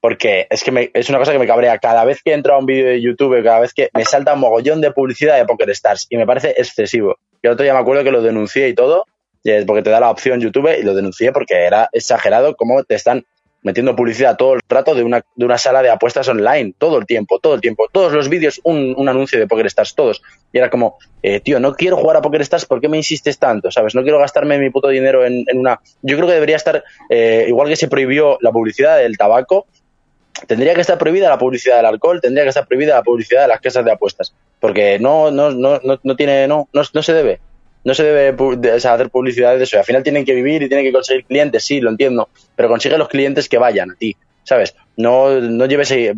Porque 0.00 0.46
es 0.50 0.62
que 0.62 0.70
me- 0.70 0.90
es 0.92 1.08
una 1.08 1.18
cosa 1.18 1.32
que 1.32 1.38
me 1.38 1.46
cabrea. 1.46 1.78
Cada 1.78 2.04
vez 2.04 2.22
que 2.22 2.32
entro 2.34 2.54
a 2.54 2.58
un 2.58 2.66
vídeo 2.66 2.86
de 2.86 3.00
YouTube, 3.00 3.42
cada 3.42 3.60
vez 3.60 3.72
que 3.72 3.88
me 3.94 4.04
salta 4.04 4.34
un 4.34 4.40
mogollón 4.40 4.80
de 4.82 4.90
publicidad 4.90 5.36
de 5.38 5.46
Poker 5.46 5.70
Stars 5.70 6.06
y 6.10 6.16
me 6.18 6.26
parece 6.26 6.50
excesivo. 6.58 7.16
Yo 7.42 7.52
otro 7.52 7.64
día 7.64 7.72
me 7.74 7.80
acuerdo 7.80 8.04
que 8.04 8.10
lo 8.10 8.20
denuncié 8.22 8.68
y 8.68 8.74
todo, 8.74 9.06
y 9.44 9.50
es 9.50 9.64
porque 9.66 9.82
te 9.82 9.90
da 9.90 10.00
la 10.00 10.10
opción 10.10 10.40
YouTube 10.40 10.76
y 10.76 10.82
lo 10.82 10.94
denuncié 10.94 11.30
porque 11.30 11.54
era 11.54 11.88
exagerado 11.92 12.56
cómo 12.56 12.82
te 12.82 12.94
están 12.94 13.24
metiendo 13.62 13.96
publicidad 13.96 14.36
todo 14.36 14.54
el 14.54 14.60
rato 14.68 14.94
de 14.94 15.02
una, 15.02 15.24
de 15.34 15.44
una 15.44 15.58
sala 15.58 15.82
de 15.82 15.90
apuestas 15.90 16.28
online, 16.28 16.74
todo 16.78 16.98
el 16.98 17.06
tiempo, 17.06 17.40
todo 17.40 17.54
el 17.54 17.60
tiempo, 17.60 17.88
todos 17.90 18.12
los 18.12 18.28
vídeos, 18.28 18.60
un, 18.62 18.94
un 18.96 19.08
anuncio 19.08 19.38
de 19.38 19.46
Poker 19.46 19.66
Stars, 19.66 19.94
todos. 19.94 20.22
Y 20.52 20.58
era 20.58 20.68
como, 20.68 20.98
eh, 21.22 21.40
tío, 21.40 21.58
no 21.60 21.74
quiero 21.74 21.96
jugar 21.96 22.18
a 22.18 22.22
Poker 22.22 22.42
Stars, 22.42 22.66
¿por 22.66 22.80
qué 22.80 22.88
me 22.88 22.98
insistes 22.98 23.38
tanto? 23.38 23.70
¿Sabes? 23.70 23.94
No 23.94 24.02
quiero 24.02 24.18
gastarme 24.18 24.58
mi 24.58 24.68
puto 24.68 24.88
dinero 24.88 25.24
en, 25.24 25.44
en 25.48 25.58
una... 25.58 25.80
Yo 26.02 26.16
creo 26.16 26.28
que 26.28 26.34
debería 26.34 26.56
estar, 26.56 26.84
eh, 27.08 27.46
igual 27.48 27.68
que 27.68 27.76
se 27.76 27.88
prohibió 27.88 28.36
la 28.42 28.52
publicidad 28.52 28.98
del 28.98 29.16
tabaco, 29.16 29.66
tendría 30.46 30.74
que 30.74 30.82
estar 30.82 30.98
prohibida 30.98 31.30
la 31.30 31.38
publicidad 31.38 31.76
del 31.76 31.86
alcohol, 31.86 32.20
tendría 32.20 32.44
que 32.44 32.50
estar 32.50 32.66
prohibida 32.66 32.96
la 32.96 33.02
publicidad 33.02 33.42
de 33.42 33.48
las 33.48 33.60
casas 33.60 33.84
de 33.84 33.92
apuestas, 33.92 34.34
porque 34.60 34.98
no, 34.98 35.30
no, 35.30 35.50
no, 35.52 35.80
no, 35.82 35.98
no 36.02 36.16
tiene, 36.16 36.46
no, 36.46 36.68
no, 36.72 36.82
no 36.92 37.02
se 37.02 37.12
debe. 37.14 37.40
No 37.84 37.94
se 37.94 38.02
debe 38.02 38.34
o 38.42 38.80
sea, 38.80 38.94
hacer 38.94 39.10
publicidad 39.10 39.56
de 39.56 39.64
eso. 39.64 39.78
Al 39.78 39.84
final 39.84 40.02
tienen 40.02 40.24
que 40.24 40.34
vivir 40.34 40.62
y 40.62 40.68
tienen 40.68 40.86
que 40.86 40.92
conseguir 40.92 41.24
clientes, 41.26 41.62
sí, 41.64 41.80
lo 41.80 41.90
entiendo. 41.90 42.28
Pero 42.56 42.68
consigue 42.68 42.96
los 42.96 43.08
clientes 43.08 43.48
que 43.48 43.58
vayan 43.58 43.90
a 43.90 43.94
ti, 43.94 44.16
¿sabes? 44.42 44.74
No, 44.96 45.38
no 45.40 45.66
lleves, 45.66 45.90
eh, 45.90 46.14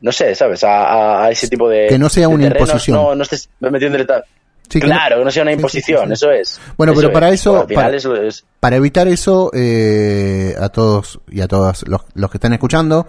no 0.00 0.10
sé, 0.12 0.34
¿sabes? 0.34 0.64
A, 0.64 1.30
ese 1.30 1.48
tipo 1.48 1.68
de. 1.68 1.86
Que 1.88 1.98
no 1.98 2.08
sea 2.08 2.28
una 2.28 2.44
terrenos, 2.48 2.68
imposición. 2.68 2.96
No, 2.96 3.14
no 3.14 3.22
estés 3.22 3.48
metiéndole 3.60 4.04
tal. 4.04 4.24
Sí, 4.68 4.80
claro, 4.80 5.18
que 5.18 5.24
no 5.24 5.30
sea 5.30 5.42
una 5.42 5.52
imposición, 5.52 6.00
sí, 6.00 6.06
sí. 6.08 6.12
eso 6.14 6.30
es. 6.32 6.60
Bueno, 6.76 6.92
pero 6.96 7.12
para 7.12 7.28
es. 7.28 7.34
eso- 7.40 7.60
Al 7.60 7.68
final 7.68 7.84
para- 7.84 7.96
eso 7.96 8.16
es. 8.16 8.44
Para 8.58 8.74
evitar 8.76 9.06
eso, 9.06 9.52
eh, 9.54 10.54
a 10.58 10.68
todos 10.70 11.20
y 11.30 11.40
a 11.40 11.46
todas 11.46 11.86
los, 11.86 12.00
los 12.14 12.30
que 12.32 12.38
están 12.38 12.52
escuchando, 12.52 13.06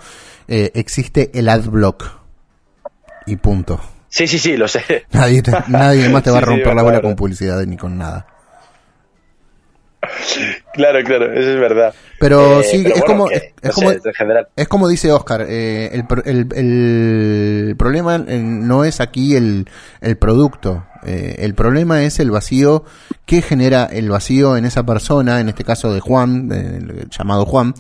eh, 0.48 0.72
existe 0.76 1.32
el 1.34 1.50
adblock. 1.50 2.04
Y 3.26 3.38
punto. 3.38 3.82
Sí, 4.10 4.28
sí, 4.28 4.40
sí, 4.40 4.56
lo 4.58 4.68
sé. 4.68 5.06
Nadie, 5.12 5.42
te- 5.42 5.52
nadie 5.68 6.10
más 6.10 6.24
te 6.24 6.32
va 6.32 6.38
a 6.38 6.40
Sí, 6.42 6.46
sí, 6.46 6.52
romper 6.52 6.76
la 6.76 6.84
bola 6.84 7.02
con 7.02 7.16
publicidad 7.16 7.60
ni 7.66 7.78
con 7.78 7.98
nada. 7.98 8.26
Claro, 10.74 11.00
claro, 11.04 11.34
eso 11.34 11.50
es 11.52 11.60
verdad. 11.60 11.94
Pero 12.20 12.62
Eh, 12.62 12.64
sí, 12.64 12.84
pero 12.84 12.96
es 12.96 13.02
bueno, 13.02 13.14
como, 13.14 13.28
que, 13.30 13.36
es, 13.36 13.44
no 13.64 13.72
como, 13.72 13.90
sé, 13.92 14.00
en 14.06 14.14
general. 14.14 14.48
es 14.56 14.68
como 14.68 14.88
dice 14.88 15.12
Oscar, 15.12 15.46
eh, 15.48 15.90
el, 15.94 16.06
el, 16.26 16.48
el 16.56 17.76
problema 17.78 18.16
eh, 18.28 18.40
no 18.40 18.84
es 18.84 19.00
aquí 19.02 19.36
el, 19.36 19.68
el 20.02 20.18
producto, 20.18 20.84
eh, 21.04 21.36
el 21.40 21.54
problema 21.56 22.04
es 22.04 22.20
el 22.20 22.32
vacío 22.32 22.84
que 23.26 23.42
genera 23.42 23.86
el 23.86 24.10
vacío 24.10 24.58
en 24.58 24.66
esa 24.66 24.84
persona, 24.84 25.40
en 25.40 25.50
este 25.50 25.64
caso 25.64 25.94
de 25.94 26.00
Juan, 26.00 26.50
el 26.52 27.08
llamado 27.10 27.46
Juan, 27.46 27.74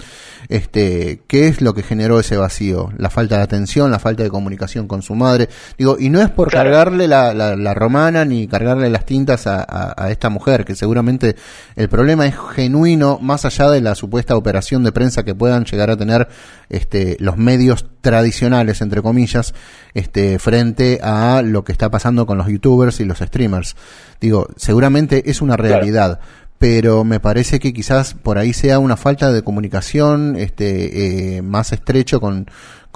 este, 0.49 1.21
¿qué 1.27 1.47
es 1.47 1.61
lo 1.61 1.73
que 1.73 1.83
generó 1.83 2.19
ese 2.19 2.37
vacío? 2.37 2.91
La 2.97 3.09
falta 3.09 3.37
de 3.37 3.43
atención, 3.43 3.89
la 3.91 3.99
falta 3.99 4.23
de 4.23 4.29
comunicación 4.29 4.87
con 4.87 5.01
su 5.01 5.15
madre, 5.15 5.49
digo, 5.77 5.97
y 5.99 6.09
no 6.09 6.21
es 6.21 6.29
por 6.29 6.51
cargarle 6.51 7.07
la, 7.07 7.33
la, 7.33 7.55
la 7.55 7.73
romana 7.73 8.23
ni 8.25 8.47
cargarle 8.47 8.89
las 8.89 9.05
tintas 9.05 9.47
a, 9.47 9.61
a- 9.67 9.93
a 9.97 10.11
esta 10.11 10.29
mujer, 10.29 10.63
que 10.65 10.75
seguramente 10.75 11.35
el 11.75 11.89
problema 11.89 12.27
es 12.27 12.35
genuino, 12.55 12.76
más 13.21 13.45
allá 13.45 13.69
de 13.69 13.81
la 13.81 13.95
supuesta 13.95 14.35
operación 14.35 14.83
de 14.83 14.91
prensa 14.91 15.23
que 15.23 15.35
puedan 15.35 15.65
llegar 15.65 15.89
a 15.89 15.97
tener 15.97 16.27
este, 16.69 17.17
los 17.19 17.37
medios 17.37 17.85
tradicionales, 18.01 18.81
entre 18.81 19.01
comillas, 19.01 19.53
este, 19.93 20.39
frente 20.39 20.99
a 21.01 21.41
lo 21.43 21.63
que 21.63 21.71
está 21.71 21.89
pasando 21.89 22.25
con 22.25 22.37
los 22.37 22.47
youtubers 22.47 22.99
y 22.99 23.05
los 23.05 23.19
streamers. 23.19 23.75
Digo, 24.21 24.47
seguramente 24.55 25.29
es 25.29 25.41
una 25.41 25.57
realidad. 25.57 26.19
Pero 26.59 27.03
me 27.03 27.19
parece 27.19 27.59
que 27.59 27.71
quizás 27.71 28.15
por 28.15 28.39
ahí 28.39 28.51
sea 28.51 28.79
una 28.79 28.97
falta 28.97 29.31
de 29.31 29.43
comunicación 29.43 30.35
este, 30.35 31.35
eh, 31.37 31.41
más 31.43 31.71
estrecho 31.71 32.19
con, 32.19 32.47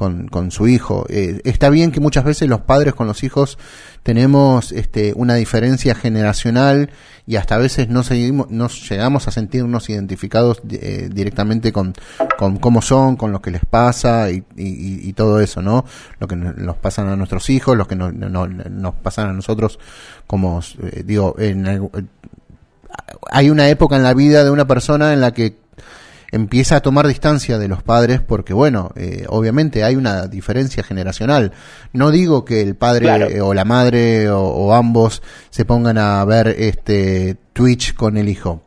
con, 0.01 0.27
con 0.29 0.49
su 0.49 0.67
hijo. 0.67 1.05
Eh, 1.09 1.41
está 1.43 1.69
bien 1.69 1.91
que 1.91 1.99
muchas 1.99 2.23
veces 2.23 2.49
los 2.49 2.61
padres 2.61 2.95
con 2.95 3.05
los 3.05 3.21
hijos 3.21 3.59
tenemos 4.01 4.71
este, 4.71 5.13
una 5.15 5.35
diferencia 5.35 5.93
generacional 5.93 6.89
y 7.27 7.35
hasta 7.35 7.53
a 7.53 7.57
veces 7.59 7.87
no, 7.87 8.01
seguimos, 8.01 8.49
no 8.49 8.67
llegamos 8.67 9.27
a 9.27 9.31
sentirnos 9.31 9.91
identificados 9.91 10.59
eh, 10.71 11.07
directamente 11.13 11.71
con, 11.71 11.93
cómo 12.59 12.81
son, 12.81 13.15
con 13.15 13.31
lo 13.31 13.43
que 13.43 13.51
les 13.51 13.61
pasa 13.63 14.31
y, 14.31 15.13
todo 15.13 15.39
eso, 15.39 15.61
¿no? 15.61 15.85
Lo 16.19 16.27
que 16.27 16.35
nos 16.35 16.77
pasan 16.77 17.07
a 17.09 17.15
nuestros 17.15 17.47
hijos, 17.51 17.77
lo 17.77 17.87
que 17.87 17.95
no- 17.95 18.11
no- 18.11 18.47
nos 18.47 18.95
pasan 18.95 19.29
a 19.29 19.33
nosotros 19.33 19.77
como, 20.25 20.61
eh, 20.81 21.03
digo, 21.05 21.35
en, 21.37 21.65
algu- 21.65 22.07
hay 23.31 23.51
una 23.51 23.69
época 23.69 23.97
en 23.97 24.03
la 24.03 24.15
vida 24.15 24.43
de 24.43 24.49
una 24.49 24.65
persona 24.65 25.13
en 25.13 25.21
la 25.21 25.31
que 25.31 25.57
empieza 26.31 26.77
a 26.77 26.79
tomar 26.79 27.07
distancia 27.07 27.57
de 27.57 27.67
los 27.67 27.83
padres 27.83 28.21
porque 28.21 28.53
bueno, 28.53 28.91
eh, 28.95 29.25
obviamente 29.27 29.83
hay 29.83 29.95
una 29.95 30.27
diferencia 30.27 30.83
generacional. 30.83 31.51
No 31.93 32.09
digo 32.11 32.45
que 32.45 32.61
el 32.61 32.75
padre 32.75 33.05
Claro. 33.05 33.29
eh, 33.29 33.41
o 33.41 33.53
la 33.53 33.65
madre 33.65 34.29
o, 34.29 34.41
o 34.41 34.73
ambos 34.73 35.21
se 35.49 35.65
pongan 35.65 35.97
a 35.97 36.23
ver 36.25 36.47
este 36.47 37.35
Twitch 37.53 37.93
con 37.93 38.17
el 38.17 38.29
hijo, 38.29 38.61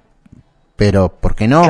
pero 0.77 1.09
¿por 1.21 1.35
qué 1.35 1.49
no? 1.49 1.63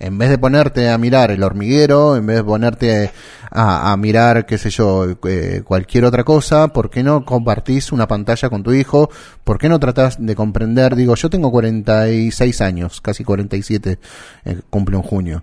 En 0.00 0.16
vez 0.16 0.30
de 0.30 0.38
ponerte 0.38 0.90
a 0.90 0.98
mirar 0.98 1.32
el 1.32 1.42
hormiguero, 1.42 2.16
en 2.16 2.24
vez 2.26 2.36
de 2.36 2.44
ponerte 2.44 3.10
a, 3.50 3.96
mirar, 3.96 4.46
qué 4.46 4.58
sé 4.58 4.70
yo, 4.70 5.06
eh, 5.24 5.62
cualquier 5.64 6.04
otra 6.04 6.24
cosa, 6.24 6.68
¿por 6.68 6.90
qué 6.90 7.02
no 7.02 7.24
compartís 7.24 7.92
una 7.92 8.06
pantalla 8.06 8.50
con 8.50 8.62
tu 8.62 8.72
hijo? 8.72 9.10
¿Por 9.44 9.58
qué 9.58 9.68
no 9.68 9.78
tratás 9.80 10.16
de 10.18 10.34
comprender? 10.34 10.96
Digo, 10.96 11.14
yo 11.14 11.30
tengo 11.30 11.50
46 11.50 12.60
años, 12.60 13.00
casi 13.00 13.24
47, 13.24 13.98
eh, 14.44 14.60
cumple 14.70 14.96
en 14.96 15.02
junio. 15.02 15.42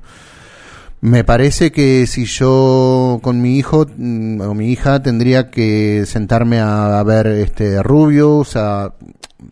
Me 1.02 1.24
parece 1.24 1.72
que 1.72 2.08
si 2.08 2.26
yo 2.26 3.20
con 3.22 3.42
mi 3.42 3.58
hijo 3.58 3.86
mm, 3.96 4.42
o 4.42 4.54
mi 4.54 4.72
hija 4.72 5.02
tendría 5.02 5.52
que 5.52 6.06
sentarme 6.06 6.60
a, 6.60 7.00
a 7.00 7.04
ver 7.04 7.28
este 7.28 7.84
Rubius, 7.84 8.56
a, 8.56 8.94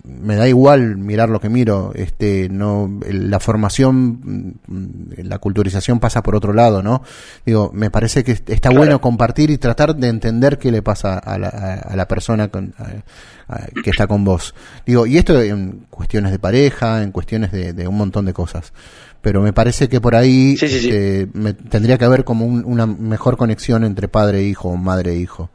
me 0.03 0.35
da 0.35 0.47
igual 0.47 0.97
mirar 0.97 1.29
lo 1.29 1.39
que 1.39 1.49
miro, 1.49 1.91
este 1.95 2.49
no 2.49 2.99
la 3.09 3.39
formación, 3.39 4.55
mm, 4.67 5.13
la 5.23 5.37
culturización 5.39 5.99
pasa 5.99 6.23
por 6.23 6.35
otro 6.35 6.53
lado, 6.53 6.81
¿no? 6.83 7.03
Digo, 7.45 7.71
me 7.73 7.89
parece 7.89 8.23
que 8.23 8.31
está 8.47 8.69
bueno 8.69 8.99
compartir 9.01 9.49
y 9.49 9.57
tratar 9.57 9.95
de 9.95 10.07
entender 10.07 10.57
qué 10.57 10.71
le 10.71 10.81
pasa 10.81 11.17
a 11.17 11.37
la, 11.37 11.47
a, 11.49 11.95
la 11.95 12.07
persona 12.07 12.47
con- 12.49 12.73
a- 12.77 13.53
a- 13.53 13.67
que 13.83 13.89
está 13.89 14.07
con 14.07 14.23
vos. 14.23 14.53
Digo, 14.85 15.05
y 15.05 15.17
esto 15.17 15.41
en 15.41 15.85
cuestiones 15.89 16.31
de 16.31 16.39
pareja, 16.39 17.03
en 17.03 17.11
cuestiones 17.11 17.51
de, 17.51 17.73
de 17.73 17.87
un 17.87 17.97
montón 17.97 18.25
de 18.25 18.33
cosas. 18.33 18.73
Pero 19.21 19.41
me 19.41 19.53
parece 19.53 19.87
que 19.87 20.01
por 20.01 20.15
ahí 20.15 20.57
este, 20.87 21.27
me- 21.33 21.53
tendría 21.53 21.97
que 21.97 22.05
haber 22.05 22.23
como 22.25 22.45
un- 22.45 22.63
una 22.65 22.85
mejor 22.85 23.37
conexión 23.37 23.83
entre 23.85 24.07
padre 24.09 24.39
e 24.39 24.43
hijo 24.43 24.69
o 24.69 24.75
madre 24.77 25.13
e 25.13 25.15
hijo. 25.17 25.49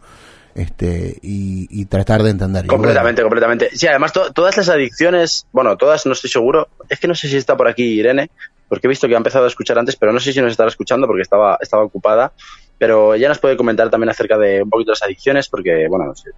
Este, 0.58 1.16
y, 1.22 1.68
y 1.70 1.84
tratar 1.86 2.22
de 2.22 2.30
entender. 2.30 2.66
Completamente, 2.66 3.22
completamente. 3.22 3.70
Sí, 3.76 3.86
además 3.86 4.12
to- 4.12 4.32
todas 4.32 4.56
las 4.56 4.68
adicciones, 4.68 5.46
bueno, 5.52 5.76
todas 5.76 6.04
no 6.04 6.12
estoy 6.12 6.30
seguro. 6.30 6.68
Es 6.88 6.98
que 6.98 7.06
no 7.06 7.14
sé 7.14 7.28
si 7.28 7.36
está 7.36 7.56
por 7.56 7.68
aquí 7.68 7.84
Irene, 7.84 8.28
porque 8.68 8.86
he 8.86 8.90
visto 8.90 9.06
que 9.06 9.14
ha 9.14 9.18
empezado 9.18 9.44
a 9.44 9.48
escuchar 9.48 9.78
antes, 9.78 9.94
pero 9.94 10.12
no 10.12 10.18
sé 10.18 10.32
si 10.32 10.40
nos 10.40 10.50
estará 10.50 10.68
escuchando 10.68 11.06
porque 11.06 11.22
estaba, 11.22 11.58
estaba 11.60 11.84
ocupada. 11.84 12.32
Pero 12.76 13.14
ella 13.14 13.28
nos 13.28 13.38
puede 13.38 13.56
comentar 13.56 13.88
también 13.88 14.10
acerca 14.10 14.36
de 14.36 14.62
un 14.62 14.70
poquito 14.70 14.90
las 14.92 15.02
adicciones, 15.02 15.48
porque, 15.48 15.86
bueno, 15.88 16.06
no 16.06 16.14
sé, 16.16 16.30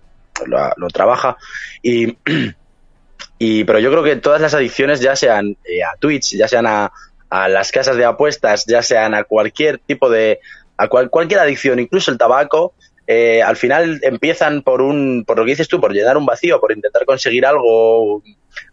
lo, 0.46 0.58
lo 0.76 0.88
trabaja. 0.88 1.36
Y, 1.82 2.16
y, 3.38 3.64
pero 3.64 3.78
yo 3.78 3.90
creo 3.90 4.02
que 4.02 4.16
todas 4.16 4.40
las 4.40 4.52
adicciones, 4.54 5.00
ya 5.00 5.16
sean 5.16 5.56
eh, 5.64 5.82
a 5.82 5.96
Twitch, 5.98 6.36
ya 6.36 6.46
sean 6.48 6.66
a, 6.66 6.92
a 7.30 7.48
las 7.48 7.72
casas 7.72 7.96
de 7.96 8.04
apuestas, 8.04 8.64
ya 8.66 8.82
sean 8.82 9.14
a 9.14 9.24
cualquier 9.24 9.78
tipo 9.78 10.10
de, 10.10 10.40
a 10.76 10.88
cual- 10.88 11.08
cualquier 11.10 11.40
adicción, 11.40 11.78
incluso 11.78 12.10
el 12.10 12.18
tabaco, 12.18 12.74
eh, 13.12 13.42
al 13.42 13.56
final 13.56 13.98
empiezan 14.02 14.62
por 14.62 14.80
un, 14.80 15.24
por 15.26 15.36
lo 15.36 15.44
que 15.44 15.50
dices 15.50 15.66
tú, 15.66 15.80
por 15.80 15.92
llenar 15.92 16.16
un 16.16 16.24
vacío, 16.24 16.60
por 16.60 16.70
intentar 16.70 17.04
conseguir 17.04 17.44
algo 17.44 18.22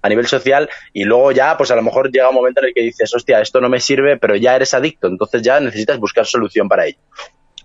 a 0.04 0.10
nivel 0.10 0.28
social 0.28 0.70
y 0.94 1.06
luego 1.06 1.32
ya, 1.32 1.58
pues 1.58 1.72
a 1.72 1.76
lo 1.76 1.82
mejor 1.82 2.12
llega 2.12 2.30
un 2.30 2.36
momento 2.36 2.62
en 2.62 2.68
el 2.68 2.74
que 2.76 2.84
dices, 2.84 3.16
hostia, 3.16 3.42
esto 3.42 3.60
no 3.60 3.68
me 3.68 3.80
sirve, 3.80 4.18
pero 4.18 4.36
ya 4.36 4.56
eres 4.56 4.76
adicto, 4.76 5.08
entonces 5.08 5.42
ya 5.42 5.60
necesitas 5.60 5.98
buscar 5.98 6.28
solución 6.28 6.70
para 6.70 6.86
ello. 6.86 7.00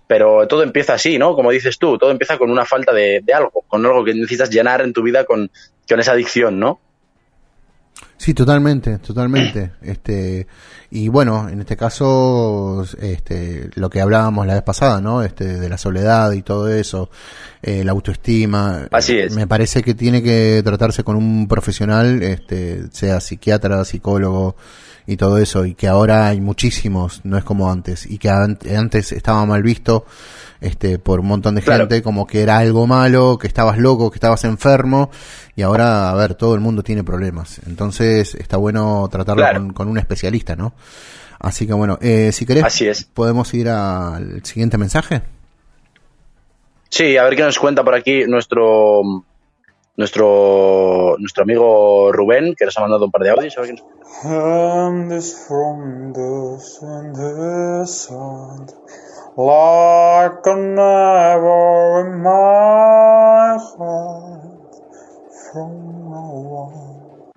Pero 0.07 0.47
todo 0.47 0.63
empieza 0.63 0.95
así, 0.95 1.19
¿no? 1.19 1.35
Como 1.35 1.51
dices 1.51 1.77
tú, 1.77 1.99
todo 1.99 2.09
empieza 2.09 2.39
con 2.39 2.49
una 2.49 2.65
falta 2.65 2.91
de, 2.91 3.21
de 3.23 3.33
algo, 3.35 3.63
con 3.67 3.85
algo 3.85 4.03
que 4.03 4.15
necesitas 4.15 4.49
llenar 4.49 4.81
en 4.81 4.93
tu 4.93 5.03
vida 5.03 5.25
con, 5.25 5.51
con 5.87 5.99
esa 5.99 6.13
adicción, 6.13 6.59
¿no? 6.59 6.81
Sí, 8.23 8.33
totalmente, 8.33 8.99
totalmente. 8.99 9.71
Este, 9.81 10.47
y 10.91 11.09
bueno, 11.09 11.49
en 11.49 11.59
este 11.59 11.75
caso, 11.75 12.85
este, 13.01 13.69
lo 13.75 13.89
que 13.89 13.99
hablábamos 13.99 14.47
la 14.47 14.53
vez 14.53 14.63
pasada, 14.63 15.01
¿no? 15.01 15.23
Este, 15.23 15.59
de 15.59 15.67
la 15.67 15.77
soledad 15.77 16.31
y 16.31 16.41
todo 16.41 16.69
eso, 16.69 17.09
eh, 17.61 17.83
la 17.83 17.91
autoestima. 17.91 18.87
Así 18.91 19.17
es. 19.17 19.35
Me 19.35 19.45
parece 19.45 19.83
que 19.83 19.93
tiene 19.93 20.23
que 20.23 20.61
tratarse 20.63 21.03
con 21.03 21.17
un 21.17 21.49
profesional, 21.49 22.23
este, 22.23 22.83
sea 22.91 23.19
psiquiatra, 23.19 23.83
psicólogo 23.83 24.55
y 25.05 25.17
todo 25.17 25.37
eso, 25.37 25.65
y 25.65 25.73
que 25.75 25.87
ahora 25.87 26.27
hay 26.27 26.39
muchísimos, 26.41 27.21
no 27.23 27.37
es 27.37 27.43
como 27.43 27.71
antes, 27.71 28.05
y 28.05 28.17
que 28.17 28.29
an- 28.29 28.57
antes 28.77 29.11
estaba 29.11 29.45
mal 29.45 29.61
visto, 29.63 30.05
este, 30.61 30.97
por 30.99 31.19
un 31.19 31.27
montón 31.27 31.55
de 31.55 31.61
gente, 31.61 32.01
como 32.01 32.25
que 32.25 32.41
era 32.41 32.57
algo 32.57 32.87
malo, 32.87 33.37
que 33.37 33.47
estabas 33.47 33.77
loco, 33.77 34.09
que 34.11 34.15
estabas 34.17 34.43
enfermo, 34.45 35.11
y 35.55 35.61
ahora, 35.61 36.09
a 36.09 36.15
ver, 36.15 36.35
todo 36.35 36.55
el 36.55 36.61
mundo 36.61 36.83
tiene 36.83 37.03
problemas. 37.03 37.59
Entonces, 37.67 38.33
está 38.35 38.57
bueno 38.57 39.07
tratarlo 39.11 39.41
Claro. 39.43 39.59
con, 39.59 39.73
con 39.73 39.87
un 39.89 39.97
especialista, 39.97 40.55
¿no? 40.55 40.73
Así 41.39 41.67
que 41.67 41.73
bueno, 41.73 41.97
eh, 42.01 42.31
si 42.31 42.45
querés, 42.45 42.63
Así 42.63 42.87
es. 42.87 43.03
podemos 43.03 43.53
ir 43.53 43.67
al 43.67 44.45
siguiente 44.45 44.77
mensaje. 44.77 45.21
Sí, 46.89 47.17
a 47.17 47.23
ver 47.23 47.35
qué 47.35 47.41
nos 47.43 47.59
cuenta 47.59 47.83
por 47.83 47.95
aquí 47.95 48.23
nuestro 48.27 49.01
nuestro, 49.95 51.15
nuestro 51.19 51.43
amigo 51.43 52.11
Rubén, 52.11 52.55
que 52.55 52.65
nos 52.65 52.77
ha 52.77 52.81
mandado 52.81 53.05
un 53.05 53.11
par 53.11 53.21
de 53.23 53.29
audios. 53.31 53.55
quién- 53.55 53.77
from 55.47 56.13
like 59.35 60.45
an 60.45 60.77
in 60.77 62.21
my 62.21 63.57
heart 63.57 64.73
from 65.51 65.71
no. 66.09 67.31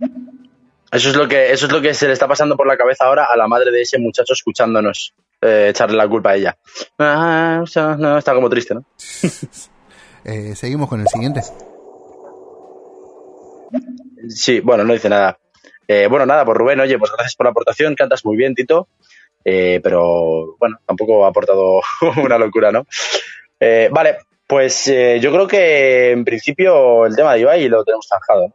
Eso 0.93 1.10
es 1.10 1.17
lo 1.17 1.26
que 1.28 1.52
eso 1.52 1.67
es 1.67 1.73
lo 1.73 1.81
que 1.81 1.93
se 1.94 2.07
le 2.07 2.12
está 2.12 2.28
pasando 2.28 2.57
por 2.57 2.67
la 2.67 2.76
cabeza 2.76 3.05
ahora 3.05 3.26
a 3.31 3.36
la 3.36 3.49
madre 3.49 3.70
de 3.70 3.83
ese 3.83 3.99
muchacho 3.99 4.33
escuchándonos 4.33 5.15
eh, 5.43 5.68
echarle 5.70 5.97
la 5.97 6.09
culpa 6.09 6.31
a 6.31 6.36
ella. 6.36 6.57
Ah, 6.99 7.60
o 7.62 7.67
sea, 7.67 7.97
no, 7.97 8.17
está 8.18 8.35
como 8.35 8.49
triste, 8.49 8.75
¿no? 8.75 8.85
Eh, 10.28 10.57
Seguimos 10.57 10.89
con 10.89 11.01
el 11.01 11.07
siguiente. 11.07 11.41
Sí, 14.28 14.61
bueno, 14.61 14.85
no 14.85 14.93
dice 14.93 15.09
nada. 15.09 15.39
Eh, 15.89 16.09
bueno, 16.09 16.27
nada, 16.27 16.45
pues 16.45 16.57
Rubén, 16.57 16.81
oye, 16.81 16.99
pues 16.99 17.12
gracias 17.12 17.36
por 17.36 17.47
la 17.47 17.51
aportación, 17.51 17.95
cantas 17.95 18.25
muy 18.25 18.36
bien, 18.36 18.55
Tito, 18.55 18.89
eh, 19.45 19.81
pero 19.83 20.57
bueno, 20.59 20.78
tampoco 20.85 21.25
ha 21.25 21.28
aportado 21.28 21.81
una 22.23 22.39
locura, 22.39 22.73
¿no? 22.73 22.86
Eh, 23.61 23.89
vale, 23.93 24.19
pues 24.47 24.86
yo 24.86 25.33
creo 25.33 25.47
que 25.47 26.12
en 26.12 26.25
principio 26.25 27.07
el 27.07 27.17
tema 27.17 27.35
de 27.35 27.41
Ibai 27.41 27.69
lo 27.69 27.85
tenemos 27.85 28.07
zanjado. 28.09 28.55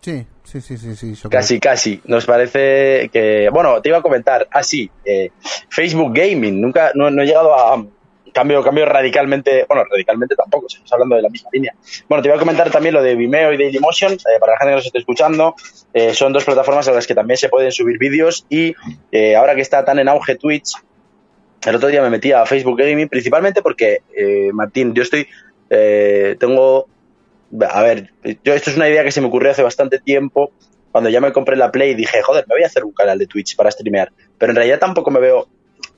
Sí, 0.00 0.26
sí, 0.44 0.60
sí, 0.60 0.76
sí, 0.78 1.16
sí. 1.16 1.28
Casi, 1.28 1.60
casi. 1.60 2.00
Nos 2.04 2.26
parece 2.26 3.10
que. 3.10 3.48
Bueno, 3.50 3.80
te 3.80 3.90
iba 3.90 3.98
a 3.98 4.02
comentar. 4.02 4.48
Ah, 4.50 4.62
sí. 4.62 4.90
Facebook 5.68 6.12
Gaming. 6.14 6.60
Nunca. 6.60 6.92
No, 6.94 7.10
no 7.10 7.22
he 7.22 7.26
llegado 7.26 7.54
a. 7.54 7.82
Cambio, 8.32 8.62
cambio 8.62 8.86
radicalmente. 8.86 9.64
Bueno, 9.68 9.84
radicalmente 9.90 10.34
tampoco. 10.36 10.66
Estamos 10.66 10.92
hablando 10.92 11.16
de 11.16 11.22
la 11.22 11.28
misma 11.28 11.50
línea. 11.52 11.74
Bueno, 12.08 12.22
te 12.22 12.28
iba 12.28 12.36
a 12.36 12.38
comentar 12.38 12.70
también 12.70 12.94
lo 12.94 13.02
de 13.02 13.14
Vimeo 13.14 13.52
y 13.52 13.56
Dailymotion. 13.56 14.12
eh, 14.12 14.38
para 14.38 14.52
la 14.52 14.58
gente 14.58 14.70
que 14.72 14.76
nos 14.76 14.86
esté 14.86 14.98
escuchando. 14.98 15.54
eh, 15.92 16.14
son 16.14 16.32
dos 16.32 16.44
plataformas 16.44 16.88
a 16.88 16.92
las 16.92 17.06
que 17.06 17.14
también 17.14 17.36
se 17.36 17.48
pueden 17.48 17.72
subir 17.72 17.98
vídeos. 17.98 18.46
Y 18.48 18.74
eh, 19.12 19.36
ahora 19.36 19.54
que 19.54 19.60
está 19.60 19.84
tan 19.84 19.98
en 19.98 20.08
auge 20.08 20.36
Twitch. 20.36 20.72
El 21.66 21.74
otro 21.74 21.88
día 21.88 22.02
me 22.02 22.10
metí 22.10 22.32
a 22.32 22.46
Facebook 22.46 22.78
Gaming. 22.78 23.08
Principalmente 23.08 23.62
porque, 23.62 23.98
eh, 24.16 24.50
Martín, 24.52 24.94
yo 24.94 25.02
estoy. 25.02 25.26
tengo 26.38 26.86
a 27.68 27.82
ver, 27.82 28.12
yo 28.44 28.54
esto 28.54 28.70
es 28.70 28.76
una 28.76 28.88
idea 28.88 29.02
que 29.02 29.10
se 29.10 29.20
me 29.20 29.26
ocurrió 29.26 29.50
hace 29.50 29.62
bastante 29.62 29.98
tiempo. 29.98 30.52
Cuando 30.92 31.10
ya 31.10 31.20
me 31.20 31.32
compré 31.32 31.56
la 31.56 31.70
Play 31.70 31.94
dije, 31.94 32.22
joder, 32.22 32.44
me 32.48 32.54
voy 32.54 32.64
a 32.64 32.66
hacer 32.66 32.84
un 32.84 32.92
canal 32.92 33.18
de 33.18 33.26
Twitch 33.26 33.56
para 33.56 33.70
streamear. 33.70 34.12
Pero 34.38 34.52
en 34.52 34.56
realidad 34.56 34.78
tampoco 34.78 35.10
me 35.10 35.20
veo 35.20 35.48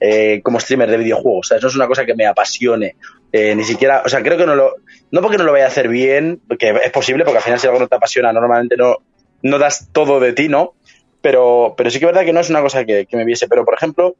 eh, 0.04 0.40
como 0.42 0.58
streamer 0.58 0.90
de 0.90 0.96
videojuegos. 0.96 1.46
O 1.46 1.48
sea, 1.48 1.58
eso 1.58 1.68
es 1.68 1.76
una 1.76 1.86
cosa 1.86 2.04
que 2.04 2.16
me 2.16 2.26
apasione. 2.26 2.96
Eh, 3.30 3.54
ni 3.54 3.62
siquiera, 3.62 4.02
o 4.04 4.08
sea, 4.08 4.20
creo 4.20 4.36
que 4.36 4.46
no 4.46 4.56
lo. 4.56 4.74
No 5.12 5.20
porque 5.22 5.38
no 5.38 5.44
lo 5.44 5.52
vaya 5.52 5.66
a 5.66 5.68
hacer 5.68 5.88
bien, 5.88 6.40
porque 6.48 6.74
es 6.84 6.90
posible, 6.90 7.24
porque 7.24 7.38
al 7.38 7.44
final 7.44 7.60
si 7.60 7.68
algo 7.68 7.78
no 7.78 7.86
te 7.86 7.94
apasiona, 7.94 8.32
normalmente 8.32 8.76
no, 8.76 8.96
no 9.42 9.58
das 9.58 9.90
todo 9.92 10.18
de 10.18 10.32
ti, 10.32 10.48
¿no? 10.48 10.74
Pero, 11.20 11.74
pero 11.76 11.88
sí 11.88 12.00
que 12.00 12.06
es 12.06 12.12
verdad 12.12 12.24
que 12.24 12.32
no 12.32 12.40
es 12.40 12.50
una 12.50 12.62
cosa 12.62 12.84
que, 12.84 13.06
que 13.06 13.16
me 13.16 13.24
viese. 13.24 13.46
Pero, 13.46 13.64
por 13.64 13.74
ejemplo, 13.74 14.16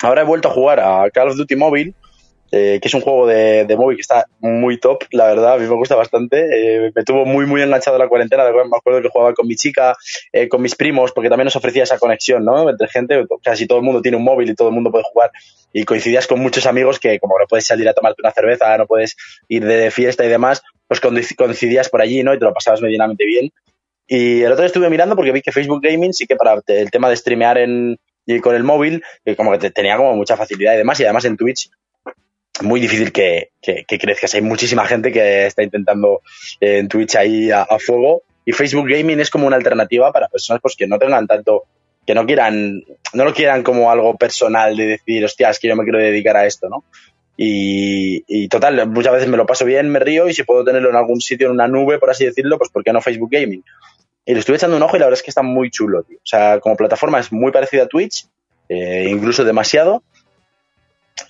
ahora 0.00 0.22
he 0.22 0.24
vuelto 0.24 0.48
a 0.48 0.52
jugar 0.52 0.78
a 0.78 1.10
Call 1.10 1.30
of 1.30 1.36
Duty 1.36 1.56
Mobile 1.56 1.94
eh, 2.52 2.78
que 2.80 2.88
es 2.88 2.94
un 2.94 3.00
juego 3.00 3.26
de, 3.26 3.64
de 3.64 3.76
móvil 3.76 3.96
que 3.96 4.02
está 4.02 4.26
muy 4.40 4.78
top, 4.78 5.04
la 5.12 5.26
verdad, 5.26 5.54
a 5.54 5.56
mí 5.58 5.66
me 5.66 5.74
gusta 5.74 5.94
bastante. 5.96 6.38
Eh, 6.86 6.92
me 6.94 7.04
tuvo 7.04 7.24
muy, 7.24 7.46
muy 7.46 7.62
enganchado 7.62 7.96
la 7.98 8.08
cuarentena, 8.08 8.44
me 8.44 8.76
acuerdo 8.76 9.02
que 9.02 9.08
jugaba 9.08 9.34
con 9.34 9.46
mi 9.46 9.56
chica, 9.56 9.96
eh, 10.32 10.48
con 10.48 10.60
mis 10.62 10.74
primos, 10.74 11.12
porque 11.12 11.28
también 11.28 11.44
nos 11.44 11.56
ofrecía 11.56 11.84
esa 11.84 11.98
conexión, 11.98 12.44
¿no? 12.44 12.68
Entre 12.68 12.88
gente, 12.88 13.24
casi 13.42 13.66
todo 13.66 13.78
el 13.78 13.84
mundo 13.84 14.02
tiene 14.02 14.16
un 14.16 14.24
móvil 14.24 14.50
y 14.50 14.54
todo 14.54 14.68
el 14.68 14.74
mundo 14.74 14.90
puede 14.90 15.04
jugar. 15.04 15.30
Y 15.72 15.84
coincidías 15.84 16.26
con 16.26 16.40
muchos 16.40 16.66
amigos 16.66 16.98
que, 16.98 17.18
como 17.20 17.38
no 17.38 17.46
puedes 17.48 17.66
salir 17.66 17.88
a 17.88 17.92
tomarte 17.94 18.20
una 18.22 18.32
cerveza, 18.32 18.76
no 18.76 18.86
puedes 18.86 19.16
ir 19.48 19.64
de 19.64 19.90
fiesta 19.90 20.24
y 20.24 20.28
demás, 20.28 20.62
pues 20.88 21.00
coinc- 21.00 21.36
coincidías 21.36 21.88
por 21.88 22.00
allí, 22.02 22.22
¿no? 22.24 22.34
Y 22.34 22.38
te 22.38 22.44
lo 22.44 22.52
pasabas 22.52 22.82
medianamente 22.82 23.24
bien. 23.24 23.50
Y 24.08 24.40
el 24.42 24.46
otro 24.50 24.62
día 24.62 24.66
estuve 24.66 24.90
mirando 24.90 25.14
porque 25.14 25.30
vi 25.30 25.40
que 25.40 25.52
Facebook 25.52 25.80
Gaming 25.82 26.12
sí 26.12 26.26
que 26.26 26.34
para 26.34 26.60
el 26.66 26.90
tema 26.90 27.08
de 27.08 27.16
streamear 27.16 27.58
en, 27.58 27.96
y 28.26 28.40
con 28.40 28.56
el 28.56 28.64
móvil, 28.64 29.04
que 29.24 29.36
como 29.36 29.52
que 29.52 29.58
te- 29.58 29.70
tenía 29.70 29.96
como 29.96 30.16
mucha 30.16 30.36
facilidad 30.36 30.74
y 30.74 30.78
demás, 30.78 30.98
y 30.98 31.04
además 31.04 31.24
en 31.26 31.36
Twitch 31.36 31.70
muy 32.62 32.80
difícil 32.80 33.12
que, 33.12 33.50
que, 33.60 33.84
que 33.86 33.98
crezcas. 33.98 34.34
Hay 34.34 34.42
muchísima 34.42 34.86
gente 34.86 35.12
que 35.12 35.46
está 35.46 35.62
intentando 35.62 36.22
eh, 36.60 36.78
en 36.78 36.88
Twitch 36.88 37.16
ahí 37.16 37.50
a, 37.50 37.66
fuego 37.78 38.22
y 38.44 38.52
Facebook 38.52 38.88
Gaming 38.88 39.20
es 39.20 39.30
como 39.30 39.46
una 39.46 39.56
alternativa 39.56 40.12
para 40.12 40.28
personas 40.28 40.60
pues 40.60 40.74
que 40.76 40.86
no 40.86 40.98
tengan 40.98 41.26
tanto, 41.26 41.64
que 42.06 42.14
no 42.14 42.26
quieran, 42.26 42.82
no 43.12 43.24
lo 43.24 43.32
quieran 43.32 43.62
como 43.62 43.90
algo 43.90 44.16
personal 44.16 44.76
de 44.76 44.86
decir, 44.86 45.24
hostia, 45.24 45.50
es 45.50 45.58
que 45.58 45.68
yo 45.68 45.76
me 45.76 45.84
quiero 45.84 45.98
dedicar 45.98 46.36
a 46.36 46.46
esto, 46.46 46.68
¿no? 46.68 46.84
Y, 47.36 48.24
y 48.26 48.48
total, 48.48 48.86
muchas 48.88 49.14
veces 49.14 49.28
me 49.28 49.36
lo 49.36 49.46
paso 49.46 49.64
bien, 49.64 49.90
me 49.90 49.98
río 49.98 50.28
y 50.28 50.34
si 50.34 50.42
puedo 50.42 50.64
tenerlo 50.64 50.90
en 50.90 50.96
algún 50.96 51.20
sitio, 51.20 51.46
en 51.46 51.54
una 51.54 51.68
nube, 51.68 51.98
por 51.98 52.10
así 52.10 52.26
decirlo, 52.26 52.58
pues 52.58 52.70
¿por 52.70 52.84
qué 52.84 52.92
no 52.92 53.00
Facebook 53.00 53.30
Gaming? 53.30 53.62
Y 54.26 54.34
le 54.34 54.40
estuve 54.40 54.56
echando 54.56 54.76
un 54.76 54.82
ojo 54.82 54.96
y 54.96 55.00
la 55.00 55.06
verdad 55.06 55.18
es 55.18 55.22
que 55.22 55.30
está 55.30 55.42
muy 55.42 55.70
chulo, 55.70 56.02
tío. 56.02 56.18
O 56.18 56.26
sea, 56.26 56.60
como 56.60 56.76
plataforma 56.76 57.18
es 57.18 57.32
muy 57.32 57.50
parecida 57.50 57.84
a 57.84 57.86
Twitch, 57.86 58.26
eh, 58.68 59.06
incluso 59.08 59.44
demasiado. 59.44 60.02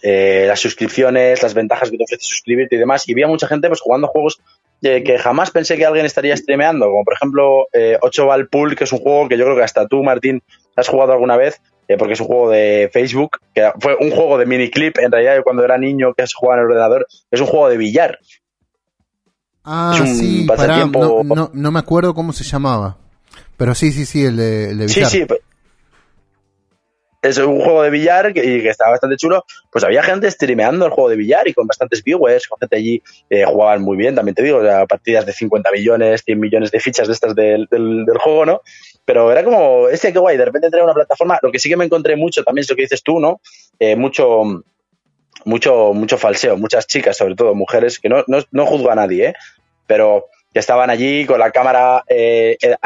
Eh, 0.02 0.44
las 0.46 0.60
suscripciones, 0.60 1.42
las 1.42 1.54
ventajas 1.54 1.90
que 1.90 1.96
te 1.96 2.04
ofrece 2.04 2.24
suscribirte 2.24 2.76
y 2.76 2.78
demás. 2.78 3.08
Y 3.08 3.14
vi 3.14 3.22
a 3.22 3.28
mucha 3.28 3.46
gente 3.46 3.68
pues 3.68 3.80
jugando 3.80 4.08
juegos 4.08 4.40
eh, 4.82 5.02
que 5.04 5.18
jamás 5.18 5.50
pensé 5.50 5.76
que 5.76 5.84
alguien 5.84 6.06
estaría 6.06 6.36
streameando, 6.36 6.86
como 6.86 7.04
por 7.04 7.14
ejemplo 7.14 7.66
eh, 7.72 7.98
8 8.00 8.24
Ball 8.26 8.48
Pool, 8.48 8.76
que 8.76 8.84
es 8.84 8.92
un 8.92 9.00
juego 9.00 9.28
que 9.28 9.36
yo 9.36 9.44
creo 9.44 9.56
que 9.56 9.62
hasta 9.62 9.86
tú, 9.86 10.02
Martín, 10.02 10.42
has 10.76 10.88
jugado 10.88 11.12
alguna 11.12 11.36
vez, 11.36 11.60
eh, 11.88 11.96
porque 11.98 12.14
es 12.14 12.20
un 12.20 12.26
juego 12.26 12.50
de 12.50 12.88
Facebook, 12.92 13.38
que 13.54 13.70
fue 13.78 13.96
un 13.96 14.10
juego 14.10 14.38
de 14.38 14.46
miniclip, 14.46 14.96
en 14.98 15.12
realidad 15.12 15.36
yo 15.36 15.42
cuando 15.42 15.64
era 15.64 15.76
niño 15.76 16.14
que 16.14 16.26
se 16.26 16.32
jugaba 16.34 16.60
en 16.60 16.64
el 16.64 16.70
ordenador, 16.70 17.06
es 17.30 17.40
un 17.40 17.46
juego 17.46 17.68
de 17.68 17.76
billar. 17.76 18.18
Ah, 19.64 19.92
es 19.94 20.00
un 20.00 20.06
sí, 20.06 20.44
pará, 20.46 20.86
no, 20.86 21.22
no, 21.22 21.50
no 21.52 21.70
me 21.70 21.78
acuerdo 21.78 22.14
cómo 22.14 22.32
se 22.32 22.44
llamaba. 22.44 22.96
Pero 23.58 23.74
sí, 23.74 23.92
sí, 23.92 24.06
sí, 24.06 24.24
el 24.24 24.36
de, 24.38 24.70
el 24.70 24.78
de 24.78 24.88
Sí, 24.88 25.00
billar. 25.00 25.10
sí. 25.10 25.24
pues, 25.26 25.40
Es 27.22 27.36
un 27.38 27.60
juego 27.60 27.82
de 27.82 27.90
billar 27.90 28.32
que, 28.32 28.44
y 28.44 28.62
que 28.62 28.70
estaba 28.70 28.92
bastante 28.92 29.16
chulo. 29.16 29.44
Pues 29.70 29.84
había 29.84 30.02
gente 30.02 30.30
streameando 30.30 30.86
el 30.86 30.92
juego 30.92 31.10
de 31.10 31.16
billar 31.16 31.46
y 31.46 31.52
con 31.52 31.66
bastantes 31.66 32.02
viewers, 32.02 32.48
con 32.48 32.58
gente 32.58 32.76
allí 32.76 33.02
eh, 33.28 33.44
jugaban 33.44 33.82
muy 33.82 33.96
bien, 33.96 34.14
también 34.14 34.34
te 34.34 34.42
digo, 34.42 34.58
o 34.58 34.62
sea, 34.62 34.86
partidas 34.86 35.26
de 35.26 35.32
50 35.32 35.70
millones, 35.70 36.22
100 36.24 36.40
millones 36.40 36.70
de 36.70 36.80
fichas 36.80 37.08
de 37.08 37.14
estas 37.14 37.34
del, 37.34 37.66
del, 37.70 38.06
del 38.06 38.18
juego, 38.18 38.46
¿no? 38.46 38.62
Pero 39.04 39.30
era 39.30 39.44
como, 39.44 39.88
este 39.88 40.12
qué 40.12 40.18
guay, 40.18 40.36
de 40.36 40.44
repente 40.46 40.70
trae 40.70 40.82
una 40.82 40.94
plataforma. 40.94 41.38
Lo 41.42 41.52
que 41.52 41.58
sí 41.58 41.68
que 41.68 41.76
me 41.76 41.84
encontré 41.84 42.16
mucho, 42.16 42.42
también 42.42 42.62
es 42.62 42.70
lo 42.70 42.76
que 42.76 42.82
dices 42.82 43.02
tú, 43.02 43.20
¿no? 43.20 43.40
Eh, 43.78 43.96
mucho, 43.96 44.64
mucho, 45.44 45.92
mucho 45.92 46.16
falseo, 46.16 46.56
muchas 46.56 46.86
chicas, 46.86 47.16
sobre 47.16 47.34
todo 47.34 47.54
mujeres, 47.54 47.98
que 47.98 48.08
no, 48.08 48.24
no, 48.28 48.38
no 48.50 48.66
juzgo 48.66 48.90
a 48.90 48.94
nadie, 48.94 49.28
¿eh? 49.28 49.34
Pero 49.86 50.26
que 50.52 50.58
estaban 50.58 50.90
allí 50.90 51.26
con 51.26 51.38
la 51.38 51.50
cámara 51.50 52.04
eh, 52.08 52.56
eh, 52.60 52.76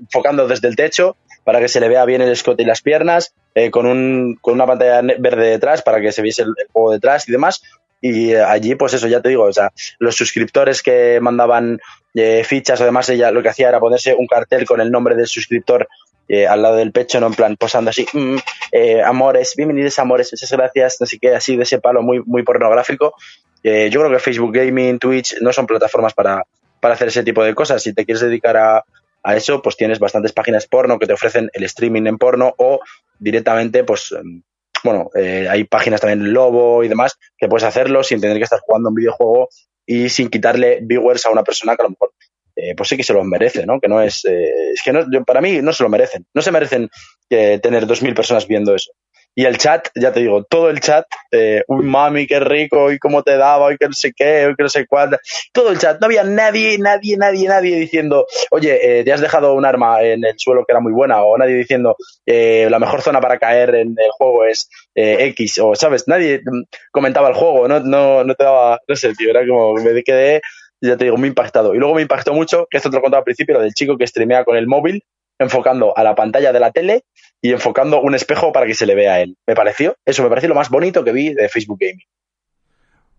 enfocando 0.00 0.48
desde 0.48 0.68
el 0.68 0.76
techo 0.76 1.16
para 1.48 1.60
que 1.60 1.68
se 1.68 1.80
le 1.80 1.88
vea 1.88 2.04
bien 2.04 2.20
el 2.20 2.30
escote 2.30 2.62
y 2.62 2.66
las 2.66 2.82
piernas, 2.82 3.32
eh, 3.54 3.70
con, 3.70 3.86
un, 3.86 4.36
con 4.38 4.52
una 4.52 4.66
pantalla 4.66 5.00
verde 5.18 5.48
detrás 5.48 5.80
para 5.80 5.98
que 5.98 6.12
se 6.12 6.20
viese 6.20 6.42
el, 6.42 6.52
juego 6.70 6.92
detrás 6.92 7.26
y 7.26 7.32
demás. 7.32 7.62
Y 8.02 8.32
eh, 8.32 8.42
allí, 8.42 8.74
pues 8.74 8.92
eso, 8.92 9.08
ya 9.08 9.22
te 9.22 9.30
digo, 9.30 9.44
o 9.44 9.52
sea, 9.54 9.72
los 9.98 10.14
suscriptores 10.14 10.82
que 10.82 11.20
mandaban 11.22 11.80
eh, 12.12 12.44
fichas 12.44 12.78
o 12.82 12.84
demás, 12.84 13.08
ella 13.08 13.30
lo 13.30 13.42
que 13.42 13.48
hacía 13.48 13.70
era 13.70 13.80
ponerse 13.80 14.14
un 14.14 14.26
cartel 14.26 14.66
con 14.66 14.82
el 14.82 14.90
nombre 14.90 15.14
del 15.14 15.26
suscriptor 15.26 15.88
eh, 16.28 16.46
al 16.46 16.60
lado 16.60 16.76
del 16.76 16.92
pecho, 16.92 17.18
¿no? 17.18 17.28
En 17.28 17.34
plan, 17.34 17.56
posando 17.56 17.88
así, 17.88 18.06
"Mm, 18.12 18.36
eh, 18.72 19.02
amores, 19.02 19.54
bienvenidos 19.56 19.98
amores, 19.98 20.30
muchas 20.30 20.52
gracias, 20.52 20.98
no 21.00 21.06
sé 21.06 21.18
qué, 21.18 21.34
así 21.34 21.56
de 21.56 21.62
ese 21.62 21.80
palo 21.80 22.02
muy, 22.02 22.20
muy 22.26 22.42
pornográfico. 22.42 23.14
Yo 23.62 24.00
creo 24.00 24.10
que 24.10 24.18
Facebook 24.18 24.52
Gaming, 24.52 24.98
Twitch 24.98 25.40
no 25.40 25.50
son 25.54 25.66
plataformas 25.66 26.12
para, 26.12 26.44
para 26.78 26.92
hacer 26.92 27.08
ese 27.08 27.22
tipo 27.22 27.42
de 27.42 27.54
cosas. 27.54 27.82
Si 27.82 27.94
te 27.94 28.04
quieres 28.04 28.20
dedicar 28.20 28.56
a, 28.58 28.84
a 29.28 29.36
eso, 29.36 29.60
pues 29.62 29.76
tienes 29.76 29.98
bastantes 29.98 30.32
páginas 30.32 30.66
porno 30.66 30.98
que 30.98 31.06
te 31.06 31.12
ofrecen 31.12 31.50
el 31.52 31.64
streaming 31.64 32.06
en 32.06 32.18
porno 32.18 32.54
o 32.58 32.80
directamente, 33.18 33.84
pues, 33.84 34.12
em, 34.12 34.42
bueno, 34.84 35.10
eh, 35.14 35.46
hay 35.50 35.64
páginas 35.64 36.00
también 36.00 36.32
Lobo 36.32 36.84
y 36.84 36.88
demás 36.88 37.18
que 37.36 37.48
puedes 37.48 37.64
hacerlo 37.64 38.02
sin 38.02 38.20
tener 38.20 38.36
que 38.38 38.44
estar 38.44 38.60
jugando 38.60 38.88
un 38.90 38.94
videojuego 38.94 39.48
y 39.86 40.08
sin 40.08 40.28
quitarle 40.28 40.78
viewers 40.82 41.26
a 41.26 41.30
una 41.30 41.42
persona 41.42 41.74
que 41.76 41.82
a 41.82 41.84
lo 41.84 41.90
mejor 41.90 42.12
eh, 42.60 42.74
pues 42.76 42.88
sí 42.88 42.96
que 42.96 43.04
se 43.04 43.12
lo 43.12 43.22
merece, 43.22 43.64
¿no? 43.66 43.78
Que 43.80 43.86
no 43.88 44.00
es, 44.02 44.24
eh, 44.24 44.72
es 44.74 44.82
que 44.82 44.92
no, 44.92 45.04
yo- 45.12 45.24
para 45.24 45.40
mí 45.40 45.60
no 45.62 45.72
se 45.72 45.82
lo 45.84 45.88
merecen, 45.88 46.26
no 46.34 46.42
se 46.42 46.50
merecen 46.50 46.88
tener 47.28 47.86
dos 47.86 48.02
mil 48.02 48.14
personas 48.14 48.48
viendo 48.48 48.74
eso. 48.74 48.90
Y 49.38 49.44
el 49.44 49.56
chat, 49.56 49.90
ya 49.94 50.12
te 50.12 50.18
digo, 50.18 50.42
todo 50.42 50.68
el 50.68 50.80
chat, 50.80 51.06
eh, 51.30 51.62
uy 51.68 51.84
mami, 51.84 52.26
qué 52.26 52.40
rico, 52.40 52.90
y 52.90 52.98
cómo 52.98 53.22
te 53.22 53.36
daba, 53.36 53.72
y 53.72 53.76
que 53.76 53.86
no 53.86 53.92
sé 53.92 54.12
qué, 54.12 54.48
y 54.50 54.56
que 54.56 54.64
no 54.64 54.68
sé 54.68 54.84
cuánto, 54.84 55.16
todo 55.52 55.70
el 55.70 55.78
chat, 55.78 56.00
no 56.00 56.06
había 56.06 56.24
nadie, 56.24 56.76
nadie, 56.76 57.16
nadie, 57.16 57.46
nadie 57.46 57.76
diciendo, 57.76 58.26
oye, 58.50 58.98
eh, 58.98 59.04
te 59.04 59.12
has 59.12 59.20
dejado 59.20 59.54
un 59.54 59.64
arma 59.64 60.02
en 60.02 60.24
el 60.24 60.34
suelo 60.36 60.64
que 60.66 60.72
era 60.72 60.80
muy 60.80 60.92
buena, 60.92 61.22
o 61.22 61.38
nadie 61.38 61.54
diciendo, 61.54 61.96
eh, 62.26 62.66
la 62.68 62.80
mejor 62.80 63.00
zona 63.00 63.20
para 63.20 63.38
caer 63.38 63.76
en 63.76 63.94
el 63.96 64.10
juego 64.10 64.44
es 64.44 64.68
eh, 64.96 65.26
X, 65.28 65.60
o 65.60 65.76
sabes, 65.76 66.08
nadie 66.08 66.40
mm, 66.44 66.64
comentaba 66.90 67.28
el 67.28 67.34
juego, 67.34 67.68
no, 67.68 67.78
no, 67.78 68.24
no 68.24 68.34
te 68.34 68.42
daba, 68.42 68.80
no 68.88 68.96
sé, 68.96 69.14
tío, 69.14 69.30
era 69.30 69.46
como, 69.46 69.74
me 69.74 70.02
quedé, 70.02 70.40
ya 70.80 70.96
te 70.96 71.04
digo, 71.04 71.16
muy 71.16 71.28
impactado. 71.28 71.76
Y 71.76 71.78
luego 71.78 71.94
me 71.94 72.02
impactó 72.02 72.34
mucho, 72.34 72.66
que 72.68 72.78
esto 72.78 72.90
te 72.90 72.96
lo 72.96 73.02
contaba 73.02 73.20
al 73.20 73.24
principio, 73.24 73.54
lo 73.54 73.60
del 73.60 73.72
chico 73.72 73.96
que 73.96 74.04
streamea 74.04 74.42
con 74.42 74.56
el 74.56 74.66
móvil, 74.66 75.04
enfocando 75.38 75.96
a 75.96 76.02
la 76.02 76.16
pantalla 76.16 76.52
de 76.52 76.58
la 76.58 76.72
tele 76.72 77.04
y 77.40 77.52
enfocando 77.52 78.00
un 78.00 78.14
espejo 78.14 78.52
para 78.52 78.66
que 78.66 78.74
se 78.74 78.86
le 78.86 78.94
vea 78.94 79.14
a 79.14 79.20
él. 79.20 79.36
Me 79.46 79.54
pareció, 79.54 79.96
eso 80.04 80.22
me 80.22 80.28
pareció 80.28 80.48
lo 80.48 80.54
más 80.54 80.70
bonito 80.70 81.04
que 81.04 81.12
vi 81.12 81.34
de 81.34 81.48
Facebook 81.48 81.78
Gaming. 81.80 82.06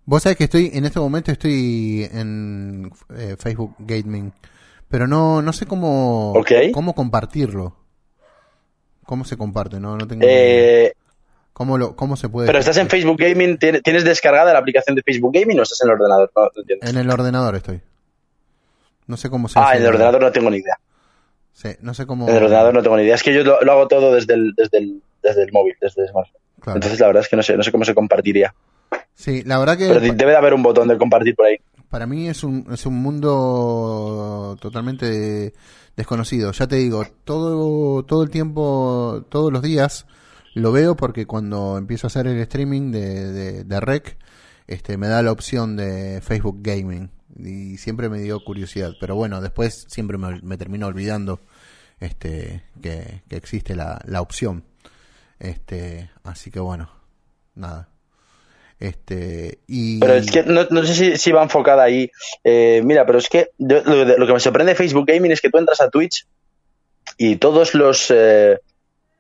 Vos 0.05 0.23
sabés 0.23 0.37
que 0.37 0.45
estoy, 0.45 0.71
en 0.73 0.85
este 0.85 0.99
momento 0.99 1.31
estoy 1.31 2.09
en 2.11 2.91
eh, 3.15 3.35
Facebook 3.37 3.75
Gaming, 3.79 4.33
pero 4.87 5.07
no, 5.07 5.41
no 5.41 5.53
sé 5.53 5.65
cómo, 5.65 6.33
cómo 6.73 6.95
compartirlo. 6.95 7.75
¿Cómo 9.05 9.25
se 9.25 9.37
comparte? 9.37 9.79
No, 9.79 9.97
no 9.97 10.07
tengo. 10.07 10.21
Eh, 10.27 10.93
¿Cómo, 11.53 11.77
lo, 11.77 11.95
¿Cómo 11.95 12.15
se 12.15 12.29
puede? 12.29 12.47
pero 12.47 12.59
estás 12.59 12.77
en 12.77 12.89
Facebook 12.89 13.17
Gaming, 13.17 13.57
¿tienes 13.57 14.03
descargada 14.03 14.53
la 14.53 14.59
aplicación 14.59 14.95
de 14.95 15.01
Facebook 15.01 15.33
Gaming 15.33 15.59
o 15.59 15.63
estás 15.63 15.81
en 15.81 15.89
el 15.89 15.95
ordenador? 15.95 16.31
No, 16.35 16.43
no 16.43 16.61
entiendo. 16.61 16.87
En 16.87 16.97
el 16.97 17.09
ordenador 17.09 17.55
estoy. 17.55 17.81
No 19.07 19.17
sé 19.17 19.29
cómo 19.29 19.49
se 19.49 19.59
Ah, 19.59 19.75
en 19.75 19.81
el 19.81 19.89
ordenador 19.89 20.21
no 20.21 20.31
tengo 20.31 20.49
ni 20.49 20.57
idea. 20.57 20.77
Sí, 21.53 21.69
no 21.81 21.93
sé 21.93 22.05
cómo. 22.05 22.27
En 22.29 22.35
el 22.35 22.43
ordenador 22.43 22.73
no 22.73 22.81
tengo 22.81 22.97
ni 22.97 23.03
idea. 23.03 23.15
Es 23.15 23.23
que 23.23 23.33
yo 23.33 23.43
lo, 23.43 23.61
lo 23.61 23.71
hago 23.71 23.87
todo 23.87 24.13
desde 24.13 24.33
el, 24.33 24.53
desde 24.55 24.77
el, 24.77 25.01
desde 25.21 25.43
el 25.43 25.51
móvil, 25.51 25.75
desde 25.81 26.03
el 26.03 26.09
smartphone. 26.09 26.41
Claro. 26.61 26.77
Entonces 26.77 26.99
la 26.99 27.07
verdad 27.07 27.23
es 27.23 27.29
que 27.29 27.35
no 27.35 27.43
sé, 27.43 27.57
no 27.57 27.63
sé 27.63 27.71
cómo 27.71 27.85
se 27.85 27.93
compartiría. 27.95 28.53
Sí, 29.13 29.43
la 29.43 29.59
verdad 29.59 29.77
que 29.77 29.87
Pero 29.87 29.99
debe 29.99 30.31
de 30.31 30.37
haber 30.37 30.53
un 30.53 30.63
botón 30.63 30.87
de 30.87 30.97
compartir 30.97 31.35
por 31.35 31.45
ahí. 31.47 31.57
para 31.89 32.05
mí 32.07 32.27
es 32.29 32.43
un, 32.43 32.65
es 32.71 32.85
un 32.85 32.95
mundo 33.01 34.57
totalmente 34.61 35.53
desconocido. 35.95 36.51
Ya 36.53 36.67
te 36.67 36.77
digo, 36.77 37.05
todo, 37.25 38.03
todo 38.03 38.23
el 38.23 38.29
tiempo, 38.29 39.25
todos 39.29 39.51
los 39.51 39.61
días 39.61 40.05
lo 40.53 40.71
veo 40.71 40.95
porque 40.95 41.25
cuando 41.25 41.77
empiezo 41.77 42.07
a 42.07 42.09
hacer 42.09 42.27
el 42.27 42.39
streaming 42.39 42.91
de, 42.91 43.31
de, 43.31 43.63
de 43.65 43.79
Rec, 43.79 44.17
este, 44.67 44.97
me 44.97 45.07
da 45.07 45.21
la 45.21 45.31
opción 45.31 45.75
de 45.75 46.21
Facebook 46.21 46.59
Gaming 46.61 47.09
y 47.37 47.77
siempre 47.77 48.09
me 48.09 48.19
dio 48.19 48.43
curiosidad. 48.43 48.93
Pero 48.99 49.15
bueno, 49.15 49.41
después 49.41 49.85
siempre 49.87 50.17
me, 50.17 50.57
termino 50.57 50.87
olvidando 50.87 51.41
este, 51.99 52.63
que, 52.81 53.21
existe 53.29 53.75
la, 53.75 54.01
la 54.05 54.21
opción. 54.21 54.63
Este, 55.39 56.09
así 56.23 56.51
que 56.51 56.59
bueno, 56.59 56.89
nada. 57.55 57.89
Este, 58.79 59.59
y 59.67 59.99
Pero 59.99 60.13
es 60.13 60.31
que 60.31 60.43
no, 60.43 60.65
no 60.69 60.83
sé 60.85 60.95
si, 60.95 61.17
si 61.17 61.31
va 61.31 61.43
enfocada 61.43 61.83
ahí. 61.83 62.09
Eh, 62.43 62.81
mira, 62.83 63.05
pero 63.05 63.19
es 63.19 63.27
que 63.27 63.49
yo- 63.57 63.81
lo, 63.83 64.05
lo 64.17 64.27
que 64.27 64.33
me 64.33 64.39
sorprende 64.39 64.71
de 64.71 64.77
Facebook 64.77 65.05
Gaming 65.05 65.31
es 65.31 65.41
que 65.41 65.49
tú 65.49 65.57
entras 65.57 65.81
a 65.81 65.89
Twitch 65.89 66.25
y 67.17 67.35
todos 67.35 67.73
los 67.75 68.09
eh, 68.09 68.59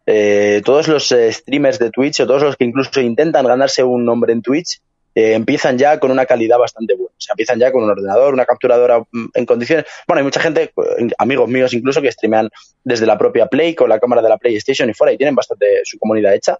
eh, 0.05 0.61
todos 0.63 0.87
los 0.87 1.11
eh, 1.11 1.31
streamers 1.31 1.77
de 1.77 1.91
Twitch 1.91 2.21
o 2.21 2.27
todos 2.27 2.41
los 2.41 2.55
que 2.55 2.63
incluso 2.63 3.01
intentan 3.01 3.45
ganarse 3.45 3.83
un 3.83 4.05
nombre 4.05 4.33
en 4.33 4.41
Twitch 4.41 4.81
eh, 5.19 5.33
empiezan 5.33 5.77
ya 5.77 5.99
con 5.99 6.11
una 6.11 6.25
calidad 6.25 6.57
bastante 6.57 6.93
buena. 6.93 7.11
O 7.11 7.21
sea, 7.21 7.33
empiezan 7.33 7.59
ya 7.59 7.73
con 7.73 7.83
un 7.83 7.89
ordenador, 7.89 8.33
una 8.33 8.45
capturadora 8.45 8.99
mm, 8.99 9.25
en 9.33 9.45
condiciones. 9.45 9.85
Bueno, 10.07 10.19
hay 10.19 10.23
mucha 10.23 10.39
gente, 10.39 10.63
eh, 10.63 11.09
amigos 11.17 11.49
míos 11.49 11.73
incluso, 11.73 12.01
que 12.01 12.09
streamean 12.09 12.49
desde 12.85 13.05
la 13.05 13.17
propia 13.17 13.47
Play 13.47 13.75
con 13.75 13.89
la 13.89 13.99
cámara 13.99 14.21
de 14.21 14.29
la 14.29 14.37
PlayStation 14.37 14.89
y 14.89 14.93
fuera 14.93 15.11
y 15.11 15.17
tienen 15.17 15.35
bastante 15.35 15.81
su 15.83 15.99
comunidad 15.99 16.33
hecha. 16.33 16.57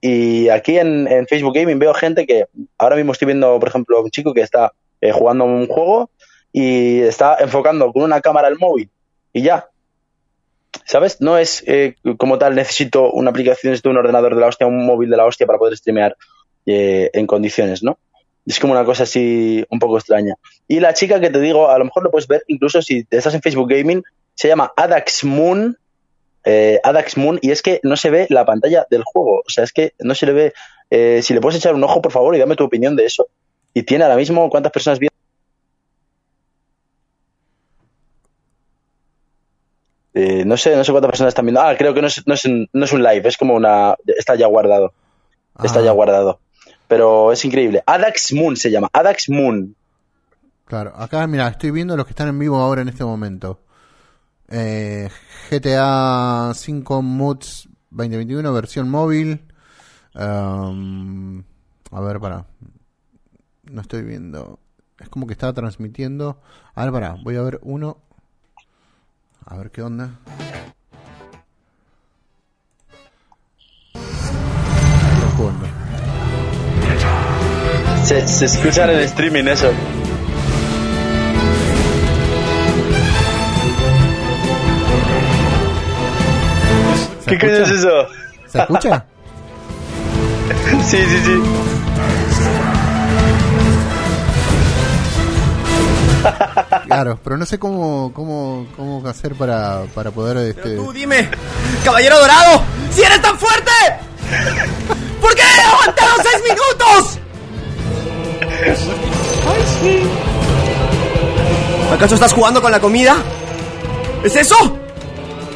Y 0.00 0.48
aquí 0.50 0.78
en, 0.78 1.26
Facebook 1.28 1.52
Gaming 1.52 1.80
veo 1.80 1.92
gente 1.92 2.26
que 2.26 2.46
ahora 2.78 2.94
mismo 2.94 3.10
estoy 3.10 3.26
viendo, 3.26 3.58
por 3.58 3.68
ejemplo, 3.68 4.00
un 4.00 4.10
chico 4.10 4.32
que 4.32 4.42
está 4.42 4.72
eh, 5.00 5.10
jugando 5.10 5.44
un 5.44 5.66
juego 5.66 6.10
y 6.52 7.00
está 7.00 7.38
enfocando 7.40 7.92
con 7.92 8.04
una 8.04 8.20
cámara 8.20 8.46
el 8.46 8.56
móvil 8.56 8.88
y 9.32 9.42
ya. 9.42 9.68
¿Sabes? 10.84 11.20
No 11.20 11.36
es 11.36 11.64
como 12.16 12.38
tal, 12.38 12.54
necesito 12.54 13.10
una 13.10 13.30
aplicación, 13.30 13.72
necesito 13.72 13.90
un 13.90 13.96
ordenador 13.96 14.36
de 14.36 14.40
la 14.40 14.46
hostia, 14.46 14.68
un 14.68 14.86
móvil 14.86 15.10
de 15.10 15.16
la 15.16 15.26
hostia 15.26 15.46
para 15.46 15.58
poder 15.58 15.76
streamear 15.76 16.16
eh, 16.66 17.10
en 17.12 17.26
condiciones, 17.26 17.82
¿no? 17.82 17.98
Es 18.46 18.58
como 18.58 18.72
una 18.72 18.84
cosa 18.84 19.02
así 19.04 19.64
un 19.70 19.78
poco 19.78 19.98
extraña. 19.98 20.34
Y 20.66 20.80
la 20.80 20.94
chica 20.94 21.20
que 21.20 21.30
te 21.30 21.40
digo, 21.40 21.68
a 21.70 21.78
lo 21.78 21.84
mejor 21.84 22.02
lo 22.04 22.10
puedes 22.10 22.26
ver, 22.26 22.42
incluso 22.48 22.80
si 22.82 23.06
estás 23.10 23.34
en 23.34 23.42
Facebook 23.42 23.68
Gaming, 23.70 24.02
se 24.34 24.48
llama 24.48 24.72
Adax 24.76 25.24
Moon 25.24 25.76
eh, 26.44 26.80
Adax 26.82 27.18
Moon 27.18 27.38
y 27.42 27.50
es 27.50 27.60
que 27.60 27.80
no 27.82 27.96
se 27.98 28.08
ve 28.08 28.26
la 28.30 28.46
pantalla 28.46 28.86
del 28.90 29.04
juego. 29.04 29.40
O 29.46 29.50
sea, 29.50 29.62
es 29.62 29.72
que 29.74 29.92
no 29.98 30.14
se 30.14 30.24
le 30.24 30.32
ve. 30.32 30.52
eh, 30.88 31.20
si 31.22 31.34
le 31.34 31.40
puedes 31.40 31.58
echar 31.58 31.74
un 31.74 31.84
ojo, 31.84 32.00
por 32.00 32.12
favor, 32.12 32.34
y 32.34 32.38
dame 32.38 32.56
tu 32.56 32.64
opinión 32.64 32.96
de 32.96 33.04
eso. 33.04 33.28
Y 33.74 33.82
tiene 33.82 34.04
ahora 34.04 34.16
mismo 34.16 34.48
cuántas 34.48 34.72
personas 34.72 34.98
viendo. 34.98 35.14
Eh, 40.14 40.44
no 40.44 40.56
sé, 40.56 40.74
no 40.76 40.82
sé 40.82 40.90
cuántas 40.92 41.10
personas 41.10 41.30
están 41.30 41.44
viendo. 41.46 41.60
Ah, 41.60 41.74
creo 41.78 41.94
que 41.94 42.00
no 42.00 42.08
es, 42.08 42.26
no 42.26 42.34
es, 42.34 42.44
un, 42.44 42.68
no 42.72 42.84
es 42.84 42.92
un 42.92 43.02
live, 43.02 43.22
es 43.28 43.36
como 43.36 43.54
una. 43.54 43.96
Está 44.06 44.34
ya 44.34 44.46
guardado. 44.46 44.92
Está 45.62 45.80
Ah. 45.80 45.82
ya 45.84 45.90
guardado. 45.92 46.40
Pero 46.90 47.30
es 47.30 47.44
increíble. 47.44 47.84
Adax 47.86 48.32
Moon 48.32 48.56
se 48.56 48.68
llama. 48.68 48.88
Adax 48.92 49.30
Moon. 49.30 49.76
Claro, 50.64 50.92
acá 50.96 51.24
mira, 51.28 51.46
estoy 51.46 51.70
viendo 51.70 51.96
los 51.96 52.04
que 52.04 52.10
están 52.10 52.26
en 52.26 52.36
vivo 52.36 52.56
ahora 52.56 52.82
en 52.82 52.88
este 52.88 53.04
momento. 53.04 53.60
Eh, 54.48 55.08
GTA 55.48 56.50
5 56.52 57.02
Moods 57.02 57.68
2021, 57.90 58.52
versión 58.52 58.90
móvil. 58.90 59.40
Um, 60.16 61.44
a 61.92 62.00
ver, 62.00 62.18
para. 62.18 62.46
No 63.70 63.82
estoy 63.82 64.02
viendo. 64.02 64.58
Es 64.98 65.08
como 65.08 65.28
que 65.28 65.34
estaba 65.34 65.52
transmitiendo. 65.52 66.40
A 66.74 66.82
ver, 66.82 66.92
para, 66.92 67.14
voy 67.22 67.36
a 67.36 67.42
ver 67.42 67.60
uno. 67.62 67.98
A 69.44 69.56
ver 69.56 69.70
qué 69.70 69.82
onda. 69.82 70.18
Se, 78.04 78.26
se 78.26 78.44
escucha 78.46 78.84
en 78.84 78.90
el 78.90 79.00
streaming 79.00 79.44
eso. 79.44 79.70
¿Qué 87.26 87.38
coño 87.38 87.52
es 87.52 87.70
eso? 87.70 88.06
¿Se 88.48 88.58
escucha? 88.58 89.04
sí, 90.88 90.96
sí, 90.96 91.18
sí. 91.24 91.42
Claro, 96.86 97.18
pero 97.22 97.36
no 97.36 97.46
sé 97.46 97.58
cómo, 97.58 98.12
cómo, 98.12 98.66
cómo 98.76 99.06
hacer 99.08 99.34
para, 99.34 99.84
para 99.94 100.10
poder 100.10 100.36
este, 100.48 100.76
Tú 100.76 100.92
dime, 100.92 101.30
caballero 101.84 102.18
dorado, 102.18 102.62
si 102.90 103.02
eres 103.02 103.22
tan 103.22 103.38
fuerte, 103.38 103.70
¿por 105.20 105.34
qué 105.34 105.42
aguantaron 105.42 106.16
seis 106.22 106.42
minutos? 106.42 107.19
¿Acaso 111.92 112.14
estás 112.14 112.32
jugando 112.32 112.60
con 112.60 112.70
la 112.70 112.80
comida? 112.80 113.16
¿Es 114.22 114.36
eso? 114.36 114.54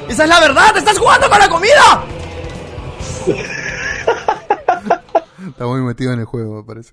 ¿Esa 0.09 0.25
es 0.25 0.29
la 0.29 0.41
verdad? 0.41 0.77
¿Estás 0.77 0.99
jugando 0.99 1.29
con 1.29 1.39
la 1.39 1.49
comida? 1.49 2.05
Está 5.49 5.67
muy 5.67 5.83
metido 5.83 6.13
en 6.13 6.21
el 6.21 6.25
juego, 6.25 6.57
me 6.57 6.65
parece. 6.65 6.93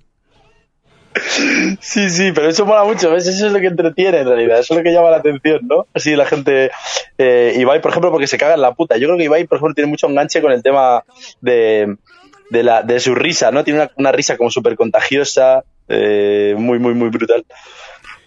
Sí, 1.81 2.09
sí, 2.09 2.31
pero 2.33 2.49
eso 2.49 2.65
mola 2.65 2.83
mucho, 2.83 3.11
¿ves? 3.11 3.27
Eso 3.27 3.47
es 3.47 3.53
lo 3.53 3.59
que 3.59 3.67
entretiene 3.67 4.19
en 4.19 4.27
realidad, 4.27 4.59
eso 4.59 4.73
es 4.73 4.77
lo 4.77 4.83
que 4.83 4.93
llama 4.93 5.09
la 5.09 5.17
atención, 5.17 5.61
¿no? 5.67 5.87
Así 5.93 6.15
la 6.15 6.25
gente... 6.25 6.71
Eh, 7.17 7.55
Ibai, 7.57 7.81
por 7.81 7.91
ejemplo, 7.91 8.11
porque 8.11 8.27
se 8.27 8.37
caga 8.37 8.55
en 8.55 8.61
la 8.61 8.73
puta. 8.73 8.97
Yo 8.97 9.07
creo 9.07 9.17
que 9.17 9.25
Ibai, 9.25 9.45
por 9.45 9.57
ejemplo, 9.57 9.75
tiene 9.75 9.89
mucho 9.89 10.07
enganche 10.07 10.41
con 10.41 10.51
el 10.51 10.63
tema 10.63 11.03
de, 11.41 11.97
de, 12.49 12.63
la, 12.63 12.83
de 12.83 12.99
su 12.99 13.13
risa, 13.15 13.51
¿no? 13.51 13.63
Tiene 13.63 13.81
una, 13.81 13.91
una 13.97 14.11
risa 14.11 14.37
como 14.37 14.49
súper 14.49 14.75
contagiosa, 14.75 15.63
eh, 15.91 16.55
muy, 16.57 16.79
muy, 16.79 16.93
muy 16.93 17.09
brutal. 17.09 17.45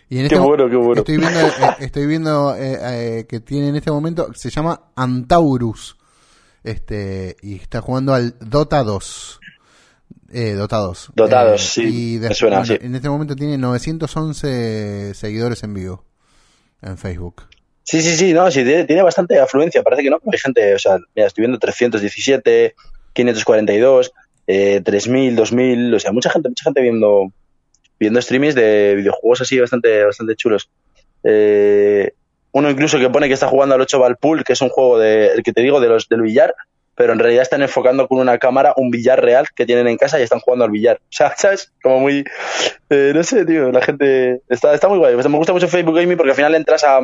Y 0.09 0.19
en 0.19 0.29
Qué 0.29 0.35
este 0.35 0.47
bueno, 0.47 0.69
qué 0.69 0.77
bueno. 0.77 1.01
Estoy 1.01 1.17
viendo, 1.17 1.41
eh, 1.41 1.77
estoy 1.81 2.07
viendo 2.07 2.57
eh, 2.57 2.79
eh, 2.83 3.27
que 3.27 3.41
tiene 3.41 3.69
en 3.69 3.77
este 3.77 3.91
momento, 3.91 4.33
se 4.35 4.51
llama 4.51 4.91
Antaurus. 4.95 5.97
Este, 6.63 7.37
y 7.43 7.57
está 7.57 7.81
jugando 7.81 8.15
al 8.15 8.37
Dota 8.41 8.83
2. 8.83 9.41
Eh, 10.33 10.53
Dota 10.53 10.79
2. 10.79 11.13
Dota 11.15 11.47
Eh, 11.47 11.51
2, 11.51 11.61
sí, 11.61 12.15
y 12.15 12.19
me 12.19 12.35
suena, 12.35 12.65
sí. 12.65 12.77
En 12.81 12.95
este 12.95 13.09
momento 13.09 13.37
tiene 13.37 13.57
911 13.59 15.15
seguidores 15.15 15.63
en 15.63 15.75
vivo. 15.75 16.05
En 16.83 16.99
Facebook. 16.99 17.43
Sí, 17.85 18.01
sí, 18.01 18.17
sí, 18.17 18.33
no, 18.33 18.51
sí, 18.51 18.65
tiene, 18.65 18.85
tiene 18.85 19.03
bastante 19.03 19.39
afluencia, 19.39 19.83
parece 19.83 20.03
que 20.03 20.11
no, 20.11 20.19
hay 20.33 20.39
gente, 20.39 20.75
o 20.75 20.79
sea, 20.79 20.99
mira, 21.15 21.29
estoy 21.29 21.43
viendo 21.43 21.59
317, 21.59 22.75
542, 23.13 24.13
eh, 24.47 24.81
3000, 24.83 25.37
2000, 25.37 25.95
o 25.95 26.01
sea, 26.01 26.13
mucha 26.13 26.31
gente, 26.31 26.49
mucha 26.49 26.65
gente 26.65 26.81
viendo, 26.81 27.31
viendo 27.99 28.21
streamings 28.21 28.55
de 28.55 28.95
videojuegos 28.97 29.41
así 29.41 29.59
bastante, 29.59 30.05
bastante 30.05 30.37
chulos. 30.37 30.69
Eh, 31.23 32.13
uno 32.53 32.71
incluso 32.71 32.99
que 32.99 33.11
pone 33.11 33.29
que 33.29 33.35
está 33.35 33.49
jugando 33.49 33.75
al 33.75 33.81
8 33.81 33.99
Ball 33.99 34.17
Pool, 34.17 34.45
que 34.45 34.53
es 34.53 34.61
un 34.61 34.69
juego 34.69 34.99
de, 34.99 35.29
el 35.29 35.43
que 35.43 35.53
te 35.53 35.63
digo, 35.63 35.81
de 35.81 35.89
los 35.89 36.09
del 36.09 36.23
billar, 36.23 36.55
pero 36.95 37.13
en 37.13 37.19
realidad 37.19 37.43
están 37.43 37.63
enfocando 37.63 38.07
con 38.07 38.19
una 38.19 38.39
cámara 38.39 38.75
un 38.77 38.91
billar 38.91 39.21
real 39.21 39.47
que 39.55 39.67
tienen 39.67 39.89
en 39.89 39.97
casa 39.97 40.21
y 40.21 40.23
están 40.23 40.41
jugando 40.41 40.65
al 40.65 40.71
billar. 40.71 41.01
O 41.11 41.17
sea, 41.17 41.35
¿sabes? 41.37 41.73
Como 41.83 42.01
muy, 42.01 42.25
eh, 42.91 43.13
no 43.15 43.23
sé, 43.23 43.45
tío, 43.45 43.73
la 43.73 43.83
gente 43.83 44.41
está, 44.49 44.75
está 44.75 44.89
muy 44.89 44.99
guay. 44.99 45.17
Me 45.17 45.37
gusta 45.37 45.53
mucho 45.53 45.69
Facebook 45.69 45.97
Gaming 45.97 46.17
porque 46.17 46.31
al 46.31 46.37
final 46.37 46.55
entras 46.55 46.85
a, 46.85 47.01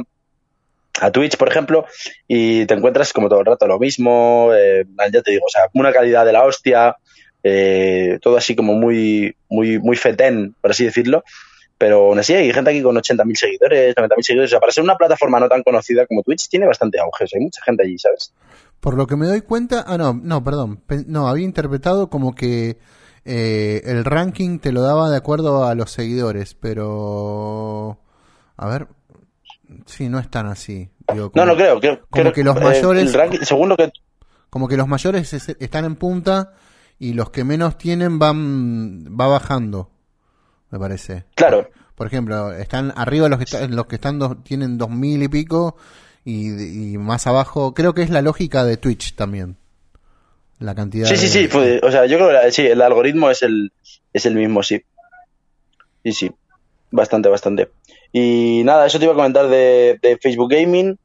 a 1.00 1.10
Twitch, 1.10 1.36
por 1.36 1.48
ejemplo, 1.48 1.86
y 2.28 2.66
te 2.66 2.74
encuentras 2.74 3.12
como 3.12 3.28
todo 3.28 3.40
el 3.40 3.46
rato 3.46 3.66
lo 3.66 3.78
mismo, 3.78 4.50
eh, 4.54 4.84
ya 5.12 5.22
te 5.22 5.32
digo, 5.32 5.46
o 5.46 5.50
sea, 5.50 5.62
una 5.74 5.92
calidad 5.92 6.24
de 6.24 6.32
la 6.32 6.44
hostia, 6.44 6.96
eh, 7.42 8.18
todo 8.22 8.36
así 8.36 8.54
como 8.56 8.74
muy, 8.74 9.34
muy, 9.48 9.78
muy 9.78 9.96
fetén, 9.96 10.54
por 10.60 10.70
así 10.72 10.84
decirlo. 10.84 11.22
Pero 11.78 12.08
aún 12.08 12.18
así 12.18 12.34
hay 12.34 12.52
gente 12.52 12.70
aquí 12.70 12.82
con 12.82 12.94
80.000 12.96 13.34
seguidores, 13.36 13.94
90.000 13.96 14.22
seguidores. 14.22 14.50
O 14.50 14.52
sea, 14.52 14.60
para 14.60 14.70
ser 14.72 14.84
una 14.84 14.96
plataforma 14.96 15.40
no 15.40 15.48
tan 15.48 15.62
conocida 15.62 16.06
como 16.06 16.22
Twitch, 16.22 16.48
tiene 16.50 16.66
bastante 16.66 17.00
auge. 17.00 17.24
o 17.24 17.26
sea, 17.26 17.38
hay 17.38 17.44
mucha 17.44 17.62
gente 17.64 17.82
allí, 17.84 17.98
¿sabes? 17.98 18.34
Por 18.80 18.94
lo 18.98 19.06
que 19.06 19.16
me 19.16 19.26
doy 19.26 19.40
cuenta, 19.40 19.84
ah 19.86 19.96
no, 19.96 20.12
no, 20.12 20.44
perdón, 20.44 20.76
Pe- 20.86 21.04
no, 21.06 21.26
había 21.28 21.44
interpretado 21.46 22.10
como 22.10 22.34
que 22.34 22.76
eh, 23.24 23.80
el 23.84 24.04
ranking 24.04 24.58
te 24.58 24.72
lo 24.72 24.82
daba 24.82 25.10
de 25.10 25.16
acuerdo 25.16 25.64
a 25.66 25.74
los 25.74 25.90
seguidores, 25.90 26.54
pero 26.54 27.98
a 28.56 28.68
ver, 28.68 28.86
sí, 29.86 30.08
no 30.08 30.18
es 30.18 30.28
tan 30.30 30.46
así. 30.46 30.88
Digo, 31.12 31.26
No, 31.26 31.30
como- 31.32 31.46
no 31.46 31.56
creo. 31.56 31.80
creo 31.80 32.00
como 32.10 32.22
creo- 32.24 32.32
que 32.32 32.44
los 32.44 32.56
eh, 32.56 32.60
mayores, 32.60 33.02
el 33.04 33.14
ranking- 33.14 33.42
según 33.44 33.68
lo 33.70 33.76
que. 33.76 33.90
como 34.50 34.68
que 34.68 34.76
los 34.76 34.86
mayores 34.88 35.32
es- 35.32 35.56
están 35.60 35.84
en 35.84 35.96
punta 35.96 36.52
y 37.00 37.14
los 37.14 37.30
que 37.30 37.42
menos 37.42 37.76
tienen 37.78 38.20
van 38.20 39.06
va 39.18 39.26
bajando, 39.26 39.90
me 40.70 40.78
parece. 40.78 41.24
Claro. 41.34 41.68
Por 41.96 42.06
ejemplo, 42.06 42.52
están 42.52 42.92
arriba 42.96 43.28
los 43.28 43.38
que 43.38 43.44
están, 43.44 43.74
los 43.74 43.86
que 43.86 43.96
están 43.96 44.18
dos- 44.20 44.42
tienen 44.44 44.78
dos 44.78 44.88
mil 44.90 45.20
y 45.22 45.28
pico 45.28 45.76
y, 46.24 46.92
y 46.92 46.98
más 46.98 47.26
abajo, 47.26 47.74
creo 47.74 47.92
que 47.94 48.02
es 48.02 48.10
la 48.10 48.22
lógica 48.22 48.64
de 48.64 48.76
Twitch 48.76 49.14
también. 49.16 49.56
La 50.60 50.74
cantidad. 50.74 51.06
Sí, 51.08 51.16
sí, 51.16 51.26
de- 51.26 51.32
sí. 51.32 51.48
fue- 51.48 51.80
o 51.82 51.90
sea, 51.90 52.06
yo 52.06 52.16
creo 52.18 52.28
que 52.28 52.34
la- 52.34 52.50
sí, 52.52 52.62
el 52.66 52.80
algoritmo 52.82 53.30
es 53.30 53.42
el, 53.42 53.72
es 54.12 54.26
el 54.26 54.34
mismo, 54.36 54.62
sí. 54.62 54.82
Sí, 56.04 56.12
sí. 56.12 56.30
Bastante, 56.90 57.28
bastante. 57.28 57.70
Y 58.12 58.62
nada, 58.64 58.86
eso 58.86 58.98
te 58.98 59.04
iba 59.04 59.12
a 59.14 59.16
comentar 59.16 59.48
de, 59.48 59.98
de 60.02 60.18
Facebook 60.18 60.50
Gaming. 60.52 60.98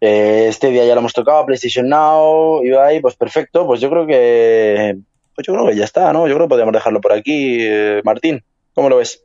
Eh, 0.00 0.46
este 0.48 0.68
día 0.70 0.84
ya 0.84 0.94
lo 0.94 1.00
hemos 1.00 1.12
tocado, 1.12 1.44
PlayStation 1.46 1.88
Now, 1.88 2.62
Ibai, 2.62 3.00
pues 3.00 3.16
perfecto. 3.16 3.66
Pues 3.66 3.80
yo 3.80 3.88
creo 3.90 4.06
que. 4.06 4.96
Pues 5.34 5.46
yo 5.46 5.52
creo 5.54 5.66
que 5.66 5.76
ya 5.76 5.84
está, 5.84 6.12
¿no? 6.12 6.26
Yo 6.28 6.34
creo 6.34 6.46
que 6.46 6.50
podríamos 6.50 6.72
dejarlo 6.74 7.00
por 7.00 7.12
aquí. 7.12 7.58
eh, 7.60 8.00
Martín, 8.04 8.42
¿cómo 8.74 8.88
lo 8.88 8.96
ves? 8.98 9.22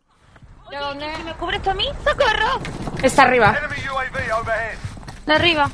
¿Me 1.25 1.33
cubre 1.33 1.57
esto 1.57 1.71
a 1.71 1.73
mí? 1.73 1.85
¡Socorro! 2.03 2.61
Está 3.03 3.23
arriba. 3.23 3.57
De 5.25 5.33
arriba. 5.33 5.69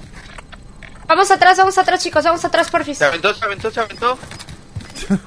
Vamos 1.07 1.29
atrás, 1.31 1.57
vamos 1.57 1.77
atrás, 1.77 2.03
chicos, 2.03 2.23
vamos 2.23 2.43
atrás, 2.43 2.69
porfis. 2.69 2.97
Se 2.97 3.05
aventó, 3.05 3.33
se 3.33 3.45
aventó, 3.45 3.71
se 3.71 3.79
aventó. 3.79 4.17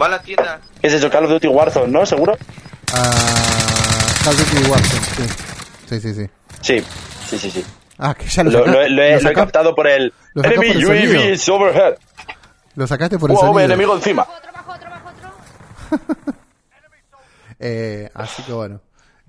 Va 0.00 0.06
a 0.06 0.08
la 0.08 0.22
tienda. 0.22 0.60
¿Qué 0.80 0.86
es 0.88 0.92
eso? 0.94 1.08
Call 1.10 1.24
of 1.24 1.30
Duty 1.30 1.48
Warzone, 1.48 1.88
¿no? 1.88 2.04
¿Seguro? 2.04 2.36
Ah, 2.92 3.10
Call 4.24 4.34
of 4.34 4.52
Duty 4.52 4.70
Warzone, 4.70 5.04
sí. 5.16 5.22
Sí, 5.88 6.00
sí, 6.00 6.14
sí. 6.14 6.26
Sí, 6.60 6.84
sí, 7.38 7.50
sí, 7.50 7.62
sí. 7.62 7.64
Ah, 7.98 8.14
que 8.14 8.26
ya 8.26 8.42
lo, 8.44 8.50
saca- 8.50 8.70
lo 8.72 8.80
he- 8.82 8.90
lo 8.90 9.02
he, 9.30 9.32
captado 9.32 9.74
por 9.74 9.86
el 9.86 10.12
Enemy 10.34 10.54
por 10.56 10.64
el 10.66 10.86
UAV 10.86 11.32
is 11.32 11.48
overhead. 11.48 11.94
lo 12.74 12.86
sacaste 12.86 13.18
por 13.18 13.30
el 13.30 13.36
Wow, 13.36 13.46
sonido. 13.46 13.60
enemigo 13.64 13.94
encima. 13.94 14.26
Eh, 17.60 18.10
así 18.14 18.42
que 18.42 18.52
bueno. 18.52 18.80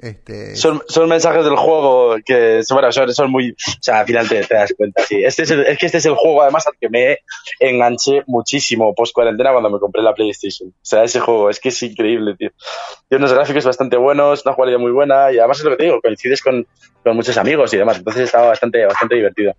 Este, 0.05 0.55
Son, 0.55 0.83
son 0.87 1.09
mensajes 1.09 1.43
del 1.43 1.55
juego 1.55 2.17
que 2.23 2.61
bueno, 2.69 2.91
son, 2.91 3.31
muy. 3.31 3.51
O 3.51 3.55
sea, 3.81 4.01
al 4.01 4.05
final 4.05 4.29
te, 4.29 4.45
das 4.47 4.71
cuenta, 4.77 5.03
sí. 5.03 5.23
Este 5.23 5.41
es, 5.41 5.49
es 5.49 5.77
que 5.79 5.87
este 5.87 5.97
es 5.97 6.05
el 6.05 6.13
juego, 6.13 6.43
además, 6.43 6.67
al 6.67 6.73
que 6.79 6.89
me 6.89 7.17
enganché 7.59 8.21
muchísimo 8.27 8.93
post 8.93 9.15
cuarentena 9.15 9.51
cuando 9.51 9.71
me 9.71 9.79
compré 9.79 10.03
la 10.03 10.13
PlayStation. 10.13 10.69
O 10.69 10.73
sea, 10.83 11.03
ese 11.03 11.19
juego 11.19 11.49
es 11.49 11.59
que 11.59 11.69
es 11.69 11.81
increíble, 11.81 12.35
tío. 12.35 12.51
Tiene 13.09 13.25
unos 13.25 13.33
gráficos 13.33 13.65
bastante 13.65 13.97
buenos, 13.97 14.45
una 14.45 14.53
jugabilidad 14.53 14.79
muy 14.79 14.91
buena 14.91 15.31
y 15.31 15.39
además 15.39 15.57
es 15.57 15.63
lo 15.63 15.71
que 15.71 15.77
te 15.77 15.83
digo, 15.85 15.99
coincides 16.01 16.43
con, 16.43 16.67
con 17.03 17.15
muchos 17.15 17.37
amigos 17.37 17.73
y 17.73 17.77
demás. 17.77 17.97
Entonces 17.97 18.25
estaba 18.25 18.49
bastante, 18.49 18.85
bastante 18.85 19.15
divertido. 19.15 19.55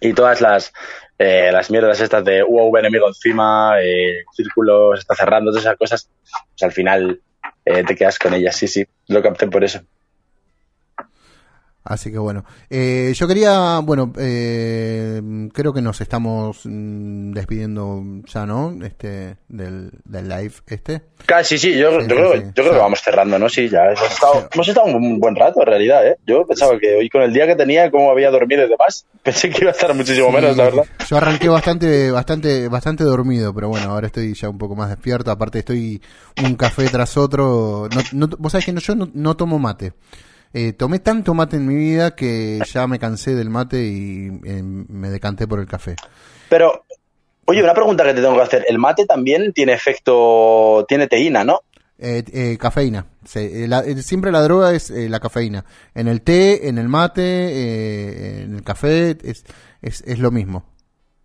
Y 0.00 0.12
todas 0.12 0.40
las, 0.40 0.72
eh, 1.18 1.50
las 1.52 1.70
mierdas 1.70 2.00
estas 2.00 2.24
de 2.24 2.42
wow, 2.42 2.76
enemigo 2.78 3.06
encima, 3.06 3.80
eh, 3.80 4.24
círculos, 4.34 4.98
está 4.98 5.14
cerrando, 5.14 5.52
todas 5.52 5.64
esas 5.64 5.76
cosas, 5.76 6.10
pues 6.50 6.62
al 6.64 6.72
final 6.72 7.20
eh, 7.64 7.84
te 7.84 7.94
quedas 7.94 8.18
con 8.18 8.34
ellas, 8.34 8.56
sí, 8.56 8.68
sí. 8.68 8.86
Lo 9.08 9.22
capté 9.22 9.46
por 9.48 9.64
eso. 9.64 9.80
Así 11.84 12.12
que 12.12 12.18
bueno. 12.18 12.44
Eh, 12.70 13.12
yo 13.14 13.26
quería, 13.26 13.80
bueno, 13.80 14.12
eh, 14.16 15.20
creo 15.52 15.72
que 15.72 15.82
nos 15.82 16.00
estamos 16.00 16.60
mm, 16.64 17.32
despidiendo 17.32 18.02
ya, 18.32 18.46
¿no? 18.46 18.72
Este, 18.84 19.36
del, 19.48 19.90
del 20.04 20.28
live 20.28 20.52
este. 20.68 21.02
Casi, 21.26 21.58
sí, 21.58 21.76
yo, 21.76 21.90
Sí, 21.90 21.94
yo 21.96 22.00
sí, 22.02 22.06
creo, 22.06 22.32
sí. 22.34 22.40
yo 22.46 22.52
creo 22.62 22.72
que 22.72 22.78
vamos 22.78 23.00
cerrando, 23.02 23.38
¿no? 23.38 23.48
Sí, 23.48 23.68
ya 23.68 23.86
hemos 23.86 24.02
estado, 24.12 24.48
hemos 24.52 24.68
estado 24.68 24.86
un 24.96 25.18
buen 25.18 25.34
rato, 25.34 25.60
en 25.60 25.66
realidad, 25.66 26.06
¿eh? 26.06 26.16
Yo 26.26 26.46
pensaba 26.46 26.78
que 26.78 26.94
hoy 26.94 27.08
con 27.08 27.22
el 27.22 27.32
día 27.32 27.46
que 27.48 27.56
tenía, 27.56 27.90
cómo 27.90 28.10
había 28.12 28.30
dormido 28.30 28.64
y 28.64 28.68
demás, 28.68 29.04
pensé 29.24 29.50
que 29.50 29.58
iba 29.62 29.70
a 29.70 29.74
estar 29.74 29.92
muchísimo 29.94 30.30
menos, 30.30 30.56
la 30.56 30.64
verdad. 30.64 30.84
Yo 31.08 31.16
arranqué 31.16 31.48
bastante, 31.48 32.10
bastante, 32.12 32.68
bastante 32.68 33.02
dormido, 33.04 33.52
pero 33.52 33.68
bueno, 33.68 33.90
ahora 33.90 34.06
estoy 34.06 34.34
ya 34.34 34.48
un 34.48 34.58
poco 34.58 34.76
más 34.76 34.88
despierto. 34.88 35.30
Aparte 35.32 35.58
estoy 35.60 36.00
un 36.44 36.54
café 36.54 36.86
tras 36.88 37.16
otro. 37.16 37.88
No, 37.92 38.26
no- 38.26 38.36
vos 38.38 38.52
sabés 38.52 38.66
que 38.66 38.72
no, 38.72 38.80
yo 38.80 38.94
no, 38.94 39.08
no 39.12 39.36
tomo 39.36 39.58
mate. 39.58 39.94
Eh, 40.54 40.72
tomé 40.74 40.98
tanto 40.98 41.32
mate 41.34 41.56
en 41.56 41.66
mi 41.66 41.74
vida 41.74 42.14
que 42.14 42.60
ya 42.70 42.86
me 42.86 42.98
cansé 42.98 43.34
del 43.34 43.48
mate 43.50 43.82
y 43.84 44.26
eh, 44.44 44.62
me 44.62 45.08
decanté 45.10 45.46
por 45.48 45.60
el 45.60 45.66
café. 45.66 45.96
Pero, 46.50 46.84
oye, 47.46 47.62
una 47.62 47.72
pregunta 47.74 48.04
que 48.04 48.12
te 48.14 48.20
tengo 48.20 48.36
que 48.36 48.42
hacer. 48.42 48.64
El 48.68 48.78
mate 48.78 49.06
también 49.06 49.52
tiene 49.52 49.72
efecto, 49.72 50.84
tiene 50.88 51.06
teína, 51.06 51.42
¿no? 51.44 51.60
Eh, 51.98 52.22
eh, 52.32 52.58
cafeína. 52.58 53.06
Se- 53.24 53.64
eh, 53.64 53.68
la- 53.68 53.82
siempre 54.02 54.32
la 54.32 54.42
droga 54.42 54.72
es 54.74 54.90
la 54.90 55.20
cafeína. 55.20 55.64
En 55.94 56.08
el 56.08 56.20
té, 56.22 56.68
en 56.68 56.76
el 56.78 56.88
mate, 56.88 58.42
en 58.42 58.54
el 58.56 58.62
café, 58.62 59.16
es, 59.22 59.44
es, 59.80 60.02
es 60.06 60.18
lo 60.18 60.30
mismo. 60.30 60.64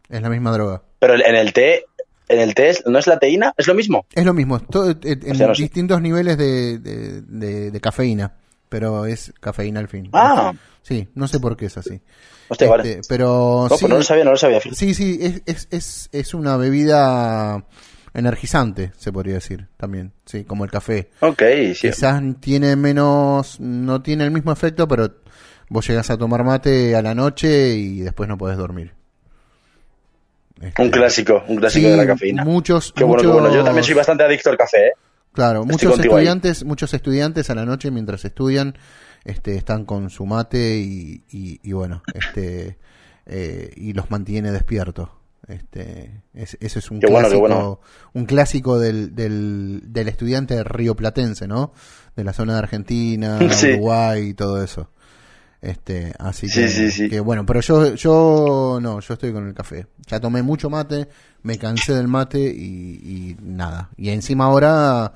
Es 0.10 0.22
la 0.22 0.30
misma 0.30 0.52
droga. 0.52 0.84
Pero 1.00 1.16
en 1.16 1.36
el 1.36 1.52
té, 1.54 1.84
en 2.30 2.40
el 2.40 2.54
té, 2.56 2.78
¿no 2.86 3.00
es 3.00 3.08
la 3.08 3.20
teína? 3.20 3.54
¿Es 3.58 3.68
lo 3.68 3.74
mismo? 3.74 4.06
Es 4.14 4.24
lo 4.26 4.34
mismo, 4.34 4.60
todo- 4.60 4.92
en 5.04 5.32
O 5.32 5.36
sea, 5.36 5.48
no 5.48 5.56
sé. 5.56 5.64
distintos 5.64 6.02
niveles 6.02 6.38
de, 6.38 6.78
de, 6.80 7.22
de- 7.24 7.72
de 7.72 7.82
cafeína, 7.82 8.34
pero 8.70 9.06
es 9.06 9.34
cafeína 9.40 9.80
al 9.80 9.88
fin. 9.88 10.10
Ah. 10.14 10.54
Sí, 10.82 11.08
no 11.16 11.28
sé 11.28 11.40
por 11.40 11.58
qué 11.58 11.66
es 11.66 11.78
así. 11.78 12.02
Hostia, 12.50 12.70
vale. 12.70 12.90
Este, 12.92 13.02
Pero 13.10 13.64
No, 13.64 13.68
pues 13.70 13.80
sí, 13.82 13.88
no 13.88 13.98
lo 13.98 14.04
sabía, 14.04 14.24
no 14.24 14.32
lo 14.32 14.38
sabía. 14.38 14.62
Sí, 14.62 14.94
sí, 14.94 15.20
es, 15.22 15.42
es, 15.46 15.68
es, 15.72 16.10
es 16.14 16.34
una 16.34 16.56
bebida 16.56 17.66
energizante, 18.14 18.94
se 18.98 19.12
podría 19.12 19.34
decir 19.36 19.68
también, 19.78 20.14
sí, 20.26 20.44
como 20.46 20.64
el 20.64 20.72
café. 20.72 21.10
Ok, 21.20 21.42
sí. 21.76 21.90
Quizás 21.90 22.22
tiene 22.40 22.76
menos, 22.78 23.60
no 23.60 24.02
tiene 24.02 24.24
el 24.24 24.32
mismo 24.32 24.52
efecto, 24.54 24.88
pero 24.88 25.14
vos 25.70 25.86
llegás 25.88 26.10
a 26.10 26.18
tomar 26.18 26.44
mate 26.46 26.96
a 26.96 27.02
la 27.02 27.14
noche 27.14 27.76
y 27.76 28.00
después 28.00 28.30
no 28.30 28.38
podés 28.38 28.58
dormir. 28.58 28.94
Un 30.80 30.90
clásico, 30.90 31.44
un 31.48 31.58
clásico 31.58 31.86
Sí, 31.86 31.92
de 31.92 31.98
la 31.98 32.08
cafeína. 32.08 32.44
muchos- 32.44 32.92
Qué 32.94 33.04
bueno, 33.04 33.22
qué 33.22 33.28
muchos- 33.28 33.42
bueno. 33.42 33.56
Yo 33.56 33.64
también 33.64 33.84
soy 33.84 33.94
bastante 33.94 34.24
adicto 34.24 34.50
al 34.50 34.58
café, 34.58 34.88
¿eh? 34.88 34.92
Claro, 35.34 35.62
Estoy 35.62 35.72
muchos 35.74 36.00
ahí. 36.00 36.06
estudiantes, 36.08 36.64
muchos 36.66 36.94
estudiantes 36.94 37.50
a 37.50 37.56
la 37.56 37.66
noche 37.66 37.92
mientras 37.92 38.26
estudian, 38.26 38.76
este, 39.24 39.56
están 39.56 39.86
con 39.86 40.10
su 40.10 40.26
mate 40.26 40.78
y, 40.80 41.24
y, 41.30 41.60
y 41.64 41.72
bueno, 41.74 42.02
este, 42.14 42.78
eh, 43.26 43.72
y 43.76 43.94
los 43.94 44.10
mantiene 44.10 44.52
despiertos. 44.52 45.10
Este, 45.48 46.24
es- 46.34 46.58
ese 46.60 46.80
es 46.80 46.92
un 46.92 47.00
Qué 47.00 47.08
bueno, 47.08 47.28
qué 47.30 47.36
clásico, 47.36 47.40
bueno. 47.40 47.80
un 48.14 48.26
clásico 48.26 48.80
del, 48.80 49.16
del, 49.16 49.82
del 49.86 50.08
estudiante 50.10 50.62
rioplatense, 50.64 51.48
¿no? 51.48 51.72
De 52.16 52.24
la 52.24 52.34
zona 52.34 52.54
de 52.54 52.60
Argentina, 52.60 53.40
Sí. 53.54 53.74
Uruguay 53.74 54.30
y 54.30 54.34
todo 54.34 54.62
eso. 54.62 54.90
Este, 55.62 56.14
así 56.20 56.48
Sí, 56.48 56.62
que, 56.62 56.68
sí, 56.70 56.92
sí. 56.92 57.10
que 57.10 57.20
bueno, 57.20 57.46
pero 57.46 57.62
yo, 57.62 57.96
yo 57.96 58.80
no, 58.82 59.00
yo 59.00 59.14
estoy 59.14 59.34
con 59.34 59.48
el 59.48 59.54
café. 59.54 59.88
Ya 60.08 60.20
tomé 60.20 60.44
mucho 60.44 60.70
mate, 60.70 61.10
me 61.44 61.58
cansé 61.58 61.94
del 61.94 62.08
mate 62.08 62.40
y, 62.40 63.02
y 63.04 63.38
nada. 63.42 63.90
Y 63.98 64.10
encima 64.10 64.46
ahora 64.46 65.14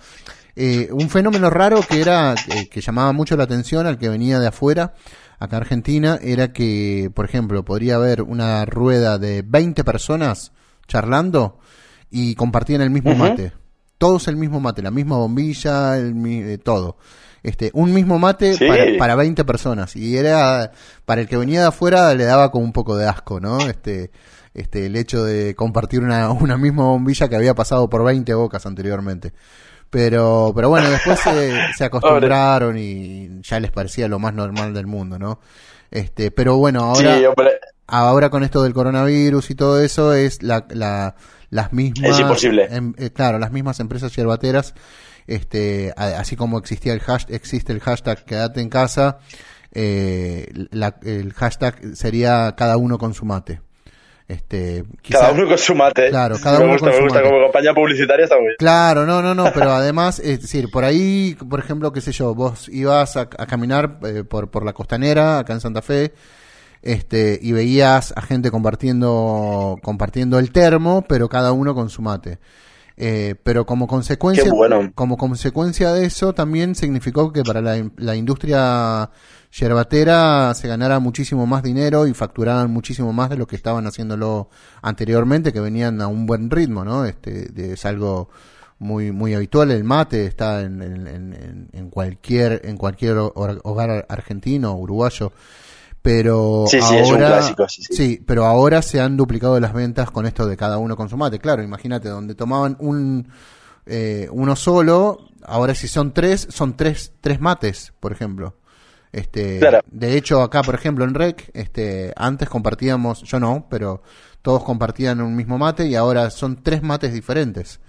eh, 0.56 0.90
un 0.92 1.10
fenómeno 1.10 1.50
raro 1.50 1.82
que 1.88 2.02
era 2.02 2.34
eh, 2.50 2.68
que 2.70 2.82
llamaba 2.82 3.12
mucho 3.14 3.38
la 3.38 3.44
atención 3.44 3.86
al 3.86 3.98
que 3.98 4.10
venía 4.10 4.40
de 4.40 4.48
afuera, 4.48 4.94
acá 5.40 5.58
Argentina, 5.58 6.20
era 6.22 6.52
que, 6.54 7.12
por 7.14 7.26
ejemplo, 7.26 7.64
podría 7.64 7.96
haber 7.96 8.22
una 8.24 8.66
rueda 8.66 9.18
de 9.20 9.44
20 9.44 9.84
personas 9.84 10.52
charlando 10.88 11.60
y 12.10 12.36
compartían 12.36 12.82
el 12.82 12.90
mismo 12.90 13.16
mate. 13.16 13.54
Todos 13.98 14.28
el 14.28 14.36
mismo 14.36 14.60
mate, 14.60 14.82
la 14.82 14.90
misma 14.92 15.18
bombilla, 15.18 15.96
el, 15.98 16.16
eh, 16.26 16.58
todo. 16.58 16.98
Este, 17.44 17.72
un 17.74 17.94
mismo 17.94 18.20
mate 18.20 18.54
Sí. 18.56 18.68
para, 18.68 18.84
para 18.98 19.16
20 19.16 19.44
personas. 19.46 19.96
Y 19.96 20.16
era, 20.18 20.72
para 21.06 21.22
el 21.22 21.28
que 21.28 21.38
venía 21.38 21.62
de 21.62 21.68
afuera 21.68 22.14
le 22.14 22.26
daba 22.26 22.52
como 22.52 22.64
un 22.66 22.74
poco 22.74 22.96
de 22.98 23.08
asco, 23.08 23.40
¿no? 23.40 23.60
Este, 23.68 24.12
este, 24.54 24.86
el 24.86 24.96
hecho 24.96 25.24
de 25.24 25.56
compartir 25.56 26.02
una, 26.02 26.30
una 26.32 26.58
misma 26.58 26.84
bombilla 26.84 27.28
que 27.30 27.36
había 27.36 27.56
pasado 27.56 27.90
por 27.90 28.04
20 28.04 28.34
bocas 28.36 28.66
anteriormente. 28.66 29.34
Pero, 29.90 30.54
pero 30.56 30.70
bueno, 30.70 30.90
después 30.90 31.20
se, 31.20 31.52
se 31.78 31.84
acostumbraron 31.86 32.78
y 32.78 33.42
ya 33.42 33.60
les 33.60 33.72
parecía 33.72 34.08
lo 34.08 34.20
más 34.20 34.34
normal 34.34 34.74
del 34.74 34.88
mundo, 34.88 35.20
¿no? 35.20 35.40
Este, 35.90 36.32
pero 36.32 36.56
bueno, 36.58 36.82
ahora, 36.84 37.18
Sí, 37.18 37.26
ahora 37.88 38.30
con 38.30 38.44
esto 38.44 38.64
del 38.64 38.74
coronavirus 38.74 39.50
y 39.50 39.56
todo 39.56 39.82
eso 39.82 40.14
es 40.14 40.42
la, 40.44 40.66
la, 40.70 41.16
las 41.50 41.74
mismas, 41.74 42.12
Es 42.12 42.20
imposible. 42.22 42.68
em- 42.72 42.94
eh, 42.98 43.10
claro, 43.12 43.38
las 43.40 43.52
mismas 43.52 43.82
empresas 43.82 44.16
yerbateras, 44.16 44.74
este, 45.36 45.94
así 45.98 46.36
como 46.36 46.58
existía 46.58 46.94
el 46.94 47.00
hashtag, 47.00 47.36
existe 47.36 47.72
el 47.74 47.80
hashtag 47.80 48.24
quédate 48.26 48.62
en 48.62 48.70
casa, 48.70 49.20
eh, 49.74 50.48
la- 50.72 50.96
el 51.04 51.34
hashtag 51.34 51.96
sería 51.96 52.54
cada 52.58 52.78
uno 52.78 52.98
con 52.98 53.14
su 53.14 53.26
mate. 53.26 53.62
Este, 54.28 54.86
quizá- 55.02 55.20
Cada 55.20 55.32
uno 55.34 55.48
con 55.48 55.58
su 55.58 55.76
mate. 55.76 56.10
Claro, 56.10 56.38
cada 56.42 56.60
me 56.60 56.64
uno 56.64 56.74
gusta, 56.74 56.86
con 56.88 56.94
me 56.94 56.98
su 56.98 57.04
gusta. 57.04 57.20
mate. 57.20 57.30
Como 57.30 57.44
campaña 57.46 57.74
publicitaria 57.74 58.24
está 58.24 58.36
muy 58.38 58.46
bien. 58.46 58.56
Claro, 58.60 59.06
no, 59.06 59.22
no, 59.22 59.36
no, 59.36 59.52
pero 59.54 59.72
además, 59.74 60.20
es 60.20 60.42
decir, 60.42 60.70
por 60.72 60.86
ahí, 60.86 61.36
por 61.50 61.60
ejemplo, 61.60 61.92
qué 61.92 62.00
sé 62.00 62.14
yo, 62.14 62.34
vos 62.34 62.70
ibas 62.70 63.18
a, 63.18 63.22
a 63.22 63.46
caminar 63.46 64.00
eh, 64.04 64.24
por, 64.24 64.50
por 64.50 64.64
la 64.64 64.72
costanera, 64.72 65.40
acá 65.40 65.52
en 65.54 65.60
Santa 65.60 65.82
Fe, 65.82 66.14
este, 66.82 67.38
y 67.42 67.52
veías 67.52 68.14
a 68.16 68.22
gente 68.22 68.52
compartiendo, 68.52 69.78
compartiendo 69.84 70.40
el 70.40 70.52
termo, 70.54 71.04
pero 71.08 71.28
cada 71.28 71.52
uno 71.52 71.76
con 71.76 71.90
su 71.90 72.02
mate. 72.02 72.40
Eh, 73.04 73.34
pero 73.44 73.66
como 73.66 73.88
consecuencia, 73.88 74.52
bueno. 74.54 74.92
como 74.94 75.18
consecuencia 75.18 75.92
de 75.92 76.06
eso 76.06 76.34
también 76.34 76.76
significó 76.76 77.34
que 77.34 77.42
para 77.44 77.60
la, 77.60 77.90
la 77.98 78.16
industria 78.16 79.10
yerbatera 79.52 80.54
se 80.54 80.68
ganara 80.68 81.00
muchísimo 81.00 81.48
más 81.48 81.64
dinero 81.64 82.06
y 82.06 82.14
facturaran 82.14 82.70
muchísimo 82.72 83.12
más 83.12 83.30
de 83.32 83.38
lo 83.38 83.48
que 83.48 83.56
estaban 83.56 83.88
haciéndolo 83.88 84.50
anteriormente, 84.84 85.52
que 85.52 85.60
venían 85.60 86.00
a 86.02 86.08
un 86.08 86.26
buen 86.28 86.50
ritmo, 86.52 86.86
¿no? 86.86 87.06
Este, 87.06 87.48
de- 87.50 87.74
es 87.74 87.86
algo 87.86 88.30
muy 88.78 89.12
muy 89.12 89.34
habitual 89.36 89.70
el 89.72 89.84
mate 89.84 90.26
está 90.26 90.62
en, 90.62 90.82
en- 90.82 91.08
en- 91.08 91.70
en 91.72 91.90
cualquier 91.92 92.62
en 92.66 92.78
cualquier 92.78 93.18
hogar 93.18 94.06
argentino 94.10 94.74
uruguayo 94.76 95.32
pero 96.02 96.66
Sí, 96.68 96.80
sí, 96.82 96.84
ahora 96.98 97.02
es 97.02 97.10
un 97.12 97.18
clásico, 97.18 97.70
sí, 97.70 97.84
sí. 97.84 98.24
pero 98.26 98.46
ahora 98.46 98.82
se 98.82 99.00
han 99.00 99.18
duplicado 99.18 99.60
las 99.60 99.74
ventas 99.74 100.10
con 100.12 100.26
esto 100.26 100.46
de 100.48 100.58
cada 100.58 100.78
uno 100.78 100.96
con 100.96 101.10
su 101.10 101.18
mate 101.18 101.40
claro 101.40 101.62
imagínate 101.64 102.10
donde 102.10 102.34
tomaban 102.36 102.76
un 102.80 103.28
eh, 103.86 104.28
uno 104.32 104.56
solo 104.56 105.20
ahora 105.44 105.76
si 105.76 105.88
son 105.88 106.14
tres 106.14 106.48
son 106.50 106.76
tres 106.76 107.14
tres 107.22 107.40
mates 107.40 107.94
por 108.00 108.12
ejemplo 108.12 108.56
este 109.12 109.60
Claro. 109.60 109.82
de 109.92 110.16
hecho 110.18 110.42
acá 110.42 110.64
por 110.64 110.74
ejemplo 110.76 111.04
en 111.06 111.14
rec 111.14 111.52
este 111.54 112.14
antes 112.16 112.48
compartíamos 112.50 113.22
yo 113.24 113.40
no 113.40 113.68
pero 113.70 114.02
todos 114.42 114.64
compartían 114.64 115.22
un 115.22 115.36
mismo 115.36 115.58
mate 115.60 115.86
y 115.88 115.96
ahora 115.96 116.30
son 116.32 116.64
tres 116.64 116.82
mates 116.82 117.14
diferentes 117.14 117.80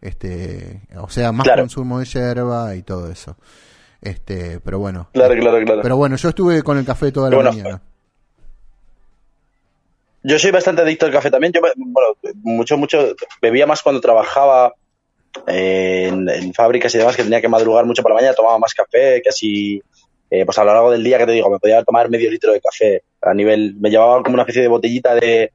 este 0.00 0.82
o 0.96 1.08
sea 1.08 1.32
más 1.32 1.44
Claro. 1.44 1.62
consumo 1.62 1.98
de 1.98 2.04
yerba 2.06 2.74
y 2.74 2.82
todo 2.82 3.10
eso 3.10 3.36
este 4.02 4.60
pero 4.60 4.78
bueno 4.78 5.08
Claro, 5.12 5.34
claro, 5.34 5.64
claro. 5.64 5.82
pero 5.82 5.96
bueno 5.96 6.16
yo 6.16 6.28
estuve 6.30 6.62
con 6.62 6.78
el 6.78 6.84
café 6.84 7.12
toda 7.12 7.30
la 7.30 7.36
Bueno, 7.36 7.50
mañana 7.52 7.82
Yo 10.22 10.38
soy 10.38 10.50
bastante 10.50 10.82
adicto 10.82 11.06
al 11.06 11.12
café 11.12 11.30
también. 11.30 11.52
Yo, 11.52 11.60
bueno, 11.60 12.16
mucho, 12.42 12.76
mucho, 12.76 13.14
bebía 13.40 13.66
más 13.66 13.82
cuando 13.82 14.02
trabajaba 14.02 14.74
eh, 15.46 16.08
en, 16.08 16.28
en 16.28 16.52
fábricas 16.52 16.94
y 16.94 16.98
demás, 16.98 17.16
que 17.16 17.22
tenía 17.22 17.40
que 17.40 17.48
madrugar 17.48 17.86
mucho 17.86 18.02
por 18.02 18.10
la 18.10 18.16
mañana, 18.16 18.34
tomaba 18.34 18.58
más 18.58 18.74
café, 18.74 19.22
casi, 19.24 19.80
eh, 20.30 20.44
pues 20.44 20.58
a 20.58 20.64
lo 20.64 20.72
largo 20.74 20.90
del 20.90 21.04
día, 21.04 21.16
que 21.18 21.26
te 21.26 21.32
digo, 21.32 21.48
me 21.48 21.58
podía 21.58 21.82
tomar 21.84 22.10
medio 22.10 22.30
litro 22.30 22.52
de 22.52 22.60
café. 22.60 23.02
A 23.22 23.32
nivel, 23.32 23.76
me 23.80 23.90
llevaba 23.90 24.22
como 24.22 24.34
una 24.34 24.42
especie 24.42 24.62
de 24.62 24.68
botellita 24.68 25.14
de, 25.14 25.52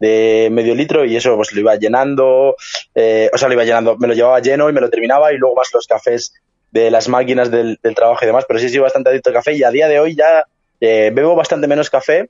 de 0.00 0.48
medio 0.50 0.74
litro 0.74 1.04
y 1.04 1.16
eso 1.16 1.36
pues 1.36 1.52
lo 1.52 1.60
iba 1.60 1.76
llenando, 1.76 2.56
eh, 2.94 3.30
o 3.32 3.38
sea, 3.38 3.48
lo 3.48 3.54
iba 3.54 3.64
llenando, 3.64 3.96
me 3.98 4.08
lo 4.08 4.14
llevaba 4.14 4.40
lleno 4.40 4.68
y 4.68 4.72
me 4.72 4.80
lo 4.80 4.90
terminaba 4.90 5.32
y 5.32 5.36
luego 5.36 5.56
más 5.56 5.68
los 5.72 5.86
cafés 5.86 6.32
de 6.70 6.90
las 6.90 7.08
máquinas 7.08 7.50
del, 7.50 7.78
trabajo 7.94 8.20
y 8.22 8.26
demás, 8.26 8.44
pero 8.46 8.60
sí 8.60 8.68
soy 8.68 8.78
bastante 8.78 9.10
adicto 9.10 9.30
al 9.30 9.36
café. 9.36 9.54
Y 9.54 9.62
a 9.62 9.70
día 9.70 9.88
de 9.88 10.00
hoy 10.00 10.14
ya 10.14 10.44
eh, 10.80 11.10
bebo 11.12 11.34
bastante 11.34 11.66
menos 11.66 11.90
café, 11.90 12.28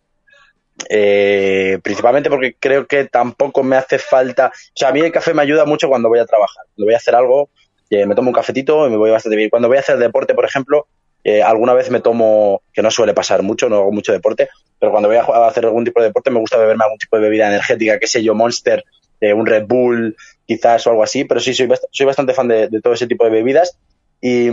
eh, 0.88 1.78
principalmente 1.82 2.30
porque 2.30 2.54
creo 2.58 2.86
que 2.86 3.04
tampoco 3.06 3.62
me 3.62 3.76
hace 3.76 3.98
falta, 3.98 4.46
o 4.46 4.72
sea, 4.74 4.88
a 4.88 4.92
mí 4.92 5.00
el 5.00 5.12
café 5.12 5.34
me 5.34 5.42
ayuda 5.42 5.64
mucho 5.64 5.88
cuando 5.88 6.08
voy 6.08 6.20
a 6.20 6.26
trabajar, 6.26 6.64
cuando 6.74 6.86
voy 6.86 6.94
a 6.94 6.98
hacer 6.98 7.14
algo, 7.16 7.50
eh, 7.90 8.06
me 8.06 8.14
tomo 8.14 8.28
un 8.28 8.34
cafetito 8.34 8.86
y 8.86 8.90
me 8.90 8.96
voy 8.96 9.10
bastante 9.10 9.36
bien. 9.36 9.50
Cuando 9.50 9.68
voy 9.68 9.78
a 9.78 9.80
hacer 9.80 9.98
deporte, 9.98 10.34
por 10.34 10.44
ejemplo, 10.44 10.86
alguna 11.44 11.74
vez 11.74 11.90
me 11.90 12.00
tomo, 12.00 12.62
que 12.72 12.80
no 12.80 12.90
suele 12.90 13.12
pasar 13.12 13.42
mucho, 13.42 13.68
no 13.68 13.76
hago 13.76 13.92
mucho 13.92 14.12
deporte, 14.12 14.48
pero 14.78 14.90
cuando 14.90 15.10
voy 15.10 15.18
a, 15.18 15.46
hacer 15.46 15.66
algún 15.66 15.84
tipo 15.84 16.00
de 16.00 16.06
deporte 16.06 16.30
me 16.30 16.40
gusta 16.40 16.56
beberme 16.56 16.84
algún 16.84 16.96
tipo 16.96 17.16
de 17.16 17.22
bebida 17.22 17.48
energética, 17.48 17.98
qué 17.98 18.06
sé 18.06 18.22
yo, 18.22 18.34
Monster, 18.34 18.82
un 19.20 19.44
Red 19.44 19.66
Bull, 19.66 20.16
quizás 20.46 20.86
o 20.86 20.90
algo 20.90 21.02
así, 21.02 21.24
pero 21.24 21.38
sí, 21.38 21.52
soy, 21.52 21.66
bast- 21.66 21.86
soy 21.90 22.06
bastante 22.06 22.32
fan 22.32 22.48
de 22.48 22.80
todo 22.82 22.94
ese 22.94 23.06
tipo 23.06 23.24
de 23.24 23.30
bebidas 23.30 23.76
y, 24.20 24.50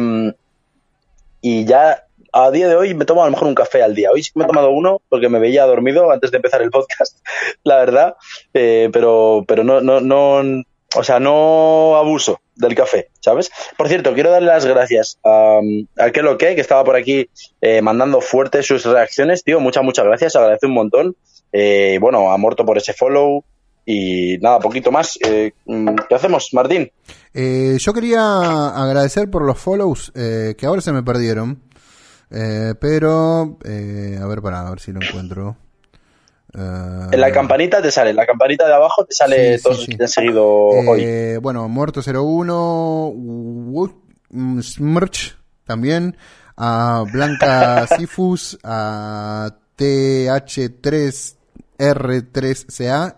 y 1.42 1.66
ya 1.66 2.06
a 2.32 2.52
día 2.52 2.68
de 2.68 2.76
hoy 2.76 2.94
me 2.94 3.06
tomo 3.06 3.24
a 3.24 3.26
lo 3.26 3.32
mejor 3.32 3.48
un 3.48 3.56
café 3.56 3.82
al 3.82 3.95
día. 3.95 4.11
Hoy 4.11 4.22
sí 4.22 4.32
que 4.32 4.40
me 4.40 4.45
he 4.45 4.48
tomado 4.48 4.72
uno 4.72 5.02
porque 5.08 5.30
me 5.30 5.40
veía 5.40 5.66
dormido 5.66 6.11
antes 6.11 6.32
de 6.32 6.38
empezar 6.38 6.61
el 6.61 6.69
podcast, 6.69 7.18
la 7.64 7.77
verdad, 7.77 8.16
eh, 8.53 8.90
pero, 8.92 9.45
pero 9.48 9.64
no, 9.64 9.80
no, 9.80 10.02
no, 10.02 10.64
o 10.95 11.03
sea, 11.03 11.19
no 11.19 11.95
abuso 11.95 12.42
del 12.56 12.76
café, 12.76 13.10
¿sabes? 13.22 13.52
Por 13.77 13.88
cierto, 13.88 14.14
quiero 14.14 14.32
darle 14.32 14.48
las 14.48 14.66
gracias 14.66 15.18
a, 15.24 15.60
a 15.98 16.11
que 16.11 16.22
lo 16.22 16.38
que, 16.38 16.56
que 16.56 16.61
estaba 16.61 16.84
por 16.84 16.95
aquí 16.95 17.30
eh, 17.61 17.82
mandando 17.82 18.22
fuertes 18.22 18.66
sus 18.66 18.85
reacciones, 18.85 19.44
tío, 19.44 19.60
muchas, 19.60 19.84
muchas 19.84 20.06
gracias, 20.06 20.35
agradezco 20.35 20.68
un 20.68 20.74
montón. 20.74 21.16
Eh, 21.53 22.00
bueno, 22.02 22.32
a 22.32 22.38
Morto 22.38 22.66
por 22.66 22.77
ese 22.77 22.94
follow 22.94 23.45
y 23.86 24.38
nada, 24.40 24.60
poquito 24.60 24.92
más. 24.92 25.18
Eh, 25.24 25.54
mm, 25.66 25.96
¿Qué 26.10 26.16
hacemos, 26.16 26.50
Martín? 26.54 26.92
Eh, 27.34 27.78
yo 27.80 27.94
quería 27.94 28.68
agradecer 28.70 29.30
por 29.30 29.44
los 29.44 29.58
follows 29.60 30.12
eh, 30.16 30.56
que 30.58 30.66
ahora 30.66 30.82
se 30.82 30.92
me 30.92 31.04
perdieron. 31.04 31.62
Eh, 32.32 32.74
pero, 32.80 33.58
eh, 33.64 34.18
a 34.22 34.26
ver, 34.26 34.42
para 34.42 34.66
a 34.66 34.70
ver 34.70 34.80
si 34.80 34.92
lo 34.92 35.00
encuentro. 35.02 35.56
Eh, 36.54 37.08
En 37.12 37.20
la 37.22 37.32
campanita 37.32 37.82
te 37.82 37.92
sale, 37.92 38.10
en 38.12 38.16
la 38.16 38.26
campanita 38.26 38.66
de 38.66 38.74
abajo 38.74 39.06
te 39.06 39.14
sale 39.14 39.58
Sí, 39.58 39.64
todos 39.64 39.76
sí, 39.78 39.82
los 39.82 39.86
sí. 39.86 39.92
que 39.92 39.98
te 39.98 40.04
han 40.04 40.10
seguido 40.10 40.46
hoy. 40.48 41.38
bueno, 41.42 41.68
Muerto 41.68 42.02
01, 42.02 43.12
Wu- 43.14 44.02
mm, 44.30 44.62
Smirch 44.62 45.38
también, 45.66 46.16
a 46.58 47.04
Blanca 47.12 47.86
Sifus, 47.98 48.58
a 48.64 49.56
TH3R3CA, 51.78 53.16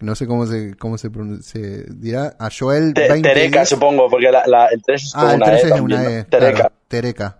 no 0.00 0.14
sé 0.14 0.26
cómo 0.26 0.46
se, 0.46 0.74
cómo 0.76 0.98
se, 0.98 1.10
se 1.42 1.84
dirá, 1.94 2.36
a 2.38 2.48
Joel 2.56 2.94
Te- 2.94 3.08
2010. 3.08 3.34
Tereca, 3.34 3.64
supongo, 3.64 4.08
porque 4.08 4.30
la, 4.30 4.44
la- 4.46 4.66
el 4.66 4.82
3 4.82 5.02
es 5.02 5.12
Ah, 5.14 5.30
el 5.30 5.36
una 5.36 5.46
3 5.46 5.64
E 5.64 5.68
es. 5.68 5.74
E, 5.74 6.24
Tereca. 6.24 6.54
claro, 6.54 6.74
Tereca. 6.88 7.38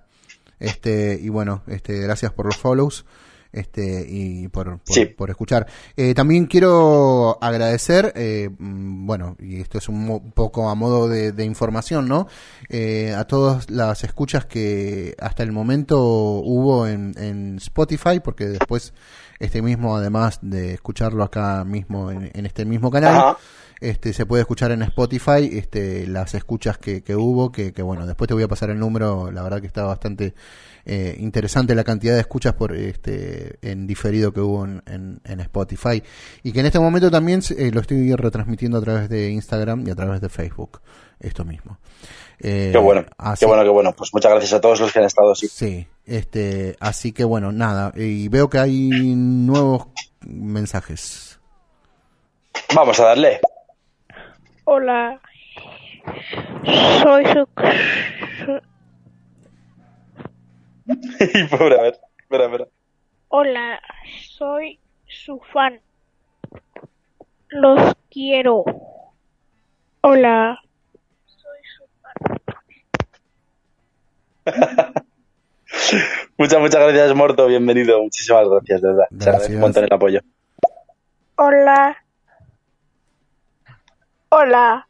Este, 0.61 1.19
y 1.21 1.29
bueno, 1.29 1.63
este, 1.69 2.01
gracias 2.01 2.33
por 2.33 2.47
los 2.47 2.57
follows. 2.57 3.05
Este, 3.51 4.05
y 4.07 4.47
por, 4.49 4.79
por, 4.81 4.95
Sí. 4.95 5.07
por 5.07 5.31
escuchar. 5.31 5.67
Eh, 5.97 6.13
también 6.13 6.45
quiero 6.45 7.39
agradecer, 7.43 8.13
eh, 8.15 8.51
mm, 8.59 9.07
bueno, 9.07 9.37
y 9.41 9.63
esto 9.63 9.79
es 9.79 9.89
un 9.89 10.05
mo- 10.05 10.23
poco 10.35 10.69
a 10.69 10.75
modo 10.75 11.09
de, 11.09 11.33
de 11.33 11.45
información, 11.47 12.09
¿no? 12.09 12.29
Eh, 12.69 13.15
a 13.17 13.25
todas 13.25 13.71
las 13.71 14.05
escuchas 14.05 14.45
que 14.45 15.17
hasta 15.19 15.43
el 15.45 15.51
momento 15.53 15.99
hubo 15.99 16.87
en, 16.87 17.15
en 17.17 17.57
Spotify, 17.57 18.21
porque 18.23 18.45
después 18.49 18.93
este 19.39 19.63
mismo, 19.63 19.97
además 19.97 20.39
de 20.43 20.75
escucharlo 20.75 21.23
acá 21.23 21.65
mismo 21.65 22.11
en, 22.11 22.31
en 22.35 22.47
este 22.47 22.65
mismo 22.65 22.91
canal, 22.91 23.17
Ajá. 23.17 23.37
este 23.81 24.13
se 24.13 24.27
puede 24.27 24.43
escuchar 24.43 24.73
en 24.73 24.83
Spotify 24.83 25.49
este 25.53 26.07
las 26.07 26.35
escuchas 26.35 26.79
que, 26.79 27.03
que 27.03 27.15
hubo 27.15 27.53
que, 27.53 27.73
que 27.73 27.83
bueno 27.83 28.07
después 28.07 28.27
te 28.27 28.35
voy 28.35 28.43
a 28.43 28.49
pasar 28.49 28.71
el 28.71 28.79
número 28.79 29.31
la 29.31 29.43
verdad 29.43 29.61
que 29.61 29.69
está 29.69 29.85
bastante 29.85 30.35
eh, 30.85 31.17
interesante 31.21 31.75
la 31.77 31.85
cantidad 31.85 32.15
de 32.15 32.21
escuchas 32.21 32.55
por 32.55 32.75
este 32.75 33.59
en 33.63 33.87
diferido 33.87 34.33
que 34.33 34.41
hubo 34.41 34.65
en, 34.65 34.83
en, 34.87 35.21
en 35.25 35.41
Spotify 35.41 36.03
y 36.43 36.51
que 36.51 36.61
en 36.61 36.67
este 36.67 36.81
momento 36.81 37.09
también 37.11 37.41
eh, 37.57 37.71
lo 37.73 37.81
estoy 37.81 38.13
retransmitiendo 38.17 38.79
a 38.79 38.81
través 38.81 39.09
de 39.09 39.31
Instagram 39.31 39.87
y 39.87 39.91
a 39.91 39.95
través 39.95 40.21
de 40.21 40.29
Facebook 40.29 40.81
esto 41.21 41.45
mismo 41.45 41.79
Eh, 42.41 42.71
Qué 42.73 42.79
bueno, 42.79 43.05
así- 43.19 43.41
qué 43.41 43.47
bueno, 43.47 43.63
qué 43.65 43.69
bueno. 43.71 43.93
Pues 43.97 44.13
muchas 44.15 44.31
gracias 44.31 44.53
a 44.53 44.61
todos 44.61 44.81
los 44.81 44.93
que 44.93 44.99
han 45.01 45.05
estado 45.07 45.33
así. 45.33 45.49
Sí, 45.49 45.87
este, 46.07 46.77
así 46.81 47.13
que 47.13 47.25
bueno, 47.25 47.51
nada, 47.53 47.93
y 47.97 48.29
veo 48.29 48.49
que 48.49 48.59
hay 48.59 48.91
nuevos 49.17 49.89
mensajes. 50.27 51.41
Vamos 52.75 52.99
a 53.01 53.07
darle. 53.07 53.41
Hola. 54.65 55.21
Soy 57.03 57.25
su... 57.27 57.49
Pobre, 61.51 61.79
a 61.79 61.83
ver, 61.83 61.99
espera, 62.21 62.45
espera. 62.47 62.67
Hola, 63.29 63.81
soy 64.37 64.79
su 65.07 65.39
fan. 65.53 65.81
Los 67.49 67.95
quiero. 68.11 68.65
Hola. 70.03 70.59
Muchas, 76.39 76.61
muchas 76.61 76.81
gracias, 76.81 77.15
Morto. 77.15 77.47
Bienvenido. 77.47 78.03
Muchísimas 78.03 78.49
gracias, 78.49 78.81
de 78.81 78.89
verdad. 78.89 79.07
Agradece 79.21 79.55
un 79.55 79.61
montón 79.61 79.85
el 79.85 79.93
apoyo. 79.93 80.21
Hola. 81.37 81.97
Hola. 84.31 84.89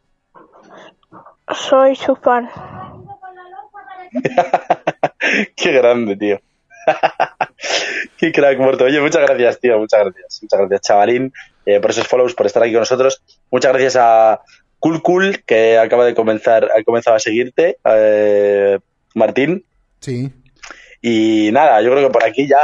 Soy 1.54 1.96
su 1.96 2.14
fan. 2.16 2.48
Qué 5.56 5.72
grande, 5.72 6.16
tío. 6.16 6.40
Qué 8.18 8.32
crack, 8.32 8.58
Morto. 8.58 8.84
Oye, 8.84 9.00
muchas 9.00 9.22
gracias, 9.22 9.60
tío. 9.60 9.78
Muchas 9.78 10.04
gracias. 10.04 10.42
Muchas 10.42 10.58
gracias, 10.60 10.80
chavalín, 10.82 11.32
eh, 11.66 11.80
por 11.80 11.90
esos 11.90 12.06
follows, 12.06 12.34
por 12.34 12.46
estar 12.46 12.62
aquí 12.62 12.72
con 12.72 12.80
nosotros. 12.80 13.22
Muchas 13.50 13.72
gracias 13.72 13.96
a 13.98 14.40
Cool 14.78 15.02
Cool, 15.02 15.44
que 15.44 15.78
acaba 15.78 16.04
de 16.04 16.14
comenzar, 16.14 16.70
ha 16.76 16.82
comenzado 16.84 17.16
a 17.16 17.20
seguirte. 17.20 17.78
eh, 17.84 18.78
Martín. 19.14 19.64
Sí. 20.00 20.30
Y 21.00 21.50
nada, 21.52 21.80
yo 21.82 21.90
creo 21.92 22.06
que 22.08 22.12
por 22.12 22.24
aquí 22.24 22.46
ya 22.48 22.58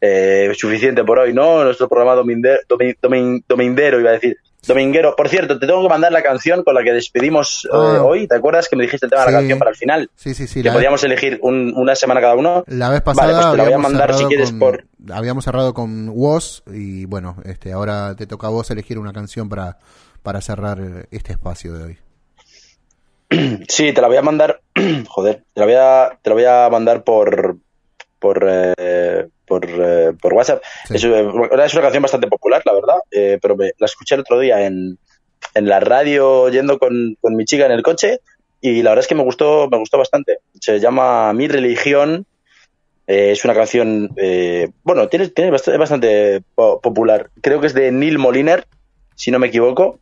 eh, 0.00 0.48
es 0.50 0.58
suficiente 0.58 1.02
por 1.04 1.18
hoy, 1.18 1.32
¿no? 1.32 1.64
Nuestro 1.64 1.88
programa 1.88 2.14
dominde- 2.14 2.60
domi- 2.68 2.96
domin- 3.00 3.42
domindero, 3.48 4.00
iba 4.00 4.10
a 4.10 4.14
decir. 4.14 4.36
dominguero. 4.66 5.14
Por 5.14 5.28
cierto, 5.28 5.58
te 5.58 5.66
tengo 5.66 5.82
que 5.82 5.90
mandar 5.90 6.10
la 6.10 6.22
canción 6.22 6.64
con 6.64 6.74
la 6.74 6.82
que 6.82 6.90
despedimos 6.92 7.66
eh, 7.66 7.68
Ah. 7.70 8.02
hoy. 8.02 8.26
¿Te 8.26 8.36
acuerdas 8.36 8.66
que 8.68 8.76
me 8.76 8.84
dijiste 8.84 9.04
el 9.06 9.10
tema 9.10 9.26
de 9.26 9.32
la 9.32 9.38
canción 9.38 9.58
para 9.58 9.70
el 9.72 9.76
final? 9.76 10.10
Sí, 10.14 10.32
sí, 10.32 10.46
sí. 10.46 10.62
que 10.62 10.70
podíamos 10.70 11.04
elegir 11.04 11.38
un- 11.42 11.74
una 11.76 11.94
semana 11.94 12.20
cada 12.22 12.34
uno. 12.34 12.64
la 12.68 12.88
vez 12.88 13.02
Vale, 13.04 13.16
pasada 13.16 13.40
pues 13.42 13.50
te 13.50 13.56
la 13.58 13.64
voy 13.64 13.72
a 13.74 13.78
mandar 13.78 14.14
si 14.14 14.24
quieres 14.24 14.50
con- 14.52 14.58
por... 14.60 14.84
Habíamos 15.12 15.44
cerrado 15.44 15.74
con 15.74 16.08
Woz 16.08 16.62
y 16.72 17.04
bueno, 17.04 17.36
este, 17.44 17.72
ahora 17.72 18.14
te 18.16 18.26
toca 18.26 18.46
a 18.46 18.50
vos 18.50 18.70
elegir 18.70 18.98
una 18.98 19.12
canción 19.12 19.50
para, 19.50 19.76
para 20.22 20.40
cerrar 20.40 20.78
este 21.10 21.32
espacio 21.32 21.74
de 21.74 21.84
hoy. 21.84 21.98
Sí, 23.68 23.92
te 23.92 24.00
la 24.00 24.08
voy 24.08 24.16
a 24.16 24.22
mandar. 24.22 24.60
Joder, 25.08 25.44
te 25.52 25.60
la 25.60 25.66
voy 25.66 25.74
a, 25.76 26.18
te 26.22 26.30
la 26.30 26.34
voy 26.34 26.44
a 26.44 26.68
mandar 26.70 27.04
por. 27.04 27.56
por. 28.18 28.46
eh, 28.48 29.26
por, 29.46 29.66
eh, 29.68 30.12
por 30.22 30.32
WhatsApp. 30.32 30.62
Es, 30.88 31.04
eh, 31.04 31.20
es 31.20 31.74
una 31.74 31.82
canción 31.82 32.02
bastante 32.02 32.28
popular, 32.28 32.62
la 32.64 32.72
verdad, 32.72 32.96
eh, 33.10 33.38
pero 33.42 33.56
me- 33.56 33.72
la 33.78 33.84
escuché 33.84 34.14
el 34.14 34.22
otro 34.22 34.38
día 34.38 34.64
en, 34.64 34.98
en 35.54 35.68
la 35.68 35.80
radio 35.80 36.48
yendo 36.48 36.78
con, 36.78 37.14
con 37.20 37.36
mi 37.36 37.44
chica 37.44 37.66
en 37.66 37.72
el 37.72 37.82
coche 37.82 38.20
y 38.62 38.82
la 38.82 38.92
verdad 38.92 39.02
es 39.02 39.06
que 39.06 39.14
me 39.14 39.22
gustó, 39.22 39.68
me 39.70 39.76
gustó 39.76 39.98
bastante. 39.98 40.38
Se 40.58 40.80
llama 40.80 41.30
Mi 41.34 41.46
religión. 41.46 42.24
eh, 43.06 43.32
es 43.32 43.44
una 43.44 43.52
canción, 43.54 44.08
eh, 44.16 44.70
bueno, 44.82 45.08
tiene, 45.08 45.28
tiene 45.28 45.50
bastante, 45.50 45.78
bastante 45.78 46.42
po- 46.54 46.80
popular. 46.80 47.28
Creo 47.42 47.60
que 47.60 47.66
es 47.66 47.74
de 47.74 47.92
Neil 47.92 48.18
Moliner, 48.18 48.64
si 49.14 49.30
no 49.30 49.38
me 49.38 49.48
equivoco. 49.48 50.00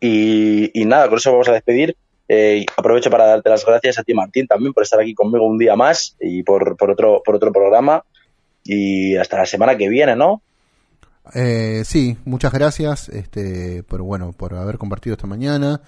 Y, 0.00 0.70
y 0.78 0.84
nada, 0.84 1.08
con 1.08 1.16
eso 1.16 1.32
vamos 1.32 1.48
a 1.48 1.52
despedir. 1.52 1.96
Eh, 2.32 2.64
aprovecho 2.76 3.10
para 3.10 3.26
darte 3.26 3.50
las 3.50 3.66
gracias 3.66 3.98
a 3.98 4.04
ti, 4.04 4.14
Martín, 4.14 4.46
también 4.46 4.72
por 4.72 4.84
estar 4.84 5.00
aquí 5.00 5.14
conmigo 5.14 5.44
un 5.44 5.58
día 5.58 5.74
más 5.74 6.16
y 6.20 6.44
por, 6.44 6.76
por, 6.76 6.92
otro, 6.92 7.22
por 7.24 7.34
otro 7.34 7.52
programa. 7.52 8.04
Y 8.62 9.16
hasta 9.16 9.38
la 9.38 9.46
semana 9.46 9.76
que 9.76 9.88
viene, 9.88 10.14
¿no? 10.14 10.40
Eh, 11.34 11.82
sí, 11.84 12.16
muchas 12.24 12.52
gracias 12.52 13.08
este, 13.08 13.82
por, 13.82 14.02
bueno, 14.02 14.32
por 14.32 14.54
haber 14.54 14.78
compartido 14.78 15.14
esta 15.14 15.26
mañana. 15.26 15.80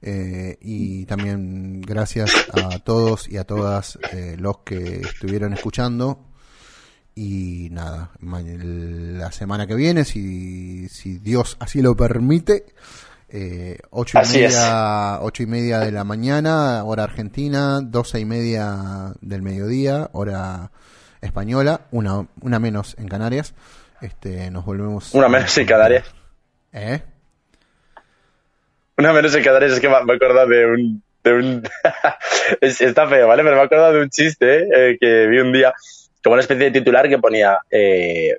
eh, 0.00 0.56
y 0.62 1.04
también 1.04 1.82
gracias 1.82 2.32
a 2.54 2.78
todos 2.78 3.28
y 3.28 3.36
a 3.36 3.44
todas 3.44 3.98
eh, 4.12 4.36
los 4.38 4.60
que 4.60 5.02
estuvieron 5.02 5.52
escuchando. 5.52 6.24
Y 7.14 7.68
nada, 7.70 8.12
la 8.22 9.30
semana 9.30 9.66
que 9.66 9.74
viene, 9.74 10.06
si, 10.06 10.88
si 10.88 11.18
Dios 11.18 11.58
así 11.60 11.82
lo 11.82 11.94
permite, 11.94 12.64
eh, 13.32 13.78
ocho, 13.90 14.18
y 14.18 14.20
Así 14.20 14.38
media, 14.40 15.18
ocho 15.22 15.42
y 15.42 15.46
media 15.46 15.80
de 15.80 15.90
la 15.90 16.04
mañana, 16.04 16.84
hora 16.84 17.04
argentina, 17.04 17.80
doce 17.82 18.20
y 18.20 18.24
media 18.24 19.14
del 19.22 19.40
mediodía, 19.42 20.10
hora 20.12 20.70
española, 21.22 21.80
una, 21.90 22.26
una 22.42 22.58
menos 22.60 22.94
en 22.98 23.08
Canarias. 23.08 23.54
Este, 24.02 24.50
nos 24.50 24.64
volvemos. 24.64 25.14
Una 25.14 25.28
menos 25.28 25.56
en 25.58 25.66
Canarias. 25.66 26.04
¿Eh? 26.72 27.00
Una 28.98 29.12
menos 29.12 29.34
en 29.34 29.42
Canarias 29.42 29.72
es 29.72 29.80
que 29.80 29.88
me 29.88 30.02
me 30.04 30.14
acordado 30.14 30.48
de 30.48 30.66
un... 30.66 31.02
De 31.24 31.32
un 31.32 31.62
es- 32.60 32.80
está 32.80 33.06
feo, 33.08 33.28
¿vale? 33.28 33.42
Pero 33.44 33.56
me 33.56 33.62
acordado 33.62 33.92
de 33.94 34.02
un 34.02 34.10
chiste 34.10 34.66
eh, 34.74 34.98
que 35.00 35.26
vi 35.28 35.38
un 35.38 35.52
día 35.52 35.72
como 36.22 36.34
una 36.34 36.40
especie 36.40 36.66
de 36.66 36.70
titular 36.70 37.08
que 37.08 37.18
ponía 37.18 37.58
eh, 37.70 38.34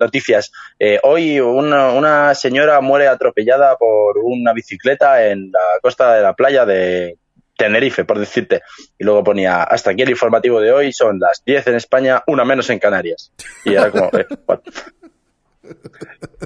noticias. 0.00 0.52
eh, 0.78 1.00
hoy 1.02 1.40
una, 1.40 1.92
una 1.92 2.34
señora 2.34 2.80
muere 2.80 3.08
atropellada 3.08 3.76
por 3.76 4.18
una 4.18 4.52
bicicleta 4.52 5.26
en 5.26 5.50
la 5.50 5.80
costa 5.82 6.14
de 6.14 6.22
la 6.22 6.34
playa 6.34 6.66
de 6.66 7.16
Tenerife, 7.56 8.04
por 8.04 8.18
decirte. 8.18 8.62
Y 8.98 9.04
luego 9.04 9.24
ponía, 9.24 9.62
hasta 9.62 9.90
aquí 9.90 10.02
el 10.02 10.10
informativo 10.10 10.60
de 10.60 10.72
hoy, 10.72 10.92
son 10.92 11.18
las 11.18 11.42
10 11.44 11.66
en 11.66 11.74
España, 11.74 12.22
una 12.26 12.44
menos 12.44 12.70
en 12.70 12.78
Canarias. 12.78 13.32
Y 13.64 13.72
era 13.72 13.90
como, 13.90 14.10
eh? 14.16 14.26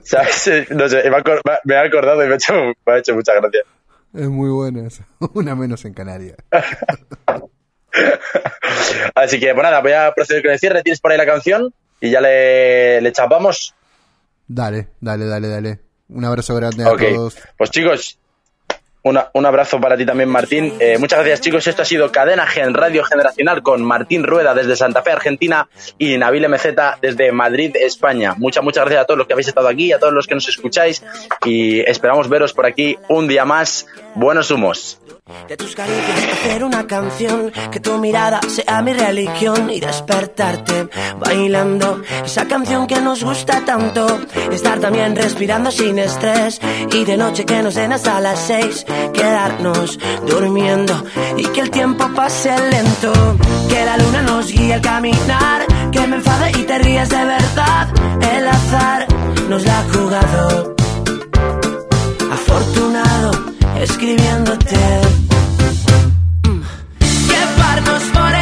¿Sabes? 0.05 0.67
No 0.71 0.89
sé, 0.89 1.03
me, 1.11 1.77
ha 1.77 1.83
acordado 1.83 2.25
y 2.25 2.27
me 2.27 2.33
ha 2.33 2.37
hecho, 2.37 2.55
me 2.55 2.93
ha 2.93 2.99
hecho 2.99 3.15
mucha 3.15 3.35
gracia. 3.35 3.61
Es 4.15 4.29
muy 4.29 4.51
buena 4.51 4.87
esa. 4.87 5.07
Una 5.35 5.55
menos 5.55 5.85
en 5.85 5.95
Canarias. 5.95 6.37
Así 9.15 9.39
que, 9.39 9.53
pues 9.55 9.63
nada, 9.63 9.81
voy 9.81 9.93
a 9.93 10.13
proceder 10.13 10.43
con 10.43 10.53
el 10.53 10.59
cierre. 10.59 10.83
Tienes 10.83 11.01
por 11.01 11.13
ahí 11.13 11.19
la 11.19 11.27
canción 11.27 11.73
y 12.01 12.11
ya 12.11 12.21
le, 12.21 13.01
le 13.01 13.13
chapamos. 13.13 13.75
Dale, 14.47 14.89
dale, 15.01 15.27
dale, 15.27 15.49
dale. 15.49 15.79
Un 16.09 16.25
abrazo 16.25 16.55
grande 16.55 16.85
a 16.85 16.97
todos. 16.97 17.37
pues 17.57 17.71
chicos, 17.71 18.19
un 19.03 19.47
abrazo 19.47 19.81
para 19.81 19.97
ti 19.97 20.07
también, 20.07 20.29
Martín. 20.29 20.75
Eh, 20.79 20.97
muchas 20.99 21.21
gracias, 21.21 21.41
chicos. 21.41 21.67
Esto 21.67 21.83
ha 21.83 21.85
sido 21.85 22.13
Cadena 22.13 22.47
Gen 22.47 22.75
Radio 22.75 23.05
Generacional 23.05 23.63
con 23.63 23.83
Martín 23.83 24.25
Rueda 24.25 24.55
desde 24.55 24.77
Santa 24.77 25.03
Fe, 25.03 25.13
Argentina, 25.13 25.69
y 25.99 26.17
Nabil 26.19 26.49
MZ 26.49 27.01
desde 27.01 27.33
Madrid, 27.33 27.75
España. 27.75 28.35
Muchas, 28.37 28.63
muchas 28.63 28.85
gracias 28.85 29.03
a 29.03 29.05
todos 29.07 29.19
los 29.19 29.27
que 29.27 29.33
habéis 29.33 29.49
estado 29.49 29.69
aquí, 29.69 29.93
a 29.93 29.99
todos 29.99 30.13
los 30.13 30.27
que 30.27 30.35
nos 30.35 30.49
escucháis, 30.49 31.03
y 31.45 31.81
esperamos 31.81 32.29
veros 32.29 32.53
por 32.53 32.67
aquí 32.67 32.97
un 33.09 33.29
día 33.29 33.45
más. 33.45 33.87
Buenos 34.15 34.51
humos. 34.51 35.01
De 35.49 35.57
tus 35.57 35.75
caricias 35.77 36.33
hacer 36.33 36.65
una 36.65 36.85
canción, 36.87 37.53
que 37.71 37.79
tu 37.79 37.97
mirada 37.99 38.41
sea 38.49 38.83
mi 38.83 38.93
religión 38.93 39.71
y 39.71 39.79
despertarte 39.79 40.89
bailando 41.19 42.03
esa 42.25 42.47
canción 42.49 42.89
que 42.89 43.01
nos 43.01 43.23
gusta 43.23 43.65
tanto. 43.65 44.07
Estar 44.51 44.81
también 44.81 45.15
respirando 45.15 45.71
sin 45.71 46.01
estrés 46.01 46.61
y 46.91 47.05
de 47.05 47.17
noche 47.17 47.45
que 47.45 47.63
nos 47.63 47.77
den 47.77 47.93
hasta 47.93 48.21
las 48.21 48.41
seis, 48.41 48.85
quedarnos 49.13 49.99
durmiendo 50.27 51.05
y 51.37 51.45
que 51.45 51.61
el 51.61 51.71
tiempo 51.71 52.09
pase 52.15 52.51
lento. 52.71 53.13
Que 53.69 53.85
la 53.85 53.97
luna 53.97 54.23
nos 54.23 54.53
guíe 54.53 54.75
al 54.75 54.81
caminar, 54.81 55.67
que 55.91 56.07
me 56.07 56.17
enfade 56.17 56.51
y 56.53 56.63
te 56.65 56.79
rías 56.79 57.09
de 57.09 57.25
verdad. 57.25 57.89
El 58.35 58.49
azar 58.49 59.07
nos 59.49 59.65
la 59.65 59.79
ha 59.79 59.85
jugado 59.93 60.75
afortunado 62.33 63.31
escribiéndote. 63.81 64.77
Mm. 66.49 66.61
Llevarnos 67.29 68.03
por 68.15 68.33
el 68.35 68.42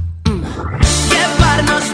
llevarnos 1.21 1.93